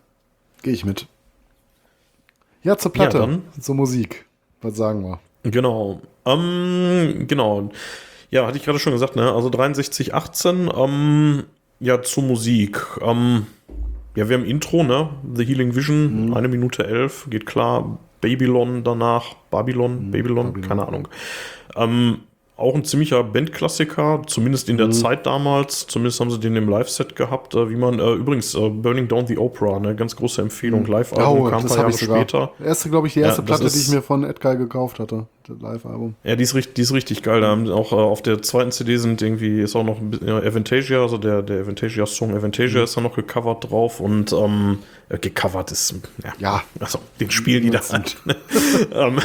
gehe 0.62 0.72
ich 0.72 0.84
mit. 0.84 1.06
Ja, 2.62 2.76
zur 2.76 2.92
Platte, 2.92 3.18
ja, 3.18 3.26
dann, 3.26 3.42
zur 3.58 3.74
Musik. 3.74 4.26
Was 4.60 4.76
sagen 4.76 5.02
wir? 5.02 5.18
Genau. 5.50 6.00
Ähm, 6.24 7.24
genau. 7.26 7.70
Ja, 8.30 8.46
hatte 8.46 8.56
ich 8.56 8.64
gerade 8.64 8.78
schon 8.78 8.92
gesagt, 8.92 9.16
ne? 9.16 9.32
Also 9.32 9.50
6318, 9.50 10.70
ähm, 10.74 11.44
ja, 11.80 12.00
zur 12.02 12.22
Musik. 12.22 12.86
Ähm, 13.00 13.46
ja, 14.14 14.28
wir 14.28 14.36
haben 14.36 14.44
Intro, 14.44 14.82
ne? 14.82 15.10
The 15.34 15.44
Healing 15.44 15.74
Vision, 15.74 16.26
mhm. 16.26 16.34
eine 16.34 16.48
Minute 16.48 16.86
elf, 16.86 17.26
geht 17.30 17.46
klar. 17.46 17.98
Babylon 18.20 18.84
danach, 18.84 19.34
Babylon, 19.50 20.06
mhm, 20.06 20.10
Babylon, 20.12 20.46
Babylon, 20.52 20.68
keine 20.68 20.86
Ahnung. 20.86 21.08
Ähm, 21.74 22.18
auch 22.62 22.74
ein 22.74 22.84
ziemlicher 22.84 23.22
Bandklassiker, 23.24 24.22
zumindest 24.26 24.68
in 24.68 24.78
der 24.78 24.86
mhm. 24.86 24.92
Zeit 24.92 25.26
damals. 25.26 25.86
Zumindest 25.86 26.20
haben 26.20 26.30
sie 26.30 26.38
den 26.38 26.56
im 26.56 26.68
Live-Set 26.68 27.16
gehabt. 27.16 27.54
Äh, 27.54 27.68
wie 27.68 27.76
man, 27.76 27.98
äh, 27.98 28.12
übrigens, 28.12 28.54
äh, 28.54 28.68
Burning 28.68 29.08
Down 29.08 29.26
the 29.26 29.36
Opera, 29.36 29.76
eine 29.76 29.94
ganz 29.94 30.16
große 30.16 30.40
Empfehlung. 30.40 30.82
Mhm. 30.82 30.86
Live-Album 30.86 31.40
oh, 31.40 31.50
kam 31.50 31.62
ein 31.62 31.68
paar 31.68 31.76
Jahre 31.76 31.92
später. 31.92 32.52
Erste, 32.64 32.88
glaube 32.88 33.08
ich, 33.08 33.14
die 33.14 33.20
erste 33.20 33.42
ja, 33.42 33.46
Platte, 33.46 33.64
ist, 33.64 33.74
die 33.74 33.80
ich 33.80 33.90
mir 33.90 34.02
von 34.02 34.24
Edgar 34.24 34.56
gekauft 34.56 35.00
hatte. 35.00 35.26
Das 35.46 35.60
Live-Album. 35.60 36.14
Ja, 36.22 36.36
die 36.36 36.44
ist, 36.44 36.54
richtig, 36.54 36.74
die 36.74 36.82
ist 36.82 36.92
richtig 36.92 37.22
geil. 37.22 37.40
Da 37.40 37.48
haben 37.48 37.68
auch 37.70 37.92
äh, 37.92 37.96
auf 37.96 38.22
der 38.22 38.42
zweiten 38.42 38.70
CD 38.70 38.96
sind 38.96 39.20
irgendwie, 39.20 39.60
ist 39.60 39.74
auch 39.74 39.84
noch 39.84 39.98
ein 39.98 40.10
bisschen, 40.10 40.28
ja, 40.28 40.38
Avantasia, 40.38 41.02
also 41.02 41.18
der, 41.18 41.42
der 41.42 41.62
Avantasia-Song 41.62 42.34
Avantasia 42.36 42.78
mhm. 42.78 42.84
ist 42.84 42.96
da 42.96 43.00
noch 43.00 43.16
gecovert 43.16 43.68
drauf 43.68 43.98
und 43.98 44.32
ähm, 44.32 44.78
äh, 45.12 45.18
gecovert 45.18 45.70
ist, 45.72 45.94
ja, 46.24 46.32
ja. 46.38 46.62
also 46.80 46.98
den 47.20 47.30
spielen 47.30 47.62
die 47.62 47.70
da. 47.70 47.80
Ähm, 48.92 49.18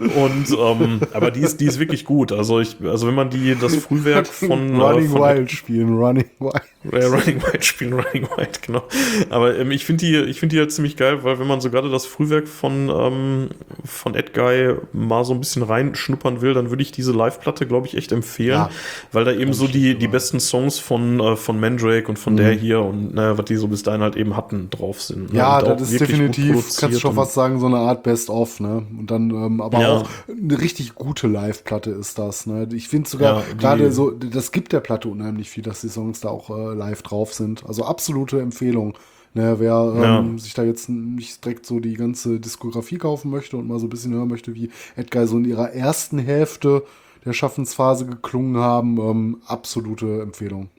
und 0.16 0.50
ähm, 0.50 1.00
aber 1.12 1.30
die 1.30 1.40
ist, 1.40 1.60
die 1.60 1.66
ist 1.66 1.78
wirklich 1.78 2.04
gut. 2.04 2.32
Also 2.32 2.60
ich, 2.60 2.76
also 2.82 3.06
wenn 3.06 3.14
man 3.14 3.30
die 3.30 3.54
das 3.54 3.76
Frühwerk 3.76 4.26
von 4.26 4.74
äh, 4.74 4.82
Running 4.82 5.08
von, 5.08 5.20
Wild 5.20 5.50
spielen, 5.50 5.98
Running 5.98 6.30
Wild. 6.38 6.62
Ja, 6.92 7.08
Running 7.08 7.42
Wild 7.42 7.64
spielen, 7.64 7.92
Running 7.92 8.28
Wild, 8.36 8.62
genau. 8.62 8.84
Aber 9.30 9.58
ähm, 9.58 9.70
ich 9.70 9.84
finde 9.84 10.06
die, 10.06 10.16
ich 10.16 10.40
finde 10.40 10.56
die 10.56 10.60
halt 10.60 10.72
ziemlich 10.72 10.96
geil, 10.96 11.24
weil 11.24 11.38
wenn 11.38 11.46
man 11.46 11.60
so 11.60 11.70
gerade 11.70 11.90
das 11.90 12.06
Frühwerk 12.06 12.48
von 12.48 12.88
ähm, 12.88 13.48
von 13.84 14.14
Ed 14.14 14.32
Guy 14.32 14.76
mal 14.92 15.24
so 15.24 15.34
ein 15.34 15.40
bisschen 15.40 15.62
reinschnuppern 15.62 16.40
will, 16.40 16.54
dann 16.54 16.70
würde 16.70 16.82
ich 16.82 16.92
diese 16.92 17.12
Live-Platte, 17.12 17.66
glaube 17.66 17.86
ich, 17.86 17.96
echt 17.96 18.12
empfehlen, 18.12 18.50
ja, 18.50 18.70
weil 19.12 19.24
da 19.24 19.32
eben 19.32 19.52
so 19.52 19.66
die 19.66 19.96
die 19.96 20.08
besten 20.08 20.40
Songs 20.40 20.78
von 20.78 21.20
äh, 21.20 21.36
von 21.36 21.60
Mandrake 21.60 22.08
und 22.08 22.18
von 22.18 22.34
mhm. 22.34 22.38
der 22.38 22.52
hier 22.52 22.80
und 22.80 23.14
naja, 23.14 23.36
was 23.36 23.44
die 23.44 23.56
so 23.56 23.68
bis 23.68 23.82
dahin 23.82 24.00
halt 24.00 24.16
eben 24.16 24.36
hatten 24.38 24.70
drauf 24.70 25.02
sind. 25.02 25.32
Ne? 25.32 25.38
Ja, 25.38 25.60
das 25.60 25.92
ist 25.92 26.00
definitiv, 26.00 26.54
kannst 26.78 26.96
du 26.96 27.00
schon 27.00 27.14
fast 27.14 27.34
sagen, 27.34 27.60
so 27.60 27.66
eine 27.66 27.76
Art 27.76 28.02
Best-of, 28.02 28.60
ne? 28.60 28.86
Und 28.98 29.10
dann 29.10 29.30
ähm, 29.30 29.60
aber 29.60 29.80
ja. 29.80 29.96
auch 29.98 30.08
eine 30.28 30.58
richtig 30.58 30.94
gute 30.94 31.26
Live-Platte 31.26 31.90
ist 31.90 32.18
das, 32.18 32.46
ne? 32.46 32.66
Ich 32.72 32.88
finde 32.88 33.10
sogar 33.10 33.40
ja, 33.40 33.44
gerade 33.58 33.92
so, 33.92 34.10
das 34.10 34.52
gibt 34.52 34.72
der 34.72 34.80
Platte 34.80 35.08
unheimlich 35.08 35.50
viel, 35.50 35.62
dass 35.62 35.82
die 35.82 35.88
Songs 35.88 36.20
da 36.20 36.30
auch 36.30 36.48
äh, 36.48 36.74
live 36.74 37.02
drauf 37.02 37.34
sind. 37.34 37.66
Also 37.66 37.84
absolute 37.84 38.40
Empfehlung. 38.40 38.96
Ne, 39.34 39.56
wer 39.60 39.92
ähm, 39.94 40.32
ja. 40.32 40.38
sich 40.38 40.54
da 40.54 40.62
jetzt 40.62 40.88
nicht 40.88 41.44
direkt 41.44 41.66
so 41.66 41.80
die 41.80 41.94
ganze 41.94 42.40
Diskografie 42.40 42.96
kaufen 42.96 43.30
möchte 43.30 43.58
und 43.58 43.68
mal 43.68 43.78
so 43.78 43.86
ein 43.86 43.90
bisschen 43.90 44.14
hören 44.14 44.28
möchte, 44.28 44.54
wie 44.54 44.70
Edguy 44.96 45.26
so 45.26 45.36
in 45.36 45.44
ihrer 45.44 45.70
ersten 45.72 46.18
Hälfte 46.18 46.82
der 47.26 47.34
Schaffensphase 47.34 48.06
geklungen 48.06 48.56
haben, 48.56 48.98
ähm, 48.98 49.42
absolute 49.46 50.22
Empfehlung. 50.22 50.70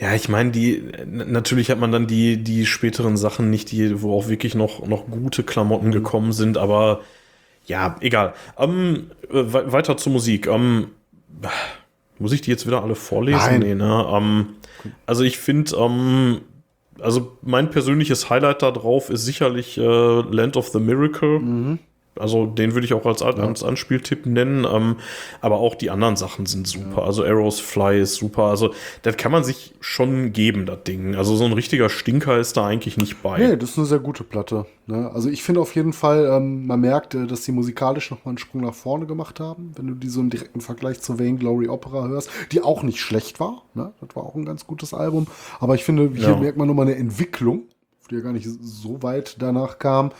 Ja. 0.00 0.14
Ich 0.14 0.28
meine, 0.28 0.50
die 0.50 0.82
natürlich 1.06 1.70
hat 1.70 1.78
man 1.78 1.92
dann 1.92 2.06
die 2.06 2.38
die 2.38 2.64
späteren 2.64 3.16
Sachen 3.16 3.50
nicht, 3.50 3.70
die 3.70 4.00
wo 4.02 4.16
auch 4.16 4.28
wirklich 4.28 4.54
noch 4.54 4.86
noch 4.86 5.06
gute 5.06 5.42
Klamotten 5.42 5.88
mhm. 5.88 5.92
gekommen 5.92 6.32
sind, 6.32 6.56
aber 6.56 7.00
ja, 7.66 7.96
egal. 8.00 8.34
Ähm, 8.58 9.10
weiter 9.28 9.96
zur 9.96 10.12
Musik. 10.12 10.46
Ähm, 10.46 10.88
muss 12.18 12.32
ich 12.32 12.40
die 12.40 12.50
jetzt 12.50 12.66
wieder 12.66 12.82
alle 12.82 12.94
vorlesen? 12.94 13.38
Nein. 13.38 13.60
Nee, 13.60 13.74
ne? 13.74 14.06
Ähm, 14.10 14.46
also 15.06 15.22
ich 15.22 15.38
finde, 15.38 15.76
ähm, 15.76 16.40
also 17.00 17.36
mein 17.42 17.70
persönliches 17.70 18.30
Highlight 18.30 18.62
da 18.62 18.70
drauf 18.70 19.10
ist 19.10 19.24
sicherlich 19.24 19.78
äh, 19.78 19.82
Land 19.82 20.56
of 20.56 20.68
the 20.68 20.80
Miracle. 20.80 21.38
Mhm. 21.38 21.78
Also 22.18 22.46
den 22.46 22.74
würde 22.74 22.84
ich 22.84 22.92
auch 22.92 23.06
als, 23.06 23.22
als 23.22 23.62
Anspieltipp 23.62 24.26
nennen. 24.26 24.66
Ähm, 24.70 24.96
aber 25.40 25.58
auch 25.58 25.74
die 25.74 25.90
anderen 25.90 26.16
Sachen 26.16 26.46
sind 26.46 26.66
super. 26.66 27.02
Ja. 27.02 27.04
Also 27.04 27.24
Arrows 27.24 27.60
Fly 27.60 28.00
ist 28.00 28.16
super. 28.16 28.44
Also 28.44 28.72
das 29.02 29.16
kann 29.16 29.32
man 29.32 29.44
sich 29.44 29.74
schon 29.80 30.32
geben, 30.32 30.66
das 30.66 30.82
Ding. 30.84 31.14
Also 31.14 31.36
so 31.36 31.44
ein 31.44 31.52
richtiger 31.52 31.88
Stinker 31.88 32.38
ist 32.38 32.56
da 32.56 32.66
eigentlich 32.66 32.96
nicht 32.96 33.22
bei. 33.22 33.38
Nee, 33.38 33.56
das 33.56 33.70
ist 33.70 33.78
eine 33.78 33.86
sehr 33.86 34.00
gute 34.00 34.24
Platte. 34.24 34.66
Ne? 34.86 35.10
Also 35.14 35.30
ich 35.30 35.42
finde 35.42 35.60
auf 35.60 35.74
jeden 35.74 35.92
Fall, 35.92 36.26
ähm, 36.26 36.66
man 36.66 36.80
merkt, 36.80 37.14
äh, 37.14 37.26
dass 37.26 37.44
sie 37.44 37.52
musikalisch 37.52 38.10
nochmal 38.10 38.32
einen 38.32 38.38
Sprung 38.38 38.62
nach 38.62 38.74
vorne 38.74 39.06
gemacht 39.06 39.40
haben, 39.40 39.72
wenn 39.76 39.86
du 39.86 39.94
die 39.94 40.08
so 40.08 40.20
im 40.20 40.30
direkten 40.30 40.60
Vergleich 40.60 41.00
zur 41.00 41.18
Vain 41.18 41.38
Glory 41.38 41.68
Opera 41.68 42.08
hörst, 42.08 42.30
die 42.52 42.62
auch 42.62 42.82
nicht 42.82 43.00
schlecht 43.00 43.40
war. 43.40 43.62
Ne? 43.74 43.92
Das 44.00 44.16
war 44.16 44.24
auch 44.24 44.34
ein 44.34 44.44
ganz 44.44 44.66
gutes 44.66 44.92
Album. 44.92 45.26
Aber 45.60 45.74
ich 45.74 45.84
finde, 45.84 46.10
hier 46.14 46.30
ja. 46.30 46.36
merkt 46.36 46.58
man 46.58 46.66
nochmal 46.66 46.86
eine 46.86 46.96
Entwicklung, 46.96 47.62
die 48.10 48.16
ja 48.16 48.20
gar 48.20 48.32
nicht 48.32 48.48
so 48.60 49.02
weit 49.02 49.36
danach 49.38 49.78
kam. 49.78 50.10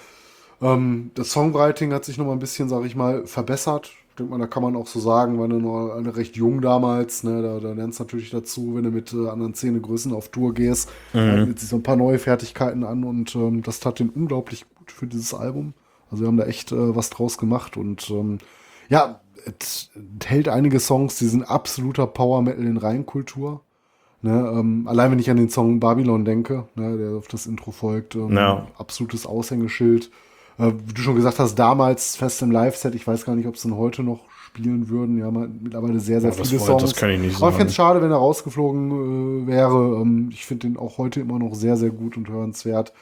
Ähm, 0.62 1.10
das 1.14 1.30
Songwriting 1.30 1.92
hat 1.92 2.04
sich 2.04 2.18
noch 2.18 2.26
mal 2.26 2.32
ein 2.32 2.38
bisschen, 2.38 2.68
sag 2.68 2.84
ich 2.84 2.96
mal, 2.96 3.26
verbessert. 3.26 3.90
Ich 4.10 4.16
denke 4.16 4.32
mal, 4.32 4.38
da 4.38 4.46
kann 4.46 4.62
man 4.62 4.76
auch 4.76 4.86
so 4.86 5.00
sagen, 5.00 5.38
war 5.38 5.48
nur 5.48 5.96
eine 5.96 6.14
recht 6.16 6.36
jung 6.36 6.60
damals, 6.60 7.24
ne, 7.24 7.40
da, 7.40 7.58
da 7.60 7.72
lernst 7.72 7.98
du 7.98 8.04
natürlich 8.04 8.30
dazu, 8.30 8.74
wenn 8.74 8.84
du 8.84 8.90
mit 8.90 9.12
äh, 9.12 9.28
anderen 9.28 9.54
Szenegrößen 9.54 10.12
auf 10.12 10.28
Tour 10.28 10.52
gehst, 10.52 10.90
mhm. 11.14 11.56
sich 11.56 11.68
so 11.68 11.76
ein 11.76 11.82
paar 11.82 11.96
neue 11.96 12.18
Fertigkeiten 12.18 12.84
an 12.84 13.04
und 13.04 13.34
ähm, 13.34 13.62
das 13.62 13.80
tat 13.80 13.98
den 13.98 14.10
unglaublich 14.10 14.66
gut 14.74 14.92
für 14.92 15.06
dieses 15.06 15.32
Album. 15.32 15.72
Also 16.10 16.24
wir 16.24 16.28
haben 16.28 16.36
da 16.36 16.44
echt 16.44 16.72
äh, 16.72 16.96
was 16.96 17.08
draus 17.08 17.38
gemacht 17.38 17.76
und 17.76 18.10
ähm, 18.10 18.38
ja, 18.90 19.20
es 19.58 19.90
hält 20.24 20.48
einige 20.48 20.80
Songs, 20.80 21.16
die 21.16 21.26
sind 21.26 21.44
absoluter 21.44 22.06
Power 22.06 22.42
Metal 22.42 22.66
in 22.66 22.76
Reinkultur. 22.76 23.62
Ne, 24.22 24.52
ähm, 24.54 24.86
allein 24.86 25.12
wenn 25.12 25.18
ich 25.18 25.30
an 25.30 25.38
den 25.38 25.48
Song 25.48 25.80
Babylon 25.80 26.26
denke, 26.26 26.66
ne, 26.74 26.98
der 26.98 27.16
auf 27.16 27.28
das 27.28 27.46
Intro 27.46 27.70
folgt, 27.70 28.16
ähm, 28.16 28.36
ja. 28.36 28.66
absolutes 28.76 29.24
Aushängeschild. 29.24 30.10
Äh, 30.60 30.72
wie 30.86 30.92
du 30.92 31.00
schon 31.00 31.16
gesagt 31.16 31.38
hast, 31.38 31.54
damals 31.54 32.16
fest 32.16 32.42
im 32.42 32.50
Live-Set, 32.50 32.94
ich 32.94 33.06
weiß 33.06 33.24
gar 33.24 33.34
nicht, 33.34 33.46
ob 33.46 33.56
sie 33.56 33.68
ihn 33.68 33.76
heute 33.76 34.02
noch 34.02 34.20
spielen 34.46 34.88
würden. 34.88 35.18
Ja, 35.18 35.30
mittlerweile 35.30 36.00
sehr, 36.00 36.20
sehr 36.20 36.30
ja, 36.30 36.44
viele 36.44 36.60
Songs. 36.60 36.82
Das 36.82 36.94
kann 36.94 37.10
ich 37.10 37.20
nicht 37.20 37.32
sagen. 37.32 37.44
Aber 37.44 37.50
ich 37.52 37.56
finde 37.56 37.70
es 37.70 37.74
schade, 37.74 38.02
wenn 38.02 38.10
er 38.10 38.18
rausgeflogen 38.18 39.44
äh, 39.44 39.46
wäre. 39.46 40.00
Ähm, 40.02 40.28
ich 40.32 40.44
finde 40.44 40.68
den 40.68 40.76
auch 40.76 40.98
heute 40.98 41.20
immer 41.20 41.38
noch 41.38 41.54
sehr, 41.54 41.76
sehr 41.76 41.90
gut 41.90 42.16
und 42.16 42.28
hörenswert. 42.28 42.92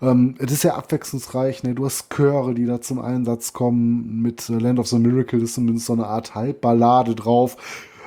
Ähm, 0.00 0.36
es 0.38 0.52
ist 0.52 0.64
ja 0.64 0.74
abwechslungsreich. 0.74 1.62
Ne? 1.64 1.74
Du 1.74 1.84
hast 1.84 2.08
Chöre, 2.10 2.54
die 2.54 2.64
da 2.64 2.80
zum 2.80 2.98
Einsatz 2.98 3.52
kommen. 3.52 4.22
Mit 4.22 4.48
äh, 4.48 4.54
Land 4.54 4.78
of 4.78 4.86
the 4.86 4.98
Miracle 4.98 5.42
ist 5.42 5.54
zumindest 5.54 5.86
so 5.86 5.92
eine 5.92 6.06
Art 6.06 6.34
Halbballade 6.34 7.14
drauf. 7.14 7.56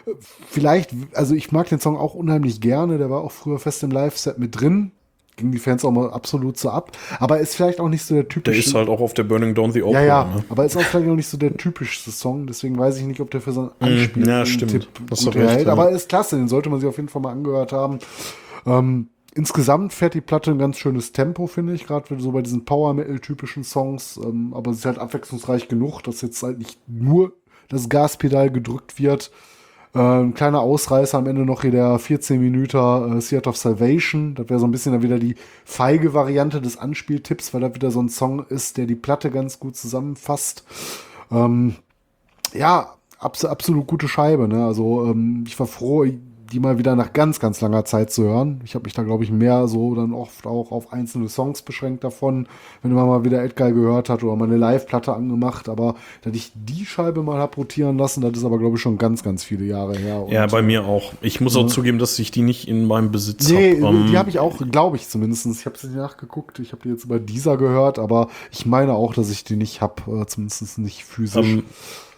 Äh, 0.08 0.12
vielleicht, 0.50 0.92
also 1.14 1.36
ich 1.36 1.52
mag 1.52 1.70
den 1.70 1.80
Song 1.80 1.98
auch 1.98 2.16
unheimlich 2.16 2.60
gerne. 2.60 2.98
Der 2.98 3.12
war 3.12 3.22
auch 3.22 3.32
früher 3.32 3.60
fest 3.60 3.84
im 3.84 3.92
Live-Set 3.92 4.40
mit 4.40 4.60
drin 4.60 4.94
ging 5.36 5.52
die 5.52 5.58
Fans 5.58 5.84
auch 5.84 5.92
mal 5.92 6.10
absolut 6.12 6.58
so 6.58 6.70
ab. 6.70 6.92
Aber 7.20 7.40
ist 7.40 7.56
vielleicht 7.56 7.80
auch 7.80 7.90
nicht 7.90 8.04
so 8.04 8.16
der 8.16 8.28
typische. 8.28 8.52
Der 8.52 8.66
ist 8.66 8.74
halt 8.74 8.90
auch 8.90 9.02
auf 9.02 9.14
der 9.14 9.24
Burning 9.24 9.54
Down 9.54 9.72
the 9.72 9.84
Opera. 9.84 10.02
Ja, 10.02 10.06
ja. 10.06 10.24
Ne? 10.36 10.46
Aber 10.50 10.66
ist 10.66 10.78
auch 10.78 10.82
vielleicht 10.82 11.10
auch 11.10 11.16
nicht 11.16 11.28
so 11.28 11.38
der 11.38 11.56
typischste 11.56 12.12
Song. 12.12 12.48
Deswegen 12.48 12.78
weiß 12.78 12.98
ich 12.98 13.06
nicht, 13.06 13.20
ob 13.20 13.32
der 13.32 13.42
für 13.42 13.52
so 13.52 13.62
einen 13.62 13.72
mhm. 13.80 14.00
Anspiel 14.00 14.28
ja, 14.28 14.46
stimmt. 14.46 14.72
Tipp 14.72 14.88
das 15.10 15.26
gut 15.26 15.36
erhält. 15.36 15.68
Ja. 15.68 15.74
Aber 15.74 15.90
ist 15.92 16.10
klasse. 16.10 16.38
Den 16.38 16.48
sollte 16.48 16.70
man 16.70 16.80
sich 16.80 16.88
auf 16.88 16.98
jeden 16.98 17.10
Fall 17.10 17.22
mal 17.22 17.32
angehört 17.32 17.72
haben. 17.72 18.00
Ähm, 18.66 19.10
insgesamt 19.34 19.94
fährt 19.94 20.14
die 20.14 20.22
Platte 20.22 20.52
ein 20.52 20.60
ganz 20.60 20.78
schönes 20.78 21.12
Tempo, 21.12 21.48
finde 21.48 21.74
ich. 21.74 21.86
Gerade 21.86 22.20
so 22.20 22.32
bei 22.32 22.42
diesen 22.42 22.66
Power 22.66 22.94
Metal 22.94 23.20
typischen 23.20 23.64
Songs. 23.64 24.20
Ähm, 24.24 24.54
aber 24.54 24.74
sie 24.74 24.80
ist 24.80 24.86
halt 24.86 25.00
abwechslungsreich 25.00 25.68
genug, 25.68 26.02
dass 26.02 26.22
jetzt 26.22 26.42
halt 26.44 26.60
nicht 26.60 26.80
nur 26.88 27.34
das 27.70 27.90
Gaspedal 27.90 28.52
gedrückt 28.52 29.00
wird. 29.00 29.32
Ein 29.96 30.34
kleiner 30.34 30.60
Ausreißer 30.60 31.18
am 31.18 31.28
Ende 31.28 31.46
noch 31.46 31.62
hier 31.62 31.72
der 31.72 31.98
14 31.98 32.42
Minuten 32.42 33.18
äh, 33.18 33.22
Theater 33.22 33.52
of 33.52 33.56
Salvation. 33.56 34.36
Das 34.36 34.50
wäre 34.50 34.60
so 34.60 34.68
ein 34.68 34.72
bisschen 34.72 34.92
dann 34.92 35.04
wieder 35.04 35.20
die 35.20 35.36
feige 35.64 36.14
Variante 36.14 36.60
des 36.62 36.78
Anspieltipps, 36.78 37.54
weil 37.54 37.62
das 37.62 37.76
wieder 37.76 37.92
so 37.92 38.02
ein 38.02 38.10
Song 38.10 38.46
ist, 38.50 38.76
der 38.76 38.88
die 38.88 38.96
Platte 38.96 39.32
ganz 39.32 39.58
gut 39.58 39.78
zusammenfasst. 39.78 40.66
Ähm, 41.32 41.76
ja, 42.54 42.96
abs 43.20 43.46
absolut 43.46 43.88
gute 43.88 44.10
Scheibe. 44.10 44.50
Ne? 44.50 44.66
Also 44.66 45.06
ähm, 45.06 45.46
ich 45.48 45.58
war 45.62 45.68
froh, 45.68 46.06
die 46.52 46.60
mal 46.60 46.78
wieder 46.78 46.96
nach 46.96 47.14
ganz, 47.14 47.40
ganz 47.40 47.62
langer 47.62 47.86
Zeit 47.86 48.12
zu 48.12 48.24
hören. 48.24 48.62
Ich 48.66 48.76
habe 48.76 48.84
mich 48.84 48.94
da, 48.94 49.04
glaube 49.04 49.24
ich, 49.24 49.32
mehr 49.32 49.68
so 49.68 49.96
dann 49.96 50.14
oft 50.14 50.46
auch 50.46 50.72
auf 50.72 50.94
einzelne 50.94 51.28
Songs 51.28 51.62
beschränkt 51.62 52.04
davon, 52.04 52.48
wenn 52.82 52.94
man 52.94 53.08
mal 53.08 53.24
wieder 53.24 53.44
Edgar 53.44 53.72
gehört 53.72 54.10
hat 54.10 54.24
oder 54.24 54.36
mal 54.36 54.46
eine 54.46 54.58
Live-Platte 54.58 55.14
angemacht. 55.14 55.70
Aber 55.70 55.96
dass 56.22 56.36
ich 56.36 56.52
die 56.54 56.86
Scheibe 56.86 57.24
mal 57.24 57.40
hab 57.40 57.58
rotieren 57.58 57.98
lassen, 57.98 58.22
das 58.22 58.34
ist 58.38 58.46
aber, 58.46 58.60
glaube 58.60 58.76
ich, 58.76 58.82
schon 58.82 58.98
ganz, 58.98 59.24
ganz 59.24 59.44
viele 59.44 59.66
Jahre 59.66 59.98
her. 59.98 60.22
Und, 60.24 60.32
ja, 60.32 60.46
bei 60.46 60.62
mir 60.62 60.86
auch. 60.86 61.14
Ich 61.22 61.42
muss 61.42 61.56
auch 61.56 61.68
zugeben, 61.68 61.98
dass 61.98 62.18
ich 62.20 62.32
die 62.32 62.44
nicht 62.44 62.68
in 62.68 62.86
meinem 62.86 63.12
Besitz 63.12 63.50
nee, 63.50 63.82
habe. 63.82 63.96
Ähm, 63.96 64.08
die 64.12 64.18
habe 64.18 64.30
ich 64.30 64.40
auch, 64.40 64.58
glaube 64.70 64.98
ich 64.98 65.10
zumindest. 65.10 65.46
Ich 65.48 65.66
habe 65.66 65.78
sie 65.78 65.88
nachgeguckt. 65.88 66.60
Ich 66.60 66.72
habe 66.72 66.84
die 66.84 66.90
jetzt 66.90 67.06
über 67.06 67.20
dieser 67.20 67.58
gehört, 67.58 68.00
aber 68.00 68.30
ich 68.52 68.66
meine 68.66 68.94
auch, 68.94 69.14
dass 69.14 69.30
ich 69.30 69.44
die 69.44 69.56
nicht 69.56 69.82
habe, 69.82 70.02
äh, 70.22 70.26
zumindest 70.26 70.78
nicht 70.78 71.06
physisch. 71.06 71.46
Ähm, 71.46 71.64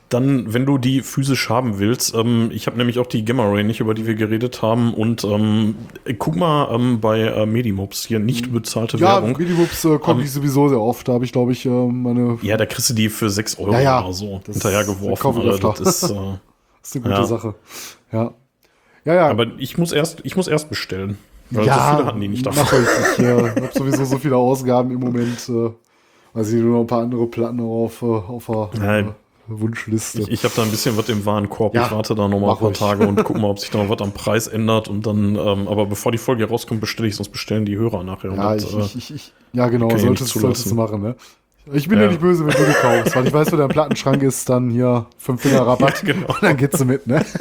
dann, 0.09 0.53
wenn 0.53 0.65
du 0.65 0.77
die 0.77 1.01
physisch 1.01 1.49
haben 1.49 1.79
willst, 1.79 2.15
ähm, 2.15 2.49
ich 2.53 2.67
habe 2.67 2.77
nämlich 2.77 2.97
auch 2.99 3.07
die 3.07 3.25
Gamma 3.25 3.45
Ray 3.49 3.63
nicht, 3.63 3.81
über 3.81 3.93
die 3.93 4.05
wir 4.05 4.15
geredet 4.15 4.61
haben. 4.61 4.93
Und 4.93 5.23
ähm, 5.25 5.75
guck 6.17 6.35
mal 6.35 6.73
ähm, 6.73 7.01
bei 7.01 7.19
äh, 7.19 7.45
Medimobs 7.45 8.05
hier 8.05 8.19
nicht 8.19 8.51
bezahlte 8.53 8.97
ja, 8.97 9.15
Werbung. 9.15 9.31
Ja, 9.33 9.37
Medimobs 9.39 9.83
äh, 9.83 9.97
komme 9.97 10.23
ich 10.23 10.31
sowieso 10.31 10.69
sehr 10.69 10.79
oft. 10.79 11.07
Da 11.07 11.13
habe 11.13 11.25
ich, 11.25 11.33
glaube 11.33 11.51
ich, 11.51 11.65
äh, 11.65 11.69
meine. 11.69 12.39
Ja, 12.41 12.55
da 12.55 12.65
kriegst 12.65 12.89
du 12.89 12.93
die 12.93 13.09
für 13.09 13.29
6 13.29 13.59
Euro 13.59 13.73
ja, 13.73 13.81
ja. 13.81 14.03
oder 14.03 14.13
so 14.13 14.41
hinterhergeworfen. 14.45 15.41
Also, 15.41 15.73
das 15.73 16.03
ist, 16.03 16.11
äh, 16.11 16.15
das 16.81 16.89
ist 16.89 16.95
eine 16.95 17.03
gute 17.03 17.15
ja. 17.15 17.25
Sache. 17.25 17.55
Ja. 18.11 18.33
Ja, 19.03 19.13
ja. 19.13 19.27
Aber 19.29 19.47
ich 19.57 19.77
muss 19.77 19.91
erst, 19.91 20.21
ich 20.23 20.35
muss 20.35 20.47
erst 20.47 20.69
bestellen. 20.69 21.17
Weil 21.49 21.65
ja, 21.65 21.75
so 21.75 21.95
viele 21.95 22.05
hatten 22.07 22.21
die 22.21 22.27
nicht 22.27 22.45
davon. 22.45 22.65
Ich, 22.81 23.19
ich 23.19 23.25
äh, 23.25 23.49
habe 23.49 23.69
sowieso 23.73 24.05
so 24.05 24.17
viele 24.17 24.37
Ausgaben 24.37 24.91
im 24.91 24.99
Moment. 24.99 25.49
Äh, 25.49 25.71
weiß 26.33 26.51
ich 26.51 26.61
nur 26.61 26.75
noch 26.75 26.81
ein 26.81 26.87
paar 26.87 27.01
andere 27.01 27.27
Platten 27.27 27.59
auf, 27.59 28.01
äh, 28.01 28.05
auf 28.05 28.45
der. 28.45 28.69
Nein. 28.79 29.15
Wunschliste. 29.47 30.21
Ich, 30.21 30.29
ich 30.29 30.43
habe 30.43 30.53
da 30.55 30.63
ein 30.63 30.71
bisschen 30.71 30.97
was 30.97 31.09
im 31.09 31.25
Warenkorb. 31.25 31.73
Ja, 31.73 31.85
ich 31.85 31.91
warte 31.91 32.15
da 32.15 32.27
noch 32.27 32.39
mal 32.39 32.51
ein 32.51 32.57
paar 32.57 32.71
ich. 32.71 32.77
Tage 32.77 33.07
und 33.07 33.15
gucke 33.23 33.39
mal, 33.39 33.49
ob 33.49 33.59
sich 33.59 33.69
da 33.69 33.83
noch 33.83 33.89
was 33.89 34.01
am 34.01 34.11
Preis 34.11 34.47
ändert. 34.47 34.87
Und 34.87 35.05
dann, 35.05 35.35
ähm, 35.35 35.67
aber 35.67 35.85
bevor 35.85 36.11
die 36.11 36.17
Folge 36.17 36.47
rauskommt, 36.47 36.81
bestelle 36.81 37.07
ich, 37.07 37.15
sonst 37.15 37.29
bestellen 37.29 37.65
die 37.65 37.77
Hörer 37.77 38.03
nachher. 38.03 38.33
Ja, 38.33 38.51
und, 38.51 38.63
ich, 38.63 38.73
äh, 38.73 38.97
ich, 38.97 39.15
ich, 39.15 39.33
ja 39.53 39.67
genau, 39.69 39.89
solltest, 39.95 40.33
solltest 40.33 40.69
du 40.69 40.75
machen, 40.75 41.01
ne? 41.01 41.15
Ich 41.73 41.87
bin 41.89 41.97
ja. 41.97 42.05
ja 42.05 42.11
nicht 42.11 42.21
böse, 42.21 42.45
wenn 42.45 42.53
du 42.53 42.65
die 42.65 42.73
kaufst, 42.73 43.15
weil 43.15 43.27
ich 43.27 43.33
weiß, 43.33 43.51
wo 43.51 43.57
dein 43.57 43.67
Plattenschrank 43.67 44.23
ist, 44.23 44.47
dann 44.47 44.69
hier 44.69 45.05
5 45.17 45.41
Finger 45.41 45.67
Rabatt 45.67 46.01
ja, 46.07 46.13
genau. 46.13 46.27
und 46.27 46.41
dann 46.41 46.55
geht's 46.55 46.77
du 46.77 46.85
mit, 46.85 47.07
ne? 47.07 47.25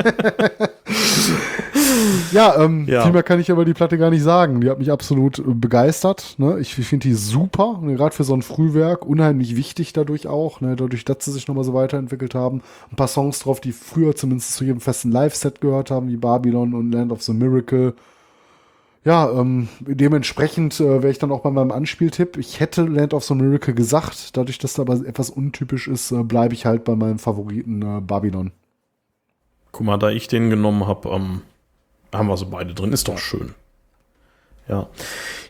ja, 2.32 2.62
ähm, 2.62 2.86
ja, 2.88 3.02
viel 3.02 3.12
mehr 3.12 3.22
kann 3.22 3.40
ich 3.40 3.50
aber 3.50 3.64
die 3.64 3.74
Platte 3.74 3.98
gar 3.98 4.10
nicht 4.10 4.22
sagen. 4.22 4.60
Die 4.60 4.70
hat 4.70 4.78
mich 4.78 4.90
absolut 4.90 5.38
äh, 5.38 5.42
begeistert. 5.46 6.34
Ne? 6.38 6.58
Ich, 6.60 6.78
ich 6.78 6.86
finde 6.86 7.08
die 7.08 7.14
super, 7.14 7.80
ne? 7.82 7.94
gerade 7.94 8.14
für 8.14 8.24
so 8.24 8.34
ein 8.34 8.42
Frühwerk, 8.42 9.04
unheimlich 9.06 9.56
wichtig 9.56 9.92
dadurch 9.92 10.26
auch, 10.26 10.60
ne? 10.60 10.76
dadurch, 10.76 11.04
dass 11.04 11.24
sie 11.24 11.32
sich 11.32 11.48
nochmal 11.48 11.64
so 11.64 11.74
weiterentwickelt 11.74 12.34
haben. 12.34 12.62
Ein 12.90 12.96
paar 12.96 13.08
Songs 13.08 13.38
drauf, 13.38 13.60
die 13.60 13.72
früher 13.72 14.14
zumindest 14.14 14.54
zu 14.54 14.64
jedem 14.64 14.80
festen 14.80 15.10
Live-Set 15.10 15.60
gehört 15.60 15.90
haben, 15.90 16.08
wie 16.08 16.16
Babylon 16.16 16.74
und 16.74 16.92
Land 16.92 17.12
of 17.12 17.22
the 17.22 17.32
Miracle. 17.32 17.94
Ja, 19.04 19.30
ähm, 19.30 19.68
dementsprechend 19.80 20.80
äh, 20.80 21.00
wäre 21.00 21.10
ich 21.10 21.20
dann 21.20 21.30
auch 21.30 21.42
bei 21.42 21.50
meinem 21.50 21.70
Anspieltipp. 21.70 22.36
Ich 22.38 22.58
hätte 22.58 22.82
Land 22.82 23.14
of 23.14 23.22
the 23.22 23.34
Miracle 23.34 23.72
gesagt, 23.72 24.36
dadurch, 24.36 24.58
dass 24.58 24.74
das 24.74 24.80
aber 24.80 25.06
etwas 25.06 25.30
untypisch 25.30 25.86
ist, 25.86 26.10
äh, 26.10 26.24
bleibe 26.24 26.54
ich 26.54 26.66
halt 26.66 26.82
bei 26.82 26.96
meinem 26.96 27.20
Favoriten 27.20 27.82
äh, 27.82 28.00
Babylon. 28.00 28.50
Guck 29.70 29.86
mal, 29.86 29.96
da 29.98 30.10
ich 30.10 30.26
den 30.26 30.50
genommen 30.50 30.88
habe, 30.88 31.08
ähm, 31.10 31.42
haben 32.16 32.28
wir 32.28 32.36
so 32.36 32.46
beide 32.46 32.74
drin. 32.74 32.92
Ist 32.92 33.08
doch 33.08 33.18
schön. 33.18 33.54
Ja. 34.68 34.88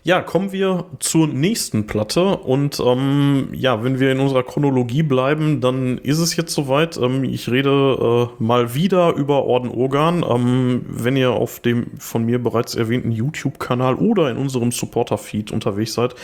Ja, 0.04 0.20
kommen 0.20 0.52
wir 0.52 0.84
zur 1.00 1.26
nächsten 1.26 1.88
Platte. 1.88 2.36
Und 2.36 2.78
ähm, 2.78 3.48
ja, 3.52 3.82
wenn 3.82 3.98
wir 3.98 4.12
in 4.12 4.20
unserer 4.20 4.44
Chronologie 4.44 5.02
bleiben, 5.02 5.60
dann 5.60 5.98
ist 5.98 6.18
es 6.18 6.36
jetzt 6.36 6.54
soweit. 6.54 6.96
Ähm, 6.96 7.24
ich 7.24 7.50
rede 7.50 8.30
äh, 8.38 8.42
mal 8.42 8.74
wieder 8.74 9.14
über 9.14 9.44
Orden 9.44 9.68
Organ. 9.68 10.24
Ähm, 10.28 10.84
wenn 10.88 11.16
ihr 11.16 11.32
auf 11.32 11.58
dem 11.58 11.98
von 11.98 12.24
mir 12.24 12.40
bereits 12.40 12.76
erwähnten 12.76 13.10
YouTube-Kanal 13.10 13.96
oder 13.96 14.30
in 14.30 14.36
unserem 14.36 14.70
Supporter-Feed 14.70 15.50
unterwegs 15.50 15.94
seid, 15.94 16.14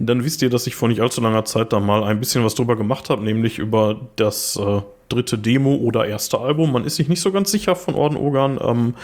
dann 0.00 0.24
wisst 0.24 0.42
ihr, 0.42 0.50
dass 0.50 0.66
ich 0.66 0.74
vor 0.74 0.88
nicht 0.88 1.00
allzu 1.00 1.20
langer 1.20 1.44
Zeit 1.44 1.72
da 1.72 1.78
mal 1.78 2.02
ein 2.02 2.18
bisschen 2.18 2.44
was 2.44 2.56
drüber 2.56 2.74
gemacht 2.74 3.08
habe, 3.08 3.22
nämlich 3.22 3.60
über 3.60 4.00
das 4.16 4.56
äh, 4.56 4.80
dritte 5.08 5.38
Demo 5.38 5.76
oder 5.76 6.06
erste 6.06 6.40
Album. 6.40 6.72
Man 6.72 6.84
ist 6.84 6.96
sich 6.96 7.08
nicht 7.08 7.20
so 7.20 7.30
ganz 7.30 7.52
sicher 7.52 7.76
von 7.76 7.94
Orden 7.94 8.16
Organ. 8.16 8.58
Ähm, 8.60 8.94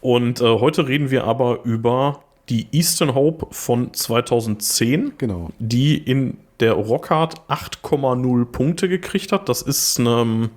und 0.00 0.40
äh, 0.40 0.44
heute 0.44 0.88
reden 0.88 1.10
wir 1.10 1.24
aber 1.24 1.60
über 1.64 2.20
die 2.48 2.66
Eastern 2.72 3.14
Hope 3.14 3.46
von 3.52 3.94
2010, 3.94 5.12
genau. 5.18 5.50
die 5.58 5.96
in 5.96 6.38
der 6.58 6.72
Rockhard 6.72 7.40
8,0 7.48 8.44
Punkte 8.46 8.88
gekriegt 8.88 9.32
hat. 9.32 9.48
Das 9.48 9.62
ist 9.62 9.98
eine, 10.00 10.50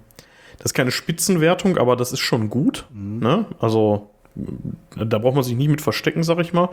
das 0.58 0.68
ist 0.68 0.74
keine 0.74 0.92
Spitzenwertung, 0.92 1.78
aber 1.78 1.96
das 1.96 2.12
ist 2.12 2.20
schon 2.20 2.50
gut. 2.50 2.86
Mhm. 2.92 3.20
Ne? 3.20 3.46
Also 3.60 4.10
da 4.96 5.20
braucht 5.20 5.36
man 5.36 5.44
sich 5.44 5.56
nicht 5.56 5.70
mit 5.70 5.82
verstecken, 5.82 6.24
sag 6.24 6.40
ich 6.40 6.54
mal. 6.54 6.70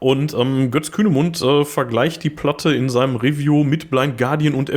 Und 0.00 0.34
ähm, 0.34 0.70
Götz 0.70 0.90
Kühnemund 0.90 1.40
äh, 1.40 1.64
vergleicht 1.64 2.24
die 2.24 2.30
Platte 2.30 2.74
in 2.74 2.88
seinem 2.88 3.16
Review 3.16 3.64
mit 3.64 3.90
Blind 3.90 4.18
Guardian 4.18 4.54
und 4.54 4.70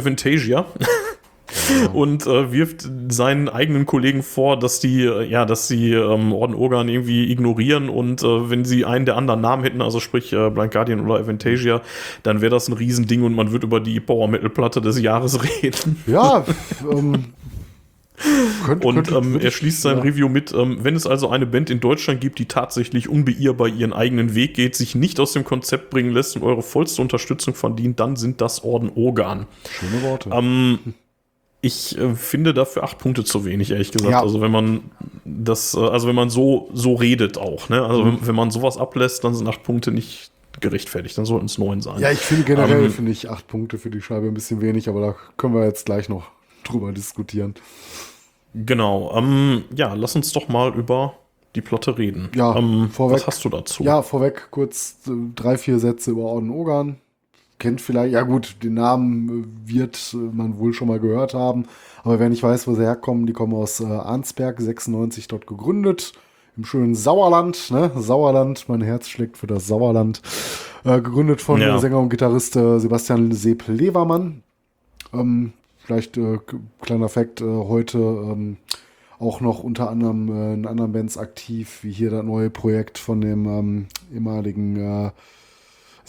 Avantasia. 1.50 1.90
und 1.94 2.28
äh, 2.28 2.52
wirft 2.52 2.88
seinen 3.10 3.50
eigenen 3.50 3.86
Kollegen 3.86 4.24
vor, 4.24 4.58
dass 4.58 4.80
die, 4.80 5.04
äh, 5.04 5.24
ja, 5.26 5.46
dass 5.46 5.68
sie 5.68 5.94
ähm, 5.94 6.32
Orden 6.34 6.56
Organ 6.56 6.90
irgendwie 6.90 7.32
ignorieren 7.32 7.90
und 7.90 8.24
äh, 8.24 8.50
wenn 8.50 8.66
sie 8.66 8.86
einen 8.86 9.06
der 9.06 9.18
anderen 9.18 9.42
Namen 9.42 9.64
hätten, 9.64 9.82
also 9.82 10.00
sprich 10.00 10.34
äh, 10.34 10.50
Blind 10.50 10.72
Guardian 10.72 11.00
oder 11.00 11.20
Avantasia, 11.20 11.82
dann 12.24 12.42
wäre 12.42 12.52
das 12.52 12.68
ein 12.68 12.74
Riesending 12.74 13.24
und 13.24 13.36
man 13.36 13.52
wird 13.52 13.64
über 13.64 13.80
die 13.80 14.00
Power 14.00 14.28
Metal 14.28 14.50
Platte 14.50 14.82
des 14.82 15.00
Jahres 15.02 15.40
reden. 15.64 16.02
Ja, 16.08 16.46
ähm, 16.92 17.26
Könnt, 18.66 18.84
und 18.84 19.12
ähm, 19.12 19.40
er 19.40 19.52
schließt 19.52 19.82
sein 19.82 19.98
ja. 19.98 20.04
Review 20.04 20.28
mit, 20.28 20.54
ähm, 20.54 20.80
wenn 20.82 20.96
es 20.96 21.08
also 21.08 21.30
eine 21.30 21.46
Band 21.46 21.70
in 21.70 21.80
Deutschland 21.80 22.20
gibt, 22.20 22.40
die 22.40 22.46
tatsächlich 22.46 23.08
unbeirrbar 23.08 23.70
ihren 23.70 23.94
eigenen 23.94 24.36
Weg 24.36 24.56
geht, 24.56 24.76
sich 24.76 24.94
nicht 24.94 25.20
aus 25.20 25.34
dem 25.34 25.46
Konzept 25.46 25.90
bringen 25.90 26.12
lässt 26.12 26.36
und 26.36 26.44
eure 26.44 26.62
vollste 26.62 27.02
Unterstützung 27.02 27.54
verdient, 27.56 28.00
dann 28.00 28.18
sind 28.18 28.42
das 28.42 28.64
Orden 28.64 28.92
Organ. 28.96 29.46
Schöne 29.80 30.04
Worte. 30.04 30.30
Ähm, 30.34 30.80
ich 31.61 31.98
äh, 31.98 32.15
finde 32.15 32.53
dafür 32.53 32.84
acht 32.84 32.98
Punkte 32.98 33.23
zu 33.23 33.45
wenig, 33.45 33.72
ehrlich 33.72 33.91
gesagt. 33.91 34.11
Ja. 34.11 34.22
Also 34.22 34.41
wenn 34.41 34.52
man 34.52 34.81
das, 35.26 35.73
äh, 35.73 35.80
also 35.80 36.07
wenn 36.07 36.15
man 36.15 36.30
so, 36.30 36.69
so 36.73 36.95
redet 36.95 37.38
auch, 37.38 37.69
ne? 37.69 37.84
Also 37.84 38.03
mhm. 38.03 38.19
wenn, 38.19 38.27
wenn 38.27 38.36
man 38.36 38.52
sowas 38.52 38.77
ablässt, 38.77 39.23
dann 39.23 39.36
sind 39.36 39.48
acht 39.48 39.64
Punkte 39.64 39.91
nicht 39.91 40.31
gerechtfertigt, 40.60 41.18
dann 41.18 41.26
sollten 41.26 41.45
es 41.45 41.57
neun 41.57 41.81
sein. 41.81 41.99
Ja, 41.99 42.11
ich 42.11 42.19
finde 42.19 42.44
generell 42.44 42.86
ähm, 42.86 42.91
finde 42.91 43.11
ich 43.11 43.30
acht 43.30 43.48
Punkte 43.48 43.77
für 43.77 43.90
die 43.90 44.02
Scheibe 44.02 44.27
ein 44.27 44.34
bisschen 44.34 44.61
wenig, 44.61 44.90
aber 44.90 45.02
da 45.02 45.15
können 45.38 45.53
wir 45.53 45.65
jetzt 45.65 45.86
gleich 45.86 46.10
noch 46.10 46.31
drüber 46.64 46.91
diskutieren. 46.91 47.56
Genau. 48.53 49.14
Ähm, 49.15 49.64
ja, 49.76 49.94
lass 49.94 50.15
uns 50.15 50.31
doch 50.31 50.48
mal 50.48 50.73
über 50.73 51.14
die 51.56 51.61
Plotte 51.61 51.98
reden. 51.98 52.30
Ja, 52.36 52.56
ähm, 52.56 52.90
vorweg, 52.91 53.18
was 53.18 53.27
hast 53.27 53.45
du 53.45 53.49
dazu? 53.49 53.84
Ja, 53.84 54.02
vorweg 54.02 54.48
kurz 54.52 54.98
äh, 55.07 55.11
drei, 55.36 55.57
vier 55.57 55.80
Sätze 55.80 56.11
über 56.11 56.23
Orden 56.23 56.49
Ogan. 56.49 56.98
Kennt 57.60 57.81
vielleicht, 57.81 58.14
ja 58.14 58.22
gut, 58.22 58.56
den 58.64 58.76
Namen 58.76 59.44
äh, 59.68 59.69
wird 59.72 60.14
äh, 60.14 60.18
man 60.18 60.57
wohl 60.57 60.73
schon 60.73 60.88
mal 60.88 60.99
gehört 60.99 61.34
haben. 61.34 61.65
Aber 62.03 62.19
wer 62.19 62.30
nicht 62.30 62.41
weiß, 62.41 62.68
wo 62.68 62.73
sie 62.73 62.84
herkommen, 62.84 63.26
die 63.26 63.34
kommen 63.34 63.53
aus 63.53 63.81
äh, 63.81 63.86
Arnsberg, 63.86 64.61
96 64.61 65.27
dort 65.27 65.45
gegründet. 65.45 66.14
Im 66.56 66.65
schönen 66.65 66.95
Sauerland, 66.95 67.69
ne? 67.72 67.91
Sauerland, 67.95 68.68
mein 68.69 68.81
Herz 68.81 69.10
schlägt 69.10 69.38
für 69.38 69.48
das 69.48 69.68
Sauerland. 69.68 70.22
Äh, 70.86 71.02
gegründet 71.02 71.41
von 71.41 71.60
ja. 71.60 71.77
Sänger 71.80 71.99
und 71.99 72.10
Gitarrist 72.10 72.56
äh, 72.56 72.80
Sebastian 72.80 73.34
Sepp-Levermann. 73.34 74.41
Ähm, 75.14 75.53
Vielleicht 75.90 76.18
äh, 76.18 76.38
kleiner 76.81 77.10
Fakt, 77.10 77.41
äh, 77.41 77.45
heute 77.45 77.98
ähm, 77.98 78.57
auch 79.18 79.41
noch 79.41 79.64
unter 79.64 79.90
anderem 79.90 80.53
in 80.53 80.68
anderen 80.68 80.91
Bands 80.91 81.18
aktiv, 81.18 81.80
wie 81.81 81.91
hier 81.91 82.11
das 82.11 82.23
neue 82.23 82.52
Projekt 82.52 82.99
von 82.99 83.22
dem 83.22 83.45
ähm, 83.48 83.88
ehemaligen 84.14 85.11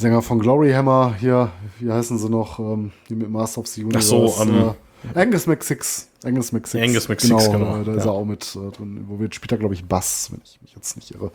Sänger 0.01 0.22
von 0.22 0.39
Glory 0.39 0.72
Hammer, 0.72 1.14
hier, 1.18 1.51
wie 1.78 1.90
heißen 1.90 2.18
sie 2.18 2.31
noch, 2.31 2.59
ähm, 2.59 2.90
die 3.09 3.14
mit 3.14 3.31
Master 3.31 3.60
of 3.60 3.66
the 3.66 3.85
Universe. 3.85 4.14
Ach 4.16 4.28
so, 4.28 4.43
um, 4.43 4.74
äh, 5.14 5.18
Angus 5.18 5.47
McSix. 5.47 6.09
Angus 6.24 6.52
McSix. 6.52 6.82
Angus 6.82 7.09
McSix, 7.09 7.51
genau. 7.51 7.74
genau. 7.74 7.85
Da 7.85 7.94
ist 7.94 8.06
er 8.06 8.12
auch 8.12 8.24
mit 8.24 8.56
äh, 8.56 8.70
drin. 8.74 9.05
Wo 9.09 9.18
wird 9.18 9.35
spielt 9.35 9.52
er, 9.52 9.59
glaube 9.59 9.74
ich, 9.74 9.85
Bass, 9.85 10.31
wenn 10.32 10.40
ich 10.43 10.59
mich 10.62 10.74
jetzt 10.74 10.97
nicht 10.97 11.14
irre. 11.14 11.31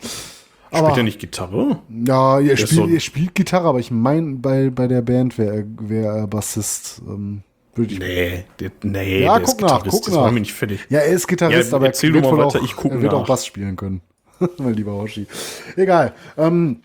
Aber, 0.70 0.88
spielt 0.88 0.96
er 0.98 1.02
nicht 1.04 1.20
Gitarre? 1.20 1.78
Ja, 1.88 2.40
er, 2.40 2.56
spielt, 2.56 2.70
so 2.70 2.86
er 2.88 3.00
spielt 3.00 3.36
Gitarre, 3.36 3.68
aber 3.68 3.78
ich 3.78 3.92
meine, 3.92 4.34
bei, 4.34 4.70
bei 4.70 4.88
der 4.88 5.02
Band 5.02 5.38
wäre 5.38 5.58
er, 5.58 5.64
wär 5.78 6.12
er 6.12 6.26
Bassist. 6.26 7.02
Ähm, 7.06 7.42
würde 7.76 7.92
ich 7.92 8.00
nee, 8.00 8.44
der, 8.58 8.72
nee, 8.82 9.22
ja, 9.22 9.38
der 9.38 9.46
guck 9.46 9.48
ist 9.48 9.60
nach, 9.60 9.68
Gitarrist. 9.84 9.90
Guck 9.92 10.04
das 10.06 10.14
war 10.14 10.32
mir 10.32 10.40
nicht 10.40 10.54
fertig. 10.54 10.80
Ja, 10.88 11.00
er 11.00 11.12
ist 11.12 11.28
Gitarrist, 11.28 11.70
ja, 11.70 11.76
aber 11.76 11.86
er 11.86 12.02
wird, 12.02 12.24
weiter, 12.24 12.46
auch, 12.46 12.54
ich 12.56 12.76
er 12.76 13.02
wird 13.02 13.12
nach. 13.12 13.20
auch 13.20 13.26
Bass 13.28 13.46
spielen 13.46 13.76
können. 13.76 14.00
mein 14.58 14.74
lieber 14.74 14.92
Hoshi. 14.92 15.26
Egal. 15.76 16.14
Ähm, 16.36 16.80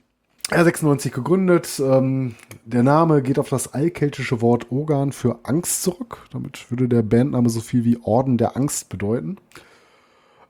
R96 0.51 1.09
gegründet. 1.11 1.81
Ähm, 1.83 2.35
der 2.65 2.83
Name 2.83 3.21
geht 3.21 3.39
auf 3.39 3.49
das 3.49 3.73
allkeltische 3.73 4.41
Wort 4.41 4.71
Ogan 4.71 5.11
für 5.11 5.39
Angst 5.43 5.83
zurück. 5.83 6.27
Damit 6.31 6.69
würde 6.69 6.87
der 6.87 7.01
Bandname 7.01 7.49
so 7.49 7.61
viel 7.61 7.85
wie 7.85 7.99
Orden 8.03 8.37
der 8.37 8.57
Angst 8.57 8.89
bedeuten. 8.89 9.37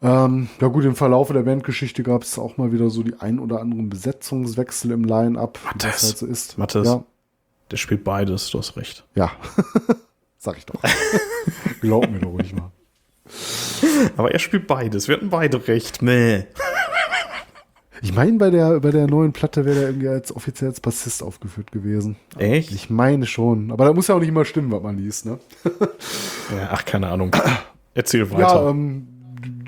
Ähm, 0.02 0.50
ja 0.60 0.68
gut, 0.68 0.84
im 0.86 0.96
Verlauf 0.96 1.32
der 1.32 1.44
Bandgeschichte 1.44 2.02
gab 2.02 2.24
es 2.24 2.40
auch 2.40 2.58
mal 2.58 2.72
wieder 2.72 2.90
so 2.90 3.04
die 3.04 3.20
ein 3.20 3.40
oder 3.40 3.62
anderen 3.62 3.90
Besetzungswechsel 3.90 4.92
im 4.92 5.04
Line-Up. 5.04 5.60
Matthias, 5.64 6.04
halt 6.04 6.18
so 6.18 6.26
ist. 6.26 6.58
Matthias, 6.58 6.88
ja. 6.88 7.04
der 7.70 7.78
spielt 7.78 8.04
beides, 8.04 8.50
du 8.50 8.58
hast 8.58 8.76
recht. 8.78 9.06
Ja. 9.14 9.32
Sag 10.40 10.58
ich 10.58 10.66
doch. 10.66 10.82
Glaub 11.82 12.10
mir 12.10 12.20
doch 12.20 12.30
ruhig 12.30 12.54
mal. 12.54 12.72
Aber 14.18 14.32
er 14.32 14.40
spielt 14.40 14.66
beides. 14.66 15.08
Wir 15.08 15.16
hatten 15.16 15.30
beide 15.30 15.68
recht. 15.68 16.02
Meh. 16.02 16.46
Ich 18.02 18.16
meine, 18.16 18.38
bei 18.38 18.50
der, 18.50 18.80
bei 18.80 18.92
der 18.92 19.08
neuen 19.08 19.32
Platte 19.32 19.64
wäre 19.64 19.82
er 19.82 19.88
irgendwie 19.90 20.08
als 20.08 20.36
offiziell 20.36 20.70
als 20.70 20.80
Bassist 20.80 21.22
aufgeführt 21.22 21.72
gewesen. 21.72 22.16
Echt? 22.38 22.72
Ich 22.72 22.90
meine 22.90 23.26
schon. 23.26 23.72
Aber 23.72 23.86
da 23.86 23.94
muss 23.94 24.08
ja 24.08 24.16
auch 24.16 24.20
nicht 24.20 24.30
immer 24.30 24.46
stimmen, 24.46 24.72
was 24.72 24.82
man 24.82 24.98
liest, 24.98 25.26
ne? 25.26 25.38
ja, 25.64 26.70
ach, 26.72 26.84
keine 26.84 27.08
Ahnung. 27.10 27.36
Erzähl 27.94 28.30
weiter. 28.32 28.42
Ja, 28.42 28.70
ähm, 28.70 29.08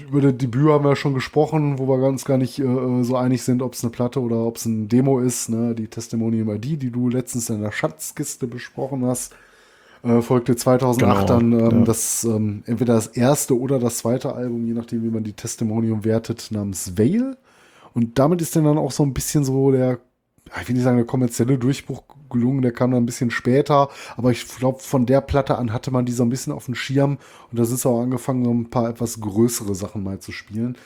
über 0.08 0.22
das 0.22 0.38
Debüt 0.38 0.70
haben 0.70 0.84
wir 0.84 0.96
schon 0.96 1.14
gesprochen, 1.14 1.78
wo 1.78 1.88
wir 1.88 2.00
ganz 2.00 2.26
gar 2.26 2.38
nicht 2.38 2.60
äh, 2.60 3.04
so 3.04 3.16
einig 3.16 3.44
sind, 3.44 3.62
ob 3.62 3.74
es 3.74 3.84
eine 3.84 3.92
Platte 3.92 4.20
oder 4.20 4.38
ob 4.38 4.58
es 4.58 4.66
ein 4.66 4.88
Demo 4.88 5.20
ist. 5.20 5.50
Ne? 5.50 5.76
Die 5.76 5.88
Testimonium 5.88 6.50
ID, 6.50 6.82
die 6.82 6.92
du 6.92 7.10
letztens 7.10 7.50
in 7.50 7.62
der 7.62 7.72
Schatzkiste 7.72 8.48
besprochen 8.48 9.06
hast 9.06 9.36
äh, 10.04 10.22
folgte 10.22 10.56
2008 10.56 11.00
genau, 11.00 11.26
dann 11.26 11.52
ähm, 11.54 11.80
ja. 11.80 11.86
das 11.86 12.24
ähm, 12.26 12.64
entweder 12.66 12.96
das 12.96 13.08
erste 13.08 13.58
oder 13.58 13.80
das 13.80 14.00
zweite 14.00 14.34
Album, 14.34 14.66
je 14.66 14.74
nachdem, 14.74 15.04
wie 15.04 15.10
man 15.10 15.24
die 15.24 15.34
Testimonium 15.34 16.04
wertet, 16.04 16.50
namens 16.52 16.98
Veil. 16.98 17.38
Und 17.94 18.20
damit 18.20 18.42
ist 18.42 18.56
dann, 18.56 18.64
dann 18.66 18.78
auch 18.78 18.92
so 18.92 19.04
ein 19.04 19.14
bisschen 19.14 19.44
so 19.44 19.72
der, 19.72 20.00
ich 20.62 20.68
will 20.68 20.76
nicht 20.76 20.84
sagen, 20.84 20.98
der 20.98 21.06
kommerzielle 21.06 21.58
Durchbruch 21.58 22.04
gelungen, 22.30 22.62
der 22.62 22.72
kam 22.72 22.92
dann 22.92 23.04
ein 23.04 23.06
bisschen 23.06 23.32
später, 23.32 23.90
aber 24.18 24.32
ich 24.32 24.48
glaube, 24.48 24.80
von 24.80 25.06
der 25.06 25.22
Platte 25.22 25.58
an 25.58 25.72
hatte 25.72 25.92
man 25.92 26.06
die 26.06 26.12
so 26.12 26.24
ein 26.24 26.30
bisschen 26.30 26.54
auf 26.54 26.66
dem 26.66 26.76
Schirm 26.76 27.18
und 27.52 27.60
da 27.60 27.64
ist 27.64 27.86
auch 27.86 28.02
angefangen, 28.02 28.44
so 28.44 28.52
ein 28.52 28.70
paar 28.70 28.90
etwas 28.90 29.22
größere 29.22 29.76
Sachen 29.76 30.04
mal 30.04 30.20
zu 30.20 30.32
spielen. 30.32 30.78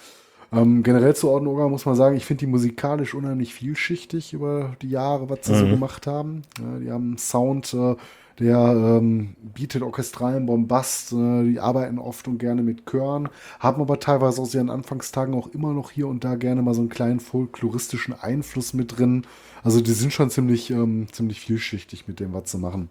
Ähm, 0.51 0.83
generell 0.83 1.15
zu 1.15 1.29
Orden 1.29 1.47
Oga 1.47 1.67
muss 1.67 1.85
man 1.85 1.95
sagen, 1.95 2.15
ich 2.15 2.25
finde 2.25 2.39
die 2.39 2.51
musikalisch 2.51 3.13
unheimlich 3.13 3.53
vielschichtig 3.53 4.33
über 4.33 4.75
die 4.81 4.89
Jahre, 4.89 5.29
was 5.29 5.39
sie 5.43 5.53
mhm. 5.53 5.57
so 5.57 5.65
gemacht 5.67 6.07
haben. 6.07 6.43
Ja, 6.59 6.79
die 6.79 6.91
haben 6.91 7.17
Sound, 7.17 7.73
äh, 7.73 7.95
der 8.39 8.57
ähm, 8.57 9.35
bietet 9.53 9.81
orchestralen 9.81 10.45
Bombast. 10.45 11.13
Äh, 11.13 11.43
die 11.43 11.59
arbeiten 11.59 11.99
oft 11.99 12.27
und 12.27 12.37
gerne 12.37 12.61
mit 12.63 12.85
Chören, 12.85 13.29
haben 13.59 13.81
aber 13.81 13.99
teilweise 13.99 14.41
aus 14.41 14.53
ihren 14.53 14.69
Anfangstagen 14.69 15.33
auch 15.33 15.47
immer 15.47 15.73
noch 15.73 15.91
hier 15.91 16.07
und 16.07 16.23
da 16.23 16.35
gerne 16.35 16.61
mal 16.61 16.73
so 16.73 16.81
einen 16.81 16.89
kleinen 16.89 17.19
folkloristischen 17.19 18.13
Einfluss 18.13 18.73
mit 18.73 18.97
drin. 18.97 19.25
Also 19.63 19.81
die 19.81 19.91
sind 19.91 20.13
schon 20.13 20.29
ziemlich, 20.29 20.69
ähm, 20.71 21.07
ziemlich 21.11 21.39
vielschichtig 21.39 22.07
mit 22.07 22.19
dem, 22.19 22.33
was 22.33 22.51
sie 22.51 22.57
machen. 22.57 22.89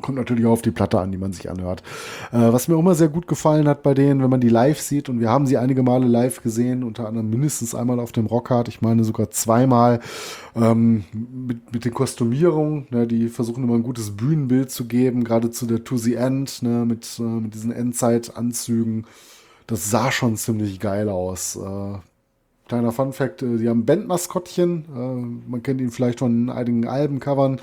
Kommt 0.00 0.16
natürlich 0.16 0.46
auch 0.46 0.52
auf 0.52 0.62
die 0.62 0.70
Platte 0.70 1.00
an, 1.00 1.10
die 1.10 1.18
man 1.18 1.32
sich 1.32 1.50
anhört. 1.50 1.82
Äh, 2.30 2.52
was 2.52 2.68
mir 2.68 2.76
auch 2.76 2.80
immer 2.80 2.94
sehr 2.94 3.08
gut 3.08 3.26
gefallen 3.26 3.66
hat 3.66 3.82
bei 3.82 3.94
denen, 3.94 4.22
wenn 4.22 4.30
man 4.30 4.40
die 4.40 4.48
live 4.48 4.80
sieht, 4.80 5.08
und 5.08 5.18
wir 5.18 5.28
haben 5.28 5.46
sie 5.46 5.58
einige 5.58 5.82
Male 5.82 6.06
live 6.06 6.40
gesehen, 6.40 6.84
unter 6.84 7.08
anderem 7.08 7.28
mindestens 7.30 7.74
einmal 7.74 7.98
auf 7.98 8.12
dem 8.12 8.26
Rockhard, 8.26 8.68
ich 8.68 8.80
meine 8.80 9.02
sogar 9.02 9.30
zweimal, 9.30 9.98
ähm, 10.54 11.04
mit, 11.12 11.72
mit 11.72 11.84
den 11.84 11.92
Kostümierungen, 11.92 12.86
ne, 12.90 13.08
die 13.08 13.28
versuchen 13.28 13.64
immer 13.64 13.74
ein 13.74 13.82
gutes 13.82 14.16
Bühnenbild 14.16 14.70
zu 14.70 14.86
geben, 14.86 15.24
gerade 15.24 15.50
zu 15.50 15.66
der 15.66 15.82
To 15.82 15.96
the 15.96 16.14
End, 16.14 16.62
ne, 16.62 16.84
mit, 16.86 17.18
äh, 17.18 17.22
mit 17.22 17.54
diesen 17.54 17.72
Endzeit-Anzügen. 17.72 19.04
Das 19.66 19.90
sah 19.90 20.12
schon 20.12 20.36
ziemlich 20.36 20.78
geil 20.78 21.08
aus. 21.08 21.56
Äh, 21.56 21.98
Kleiner 22.68 22.92
Fun 22.92 23.12
Fact, 23.12 23.42
äh, 23.42 23.56
die 23.56 23.68
haben 23.68 23.86
Bandmaskottchen, 23.86 24.84
äh, 24.94 25.50
man 25.50 25.62
kennt 25.62 25.80
ihn 25.80 25.90
vielleicht 25.90 26.18
von 26.18 26.50
einigen 26.50 26.86
Albencovern. 26.86 27.60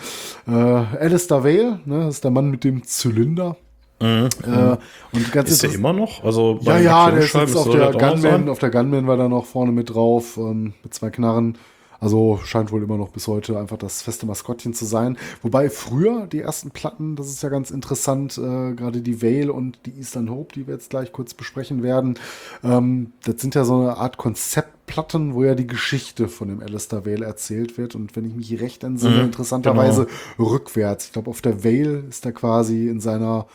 Äh, 0.48 0.52
Alistair 0.52 1.44
Vale, 1.44 1.80
ne, 1.86 2.06
das 2.06 2.16
ist 2.16 2.24
der 2.24 2.32
Mann 2.32 2.50
mit 2.50 2.64
dem 2.64 2.84
Zylinder. 2.84 3.56
Mhm. 4.02 4.30
Äh, 4.44 4.78
und 5.14 5.32
ganz 5.32 5.52
ist 5.52 5.64
er 5.64 5.74
immer 5.74 5.94
noch? 5.94 6.24
Also 6.24 6.60
ja, 6.64 6.80
ja, 6.80 7.12
der 7.12 7.20
ist 7.20 7.36
auf 7.36 7.70
der 7.70 7.92
Gunman, 7.92 8.50
auf 8.50 8.60
der 8.60 8.72
Gunman 8.72 9.08
war 9.08 9.16
da 9.16 9.30
noch 9.30 9.46
vorne 9.46 9.72
mit 9.72 9.94
drauf, 9.94 10.38
ähm, 10.38 10.74
mit 10.84 10.94
zwei 10.94 11.12
Knarren. 11.12 11.58
Also 12.06 12.40
scheint 12.44 12.72
wohl 12.72 12.84
immer 12.84 13.00
noch 13.00 13.10
bis 13.10 13.28
heute 13.28 13.58
einfach 13.58 13.78
das 13.78 14.04
feste 14.04 14.28
Maskottchen 14.28 14.76
zu 14.76 14.86
sein. 14.86 15.18
Wobei 15.42 15.72
früher 15.72 16.28
die 16.28 16.40
ersten 16.40 16.70
Platten, 16.70 17.16
das 17.16 17.30
ist 17.30 17.42
ja 17.42 17.50
ganz 17.50 17.72
interessant, 17.72 18.38
äh, 18.38 18.76
gerade 18.76 19.02
die 19.02 19.24
Vale 19.24 19.52
und 19.52 19.80
die 19.88 19.98
Eastern 19.98 20.30
Hope, 20.30 20.54
die 20.54 20.68
wir 20.68 20.76
jetzt 20.76 20.92
gleich 20.92 21.12
kurz 21.12 21.34
besprechen 21.34 21.82
werden, 21.82 22.20
ähm, 22.64 23.14
das 23.24 23.42
sind 23.42 23.56
ja 23.56 23.66
so 23.66 23.74
eine 23.74 23.98
Art 23.98 24.18
Konzeptplatten, 24.18 25.34
wo 25.34 25.44
ja 25.44 25.56
die 25.56 25.66
Geschichte 25.66 26.28
von 26.28 26.48
dem 26.50 26.62
Alistair 26.62 27.08
Vale 27.08 27.26
erzählt 27.26 27.80
wird. 27.80 27.96
Und 27.96 28.16
wenn 28.16 28.26
ich 28.26 28.36
mich 28.36 28.62
recht 28.62 28.84
entsinne, 28.84 29.18
mhm, 29.18 29.26
interessanterweise 29.26 30.06
genau. 30.38 30.50
rückwärts. 30.52 31.08
Ich 31.08 31.12
glaube, 31.12 31.32
auf 31.32 31.42
der 31.42 31.64
Vale 31.64 32.04
ist 32.08 32.24
er 32.24 32.34
quasi 32.34 32.88
in 32.88 33.00
seiner 33.00 33.48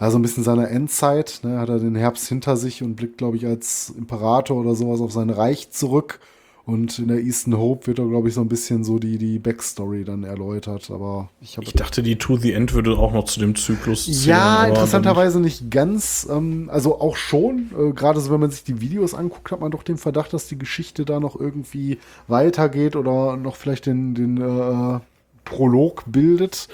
ja, 0.00 0.10
so 0.10 0.18
ein 0.18 0.22
bisschen 0.22 0.44
seiner 0.44 0.70
Endzeit, 0.70 1.40
ne, 1.42 1.58
hat 1.58 1.68
er 1.68 1.78
den 1.78 1.94
Herbst 1.94 2.26
hinter 2.26 2.56
sich 2.56 2.82
und 2.82 2.96
blickt, 2.96 3.18
glaube 3.18 3.36
ich, 3.36 3.44
als 3.44 3.92
Imperator 3.98 4.56
oder 4.56 4.74
sowas 4.74 5.02
auf 5.02 5.12
sein 5.12 5.28
Reich 5.28 5.72
zurück 5.72 6.20
Und 6.68 6.98
in 6.98 7.08
der 7.08 7.20
Eastern 7.20 7.56
Hope 7.56 7.86
wird 7.86 7.98
da, 7.98 8.04
glaube 8.04 8.28
ich, 8.28 8.34
so 8.34 8.42
ein 8.42 8.48
bisschen 8.48 8.84
so 8.84 8.98
die, 8.98 9.16
die 9.16 9.38
Backstory 9.38 10.04
dann 10.04 10.22
erläutert. 10.22 10.90
Aber 10.90 11.30
ich 11.40 11.56
habe. 11.56 11.64
Ich 11.66 11.72
dachte, 11.72 12.02
die 12.02 12.16
To 12.16 12.36
the 12.36 12.52
End 12.52 12.74
würde 12.74 12.90
auch 12.98 13.14
noch 13.14 13.24
zu 13.24 13.40
dem 13.40 13.54
Zyklus 13.54 14.04
zählen. 14.04 14.36
Ja, 14.36 14.66
interessanterweise 14.66 15.40
nicht 15.40 15.70
ganz. 15.70 16.28
Ähm, 16.30 16.68
also 16.70 17.00
auch 17.00 17.16
schon. 17.16 17.70
Äh, 17.74 17.92
Gerade 17.94 18.20
so, 18.20 18.30
wenn 18.30 18.40
man 18.40 18.50
sich 18.50 18.64
die 18.64 18.82
Videos 18.82 19.14
anguckt, 19.14 19.50
hat 19.50 19.60
man 19.60 19.70
doch 19.70 19.82
den 19.82 19.96
Verdacht, 19.96 20.34
dass 20.34 20.46
die 20.46 20.58
Geschichte 20.58 21.06
da 21.06 21.20
noch 21.20 21.40
irgendwie 21.40 21.96
weitergeht 22.26 22.96
oder 22.96 23.38
noch 23.38 23.56
vielleicht 23.56 23.86
den, 23.86 24.14
den 24.14 24.36
äh, 24.36 25.00
Prolog 25.46 26.04
bildet. 26.04 26.68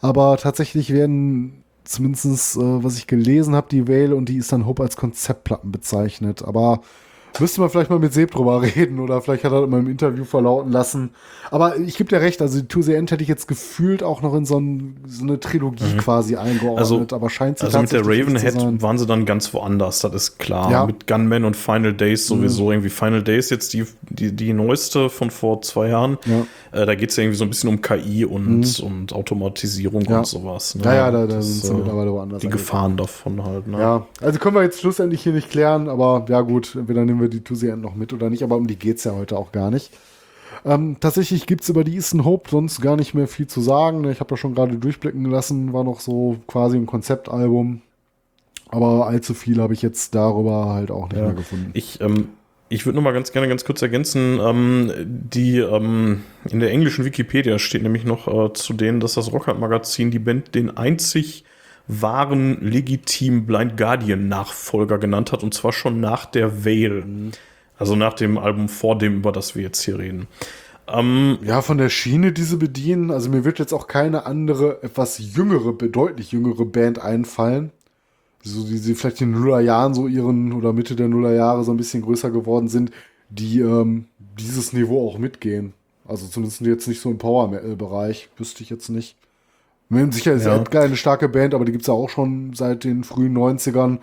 Aber 0.00 0.38
tatsächlich 0.38 0.90
werden 0.90 1.62
zumindest, 1.84 2.56
äh, 2.56 2.82
was 2.82 2.96
ich 2.96 3.06
gelesen 3.06 3.54
habe, 3.54 3.66
die 3.70 3.88
Vale 3.88 4.16
und 4.16 4.30
die 4.30 4.36
Eastern 4.36 4.64
Hope 4.64 4.82
als 4.82 4.96
Konzeptplatten 4.96 5.70
bezeichnet. 5.70 6.42
Aber 6.42 6.80
Müsste 7.40 7.60
man 7.60 7.70
vielleicht 7.70 7.90
mal 7.90 7.98
mit 7.98 8.12
Seb 8.12 8.30
drüber 8.30 8.62
reden 8.76 9.00
oder 9.00 9.20
vielleicht 9.20 9.44
hat 9.44 9.52
er 9.52 9.64
in 9.64 9.70
meinem 9.70 9.88
Interview 9.88 10.24
verlauten 10.24 10.70
lassen. 10.70 11.10
Aber 11.50 11.78
ich 11.78 11.96
gebe 11.96 12.08
dir 12.08 12.20
recht, 12.20 12.40
also 12.42 12.60
die 12.60 12.66
To 12.66 12.82
The 12.82 12.94
End 12.94 13.10
hätte 13.10 13.22
ich 13.22 13.28
jetzt 13.28 13.48
gefühlt 13.48 14.02
auch 14.02 14.22
noch 14.22 14.34
in 14.34 14.44
so, 14.44 14.58
ein, 14.58 14.96
so 15.06 15.22
eine 15.22 15.38
Trilogie 15.38 15.94
mhm. 15.94 15.98
quasi 15.98 16.36
eingeordnet, 16.36 16.78
also, 16.78 17.06
aber 17.12 17.30
scheint 17.30 17.58
sie 17.58 17.66
Also 17.66 17.80
mit 17.80 17.92
der 17.92 18.00
Ravenhead 18.00 18.82
waren 18.82 18.98
sie 18.98 19.06
dann 19.06 19.24
ganz 19.24 19.52
woanders, 19.54 20.00
das 20.00 20.14
ist 20.14 20.38
klar. 20.38 20.70
Ja. 20.70 20.86
Mit 20.86 21.06
Gunman 21.06 21.44
und 21.44 21.56
Final 21.56 21.92
Days 21.92 22.26
sowieso 22.26 22.64
mhm. 22.66 22.72
irgendwie. 22.72 22.88
Final 22.88 23.22
Days 23.22 23.50
jetzt 23.50 23.72
die, 23.72 23.84
die, 24.10 24.32
die 24.32 24.52
neueste 24.52 25.10
von 25.10 25.30
vor 25.30 25.62
zwei 25.62 25.88
Jahren. 25.88 26.18
Ja. 26.26 26.80
Äh, 26.80 26.86
da 26.86 26.94
geht 26.94 27.10
es 27.10 27.16
ja 27.16 27.22
irgendwie 27.22 27.38
so 27.38 27.44
ein 27.44 27.50
bisschen 27.50 27.70
um 27.70 27.80
KI 27.80 28.24
und, 28.24 28.80
mhm. 28.80 28.86
und 28.86 29.12
Automatisierung 29.12 30.02
ja. 30.02 30.18
und 30.18 30.26
sowas. 30.26 30.74
Ne? 30.74 30.84
Ja, 30.84 30.94
ja, 30.94 31.10
da, 31.10 31.26
da 31.26 31.42
sind 31.42 31.64
sie 31.64 31.72
äh, 31.72 31.76
mittlerweile 31.76 32.12
woanders. 32.12 32.40
Die 32.40 32.48
Gefahren 32.48 32.96
davon 32.96 33.44
halt. 33.44 33.66
Ne? 33.66 33.78
Ja, 33.78 34.06
also 34.20 34.38
können 34.38 34.56
wir 34.56 34.62
jetzt 34.62 34.80
schlussendlich 34.80 35.22
hier 35.22 35.32
nicht 35.32 35.50
klären, 35.50 35.88
aber 35.88 36.24
ja 36.28 36.40
gut, 36.40 36.74
entweder 36.74 37.04
nehmen 37.04 37.20
wir 37.20 37.23
die 37.28 37.42
To 37.42 37.54
The 37.54 37.68
End 37.68 37.82
noch 37.82 37.94
mit 37.94 38.12
oder 38.12 38.30
nicht, 38.30 38.42
aber 38.42 38.56
um 38.56 38.66
die 38.66 38.76
geht 38.76 38.98
es 38.98 39.04
ja 39.04 39.12
heute 39.12 39.36
auch 39.36 39.52
gar 39.52 39.70
nicht. 39.70 39.90
Ähm, 40.64 40.96
tatsächlich 41.00 41.46
gibt 41.46 41.62
es 41.62 41.68
über 41.68 41.84
die 41.84 41.94
Eastern 41.94 42.24
Hope 42.24 42.50
sonst 42.50 42.80
gar 42.80 42.96
nicht 42.96 43.14
mehr 43.14 43.28
viel 43.28 43.46
zu 43.46 43.60
sagen. 43.60 44.02
Ne? 44.02 44.12
Ich 44.12 44.20
habe 44.20 44.30
da 44.30 44.36
schon 44.36 44.54
gerade 44.54 44.76
durchblicken 44.76 45.24
lassen, 45.26 45.72
war 45.72 45.84
noch 45.84 46.00
so 46.00 46.36
quasi 46.46 46.76
ein 46.76 46.86
Konzeptalbum. 46.86 47.82
Aber 48.68 49.06
allzu 49.06 49.34
viel 49.34 49.60
habe 49.60 49.74
ich 49.74 49.82
jetzt 49.82 50.14
darüber 50.14 50.72
halt 50.72 50.90
auch 50.90 51.08
nicht 51.08 51.18
ja. 51.18 51.26
mehr 51.26 51.34
gefunden. 51.34 51.70
Ich, 51.74 52.00
ähm, 52.00 52.28
ich 52.68 52.86
würde 52.86 52.96
noch 52.96 53.02
mal 53.02 53.12
ganz 53.12 53.30
gerne 53.30 53.46
ganz 53.46 53.64
kurz 53.64 53.82
ergänzen, 53.82 54.40
ähm, 54.40 54.90
die 55.06 55.58
ähm, 55.58 56.22
in 56.50 56.60
der 56.60 56.70
englischen 56.70 57.04
Wikipedia 57.04 57.58
steht 57.58 57.82
nämlich 57.82 58.04
noch 58.04 58.26
äh, 58.26 58.52
zu 58.54 58.72
denen, 58.72 59.00
dass 59.00 59.14
das 59.14 59.32
Rockhard 59.32 59.60
Magazin 59.60 60.10
die 60.10 60.18
Band 60.18 60.54
den 60.54 60.76
einzig 60.76 61.44
wahren 61.86 62.58
legitim 62.60 63.46
Blind 63.46 63.76
Guardian 63.76 64.28
Nachfolger 64.28 64.98
genannt 64.98 65.32
hat 65.32 65.42
und 65.42 65.54
zwar 65.54 65.72
schon 65.72 66.00
nach 66.00 66.26
der 66.26 66.64
Veil. 66.64 67.04
Mhm. 67.04 67.32
Also 67.78 67.96
nach 67.96 68.14
dem 68.14 68.38
Album 68.38 68.68
vor 68.68 68.96
dem, 68.96 69.16
über 69.16 69.32
das 69.32 69.56
wir 69.56 69.62
jetzt 69.62 69.82
hier 69.82 69.98
reden. 69.98 70.28
Ähm, 70.86 71.38
ja, 71.42 71.62
von 71.62 71.78
der 71.78 71.88
Schiene, 71.88 72.32
die 72.32 72.42
sie 72.42 72.56
bedienen. 72.56 73.10
Also 73.10 73.30
mir 73.30 73.44
wird 73.44 73.58
jetzt 73.58 73.72
auch 73.72 73.86
keine 73.86 74.26
andere, 74.26 74.82
etwas 74.82 75.18
jüngere, 75.18 75.72
deutlich 75.72 76.32
jüngere 76.32 76.64
Band 76.64 77.00
einfallen. 77.00 77.70
So, 78.42 78.64
die 78.64 78.76
sie 78.76 78.94
vielleicht 78.94 79.22
in 79.22 79.32
den 79.32 79.40
Nullerjahren 79.40 79.94
so 79.94 80.06
ihren, 80.06 80.52
oder 80.52 80.74
Mitte 80.74 80.96
der 80.96 81.08
Nullerjahre 81.08 81.64
so 81.64 81.72
ein 81.72 81.78
bisschen 81.78 82.02
größer 82.02 82.30
geworden 82.30 82.68
sind, 82.68 82.90
die 83.30 83.60
ähm, 83.60 84.06
dieses 84.38 84.74
Niveau 84.74 85.08
auch 85.08 85.18
mitgehen. 85.18 85.72
Also 86.06 86.26
zumindest 86.26 86.60
jetzt 86.60 86.86
nicht 86.86 87.00
so 87.00 87.10
im 87.10 87.16
Power-Metal-Bereich, 87.16 88.28
wüsste 88.36 88.62
ich 88.62 88.68
jetzt 88.68 88.90
nicht. 88.90 89.16
Sicher 90.12 90.32
ist 90.32 90.46
ja. 90.46 90.56
Edgar 90.56 90.84
eine 90.84 90.96
starke 90.96 91.28
Band, 91.28 91.54
aber 91.54 91.64
die 91.64 91.72
gibt 91.72 91.82
es 91.82 91.88
ja 91.88 91.94
auch 91.94 92.08
schon 92.08 92.52
seit 92.54 92.84
den 92.84 93.04
frühen 93.04 93.36
90ern. 93.36 93.98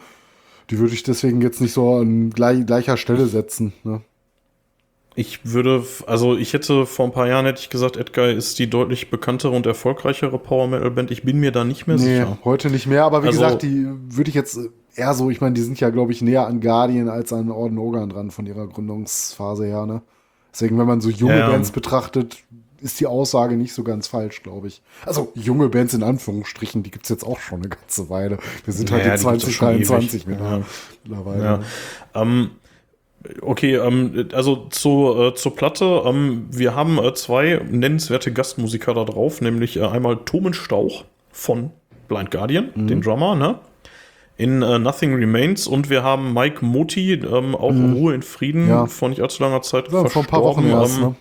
Die 0.69 0.79
würde 0.79 0.93
ich 0.93 1.03
deswegen 1.03 1.41
jetzt 1.41 1.61
nicht 1.61 1.73
so 1.73 1.95
an 1.95 2.29
gleich, 2.29 2.65
gleicher 2.65 2.97
Stelle 2.97 3.25
setzen. 3.27 3.73
Ne? 3.83 4.01
Ich 5.15 5.41
würde, 5.43 5.83
also 6.07 6.37
ich 6.37 6.53
hätte 6.53 6.85
vor 6.85 7.05
ein 7.05 7.11
paar 7.11 7.27
Jahren 7.27 7.45
hätte 7.45 7.59
ich 7.59 7.69
gesagt, 7.69 7.97
Edgar 7.97 8.29
ist 8.29 8.57
die 8.59 8.69
deutlich 8.69 9.09
bekanntere 9.09 9.51
und 9.51 9.65
erfolgreichere 9.65 10.39
Power 10.39 10.67
Metal 10.67 10.91
Band. 10.91 11.11
Ich 11.11 11.23
bin 11.23 11.39
mir 11.39 11.51
da 11.51 11.65
nicht 11.65 11.85
mehr 11.85 11.97
nee, 11.97 12.19
sicher. 12.19 12.37
Heute 12.45 12.69
nicht 12.69 12.87
mehr, 12.87 13.03
aber 13.03 13.23
wie 13.23 13.27
also, 13.27 13.41
gesagt, 13.41 13.63
die 13.63 13.87
würde 13.87 14.29
ich 14.29 14.35
jetzt 14.35 14.57
eher 14.95 15.13
so, 15.13 15.29
ich 15.29 15.41
meine, 15.41 15.53
die 15.53 15.61
sind 15.61 15.79
ja, 15.81 15.89
glaube 15.89 16.13
ich, 16.13 16.21
näher 16.21 16.47
an 16.47 16.61
Guardian 16.61 17.09
als 17.09 17.33
an 17.33 17.51
Orden 17.51 17.77
Organ 17.77 18.09
dran 18.09 18.31
von 18.31 18.45
ihrer 18.45 18.67
Gründungsphase 18.67 19.65
her, 19.65 19.85
ne? 19.85 20.01
Deswegen, 20.53 20.77
wenn 20.77 20.87
man 20.87 21.01
so 21.01 21.09
junge 21.09 21.39
ja, 21.39 21.49
Bands 21.49 21.71
betrachtet, 21.71 22.39
ist 22.81 22.99
die 22.99 23.07
Aussage 23.07 23.55
nicht 23.55 23.73
so 23.73 23.83
ganz 23.83 24.07
falsch, 24.07 24.43
glaube 24.43 24.67
ich. 24.67 24.81
Also 25.05 25.31
junge 25.35 25.69
Bands 25.69 25.93
in 25.93 26.03
Anführungsstrichen, 26.03 26.83
die 26.83 26.91
gibt 26.91 27.05
es 27.05 27.09
jetzt 27.09 27.23
auch 27.23 27.39
schon 27.39 27.59
eine 27.59 27.69
ganze 27.69 28.09
Weile. 28.09 28.37
Wir 28.65 28.73
sind 28.73 28.91
halt 28.91 29.05
ja, 29.05 29.13
in 29.13 29.19
2023 29.19 30.25
mittlerweile. 30.27 31.43
Ja. 31.43 31.59
Ähm, 32.13 32.51
okay, 33.41 33.75
ähm, 33.75 34.29
also 34.33 34.67
zu, 34.69 35.15
äh, 35.17 35.35
zur 35.35 35.55
Platte. 35.55 36.03
Ähm, 36.05 36.47
wir 36.49 36.75
haben 36.75 36.97
äh, 36.97 37.13
zwei 37.13 37.61
nennenswerte 37.69 38.31
Gastmusiker 38.31 38.93
da 38.93 39.05
drauf, 39.05 39.41
nämlich 39.41 39.77
äh, 39.77 39.85
einmal 39.85 40.17
Tomen 40.25 40.53
Stauch 40.53 41.05
von 41.31 41.71
Blind 42.07 42.31
Guardian, 42.31 42.71
mhm. 42.75 42.87
den 42.87 43.01
Drummer, 43.01 43.35
ne? 43.35 43.59
in 44.37 44.63
uh, 44.63 44.79
Nothing 44.79 45.13
Remains 45.13 45.67
und 45.67 45.91
wir 45.91 46.01
haben 46.01 46.33
Mike 46.33 46.65
Moti, 46.65 47.13
ähm, 47.13 47.55
auch 47.55 47.71
mhm. 47.71 47.93
Ruhe 47.93 48.15
in 48.15 48.23
Frieden, 48.23 48.67
ja. 48.67 48.87
vor 48.87 49.09
nicht 49.09 49.21
allzu 49.21 49.43
langer 49.43 49.61
Zeit 49.61 49.91
ja, 49.91 50.03
vor 50.05 50.23
ein 50.23 50.27
paar 50.27 50.41
Wochen 50.41 50.65
erst, 50.67 50.97
ähm, 50.97 51.03
ne? 51.03 51.15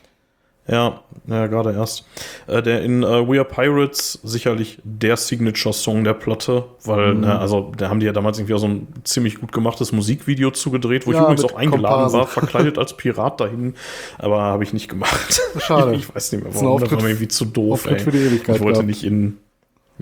Ja, 0.70 1.00
ja, 1.26 1.46
gerade 1.48 1.72
erst. 1.72 2.04
Äh, 2.46 2.62
der 2.62 2.82
in 2.82 3.02
äh, 3.02 3.28
We 3.28 3.38
Are 3.38 3.44
Pirates 3.44 4.20
sicherlich 4.22 4.78
der 4.84 5.16
Signature-Song 5.16 6.04
der 6.04 6.14
Platte, 6.14 6.64
weil, 6.84 7.14
mhm. 7.14 7.20
ne, 7.22 7.38
also 7.38 7.72
da 7.76 7.88
haben 7.88 7.98
die 8.00 8.06
ja 8.06 8.12
damals 8.12 8.38
irgendwie 8.38 8.54
auch 8.54 8.60
so 8.60 8.68
ein 8.68 8.86
ziemlich 9.02 9.40
gut 9.40 9.52
gemachtes 9.52 9.92
Musikvideo 9.92 10.52
zugedreht, 10.52 11.06
wo 11.06 11.12
ja, 11.12 11.18
ich 11.18 11.22
übrigens 11.24 11.44
auch 11.44 11.56
eingeladen 11.56 11.94
Komparsen. 11.94 12.20
war, 12.20 12.26
verkleidet 12.26 12.78
als 12.78 12.96
Pirat 12.96 13.40
dahin, 13.40 13.74
aber 14.18 14.40
habe 14.42 14.62
ich 14.62 14.72
nicht 14.72 14.88
gemacht. 14.88 15.40
Schade. 15.58 15.94
ich 15.96 16.14
weiß 16.14 16.32
nicht 16.32 16.44
mehr 16.44 16.54
warum, 16.54 16.80
das, 16.80 16.90
war 16.90 17.02
mir 17.02 17.08
irgendwie 17.08 17.28
zu 17.28 17.44
doof. 17.44 17.86
Ey. 17.86 17.96
Ich 17.96 18.60
wollte 18.60 18.84
nicht 18.84 19.02
in 19.02 19.38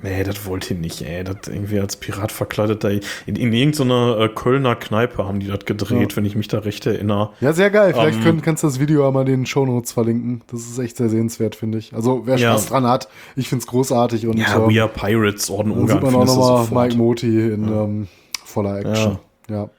Nee, 0.02 0.22
das 0.22 0.46
wollte 0.46 0.74
ich 0.74 0.80
nicht, 0.80 1.02
ey. 1.02 1.24
Das 1.24 1.36
irgendwie 1.46 1.80
als 1.80 1.96
Pirat 1.96 2.30
verkleidet 2.32 2.84
da 2.84 2.88
in, 2.88 3.00
in 3.26 3.52
irgendeiner 3.52 4.18
äh, 4.18 4.28
Kölner 4.28 4.76
Kneipe 4.76 5.26
haben 5.26 5.40
die 5.40 5.48
das 5.48 5.64
gedreht, 5.64 6.12
ja. 6.12 6.16
wenn 6.16 6.24
ich 6.24 6.36
mich 6.36 6.48
da 6.48 6.60
recht 6.60 6.86
erinnere. 6.86 7.30
Ja, 7.40 7.52
sehr 7.52 7.70
geil. 7.70 7.92
Vielleicht 7.94 8.18
ähm, 8.18 8.24
können, 8.24 8.42
kannst 8.42 8.62
du 8.62 8.68
das 8.68 8.80
Video 8.80 9.06
einmal 9.06 9.22
in 9.28 9.40
den 9.40 9.46
Shownotes 9.46 9.92
verlinken. 9.92 10.42
Das 10.50 10.60
ist 10.60 10.78
echt 10.78 10.96
sehr 10.96 11.08
sehenswert, 11.08 11.56
finde 11.56 11.78
ich. 11.78 11.94
Also, 11.94 12.22
wer 12.26 12.38
Spaß 12.38 12.64
ja. 12.64 12.70
dran 12.70 12.86
hat, 12.86 13.08
ich 13.36 13.48
finde 13.48 13.62
es 13.62 13.66
großartig. 13.66 14.26
Und, 14.26 14.38
ja, 14.38 14.56
äh, 14.56 14.74
We 14.74 14.80
Are 14.80 14.90
Pirates, 14.90 15.50
Orden 15.50 15.72
Ungarn. 15.72 16.00
sieht 16.00 16.02
man 16.02 16.14
auch 16.14 16.26
nochmal 16.26 16.88
Mike 16.88 16.96
Moti 16.96 17.52
in 17.52 17.68
ja. 17.68 17.84
ähm, 17.84 18.08
voller 18.44 18.78
Action. 18.78 19.18
Ja. 19.50 19.70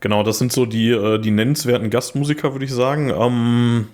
Genau, 0.00 0.22
das 0.22 0.38
sind 0.38 0.52
so 0.52 0.66
die, 0.66 0.90
äh, 0.90 1.18
die 1.18 1.30
nennenswerten 1.30 1.88
Gastmusiker, 1.88 2.52
würde 2.52 2.64
ich 2.64 2.72
sagen. 2.72 3.10
Ähm, 3.10 3.86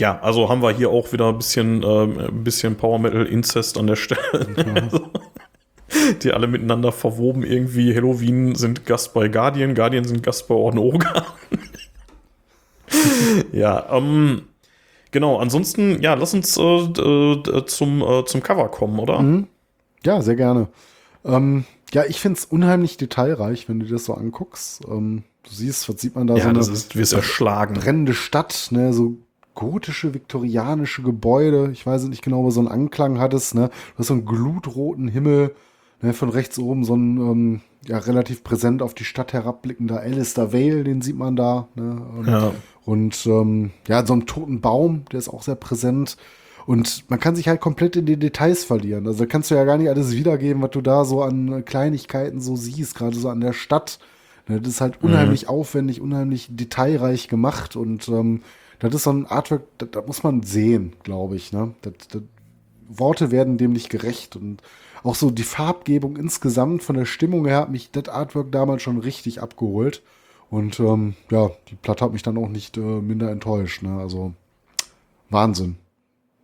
ja, 0.00 0.18
also 0.20 0.48
haben 0.48 0.62
wir 0.62 0.70
hier 0.70 0.90
auch 0.90 1.12
wieder 1.12 1.28
ein 1.28 1.38
bisschen, 1.38 1.82
äh, 1.82 2.04
ein 2.04 2.44
bisschen 2.44 2.76
Power 2.76 2.98
Metal 2.98 3.26
Incest 3.26 3.76
an 3.78 3.86
der 3.86 3.96
Stelle. 3.96 4.20
Also, 4.74 5.10
die 6.22 6.32
alle 6.32 6.46
miteinander 6.46 6.92
verwoben 6.92 7.42
irgendwie. 7.42 7.94
Halloween 7.94 8.54
sind 8.54 8.86
Gast 8.86 9.14
bei 9.14 9.28
Guardian, 9.28 9.74
Guardian 9.74 10.04
sind 10.04 10.22
Gast 10.22 10.46
bei 10.48 10.54
Orden 10.54 10.78
Oga. 10.78 11.26
ja, 13.52 13.86
ähm, 13.90 14.42
genau. 15.10 15.38
Ansonsten, 15.38 16.00
ja, 16.00 16.14
lass 16.14 16.34
uns 16.34 16.56
äh, 16.56 16.62
äh, 16.62 17.64
zum, 17.66 18.02
äh, 18.02 18.24
zum 18.24 18.42
Cover 18.42 18.68
kommen, 18.68 18.98
oder? 18.98 19.20
Mhm. 19.20 19.48
Ja, 20.04 20.22
sehr 20.22 20.36
gerne. 20.36 20.68
Ähm, 21.24 21.64
ja, 21.92 22.04
ich 22.04 22.20
finde 22.20 22.38
es 22.38 22.44
unheimlich 22.44 22.98
detailreich, 22.98 23.68
wenn 23.68 23.80
du 23.80 23.86
das 23.86 24.04
so 24.04 24.14
anguckst. 24.14 24.82
Ähm, 24.88 25.24
du 25.42 25.50
siehst, 25.50 25.88
was 25.88 26.00
sieht 26.00 26.14
man 26.14 26.26
da 26.26 26.36
ja, 26.36 26.42
so 26.42 26.48
eine 26.50 26.58
das 26.58 26.68
ist, 26.68 26.96
wirst 26.96 27.14
erschlagen. 27.14 27.74
brennende 27.74 28.14
Stadt, 28.14 28.68
ne, 28.70 28.92
so 28.92 29.16
gotische, 29.58 30.14
viktorianische 30.14 31.02
Gebäude. 31.02 31.70
Ich 31.72 31.84
weiß 31.84 32.04
nicht 32.04 32.22
genau, 32.22 32.44
wo 32.44 32.50
so 32.50 32.60
einen 32.60 32.68
Anklang 32.68 33.18
hat 33.18 33.34
es. 33.34 33.54
Ne? 33.54 33.70
Du 33.94 33.98
hast 33.98 34.06
so 34.06 34.14
einen 34.14 34.24
glutroten 34.24 35.08
Himmel. 35.08 35.52
Ne? 36.00 36.12
Von 36.12 36.28
rechts 36.28 36.60
oben 36.60 36.84
so 36.84 36.94
ein 36.94 37.16
ähm, 37.16 37.60
ja, 37.84 37.98
relativ 37.98 38.44
präsent 38.44 38.82
auf 38.82 38.94
die 38.94 39.02
Stadt 39.02 39.32
herabblickender 39.32 39.98
Alistair 39.98 40.52
Vale, 40.52 40.84
den 40.84 41.02
sieht 41.02 41.18
man 41.18 41.34
da. 41.34 41.66
Ne? 41.74 42.00
Und, 42.16 42.28
ja. 42.28 42.52
und 42.84 43.26
ähm, 43.26 43.72
ja, 43.88 44.06
so 44.06 44.12
einen 44.12 44.26
toten 44.26 44.60
Baum, 44.60 45.06
der 45.10 45.18
ist 45.18 45.28
auch 45.28 45.42
sehr 45.42 45.56
präsent. 45.56 46.16
Und 46.64 47.10
man 47.10 47.18
kann 47.18 47.34
sich 47.34 47.48
halt 47.48 47.60
komplett 47.60 47.96
in 47.96 48.06
die 48.06 48.16
Details 48.16 48.62
verlieren. 48.62 49.08
Also 49.08 49.26
kannst 49.26 49.50
du 49.50 49.56
ja 49.56 49.64
gar 49.64 49.76
nicht 49.76 49.88
alles 49.88 50.12
wiedergeben, 50.12 50.62
was 50.62 50.70
du 50.70 50.82
da 50.82 51.04
so 51.04 51.20
an 51.24 51.64
Kleinigkeiten 51.64 52.40
so 52.40 52.54
siehst, 52.54 52.94
gerade 52.94 53.16
so 53.16 53.28
an 53.28 53.40
der 53.40 53.54
Stadt. 53.54 53.98
Ne? 54.46 54.60
Das 54.60 54.74
ist 54.74 54.80
halt 54.80 55.02
mhm. 55.02 55.08
unheimlich 55.10 55.44
mhm. 55.44 55.48
aufwendig, 55.48 56.00
unheimlich 56.00 56.46
detailreich 56.48 57.26
gemacht 57.26 57.74
und 57.74 58.06
ähm, 58.08 58.42
das 58.78 58.94
ist 58.94 59.02
so 59.04 59.10
ein 59.10 59.26
Artwork, 59.26 59.62
das 59.78 60.06
muss 60.06 60.22
man 60.22 60.42
sehen, 60.42 60.94
glaube 61.02 61.36
ich. 61.36 61.52
Ne? 61.52 61.74
Das, 61.82 61.94
das, 62.10 62.22
Worte 62.90 63.30
werden 63.30 63.58
dem 63.58 63.72
nicht 63.72 63.90
gerecht 63.90 64.34
und 64.34 64.62
auch 65.02 65.14
so 65.14 65.30
die 65.30 65.42
Farbgebung 65.42 66.16
insgesamt 66.16 66.82
von 66.82 66.96
der 66.96 67.04
Stimmung 67.04 67.46
her 67.46 67.58
hat 67.58 67.70
mich 67.70 67.90
das 67.90 68.08
Artwork 68.08 68.50
damals 68.50 68.82
schon 68.82 68.98
richtig 68.98 69.42
abgeholt. 69.42 70.02
Und 70.50 70.80
ähm, 70.80 71.14
ja, 71.30 71.50
die 71.68 71.74
Platte 71.74 72.06
hat 72.06 72.12
mich 72.12 72.22
dann 72.22 72.38
auch 72.38 72.48
nicht 72.48 72.78
äh, 72.78 72.80
minder 72.80 73.30
enttäuscht. 73.30 73.82
Ne? 73.82 73.98
Also 74.00 74.32
Wahnsinn. 75.28 75.76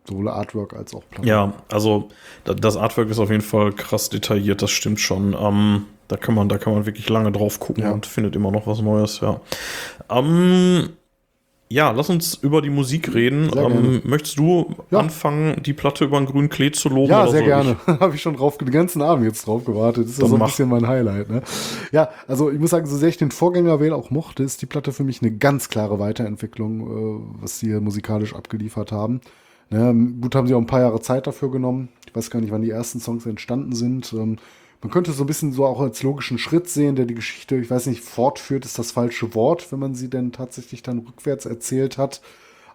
Sowohl 0.07 0.29
Artwork 0.29 0.73
als 0.73 0.93
auch 0.93 1.03
Platte. 1.09 1.27
Ja, 1.27 1.53
also 1.69 2.09
das 2.45 2.77
Artwork 2.77 3.09
ist 3.09 3.17
auf 3.17 3.31
jeden 3.31 3.41
Fall 3.41 3.73
krass 3.73 4.09
detailliert, 4.09 4.61
das 4.61 4.69
stimmt 4.69 4.99
schon. 4.99 5.35
Ähm, 5.37 5.85
da 6.07 6.17
kann 6.17 6.35
man, 6.35 6.47
da 6.47 6.59
kann 6.59 6.73
man 6.73 6.85
wirklich 6.85 7.09
lange 7.09 7.31
drauf 7.31 7.59
gucken 7.59 7.83
ja. 7.83 7.91
und 7.91 8.05
findet 8.05 8.35
immer 8.35 8.51
noch 8.51 8.67
was 8.67 8.81
Neues, 8.81 9.21
ja. 9.21 9.41
Ähm, 10.09 10.89
Ja, 11.67 11.89
lass 11.91 12.11
uns 12.11 12.35
über 12.35 12.61
die 12.61 12.69
Musik 12.69 13.15
reden. 13.15 13.49
Ähm, 13.55 14.01
möchtest 14.03 14.37
du 14.37 14.75
ja. 14.91 14.99
anfangen, 14.99 15.63
die 15.63 15.73
Platte 15.73 16.05
über 16.05 16.19
den 16.19 16.27
grünen 16.27 16.49
Klee 16.49 16.71
zu 16.71 16.89
loben? 16.89 17.09
Ja, 17.09 17.27
sehr 17.27 17.41
gerne. 17.41 17.77
Habe 17.87 18.13
ich 18.13 18.21
schon 18.21 18.35
drauf, 18.35 18.59
den 18.59 18.69
ganzen 18.69 19.01
Abend 19.01 19.25
jetzt 19.25 19.47
drauf 19.47 19.65
gewartet. 19.65 20.05
Das 20.05 20.11
ist 20.11 20.21
ja 20.21 20.27
so 20.27 20.35
ein 20.35 20.39
mach. 20.39 20.47
bisschen 20.47 20.69
mein 20.69 20.87
Highlight. 20.87 21.29
Ne? 21.29 21.41
Ja, 21.91 22.09
also 22.27 22.51
ich 22.51 22.59
muss 22.59 22.69
sagen, 22.69 22.85
so 22.85 22.95
sehr 22.95 23.09
ich 23.09 23.17
den 23.17 23.31
Vorgänger 23.31 23.79
Wähl 23.79 23.93
auch 23.93 24.11
mochte, 24.11 24.43
ist 24.43 24.61
die 24.61 24.67
Platte 24.67 24.91
für 24.93 25.03
mich 25.03 25.23
eine 25.23 25.31
ganz 25.31 25.69
klare 25.69 25.97
Weiterentwicklung, 25.97 26.81
äh, 26.81 27.41
was 27.41 27.59
sie 27.59 27.67
hier 27.67 27.81
musikalisch 27.81 28.35
abgeliefert 28.35 28.91
haben. 28.91 29.21
Ne, 29.71 30.13
gut, 30.21 30.35
haben 30.35 30.47
sie 30.47 30.53
auch 30.53 30.59
ein 30.59 30.67
paar 30.67 30.81
Jahre 30.81 31.01
Zeit 31.01 31.25
dafür 31.25 31.49
genommen. 31.49 31.89
Ich 32.07 32.15
weiß 32.15 32.29
gar 32.29 32.39
nicht, 32.39 32.51
wann 32.51 32.61
die 32.61 32.69
ersten 32.69 32.99
Songs 32.99 33.25
entstanden 33.25 33.73
sind. 33.73 34.13
Ähm, 34.13 34.37
man 34.85 34.91
könnte 34.91 35.13
so 35.13 35.23
ein 35.23 35.27
bisschen 35.27 35.51
so 35.51 35.65
auch 35.65 35.81
als 35.81 36.03
logischen 36.03 36.37
Schritt 36.37 36.69
sehen, 36.69 36.95
der 36.95 37.07
die 37.07 37.15
Geschichte, 37.15 37.55
ich 37.55 37.71
weiß 37.71 37.87
nicht, 37.87 38.03
fortführt, 38.03 38.65
ist 38.65 38.77
das 38.77 38.91
falsche 38.91 39.33
Wort, 39.33 39.71
wenn 39.71 39.79
man 39.79 39.95
sie 39.95 40.11
denn 40.11 40.31
tatsächlich 40.31 40.83
dann 40.83 40.99
rückwärts 40.99 41.47
erzählt 41.47 41.97
hat. 41.97 42.21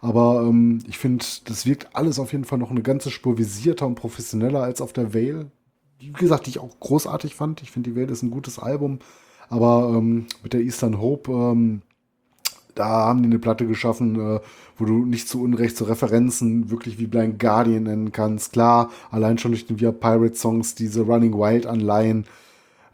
Aber 0.00 0.44
ähm, 0.44 0.82
ich 0.88 0.98
finde, 0.98 1.24
das 1.44 1.66
wirkt 1.66 1.94
alles 1.94 2.18
auf 2.18 2.32
jeden 2.32 2.42
Fall 2.42 2.58
noch 2.58 2.72
eine 2.72 2.82
ganze 2.82 3.12
Spur 3.12 3.38
visierter 3.38 3.86
und 3.86 3.94
professioneller 3.94 4.60
als 4.60 4.80
auf 4.80 4.92
der 4.92 5.14
Vale. 5.14 5.52
Wie 6.00 6.10
gesagt, 6.10 6.46
die 6.46 6.50
ich 6.50 6.58
auch 6.58 6.80
großartig 6.80 7.36
fand. 7.36 7.62
Ich 7.62 7.70
finde, 7.70 7.90
die 7.90 7.96
Vale 7.96 8.10
ist 8.10 8.24
ein 8.24 8.32
gutes 8.32 8.58
Album. 8.58 8.98
Aber 9.48 9.94
ähm, 9.96 10.26
mit 10.42 10.52
der 10.52 10.62
Eastern 10.62 11.00
Hope, 11.00 11.30
ähm, 11.30 11.82
da 12.74 12.88
haben 12.88 13.22
die 13.22 13.28
eine 13.28 13.38
Platte 13.38 13.66
geschaffen, 13.66 14.16
äh, 14.16 14.40
wo 14.76 14.84
du 14.84 15.04
nicht 15.04 15.28
zu 15.28 15.42
Unrecht 15.42 15.76
so 15.76 15.84
Referenzen 15.84 16.70
wirklich 16.70 16.98
wie 16.98 17.06
Blind 17.06 17.38
Guardian 17.38 17.84
nennen 17.84 18.12
kannst. 18.12 18.52
Klar, 18.52 18.90
allein 19.10 19.38
schon 19.38 19.52
durch 19.52 19.66
den 19.66 19.80
Via 19.80 19.92
Pirate 19.92 20.34
Songs, 20.34 20.74
diese 20.74 21.02
Running 21.02 21.34
Wild 21.34 21.66
Anleihen. 21.66 22.26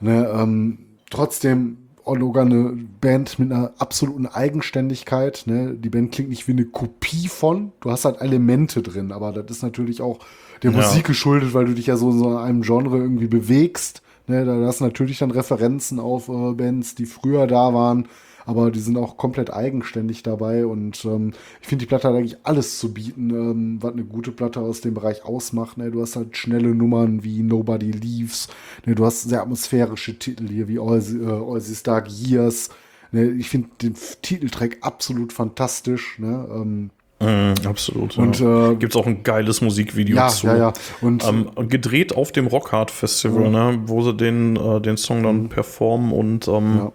Ne, 0.00 0.28
ähm, 0.34 0.78
trotzdem 1.10 1.78
Ologa 2.06 2.42
eine 2.42 2.76
Band 3.00 3.38
mit 3.38 3.50
einer 3.50 3.72
absoluten 3.78 4.26
Eigenständigkeit. 4.26 5.42
Ne? 5.46 5.74
Die 5.74 5.88
Band 5.88 6.12
klingt 6.12 6.30
nicht 6.30 6.46
wie 6.46 6.52
eine 6.52 6.64
Kopie 6.64 7.26
von. 7.28 7.72
Du 7.80 7.90
hast 7.90 8.04
halt 8.04 8.20
Elemente 8.20 8.80
drin, 8.80 9.10
aber 9.10 9.32
das 9.32 9.56
ist 9.56 9.62
natürlich 9.62 10.00
auch 10.00 10.20
der 10.62 10.70
ja. 10.70 10.76
Musik 10.76 11.04
geschuldet, 11.04 11.52
weil 11.52 11.64
du 11.64 11.74
dich 11.74 11.86
ja 11.86 11.96
so 11.96 12.10
in 12.10 12.18
so 12.18 12.36
einem 12.36 12.62
Genre 12.62 12.98
irgendwie 12.98 13.26
bewegst. 13.26 14.02
Ne? 14.28 14.44
Da 14.44 14.54
hast 14.66 14.80
du 14.80 14.84
natürlich 14.84 15.18
dann 15.18 15.32
Referenzen 15.32 15.98
auf 15.98 16.28
äh, 16.28 16.52
Bands, 16.52 16.94
die 16.94 17.06
früher 17.06 17.48
da 17.48 17.74
waren 17.74 18.06
aber 18.46 18.70
die 18.70 18.80
sind 18.80 18.96
auch 18.96 19.16
komplett 19.16 19.52
eigenständig 19.52 20.22
dabei 20.22 20.64
und 20.64 21.04
ähm, 21.04 21.32
ich 21.60 21.66
finde, 21.66 21.84
die 21.84 21.88
Platte 21.88 22.08
hat 22.08 22.14
eigentlich 22.14 22.38
alles 22.44 22.78
zu 22.78 22.94
bieten, 22.94 23.30
ähm, 23.30 23.78
was 23.82 23.92
eine 23.92 24.04
gute 24.04 24.32
Platte 24.32 24.60
aus 24.60 24.80
dem 24.80 24.94
Bereich 24.94 25.24
ausmacht. 25.24 25.76
Ne? 25.76 25.90
Du 25.90 26.00
hast 26.00 26.16
halt 26.16 26.36
schnelle 26.36 26.74
Nummern 26.74 27.24
wie 27.24 27.42
Nobody 27.42 27.90
Leaves, 27.90 28.48
ne? 28.86 28.94
du 28.94 29.04
hast 29.04 29.22
sehr 29.22 29.42
atmosphärische 29.42 30.18
Titel 30.18 30.48
hier 30.48 30.68
wie 30.68 30.78
All, 30.78 31.00
äh, 31.00 31.26
All 31.26 31.60
These 31.60 31.82
Dark 31.82 32.08
Years. 32.08 32.70
Ne? 33.10 33.30
Ich 33.32 33.48
finde 33.48 33.68
den 33.82 33.94
Titeltrack 34.22 34.78
absolut 34.80 35.32
fantastisch. 35.32 36.18
Ne? 36.18 36.48
Ähm, 36.50 36.90
Mm, 37.18 37.54
absolut. 37.66 38.18
Und 38.18 38.40
ja. 38.40 38.72
äh, 38.72 38.74
gibt 38.76 38.94
es 38.94 39.00
auch 39.00 39.06
ein 39.06 39.22
geiles 39.22 39.62
Musikvideo 39.62 40.16
ja, 40.16 40.28
zu. 40.28 40.48
Ja, 40.48 40.56
ja. 40.56 40.72
Und 41.00 41.24
ähm, 41.24 41.50
gedreht 41.68 42.14
auf 42.14 42.30
dem 42.30 42.46
Rockhard 42.46 42.90
Festival, 42.90 43.44
ja. 43.44 43.72
ne, 43.72 43.82
wo 43.86 44.02
sie 44.02 44.14
den, 44.14 44.56
äh, 44.56 44.82
den 44.82 44.98
Song 44.98 45.22
dann 45.22 45.44
mhm. 45.44 45.48
performen 45.48 46.12
und 46.12 46.46
ähm, 46.46 46.76
ja. 46.76 46.92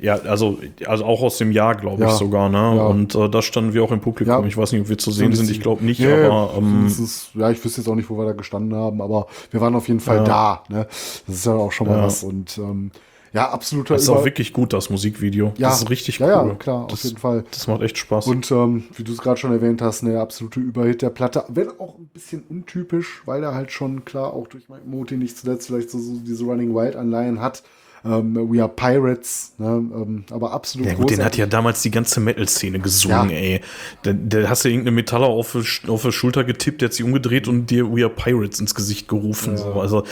Ja, 0.00 0.14
also, 0.14 0.58
also 0.86 1.04
auch 1.04 1.22
aus 1.22 1.38
dem 1.38 1.52
Jahr, 1.52 1.74
glaube 1.74 2.04
ich 2.04 2.10
sogar, 2.10 2.48
ne? 2.48 2.76
Ja. 2.76 2.86
Und 2.86 3.14
äh, 3.14 3.28
da 3.28 3.42
standen 3.42 3.74
wir 3.74 3.84
auch 3.84 3.92
im 3.92 4.00
Publikum. 4.00 4.42
Ja. 4.42 4.46
Ich 4.46 4.56
weiß 4.56 4.72
nicht, 4.72 4.80
ob 4.82 4.88
wir 4.88 4.98
zu 4.98 5.10
sehen 5.10 5.34
sind, 5.34 5.50
ich 5.50 5.60
glaube 5.60 5.84
nicht, 5.84 6.00
nee, 6.00 6.12
aber. 6.12 6.54
Ähm, 6.56 6.86
ist, 6.86 7.30
ja, 7.34 7.50
ich 7.50 7.62
wüsste 7.64 7.80
jetzt 7.80 7.88
auch 7.88 7.94
nicht, 7.94 8.08
wo 8.08 8.16
wir 8.16 8.24
da 8.24 8.32
gestanden 8.32 8.74
haben, 8.74 9.02
aber 9.02 9.26
wir 9.50 9.60
waren 9.60 9.74
auf 9.74 9.88
jeden 9.88 10.00
Fall 10.00 10.24
da. 10.24 10.64
Ne? 10.68 10.86
Das 11.26 11.36
ist 11.36 11.46
ja 11.46 11.52
auch 11.52 11.72
schon 11.72 11.88
mal 11.88 12.02
was. 12.02 12.24
Und 12.24 12.56
ähm, 12.58 12.90
ja, 13.32 13.50
absoluter. 13.50 13.94
Das 13.94 14.04
ist 14.04 14.08
auch 14.08 14.24
wirklich 14.24 14.52
gut, 14.52 14.72
das 14.72 14.90
Musikvideo. 14.90 15.52
Ja, 15.56 15.68
das 15.68 15.82
ist 15.82 15.90
richtig 15.90 16.20
cool. 16.20 16.28
Ja, 16.28 16.54
klar, 16.54 16.86
das, 16.88 17.00
auf 17.00 17.04
jeden 17.04 17.18
Fall. 17.18 17.44
Das 17.50 17.68
macht 17.68 17.82
echt 17.82 17.98
Spaß. 17.98 18.26
Und 18.26 18.50
ähm, 18.50 18.84
wie 18.96 19.04
du 19.04 19.12
es 19.12 19.18
gerade 19.18 19.38
schon 19.38 19.52
erwähnt 19.52 19.82
hast, 19.82 20.02
eine 20.02 20.18
absolute 20.18 20.58
Überhit 20.58 21.02
der 21.02 21.10
Platte. 21.10 21.44
Wenn 21.48 21.68
auch 21.78 21.96
ein 21.96 22.08
bisschen 22.12 22.42
untypisch, 22.48 23.22
weil 23.26 23.44
er 23.44 23.54
halt 23.54 23.70
schon 23.70 24.04
klar 24.04 24.32
auch 24.32 24.48
durch 24.48 24.68
Mike 24.68 24.86
Moti 24.86 25.16
nicht 25.16 25.36
zuletzt 25.36 25.68
vielleicht 25.68 25.90
so, 25.90 25.98
so 25.98 26.16
diese 26.26 26.44
Running 26.44 26.74
Wild 26.74 26.96
Anleihen 26.96 27.40
hat 27.40 27.62
ähm, 28.04 28.34
We 28.50 28.62
Are 28.62 28.72
Pirates, 28.74 29.54
ne? 29.58 29.66
ähm, 29.66 30.24
aber 30.30 30.52
absolut 30.52 30.86
ja, 30.86 30.94
gut, 30.94 31.10
Den 31.10 31.24
hat 31.24 31.36
ja 31.36 31.46
damals 31.46 31.82
die 31.82 31.90
ganze 31.90 32.20
Metal-Szene 32.20 32.78
gesungen, 32.78 33.30
ja. 33.30 33.36
ey. 33.36 33.60
Da, 34.02 34.12
da 34.12 34.48
hast 34.48 34.64
du 34.64 34.68
irgendeine 34.68 34.94
Metaller 34.94 35.26
auf, 35.26 35.56
auf 35.88 36.02
die 36.02 36.12
Schulter 36.12 36.44
getippt, 36.44 36.80
der 36.80 36.88
hat 36.88 36.94
sich 36.94 37.04
umgedreht 37.04 37.48
und 37.48 37.66
dir 37.70 37.94
We 37.94 38.04
Are 38.04 38.12
Pirates 38.12 38.60
ins 38.60 38.74
Gesicht 38.74 39.08
gerufen. 39.08 39.52
Ja. 39.52 39.58
So. 39.58 39.72
Also, 39.74 40.04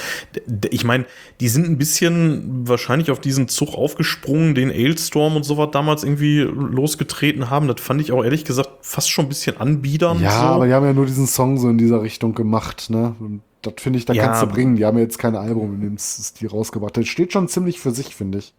ich 0.70 0.84
meine, 0.84 1.06
die 1.40 1.48
sind 1.48 1.66
ein 1.66 1.78
bisschen 1.78 2.68
wahrscheinlich 2.68 3.10
auf 3.10 3.20
diesen 3.20 3.48
Zug 3.48 3.74
aufgesprungen, 3.74 4.54
den 4.54 4.70
Ailstorm 4.70 5.36
und 5.36 5.44
sowas 5.44 5.68
damals 5.72 6.04
irgendwie 6.04 6.40
losgetreten 6.40 7.50
haben. 7.50 7.68
Das 7.68 7.80
fand 7.80 8.00
ich 8.00 8.12
auch 8.12 8.22
ehrlich 8.22 8.44
gesagt 8.44 8.70
fast 8.82 9.10
schon 9.10 9.26
ein 9.26 9.28
bisschen 9.28 9.56
anbiedernd. 9.56 10.20
Ja, 10.20 10.30
so. 10.30 10.46
aber 10.46 10.66
die 10.66 10.74
haben 10.74 10.84
ja 10.84 10.92
nur 10.92 11.06
diesen 11.06 11.26
Song 11.26 11.58
so 11.58 11.68
in 11.68 11.78
dieser 11.78 12.02
Richtung 12.02 12.34
gemacht, 12.34 12.90
ne? 12.90 13.14
Und 13.20 13.42
das 13.62 13.74
finde 13.78 13.98
ich, 13.98 14.04
da 14.04 14.12
ja. 14.12 14.24
kannst 14.24 14.42
du 14.42 14.46
bringen. 14.46 14.76
Die 14.76 14.84
haben 14.84 14.96
ja 14.96 15.02
jetzt 15.02 15.18
keine 15.18 15.40
Album 15.40 15.74
in 15.74 15.80
dem 15.80 15.98
Stil 15.98 16.48
rausgebracht. 16.48 16.96
Das 16.96 17.06
steht 17.08 17.32
schon 17.32 17.48
ziemlich 17.48 17.80
für 17.80 17.90
sich, 17.90 18.14
finde 18.14 18.38
ich. 18.38 18.54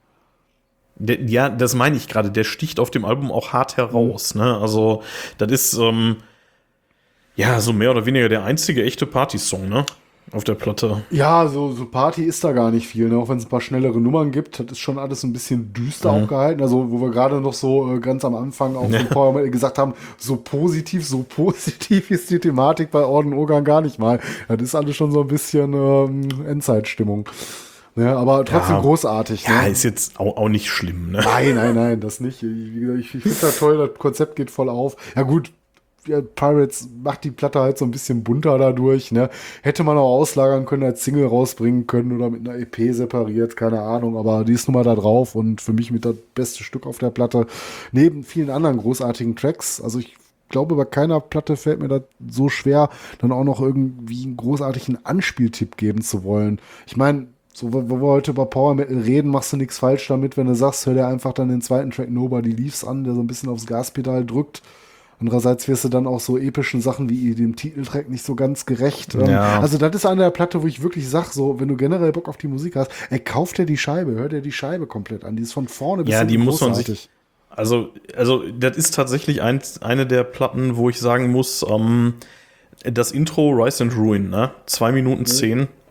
Der, 0.95 1.21
ja, 1.21 1.49
das 1.49 1.75
meine 1.75 1.95
ich 1.95 2.07
gerade. 2.07 2.31
Der 2.31 2.43
sticht 2.43 2.79
auf 2.79 2.91
dem 2.91 3.05
Album 3.05 3.31
auch 3.31 3.53
hart 3.53 3.77
heraus. 3.77 4.35
Mhm. 4.35 4.41
Ne? 4.41 4.57
Also, 4.57 5.03
das 5.37 5.51
ist 5.51 5.73
ähm, 5.75 6.17
ja 7.35 7.59
so 7.61 7.71
mehr 7.71 7.91
oder 7.91 8.05
weniger 8.05 8.29
der 8.29 8.43
einzige 8.43 8.83
echte 8.83 9.05
Party-Song, 9.05 9.69
ne? 9.69 9.85
Auf 10.31 10.43
der 10.43 10.55
Platte. 10.55 11.03
Ja, 11.09 11.47
so, 11.47 11.71
so 11.71 11.85
Party 11.85 12.23
ist 12.23 12.43
da 12.43 12.51
gar 12.51 12.71
nicht 12.71 12.87
viel, 12.87 13.09
ne? 13.09 13.17
auch 13.17 13.29
wenn 13.29 13.37
es 13.37 13.45
ein 13.45 13.49
paar 13.49 13.61
schnellere 13.61 13.99
Nummern 13.99 14.31
gibt. 14.31 14.59
Das 14.59 14.67
ist 14.71 14.79
schon 14.79 14.97
alles 14.97 15.23
ein 15.23 15.33
bisschen 15.33 15.73
düster 15.73 16.11
mhm. 16.11 16.23
aufgehalten. 16.23 16.61
Also, 16.61 16.91
wo 16.91 17.01
wir 17.01 17.11
gerade 17.11 17.41
noch 17.41 17.53
so 17.53 17.95
äh, 17.95 17.99
ganz 17.99 18.23
am 18.25 18.35
Anfang 18.35 18.75
auch 18.75 18.89
ja. 18.89 18.99
Gesagt 19.49 19.77
haben, 19.77 19.93
so 20.17 20.35
positiv, 20.37 21.05
so 21.05 21.23
positiv 21.27 22.11
ist 22.11 22.29
die 22.29 22.39
Thematik 22.39 22.91
bei 22.91 23.03
Orden 23.03 23.33
Organ 23.33 23.63
gar 23.63 23.81
nicht 23.81 23.99
mal. 23.99 24.19
Das 24.47 24.61
ist 24.61 24.75
alles 24.75 24.95
schon 24.95 25.11
so 25.11 25.21
ein 25.21 25.27
bisschen 25.27 25.73
ähm, 25.73 26.45
Endzeitstimmung. 26.45 27.27
Ne, 27.95 28.15
aber 28.15 28.45
trotzdem 28.45 28.75
ja, 28.75 28.81
großartig. 28.81 29.43
Ja, 29.43 29.63
ne? 29.63 29.69
ist 29.69 29.83
jetzt 29.83 30.19
auch, 30.19 30.37
auch 30.37 30.47
nicht 30.47 30.67
schlimm. 30.67 31.11
Ne? 31.11 31.21
Nein, 31.23 31.55
nein, 31.55 31.75
nein, 31.75 31.99
das 31.99 32.19
nicht. 32.19 32.43
Ich, 32.43 32.75
ich, 32.75 33.15
ich 33.15 33.23
finde 33.23 33.37
das 33.41 33.59
toll, 33.59 33.77
das 33.77 33.97
Konzept 33.97 34.35
geht 34.35 34.51
voll 34.51 34.69
auf. 34.69 34.95
Ja 35.15 35.23
gut, 35.23 35.51
Pirates 36.03 36.89
macht 37.01 37.23
die 37.23 37.31
Platte 37.31 37.59
halt 37.59 37.77
so 37.77 37.85
ein 37.85 37.91
bisschen 37.91 38.23
bunter 38.23 38.57
dadurch. 38.57 39.11
Ne? 39.11 39.29
Hätte 39.61 39.83
man 39.83 39.97
auch 39.97 40.19
auslagern 40.19 40.65
können, 40.65 40.83
als 40.83 41.03
Single 41.03 41.27
rausbringen 41.27 41.87
können 41.87 42.15
oder 42.15 42.29
mit 42.29 42.47
einer 42.47 42.57
EP 42.57 42.93
separiert, 42.93 43.55
keine 43.55 43.81
Ahnung. 43.81 44.17
Aber 44.17 44.43
die 44.43 44.53
ist 44.53 44.67
nun 44.67 44.75
mal 44.75 44.83
da 44.83 44.95
drauf 44.95 45.35
und 45.35 45.61
für 45.61 45.73
mich 45.73 45.91
mit 45.91 46.05
das 46.05 46.15
beste 46.35 46.63
Stück 46.63 46.85
auf 46.85 46.97
der 46.97 47.09
Platte. 47.09 47.47
Neben 47.91 48.23
vielen 48.23 48.49
anderen 48.49 48.77
großartigen 48.77 49.35
Tracks. 49.35 49.81
Also 49.81 49.99
ich 49.99 50.15
glaube, 50.49 50.75
bei 50.75 50.85
keiner 50.85 51.19
Platte 51.19 51.57
fällt 51.57 51.79
mir 51.79 51.87
das 51.87 52.03
so 52.27 52.49
schwer, 52.49 52.89
dann 53.19 53.31
auch 53.31 53.43
noch 53.43 53.61
irgendwie 53.61 54.23
einen 54.25 54.37
großartigen 54.37 55.05
Anspieltipp 55.05 55.77
geben 55.77 56.01
zu 56.01 56.23
wollen. 56.23 56.59
Ich 56.87 56.97
meine, 56.97 57.27
so, 57.53 57.73
wo 57.73 58.01
wir 58.01 58.07
heute 58.07 58.31
über 58.31 58.45
Power 58.45 58.73
Metal 58.73 58.97
reden, 58.97 59.31
machst 59.31 59.51
du 59.51 59.57
nichts 59.57 59.79
falsch 59.79 60.07
damit, 60.07 60.37
wenn 60.37 60.47
du 60.47 60.55
sagst, 60.55 60.85
hör 60.85 60.93
dir 60.93 61.07
einfach 61.07 61.33
dann 61.33 61.49
den 61.49 61.61
zweiten 61.61 61.91
Track 61.91 62.09
Nobody 62.09 62.51
Leaves 62.51 62.85
an, 62.85 63.03
der 63.03 63.13
so 63.13 63.21
ein 63.21 63.27
bisschen 63.27 63.49
aufs 63.49 63.65
Gaspedal 63.65 64.25
drückt 64.25 64.61
Andererseits 65.21 65.67
wirst 65.67 65.83
du 65.83 65.89
dann 65.89 66.07
auch 66.07 66.21
so 66.21 66.37
epischen 66.37 66.81
Sachen 66.81 67.09
wie 67.09 67.35
dem 67.35 67.55
Titeltrack 67.55 68.09
nicht 68.09 68.25
so 68.25 68.35
ganz 68.35 68.65
gerecht. 68.65 69.15
Ähm, 69.15 69.29
ja. 69.29 69.59
Also 69.59 69.77
das 69.77 69.93
ist 69.93 70.05
eine 70.05 70.21
der 70.21 70.29
Platte, 70.29 70.63
wo 70.63 70.67
ich 70.67 70.81
wirklich 70.81 71.09
sag, 71.09 71.33
so, 71.33 71.59
wenn 71.59 71.67
du 71.67 71.75
generell 71.75 72.13
Bock 72.13 72.29
auf 72.29 72.37
die 72.37 72.47
Musik 72.47 72.77
hast, 72.77 72.89
ey, 73.09 73.19
kauf 73.19 73.51
dir 73.51 73.65
die 73.65 73.77
Scheibe, 73.77 74.13
hör 74.13 74.29
dir 74.29 74.41
die 74.41 74.53
Scheibe 74.53 74.87
komplett 74.87 75.25
an. 75.25 75.35
Die 75.35 75.43
ist 75.43 75.51
von 75.51 75.67
vorne 75.67 76.05
bis 76.05 76.13
Ja, 76.13 76.23
die 76.23 76.37
muss 76.37 76.61
man 76.61 76.73
sich. 76.73 77.09
Also, 77.49 77.89
also, 78.15 78.43
das 78.51 78.77
ist 78.77 78.93
tatsächlich 78.93 79.41
ein, 79.41 79.59
eine 79.81 80.05
der 80.05 80.23
Platten, 80.23 80.77
wo 80.77 80.89
ich 80.89 80.99
sagen 80.99 81.31
muss, 81.31 81.65
ähm, 81.67 82.13
das 82.83 83.11
Intro 83.11 83.49
Rise 83.49 83.83
and 83.83 83.97
Ruin, 83.97 84.29
ne? 84.29 84.51
Zwei 84.65 84.93
Minuten 84.93 85.23
mhm. 85.23 85.25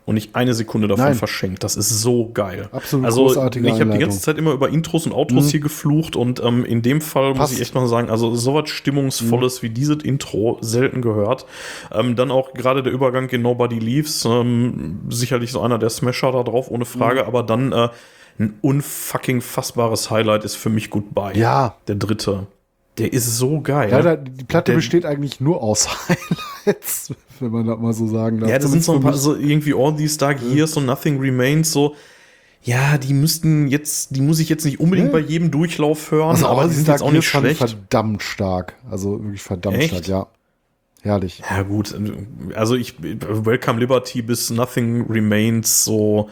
Und 0.09 0.15
nicht 0.15 0.35
eine 0.35 0.55
Sekunde 0.55 0.87
davon 0.87 1.05
Nein. 1.05 1.13
verschenkt. 1.13 1.63
Das 1.63 1.75
ist 1.75 2.01
so 2.01 2.31
geil. 2.33 2.67
Absolut 2.71 3.05
also, 3.05 3.25
großartige 3.25 3.67
Ich 3.67 3.79
habe 3.79 3.91
die 3.91 3.99
ganze 3.99 4.19
Zeit 4.19 4.39
immer 4.39 4.53
über 4.53 4.69
Intros 4.69 5.05
und 5.05 5.13
Outros 5.13 5.45
mhm. 5.45 5.49
hier 5.49 5.59
geflucht 5.59 6.15
und 6.15 6.43
ähm, 6.43 6.65
in 6.65 6.81
dem 6.81 6.99
Fall 6.99 7.35
Passt. 7.35 7.51
muss 7.51 7.51
ich 7.51 7.61
echt 7.61 7.75
mal 7.75 7.87
sagen, 7.87 8.09
also 8.09 8.33
so 8.33 8.55
was 8.55 8.71
Stimmungsvolles 8.71 9.61
mhm. 9.61 9.67
wie 9.67 9.69
dieses 9.69 9.97
Intro 9.97 10.57
selten 10.61 11.03
gehört. 11.03 11.45
Ähm, 11.91 12.15
dann 12.15 12.31
auch 12.31 12.53
gerade 12.53 12.81
der 12.81 12.91
Übergang 12.91 13.29
in 13.29 13.43
Nobody 13.43 13.77
Leaves, 13.77 14.25
ähm, 14.25 15.01
sicherlich 15.09 15.51
so 15.51 15.61
einer 15.61 15.77
der 15.77 15.91
Smasher 15.91 16.31
da 16.31 16.41
drauf, 16.41 16.71
ohne 16.71 16.85
Frage, 16.85 17.21
mhm. 17.21 17.27
aber 17.27 17.43
dann 17.43 17.71
äh, 17.71 17.89
ein 18.39 18.55
unfucking 18.61 19.41
fassbares 19.41 20.09
Highlight 20.09 20.43
ist 20.43 20.55
für 20.55 20.71
mich 20.71 20.89
Goodbye. 20.89 21.37
Ja. 21.37 21.75
Der 21.87 21.97
dritte. 21.97 22.47
Der 22.99 23.13
ist 23.13 23.37
so 23.37 23.61
geil. 23.61 23.89
Ja, 23.91 24.15
die 24.15 24.43
Platte 24.43 24.71
der, 24.71 24.77
besteht 24.77 25.05
eigentlich 25.05 25.39
nur 25.39 25.63
aus 25.63 25.87
Highlights, 26.65 27.13
wenn 27.39 27.51
man 27.51 27.65
das 27.65 27.79
mal 27.79 27.93
so 27.93 28.07
sagen 28.07 28.39
darf. 28.39 28.49
Ja, 28.49 28.59
das 28.59 28.71
sind 28.71 28.83
so 28.83 28.93
ein 28.93 29.01
paar, 29.01 29.13
so 29.13 29.35
irgendwie 29.35 29.73
All 29.73 29.95
These 29.95 30.17
Dark 30.17 30.41
Years 30.41 30.75
und 30.77 30.85
Nothing 30.85 31.19
Remains, 31.19 31.71
so. 31.71 31.95
Ja, 32.61 32.97
die 32.97 33.13
müssten 33.13 33.67
jetzt, 33.67 34.15
die 34.15 34.21
muss 34.21 34.39
ich 34.39 34.49
jetzt 34.49 34.65
nicht 34.65 34.81
unbedingt 34.81 35.13
bei 35.13 35.19
jedem 35.19 35.49
Durchlauf 35.49 36.11
hören, 36.11 36.31
also, 36.31 36.47
aber 36.47 36.67
die 36.67 36.73
sind 36.73 36.89
jetzt 36.89 37.01
auch 37.01 37.11
nicht 37.11 37.25
schlecht. 37.25 37.57
Verdammt 37.57 38.21
stark. 38.21 38.75
Also 38.91 39.23
wirklich 39.23 39.41
verdammt 39.41 39.77
Echt? 39.77 39.89
stark, 39.89 40.07
ja. 40.07 40.27
Herrlich. 41.01 41.41
Ja, 41.49 41.61
gut. 41.61 41.95
Also 42.55 42.75
ich, 42.75 42.95
Welcome 43.01 43.79
Liberty 43.79 44.21
bis 44.21 44.49
Nothing 44.49 45.05
Remains, 45.09 45.85
so, 45.85 46.29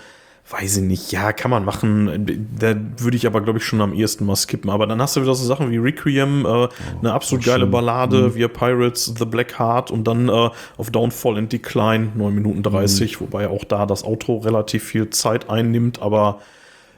Weiß 0.49 0.77
ich 0.77 0.83
nicht, 0.83 1.11
ja, 1.11 1.33
kann 1.33 1.51
man 1.51 1.65
machen. 1.65 2.25
Da 2.57 2.73
würde 2.97 3.17
ich 3.17 3.27
aber, 3.27 3.41
glaube 3.41 3.59
ich, 3.59 3.65
schon 3.65 3.81
am 3.81 3.93
ehesten 3.93 4.25
mal 4.25 4.37
skippen. 4.37 4.69
Aber 4.69 4.87
dann 4.87 5.01
hast 5.01 5.17
du 5.17 5.21
wieder 5.21 5.35
so 5.35 5.45
Sachen 5.45 5.71
wie 5.71 5.77
Requiem, 5.77 6.45
äh, 6.45 6.47
oh, 6.47 6.69
eine 7.01 7.11
absolut 7.11 7.43
geile 7.43 7.63
schön. 7.63 7.71
Ballade, 7.71 8.29
mhm. 8.29 8.35
wie 8.35 8.47
Pirates, 8.47 9.13
The 9.17 9.25
Black 9.25 9.59
Heart 9.59 9.91
und 9.91 10.05
dann 10.05 10.29
äh, 10.29 10.49
auf 10.77 10.89
Downfall 10.89 11.37
and 11.37 11.51
Decline, 11.51 12.13
9 12.15 12.33
Minuten 12.33 12.63
30, 12.63 13.19
mhm. 13.19 13.25
wobei 13.25 13.49
auch 13.49 13.65
da 13.65 13.85
das 13.85 14.05
Auto 14.05 14.37
relativ 14.37 14.85
viel 14.85 15.09
Zeit 15.09 15.49
einnimmt, 15.49 16.01
aber 16.01 16.39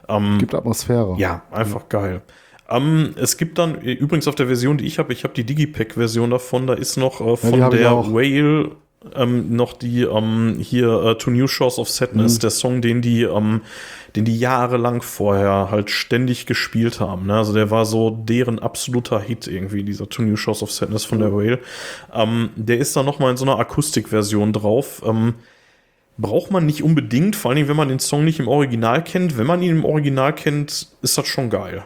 ähm, 0.08 0.38
gibt 0.38 0.54
Atmosphäre. 0.54 1.16
Ja, 1.18 1.42
einfach 1.50 1.82
mhm. 1.82 1.88
geil. 1.88 2.22
Ähm, 2.68 3.14
es 3.16 3.36
gibt 3.36 3.58
dann 3.58 3.80
übrigens 3.80 4.28
auf 4.28 4.36
der 4.36 4.46
Version, 4.46 4.78
die 4.78 4.86
ich 4.86 5.00
habe, 5.00 5.12
ich 5.12 5.24
habe 5.24 5.34
die 5.34 5.42
Digipack-Version 5.42 6.30
davon, 6.30 6.68
da 6.68 6.74
ist 6.74 6.96
noch 6.96 7.20
äh, 7.20 7.36
von 7.36 7.58
ja, 7.58 7.68
der 7.68 7.90
Whale 7.90 8.70
ähm, 9.14 9.54
noch 9.54 9.72
die 9.72 10.02
ähm, 10.02 10.58
hier 10.60 11.02
äh, 11.02 11.14
To 11.16 11.30
New 11.30 11.46
Shores 11.46 11.78
of 11.78 11.88
Sadness, 11.88 12.36
mhm. 12.36 12.40
der 12.40 12.50
Song, 12.50 12.82
den 12.82 13.00
die, 13.00 13.22
ähm, 13.22 13.62
den 14.14 14.24
die 14.24 14.38
jahrelang 14.38 15.02
vorher 15.02 15.68
halt 15.70 15.90
ständig 15.90 16.46
gespielt 16.46 17.00
haben. 17.00 17.26
Ne? 17.26 17.34
Also 17.34 17.54
der 17.54 17.70
war 17.70 17.86
so 17.86 18.10
deren 18.10 18.58
absoluter 18.58 19.20
Hit 19.20 19.46
irgendwie, 19.46 19.84
dieser 19.84 20.08
To 20.08 20.22
New 20.22 20.36
Shores 20.36 20.62
of 20.62 20.70
Sadness 20.70 21.04
von 21.04 21.18
der 21.18 21.32
Whale. 21.32 21.60
Ähm, 22.12 22.50
der 22.56 22.78
ist 22.78 22.94
da 22.94 23.02
noch 23.02 23.18
mal 23.18 23.30
in 23.30 23.36
so 23.36 23.44
einer 23.44 23.58
Akustikversion 23.58 24.52
drauf. 24.52 25.02
Ähm, 25.06 25.34
braucht 26.18 26.50
man 26.50 26.66
nicht 26.66 26.82
unbedingt, 26.82 27.36
vor 27.36 27.52
allem 27.52 27.68
wenn 27.68 27.76
man 27.76 27.88
den 27.88 27.98
Song 27.98 28.24
nicht 28.24 28.40
im 28.40 28.48
Original 28.48 29.02
kennt. 29.02 29.38
Wenn 29.38 29.46
man 29.46 29.62
ihn 29.62 29.70
im 29.76 29.84
Original 29.86 30.34
kennt, 30.34 30.88
ist 31.00 31.16
das 31.16 31.26
schon 31.26 31.48
geil. 31.48 31.84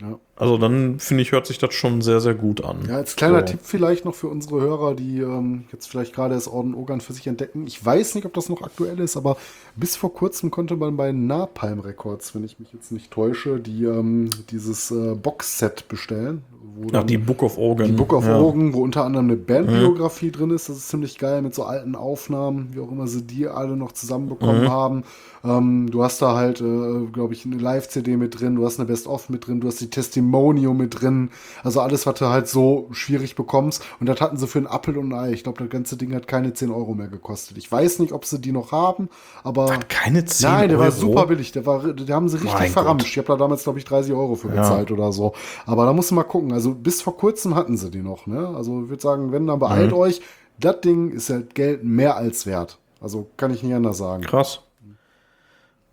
Ja. 0.00 0.18
Also 0.36 0.58
dann 0.58 0.98
finde 1.00 1.22
ich, 1.22 1.32
hört 1.32 1.46
sich 1.46 1.56
das 1.56 1.72
schon 1.72 2.02
sehr, 2.02 2.20
sehr 2.20 2.34
gut 2.34 2.62
an. 2.62 2.80
Ja, 2.86 2.96
als 2.96 3.16
kleiner 3.16 3.40
so. 3.40 3.46
Tipp 3.46 3.60
vielleicht 3.62 4.04
noch 4.04 4.14
für 4.14 4.28
unsere 4.28 4.60
Hörer, 4.60 4.94
die 4.94 5.20
ähm, 5.20 5.64
jetzt 5.72 5.86
vielleicht 5.88 6.14
gerade 6.14 6.34
das 6.34 6.48
Orden 6.48 6.74
Ogan 6.74 7.00
für 7.00 7.14
sich 7.14 7.26
entdecken. 7.26 7.66
Ich 7.66 7.82
weiß 7.82 8.14
nicht, 8.14 8.26
ob 8.26 8.34
das 8.34 8.50
noch 8.50 8.60
aktuell 8.60 9.00
ist, 9.00 9.16
aber 9.16 9.38
bis 9.74 9.96
vor 9.96 10.12
kurzem 10.12 10.50
konnte 10.50 10.76
man 10.76 10.98
bei 10.98 11.12
Napalm 11.12 11.80
Records, 11.80 12.34
wenn 12.34 12.44
ich 12.44 12.60
mich 12.60 12.74
jetzt 12.74 12.92
nicht 12.92 13.10
täusche, 13.10 13.58
die 13.58 13.84
ähm, 13.84 14.28
dieses 14.50 14.90
äh, 14.90 15.14
Boxset 15.14 15.88
bestellen. 15.88 16.44
Ach, 16.92 17.04
die 17.04 17.16
Book 17.16 17.42
of 17.42 17.56
Organ. 17.56 17.86
Die 17.86 17.92
Book 17.92 18.12
of 18.12 18.26
ja. 18.26 18.36
Organ, 18.38 18.74
wo 18.74 18.82
unter 18.82 19.04
anderem 19.04 19.26
eine 19.26 19.36
Bandbiografie 19.36 20.26
mhm. 20.26 20.32
drin 20.32 20.50
ist. 20.50 20.68
Das 20.68 20.76
ist 20.76 20.88
ziemlich 20.88 21.16
geil 21.16 21.40
mit 21.40 21.54
so 21.54 21.64
alten 21.64 21.94
Aufnahmen, 21.94 22.68
wie 22.72 22.80
auch 22.80 22.92
immer 22.92 23.06
sie 23.06 23.22
die 23.22 23.48
alle 23.48 23.76
noch 23.78 23.92
zusammenbekommen 23.92 24.64
mhm. 24.64 24.70
haben. 24.70 25.04
Ähm, 25.44 25.90
du 25.90 26.02
hast 26.02 26.20
da 26.22 26.34
halt, 26.34 26.60
äh, 26.60 27.06
glaube 27.12 27.34
ich, 27.34 27.44
eine 27.44 27.56
Live-CD 27.56 28.16
mit 28.16 28.40
drin, 28.40 28.56
du 28.56 28.64
hast 28.64 28.78
eine 28.78 28.86
Best-of 28.86 29.28
mit 29.28 29.46
drin, 29.46 29.60
du 29.60 29.68
hast 29.68 29.80
die 29.80 29.90
Testimonial 29.90 30.74
mit 30.74 31.00
drin. 31.00 31.30
Also 31.62 31.80
alles, 31.80 32.06
was 32.06 32.18
du 32.18 32.26
halt 32.26 32.48
so 32.48 32.88
schwierig 32.92 33.36
bekommst. 33.36 33.84
Und 34.00 34.06
das 34.06 34.20
hatten 34.20 34.36
sie 34.36 34.46
für 34.46 34.58
einen 34.58 34.66
Appel 34.66 34.98
und 34.98 35.12
ein 35.12 35.18
Ei. 35.18 35.32
Ich 35.32 35.42
glaube, 35.42 35.62
das 35.62 35.70
ganze 35.70 35.96
Ding 35.96 36.14
hat 36.14 36.28
keine 36.28 36.52
10 36.52 36.70
Euro 36.70 36.94
mehr 36.94 37.08
gekostet. 37.08 37.58
Ich 37.58 37.70
weiß 37.70 37.98
nicht, 37.98 38.12
ob 38.12 38.24
sie 38.24 38.40
die 38.40 38.52
noch 38.52 38.72
haben, 38.72 39.08
aber. 39.44 39.72
Hat 39.72 39.88
keine 39.88 40.24
10 40.24 40.46
Euro? 40.46 40.56
Nein, 40.56 40.68
der 40.68 40.78
Euro? 40.78 40.86
war 40.86 40.92
super 40.92 41.26
billig. 41.26 41.52
Der 41.52 41.66
war, 41.66 41.92
die 41.92 42.12
haben 42.12 42.28
sie 42.28 42.36
richtig 42.36 42.58
mein 42.58 42.70
verramscht. 42.70 43.06
Gott. 43.06 43.10
Ich 43.12 43.18
habe 43.18 43.28
da 43.28 43.36
damals, 43.36 43.62
glaube 43.64 43.78
ich, 43.78 43.84
30 43.84 44.12
Euro 44.12 44.34
für 44.34 44.48
gezahlt 44.48 44.90
ja. 44.90 44.96
oder 44.96 45.12
so. 45.12 45.32
Aber 45.66 45.84
da 45.86 45.92
musst 45.92 46.10
du 46.10 46.14
mal 46.14 46.24
gucken. 46.24 46.52
Also 46.52 46.74
bis 46.74 47.02
vor 47.02 47.16
kurzem 47.16 47.54
hatten 47.54 47.76
sie 47.76 47.90
die 47.90 48.02
noch. 48.02 48.26
Ne? 48.26 48.48
Also 48.56 48.82
ich 48.82 48.88
würde 48.88 49.02
sagen, 49.02 49.32
wenn, 49.32 49.46
dann 49.46 49.58
beeilt 49.58 49.92
mhm. 49.92 49.98
euch. 49.98 50.20
Das 50.58 50.80
Ding 50.80 51.10
ist 51.10 51.28
halt 51.30 51.54
Geld 51.54 51.84
mehr 51.84 52.16
als 52.16 52.46
wert. 52.46 52.78
Also 53.00 53.28
kann 53.36 53.52
ich 53.52 53.62
nicht 53.62 53.74
anders 53.74 53.98
sagen. 53.98 54.22
Krass. 54.22 54.62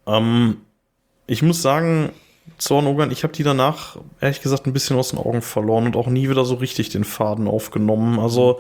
Ähm, 0.07 0.57
ich 1.27 1.41
muss 1.41 1.61
sagen, 1.61 2.09
Zornogan, 2.57 3.11
ich 3.11 3.23
habe 3.23 3.33
die 3.33 3.43
danach, 3.43 3.97
ehrlich 4.19 4.41
gesagt, 4.41 4.65
ein 4.67 4.73
bisschen 4.73 4.97
aus 4.97 5.09
den 5.09 5.19
Augen 5.19 5.41
verloren 5.41 5.85
und 5.85 5.95
auch 5.95 6.07
nie 6.07 6.29
wieder 6.29 6.45
so 6.45 6.55
richtig 6.55 6.89
den 6.89 7.03
Faden 7.03 7.47
aufgenommen. 7.47 8.19
Also 8.19 8.59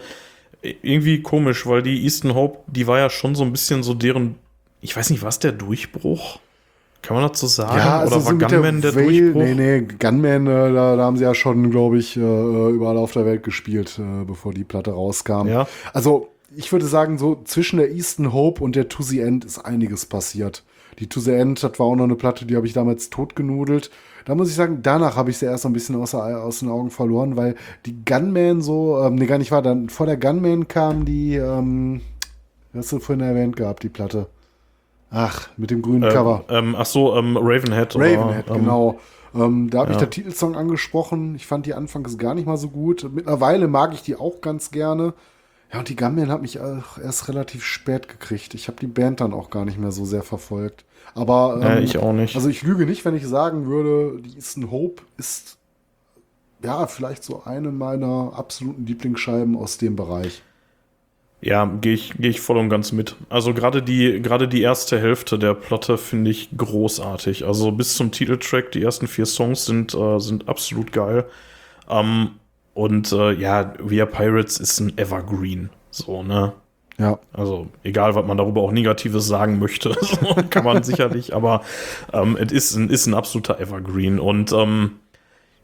irgendwie 0.61 1.21
komisch, 1.21 1.65
weil 1.67 1.81
die 1.81 2.03
Easton 2.03 2.35
Hope, 2.35 2.59
die 2.67 2.87
war 2.87 2.99
ja 2.99 3.09
schon 3.09 3.35
so 3.35 3.43
ein 3.43 3.51
bisschen 3.51 3.83
so 3.83 3.93
deren, 3.93 4.35
ich 4.81 4.95
weiß 4.95 5.09
nicht, 5.09 5.23
was 5.23 5.39
der 5.39 5.51
Durchbruch? 5.51 6.39
Kann 7.01 7.17
man 7.17 7.25
dazu 7.25 7.47
sagen? 7.47 7.77
Ja, 7.77 7.99
also 7.99 8.15
Oder 8.15 8.25
war 8.25 8.33
Gunman 8.49 8.81
der, 8.81 8.93
der 8.93 9.03
Durchbruch? 9.03 9.43
Nee, 9.43 9.55
nee, 9.55 9.81
Gunman, 9.81 10.47
äh, 10.47 10.73
da, 10.73 10.95
da, 10.95 11.03
haben 11.03 11.17
sie 11.17 11.25
ja 11.25 11.35
schon, 11.35 11.69
glaube 11.69 11.97
ich, 11.97 12.15
äh, 12.15 12.19
überall 12.19 12.95
auf 12.95 13.11
der 13.11 13.25
Welt 13.25 13.43
gespielt, 13.43 13.99
äh, 13.99 14.23
bevor 14.23 14.53
die 14.53 14.63
Platte 14.63 14.91
rauskam. 14.91 15.47
Ja. 15.47 15.67
Also, 15.91 16.29
ich 16.55 16.71
würde 16.71 16.85
sagen, 16.85 17.17
so 17.17 17.41
zwischen 17.43 17.77
der 17.77 17.91
Easton 17.91 18.31
Hope 18.31 18.63
und 18.63 18.77
der 18.77 18.87
To 18.87 19.03
The 19.03 19.19
End 19.19 19.43
ist 19.43 19.59
einiges 19.59 20.05
passiert. 20.05 20.63
Die 20.99 21.07
To 21.07 21.19
The 21.19 21.31
End, 21.31 21.63
das 21.63 21.79
war 21.79 21.85
auch 21.85 21.95
noch 21.95 22.03
eine 22.03 22.15
Platte, 22.15 22.45
die 22.45 22.55
habe 22.55 22.67
ich 22.67 22.73
damals 22.73 23.09
totgenudelt. 23.09 23.89
Da 24.25 24.35
muss 24.35 24.49
ich 24.49 24.55
sagen, 24.55 24.79
danach 24.81 25.15
habe 25.15 25.31
ich 25.31 25.37
sie 25.37 25.45
erst 25.45 25.65
ein 25.65 25.73
bisschen 25.73 25.95
aus, 25.95 26.15
aus, 26.15 26.59
den 26.59 26.69
Augen 26.69 26.91
verloren, 26.91 27.35
weil 27.35 27.55
die 27.85 28.05
Gunman 28.05 28.61
so, 28.61 29.01
ähm, 29.03 29.15
nee, 29.15 29.25
gar 29.25 29.37
nicht 29.37 29.51
war, 29.51 29.61
dann 29.61 29.89
vor 29.89 30.05
der 30.05 30.17
Gunman 30.17 30.67
kam 30.67 31.03
die, 31.03 31.35
ähm, 31.35 32.01
hast 32.73 32.91
du 32.91 32.99
vorhin 32.99 33.25
erwähnt 33.25 33.55
gehabt, 33.55 33.83
die 33.83 33.89
Platte. 33.89 34.27
Ach, 35.11 35.49
mit 35.57 35.71
dem 35.71 35.81
grünen 35.81 36.03
ähm, 36.03 36.09
Cover. 36.09 36.45
Ähm, 36.49 36.75
ach 36.77 36.85
so, 36.85 37.15
ähm, 37.15 37.37
Ravenhead. 37.37 37.95
Ravenhead, 37.95 38.49
oder, 38.49 38.55
ähm, 38.55 38.61
genau. 38.61 38.99
Ähm, 39.35 39.69
da 39.69 39.79
habe 39.79 39.89
ja. 39.89 39.93
ich 39.95 39.99
der 39.99 40.09
Titelsong 40.09 40.55
angesprochen. 40.55 41.35
Ich 41.35 41.45
fand 41.45 41.65
die 41.65 41.73
anfangs 41.73 42.17
gar 42.17 42.33
nicht 42.33 42.47
mal 42.47 42.57
so 42.57 42.69
gut. 42.69 43.07
Mittlerweile 43.13 43.67
mag 43.67 43.93
ich 43.93 44.01
die 44.01 44.15
auch 44.15 44.41
ganz 44.41 44.71
gerne. 44.71 45.13
Ja, 45.73 45.79
und 45.79 45.89
die 45.89 45.95
Gambian 45.95 46.29
hat 46.29 46.43
mich 46.43 46.59
auch 46.59 46.99
erst 46.99 47.27
relativ 47.27 47.65
spät 47.65 48.07
gekriegt. 48.07 48.53
Ich 48.53 48.67
habe 48.67 48.79
die 48.79 48.87
Band 48.87 49.21
dann 49.21 49.33
auch 49.33 49.49
gar 49.49 49.65
nicht 49.65 49.79
mehr 49.79 49.91
so 49.91 50.05
sehr 50.05 50.21
verfolgt. 50.21 50.85
Aber 51.15 51.55
ähm, 51.55 51.61
ja, 51.63 51.79
ich 51.79 51.97
auch 51.97 52.13
nicht. 52.13 52.35
Also 52.35 52.47
ich 52.47 52.61
lüge 52.61 52.85
nicht, 52.85 53.03
wenn 53.05 53.15
ich 53.15 53.25
sagen 53.25 53.65
würde, 53.65 54.21
die 54.21 54.35
Easton 54.35 54.69
Hope 54.69 55.01
ist 55.17 55.57
ja 56.63 56.85
vielleicht 56.85 57.23
so 57.23 57.43
eine 57.43 57.71
meiner 57.71 58.33
absoluten 58.35 58.85
Lieblingsscheiben 58.85 59.57
aus 59.57 59.79
dem 59.79 59.95
Bereich. 59.95 60.43
Ja, 61.41 61.65
gehe 61.65 61.95
ich, 61.95 62.13
geh 62.19 62.29
ich 62.29 62.39
voll 62.39 62.57
und 62.57 62.69
ganz 62.69 62.91
mit. 62.91 63.15
Also 63.29 63.53
gerade 63.53 63.81
die, 63.81 64.21
gerade 64.21 64.47
die 64.47 64.61
erste 64.61 64.99
Hälfte 64.99 65.39
der 65.39 65.55
Platte 65.55 65.97
finde 65.97 66.29
ich 66.31 66.55
großartig. 66.55 67.45
Also 67.45 67.71
bis 67.71 67.95
zum 67.95 68.11
Titeltrack, 68.11 68.71
die 68.71 68.83
ersten 68.83 69.07
vier 69.07 69.25
Songs 69.25 69.65
sind, 69.65 69.93
äh, 69.95 70.19
sind 70.19 70.47
absolut 70.47 70.93
geil. 70.93 71.25
Ähm, 71.89 72.29
und 72.73 73.11
äh, 73.11 73.33
ja, 73.33 73.73
Via 73.79 74.05
Pirates 74.05 74.59
ist 74.59 74.79
ein 74.79 74.97
Evergreen. 74.97 75.69
So, 75.91 76.23
ne? 76.23 76.53
Ja. 76.97 77.19
Also, 77.33 77.67
egal, 77.83 78.15
was 78.15 78.25
man 78.25 78.37
darüber 78.37 78.61
auch 78.61 78.71
Negatives 78.71 79.27
sagen 79.27 79.59
möchte, 79.59 79.95
kann 80.49 80.63
man 80.63 80.83
sicherlich, 80.83 81.35
aber 81.35 81.61
ähm, 82.11 82.37
es 82.39 82.51
ist 82.51 82.75
ein, 82.75 82.89
ist 82.89 83.07
ein 83.07 83.13
absoluter 83.13 83.59
Evergreen. 83.59 84.19
Und 84.19 84.51
ähm, 84.51 84.91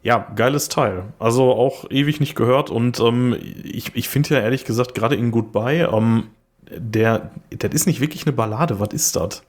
ja, 0.02 0.32
geiles 0.36 0.70
Teil. 0.70 1.04
Also 1.20 1.52
auch 1.52 1.90
ewig 1.90 2.20
nicht 2.20 2.36
gehört. 2.36 2.70
Und 2.70 3.00
ähm, 3.00 3.36
ich, 3.64 3.96
ich 3.96 4.10
finde 4.10 4.36
ja 4.36 4.42
ehrlich 4.42 4.66
gesagt, 4.66 4.96
gerade 4.96 5.16
in 5.16 5.32
Goodbye, 5.32 5.90
ähm, 5.92 6.26
der, 6.72 7.32
das 7.50 7.72
ist 7.74 7.86
nicht 7.86 8.00
wirklich 8.00 8.26
eine 8.26 8.34
Ballade. 8.34 8.80
Was 8.80 8.90
ist 8.94 9.16
das? 9.16 9.44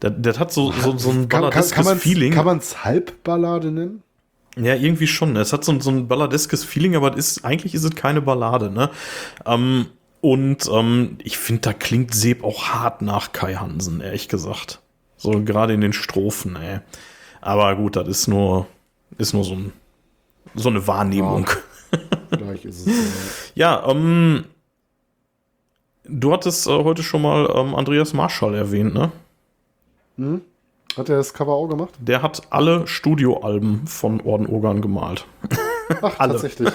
Das, 0.00 0.40
hat 0.40 0.52
so, 0.52 0.72
so, 0.72 0.98
so 0.98 1.10
ein 1.10 1.28
balladeskes 1.28 1.92
Feeling. 1.92 2.32
Kann 2.32 2.46
man 2.46 2.58
es 2.58 2.84
Halbballade 2.84 3.70
nennen? 3.70 4.02
Ja, 4.56 4.74
irgendwie 4.74 5.06
schon. 5.06 5.34
Es 5.36 5.52
hat 5.52 5.64
so, 5.64 5.78
so 5.80 5.90
ein 5.90 6.08
balladeskes 6.08 6.64
Feeling, 6.64 6.94
aber 6.94 7.16
ist, 7.16 7.44
eigentlich 7.44 7.74
ist 7.74 7.84
es 7.84 7.94
keine 7.94 8.20
Ballade, 8.20 8.70
ne? 8.70 8.90
Ähm, 9.46 9.86
und 10.20 10.68
ähm, 10.70 11.18
ich 11.22 11.38
finde, 11.38 11.62
da 11.62 11.72
klingt 11.72 12.14
Seb 12.14 12.44
auch 12.44 12.68
hart 12.68 13.02
nach 13.02 13.32
Kai 13.32 13.54
Hansen, 13.54 14.00
ehrlich 14.00 14.28
gesagt. 14.28 14.80
So 15.16 15.42
gerade 15.42 15.72
in 15.72 15.80
den 15.80 15.92
Strophen, 15.92 16.56
ey. 16.56 16.80
Aber 17.40 17.74
gut, 17.76 17.96
das 17.96 18.06
ist 18.08 18.28
nur, 18.28 18.66
ist 19.18 19.32
nur 19.32 19.44
so, 19.44 19.54
ein, 19.54 19.72
so 20.54 20.68
eine 20.68 20.86
Wahrnehmung. 20.86 21.48
Ja, 21.90 21.98
vielleicht 22.30 22.64
ist 22.66 22.86
es. 22.86 23.52
ja, 23.54 23.84
ähm, 23.88 24.44
du 26.04 26.32
hattest 26.32 26.66
äh, 26.66 26.70
heute 26.70 27.02
schon 27.02 27.22
mal 27.22 27.50
ähm, 27.54 27.74
Andreas 27.74 28.12
Marschall 28.12 28.54
erwähnt, 28.54 28.94
ne? 28.94 29.12
Hm? 30.18 30.42
Hat 30.96 31.08
er 31.08 31.16
das 31.16 31.32
Cover 31.32 31.52
auch 31.52 31.68
gemacht? 31.68 31.94
Der 31.98 32.22
hat 32.22 32.42
alle 32.50 32.86
Studioalben 32.86 33.86
von 33.86 34.20
Orden 34.20 34.46
Organ 34.46 34.82
gemalt. 34.82 35.26
Ach, 36.02 36.14
alle. 36.18 36.32
tatsächlich. 36.32 36.68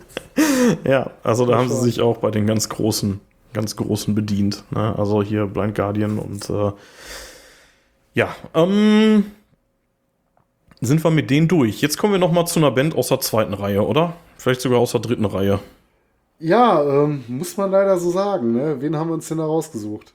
ja, 0.84 1.10
also 1.22 1.46
da 1.46 1.58
haben 1.58 1.68
sie 1.68 1.80
sich 1.80 2.00
auch 2.00 2.18
bei 2.18 2.30
den 2.30 2.46
ganz 2.46 2.68
großen, 2.68 3.20
ganz 3.52 3.76
großen 3.76 4.14
bedient. 4.14 4.64
Ne? 4.70 4.94
Also 4.96 5.22
hier 5.22 5.46
Blind 5.46 5.74
Guardian 5.74 6.18
und 6.18 6.48
äh, 6.48 6.72
ja, 8.14 8.34
ähm, 8.54 9.24
sind 10.80 11.02
wir 11.02 11.10
mit 11.10 11.30
denen 11.30 11.48
durch. 11.48 11.80
Jetzt 11.80 11.98
kommen 11.98 12.12
wir 12.12 12.20
noch 12.20 12.32
mal 12.32 12.46
zu 12.46 12.60
einer 12.60 12.70
Band 12.70 12.96
aus 12.96 13.08
der 13.08 13.20
zweiten 13.20 13.54
Reihe, 13.54 13.84
oder? 13.84 14.14
Vielleicht 14.36 14.60
sogar 14.60 14.78
aus 14.78 14.92
der 14.92 15.00
dritten 15.00 15.24
Reihe. 15.24 15.58
Ja, 16.38 16.82
ähm, 16.82 17.24
muss 17.26 17.56
man 17.56 17.70
leider 17.70 17.98
so 17.98 18.10
sagen. 18.10 18.52
Ne? 18.52 18.76
Wen 18.80 18.96
haben 18.96 19.08
wir 19.08 19.14
uns 19.14 19.28
denn 19.28 19.38
da 19.38 19.46
rausgesucht? 19.46 20.12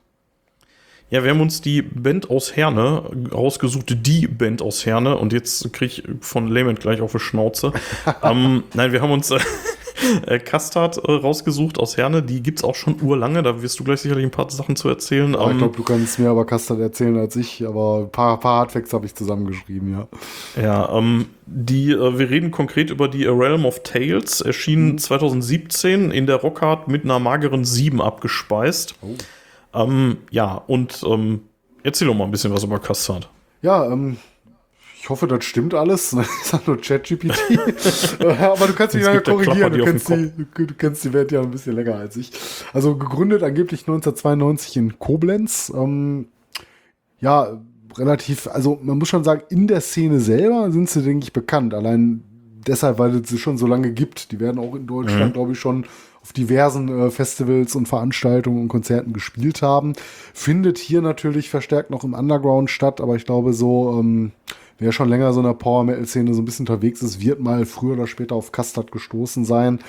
Ja, 1.12 1.24
wir 1.24 1.32
haben 1.32 1.42
uns 1.42 1.62
die 1.62 1.82
Band 1.82 2.30
aus 2.30 2.56
Herne 2.56 3.04
rausgesucht, 3.34 4.06
die 4.06 4.28
Band 4.28 4.62
aus 4.62 4.86
Herne. 4.86 5.18
Und 5.18 5.34
jetzt 5.34 5.74
kriege 5.74 5.92
ich 5.92 6.04
von 6.22 6.48
Lament 6.48 6.80
gleich 6.80 7.02
auf 7.02 7.14
die 7.14 7.20
Schnauze. 7.20 7.74
ähm, 8.24 8.64
nein, 8.76 8.92
wir 8.92 9.02
haben 9.02 9.12
uns 9.12 9.32
äh, 9.32 9.40
äh, 10.28 10.38
Kastard 10.38 10.98
äh, 10.98 11.12
rausgesucht 11.12 11.80
aus 11.80 11.98
Herne. 11.98 12.22
Die 12.22 12.44
gibt 12.44 12.60
es 12.60 12.64
auch 12.64 12.76
schon 12.76 13.02
urlange. 13.02 13.42
Da 13.42 13.64
wirst 13.64 13.80
du 13.80 13.84
gleich 13.84 14.02
sicherlich 14.02 14.24
ein 14.24 14.30
paar 14.30 14.52
Sachen 14.52 14.76
zu 14.76 14.88
erzählen. 14.88 15.34
Ja, 15.34 15.46
ich 15.46 15.52
ähm, 15.52 15.58
glaube, 15.58 15.78
du 15.78 15.84
kannst 15.84 16.20
mehr 16.20 16.30
über 16.30 16.46
Kastard 16.46 16.80
erzählen 16.80 17.18
als 17.18 17.36
ich. 17.36 17.66
Aber 17.66 18.02
ein 18.02 18.12
paar, 18.12 18.40
paar 18.40 18.60
Hardfacts 18.60 18.94
habe 18.94 19.08
ich 19.08 19.16
zusammengeschrieben, 19.16 19.92
ja. 19.92 20.08
Ja, 20.62 20.96
ähm, 20.96 21.26
die, 21.48 21.90
äh, 21.90 22.20
wir 22.20 22.30
reden 22.30 22.52
konkret 22.52 22.92
über 22.92 23.08
die 23.08 23.28
A 23.28 23.32
Realm 23.32 23.66
of 23.66 23.82
Tales. 23.82 24.42
Erschien 24.42 24.92
mhm. 24.92 24.98
2017 25.00 26.12
in 26.12 26.28
der 26.28 26.36
Rockhard 26.36 26.88
mit 26.88 27.04
einer 27.04 27.18
mageren 27.18 27.66
7 27.66 28.00
abgespeist. 28.00 28.94
Oh. 29.02 29.16
Ähm, 29.74 30.18
ja, 30.32 30.56
und 30.56 31.04
ähm, 31.06 31.42
erzähl 31.84 32.08
doch 32.08 32.16
mal 32.16 32.26
ein 32.26 32.32
bisschen 32.32 32.54
was 32.54 32.64
über 32.64 32.80
Custard. 32.80 33.30
Ja, 33.62 33.92
ähm, 33.92 34.18
ich 35.02 35.10
hoffe, 35.10 35.28
das 35.28 35.46
stimmt 35.46 35.74
alles. 35.74 36.12
Das 36.12 36.28
ist 36.28 36.54
halt 36.54 36.68
nur 36.68 36.78
ChatGPT. 36.78 37.32
Aber 38.20 38.68
du 38.68 38.74
kannst 38.74 38.96
mich 38.96 39.06
ja 39.06 39.20
korrigieren. 39.22 39.74
Du 39.74 39.84
kennst, 39.84 40.10
die, 40.10 40.32
du 40.68 40.74
kennst 40.74 41.04
die 41.06 41.14
Welt 41.14 41.32
ja 41.32 41.42
ein 41.42 41.52
bisschen 41.52 41.76
länger 41.76 41.96
als 41.96 42.18
ich. 42.18 42.32
Also 42.74 42.96
gegründet 42.96 43.42
angeblich 43.42 43.82
1992 43.82 44.78
in 44.78 45.00
Koblenz. 45.00 45.72
Ähm, 45.74 46.28
ja, 47.22 47.60
relativ, 47.98 48.48
also 48.48 48.80
man 48.82 48.98
muss 48.98 49.08
schon 49.08 49.24
sagen, 49.24 49.44
in 49.50 49.68
der 49.68 49.82
Szene 49.82 50.20
selber 50.20 50.72
sind 50.72 50.90
sie, 50.90 51.02
denke 51.02 51.24
ich, 51.24 51.34
bekannt. 51.34 51.74
Allein 51.74 52.24
deshalb, 52.68 53.00
weil 53.00 53.16
es 53.16 53.30
sie 53.30 53.38
schon 53.38 53.58
so 53.58 53.68
lange 53.68 53.92
gibt. 53.92 54.32
Die 54.32 54.40
werden 54.40 54.60
auch 54.60 54.76
in 54.76 54.86
Deutschland, 54.86 55.28
mhm. 55.28 55.34
glaube 55.34 55.54
ich, 55.54 55.60
schon 55.60 55.86
auf 56.30 56.34
diversen 56.34 56.90
äh, 56.90 57.10
Festivals 57.10 57.76
und 57.76 57.88
Veranstaltungen 57.88 58.62
und 58.62 58.68
Konzerten 58.68 59.14
gespielt 59.14 59.64
haben. 59.64 59.94
Findet 60.32 60.78
hier 60.78 61.02
natürlich 61.02 61.50
verstärkt 61.50 61.90
noch 61.90 62.04
im 62.04 62.14
Underground 62.14 62.70
statt, 62.70 63.02
aber 63.02 63.16
ich 63.16 63.26
glaube 63.26 63.54
so, 63.54 63.98
ähm, 64.00 64.32
wer 64.78 64.92
schon 64.92 65.10
länger 65.10 65.34
so 65.34 65.40
in 65.40 65.48
der 65.48 65.54
Power-Metal-Szene 65.54 66.36
so 66.36 66.44
ein 66.44 66.46
bisschen 66.46 66.68
unterwegs 66.68 67.02
ist, 67.02 67.20
wird 67.20 67.40
mal 67.40 67.66
früher 67.66 67.94
oder 67.94 68.06
später 68.06 68.36
auf 68.36 68.52
Custard 68.52 68.92
gestoßen 68.92 69.44
sein. 69.44 69.80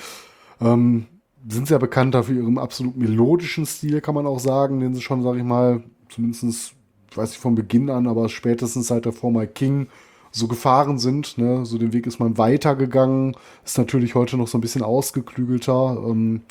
Ähm, 0.59 1.05
sind 1.47 1.67
sehr 1.67 1.79
bekannt 1.79 2.15
dafür 2.15 2.37
ihrem 2.41 2.57
absolut 2.57 2.97
melodischen 2.97 3.67
Stil, 3.67 4.01
kann 4.01 4.15
man 4.15 4.25
auch 4.25 4.39
sagen, 4.39 4.79
den 4.79 4.95
sie 4.95 5.01
schon, 5.01 5.21
sag 5.21 5.37
ich 5.37 5.43
mal, 5.43 5.83
zumindest 6.09 6.73
ich 7.11 7.17
weiß 7.17 7.29
nicht 7.29 7.39
von 7.39 7.55
Beginn 7.55 7.89
an, 7.91 8.07
aber 8.07 8.29
spätestens 8.29 8.87
seit 8.87 9.05
der 9.05 9.11
Former 9.11 9.45
King 9.45 9.87
so 10.31 10.47
gefahren 10.47 10.97
sind. 10.97 11.37
Ne? 11.37 11.65
So 11.65 11.77
den 11.77 11.93
Weg 11.93 12.07
ist 12.07 12.19
man 12.19 12.37
weitergegangen. 12.37 13.35
Ist 13.65 13.77
natürlich 13.77 14.15
heute 14.15 14.37
noch 14.37 14.47
so 14.47 14.57
ein 14.57 14.61
bisschen 14.61 14.83
ausgeklügelter. 14.83 15.97
Ähm, 16.07 16.41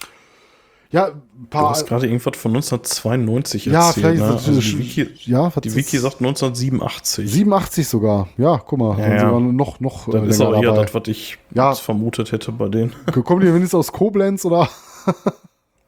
ja, 0.91 1.07
ein 1.07 1.47
paar. 1.49 1.63
Du 1.63 1.69
hast 1.71 1.87
gerade 1.87 2.07
irgendwas 2.07 2.37
von 2.37 2.51
1992 2.53 3.67
ja, 3.67 3.89
erzählt. 3.89 3.97
Ja, 3.97 4.11
vielleicht 4.11 4.23
ne? 4.23 4.53
also 4.53 4.61
die, 4.61 4.79
Wiki, 4.79 5.09
ja, 5.31 5.49
die 5.51 5.75
Wiki 5.75 5.99
sagt 5.99 6.21
1987. 6.21 7.31
87 7.31 7.89
sogar. 7.89 8.29
Ja, 8.37 8.59
guck 8.59 8.79
mal. 8.79 8.99
Ja, 8.99 9.15
ja. 9.15 9.41
noch, 9.41 9.81
noch. 9.81 10.11
Dann 10.11 10.27
äh, 10.27 10.29
ist 10.29 10.41
auch 10.41 10.61
eher 10.61 10.75
das, 10.75 10.93
was 10.93 11.07
ich 11.07 11.39
ja. 11.55 11.75
vermutet 11.75 12.33
hätte 12.33 12.53
bei 12.53 12.69
denen. 12.69 12.93
Kommen 13.25 13.41
die 13.41 13.47
wenigstens 13.47 13.75
aus 13.75 13.93
Koblenz 13.93 14.45
oder? 14.45 14.69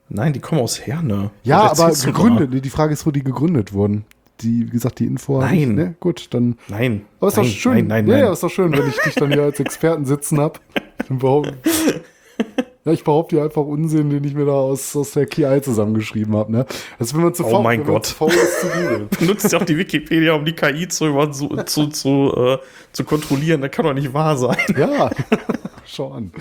Nein, 0.09 0.33
die 0.33 0.41
kommen 0.41 0.61
aus 0.61 0.81
Herne. 0.81 1.31
Ja, 1.43 1.71
aber 1.71 1.91
gegründet. 1.91 2.65
Die 2.65 2.71
Frage 2.71 2.93
ist, 2.93 3.05
wo 3.07 3.11
die 3.11 3.25
gegründet 3.25 3.73
wurden 3.73 4.05
die, 4.41 4.67
wie 4.67 4.71
gesagt, 4.71 4.99
die 4.99 5.07
Info. 5.07 5.41
Nein. 5.41 5.75
Ne? 5.75 5.95
Gut, 6.01 6.29
dann. 6.31 6.57
Nein. 6.69 7.03
Aber 7.21 7.29
ist 7.29 7.37
nein, 7.37 7.47
doch 7.47 7.53
schön. 7.53 7.75
Nein, 7.75 7.87
nein, 7.87 8.07
ja, 8.07 8.13
nein. 8.15 8.25
Ja, 8.25 8.33
ist 8.33 8.43
doch 8.43 8.51
schön, 8.51 8.73
wenn 8.73 8.89
ich 8.89 8.99
dich 8.99 9.15
dann 9.15 9.33
hier 9.33 9.43
als 9.43 9.61
Experten 9.61 10.05
sitzen 10.05 10.41
habe. 10.41 10.61
Ja, 12.85 12.91
ich 12.91 13.05
behaupte 13.05 13.37
hier 13.37 13.45
einfach 13.45 13.63
Unsinn, 13.63 14.11
den 14.11 14.25
ich 14.25 14.35
mir 14.35 14.45
da 14.45 14.53
aus, 14.53 14.97
aus 14.97 15.13
der 15.13 15.27
KI 15.27 15.63
zusammengeschrieben 15.63 16.35
habe. 16.37 16.51
Ne? 16.51 16.67
Das 16.99 17.15
wenn 17.15 17.23
man 17.23 17.33
zu 17.33 17.45
oh 17.45 17.51
faul, 17.51 17.63
mein 17.63 17.85
Gott. 17.85 18.09
faul 18.09 18.33
ist 18.33 18.61
zu 18.61 18.67
googeln. 18.67 19.09
Benutzt 19.21 19.53
ja 19.53 19.61
auch 19.61 19.65
die 19.65 19.79
Wikipedia, 19.79 20.33
um 20.33 20.45
die 20.45 20.53
KI 20.53 20.89
zu, 20.89 21.15
zu, 21.31 21.49
zu, 21.63 21.87
zu, 21.87 22.35
äh, 22.37 22.59
zu 22.93 23.05
kontrollieren. 23.05 23.61
Das 23.61 23.71
kann 23.71 23.85
doch 23.85 23.95
nicht 23.95 24.13
wahr 24.13 24.37
sein. 24.37 24.57
Ja, 24.77 25.11
schau 25.93 26.13
an. 26.13 26.33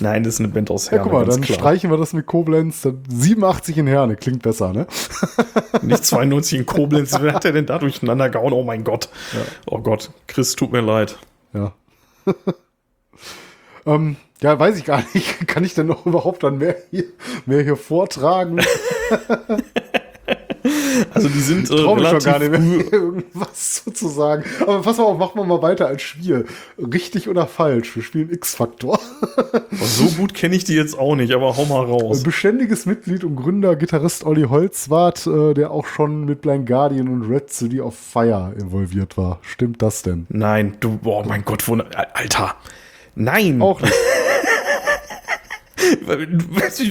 Nein, 0.00 0.22
das 0.22 0.34
ist 0.34 0.40
eine 0.40 0.48
Band 0.48 0.70
aus 0.70 0.90
Herne. 0.90 0.98
Ja, 0.98 1.02
guck 1.04 1.12
mal, 1.12 1.24
dann 1.24 1.40
klar. 1.40 1.58
streichen 1.58 1.90
wir 1.90 1.96
das 1.96 2.12
mit 2.12 2.26
Koblenz. 2.26 2.82
87 2.82 3.78
in 3.78 3.86
Herne, 3.86 4.16
klingt 4.16 4.42
besser, 4.42 4.72
ne? 4.72 4.86
Nicht 5.82 6.04
92 6.04 6.58
in 6.58 6.66
Koblenz. 6.66 7.16
Wer 7.20 7.34
hat 7.34 7.44
der 7.44 7.52
denn 7.52 7.66
da 7.66 7.78
durcheinander 7.78 8.28
gehauen? 8.28 8.52
Oh 8.52 8.64
mein 8.64 8.84
Gott. 8.84 9.08
Ja. 9.32 9.40
Oh 9.66 9.78
Gott. 9.78 10.10
Chris, 10.26 10.56
tut 10.56 10.72
mir 10.72 10.80
leid. 10.80 11.18
Ja. 11.52 11.72
ähm, 13.86 14.16
ja, 14.40 14.58
weiß 14.58 14.76
ich 14.78 14.84
gar 14.84 15.04
nicht. 15.14 15.46
Kann 15.46 15.64
ich 15.64 15.74
denn 15.74 15.86
noch 15.86 16.06
überhaupt 16.06 16.42
dann 16.42 16.58
mehr 16.58 16.76
hier, 16.90 17.04
mehr 17.46 17.62
hier 17.62 17.76
vortragen? 17.76 18.60
Also 21.12 21.28
die 21.28 21.40
sind 21.40 21.70
ich 21.70 21.76
äh, 21.76 21.80
relativ 21.80 22.24
gar 22.24 22.38
nicht 22.38 22.50
mehr 22.50 22.60
irgendwas 22.92 23.84
zu 23.92 24.08
sagen. 24.08 24.44
Aber 24.60 24.82
pass 24.82 24.98
mal 24.98 25.04
auf, 25.04 25.18
machen 25.18 25.32
wir 25.36 25.44
mal 25.44 25.62
weiter 25.62 25.86
als 25.86 26.02
Spiel. 26.02 26.46
Richtig 26.78 27.28
oder 27.28 27.46
falsch? 27.46 27.94
Wir 27.96 28.02
spielen 28.02 28.30
X-Faktor. 28.32 28.98
so 29.72 30.04
gut 30.16 30.34
kenne 30.34 30.56
ich 30.56 30.64
die 30.64 30.74
jetzt 30.74 30.98
auch 30.98 31.16
nicht, 31.16 31.32
aber 31.32 31.56
hau 31.56 31.64
mal 31.64 31.84
raus. 31.84 32.22
Beständiges 32.22 32.86
Mitglied 32.86 33.24
und 33.24 33.36
Gründer, 33.36 33.76
Gitarrist 33.76 34.24
Olli 34.24 34.44
Holzwart, 34.44 35.26
äh, 35.26 35.54
der 35.54 35.70
auch 35.70 35.86
schon 35.86 36.24
mit 36.24 36.42
Blind 36.42 36.66
Guardian 36.66 37.08
und 37.08 37.30
Red 37.30 37.50
City 37.50 37.80
of 37.80 37.94
Fire 37.96 38.54
involviert 38.58 39.16
war. 39.16 39.38
Stimmt 39.42 39.82
das 39.82 40.02
denn? 40.02 40.26
Nein, 40.28 40.76
du, 40.80 40.98
oh 41.04 41.24
mein 41.26 41.44
Gott, 41.44 41.66
wo, 41.68 41.74
Alter. 42.14 42.54
Nein. 43.14 43.60
Auch 43.60 43.80
nicht. 43.80 43.94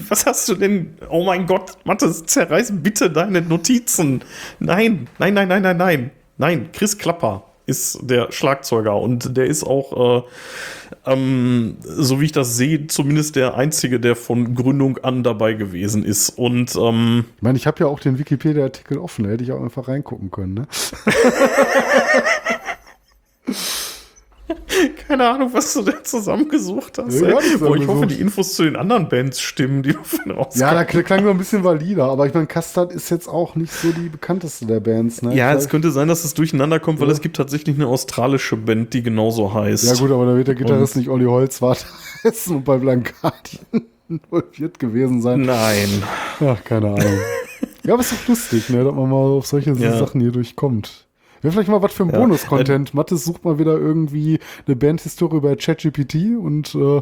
Was 0.09 0.25
hast 0.25 0.49
du 0.49 0.55
denn? 0.55 0.95
Oh 1.09 1.23
mein 1.23 1.45
Gott, 1.45 1.73
Mathis, 1.83 2.25
zerreiß 2.25 2.73
bitte 2.75 3.09
deine 3.09 3.41
Notizen. 3.41 4.23
Nein, 4.59 5.07
nein, 5.17 5.33
nein, 5.33 5.47
nein, 5.47 5.61
nein, 5.61 5.77
nein. 5.77 6.11
Nein, 6.37 6.69
Chris 6.71 6.97
Klapper 6.97 7.43
ist 7.65 7.99
der 8.01 8.31
Schlagzeuger 8.31 8.95
und 8.95 9.37
der 9.37 9.45
ist 9.45 9.63
auch, 9.63 10.23
äh, 11.05 11.11
ähm, 11.11 11.77
so 11.81 12.19
wie 12.19 12.25
ich 12.25 12.31
das 12.31 12.57
sehe, 12.57 12.87
zumindest 12.87 13.35
der 13.35 13.55
Einzige, 13.55 13.99
der 13.99 14.15
von 14.15 14.55
Gründung 14.55 14.97
an 14.99 15.23
dabei 15.23 15.53
gewesen 15.53 16.03
ist. 16.03 16.29
Und 16.29 16.75
ähm, 16.75 17.25
ich 17.37 17.43
meine, 17.43 17.57
ich 17.57 17.67
habe 17.67 17.81
ja 17.81 17.87
auch 17.87 17.99
den 17.99 18.17
Wikipedia-Artikel 18.17 18.97
offen, 18.97 19.25
da 19.25 19.29
hätte 19.31 19.43
ich 19.43 19.51
auch 19.51 19.61
einfach 19.61 19.87
reingucken 19.87 20.31
können, 20.31 20.53
ne? 20.55 20.67
Keine 25.07 25.27
Ahnung, 25.27 25.49
was 25.53 25.73
du 25.73 25.81
denn 25.81 26.03
zusammengesucht 26.03 26.97
hast. 26.97 27.21
Ja, 27.21 27.39
Boah, 27.59 27.75
ich 27.75 27.87
hoffe, 27.87 28.07
die 28.07 28.19
Infos 28.19 28.55
zu 28.55 28.63
den 28.63 28.75
anderen 28.75 29.09
Bands 29.09 29.41
stimmen, 29.41 29.83
die 29.83 29.93
davon 29.93 30.31
rauskommen. 30.31 30.59
Ja, 30.59 30.73
da 30.73 30.83
klang 30.83 31.23
so 31.23 31.29
ein 31.29 31.37
bisschen 31.37 31.63
valider, 31.63 32.05
aber 32.05 32.27
ich 32.27 32.33
meine, 32.33 32.47
Custard 32.47 32.91
ist 32.91 33.09
jetzt 33.09 33.27
auch 33.27 33.55
nicht 33.55 33.71
so 33.71 33.91
die 33.91 34.09
bekannteste 34.09 34.65
der 34.65 34.79
Bands. 34.79 35.21
Ne? 35.21 35.35
Ja, 35.35 35.53
es 35.53 35.69
könnte 35.69 35.91
sein, 35.91 36.07
dass 36.07 36.23
es 36.23 36.33
durcheinander 36.33 36.79
kommt, 36.79 36.99
ja. 36.99 37.05
weil 37.05 37.11
es 37.11 37.21
gibt 37.21 37.37
tatsächlich 37.37 37.75
eine 37.75 37.87
australische 37.87 38.55
Band, 38.57 38.93
die 38.93 39.03
genauso 39.03 39.53
heißt. 39.53 39.85
Ja 39.85 39.93
gut, 39.95 40.11
aber 40.11 40.25
da 40.25 40.35
wird 40.35 40.47
der 40.47 40.55
Gitarrist 40.55 40.95
und 40.95 41.01
nicht 41.01 41.09
Olli 41.09 41.25
Holzwart 41.25 41.85
heißen 42.23 42.55
und 42.55 42.65
bei 42.65 42.77
Blankardien 42.77 43.65
involviert 44.09 44.79
gewesen 44.79 45.21
sein. 45.21 45.41
Nein. 45.41 46.03
Ach, 46.39 46.63
keine 46.63 46.87
Ahnung. 46.87 47.19
ja, 47.83 47.93
aber 47.93 48.01
es 48.01 48.11
ist 48.11 48.21
doch 48.21 48.27
lustig, 48.29 48.69
ne, 48.69 48.83
dass 48.83 48.93
man 48.93 49.09
mal 49.09 49.15
auf 49.15 49.45
solche 49.45 49.73
ja. 49.73 49.97
Sachen 49.97 50.21
hier 50.21 50.31
durchkommt. 50.31 51.08
Wäre 51.41 51.51
vielleicht 51.53 51.69
mal 51.69 51.81
was 51.81 51.93
für 51.93 52.03
ein 52.03 52.09
ja. 52.09 52.19
Bonus-Content. 52.19 52.89
Äh, 52.89 52.95
Mathis 52.95 53.25
sucht 53.25 53.45
mal 53.45 53.59
wieder 53.59 53.77
irgendwie 53.77 54.39
eine 54.67 54.75
Bandhistorie 54.75 55.39
bei 55.39 55.55
ChatGPT 55.55 56.37
und 56.37 56.75
äh, 56.75 57.01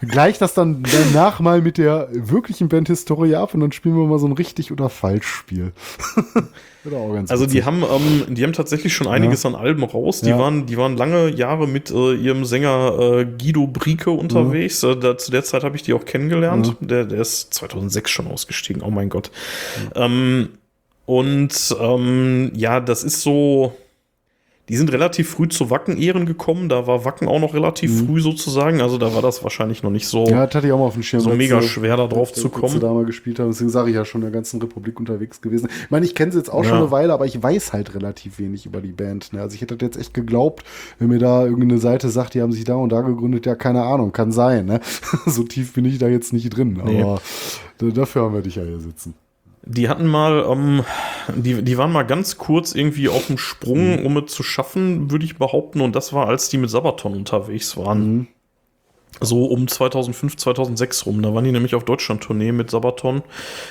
gleich 0.06 0.38
das 0.38 0.54
dann 0.54 0.82
danach 0.82 1.40
mal 1.40 1.60
mit 1.62 1.78
der 1.78 2.08
wirklichen 2.12 2.68
Bandhistorie 2.68 3.34
ab 3.34 3.54
und 3.54 3.60
dann 3.60 3.72
spielen 3.72 3.96
wir 3.96 4.06
mal 4.06 4.18
so 4.18 4.26
ein 4.26 4.32
richtig 4.32 4.70
oder 4.70 4.88
falsch 4.88 5.26
Spiel. 5.26 5.72
also 7.28 7.46
die 7.46 7.64
haben, 7.64 7.82
ähm, 7.82 8.34
die 8.34 8.44
haben 8.44 8.52
tatsächlich 8.52 8.94
schon 8.94 9.08
einiges 9.08 9.42
ja. 9.42 9.50
an 9.50 9.56
Alben 9.56 9.82
raus. 9.84 10.20
Die 10.20 10.30
ja. 10.30 10.38
waren, 10.38 10.66
die 10.66 10.76
waren 10.76 10.96
lange 10.96 11.30
Jahre 11.30 11.66
mit 11.66 11.90
äh, 11.90 12.14
ihrem 12.14 12.44
Sänger 12.44 12.96
äh, 12.98 13.24
Guido 13.24 13.66
Brieke 13.66 14.10
unterwegs. 14.10 14.82
Mhm. 14.82 14.90
Äh, 14.90 14.96
da, 14.96 15.18
zu 15.18 15.30
der 15.30 15.44
Zeit 15.44 15.64
habe 15.64 15.76
ich 15.76 15.82
die 15.82 15.92
auch 15.92 16.04
kennengelernt. 16.04 16.80
Mhm. 16.80 16.86
Der, 16.86 17.04
der 17.04 17.20
ist 17.20 17.52
2006 17.54 18.10
schon 18.10 18.26
ausgestiegen. 18.28 18.82
Oh 18.82 18.90
mein 18.90 19.08
Gott. 19.08 19.30
Mhm. 19.76 19.90
Ähm, 19.96 20.48
und 21.08 21.74
ähm, 21.80 22.52
ja, 22.54 22.80
das 22.80 23.02
ist 23.02 23.22
so. 23.22 23.72
Die 24.68 24.76
sind 24.76 24.92
relativ 24.92 25.30
früh 25.30 25.48
zu 25.48 25.70
Wacken-Ehren 25.70 26.26
gekommen. 26.26 26.68
Da 26.68 26.86
war 26.86 27.06
Wacken 27.06 27.26
auch 27.28 27.40
noch 27.40 27.54
relativ 27.54 27.90
mhm. 27.90 28.06
früh 28.06 28.20
sozusagen. 28.20 28.82
Also 28.82 28.98
da 28.98 29.14
war 29.14 29.22
das 29.22 29.42
wahrscheinlich 29.42 29.82
noch 29.82 29.88
nicht 29.88 30.06
so, 30.06 30.26
ja, 30.26 30.44
das 30.44 30.54
hatte 30.54 30.66
ich 30.66 30.72
auch 30.74 30.78
mal 30.78 30.84
auf 30.84 30.92
dem 30.92 31.02
Schirm, 31.02 31.22
so 31.22 31.30
mega 31.30 31.62
schwer 31.62 31.96
da 31.96 32.06
drauf 32.06 32.34
zu 32.34 32.50
kommen. 32.50 32.74
Sie 32.74 32.78
da 32.78 32.92
mal 32.92 33.06
gespielt 33.06 33.38
haben. 33.38 33.48
Deswegen 33.48 33.70
sage 33.70 33.88
ich 33.88 33.96
ja 33.96 34.04
schon 34.04 34.20
in 34.20 34.26
der 34.26 34.32
ganzen 34.32 34.60
Republik 34.60 35.00
unterwegs 35.00 35.40
gewesen. 35.40 35.70
Ich 35.84 35.90
meine, 35.90 36.04
ich 36.04 36.14
kenne 36.14 36.32
sie 36.32 36.36
jetzt 36.36 36.50
auch 36.50 36.62
ja. 36.62 36.68
schon 36.68 36.78
eine 36.78 36.90
Weile, 36.90 37.14
aber 37.14 37.24
ich 37.24 37.42
weiß 37.42 37.72
halt 37.72 37.94
relativ 37.94 38.38
wenig 38.38 38.66
über 38.66 38.82
die 38.82 38.92
Band. 38.92 39.32
Ne? 39.32 39.40
Also 39.40 39.54
ich 39.54 39.62
hätte 39.62 39.78
das 39.78 39.86
jetzt 39.86 39.96
echt 39.96 40.12
geglaubt, 40.12 40.62
wenn 40.98 41.08
mir 41.08 41.18
da 41.18 41.46
irgendeine 41.46 41.78
Seite 41.78 42.10
sagt, 42.10 42.34
die 42.34 42.42
haben 42.42 42.52
sich 42.52 42.64
da 42.64 42.74
und 42.74 42.90
da 42.90 43.00
gegründet. 43.00 43.46
Ja, 43.46 43.54
keine 43.54 43.84
Ahnung, 43.84 44.12
kann 44.12 44.30
sein. 44.30 44.66
Ne? 44.66 44.80
so 45.24 45.44
tief 45.44 45.72
bin 45.72 45.86
ich 45.86 45.96
da 45.96 46.08
jetzt 46.08 46.34
nicht 46.34 46.50
drin. 46.50 46.78
Nee. 46.84 47.00
Aber 47.00 47.22
dafür 47.78 48.24
haben 48.24 48.34
wir 48.34 48.42
dich 48.42 48.56
ja 48.56 48.64
hier 48.64 48.80
sitzen. 48.80 49.14
Die 49.62 49.88
hatten 49.88 50.06
mal, 50.06 50.46
ähm, 50.48 50.84
die, 51.34 51.62
die 51.62 51.78
waren 51.78 51.92
mal 51.92 52.04
ganz 52.04 52.38
kurz 52.38 52.74
irgendwie 52.74 53.08
auf 53.08 53.26
dem 53.26 53.38
Sprung, 53.38 54.00
mhm. 54.00 54.06
um 54.06 54.16
es 54.18 54.32
zu 54.32 54.42
schaffen, 54.42 55.10
würde 55.10 55.24
ich 55.24 55.36
behaupten. 55.36 55.80
Und 55.80 55.94
das 55.94 56.12
war, 56.12 56.28
als 56.28 56.48
die 56.48 56.58
mit 56.58 56.70
Sabaton 56.70 57.14
unterwegs 57.14 57.76
waren. 57.76 58.16
Mhm. 58.16 58.26
So 59.20 59.46
um 59.46 59.66
2005, 59.66 60.36
2006 60.36 61.06
rum. 61.06 61.22
Da 61.22 61.34
waren 61.34 61.44
die 61.44 61.52
nämlich 61.52 61.74
auf 61.74 61.84
Deutschland-Tournee 61.84 62.52
mit 62.52 62.70
Sabaton. 62.70 63.22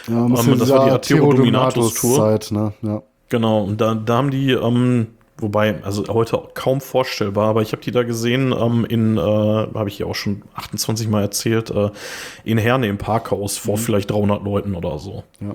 Ja, 0.07 0.25
ähm, 0.25 0.35
das 0.57 0.69
war 0.69 0.85
die 0.85 0.91
Atero 0.91 1.31
Dominatus-Tour. 1.31 2.39
Ne? 2.51 2.73
Ja. 2.81 3.03
Genau, 3.29 3.63
und 3.63 3.79
da, 3.79 3.95
da 3.95 4.17
haben 4.17 4.31
die, 4.31 4.51
ähm, 4.51 5.07
wobei, 5.37 5.81
also 5.83 6.05
heute 6.09 6.41
kaum 6.53 6.81
vorstellbar, 6.81 7.49
aber 7.49 7.61
ich 7.61 7.71
habe 7.71 7.81
die 7.81 7.91
da 7.91 8.03
gesehen 8.03 8.53
ähm, 8.57 8.85
in, 8.85 9.17
äh, 9.17 9.21
habe 9.21 9.87
ich 9.87 9.99
ja 9.99 10.05
auch 10.05 10.15
schon 10.15 10.43
28 10.55 11.07
Mal 11.07 11.21
erzählt, 11.21 11.69
äh, 11.69 11.91
in 12.43 12.57
Herne 12.57 12.87
im 12.87 12.97
Parkhaus 12.97 13.57
vor 13.57 13.77
mhm. 13.77 13.81
vielleicht 13.81 14.11
300 14.11 14.43
Leuten 14.43 14.75
oder 14.75 14.99
so. 14.99 15.23
Ja 15.39 15.53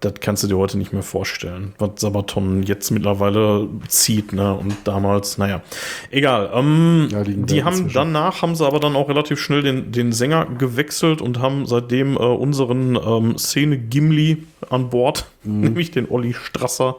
das 0.00 0.14
kannst 0.20 0.42
du 0.42 0.46
dir 0.46 0.58
heute 0.58 0.76
nicht 0.76 0.92
mehr 0.92 1.02
vorstellen, 1.02 1.74
was 1.78 1.92
Sabaton 1.96 2.62
jetzt 2.62 2.90
mittlerweile 2.90 3.66
zieht, 3.88 4.34
ne? 4.34 4.52
Und 4.52 4.76
damals, 4.84 5.38
naja, 5.38 5.62
egal. 6.10 6.50
Ähm, 6.52 7.08
ja, 7.10 7.24
die 7.24 7.64
haben 7.64 7.72
inzwischen. 7.72 7.94
danach 7.94 8.42
haben 8.42 8.54
sie 8.54 8.66
aber 8.66 8.78
dann 8.78 8.94
auch 8.94 9.08
relativ 9.08 9.40
schnell 9.40 9.62
den, 9.62 9.92
den 9.92 10.12
Sänger 10.12 10.44
gewechselt 10.46 11.22
und 11.22 11.40
haben 11.40 11.64
seitdem 11.64 12.16
äh, 12.16 12.18
unseren 12.18 12.96
ähm, 12.96 13.38
Szene 13.38 13.78
Gimli 13.78 14.44
an 14.68 14.90
Bord, 14.90 15.30
mhm. 15.44 15.60
nämlich 15.60 15.92
den 15.92 16.10
Olli 16.10 16.34
Strasser. 16.34 16.96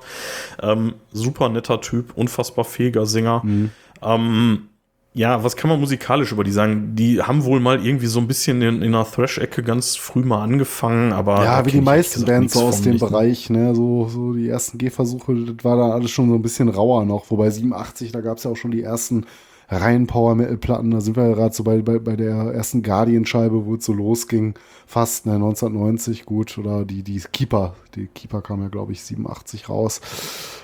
Ähm, 0.62 0.96
super 1.12 1.50
netter 1.50 1.82
Typ, 1.82 2.14
unfassbar 2.16 2.66
fähiger 2.66 3.06
Sänger. 3.06 3.42
Mhm. 3.44 3.70
Ähm, 4.02 4.70
ja, 5.18 5.44
was 5.44 5.56
kann 5.56 5.70
man 5.70 5.80
musikalisch 5.80 6.32
über 6.32 6.44
die 6.44 6.52
sagen? 6.52 6.96
Die 6.96 7.22
haben 7.22 7.44
wohl 7.44 7.60
mal 7.60 7.84
irgendwie 7.84 8.06
so 8.06 8.20
ein 8.20 8.28
bisschen 8.28 8.62
in, 8.62 8.84
in 8.84 8.94
einer 8.94 9.04
Thrash-Ecke 9.04 9.64
ganz 9.64 9.96
früh 9.96 10.22
mal 10.22 10.44
angefangen, 10.44 11.12
aber. 11.12 11.44
Ja, 11.44 11.66
wie 11.66 11.72
die 11.72 11.82
meisten 11.82 12.24
Bands 12.24 12.54
so 12.54 12.66
aus 12.66 12.84
dem 12.84 12.94
nicht. 12.94 13.02
Bereich, 13.02 13.50
ne? 13.50 13.74
So, 13.74 14.08
so 14.08 14.34
die 14.34 14.48
ersten 14.48 14.78
Gehversuche, 14.78 15.34
das 15.34 15.66
war 15.66 15.76
da 15.76 15.90
alles 15.90 16.12
schon 16.12 16.30
so 16.30 16.36
ein 16.36 16.42
bisschen 16.44 16.70
rauer 16.70 17.04
noch. 17.04 17.32
Wobei 17.32 17.50
87, 17.50 18.12
da 18.12 18.22
gab 18.22 18.38
es 18.38 18.44
ja 18.44 18.52
auch 18.52 18.56
schon 18.56 18.70
die 18.70 18.84
ersten 18.84 19.26
rein 19.70 20.08
Power 20.08 20.36
Metal 20.36 20.58
Platten. 20.58 20.92
Da 20.92 21.02
sind 21.02 21.16
wir 21.16 21.28
ja 21.28 21.34
gerade 21.34 21.54
so 21.54 21.64
bei, 21.64 21.82
bei, 21.82 22.00
bei 22.00 22.16
der 22.16 22.34
ersten 22.54 22.84
Guardian 22.84 23.26
Scheibe, 23.26 23.66
wo 23.66 23.76
es 23.76 23.86
so 23.86 23.94
losging. 23.94 24.54
Fast, 24.86 25.26
ne, 25.26 25.34
1990, 25.34 26.26
gut. 26.26 26.58
Oder 26.58 26.86
die, 26.86 27.04
die 27.04 27.22
Keeper. 27.32 27.76
Die 27.96 28.08
Keeper 28.08 28.42
kam 28.42 28.62
ja, 28.62 28.70
glaube 28.70 28.94
ich, 28.94 29.02
87 29.02 29.70
raus. 29.70 30.02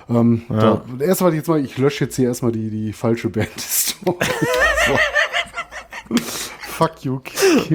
Ähm, 0.10 0.44
ja. 0.50 0.82
da, 0.98 1.04
erstmal 1.04 1.34
jetzt 1.34 1.48
mal, 1.48 1.64
ich 1.64 1.78
lösche 1.78 2.06
jetzt 2.06 2.16
hier 2.16 2.28
erstmal 2.30 2.52
die, 2.52 2.70
die 2.70 2.94
falsche 2.94 3.30
Band. 3.30 3.50
Fuck 6.62 7.04
you. 7.04 7.20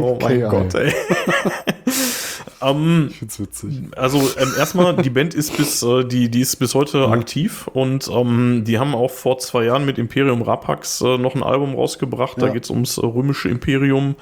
oh 0.01 0.19
mein 0.21 0.41
Gott, 0.43 0.75
ey. 0.75 0.93
Um, 2.61 3.09
ich 3.09 3.19
find's 3.19 3.39
witzig. 3.39 3.83
Also 3.97 4.19
ähm, 4.19 4.53
erstmal, 4.59 4.97
die 4.97 5.11
Band 5.11 5.35
ist 5.35 5.57
bis, 5.57 5.83
äh, 5.83 6.05
die, 6.05 6.29
die 6.29 6.41
ist 6.41 6.57
bis 6.57 6.75
heute 6.75 7.07
mhm. 7.07 7.13
aktiv 7.13 7.69
und 7.73 8.09
ähm, 8.09 8.65
die 8.67 8.79
haben 8.79 8.95
auch 8.95 9.11
vor 9.11 9.39
zwei 9.39 9.65
Jahren 9.65 9.87
mit 9.87 9.99
Imperium 9.99 10.43
Rapax 10.43 11.01
äh, 11.01 11.19
noch 11.19 11.35
ein 11.35 11.43
Album 11.43 11.75
rausgebracht. 11.75 12.39
Ja. 12.39 12.49
Da 12.49 12.53
geht's 12.53 12.71
ums 12.71 12.99
äh, 12.99 13.07
römische 13.07 13.49
Imperium. 13.49 14.17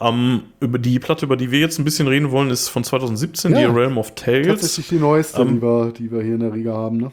Ähm, 0.00 0.42
über 0.60 0.78
die 0.78 0.98
Platte, 0.98 1.26
über 1.26 1.36
die 1.36 1.50
wir 1.50 1.58
jetzt 1.58 1.78
ein 1.78 1.84
bisschen 1.84 2.08
reden 2.08 2.30
wollen, 2.30 2.50
ist 2.50 2.68
von 2.68 2.84
2017, 2.84 3.52
ja. 3.52 3.58
die 3.58 3.64
Realm 3.64 3.98
of 3.98 4.14
Tales. 4.14 4.46
Tatsächlich 4.46 4.88
die 4.88 4.98
neueste, 4.98 5.44
die, 5.44 5.52
ähm, 5.52 5.62
wir, 5.62 5.92
die 5.92 6.10
wir 6.10 6.22
hier 6.22 6.34
in 6.34 6.40
der 6.40 6.52
Riga 6.52 6.74
haben, 6.74 6.98
ne? 6.98 7.12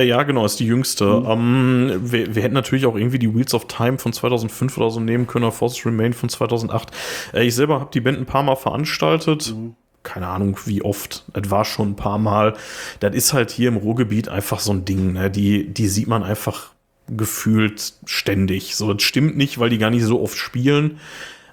Äh, 0.00 0.04
ja, 0.04 0.22
genau, 0.22 0.44
ist 0.44 0.58
die 0.60 0.66
jüngste. 0.66 1.04
Mhm. 1.04 1.26
Ähm, 1.26 2.00
wir, 2.02 2.34
wir, 2.34 2.42
hätten 2.42 2.54
natürlich 2.54 2.86
auch 2.86 2.96
irgendwie 2.96 3.18
die 3.18 3.34
Wheels 3.34 3.54
of 3.54 3.66
Time 3.66 3.98
von 3.98 4.12
2005 4.12 4.76
oder 4.78 4.90
so 4.90 5.00
nehmen 5.00 5.26
können, 5.26 5.44
oder 5.44 5.52
Forces 5.52 5.84
Remain 5.84 6.12
von 6.12 6.28
2008. 6.28 6.90
Äh, 7.34 7.44
ich 7.44 7.54
selber 7.54 7.80
habe 7.80 7.90
die 7.92 8.00
Band 8.00 8.18
ein 8.18 8.26
paar 8.26 8.42
Mal 8.42 8.56
veranstaltet. 8.56 9.54
Mhm. 9.54 9.74
Keine 10.02 10.28
Ahnung, 10.28 10.56
wie 10.64 10.82
oft. 10.82 11.26
Es 11.34 11.50
war 11.50 11.66
schon 11.66 11.90
ein 11.90 11.96
paar 11.96 12.18
Mal. 12.18 12.54
Das 13.00 13.14
ist 13.14 13.34
halt 13.34 13.50
hier 13.50 13.68
im 13.68 13.76
Ruhrgebiet 13.76 14.30
einfach 14.30 14.58
so 14.58 14.72
ein 14.72 14.86
Ding. 14.86 15.12
Ne? 15.12 15.30
Die, 15.30 15.68
die 15.68 15.88
sieht 15.88 16.08
man 16.08 16.22
einfach 16.22 16.70
gefühlt 17.06 17.92
ständig. 18.06 18.76
So, 18.76 18.94
das 18.94 19.02
stimmt 19.02 19.36
nicht, 19.36 19.58
weil 19.58 19.68
die 19.68 19.76
gar 19.76 19.90
nicht 19.90 20.04
so 20.04 20.22
oft 20.22 20.38
spielen. 20.38 21.00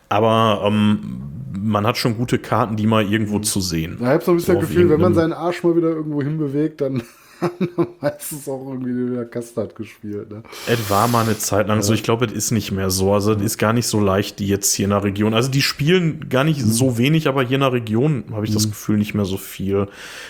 Aber 0.08 0.62
ähm, 0.64 1.20
man 1.60 1.86
hat 1.86 1.98
schon 1.98 2.16
gute 2.16 2.40
Karten, 2.40 2.78
die 2.78 2.88
mal 2.88 3.04
irgendwo 3.04 3.40
mhm. 3.40 3.44
zu 3.44 3.60
sehen. 3.60 3.98
ich 4.00 4.06
habe 4.06 4.24
so 4.24 4.32
ein 4.32 4.38
bisschen 4.38 4.56
so 4.56 4.62
das 4.62 4.70
Gefühl, 4.70 4.90
wenn 4.90 5.02
man 5.02 5.14
seinen 5.14 5.34
Arsch 5.34 5.64
mal 5.64 5.76
wieder 5.76 5.90
irgendwo 5.90 6.22
hinbewegt, 6.22 6.80
dann 6.80 7.04
meistens 8.02 8.48
auch 8.48 8.68
irgendwie 8.68 9.12
wieder 9.12 9.26
Kastard 9.26 9.76
gespielt. 9.76 10.30
Ne? 10.32 10.44
Es 10.68 10.90
war 10.90 11.08
mal 11.08 11.26
eine 11.26 11.38
Zeit 11.38 11.68
lang 11.68 11.80
ja. 11.80 11.84
so. 11.84 11.94
Ich 11.94 12.04
glaube, 12.04 12.26
es 12.26 12.34
ist 12.34 12.52
nicht 12.52 12.72
mehr 12.72 12.90
so. 12.90 13.14
Also, 13.14 13.34
es 13.34 13.42
ist 13.42 13.58
gar 13.58 13.74
nicht 13.74 13.88
so 13.88 14.00
leicht, 14.00 14.40
die 14.40 14.48
jetzt 14.48 14.74
hier 14.74 14.86
in 14.86 14.92
der 14.92 15.04
Region. 15.04 15.34
Also, 15.34 15.50
die 15.50 15.62
spielen 15.62 16.30
gar 16.30 16.44
nicht 16.44 16.62
mhm. 16.62 16.72
so 16.72 16.98
wenig, 16.98 17.28
aber 17.28 17.44
hier 17.44 17.56
in 17.56 17.62
der 17.62 17.74
Region 17.74 18.26
habe 18.32 18.46
ich 18.46 18.52
mhm. 18.52 18.56
das 18.56 18.68
Gefühl 18.70 18.98
nicht 18.98 19.14
mehr 19.14 19.26
so 19.26 19.38
viel. 19.38 19.88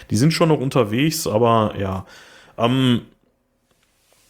Die 0.10 0.18
sind 0.18 0.34
schon 0.34 0.50
noch 0.50 0.60
unterwegs, 0.60 1.28
aber 1.28 1.76
ja. 1.78 2.06
Ähm, 2.58 3.02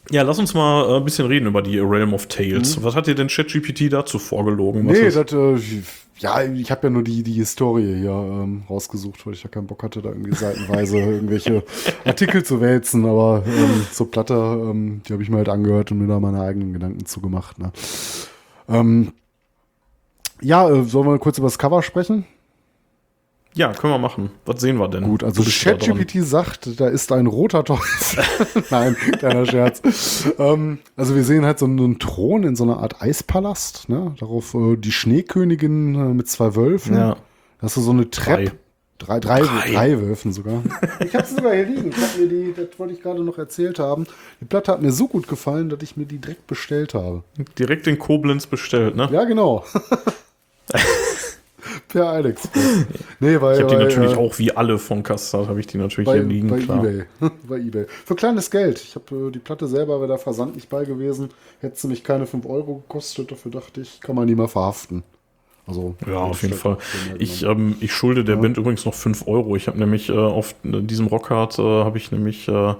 ja, 0.10 0.22
lass 0.22 0.40
uns 0.40 0.54
mal 0.54 0.90
äh, 0.90 0.98
ein 0.98 1.04
bisschen 1.04 1.28
reden 1.28 1.48
über 1.48 1.62
die 1.62 1.80
Realm 1.80 2.14
of 2.14 2.28
Tales. 2.28 2.78
Mhm. 2.78 2.84
Was 2.84 2.96
hat 2.96 3.08
dir 3.08 3.16
denn 3.16 3.28
ChatGPT 3.28 3.92
dazu 3.92 4.20
vorgelogen? 4.20 4.88
Was 4.88 4.98
nee, 4.98 5.10
das, 5.10 5.34
äh, 5.34 5.82
ja, 6.20 6.44
ich 6.44 6.72
habe 6.72 6.88
ja 6.88 6.90
nur 6.90 7.04
die, 7.04 7.24
die 7.24 7.34
Historie 7.34 8.00
hier 8.00 8.12
ähm, 8.12 8.64
rausgesucht, 8.70 9.26
weil 9.26 9.34
ich 9.34 9.44
ja 9.44 9.50
keinen 9.50 9.68
Bock 9.68 9.84
hatte, 9.84 10.02
da 10.02 10.10
irgendwie 10.10 10.36
seitenweise 10.36 10.98
irgendwelche 10.98 11.64
Artikel 12.06 12.44
zu 12.44 12.60
wälzen. 12.62 13.06
Aber 13.06 13.44
ähm, 13.46 13.86
so 13.92 14.06
Platte, 14.06 14.34
ähm, 14.34 15.02
die 15.08 15.14
habe 15.14 15.24
ich 15.24 15.30
mir 15.30 15.38
halt 15.38 15.50
angehört 15.50 15.92
und 15.92 16.00
mir 16.00 16.08
da 16.08 16.20
meine 16.20 16.42
eigenen 16.42 16.74
Gedanken 16.74 17.06
zugemacht. 17.06 17.60
Ne? 17.60 17.72
Ähm, 18.68 19.14
ja, 20.42 20.70
äh, 20.70 20.84
sollen 20.84 21.08
wir 21.08 21.20
kurz 21.20 21.38
über 21.38 21.48
das 21.48 21.60
Cover 21.60 21.84
sprechen? 21.84 22.26
Ja, 23.54 23.74
können 23.74 23.94
wir 23.94 23.98
machen. 23.98 24.30
Was 24.46 24.62
sehen 24.62 24.78
wir 24.78 24.88
denn? 24.88 25.04
Gut, 25.04 25.24
also 25.24 25.44
ChatGPT 25.44 26.24
sagt, 26.24 26.80
da 26.80 26.88
ist 26.88 27.12
ein 27.12 27.26
roter 27.26 27.64
Teufel. 27.64 28.24
Nein, 28.70 28.96
kleiner 28.96 29.46
Scherz. 29.46 29.82
ähm, 30.38 30.80
also 30.96 31.16
wir 31.16 31.24
sehen 31.24 31.46
halt 31.46 31.60
so 31.60 31.66
einen 31.66 31.98
Thron 31.98 32.44
in 32.44 32.56
so 32.56 32.64
einer 32.64 32.78
Art 32.78 33.02
Eispalast. 33.02 33.90
Ne? 33.90 34.16
Darauf 34.20 34.54
äh, 34.54 34.76
die 34.78 34.92
Schneekönigin 34.92 35.96
äh, 35.96 36.14
mit 36.14 36.30
zwei 36.30 36.56
Wölfen. 36.56 36.96
Ja. 36.96 37.16
Da 37.16 37.18
hast 37.62 37.78
du 37.78 37.82
so 37.82 37.92
eine 37.92 38.10
Treppe. 38.10 38.44
Drei. 38.44 38.58
Drei, 39.00 39.20
drei, 39.20 39.72
drei 39.72 40.02
Wölfen 40.02 40.34
sogar. 40.34 40.64
ich 41.00 41.14
habe 41.14 41.26
sie 41.26 41.36
sogar 41.36 41.54
hier 41.54 41.66
liegen. 41.66 41.92
Ich 41.92 42.18
mir 42.18 42.28
die, 42.28 42.54
das 42.56 42.80
wollte 42.80 42.94
ich 42.94 43.02
gerade 43.02 43.24
noch 43.24 43.38
erzählt 43.38 43.78
haben. 43.78 44.08
Die 44.42 44.46
Platte 44.46 44.72
hat 44.72 44.82
mir 44.82 44.92
so 44.92 45.08
gut 45.08 45.28
gefallen, 45.28 45.70
dass 45.70 45.84
ich 45.84 45.98
mir 45.98 46.06
die 46.06 46.18
direkt 46.18 46.48
bestellt 46.48 46.96
habe. 46.96 47.24
Direkt 47.60 47.86
in 47.86 48.00
Koblenz 48.00 48.48
bestellt, 48.48 48.96
ne? 48.96 49.08
Ja, 49.12 49.26
genau. 49.26 49.64
per 51.88 52.08
Alex. 52.08 52.50
Nee, 53.20 53.42
weil, 53.42 53.56
ich 53.56 53.64
habe 53.64 53.76
die 53.76 53.84
natürlich 53.84 54.14
äh, 54.14 54.18
auch 54.18 54.38
wie 54.40 54.52
alle 54.52 54.78
von 54.78 55.04
Kassat, 55.04 55.48
habe 55.48 55.60
ich 55.60 55.68
die 55.68 55.78
natürlich 55.78 56.06
bei, 56.06 56.16
hier 56.16 56.24
liegen. 56.24 56.50
Bei 56.50 56.60
klar. 56.60 56.84
Ebay. 56.84 57.06
bei 57.48 57.58
Ebay. 57.58 57.86
Für 58.06 58.16
kleines 58.16 58.52
Geld. 58.52 58.80
Ich 58.82 58.96
habe 58.96 59.28
äh, 59.28 59.32
die 59.32 59.40
Platte 59.40 59.68
selber, 59.68 60.00
wäre 60.00 60.10
da 60.10 60.18
Versand 60.18 60.56
nicht 60.56 60.70
bei 60.70 60.86
gewesen. 60.86 61.30
Hätte 61.60 61.80
sie 61.80 61.88
mich 61.88 62.04
keine 62.04 62.28
5 62.28 62.46
Euro 62.46 62.76
gekostet. 62.76 63.32
Dafür 63.32 63.52
dachte 63.52 63.82
ich, 63.82 64.02
kann 64.02 64.16
man 64.16 64.28
die 64.28 64.36
mal 64.36 64.48
verhaften. 64.48 65.04
Also, 65.66 65.96
ja, 66.08 66.20
auf 66.20 66.44
jeden 66.44 66.54
Fall. 66.54 66.78
Ich, 67.20 67.44
ähm, 67.44 67.76
ich 67.82 67.92
schulde 67.92 68.24
der 68.24 68.36
ja. 68.36 68.42
Band 68.42 68.58
übrigens 68.58 68.86
noch 68.86 68.94
5 68.94 69.28
Euro. 69.28 69.56
Ich 69.56 69.68
habe 69.68 69.78
nämlich 69.78 70.10
äh, 70.10 70.14
auf 70.14 70.56
diesem 70.64 71.08
Rockhard 71.08 71.60
äh, 71.60 71.62
habe 71.62 71.98
ich 71.98 72.12
nämlich 72.12 72.48
äh, 72.48 72.76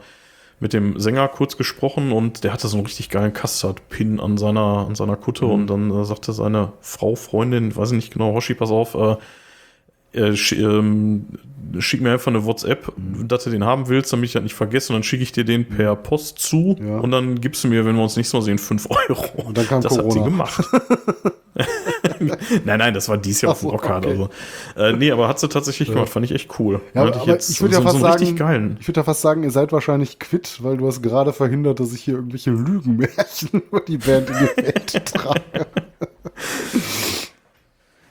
mit 0.60 0.74
dem 0.74 1.00
Sänger 1.00 1.28
kurz 1.28 1.58
gesprochen 1.58 2.12
und 2.12 2.44
der 2.44 2.52
hatte 2.52 2.68
so 2.68 2.78
einen 2.78 2.86
richtig 2.86 3.10
geilen 3.10 3.34
Custard-Pin 3.34 4.20
an 4.20 4.38
seiner, 4.38 4.86
an 4.88 4.96
seiner 4.96 5.16
Kutte 5.16 5.46
mhm. 5.46 5.52
und 5.52 5.68
dann 5.68 5.92
äh, 5.92 6.06
sagte 6.06 6.34
seine 6.34 6.74
Frau, 6.82 7.16
Freundin, 7.16 7.76
weiß 7.76 7.92
ich 7.92 7.96
nicht 7.96 8.14
genau, 8.14 8.34
Hoshi, 8.34 8.56
pass 8.56 8.72
auf, 8.72 8.96
äh, 8.96 9.18
äh, 10.14 10.36
sch, 10.36 10.54
ähm, 10.54 11.26
schick 11.80 12.02
mir 12.02 12.12
einfach 12.12 12.28
eine 12.28 12.46
WhatsApp, 12.46 12.94
mhm. 12.98 13.28
dass 13.28 13.44
du 13.44 13.50
den 13.50 13.64
haben 13.64 13.88
willst, 13.88 14.12
damit 14.14 14.26
ich 14.26 14.34
das 14.34 14.44
nicht 14.44 14.56
vergesse. 14.56 14.94
Und 14.94 14.98
dann 14.98 15.04
schicke 15.04 15.24
ich 15.24 15.32
dir 15.32 15.44
den 15.44 15.68
per 15.68 15.96
Post 15.96 16.40
zu 16.40 16.76
ja. 16.80 16.98
und 16.98 17.12
dann 17.12 17.42
gibst 17.42 17.64
du 17.64 17.68
mir, 17.68 17.86
wenn 17.86 17.96
wir 17.96 18.04
uns 18.04 18.16
nicht 18.16 18.30
so 18.30 18.42
sehen, 18.42 18.58
5 18.58 18.88
Euro. 19.10 19.26
Und 19.44 19.58
dann 19.58 19.68
kam 19.68 19.82
das 19.82 19.98
Corona. 19.98 20.08
hat 20.08 20.14
sie 20.14 20.24
gemacht. 20.24 20.64
nein, 22.66 22.80
nein, 22.80 22.94
das 22.94 23.10
war 23.10 23.18
dies 23.18 23.42
Jahr 23.42 23.52
auf 23.52 23.62
dem 23.62 23.70
Rockhard. 23.70 24.06
Okay. 24.06 24.14
Also. 24.14 24.30
Äh, 24.76 24.94
nee, 24.94 25.12
aber 25.12 25.28
hat 25.28 25.40
sie 25.40 25.50
tatsächlich 25.50 25.90
ja. 25.90 25.96
gemacht, 25.96 26.10
fand 26.10 26.26
ich 26.26 26.32
echt 26.32 26.60
cool. 26.60 26.82
Ja, 26.94 27.02
aber 27.02 27.16
ich, 27.16 27.50
ich 27.50 27.62
würde 27.62 27.76
ja 27.76 27.82
so, 27.82 27.88
fast 27.88 27.98
so 27.98 28.02
sagen, 28.02 28.36
geilen. 28.36 28.78
ich 28.80 28.88
würde 28.88 29.00
ja 29.00 29.04
fast 29.04 29.22
sagen, 29.22 29.44
ihr 29.44 29.52
seid 29.52 29.72
wahrscheinlich 29.72 30.20
quitt, 30.20 30.64
weil 30.64 30.78
du 30.78 30.88
hast 30.88 31.02
gerade 31.02 31.34
verhindert, 31.34 31.80
dass 31.80 31.94
ich 31.94 32.04
hier 32.04 32.16
irgendwelche 32.16 32.52
Lügenmärchen 32.52 33.50
über 33.72 33.82
die 33.82 33.98
Band 33.98 34.30
in 34.30 34.36
die 34.36 34.64
Welt 34.64 35.06
trage. 35.06 35.42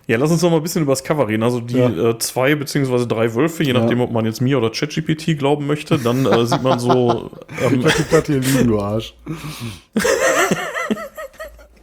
Ja, 0.08 0.18
lass 0.18 0.30
uns 0.30 0.40
noch 0.42 0.50
mal 0.50 0.58
ein 0.58 0.62
bisschen 0.62 0.82
über 0.82 0.92
das 0.92 1.02
Cover 1.02 1.26
reden. 1.26 1.42
Also 1.42 1.60
die 1.60 1.78
ja. 1.78 1.88
äh, 1.88 2.18
zwei 2.18 2.54
beziehungsweise 2.54 3.08
drei 3.08 3.34
Wölfe, 3.34 3.64
je 3.64 3.72
nachdem, 3.72 3.98
ja. 3.98 4.04
ob 4.04 4.12
man 4.12 4.24
jetzt 4.24 4.40
mir 4.40 4.56
oder 4.56 4.70
ChatGPT 4.70 5.36
glauben 5.36 5.66
möchte, 5.66 5.98
dann 5.98 6.26
äh, 6.26 6.46
sieht 6.46 6.62
man 6.62 6.78
so. 6.78 7.30
Ähm, 7.62 7.82
ich 7.86 7.94
die 7.94 8.02
Platte 8.02 8.32
hier 8.32 8.42
liegen, 8.42 8.68
du 8.68 8.78
Arsch. 8.78 9.14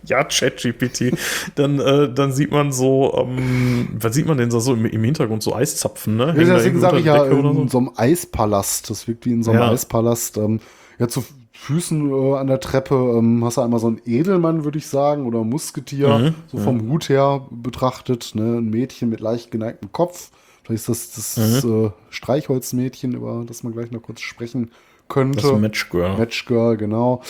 ja, 0.05 0.23
ChatGPT. 0.23 1.13
Dann, 1.55 1.79
äh, 1.79 2.13
dann 2.13 2.31
sieht 2.31 2.51
man 2.51 2.71
so, 2.71 3.11
ähm, 3.17 3.89
was 3.93 4.13
sieht 4.13 4.27
man 4.27 4.37
denn 4.37 4.49
da 4.49 4.59
so 4.59 4.73
im, 4.73 4.85
im 4.85 5.03
Hintergrund? 5.03 5.41
So 5.41 5.55
Eiszapfen, 5.55 6.15
ne? 6.15 6.35
Ja, 6.37 6.55
deswegen 6.55 6.79
sage 6.79 6.99
ich 6.99 7.05
ja, 7.05 7.25
in 7.25 7.41
so? 7.41 7.67
so 7.67 7.77
einem 7.79 7.91
Eispalast. 7.95 8.89
Das 8.89 9.07
wirkt 9.07 9.25
wie 9.25 9.31
in 9.31 9.41
so 9.41 9.51
einem 9.51 9.61
ja. 9.61 9.71
Eispalast. 9.71 10.37
Ähm, 10.37 10.59
ja, 10.99 11.07
zu 11.07 11.23
Füßen 11.63 12.11
äh, 12.11 12.35
an 12.35 12.47
der 12.47 12.59
Treppe 12.59 12.95
ähm, 12.95 13.43
hast 13.45 13.55
du 13.55 13.61
einmal 13.61 13.79
so 13.79 13.87
ein 13.87 14.01
Edelmann, 14.05 14.65
würde 14.65 14.77
ich 14.77 14.87
sagen, 14.87 15.25
oder 15.25 15.45
Musketier, 15.45 16.17
mhm, 16.17 16.35
so 16.47 16.57
vom 16.57 16.81
ja. 16.81 16.91
Hut 16.91 17.09
her 17.09 17.47
betrachtet. 17.51 18.31
Ne? 18.35 18.57
Ein 18.57 18.69
Mädchen 18.69 19.09
mit 19.09 19.21
leicht 19.21 19.49
geneigtem 19.49 19.91
Kopf. 19.93 20.31
Vielleicht 20.63 20.89
ist 20.89 21.15
das 21.15 21.35
das 21.35 21.63
mhm. 21.63 21.85
äh, 21.85 21.89
Streichholzmädchen, 22.09 23.13
über 23.13 23.45
das 23.47 23.63
man 23.63 23.71
gleich 23.71 23.91
noch 23.91 24.01
kurz 24.01 24.19
sprechen 24.19 24.71
könnte. 25.07 25.41
Das 25.41 25.59
Matchgirl. 25.59 26.17
Matchgirl, 26.17 26.75
genau. 26.75 27.21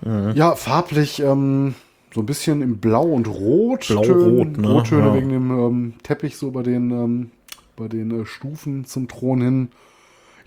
Mhm. 0.00 0.32
Ja, 0.34 0.56
farblich 0.56 1.20
ähm, 1.20 1.74
so 2.12 2.22
ein 2.22 2.26
bisschen 2.26 2.62
in 2.62 2.78
Blau 2.78 3.04
und 3.04 3.28
Rot. 3.28 3.86
Blau-Rot, 3.86 4.58
ne? 4.58 4.68
Rottöne 4.68 5.06
ja. 5.06 5.14
wegen 5.14 5.28
dem 5.28 5.50
ähm, 5.50 5.94
Teppich 6.02 6.36
so 6.36 6.50
bei 6.50 6.64
den, 6.64 6.90
ähm, 6.90 7.30
bei 7.76 7.86
den 7.86 8.22
äh, 8.22 8.26
Stufen 8.26 8.84
zum 8.84 9.06
Thron 9.06 9.40
hin. 9.40 9.68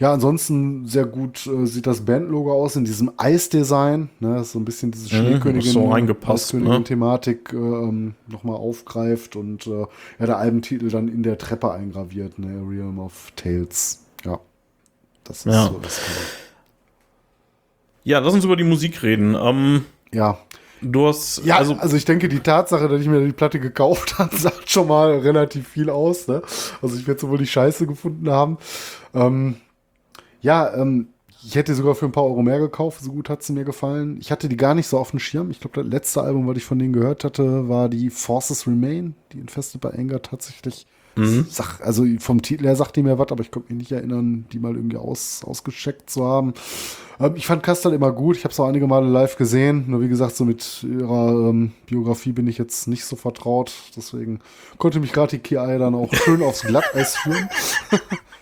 Ja, 0.04 0.12
ansonsten 0.12 0.86
sehr 0.86 1.06
gut 1.06 1.48
äh, 1.48 1.66
sieht 1.66 1.88
das 1.88 2.02
Bandlogo 2.02 2.52
aus 2.52 2.76
in 2.76 2.84
diesem 2.84 3.14
Eisdesign. 3.16 4.10
Ne, 4.20 4.44
so 4.44 4.60
ein 4.60 4.66
bisschen 4.66 4.92
diese 4.92 5.06
mhm, 5.06 5.28
Schneekönigin, 5.28 5.72
so 5.72 5.90
reingepasst, 5.90 6.56
ne? 6.56 6.84
Äh, 6.90 7.36
ähm, 7.54 8.16
nochmal 8.28 8.58
aufgreift 8.58 9.38
und 9.38 9.66
äh, 9.66 9.86
ja, 10.20 10.26
der 10.26 10.40
Albentitel 10.40 10.90
dann 10.90 11.08
in 11.08 11.24
der 11.24 11.38
Treppe 11.38 11.72
eingraviert, 11.72 12.38
ne? 12.38 12.48
Realm 12.70 13.00
of 13.00 13.32
Tales. 13.38 14.04
Ja. 14.26 14.42
Das 15.24 15.46
ist 15.46 15.54
ja. 15.54 15.68
so 15.68 15.80
das 15.82 16.02
Ja, 18.04 18.20
lass 18.20 18.34
uns 18.34 18.44
über 18.44 18.58
die 18.58 18.66
Musik 18.66 19.04
reden. 19.04 19.38
Ähm, 19.40 19.86
ja. 20.12 20.38
du 20.82 21.08
hast. 21.08 21.46
Ja, 21.46 21.60
also, 21.60 21.76
also 21.76 21.96
ich 21.96 22.04
denke, 22.04 22.28
die 22.28 22.42
Tatsache, 22.42 22.90
dass 22.90 23.00
ich 23.00 23.08
mir 23.08 23.26
die 23.26 23.32
Platte 23.32 23.58
gekauft 23.58 24.20
habe, 24.20 24.36
sagt 24.36 24.70
schon 24.70 24.90
mal 24.90 25.20
relativ 25.20 25.66
viel 25.66 25.90
aus. 25.90 26.28
Ne? 26.28 26.42
Also 26.82 26.98
ich 26.98 27.08
werde 27.08 27.22
sowohl 27.22 27.38
die 27.38 27.48
Scheiße 27.48 27.88
gefunden 27.88 28.30
haben. 28.30 28.58
Ähm, 29.14 29.56
ja, 30.44 30.76
ähm, 30.76 31.08
ich 31.46 31.56
hätte 31.56 31.74
sogar 31.74 31.96
für 31.96 32.06
ein 32.06 32.12
paar 32.12 32.24
Euro 32.26 32.42
mehr 32.42 32.60
gekauft, 32.60 33.02
so 33.02 33.12
gut 33.12 33.30
hat 33.30 33.44
sie 33.44 33.54
mir 33.54 33.66
gefallen. 33.66 34.18
Ich 34.20 34.32
hatte 34.32 34.48
die 34.48 34.56
gar 34.56 34.76
nicht 34.76 34.88
so 34.88 34.98
auf 34.98 35.12
dem 35.12 35.20
Schirm. 35.20 35.52
Ich 35.52 35.60
glaube, 35.60 35.82
das 35.82 35.92
letzte 35.92 36.22
Album, 36.22 36.48
was 36.48 36.58
ich 36.58 36.64
von 36.64 36.80
denen 36.80 36.94
gehört 36.94 37.24
hatte, 37.24 37.68
war 37.68 37.90
die 37.90 38.10
Forces 38.10 38.68
Remain, 38.68 39.16
die 39.32 39.40
Infested 39.40 39.82
bei 39.82 39.92
Anger 39.92 40.22
tatsächlich. 40.22 40.86
Mhm. 41.16 41.46
Sag, 41.50 41.80
also 41.82 42.06
vom 42.20 42.42
Titel 42.42 42.64
her 42.64 42.76
sagt 42.76 42.96
die 42.96 43.04
mir 43.04 43.20
was, 43.20 43.32
aber 43.32 43.42
ich 43.42 43.52
konnte 43.52 43.72
mich 43.72 43.84
nicht 43.84 43.92
erinnern, 43.92 44.46
die 44.52 44.60
mal 44.60 44.76
irgendwie 44.76 44.98
aus, 44.98 45.44
ausgecheckt 45.44 46.10
zu 46.10 46.26
haben. 46.26 46.54
Ähm, 47.20 47.34
ich 47.36 47.46
fand 47.46 47.62
Kastel 47.62 47.94
immer 47.94 48.12
gut. 48.12 48.38
Ich 48.38 48.46
habe 48.46 48.52
es 48.52 48.60
auch 48.60 48.68
einige 48.68 48.88
Male 48.88 49.08
live 49.08 49.38
gesehen. 49.38 49.86
Nur 49.88 50.02
wie 50.02 50.10
gesagt, 50.10 50.36
so 50.36 50.46
mit 50.46 50.84
ihrer 50.84 51.50
ähm, 51.50 51.74
Biografie 51.86 52.32
bin 52.32 52.48
ich 52.48 52.58
jetzt 52.58 52.88
nicht 52.88 53.06
so 53.06 53.16
vertraut. 53.16 53.74
Deswegen 53.96 54.40
konnte 54.78 55.00
mich 55.00 55.14
gerade 55.14 55.38
die 55.38 55.40
KI 55.40 55.78
dann 55.78 55.94
auch 55.94 56.12
schön 56.14 56.42
aufs 56.42 56.62
Glatteis 56.62 57.18
führen. 57.18 57.50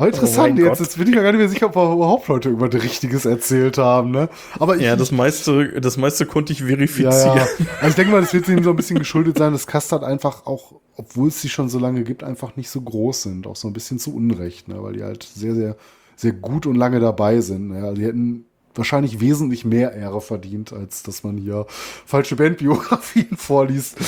Aber 0.00 0.08
interessant, 0.08 0.58
oh 0.58 0.64
jetzt, 0.64 0.80
jetzt 0.80 0.96
bin 0.96 1.08
ich 1.08 1.14
ja 1.14 1.22
gar 1.22 1.30
nicht 1.32 1.40
mehr 1.40 1.48
sicher, 1.50 1.66
ob 1.66 1.76
wir 1.76 1.92
überhaupt 1.92 2.26
Leute 2.28 2.48
über 2.48 2.70
das 2.70 2.82
Richtiges 2.82 3.26
erzählt 3.26 3.76
haben, 3.76 4.12
ne? 4.12 4.30
Aber 4.58 4.76
ich, 4.76 4.82
ja, 4.82 4.96
das 4.96 5.12
meiste, 5.12 5.78
das 5.78 5.98
meiste 5.98 6.24
konnte 6.24 6.54
ich 6.54 6.62
verifizieren. 6.62 7.12
Ja, 7.12 7.36
ja. 7.36 7.48
Also 7.82 7.88
ich 7.88 7.94
denke 7.96 8.12
mal, 8.12 8.22
das 8.22 8.32
wird 8.32 8.48
ihm 8.48 8.64
so 8.64 8.70
ein 8.70 8.76
bisschen 8.76 8.98
geschuldet 8.98 9.36
sein, 9.36 9.52
dass 9.52 9.66
Custard 9.66 10.02
einfach 10.02 10.46
auch, 10.46 10.80
obwohl 10.96 11.28
es 11.28 11.42
sie 11.42 11.50
schon 11.50 11.68
so 11.68 11.78
lange 11.78 12.02
gibt, 12.02 12.24
einfach 12.24 12.56
nicht 12.56 12.70
so 12.70 12.80
groß 12.80 13.24
sind. 13.24 13.46
Auch 13.46 13.56
so 13.56 13.68
ein 13.68 13.74
bisschen 13.74 13.98
zu 13.98 14.16
Unrecht, 14.16 14.68
ne? 14.68 14.82
Weil 14.82 14.94
die 14.94 15.02
halt 15.02 15.22
sehr, 15.22 15.54
sehr, 15.54 15.76
sehr 16.16 16.32
gut 16.32 16.64
und 16.64 16.76
lange 16.76 16.98
dabei 16.98 17.42
sind. 17.42 17.68
Ne? 17.68 17.82
Also 17.82 17.96
die 17.96 18.06
hätten 18.06 18.46
wahrscheinlich 18.74 19.20
wesentlich 19.20 19.66
mehr 19.66 19.92
Ehre 19.92 20.22
verdient, 20.22 20.72
als 20.72 21.02
dass 21.02 21.24
man 21.24 21.36
hier 21.36 21.66
falsche 22.06 22.36
Bandbiografien 22.36 23.28
vorliest. 23.36 23.98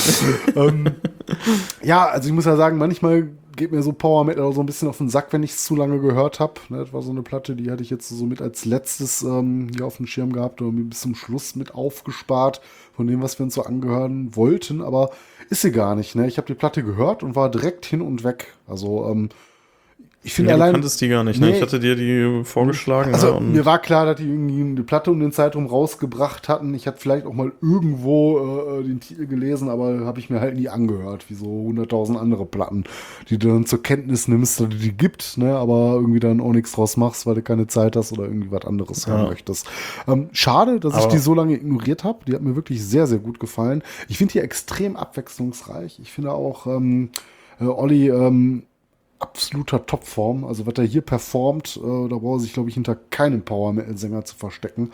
ähm, 0.56 0.92
ja, 1.82 2.06
also 2.06 2.28
ich 2.30 2.34
muss 2.34 2.46
ja 2.46 2.56
sagen, 2.56 2.78
manchmal 2.78 3.28
geht 3.56 3.72
mir 3.72 3.82
so 3.82 3.92
Power 3.92 4.24
Metal 4.24 4.52
so 4.52 4.60
ein 4.60 4.66
bisschen 4.66 4.88
auf 4.88 4.98
den 4.98 5.08
Sack, 5.08 5.32
wenn 5.32 5.42
ich 5.42 5.52
es 5.52 5.64
zu 5.64 5.76
lange 5.76 6.00
gehört 6.00 6.40
habe. 6.40 6.54
Ne, 6.68 6.78
das 6.78 6.92
war 6.92 7.02
so 7.02 7.10
eine 7.10 7.22
Platte, 7.22 7.54
die 7.56 7.70
hatte 7.70 7.82
ich 7.82 7.90
jetzt 7.90 8.08
so 8.08 8.24
mit 8.24 8.40
als 8.40 8.64
letztes 8.64 9.22
ähm, 9.22 9.68
hier 9.74 9.86
auf 9.86 9.96
dem 9.96 10.06
Schirm 10.06 10.32
gehabt 10.32 10.62
oder 10.62 10.72
bis 10.72 11.00
zum 11.00 11.14
Schluss 11.14 11.56
mit 11.56 11.74
aufgespart 11.74 12.60
von 12.94 13.06
dem, 13.06 13.22
was 13.22 13.38
wir 13.38 13.44
uns 13.44 13.54
so 13.54 13.62
angehören 13.62 14.34
wollten. 14.36 14.82
Aber 14.82 15.10
ist 15.50 15.62
sie 15.62 15.72
gar 15.72 15.94
nicht. 15.94 16.14
Ne? 16.14 16.26
Ich 16.26 16.38
habe 16.38 16.46
die 16.46 16.54
Platte 16.54 16.82
gehört 16.82 17.22
und 17.22 17.36
war 17.36 17.50
direkt 17.50 17.84
hin 17.86 18.02
und 18.02 18.24
weg. 18.24 18.54
Also 18.66 19.08
ähm, 19.08 19.28
ich 20.24 20.34
finde 20.34 20.50
ja, 20.50 20.54
allein. 20.54 20.68
Du 20.68 20.72
kanntest 20.74 21.00
die 21.00 21.08
gar 21.08 21.24
nicht, 21.24 21.40
ne? 21.40 21.50
Ich 21.50 21.60
hatte 21.60 21.80
dir 21.80 21.96
die 21.96 22.44
vorgeschlagen. 22.44 23.12
Also, 23.12 23.28
ja, 23.28 23.40
mir 23.40 23.64
war 23.64 23.80
klar, 23.80 24.06
dass 24.06 24.16
die 24.16 24.28
irgendwie 24.28 24.60
eine 24.60 24.82
Platte 24.84 25.10
um 25.10 25.18
den 25.18 25.32
Zeitraum 25.32 25.66
rausgebracht 25.66 26.48
hatten. 26.48 26.72
Ich 26.74 26.86
hatte 26.86 26.98
vielleicht 27.00 27.26
auch 27.26 27.32
mal 27.32 27.50
irgendwo 27.60 28.78
äh, 28.78 28.84
den 28.84 29.00
Titel 29.00 29.26
gelesen, 29.26 29.68
aber 29.68 30.00
habe 30.04 30.20
ich 30.20 30.30
mir 30.30 30.40
halt 30.40 30.56
nie 30.56 30.68
angehört, 30.68 31.28
wie 31.28 31.34
so 31.34 31.46
100.000 31.46 32.16
andere 32.16 32.46
Platten, 32.46 32.84
die 33.30 33.38
du 33.38 33.48
dann 33.48 33.66
zur 33.66 33.82
Kenntnis 33.82 34.28
nimmst, 34.28 34.60
dass 34.60 34.68
die, 34.68 34.78
die 34.78 34.96
gibt, 34.96 35.38
ne? 35.38 35.56
Aber 35.56 35.94
irgendwie 35.94 36.20
dann 36.20 36.40
auch 36.40 36.52
nichts 36.52 36.70
draus 36.70 36.96
machst, 36.96 37.26
weil 37.26 37.34
du 37.34 37.42
keine 37.42 37.66
Zeit 37.66 37.96
hast 37.96 38.12
oder 38.12 38.24
irgendwie 38.24 38.52
was 38.52 38.64
anderes 38.64 39.06
ja. 39.06 39.14
hören 39.14 39.28
möchtest. 39.28 39.66
Ähm, 40.06 40.28
schade, 40.32 40.78
dass 40.78 40.94
aber 40.94 41.02
ich 41.02 41.08
die 41.08 41.18
so 41.18 41.34
lange 41.34 41.54
ignoriert 41.54 42.04
habe. 42.04 42.20
Die 42.28 42.34
hat 42.34 42.42
mir 42.42 42.54
wirklich 42.54 42.84
sehr, 42.84 43.08
sehr 43.08 43.18
gut 43.18 43.40
gefallen. 43.40 43.82
Ich 44.08 44.18
finde 44.18 44.34
die 44.34 44.38
extrem 44.38 44.96
abwechslungsreich. 44.96 45.98
Ich 46.00 46.12
finde 46.12 46.30
auch, 46.30 46.68
ähm, 46.68 47.10
äh, 47.60 47.64
Olli, 47.64 48.08
ähm, 48.08 48.62
absoluter 49.22 49.86
Topform. 49.86 50.44
Also 50.44 50.66
was 50.66 50.74
er 50.76 50.84
hier 50.84 51.02
performt, 51.02 51.76
äh, 51.76 52.08
da 52.08 52.16
braucht 52.16 52.38
er 52.38 52.40
sich, 52.40 52.52
glaube 52.52 52.68
ich, 52.68 52.74
hinter 52.74 52.96
keinem 52.96 53.42
Power 53.42 53.72
Metal-Sänger 53.72 54.24
zu 54.24 54.36
verstecken. 54.36 54.90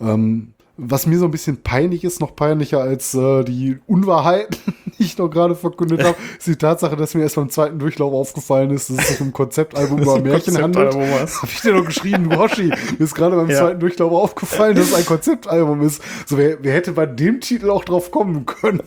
Ähm, 0.00 0.54
was 0.78 1.06
mir 1.06 1.18
so 1.18 1.26
ein 1.26 1.30
bisschen 1.30 1.62
peinlich 1.62 2.02
ist, 2.02 2.20
noch 2.20 2.34
peinlicher 2.34 2.80
als 2.80 3.14
äh, 3.14 3.44
die 3.44 3.78
Unwahrheiten, 3.86 4.56
die 4.98 5.04
ich 5.04 5.18
noch 5.18 5.28
gerade 5.28 5.54
verkündet 5.54 6.02
habe, 6.02 6.16
ist 6.38 6.46
die 6.46 6.56
Tatsache, 6.56 6.96
dass 6.96 7.14
mir 7.14 7.22
erst 7.22 7.36
beim 7.36 7.50
zweiten 7.50 7.78
Durchlauf 7.78 8.14
aufgefallen 8.14 8.70
ist, 8.70 8.88
dass 8.88 8.98
es 8.98 9.08
sich 9.08 9.20
um 9.20 9.32
Konzeptalbum 9.32 9.98
über 10.02 10.20
Märchen 10.20 10.56
handelt. 10.56 10.94
Habe 10.94 11.28
ich 11.44 11.60
dir 11.60 11.74
noch 11.74 11.84
geschrieben, 11.84 12.30
Washi, 12.30 12.72
mir 12.98 13.04
ist 13.04 13.14
gerade 13.14 13.36
beim 13.36 13.50
ja. 13.50 13.58
zweiten 13.58 13.80
Durchlauf 13.80 14.12
aufgefallen, 14.12 14.76
dass 14.76 14.88
es 14.88 14.94
ein 14.94 15.04
Konzeptalbum 15.04 15.82
ist. 15.82 16.02
So, 16.26 16.38
wer, 16.38 16.56
wer 16.62 16.72
hätte 16.72 16.92
bei 16.92 17.04
dem 17.04 17.40
Titel 17.40 17.68
auch 17.70 17.84
drauf 17.84 18.10
kommen 18.10 18.46
können? 18.46 18.82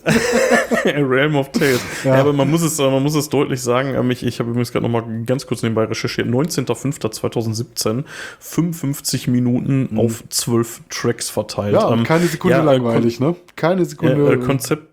Realm 0.86 1.36
of 1.36 1.52
Tales. 1.52 1.82
Ja. 2.04 2.16
ja. 2.16 2.22
aber 2.22 2.34
man 2.34 2.50
muss 2.50 2.64
es, 2.64 2.80
man 2.80 3.04
muss 3.04 3.16
es 3.16 3.30
deutlich 3.30 3.62
sagen, 3.62 3.94
ähm, 3.94 4.10
ich, 4.10 4.26
ich 4.26 4.40
habe 4.40 4.50
übrigens 4.50 4.72
gerade 4.72 4.88
noch 4.88 4.92
mal 4.92 5.24
ganz 5.26 5.46
kurz 5.46 5.62
nebenbei 5.62 5.84
recherchiert, 5.84 6.28
19.05.2017, 6.28 8.04
55 8.40 9.28
Minuten 9.28 9.90
mhm. 9.92 10.00
auf 10.00 10.24
12 10.30 10.82
Tracks 10.90 11.30
verteilt. 11.30 11.75
Ja, 11.76 11.92
ähm, 11.92 12.04
keine 12.04 12.26
Sekunde 12.26 12.58
ja, 12.58 12.64
langweilig, 12.64 13.20
ne? 13.20 13.36
Keine 13.56 13.86
Sekunde. 13.86 14.34
Äh, 14.34 14.38
Konzept, 14.38 14.88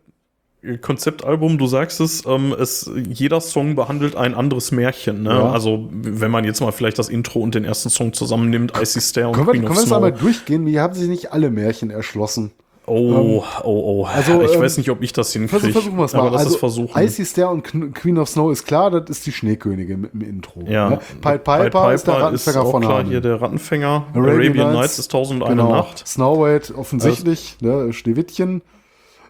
Konzeptalbum, 0.80 1.58
du 1.58 1.66
sagst 1.66 2.00
es, 2.00 2.24
ähm, 2.24 2.54
es, 2.56 2.88
jeder 3.08 3.40
Song 3.40 3.74
behandelt 3.74 4.14
ein 4.14 4.34
anderes 4.34 4.70
Märchen. 4.70 5.24
Ne? 5.24 5.30
Ja. 5.30 5.50
Also, 5.50 5.88
wenn 5.90 6.30
man 6.30 6.44
jetzt 6.44 6.60
mal 6.60 6.70
vielleicht 6.70 7.00
das 7.00 7.08
Intro 7.08 7.40
und 7.40 7.56
den 7.56 7.64
ersten 7.64 7.90
Song 7.90 8.12
zusammennimmt, 8.12 8.72
Icy 8.80 9.00
Stair 9.00 9.28
und 9.28 9.34
können 9.34 9.46
wir, 9.48 9.52
Können 9.54 9.68
wir 9.74 9.74
das 9.74 9.92
einmal 9.92 10.12
durchgehen? 10.12 10.64
Wie 10.64 10.78
haben 10.78 10.94
sich 10.94 11.08
nicht 11.08 11.32
alle 11.32 11.50
Märchen 11.50 11.90
erschlossen? 11.90 12.52
Oh, 12.84 12.96
ähm, 12.96 13.42
oh, 13.62 13.64
oh. 13.64 14.04
Also, 14.06 14.42
ich 14.42 14.54
ähm, 14.54 14.60
weiß 14.60 14.76
nicht, 14.78 14.90
ob 14.90 15.02
ich 15.02 15.12
das 15.12 15.32
hinkriege. 15.32 15.60
Versuch, 15.60 15.72
versuchen 15.72 15.98
wir 15.98 16.04
es 16.04 16.12
mal. 16.14 16.26
Aber 16.26 16.38
also, 16.38 16.58
versuchen. 16.58 17.00
Icy 17.00 17.24
Stair 17.24 17.50
und 17.50 17.62
Queen 17.94 18.18
of 18.18 18.28
Snow 18.28 18.50
ist 18.50 18.66
klar, 18.66 18.90
das 18.90 19.08
ist 19.08 19.26
die 19.26 19.32
Schneekönigin 19.32 20.00
mit 20.00 20.12
dem 20.12 20.22
Intro. 20.22 20.64
Ja. 20.66 20.90
Ne? 20.90 20.96
Pied 20.96 21.44
Piper, 21.44 21.58
Piper 21.64 21.94
ist 21.94 22.06
der 22.06 22.14
Rattenfänger 22.14 22.64
ist 22.64 22.70
von 22.70 22.82
klar, 22.82 23.04
hier 23.04 23.20
der 23.20 23.40
Rattenfänger. 23.40 24.06
Arabian, 24.14 24.36
Arabian 24.36 24.72
Nights 24.72 24.98
ist 24.98 25.10
Tausend 25.12 25.44
genau. 25.44 25.70
Nacht. 25.70 26.06
Snow 26.06 26.40
White 26.40 26.74
offensichtlich, 26.74 27.56
also, 27.62 27.86
ne? 27.86 27.92
Schneewittchen. 27.92 28.62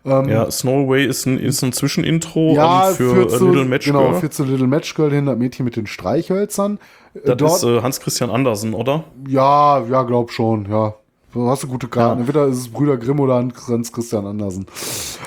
Ähm, 0.04 0.28
ja, 0.28 0.50
Snow 0.50 0.86
Away 0.86 1.06
ist 1.06 1.26
ein, 1.26 1.38
ist 1.38 1.62
ein 1.62 1.72
Zwischenintro 1.72 2.54
ja, 2.54 2.86
für 2.86 3.28
zu, 3.28 3.46
Little 3.46 3.64
Match 3.66 3.86
genau, 3.86 3.98
Girl. 4.00 4.08
Genau, 4.08 4.20
führt 4.20 4.34
zu 4.34 4.44
Little 4.44 4.66
Match 4.66 4.94
Girl 4.94 5.12
hin, 5.12 5.26
das 5.26 5.36
Mädchen 5.36 5.64
mit 5.64 5.76
den 5.76 5.86
Streichhölzern. 5.86 6.78
Das 7.14 7.36
Dort, 7.36 7.56
ist 7.56 7.64
äh, 7.64 7.82
Hans 7.82 8.00
Christian 8.00 8.30
Andersen, 8.30 8.74
oder? 8.74 9.04
Ja, 9.28 9.84
ja, 9.84 10.02
glaub 10.02 10.32
schon, 10.32 10.66
ja. 10.68 10.94
Du 11.32 11.48
hast 11.48 11.62
du 11.62 11.66
gute 11.66 11.88
Karten. 11.88 12.18
Ja. 12.18 12.20
Entweder 12.20 12.46
ist 12.46 12.58
es 12.58 12.68
Brüder 12.68 12.98
Grimm 12.98 13.18
oder 13.18 13.42
Hans 13.68 13.90
Christian 13.90 14.26
Andersen. 14.26 14.66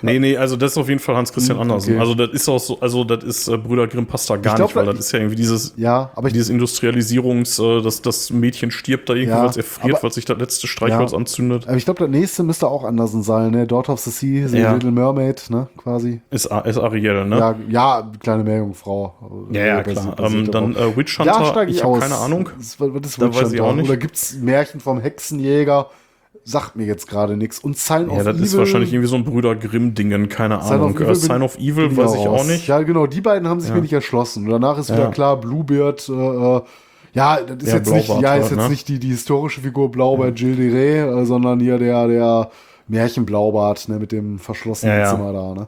Nee, 0.04 0.20
nee, 0.20 0.38
also 0.38 0.56
das 0.56 0.74
ist 0.74 0.78
auf 0.78 0.88
jeden 0.88 1.00
Fall 1.00 1.16
Hans 1.16 1.34
Christian 1.34 1.58
hm, 1.58 1.64
Andersen. 1.64 1.94
Okay. 1.94 2.00
Also 2.00 2.14
das 2.14 2.30
ist 2.30 2.48
auch 2.48 2.60
so, 2.60 2.80
also 2.80 3.04
das 3.04 3.24
ist 3.24 3.48
äh, 3.48 3.58
Brüder 3.58 3.88
Grimm 3.88 4.06
passt 4.06 4.30
da 4.30 4.36
gar 4.38 4.56
glaub, 4.56 4.70
nicht, 4.70 4.76
weil 4.76 4.86
das 4.86 5.00
ist 5.00 5.12
ja 5.12 5.20
irgendwie 5.20 5.36
dieses, 5.36 5.74
ja, 5.78 6.12
aber 6.16 6.30
dieses 6.30 6.50
Industrialisierungs, 6.50 7.58
äh, 7.58 7.82
dass 7.82 8.04
das 8.04 8.30
Mädchen 8.30 8.70
stirbt 8.70 9.10
da 9.10 9.14
irgendwie, 9.16 9.32
ja, 9.32 9.42
weil 9.42 9.50
es 9.50 9.58
erfriert, 9.58 10.04
weil 10.04 10.12
sich 10.12 10.26
das 10.26 10.38
letzte 10.38 10.68
Streichholz 10.68 11.12
ja. 11.12 11.18
anzündet. 11.18 11.68
Aber 11.68 11.78
ich 11.78 11.86
glaube, 11.86 12.02
das 12.02 12.10
nächste 12.10 12.44
müsste 12.44 12.68
auch 12.68 12.84
Andersen 12.84 13.24
sein, 13.24 13.52
ne? 13.52 13.66
Daughter 13.66 13.94
of 13.94 14.00
the 14.02 14.12
Sea, 14.12 14.48
The 14.48 14.60
ja. 14.60 14.74
Little 14.74 14.92
Mermaid, 14.92 15.50
ne? 15.50 15.68
Quasi. 15.78 16.22
Ist, 16.30 16.46
ist 16.66 16.78
Ariel, 16.78 17.26
ne? 17.26 17.40
Ja, 17.40 17.56
ja 17.68 18.12
kleine 18.20 18.44
Meerjungfrau. 18.44 19.48
Ja, 19.52 19.66
ja, 19.66 19.84
klar. 19.84 20.16
Ähm, 20.20 20.52
dann 20.52 20.76
äh, 20.76 20.96
Witch 20.96 21.18
Hunter, 21.18 21.68
ich, 21.68 21.78
ich 21.78 21.84
habe 21.84 22.00
keine 22.00 22.16
Ahnung. 22.16 22.50
Was, 22.58 22.68
ist 22.68 22.80
da 22.80 22.94
Witch 22.94 23.18
weiß 23.18 23.36
Hunter? 23.36 23.54
ich 23.54 23.62
auch 23.62 23.74
nicht. 23.74 23.90
Oder 23.90 23.98
gibt's 23.98 24.36
Märchen 24.36 24.80
vom 24.80 25.00
Hexenjäger? 25.00 25.90
Sagt 26.46 26.76
mir 26.76 26.86
jetzt 26.86 27.08
gerade 27.08 27.36
nichts. 27.36 27.60
Und 27.60 27.78
Sign 27.78 28.08
of 28.08 28.14
Evil. 28.14 28.26
Ja, 28.26 28.32
das 28.32 28.42
ist 28.42 28.58
wahrscheinlich 28.58 28.94
irgendwie 28.94 29.10
so 29.10 29.16
ein 29.16 29.26
Brüder 29.26 29.56
Grimm-Dingen, 29.56 30.30
keine 30.30 30.62
Sign 30.62 30.74
Ahnung. 30.74 30.94
Of 30.94 31.02
Evil, 31.02 31.16
Sign 31.16 31.42
of 31.42 31.58
Evil 31.58 31.98
weiß 31.98 32.16
ich 32.16 32.28
auch 32.28 32.46
nicht. 32.46 32.68
Ja, 32.68 32.82
genau, 32.84 33.08
die 33.08 33.22
beiden 33.22 33.50
haben 33.50 33.60
sich 33.60 33.70
ja. 33.70 33.76
mir 33.76 33.82
nicht 33.82 33.94
erschlossen. 33.94 34.46
Und 34.46 34.52
danach 34.52 34.78
ist 34.78 34.90
ja. 34.90 34.98
wieder 34.98 35.10
klar, 35.10 35.42
Bluebeard, 35.42 36.08
äh, 36.08 36.14
äh, 36.14 36.62
ja, 37.14 37.42
das 37.42 37.64
ist 37.64 37.70
ja, 37.70 37.76
jetzt 37.78 37.92
nicht, 37.92 38.22
ja, 38.22 38.36
ist 38.36 38.52
jetzt 38.52 38.60
ne? 38.60 38.70
nicht 38.70 38.88
die, 38.88 39.00
die 39.00 39.08
historische 39.08 39.62
Figur 39.62 39.90
Blaubart 39.90 40.40
ja. 40.40 40.48
Gilles 40.48 40.72
de 40.72 40.98
äh, 41.00 41.26
sondern 41.26 41.60
hier 41.60 41.80
der, 41.80 42.08
der 42.08 42.52
Märchenblaubart, 42.88 43.90
ne, 43.90 43.98
mit 43.98 44.12
dem 44.12 44.38
verschlossenen 44.38 45.00
ja, 45.00 45.10
Zimmer 45.10 45.34
da, 45.34 45.54
ne? 45.54 45.68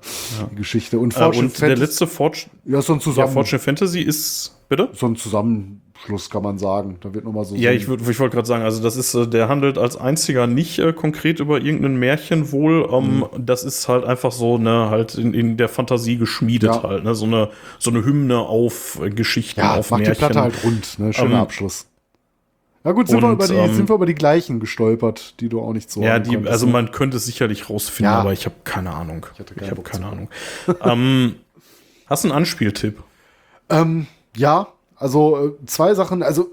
Die 0.52 0.56
Geschichte. 0.56 1.00
Und, 1.00 1.18
äh, 1.18 1.24
und 1.24 1.60
der 1.60 1.76
letzte 1.76 2.06
Fortune, 2.06 2.52
ja, 2.66 2.82
so 2.82 2.94
ein 2.94 3.00
Zusammen 3.00 3.30
ja, 3.30 3.34
Fortune 3.34 3.60
Fantasy 3.60 4.02
ist, 4.02 4.56
bitte? 4.70 4.90
So 4.94 5.08
ein 5.08 5.16
Zusammen 5.16 5.82
Schluss 6.06 6.30
kann 6.30 6.44
man 6.44 6.58
sagen. 6.58 6.98
Da 7.02 7.14
wird 7.14 7.26
nochmal 7.26 7.46
so. 7.46 7.56
Ja, 7.56 7.72
ich, 7.72 7.84
ich 7.84 8.20
wollte 8.20 8.36
gerade 8.36 8.48
sagen, 8.48 8.64
also 8.64 8.82
das 8.82 8.96
ist, 8.96 9.14
äh, 9.14 9.28
der 9.28 9.50
handelt 9.50 9.78
als 9.78 9.98
einziger 9.98 10.48
nicht 10.48 10.80
äh, 10.80 10.94
konkret 10.94 11.40
über 11.40 11.60
irgendein 11.60 11.98
Märchen 11.98 12.52
wohl. 12.52 12.88
Ähm, 12.92 13.20
mhm. 13.20 13.46
Das 13.46 13.64
ist 13.64 13.88
halt 13.88 14.06
einfach 14.06 14.32
so, 14.32 14.58
ne, 14.58 14.90
halt 14.90 15.16
in, 15.16 15.34
in 15.34 15.58
der 15.58 15.70
Fantasie 15.70 16.18
geschmiedet 16.18 16.70
ja. 16.76 16.84
halt, 16.84 17.04
ne, 17.04 17.16
so 17.16 17.26
eine, 17.26 17.50
so 17.80 17.90
eine 17.90 18.06
Hymne 18.06 18.40
auf 18.40 19.00
äh, 19.04 19.10
Geschichten, 19.10 19.60
ja, 19.60 19.76
auf 19.76 19.92
macht 19.92 20.02
Märchen. 20.02 20.14
die 20.14 20.20
Platte 20.20 20.42
halt 20.42 20.64
rund, 20.64 21.00
ne, 21.00 21.14
schöner 21.14 21.36
ähm, 21.36 21.42
Abschluss. 21.42 21.88
Na 22.84 22.92
gut, 22.94 23.08
sind, 23.08 23.18
und, 23.18 23.24
wir 23.24 23.32
über 23.34 23.48
die, 23.48 23.54
ähm, 23.54 23.76
sind 23.76 23.90
wir 23.90 23.96
über 23.96 24.06
die 24.06 24.16
gleichen 24.16 24.60
gestolpert, 24.60 25.42
die 25.42 25.50
du 25.50 25.60
auch 25.62 25.74
nicht 25.74 25.92
so 25.92 26.02
Ja, 26.02 26.20
die, 26.20 26.36
konntest, 26.36 26.52
also 26.52 26.66
ne? 26.68 26.72
man 26.72 26.92
könnte 26.92 27.18
es 27.18 27.26
sicherlich 27.26 27.70
rausfinden, 27.70 28.14
ja. 28.14 28.20
aber 28.20 28.34
ich 28.34 28.46
habe 28.46 28.56
keine 28.64 28.92
Ahnung. 28.92 29.26
Ich, 29.34 29.62
ich 29.62 29.72
habe 29.72 29.82
keine 29.82 30.06
Ahnung. 30.06 30.30
ähm, 30.84 31.36
hast 32.06 32.24
du 32.24 32.30
einen 32.30 32.38
Anspieltipp? 32.38 33.04
Ähm, 33.70 34.08
ja, 34.34 34.68
also 34.98 35.48
äh, 35.48 35.66
zwei 35.66 35.94
Sachen, 35.94 36.24
also 36.24 36.50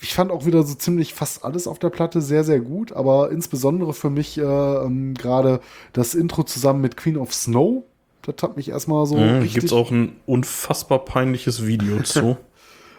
ich 0.00 0.14
fand 0.14 0.32
auch 0.32 0.46
wieder 0.46 0.62
so 0.64 0.74
ziemlich 0.74 1.14
fast 1.14 1.44
alles 1.44 1.66
auf 1.66 1.78
der 1.78 1.90
Platte 1.90 2.20
sehr, 2.20 2.42
sehr 2.42 2.60
gut, 2.60 2.92
aber 2.92 3.30
insbesondere 3.30 3.92
für 3.92 4.10
mich 4.10 4.36
äh, 4.36 4.42
ähm, 4.42 5.14
gerade 5.14 5.60
das 5.92 6.14
Intro 6.14 6.42
zusammen 6.42 6.80
mit 6.80 6.96
Queen 6.96 7.16
of 7.16 7.32
Snow, 7.32 7.84
das 8.22 8.36
hat 8.42 8.56
mich 8.56 8.68
erstmal 8.68 9.06
so. 9.06 9.16
Mhm, 9.16 9.40
richtig. 9.40 9.60
Gibt 9.60 9.72
auch 9.72 9.90
ein 9.90 10.16
unfassbar 10.26 11.04
peinliches 11.04 11.66
Video 11.66 12.00
zu. 12.02 12.36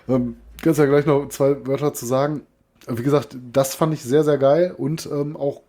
ähm, 0.08 0.38
kannst 0.62 0.80
ja 0.80 0.86
gleich 0.86 1.06
noch 1.06 1.28
zwei 1.30 1.66
Wörter 1.68 1.94
zu 1.94 2.06
sagen. 2.06 2.42
Wie 2.88 3.04
gesagt, 3.04 3.38
das 3.52 3.76
fand 3.76 3.94
ich 3.94 4.04
sehr, 4.04 4.24
sehr 4.24 4.38
geil 4.38 4.74
und 4.78 5.08
ähm, 5.12 5.36
auch 5.38 5.62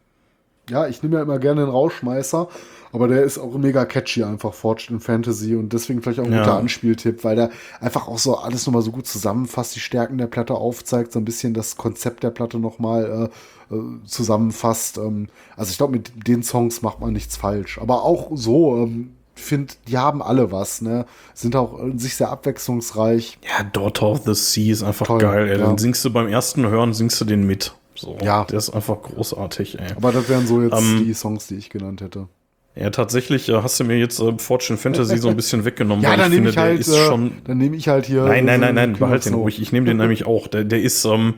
ja, 0.71 0.87
ich 0.87 1.03
nehme 1.03 1.17
ja 1.17 1.23
immer 1.23 1.39
gerne 1.39 1.63
den 1.63 1.71
Rauschmeißer, 1.71 2.49
aber 2.95 3.09
der 3.09 3.25
ist 3.25 3.39
auch 3.39 3.53
mega 3.59 3.85
catchy 3.85 4.23
einfach, 4.23 4.55
Forged 4.55 4.91
in 4.91 5.01
Fantasy 5.01 5.57
und 5.57 5.73
deswegen 5.73 6.01
vielleicht 6.01 6.21
auch 6.21 6.25
ein 6.25 6.33
ja. 6.33 6.45
guter 6.45 6.59
Anspieltipp, 6.59 7.25
weil 7.25 7.35
der 7.35 7.51
einfach 7.81 8.07
auch 8.07 8.19
so 8.19 8.37
alles 8.37 8.67
nochmal 8.67 8.83
so 8.83 8.93
gut 8.93 9.09
zusammenfasst, 9.09 9.75
die 9.75 9.81
Stärken 9.81 10.17
der 10.17 10.29
Platte 10.29 10.55
aufzeigt, 10.55 11.13
so 11.13 11.19
ein 11.19 11.25
bisschen 11.25 11.55
das 11.55 11.77
Konzept 11.77 12.23
der 12.23 12.31
Platte 12.31 12.59
nochmal 12.61 13.31
äh, 13.71 13.75
äh, 13.75 14.07
zusammenfasst. 14.07 14.99
Ähm, 14.99 15.27
also 15.57 15.73
ich 15.73 15.77
glaube, 15.77 15.95
mit 15.95 16.29
den 16.29 16.45
Songs 16.45 16.83
macht 16.83 17.01
man 17.01 17.13
nichts 17.13 17.37
falsch. 17.37 17.81
Aber 17.81 18.05
auch 18.05 18.31
so, 18.35 18.77
ähm, 18.77 19.15
finde, 19.35 19.75
die 19.89 19.99
haben 19.99 20.23
alle 20.23 20.53
was, 20.53 20.81
ne? 20.81 21.07
Sind 21.35 21.57
auch 21.57 21.81
in 21.81 21.99
sich 21.99 22.15
sehr 22.15 22.31
abwechslungsreich. 22.31 23.39
Ja, 23.43 23.65
Daughter 23.65 24.07
of 24.07 24.23
the 24.25 24.35
Sea 24.35 24.73
ist 24.73 24.85
einfach 24.85 25.07
Toll, 25.07 25.19
geil, 25.19 25.49
ey. 25.49 25.59
Ja. 25.59 25.67
Dann 25.67 25.79
singst 25.79 26.05
du 26.05 26.13
beim 26.13 26.29
ersten 26.29 26.65
Hören, 26.65 26.95
singst 26.95 27.21
du 27.21 27.25
den 27.25 27.45
mit. 27.45 27.75
So, 27.97 28.19
ja. 28.23 28.45
Der 28.45 28.59
ist 28.59 28.71
einfach 28.71 29.03
großartig, 29.03 29.81
ey. 29.81 29.93
Aber 29.97 30.13
das 30.13 30.29
wären 30.29 30.47
so 30.47 30.63
jetzt 30.63 30.79
ähm, 30.79 31.03
die 31.05 31.15
Songs, 31.15 31.49
die 31.49 31.57
ich 31.57 31.71
genannt 31.71 32.01
hätte. 32.01 32.29
Ja, 32.77 32.91
tatsächlich 32.91 33.49
äh, 33.49 33.55
hast 33.55 33.79
du 33.79 33.85
mir 33.85 33.99
jetzt 33.99 34.19
äh, 34.21 34.33
Fortune 34.39 34.77
Fantasy 34.77 35.19
so 35.19 35.29
ein 35.29 35.37
bisschen 35.37 35.65
weggenommen. 35.65 36.03
ja, 36.05 36.17
dann 36.17 36.31
nehme 36.31 36.51
ich 36.51 36.57
halt, 36.57 36.81
ist 36.81 36.89
äh, 36.89 37.07
schon. 37.07 37.33
Dann 37.45 37.59
nehme 37.59 37.77
ich 37.77 37.89
halt 37.89 38.07
hier. 38.07 38.25
Nein, 38.25 38.45
nein, 38.45 38.61
nein, 38.61 38.75
nein, 38.75 38.93
behalt 38.95 39.25
den 39.25 39.35
ruhig. 39.35 39.61
Ich 39.63 39.73
nehme 39.73 39.87
den 39.87 39.97
nämlich 39.99 40.27
auch. 40.27 40.49
Der, 40.49 40.65
der 40.65 40.83
ist, 40.83 41.05
ähm, 41.05 41.35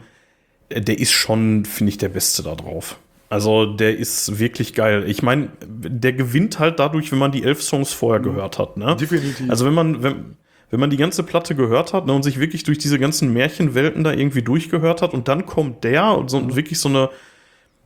der 0.70 0.98
ist 0.98 1.12
schon, 1.12 1.64
finde 1.66 1.90
ich, 1.90 1.98
der 1.98 2.08
Beste 2.08 2.42
da 2.42 2.54
drauf. 2.54 2.98
Also 3.28 3.66
der 3.66 3.98
ist 3.98 4.38
wirklich 4.38 4.72
geil. 4.72 5.04
Ich 5.08 5.22
meine, 5.22 5.48
der 5.66 6.12
gewinnt 6.12 6.58
halt 6.58 6.78
dadurch, 6.78 7.10
wenn 7.12 7.18
man 7.18 7.32
die 7.32 7.42
elf 7.42 7.62
Songs 7.62 7.92
vorher 7.92 8.20
mhm. 8.20 8.24
gehört 8.24 8.58
hat. 8.58 8.76
Ne? 8.76 8.96
Definitiv. 8.98 9.50
Also 9.50 9.66
wenn 9.66 9.74
man, 9.74 10.02
wenn, 10.02 10.36
wenn 10.70 10.80
man 10.80 10.90
die 10.90 10.96
ganze 10.96 11.22
Platte 11.22 11.54
gehört 11.54 11.92
hat 11.92 12.06
ne, 12.06 12.12
und 12.12 12.22
sich 12.22 12.40
wirklich 12.40 12.62
durch 12.62 12.78
diese 12.78 12.98
ganzen 12.98 13.32
Märchenwelten 13.32 14.04
da 14.04 14.12
irgendwie 14.12 14.42
durchgehört 14.42 15.02
hat 15.02 15.12
und 15.12 15.28
dann 15.28 15.44
kommt 15.44 15.84
der 15.84 16.16
und 16.16 16.30
so 16.30 16.40
mhm. 16.40 16.56
wirklich 16.56 16.78
so 16.78 16.88
eine 16.88 17.10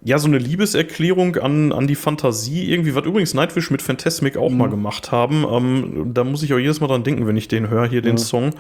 ja, 0.03 0.19
so 0.19 0.29
eine 0.29 0.39
Liebeserklärung 0.39 1.37
an, 1.37 1.73
an 1.73 1.87
die 1.87 1.95
Fantasie 1.95 2.71
irgendwie, 2.71 2.95
was 2.95 3.05
übrigens 3.05 3.35
Nightwish 3.35 3.71
mit 3.71 3.83
Phantasmic 3.83 4.37
auch 4.37 4.49
mhm. 4.49 4.57
mal 4.57 4.71
gemacht 4.71 5.13
haben. 5.13 5.45
Ähm, 5.51 6.11
da 6.15 6.25
muss 6.25 6.43
ich 6.43 6.55
auch 6.55 6.59
jedes 6.59 6.81
Mal 6.81 6.87
dran 6.87 7.05
denken, 7.05 7.27
wenn 7.27 7.37
ich 7.37 7.49
den 7.49 7.69
höre, 7.69 7.87
hier 7.87 7.99
ja. 7.99 8.03
den 8.03 8.17
Song. 8.17 8.51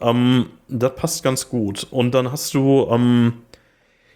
Ähm, 0.00 0.46
das 0.68 0.94
passt 0.94 1.24
ganz 1.24 1.48
gut. 1.48 1.88
Und 1.90 2.14
dann 2.14 2.30
hast 2.30 2.54
du, 2.54 2.86
ähm, 2.88 3.32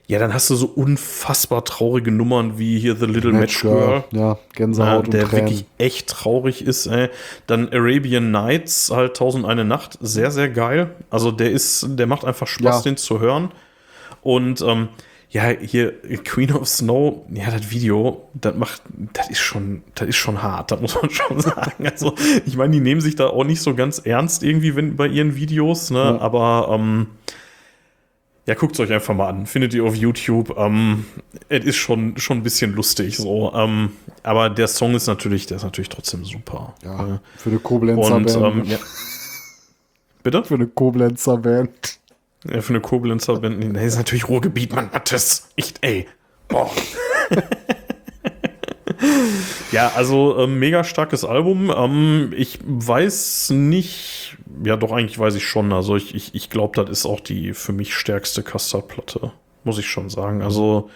ja, 0.06 0.20
dann 0.20 0.32
hast 0.32 0.48
du 0.48 0.54
so 0.54 0.66
unfassbar 0.66 1.64
traurige 1.64 2.12
Nummern 2.12 2.56
wie 2.56 2.78
hier 2.78 2.94
The 2.94 3.06
Little 3.06 3.32
Match, 3.32 3.62
Girl. 3.62 4.04
Ja, 4.12 4.38
Gänsehaut 4.54 5.06
ja, 5.06 5.10
Der 5.10 5.32
wirklich 5.32 5.64
echt 5.78 6.08
traurig 6.08 6.64
ist, 6.64 6.86
ey. 6.86 7.08
Dann 7.48 7.68
Arabian 7.72 8.30
Nights, 8.30 8.92
halt 8.94 9.16
Tausend 9.16 9.44
eine 9.44 9.64
Nacht, 9.64 9.98
sehr, 10.00 10.30
sehr 10.30 10.48
geil. 10.48 10.90
Also 11.10 11.32
der 11.32 11.50
ist, 11.50 11.84
der 11.98 12.06
macht 12.06 12.24
einfach 12.24 12.46
Spaß, 12.46 12.84
ja. 12.84 12.90
den 12.90 12.96
zu 12.96 13.18
hören. 13.18 13.50
Und, 14.22 14.60
ähm, 14.60 14.88
ja, 15.30 15.48
hier 15.48 15.92
Queen 16.24 16.52
of 16.52 16.66
Snow, 16.66 17.24
ja, 17.32 17.50
das 17.50 17.70
Video, 17.70 18.28
das 18.34 18.56
macht, 18.56 18.82
das 19.12 19.30
ist 19.30 19.38
schon, 19.38 19.82
das 19.94 20.08
ist 20.08 20.16
schon 20.16 20.42
hart, 20.42 20.72
das 20.72 20.80
muss 20.80 21.00
man 21.00 21.10
schon 21.10 21.40
sagen. 21.40 21.86
Also, 21.86 22.14
ich 22.46 22.56
meine, 22.56 22.72
die 22.72 22.80
nehmen 22.80 23.00
sich 23.00 23.14
da 23.14 23.28
auch 23.28 23.44
nicht 23.44 23.62
so 23.62 23.74
ganz 23.74 24.00
ernst 24.00 24.42
irgendwie 24.42 24.74
wenn, 24.74 24.96
bei 24.96 25.06
ihren 25.06 25.36
Videos, 25.36 25.90
ne, 25.90 25.98
ja. 25.98 26.18
aber, 26.18 26.68
ähm, 26.72 27.06
ja, 28.46 28.54
guckt 28.54 28.72
es 28.72 28.80
euch 28.80 28.92
einfach 28.92 29.14
mal 29.14 29.28
an. 29.28 29.46
Findet 29.46 29.74
ihr 29.74 29.84
auf 29.84 29.94
YouTube. 29.94 30.56
Ähm, 30.58 31.04
es 31.48 31.64
ist 31.64 31.76
schon, 31.76 32.16
schon 32.16 32.38
ein 32.38 32.42
bisschen 32.42 32.74
lustig 32.74 33.16
so. 33.16 33.52
Ähm, 33.54 33.92
aber 34.24 34.50
der 34.50 34.66
Song 34.66 34.94
ist 34.94 35.06
natürlich, 35.06 35.46
der 35.46 35.58
ist 35.58 35.62
natürlich 35.62 35.90
trotzdem 35.90 36.24
super. 36.24 36.74
Ja, 36.82 37.14
äh, 37.14 37.18
für 37.36 37.50
eine 37.50 37.60
Koblenzer 37.60 38.16
und, 38.16 38.26
Band. 38.26 38.56
Ähm, 38.56 38.64
ja. 38.64 38.78
Bitte? 40.24 40.42
Für 40.42 40.54
eine 40.54 40.66
Koblenzer 40.66 41.36
Band. 41.36 42.00
Ja, 42.48 42.62
für 42.62 42.70
eine 42.70 42.80
Koblenzer 42.80 43.40
Band. 43.40 43.76
Das 43.76 43.84
ist 43.84 43.96
natürlich 43.96 44.28
Ruhrgebiet, 44.28 44.74
man 44.74 44.90
hat 44.90 45.12
es. 45.12 45.50
Echt, 45.56 45.78
ey. 45.82 46.08
Boah. 46.48 46.70
ja, 49.72 49.92
also 49.94 50.38
äh, 50.38 50.46
mega 50.46 50.84
starkes 50.84 51.24
Album. 51.24 51.72
Ähm, 51.74 52.32
ich 52.36 52.58
weiß 52.64 53.50
nicht, 53.50 54.38
ja 54.64 54.76
doch, 54.76 54.92
eigentlich 54.92 55.18
weiß 55.18 55.34
ich 55.34 55.46
schon. 55.46 55.72
Also 55.72 55.96
ich, 55.96 56.14
ich, 56.14 56.34
ich 56.34 56.50
glaube, 56.50 56.82
das 56.82 56.90
ist 56.90 57.06
auch 57.06 57.20
die 57.20 57.52
für 57.52 57.72
mich 57.72 57.94
stärkste 57.94 58.42
Custard-Platte. 58.42 59.32
Muss 59.62 59.78
ich 59.78 59.88
schon 59.88 60.08
sagen. 60.08 60.40
Also 60.40 60.88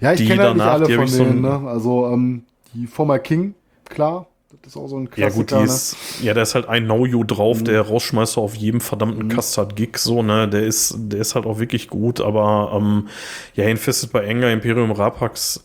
ja, 0.00 0.12
ich 0.12 0.26
kenne 0.26 0.44
halt 0.44 0.54
nicht 0.54 0.64
alle 0.64 0.86
von 0.86 1.06
denen. 1.06 1.08
So 1.08 1.24
ne? 1.24 1.68
Also 1.68 2.06
ähm, 2.06 2.44
die 2.72 2.86
Former 2.86 3.18
King, 3.18 3.54
klar. 3.88 4.28
Das 4.50 4.72
ist 4.72 4.76
auch 4.76 4.86
so 4.88 4.96
ein 4.96 5.10
Klassiker. 5.10 5.28
Ja, 5.28 5.36
gut, 5.36 5.50
die 5.50 5.54
ne? 5.54 5.64
ist, 5.64 5.96
ja, 6.22 6.34
da 6.34 6.42
ist 6.42 6.54
halt 6.54 6.68
ein 6.68 6.84
Know 6.84 7.04
You 7.04 7.24
drauf, 7.24 7.60
mhm. 7.60 7.64
der 7.64 7.82
Rausschmeißer 7.82 8.40
auf 8.40 8.54
jedem 8.54 8.80
verdammten 8.80 9.26
mhm. 9.26 9.36
Custard-Gig, 9.36 9.98
so, 9.98 10.22
ne, 10.22 10.48
der 10.48 10.64
ist, 10.64 10.94
der 10.96 11.20
ist 11.20 11.34
halt 11.34 11.46
auch 11.46 11.58
wirklich 11.58 11.88
gut, 11.88 12.20
aber, 12.20 12.72
ähm, 12.74 13.08
ja, 13.54 13.64
Infested 13.64 14.12
bei 14.12 14.24
Enger, 14.24 14.50
Imperium 14.52 14.92
Rapax, 14.92 15.64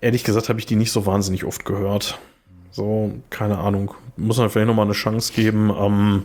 ehrlich 0.00 0.22
gesagt 0.22 0.48
habe 0.48 0.60
ich 0.60 0.66
die 0.66 0.76
nicht 0.76 0.92
so 0.92 1.06
wahnsinnig 1.06 1.44
oft 1.44 1.64
gehört. 1.64 2.18
So, 2.70 3.12
keine 3.30 3.58
Ahnung. 3.58 3.94
Muss 4.16 4.38
man 4.38 4.50
vielleicht 4.50 4.66
nochmal 4.66 4.86
eine 4.86 4.94
Chance 4.94 5.32
geben. 5.32 5.70
Ähm, 5.70 6.24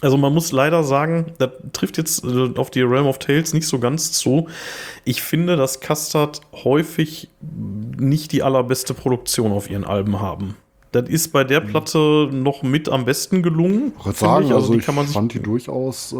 also 0.00 0.16
man 0.16 0.32
muss 0.32 0.52
leider 0.52 0.82
sagen, 0.82 1.32
das 1.38 1.50
trifft 1.72 1.98
jetzt 1.98 2.24
äh, 2.24 2.50
auf 2.56 2.70
die 2.70 2.82
Realm 2.82 3.06
of 3.06 3.18
Tales 3.18 3.52
nicht 3.54 3.66
so 3.66 3.78
ganz 3.78 4.12
zu. 4.12 4.48
Ich 5.04 5.22
finde, 5.22 5.56
dass 5.56 5.80
Custard 5.80 6.40
häufig 6.52 7.28
nicht 7.40 8.32
die 8.32 8.42
allerbeste 8.42 8.94
Produktion 8.94 9.52
auf 9.52 9.70
ihren 9.70 9.84
Alben 9.84 10.20
haben. 10.20 10.56
Das 10.92 11.08
ist 11.08 11.32
bei 11.32 11.44
der 11.44 11.60
mhm. 11.60 11.68
Platte 11.68 12.28
noch 12.32 12.62
mit 12.62 12.88
am 12.88 13.04
besten 13.04 13.42
gelungen. 13.42 13.92
Ich 13.98 14.16
sagen, 14.16 14.46
ich. 14.46 14.52
Also, 14.52 14.68
also 14.68 14.74
die 14.74 14.80
kann 14.80 14.94
man 14.94 15.06
fand 15.06 15.34
die 15.34 15.40
durchaus 15.40 16.12
äh, 16.12 16.16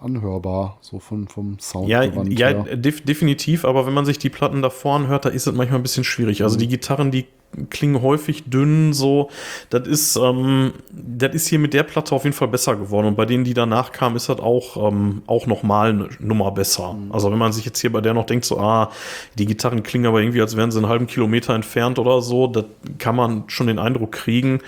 anhörbar, 0.00 0.78
so 0.80 0.98
von, 0.98 1.28
vom 1.28 1.58
Sound. 1.58 1.88
Ja, 1.88 2.02
ja 2.02 2.52
def 2.76 3.02
definitiv, 3.02 3.64
aber 3.64 3.86
wenn 3.86 3.94
man 3.94 4.04
sich 4.04 4.18
die 4.18 4.30
Platten 4.30 4.62
davor 4.62 4.96
anhört, 4.96 5.24
da 5.24 5.28
ist 5.28 5.46
es 5.46 5.54
manchmal 5.54 5.80
ein 5.80 5.82
bisschen 5.82 6.04
schwierig. 6.04 6.42
Also 6.42 6.56
mhm. 6.56 6.60
die 6.60 6.68
Gitarren, 6.68 7.10
die 7.10 7.26
klingen 7.70 8.02
häufig 8.02 8.44
dünn, 8.44 8.92
so. 8.92 9.30
Das 9.70 9.86
ist, 9.86 10.16
ähm, 10.16 10.72
das 10.90 11.34
ist 11.34 11.48
hier 11.48 11.58
mit 11.58 11.74
der 11.74 11.82
Platte 11.82 12.14
auf 12.14 12.24
jeden 12.24 12.36
Fall 12.36 12.48
besser 12.48 12.76
geworden. 12.76 13.06
Und 13.06 13.16
bei 13.16 13.26
denen, 13.26 13.44
die 13.44 13.54
danach 13.54 13.92
kamen, 13.92 14.16
ist 14.16 14.28
das 14.28 14.40
auch, 14.40 14.88
ähm, 14.88 15.22
auch 15.26 15.46
nochmal 15.46 15.90
eine 15.90 16.08
Nummer 16.18 16.50
besser. 16.50 16.94
Mhm. 16.94 17.12
Also 17.12 17.30
wenn 17.30 17.38
man 17.38 17.52
sich 17.52 17.64
jetzt 17.64 17.80
hier 17.80 17.92
bei 17.92 18.00
der 18.00 18.14
noch 18.14 18.26
denkt, 18.26 18.44
so, 18.44 18.58
ah, 18.58 18.90
die 19.38 19.46
Gitarren 19.46 19.82
klingen 19.82 20.06
aber 20.06 20.20
irgendwie, 20.20 20.40
als 20.40 20.56
wären 20.56 20.70
sie 20.70 20.78
einen 20.78 20.88
halben 20.88 21.06
Kilometer 21.06 21.54
entfernt 21.54 21.98
oder 21.98 22.20
so, 22.20 22.46
das 22.46 22.64
kann 22.98 23.16
man 23.16 23.44
schon 23.48 23.66
den 23.66 23.78
Eindruck 23.78 24.12
kriegen. 24.12 24.60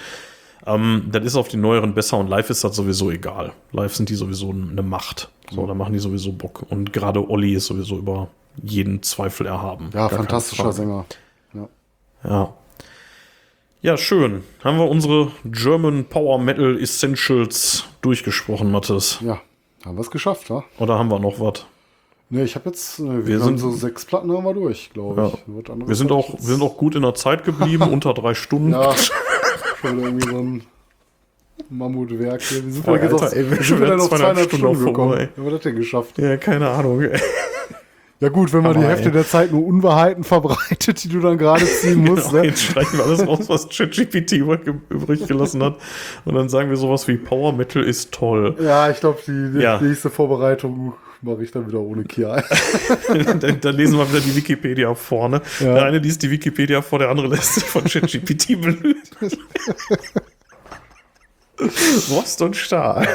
Ähm, 0.66 1.08
das 1.10 1.24
ist 1.24 1.36
auf 1.36 1.48
den 1.48 1.60
neueren 1.60 1.94
besser 1.94 2.18
und 2.18 2.28
live 2.28 2.50
ist 2.50 2.64
das 2.64 2.74
sowieso 2.74 3.10
egal. 3.10 3.52
Live 3.72 3.94
sind 3.94 4.08
die 4.08 4.16
sowieso 4.16 4.50
eine 4.50 4.82
Macht. 4.82 5.30
So, 5.50 5.62
mhm. 5.62 5.68
da 5.68 5.74
machen 5.74 5.92
die 5.92 5.98
sowieso 5.98 6.32
Bock. 6.32 6.64
Und 6.68 6.92
gerade 6.92 7.28
Olli 7.30 7.54
ist 7.54 7.66
sowieso 7.66 7.98
über 7.98 8.28
jeden 8.62 9.02
Zweifel 9.02 9.46
erhaben. 9.46 9.90
Ja, 9.92 10.08
Gar 10.08 10.18
fantastischer 10.18 10.72
Sänger. 10.72 11.04
Ja. 11.54 11.68
ja. 12.24 12.54
Ja, 13.86 13.96
schön. 13.96 14.42
Haben 14.64 14.78
wir 14.78 14.88
unsere 14.90 15.30
German 15.44 16.06
Power 16.06 16.40
Metal 16.40 16.76
Essentials 16.76 17.84
durchgesprochen, 18.00 18.72
Mathis? 18.72 19.18
Ja, 19.20 19.40
haben 19.84 19.96
wir 19.96 20.00
es 20.00 20.10
geschafft, 20.10 20.50
wa? 20.50 20.64
Oder 20.80 20.98
haben 20.98 21.08
wir 21.08 21.20
noch 21.20 21.38
was? 21.38 21.66
Ne, 22.28 22.42
ich 22.42 22.56
habe 22.56 22.70
jetzt, 22.70 22.98
wir, 22.98 23.24
wir 23.24 23.38
sind 23.38 23.58
so 23.58 23.70
sechs 23.70 24.04
Platten 24.04 24.32
haben 24.32 24.42
wir 24.42 24.54
durch, 24.54 24.90
glaube 24.92 25.30
ich. 25.46 25.68
Ja. 25.68 25.74
Wir 25.86 25.94
sind 25.94 26.10
auch, 26.10 26.32
wir 26.32 26.40
sind 26.40 26.62
auch 26.62 26.76
gut 26.76 26.96
in 26.96 27.02
der 27.02 27.14
Zeit 27.14 27.44
geblieben, 27.44 27.84
unter 27.92 28.12
drei 28.12 28.34
Stunden. 28.34 28.72
Ja, 28.72 28.92
schon 29.80 30.02
irgendwie 30.02 30.30
so 30.30 30.36
ein 30.36 30.64
Mammutwerk 31.70 32.42
hier. 32.42 32.64
Wir 32.64 32.72
sind 32.72 32.86
ja, 32.88 32.96
jetzt 32.96 33.12
auf, 33.12 33.32
ey, 33.32 33.48
wir 33.48 33.62
sind 33.62 33.80
wieder 33.80 33.94
auf 33.94 34.08
200 34.08 34.46
Stunden, 34.46 34.56
Stunden 34.56 34.84
gekommen. 34.84 35.12
Wie 35.12 35.40
haben 35.40 35.44
wir 35.44 35.50
das 35.52 35.60
denn 35.60 35.76
geschafft? 35.76 36.18
Ja, 36.18 36.36
keine 36.38 36.70
Ahnung. 36.70 37.08
Ja 38.18 38.30
gut, 38.30 38.50
wenn 38.54 38.62
man 38.62 38.72
Aber 38.72 38.80
die 38.80 38.86
Hälfte 38.86 39.08
ey. 39.08 39.12
der 39.12 39.26
Zeit 39.26 39.52
nur 39.52 39.66
Unwahrheiten 39.66 40.24
verbreitet, 40.24 41.04
die 41.04 41.08
du 41.08 41.20
dann 41.20 41.36
gerade 41.36 41.66
ziehen 41.66 41.98
musst. 42.04 42.30
genau, 42.30 42.42
ne? 42.42 42.48
Jetzt 42.48 42.62
streichen 42.62 42.98
wir 42.98 43.04
alles 43.04 43.26
raus, 43.26 43.48
was 43.48 43.68
ChatGPT 43.68 44.32
übrig 44.88 45.26
gelassen 45.26 45.62
hat. 45.62 45.76
Und 46.24 46.34
dann 46.34 46.48
sagen 46.48 46.70
wir 46.70 46.78
sowas 46.78 47.06
wie 47.08 47.18
Power 47.18 47.52
Metal 47.52 47.82
ist 47.82 48.12
toll. 48.12 48.56
Ja, 48.60 48.88
ich 48.90 49.00
glaube, 49.00 49.18
die, 49.26 49.58
ja. 49.60 49.78
nächste 49.80 50.08
Vorbereitung 50.08 50.94
mache 51.20 51.42
ich 51.42 51.50
dann 51.50 51.68
wieder 51.68 51.80
ohne 51.80 52.04
Kia. 52.04 52.42
dann, 53.08 53.60
dann, 53.60 53.76
lesen 53.76 53.98
wir 53.98 54.08
wieder 54.08 54.20
die 54.20 54.34
Wikipedia 54.34 54.94
vorne. 54.94 55.42
Ja. 55.60 55.74
Der 55.74 55.84
eine 55.84 55.98
liest 55.98 56.22
die 56.22 56.30
Wikipedia 56.30 56.80
vor, 56.80 56.98
der 56.98 57.10
andere 57.10 57.26
lässt 57.26 57.54
sich 57.54 57.64
von 57.64 57.84
ChatGPT 57.84 58.60
belügen. 58.60 59.02
Rost 62.10 62.40
und 62.40 62.56
Stahl. 62.56 63.06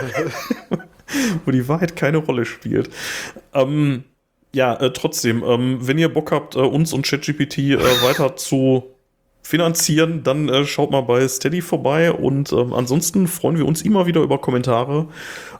Wo 1.46 1.52
die 1.52 1.68
Wahrheit 1.68 1.96
keine 1.96 2.18
Rolle 2.18 2.46
spielt. 2.46 2.90
Ähm, 3.54 4.04
ja, 4.54 4.76
äh, 4.76 4.92
trotzdem, 4.92 5.44
ähm, 5.44 5.80
wenn 5.82 5.98
ihr 5.98 6.10
Bock 6.10 6.32
habt, 6.32 6.56
äh, 6.56 6.60
uns 6.60 6.94
und 6.94 7.06
ChatGPT 7.06 7.58
äh, 7.60 7.78
weiter 8.04 8.36
zu 8.36 8.84
finanzieren, 9.44 10.24
dann 10.24 10.50
äh, 10.50 10.66
schaut 10.66 10.92
mal 10.92 11.02
bei 11.02 11.28
Steady 11.28 11.62
vorbei 11.62 12.12
und 12.12 12.52
ähm, 12.52 12.74
ansonsten 12.74 13.28
freuen 13.28 13.58
wir 13.58 13.66
uns 13.66 13.82
immer 13.82 14.06
wieder 14.06 14.22
über 14.22 14.38
Kommentare 14.38 15.08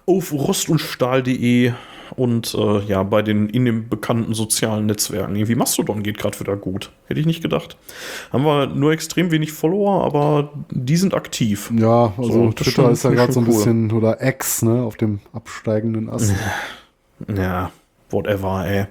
auf 0.06 0.32
rostundstahl.de 0.32 1.74
und 2.16 2.54
äh, 2.54 2.80
ja, 2.82 3.04
bei 3.04 3.22
den 3.22 3.50
in 3.50 3.66
den 3.66 3.88
bekannten 3.88 4.34
sozialen 4.34 4.86
Netzwerken. 4.86 5.36
Irgendwie 5.36 5.56
Mastodon 5.56 6.04
geht 6.04 6.18
gerade 6.18 6.40
wieder 6.40 6.58
gut. 6.58 6.92
Hätte 7.06 7.20
ich 7.20 7.26
nicht 7.26 7.42
gedacht. 7.42 7.78
Haben 8.32 8.44
wir 8.44 8.68
nur 8.68 8.92
extrem 8.92 9.32
wenig 9.32 9.54
Follower, 9.54 10.04
aber 10.04 10.52
die 10.70 10.98
sind 10.98 11.14
aktiv. 11.14 11.72
Ja, 11.74 12.14
also 12.18 12.34
so, 12.34 12.52
Twitter 12.52 12.92
ist 12.92 13.04
ja 13.04 13.12
gerade 13.12 13.32
so 13.32 13.40
ein 13.40 13.48
cool. 13.48 13.54
bisschen, 13.54 13.92
oder 13.92 14.22
X, 14.22 14.62
ne, 14.62 14.84
auf 14.84 14.98
dem 14.98 15.20
absteigenden 15.32 16.10
Ast. 16.10 16.34
Ja, 17.34 17.72
whatever, 18.12 18.66
ey. 18.66 18.86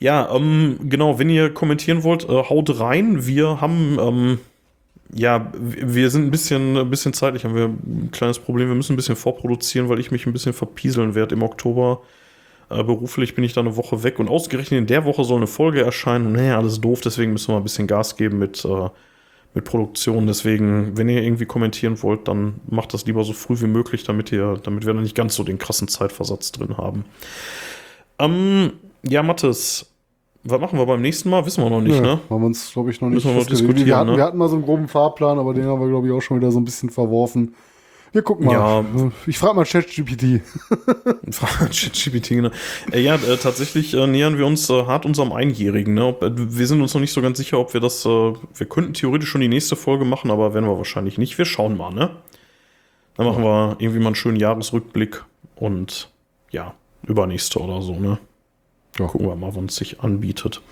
Ja, 0.00 0.34
ähm, 0.34 0.78
genau, 0.82 1.18
wenn 1.18 1.30
ihr 1.30 1.52
kommentieren 1.52 2.02
wollt, 2.02 2.28
äh, 2.28 2.32
haut 2.32 2.78
rein. 2.80 3.26
Wir 3.26 3.60
haben, 3.60 3.98
ähm, 4.00 4.38
ja, 5.14 5.50
wir 5.54 6.10
sind 6.10 6.26
ein 6.26 6.30
bisschen, 6.30 6.76
ein 6.76 6.90
bisschen 6.90 7.12
zeitlich, 7.12 7.44
haben 7.44 7.54
wir 7.54 7.66
ein 7.66 8.10
kleines 8.12 8.38
Problem. 8.38 8.68
Wir 8.68 8.74
müssen 8.74 8.94
ein 8.94 8.96
bisschen 8.96 9.16
vorproduzieren, 9.16 9.88
weil 9.88 10.00
ich 10.00 10.10
mich 10.10 10.26
ein 10.26 10.32
bisschen 10.32 10.52
verpieseln 10.52 11.14
werde 11.14 11.34
im 11.34 11.42
Oktober. 11.42 12.02
Äh, 12.70 12.82
beruflich 12.82 13.34
bin 13.34 13.44
ich 13.44 13.52
da 13.52 13.60
eine 13.60 13.76
Woche 13.76 14.02
weg 14.02 14.18
und 14.18 14.28
ausgerechnet 14.28 14.78
in 14.78 14.86
der 14.86 15.04
Woche 15.04 15.24
soll 15.24 15.36
eine 15.36 15.46
Folge 15.46 15.82
erscheinen. 15.82 16.32
Naja, 16.32 16.58
alles 16.58 16.80
doof, 16.80 17.00
deswegen 17.00 17.32
müssen 17.32 17.52
wir 17.52 17.56
ein 17.56 17.62
bisschen 17.62 17.86
Gas 17.86 18.16
geben 18.16 18.38
mit, 18.38 18.64
äh, 18.64 18.88
mit 19.54 19.64
Produktion. 19.64 20.26
Deswegen, 20.26 20.96
wenn 20.96 21.08
ihr 21.08 21.22
irgendwie 21.22 21.46
kommentieren 21.46 22.02
wollt, 22.02 22.26
dann 22.28 22.60
macht 22.68 22.92
das 22.94 23.06
lieber 23.06 23.24
so 23.24 23.32
früh 23.32 23.60
wie 23.60 23.66
möglich, 23.66 24.04
damit 24.04 24.32
ihr, 24.32 24.58
damit 24.62 24.86
wir 24.86 24.94
dann 24.94 25.02
nicht 25.02 25.14
ganz 25.14 25.34
so 25.34 25.44
den 25.44 25.58
krassen 25.58 25.88
Zeitversatz 25.88 26.52
drin 26.52 26.76
haben. 26.76 27.04
Ähm, 28.18 28.72
ja, 29.02 29.22
Mathis, 29.22 29.86
was 30.44 30.60
machen 30.60 30.78
wir 30.78 30.86
beim 30.86 31.00
nächsten 31.00 31.30
Mal? 31.30 31.44
Wissen 31.46 31.64
wir 31.64 31.70
noch 31.70 31.80
nicht, 31.80 31.96
ja, 31.96 32.02
ne? 32.02 32.20
Haben 32.28 32.42
wir 32.42 32.46
uns, 32.46 32.72
glaube 32.72 32.90
ich, 32.90 33.00
noch 33.00 33.08
nicht 33.08 33.24
Müssen 33.24 33.36
wir 33.36 33.44
diskutieren, 33.44 33.86
wir 33.86 33.96
hatten, 33.96 34.10
ne? 34.10 34.16
wir 34.16 34.24
hatten 34.24 34.38
mal 34.38 34.48
so 34.48 34.56
einen 34.56 34.64
groben 34.64 34.88
Fahrplan, 34.88 35.38
aber 35.38 35.54
den 35.54 35.64
haben 35.66 35.80
wir, 35.80 35.88
glaube 35.88 36.06
ich, 36.06 36.12
auch 36.12 36.20
schon 36.20 36.38
wieder 36.38 36.52
so 36.52 36.60
ein 36.60 36.64
bisschen 36.64 36.90
verworfen. 36.90 37.54
Wir 38.14 38.22
gucken 38.22 38.46
mal. 38.46 38.52
Ja. 38.52 38.84
Ich 39.26 39.38
frage 39.38 39.56
mal 39.56 39.64
ChatGPT. 39.64 40.40
ChatGPT, 41.32 42.28
genau. 42.28 42.50
Äh, 42.92 43.00
ja, 43.00 43.16
äh, 43.16 43.36
tatsächlich 43.38 43.92
äh, 43.92 44.06
nähern 44.06 44.38
wir 44.38 44.46
uns 44.46 44.70
äh, 44.70 44.84
hart 44.84 45.04
unserem 45.04 45.32
Einjährigen. 45.32 45.94
Ne? 45.94 46.06
Ob, 46.06 46.22
äh, 46.22 46.30
wir 46.32 46.66
sind 46.68 46.80
uns 46.80 46.94
noch 46.94 47.00
nicht 47.00 47.12
so 47.12 47.20
ganz 47.22 47.38
sicher, 47.38 47.58
ob 47.58 47.74
wir 47.74 47.80
das. 47.80 48.06
Äh, 48.06 48.08
wir 48.08 48.66
könnten 48.68 48.94
theoretisch 48.94 49.30
schon 49.30 49.40
die 49.40 49.48
nächste 49.48 49.74
Folge 49.74 50.04
machen, 50.04 50.30
aber 50.30 50.54
werden 50.54 50.66
wir 50.66 50.76
wahrscheinlich 50.76 51.18
nicht. 51.18 51.38
Wir 51.38 51.44
schauen 51.44 51.76
mal, 51.76 51.92
ne? 51.92 52.10
Dann 53.16 53.26
machen 53.26 53.42
wir 53.42 53.76
irgendwie 53.80 53.98
mal 53.98 54.06
einen 54.06 54.14
schönen 54.14 54.36
Jahresrückblick 54.36 55.24
und 55.56 56.08
ja, 56.50 56.74
übernächste 57.06 57.58
oder 57.60 57.82
so, 57.82 57.94
ne? 57.94 58.18
Ja. 58.98 59.06
Gucken 59.06 59.26
wir 59.26 59.36
mal, 59.36 59.54
wann 59.54 59.66
es 59.66 59.76
sich 59.76 60.00
anbietet. 60.00 60.62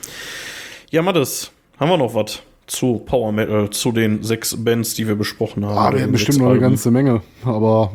Ja, 0.90 1.02
Mattes, 1.02 1.50
haben 1.78 1.90
wir 1.90 1.96
noch 1.96 2.14
was 2.14 2.42
zu 2.66 3.02
Power 3.04 3.32
Metal, 3.32 3.70
zu 3.70 3.92
den 3.92 4.22
sechs 4.22 4.56
Bands, 4.62 4.94
die 4.94 5.08
wir 5.08 5.16
besprochen 5.16 5.66
haben? 5.66 5.76
Ah, 5.76 5.94
wir 5.94 6.02
haben 6.02 6.12
bestimmt 6.12 6.38
noch 6.38 6.50
eine 6.50 6.60
ganze 6.60 6.90
Menge, 6.90 7.22
aber 7.44 7.92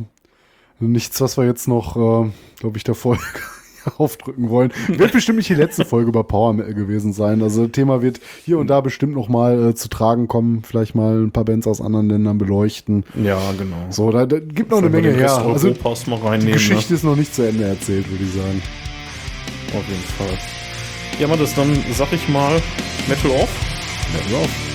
nichts, 0.79 1.21
was 1.21 1.37
wir 1.37 1.45
jetzt 1.45 1.67
noch, 1.67 1.95
äh, 1.95 2.29
glaube 2.59 2.77
ich, 2.77 2.83
der 2.83 2.95
Folge 2.95 3.23
aufdrücken 3.97 4.49
wollen. 4.49 4.71
Wird 4.87 5.11
bestimmt 5.11 5.37
nicht 5.37 5.49
die 5.49 5.55
letzte 5.55 5.85
Folge 5.85 6.09
über 6.09 6.23
Power 6.23 6.53
Metal 6.53 6.73
gewesen 6.73 7.13
sein. 7.13 7.41
Also 7.41 7.67
Thema 7.67 8.01
wird 8.01 8.19
hier 8.45 8.59
und 8.59 8.67
da 8.67 8.81
bestimmt 8.81 9.15
noch 9.15 9.29
mal 9.29 9.69
äh, 9.69 9.75
zu 9.75 9.89
tragen 9.89 10.27
kommen. 10.27 10.63
Vielleicht 10.63 10.95
mal 10.95 11.23
ein 11.23 11.31
paar 11.31 11.45
Bands 11.45 11.67
aus 11.67 11.81
anderen 11.81 12.09
Ländern 12.09 12.37
beleuchten. 12.37 13.03
Ja, 13.21 13.39
genau. 13.57 13.75
So, 13.89 14.11
da, 14.11 14.25
da 14.25 14.39
gibt 14.39 14.71
noch 14.71 14.77
eine 14.79 14.91
Wenn 14.91 15.03
wir 15.03 15.11
Menge 15.11 15.23
her. 15.23 15.37
Also 15.37 15.69
die 15.69 15.79
reinnehmen. 15.81 16.53
Geschichte 16.53 16.93
ist 16.93 17.03
noch 17.03 17.15
nicht 17.15 17.33
zu 17.33 17.47
Ende 17.47 17.63
erzählt, 17.63 18.09
würde 18.09 18.23
ich 18.23 18.33
sagen. 18.33 18.61
Ne? 19.73 19.79
Auf 19.79 19.87
jeden 19.87 20.01
Fall. 20.01 20.37
Ja, 21.19 21.27
Mattes, 21.27 21.53
dann 21.55 21.75
sag 21.93 22.13
ich 22.13 22.27
mal 22.29 22.61
Metal 23.07 23.31
off. 23.31 23.49
Ja, 24.31 24.37
auf. 24.37 24.66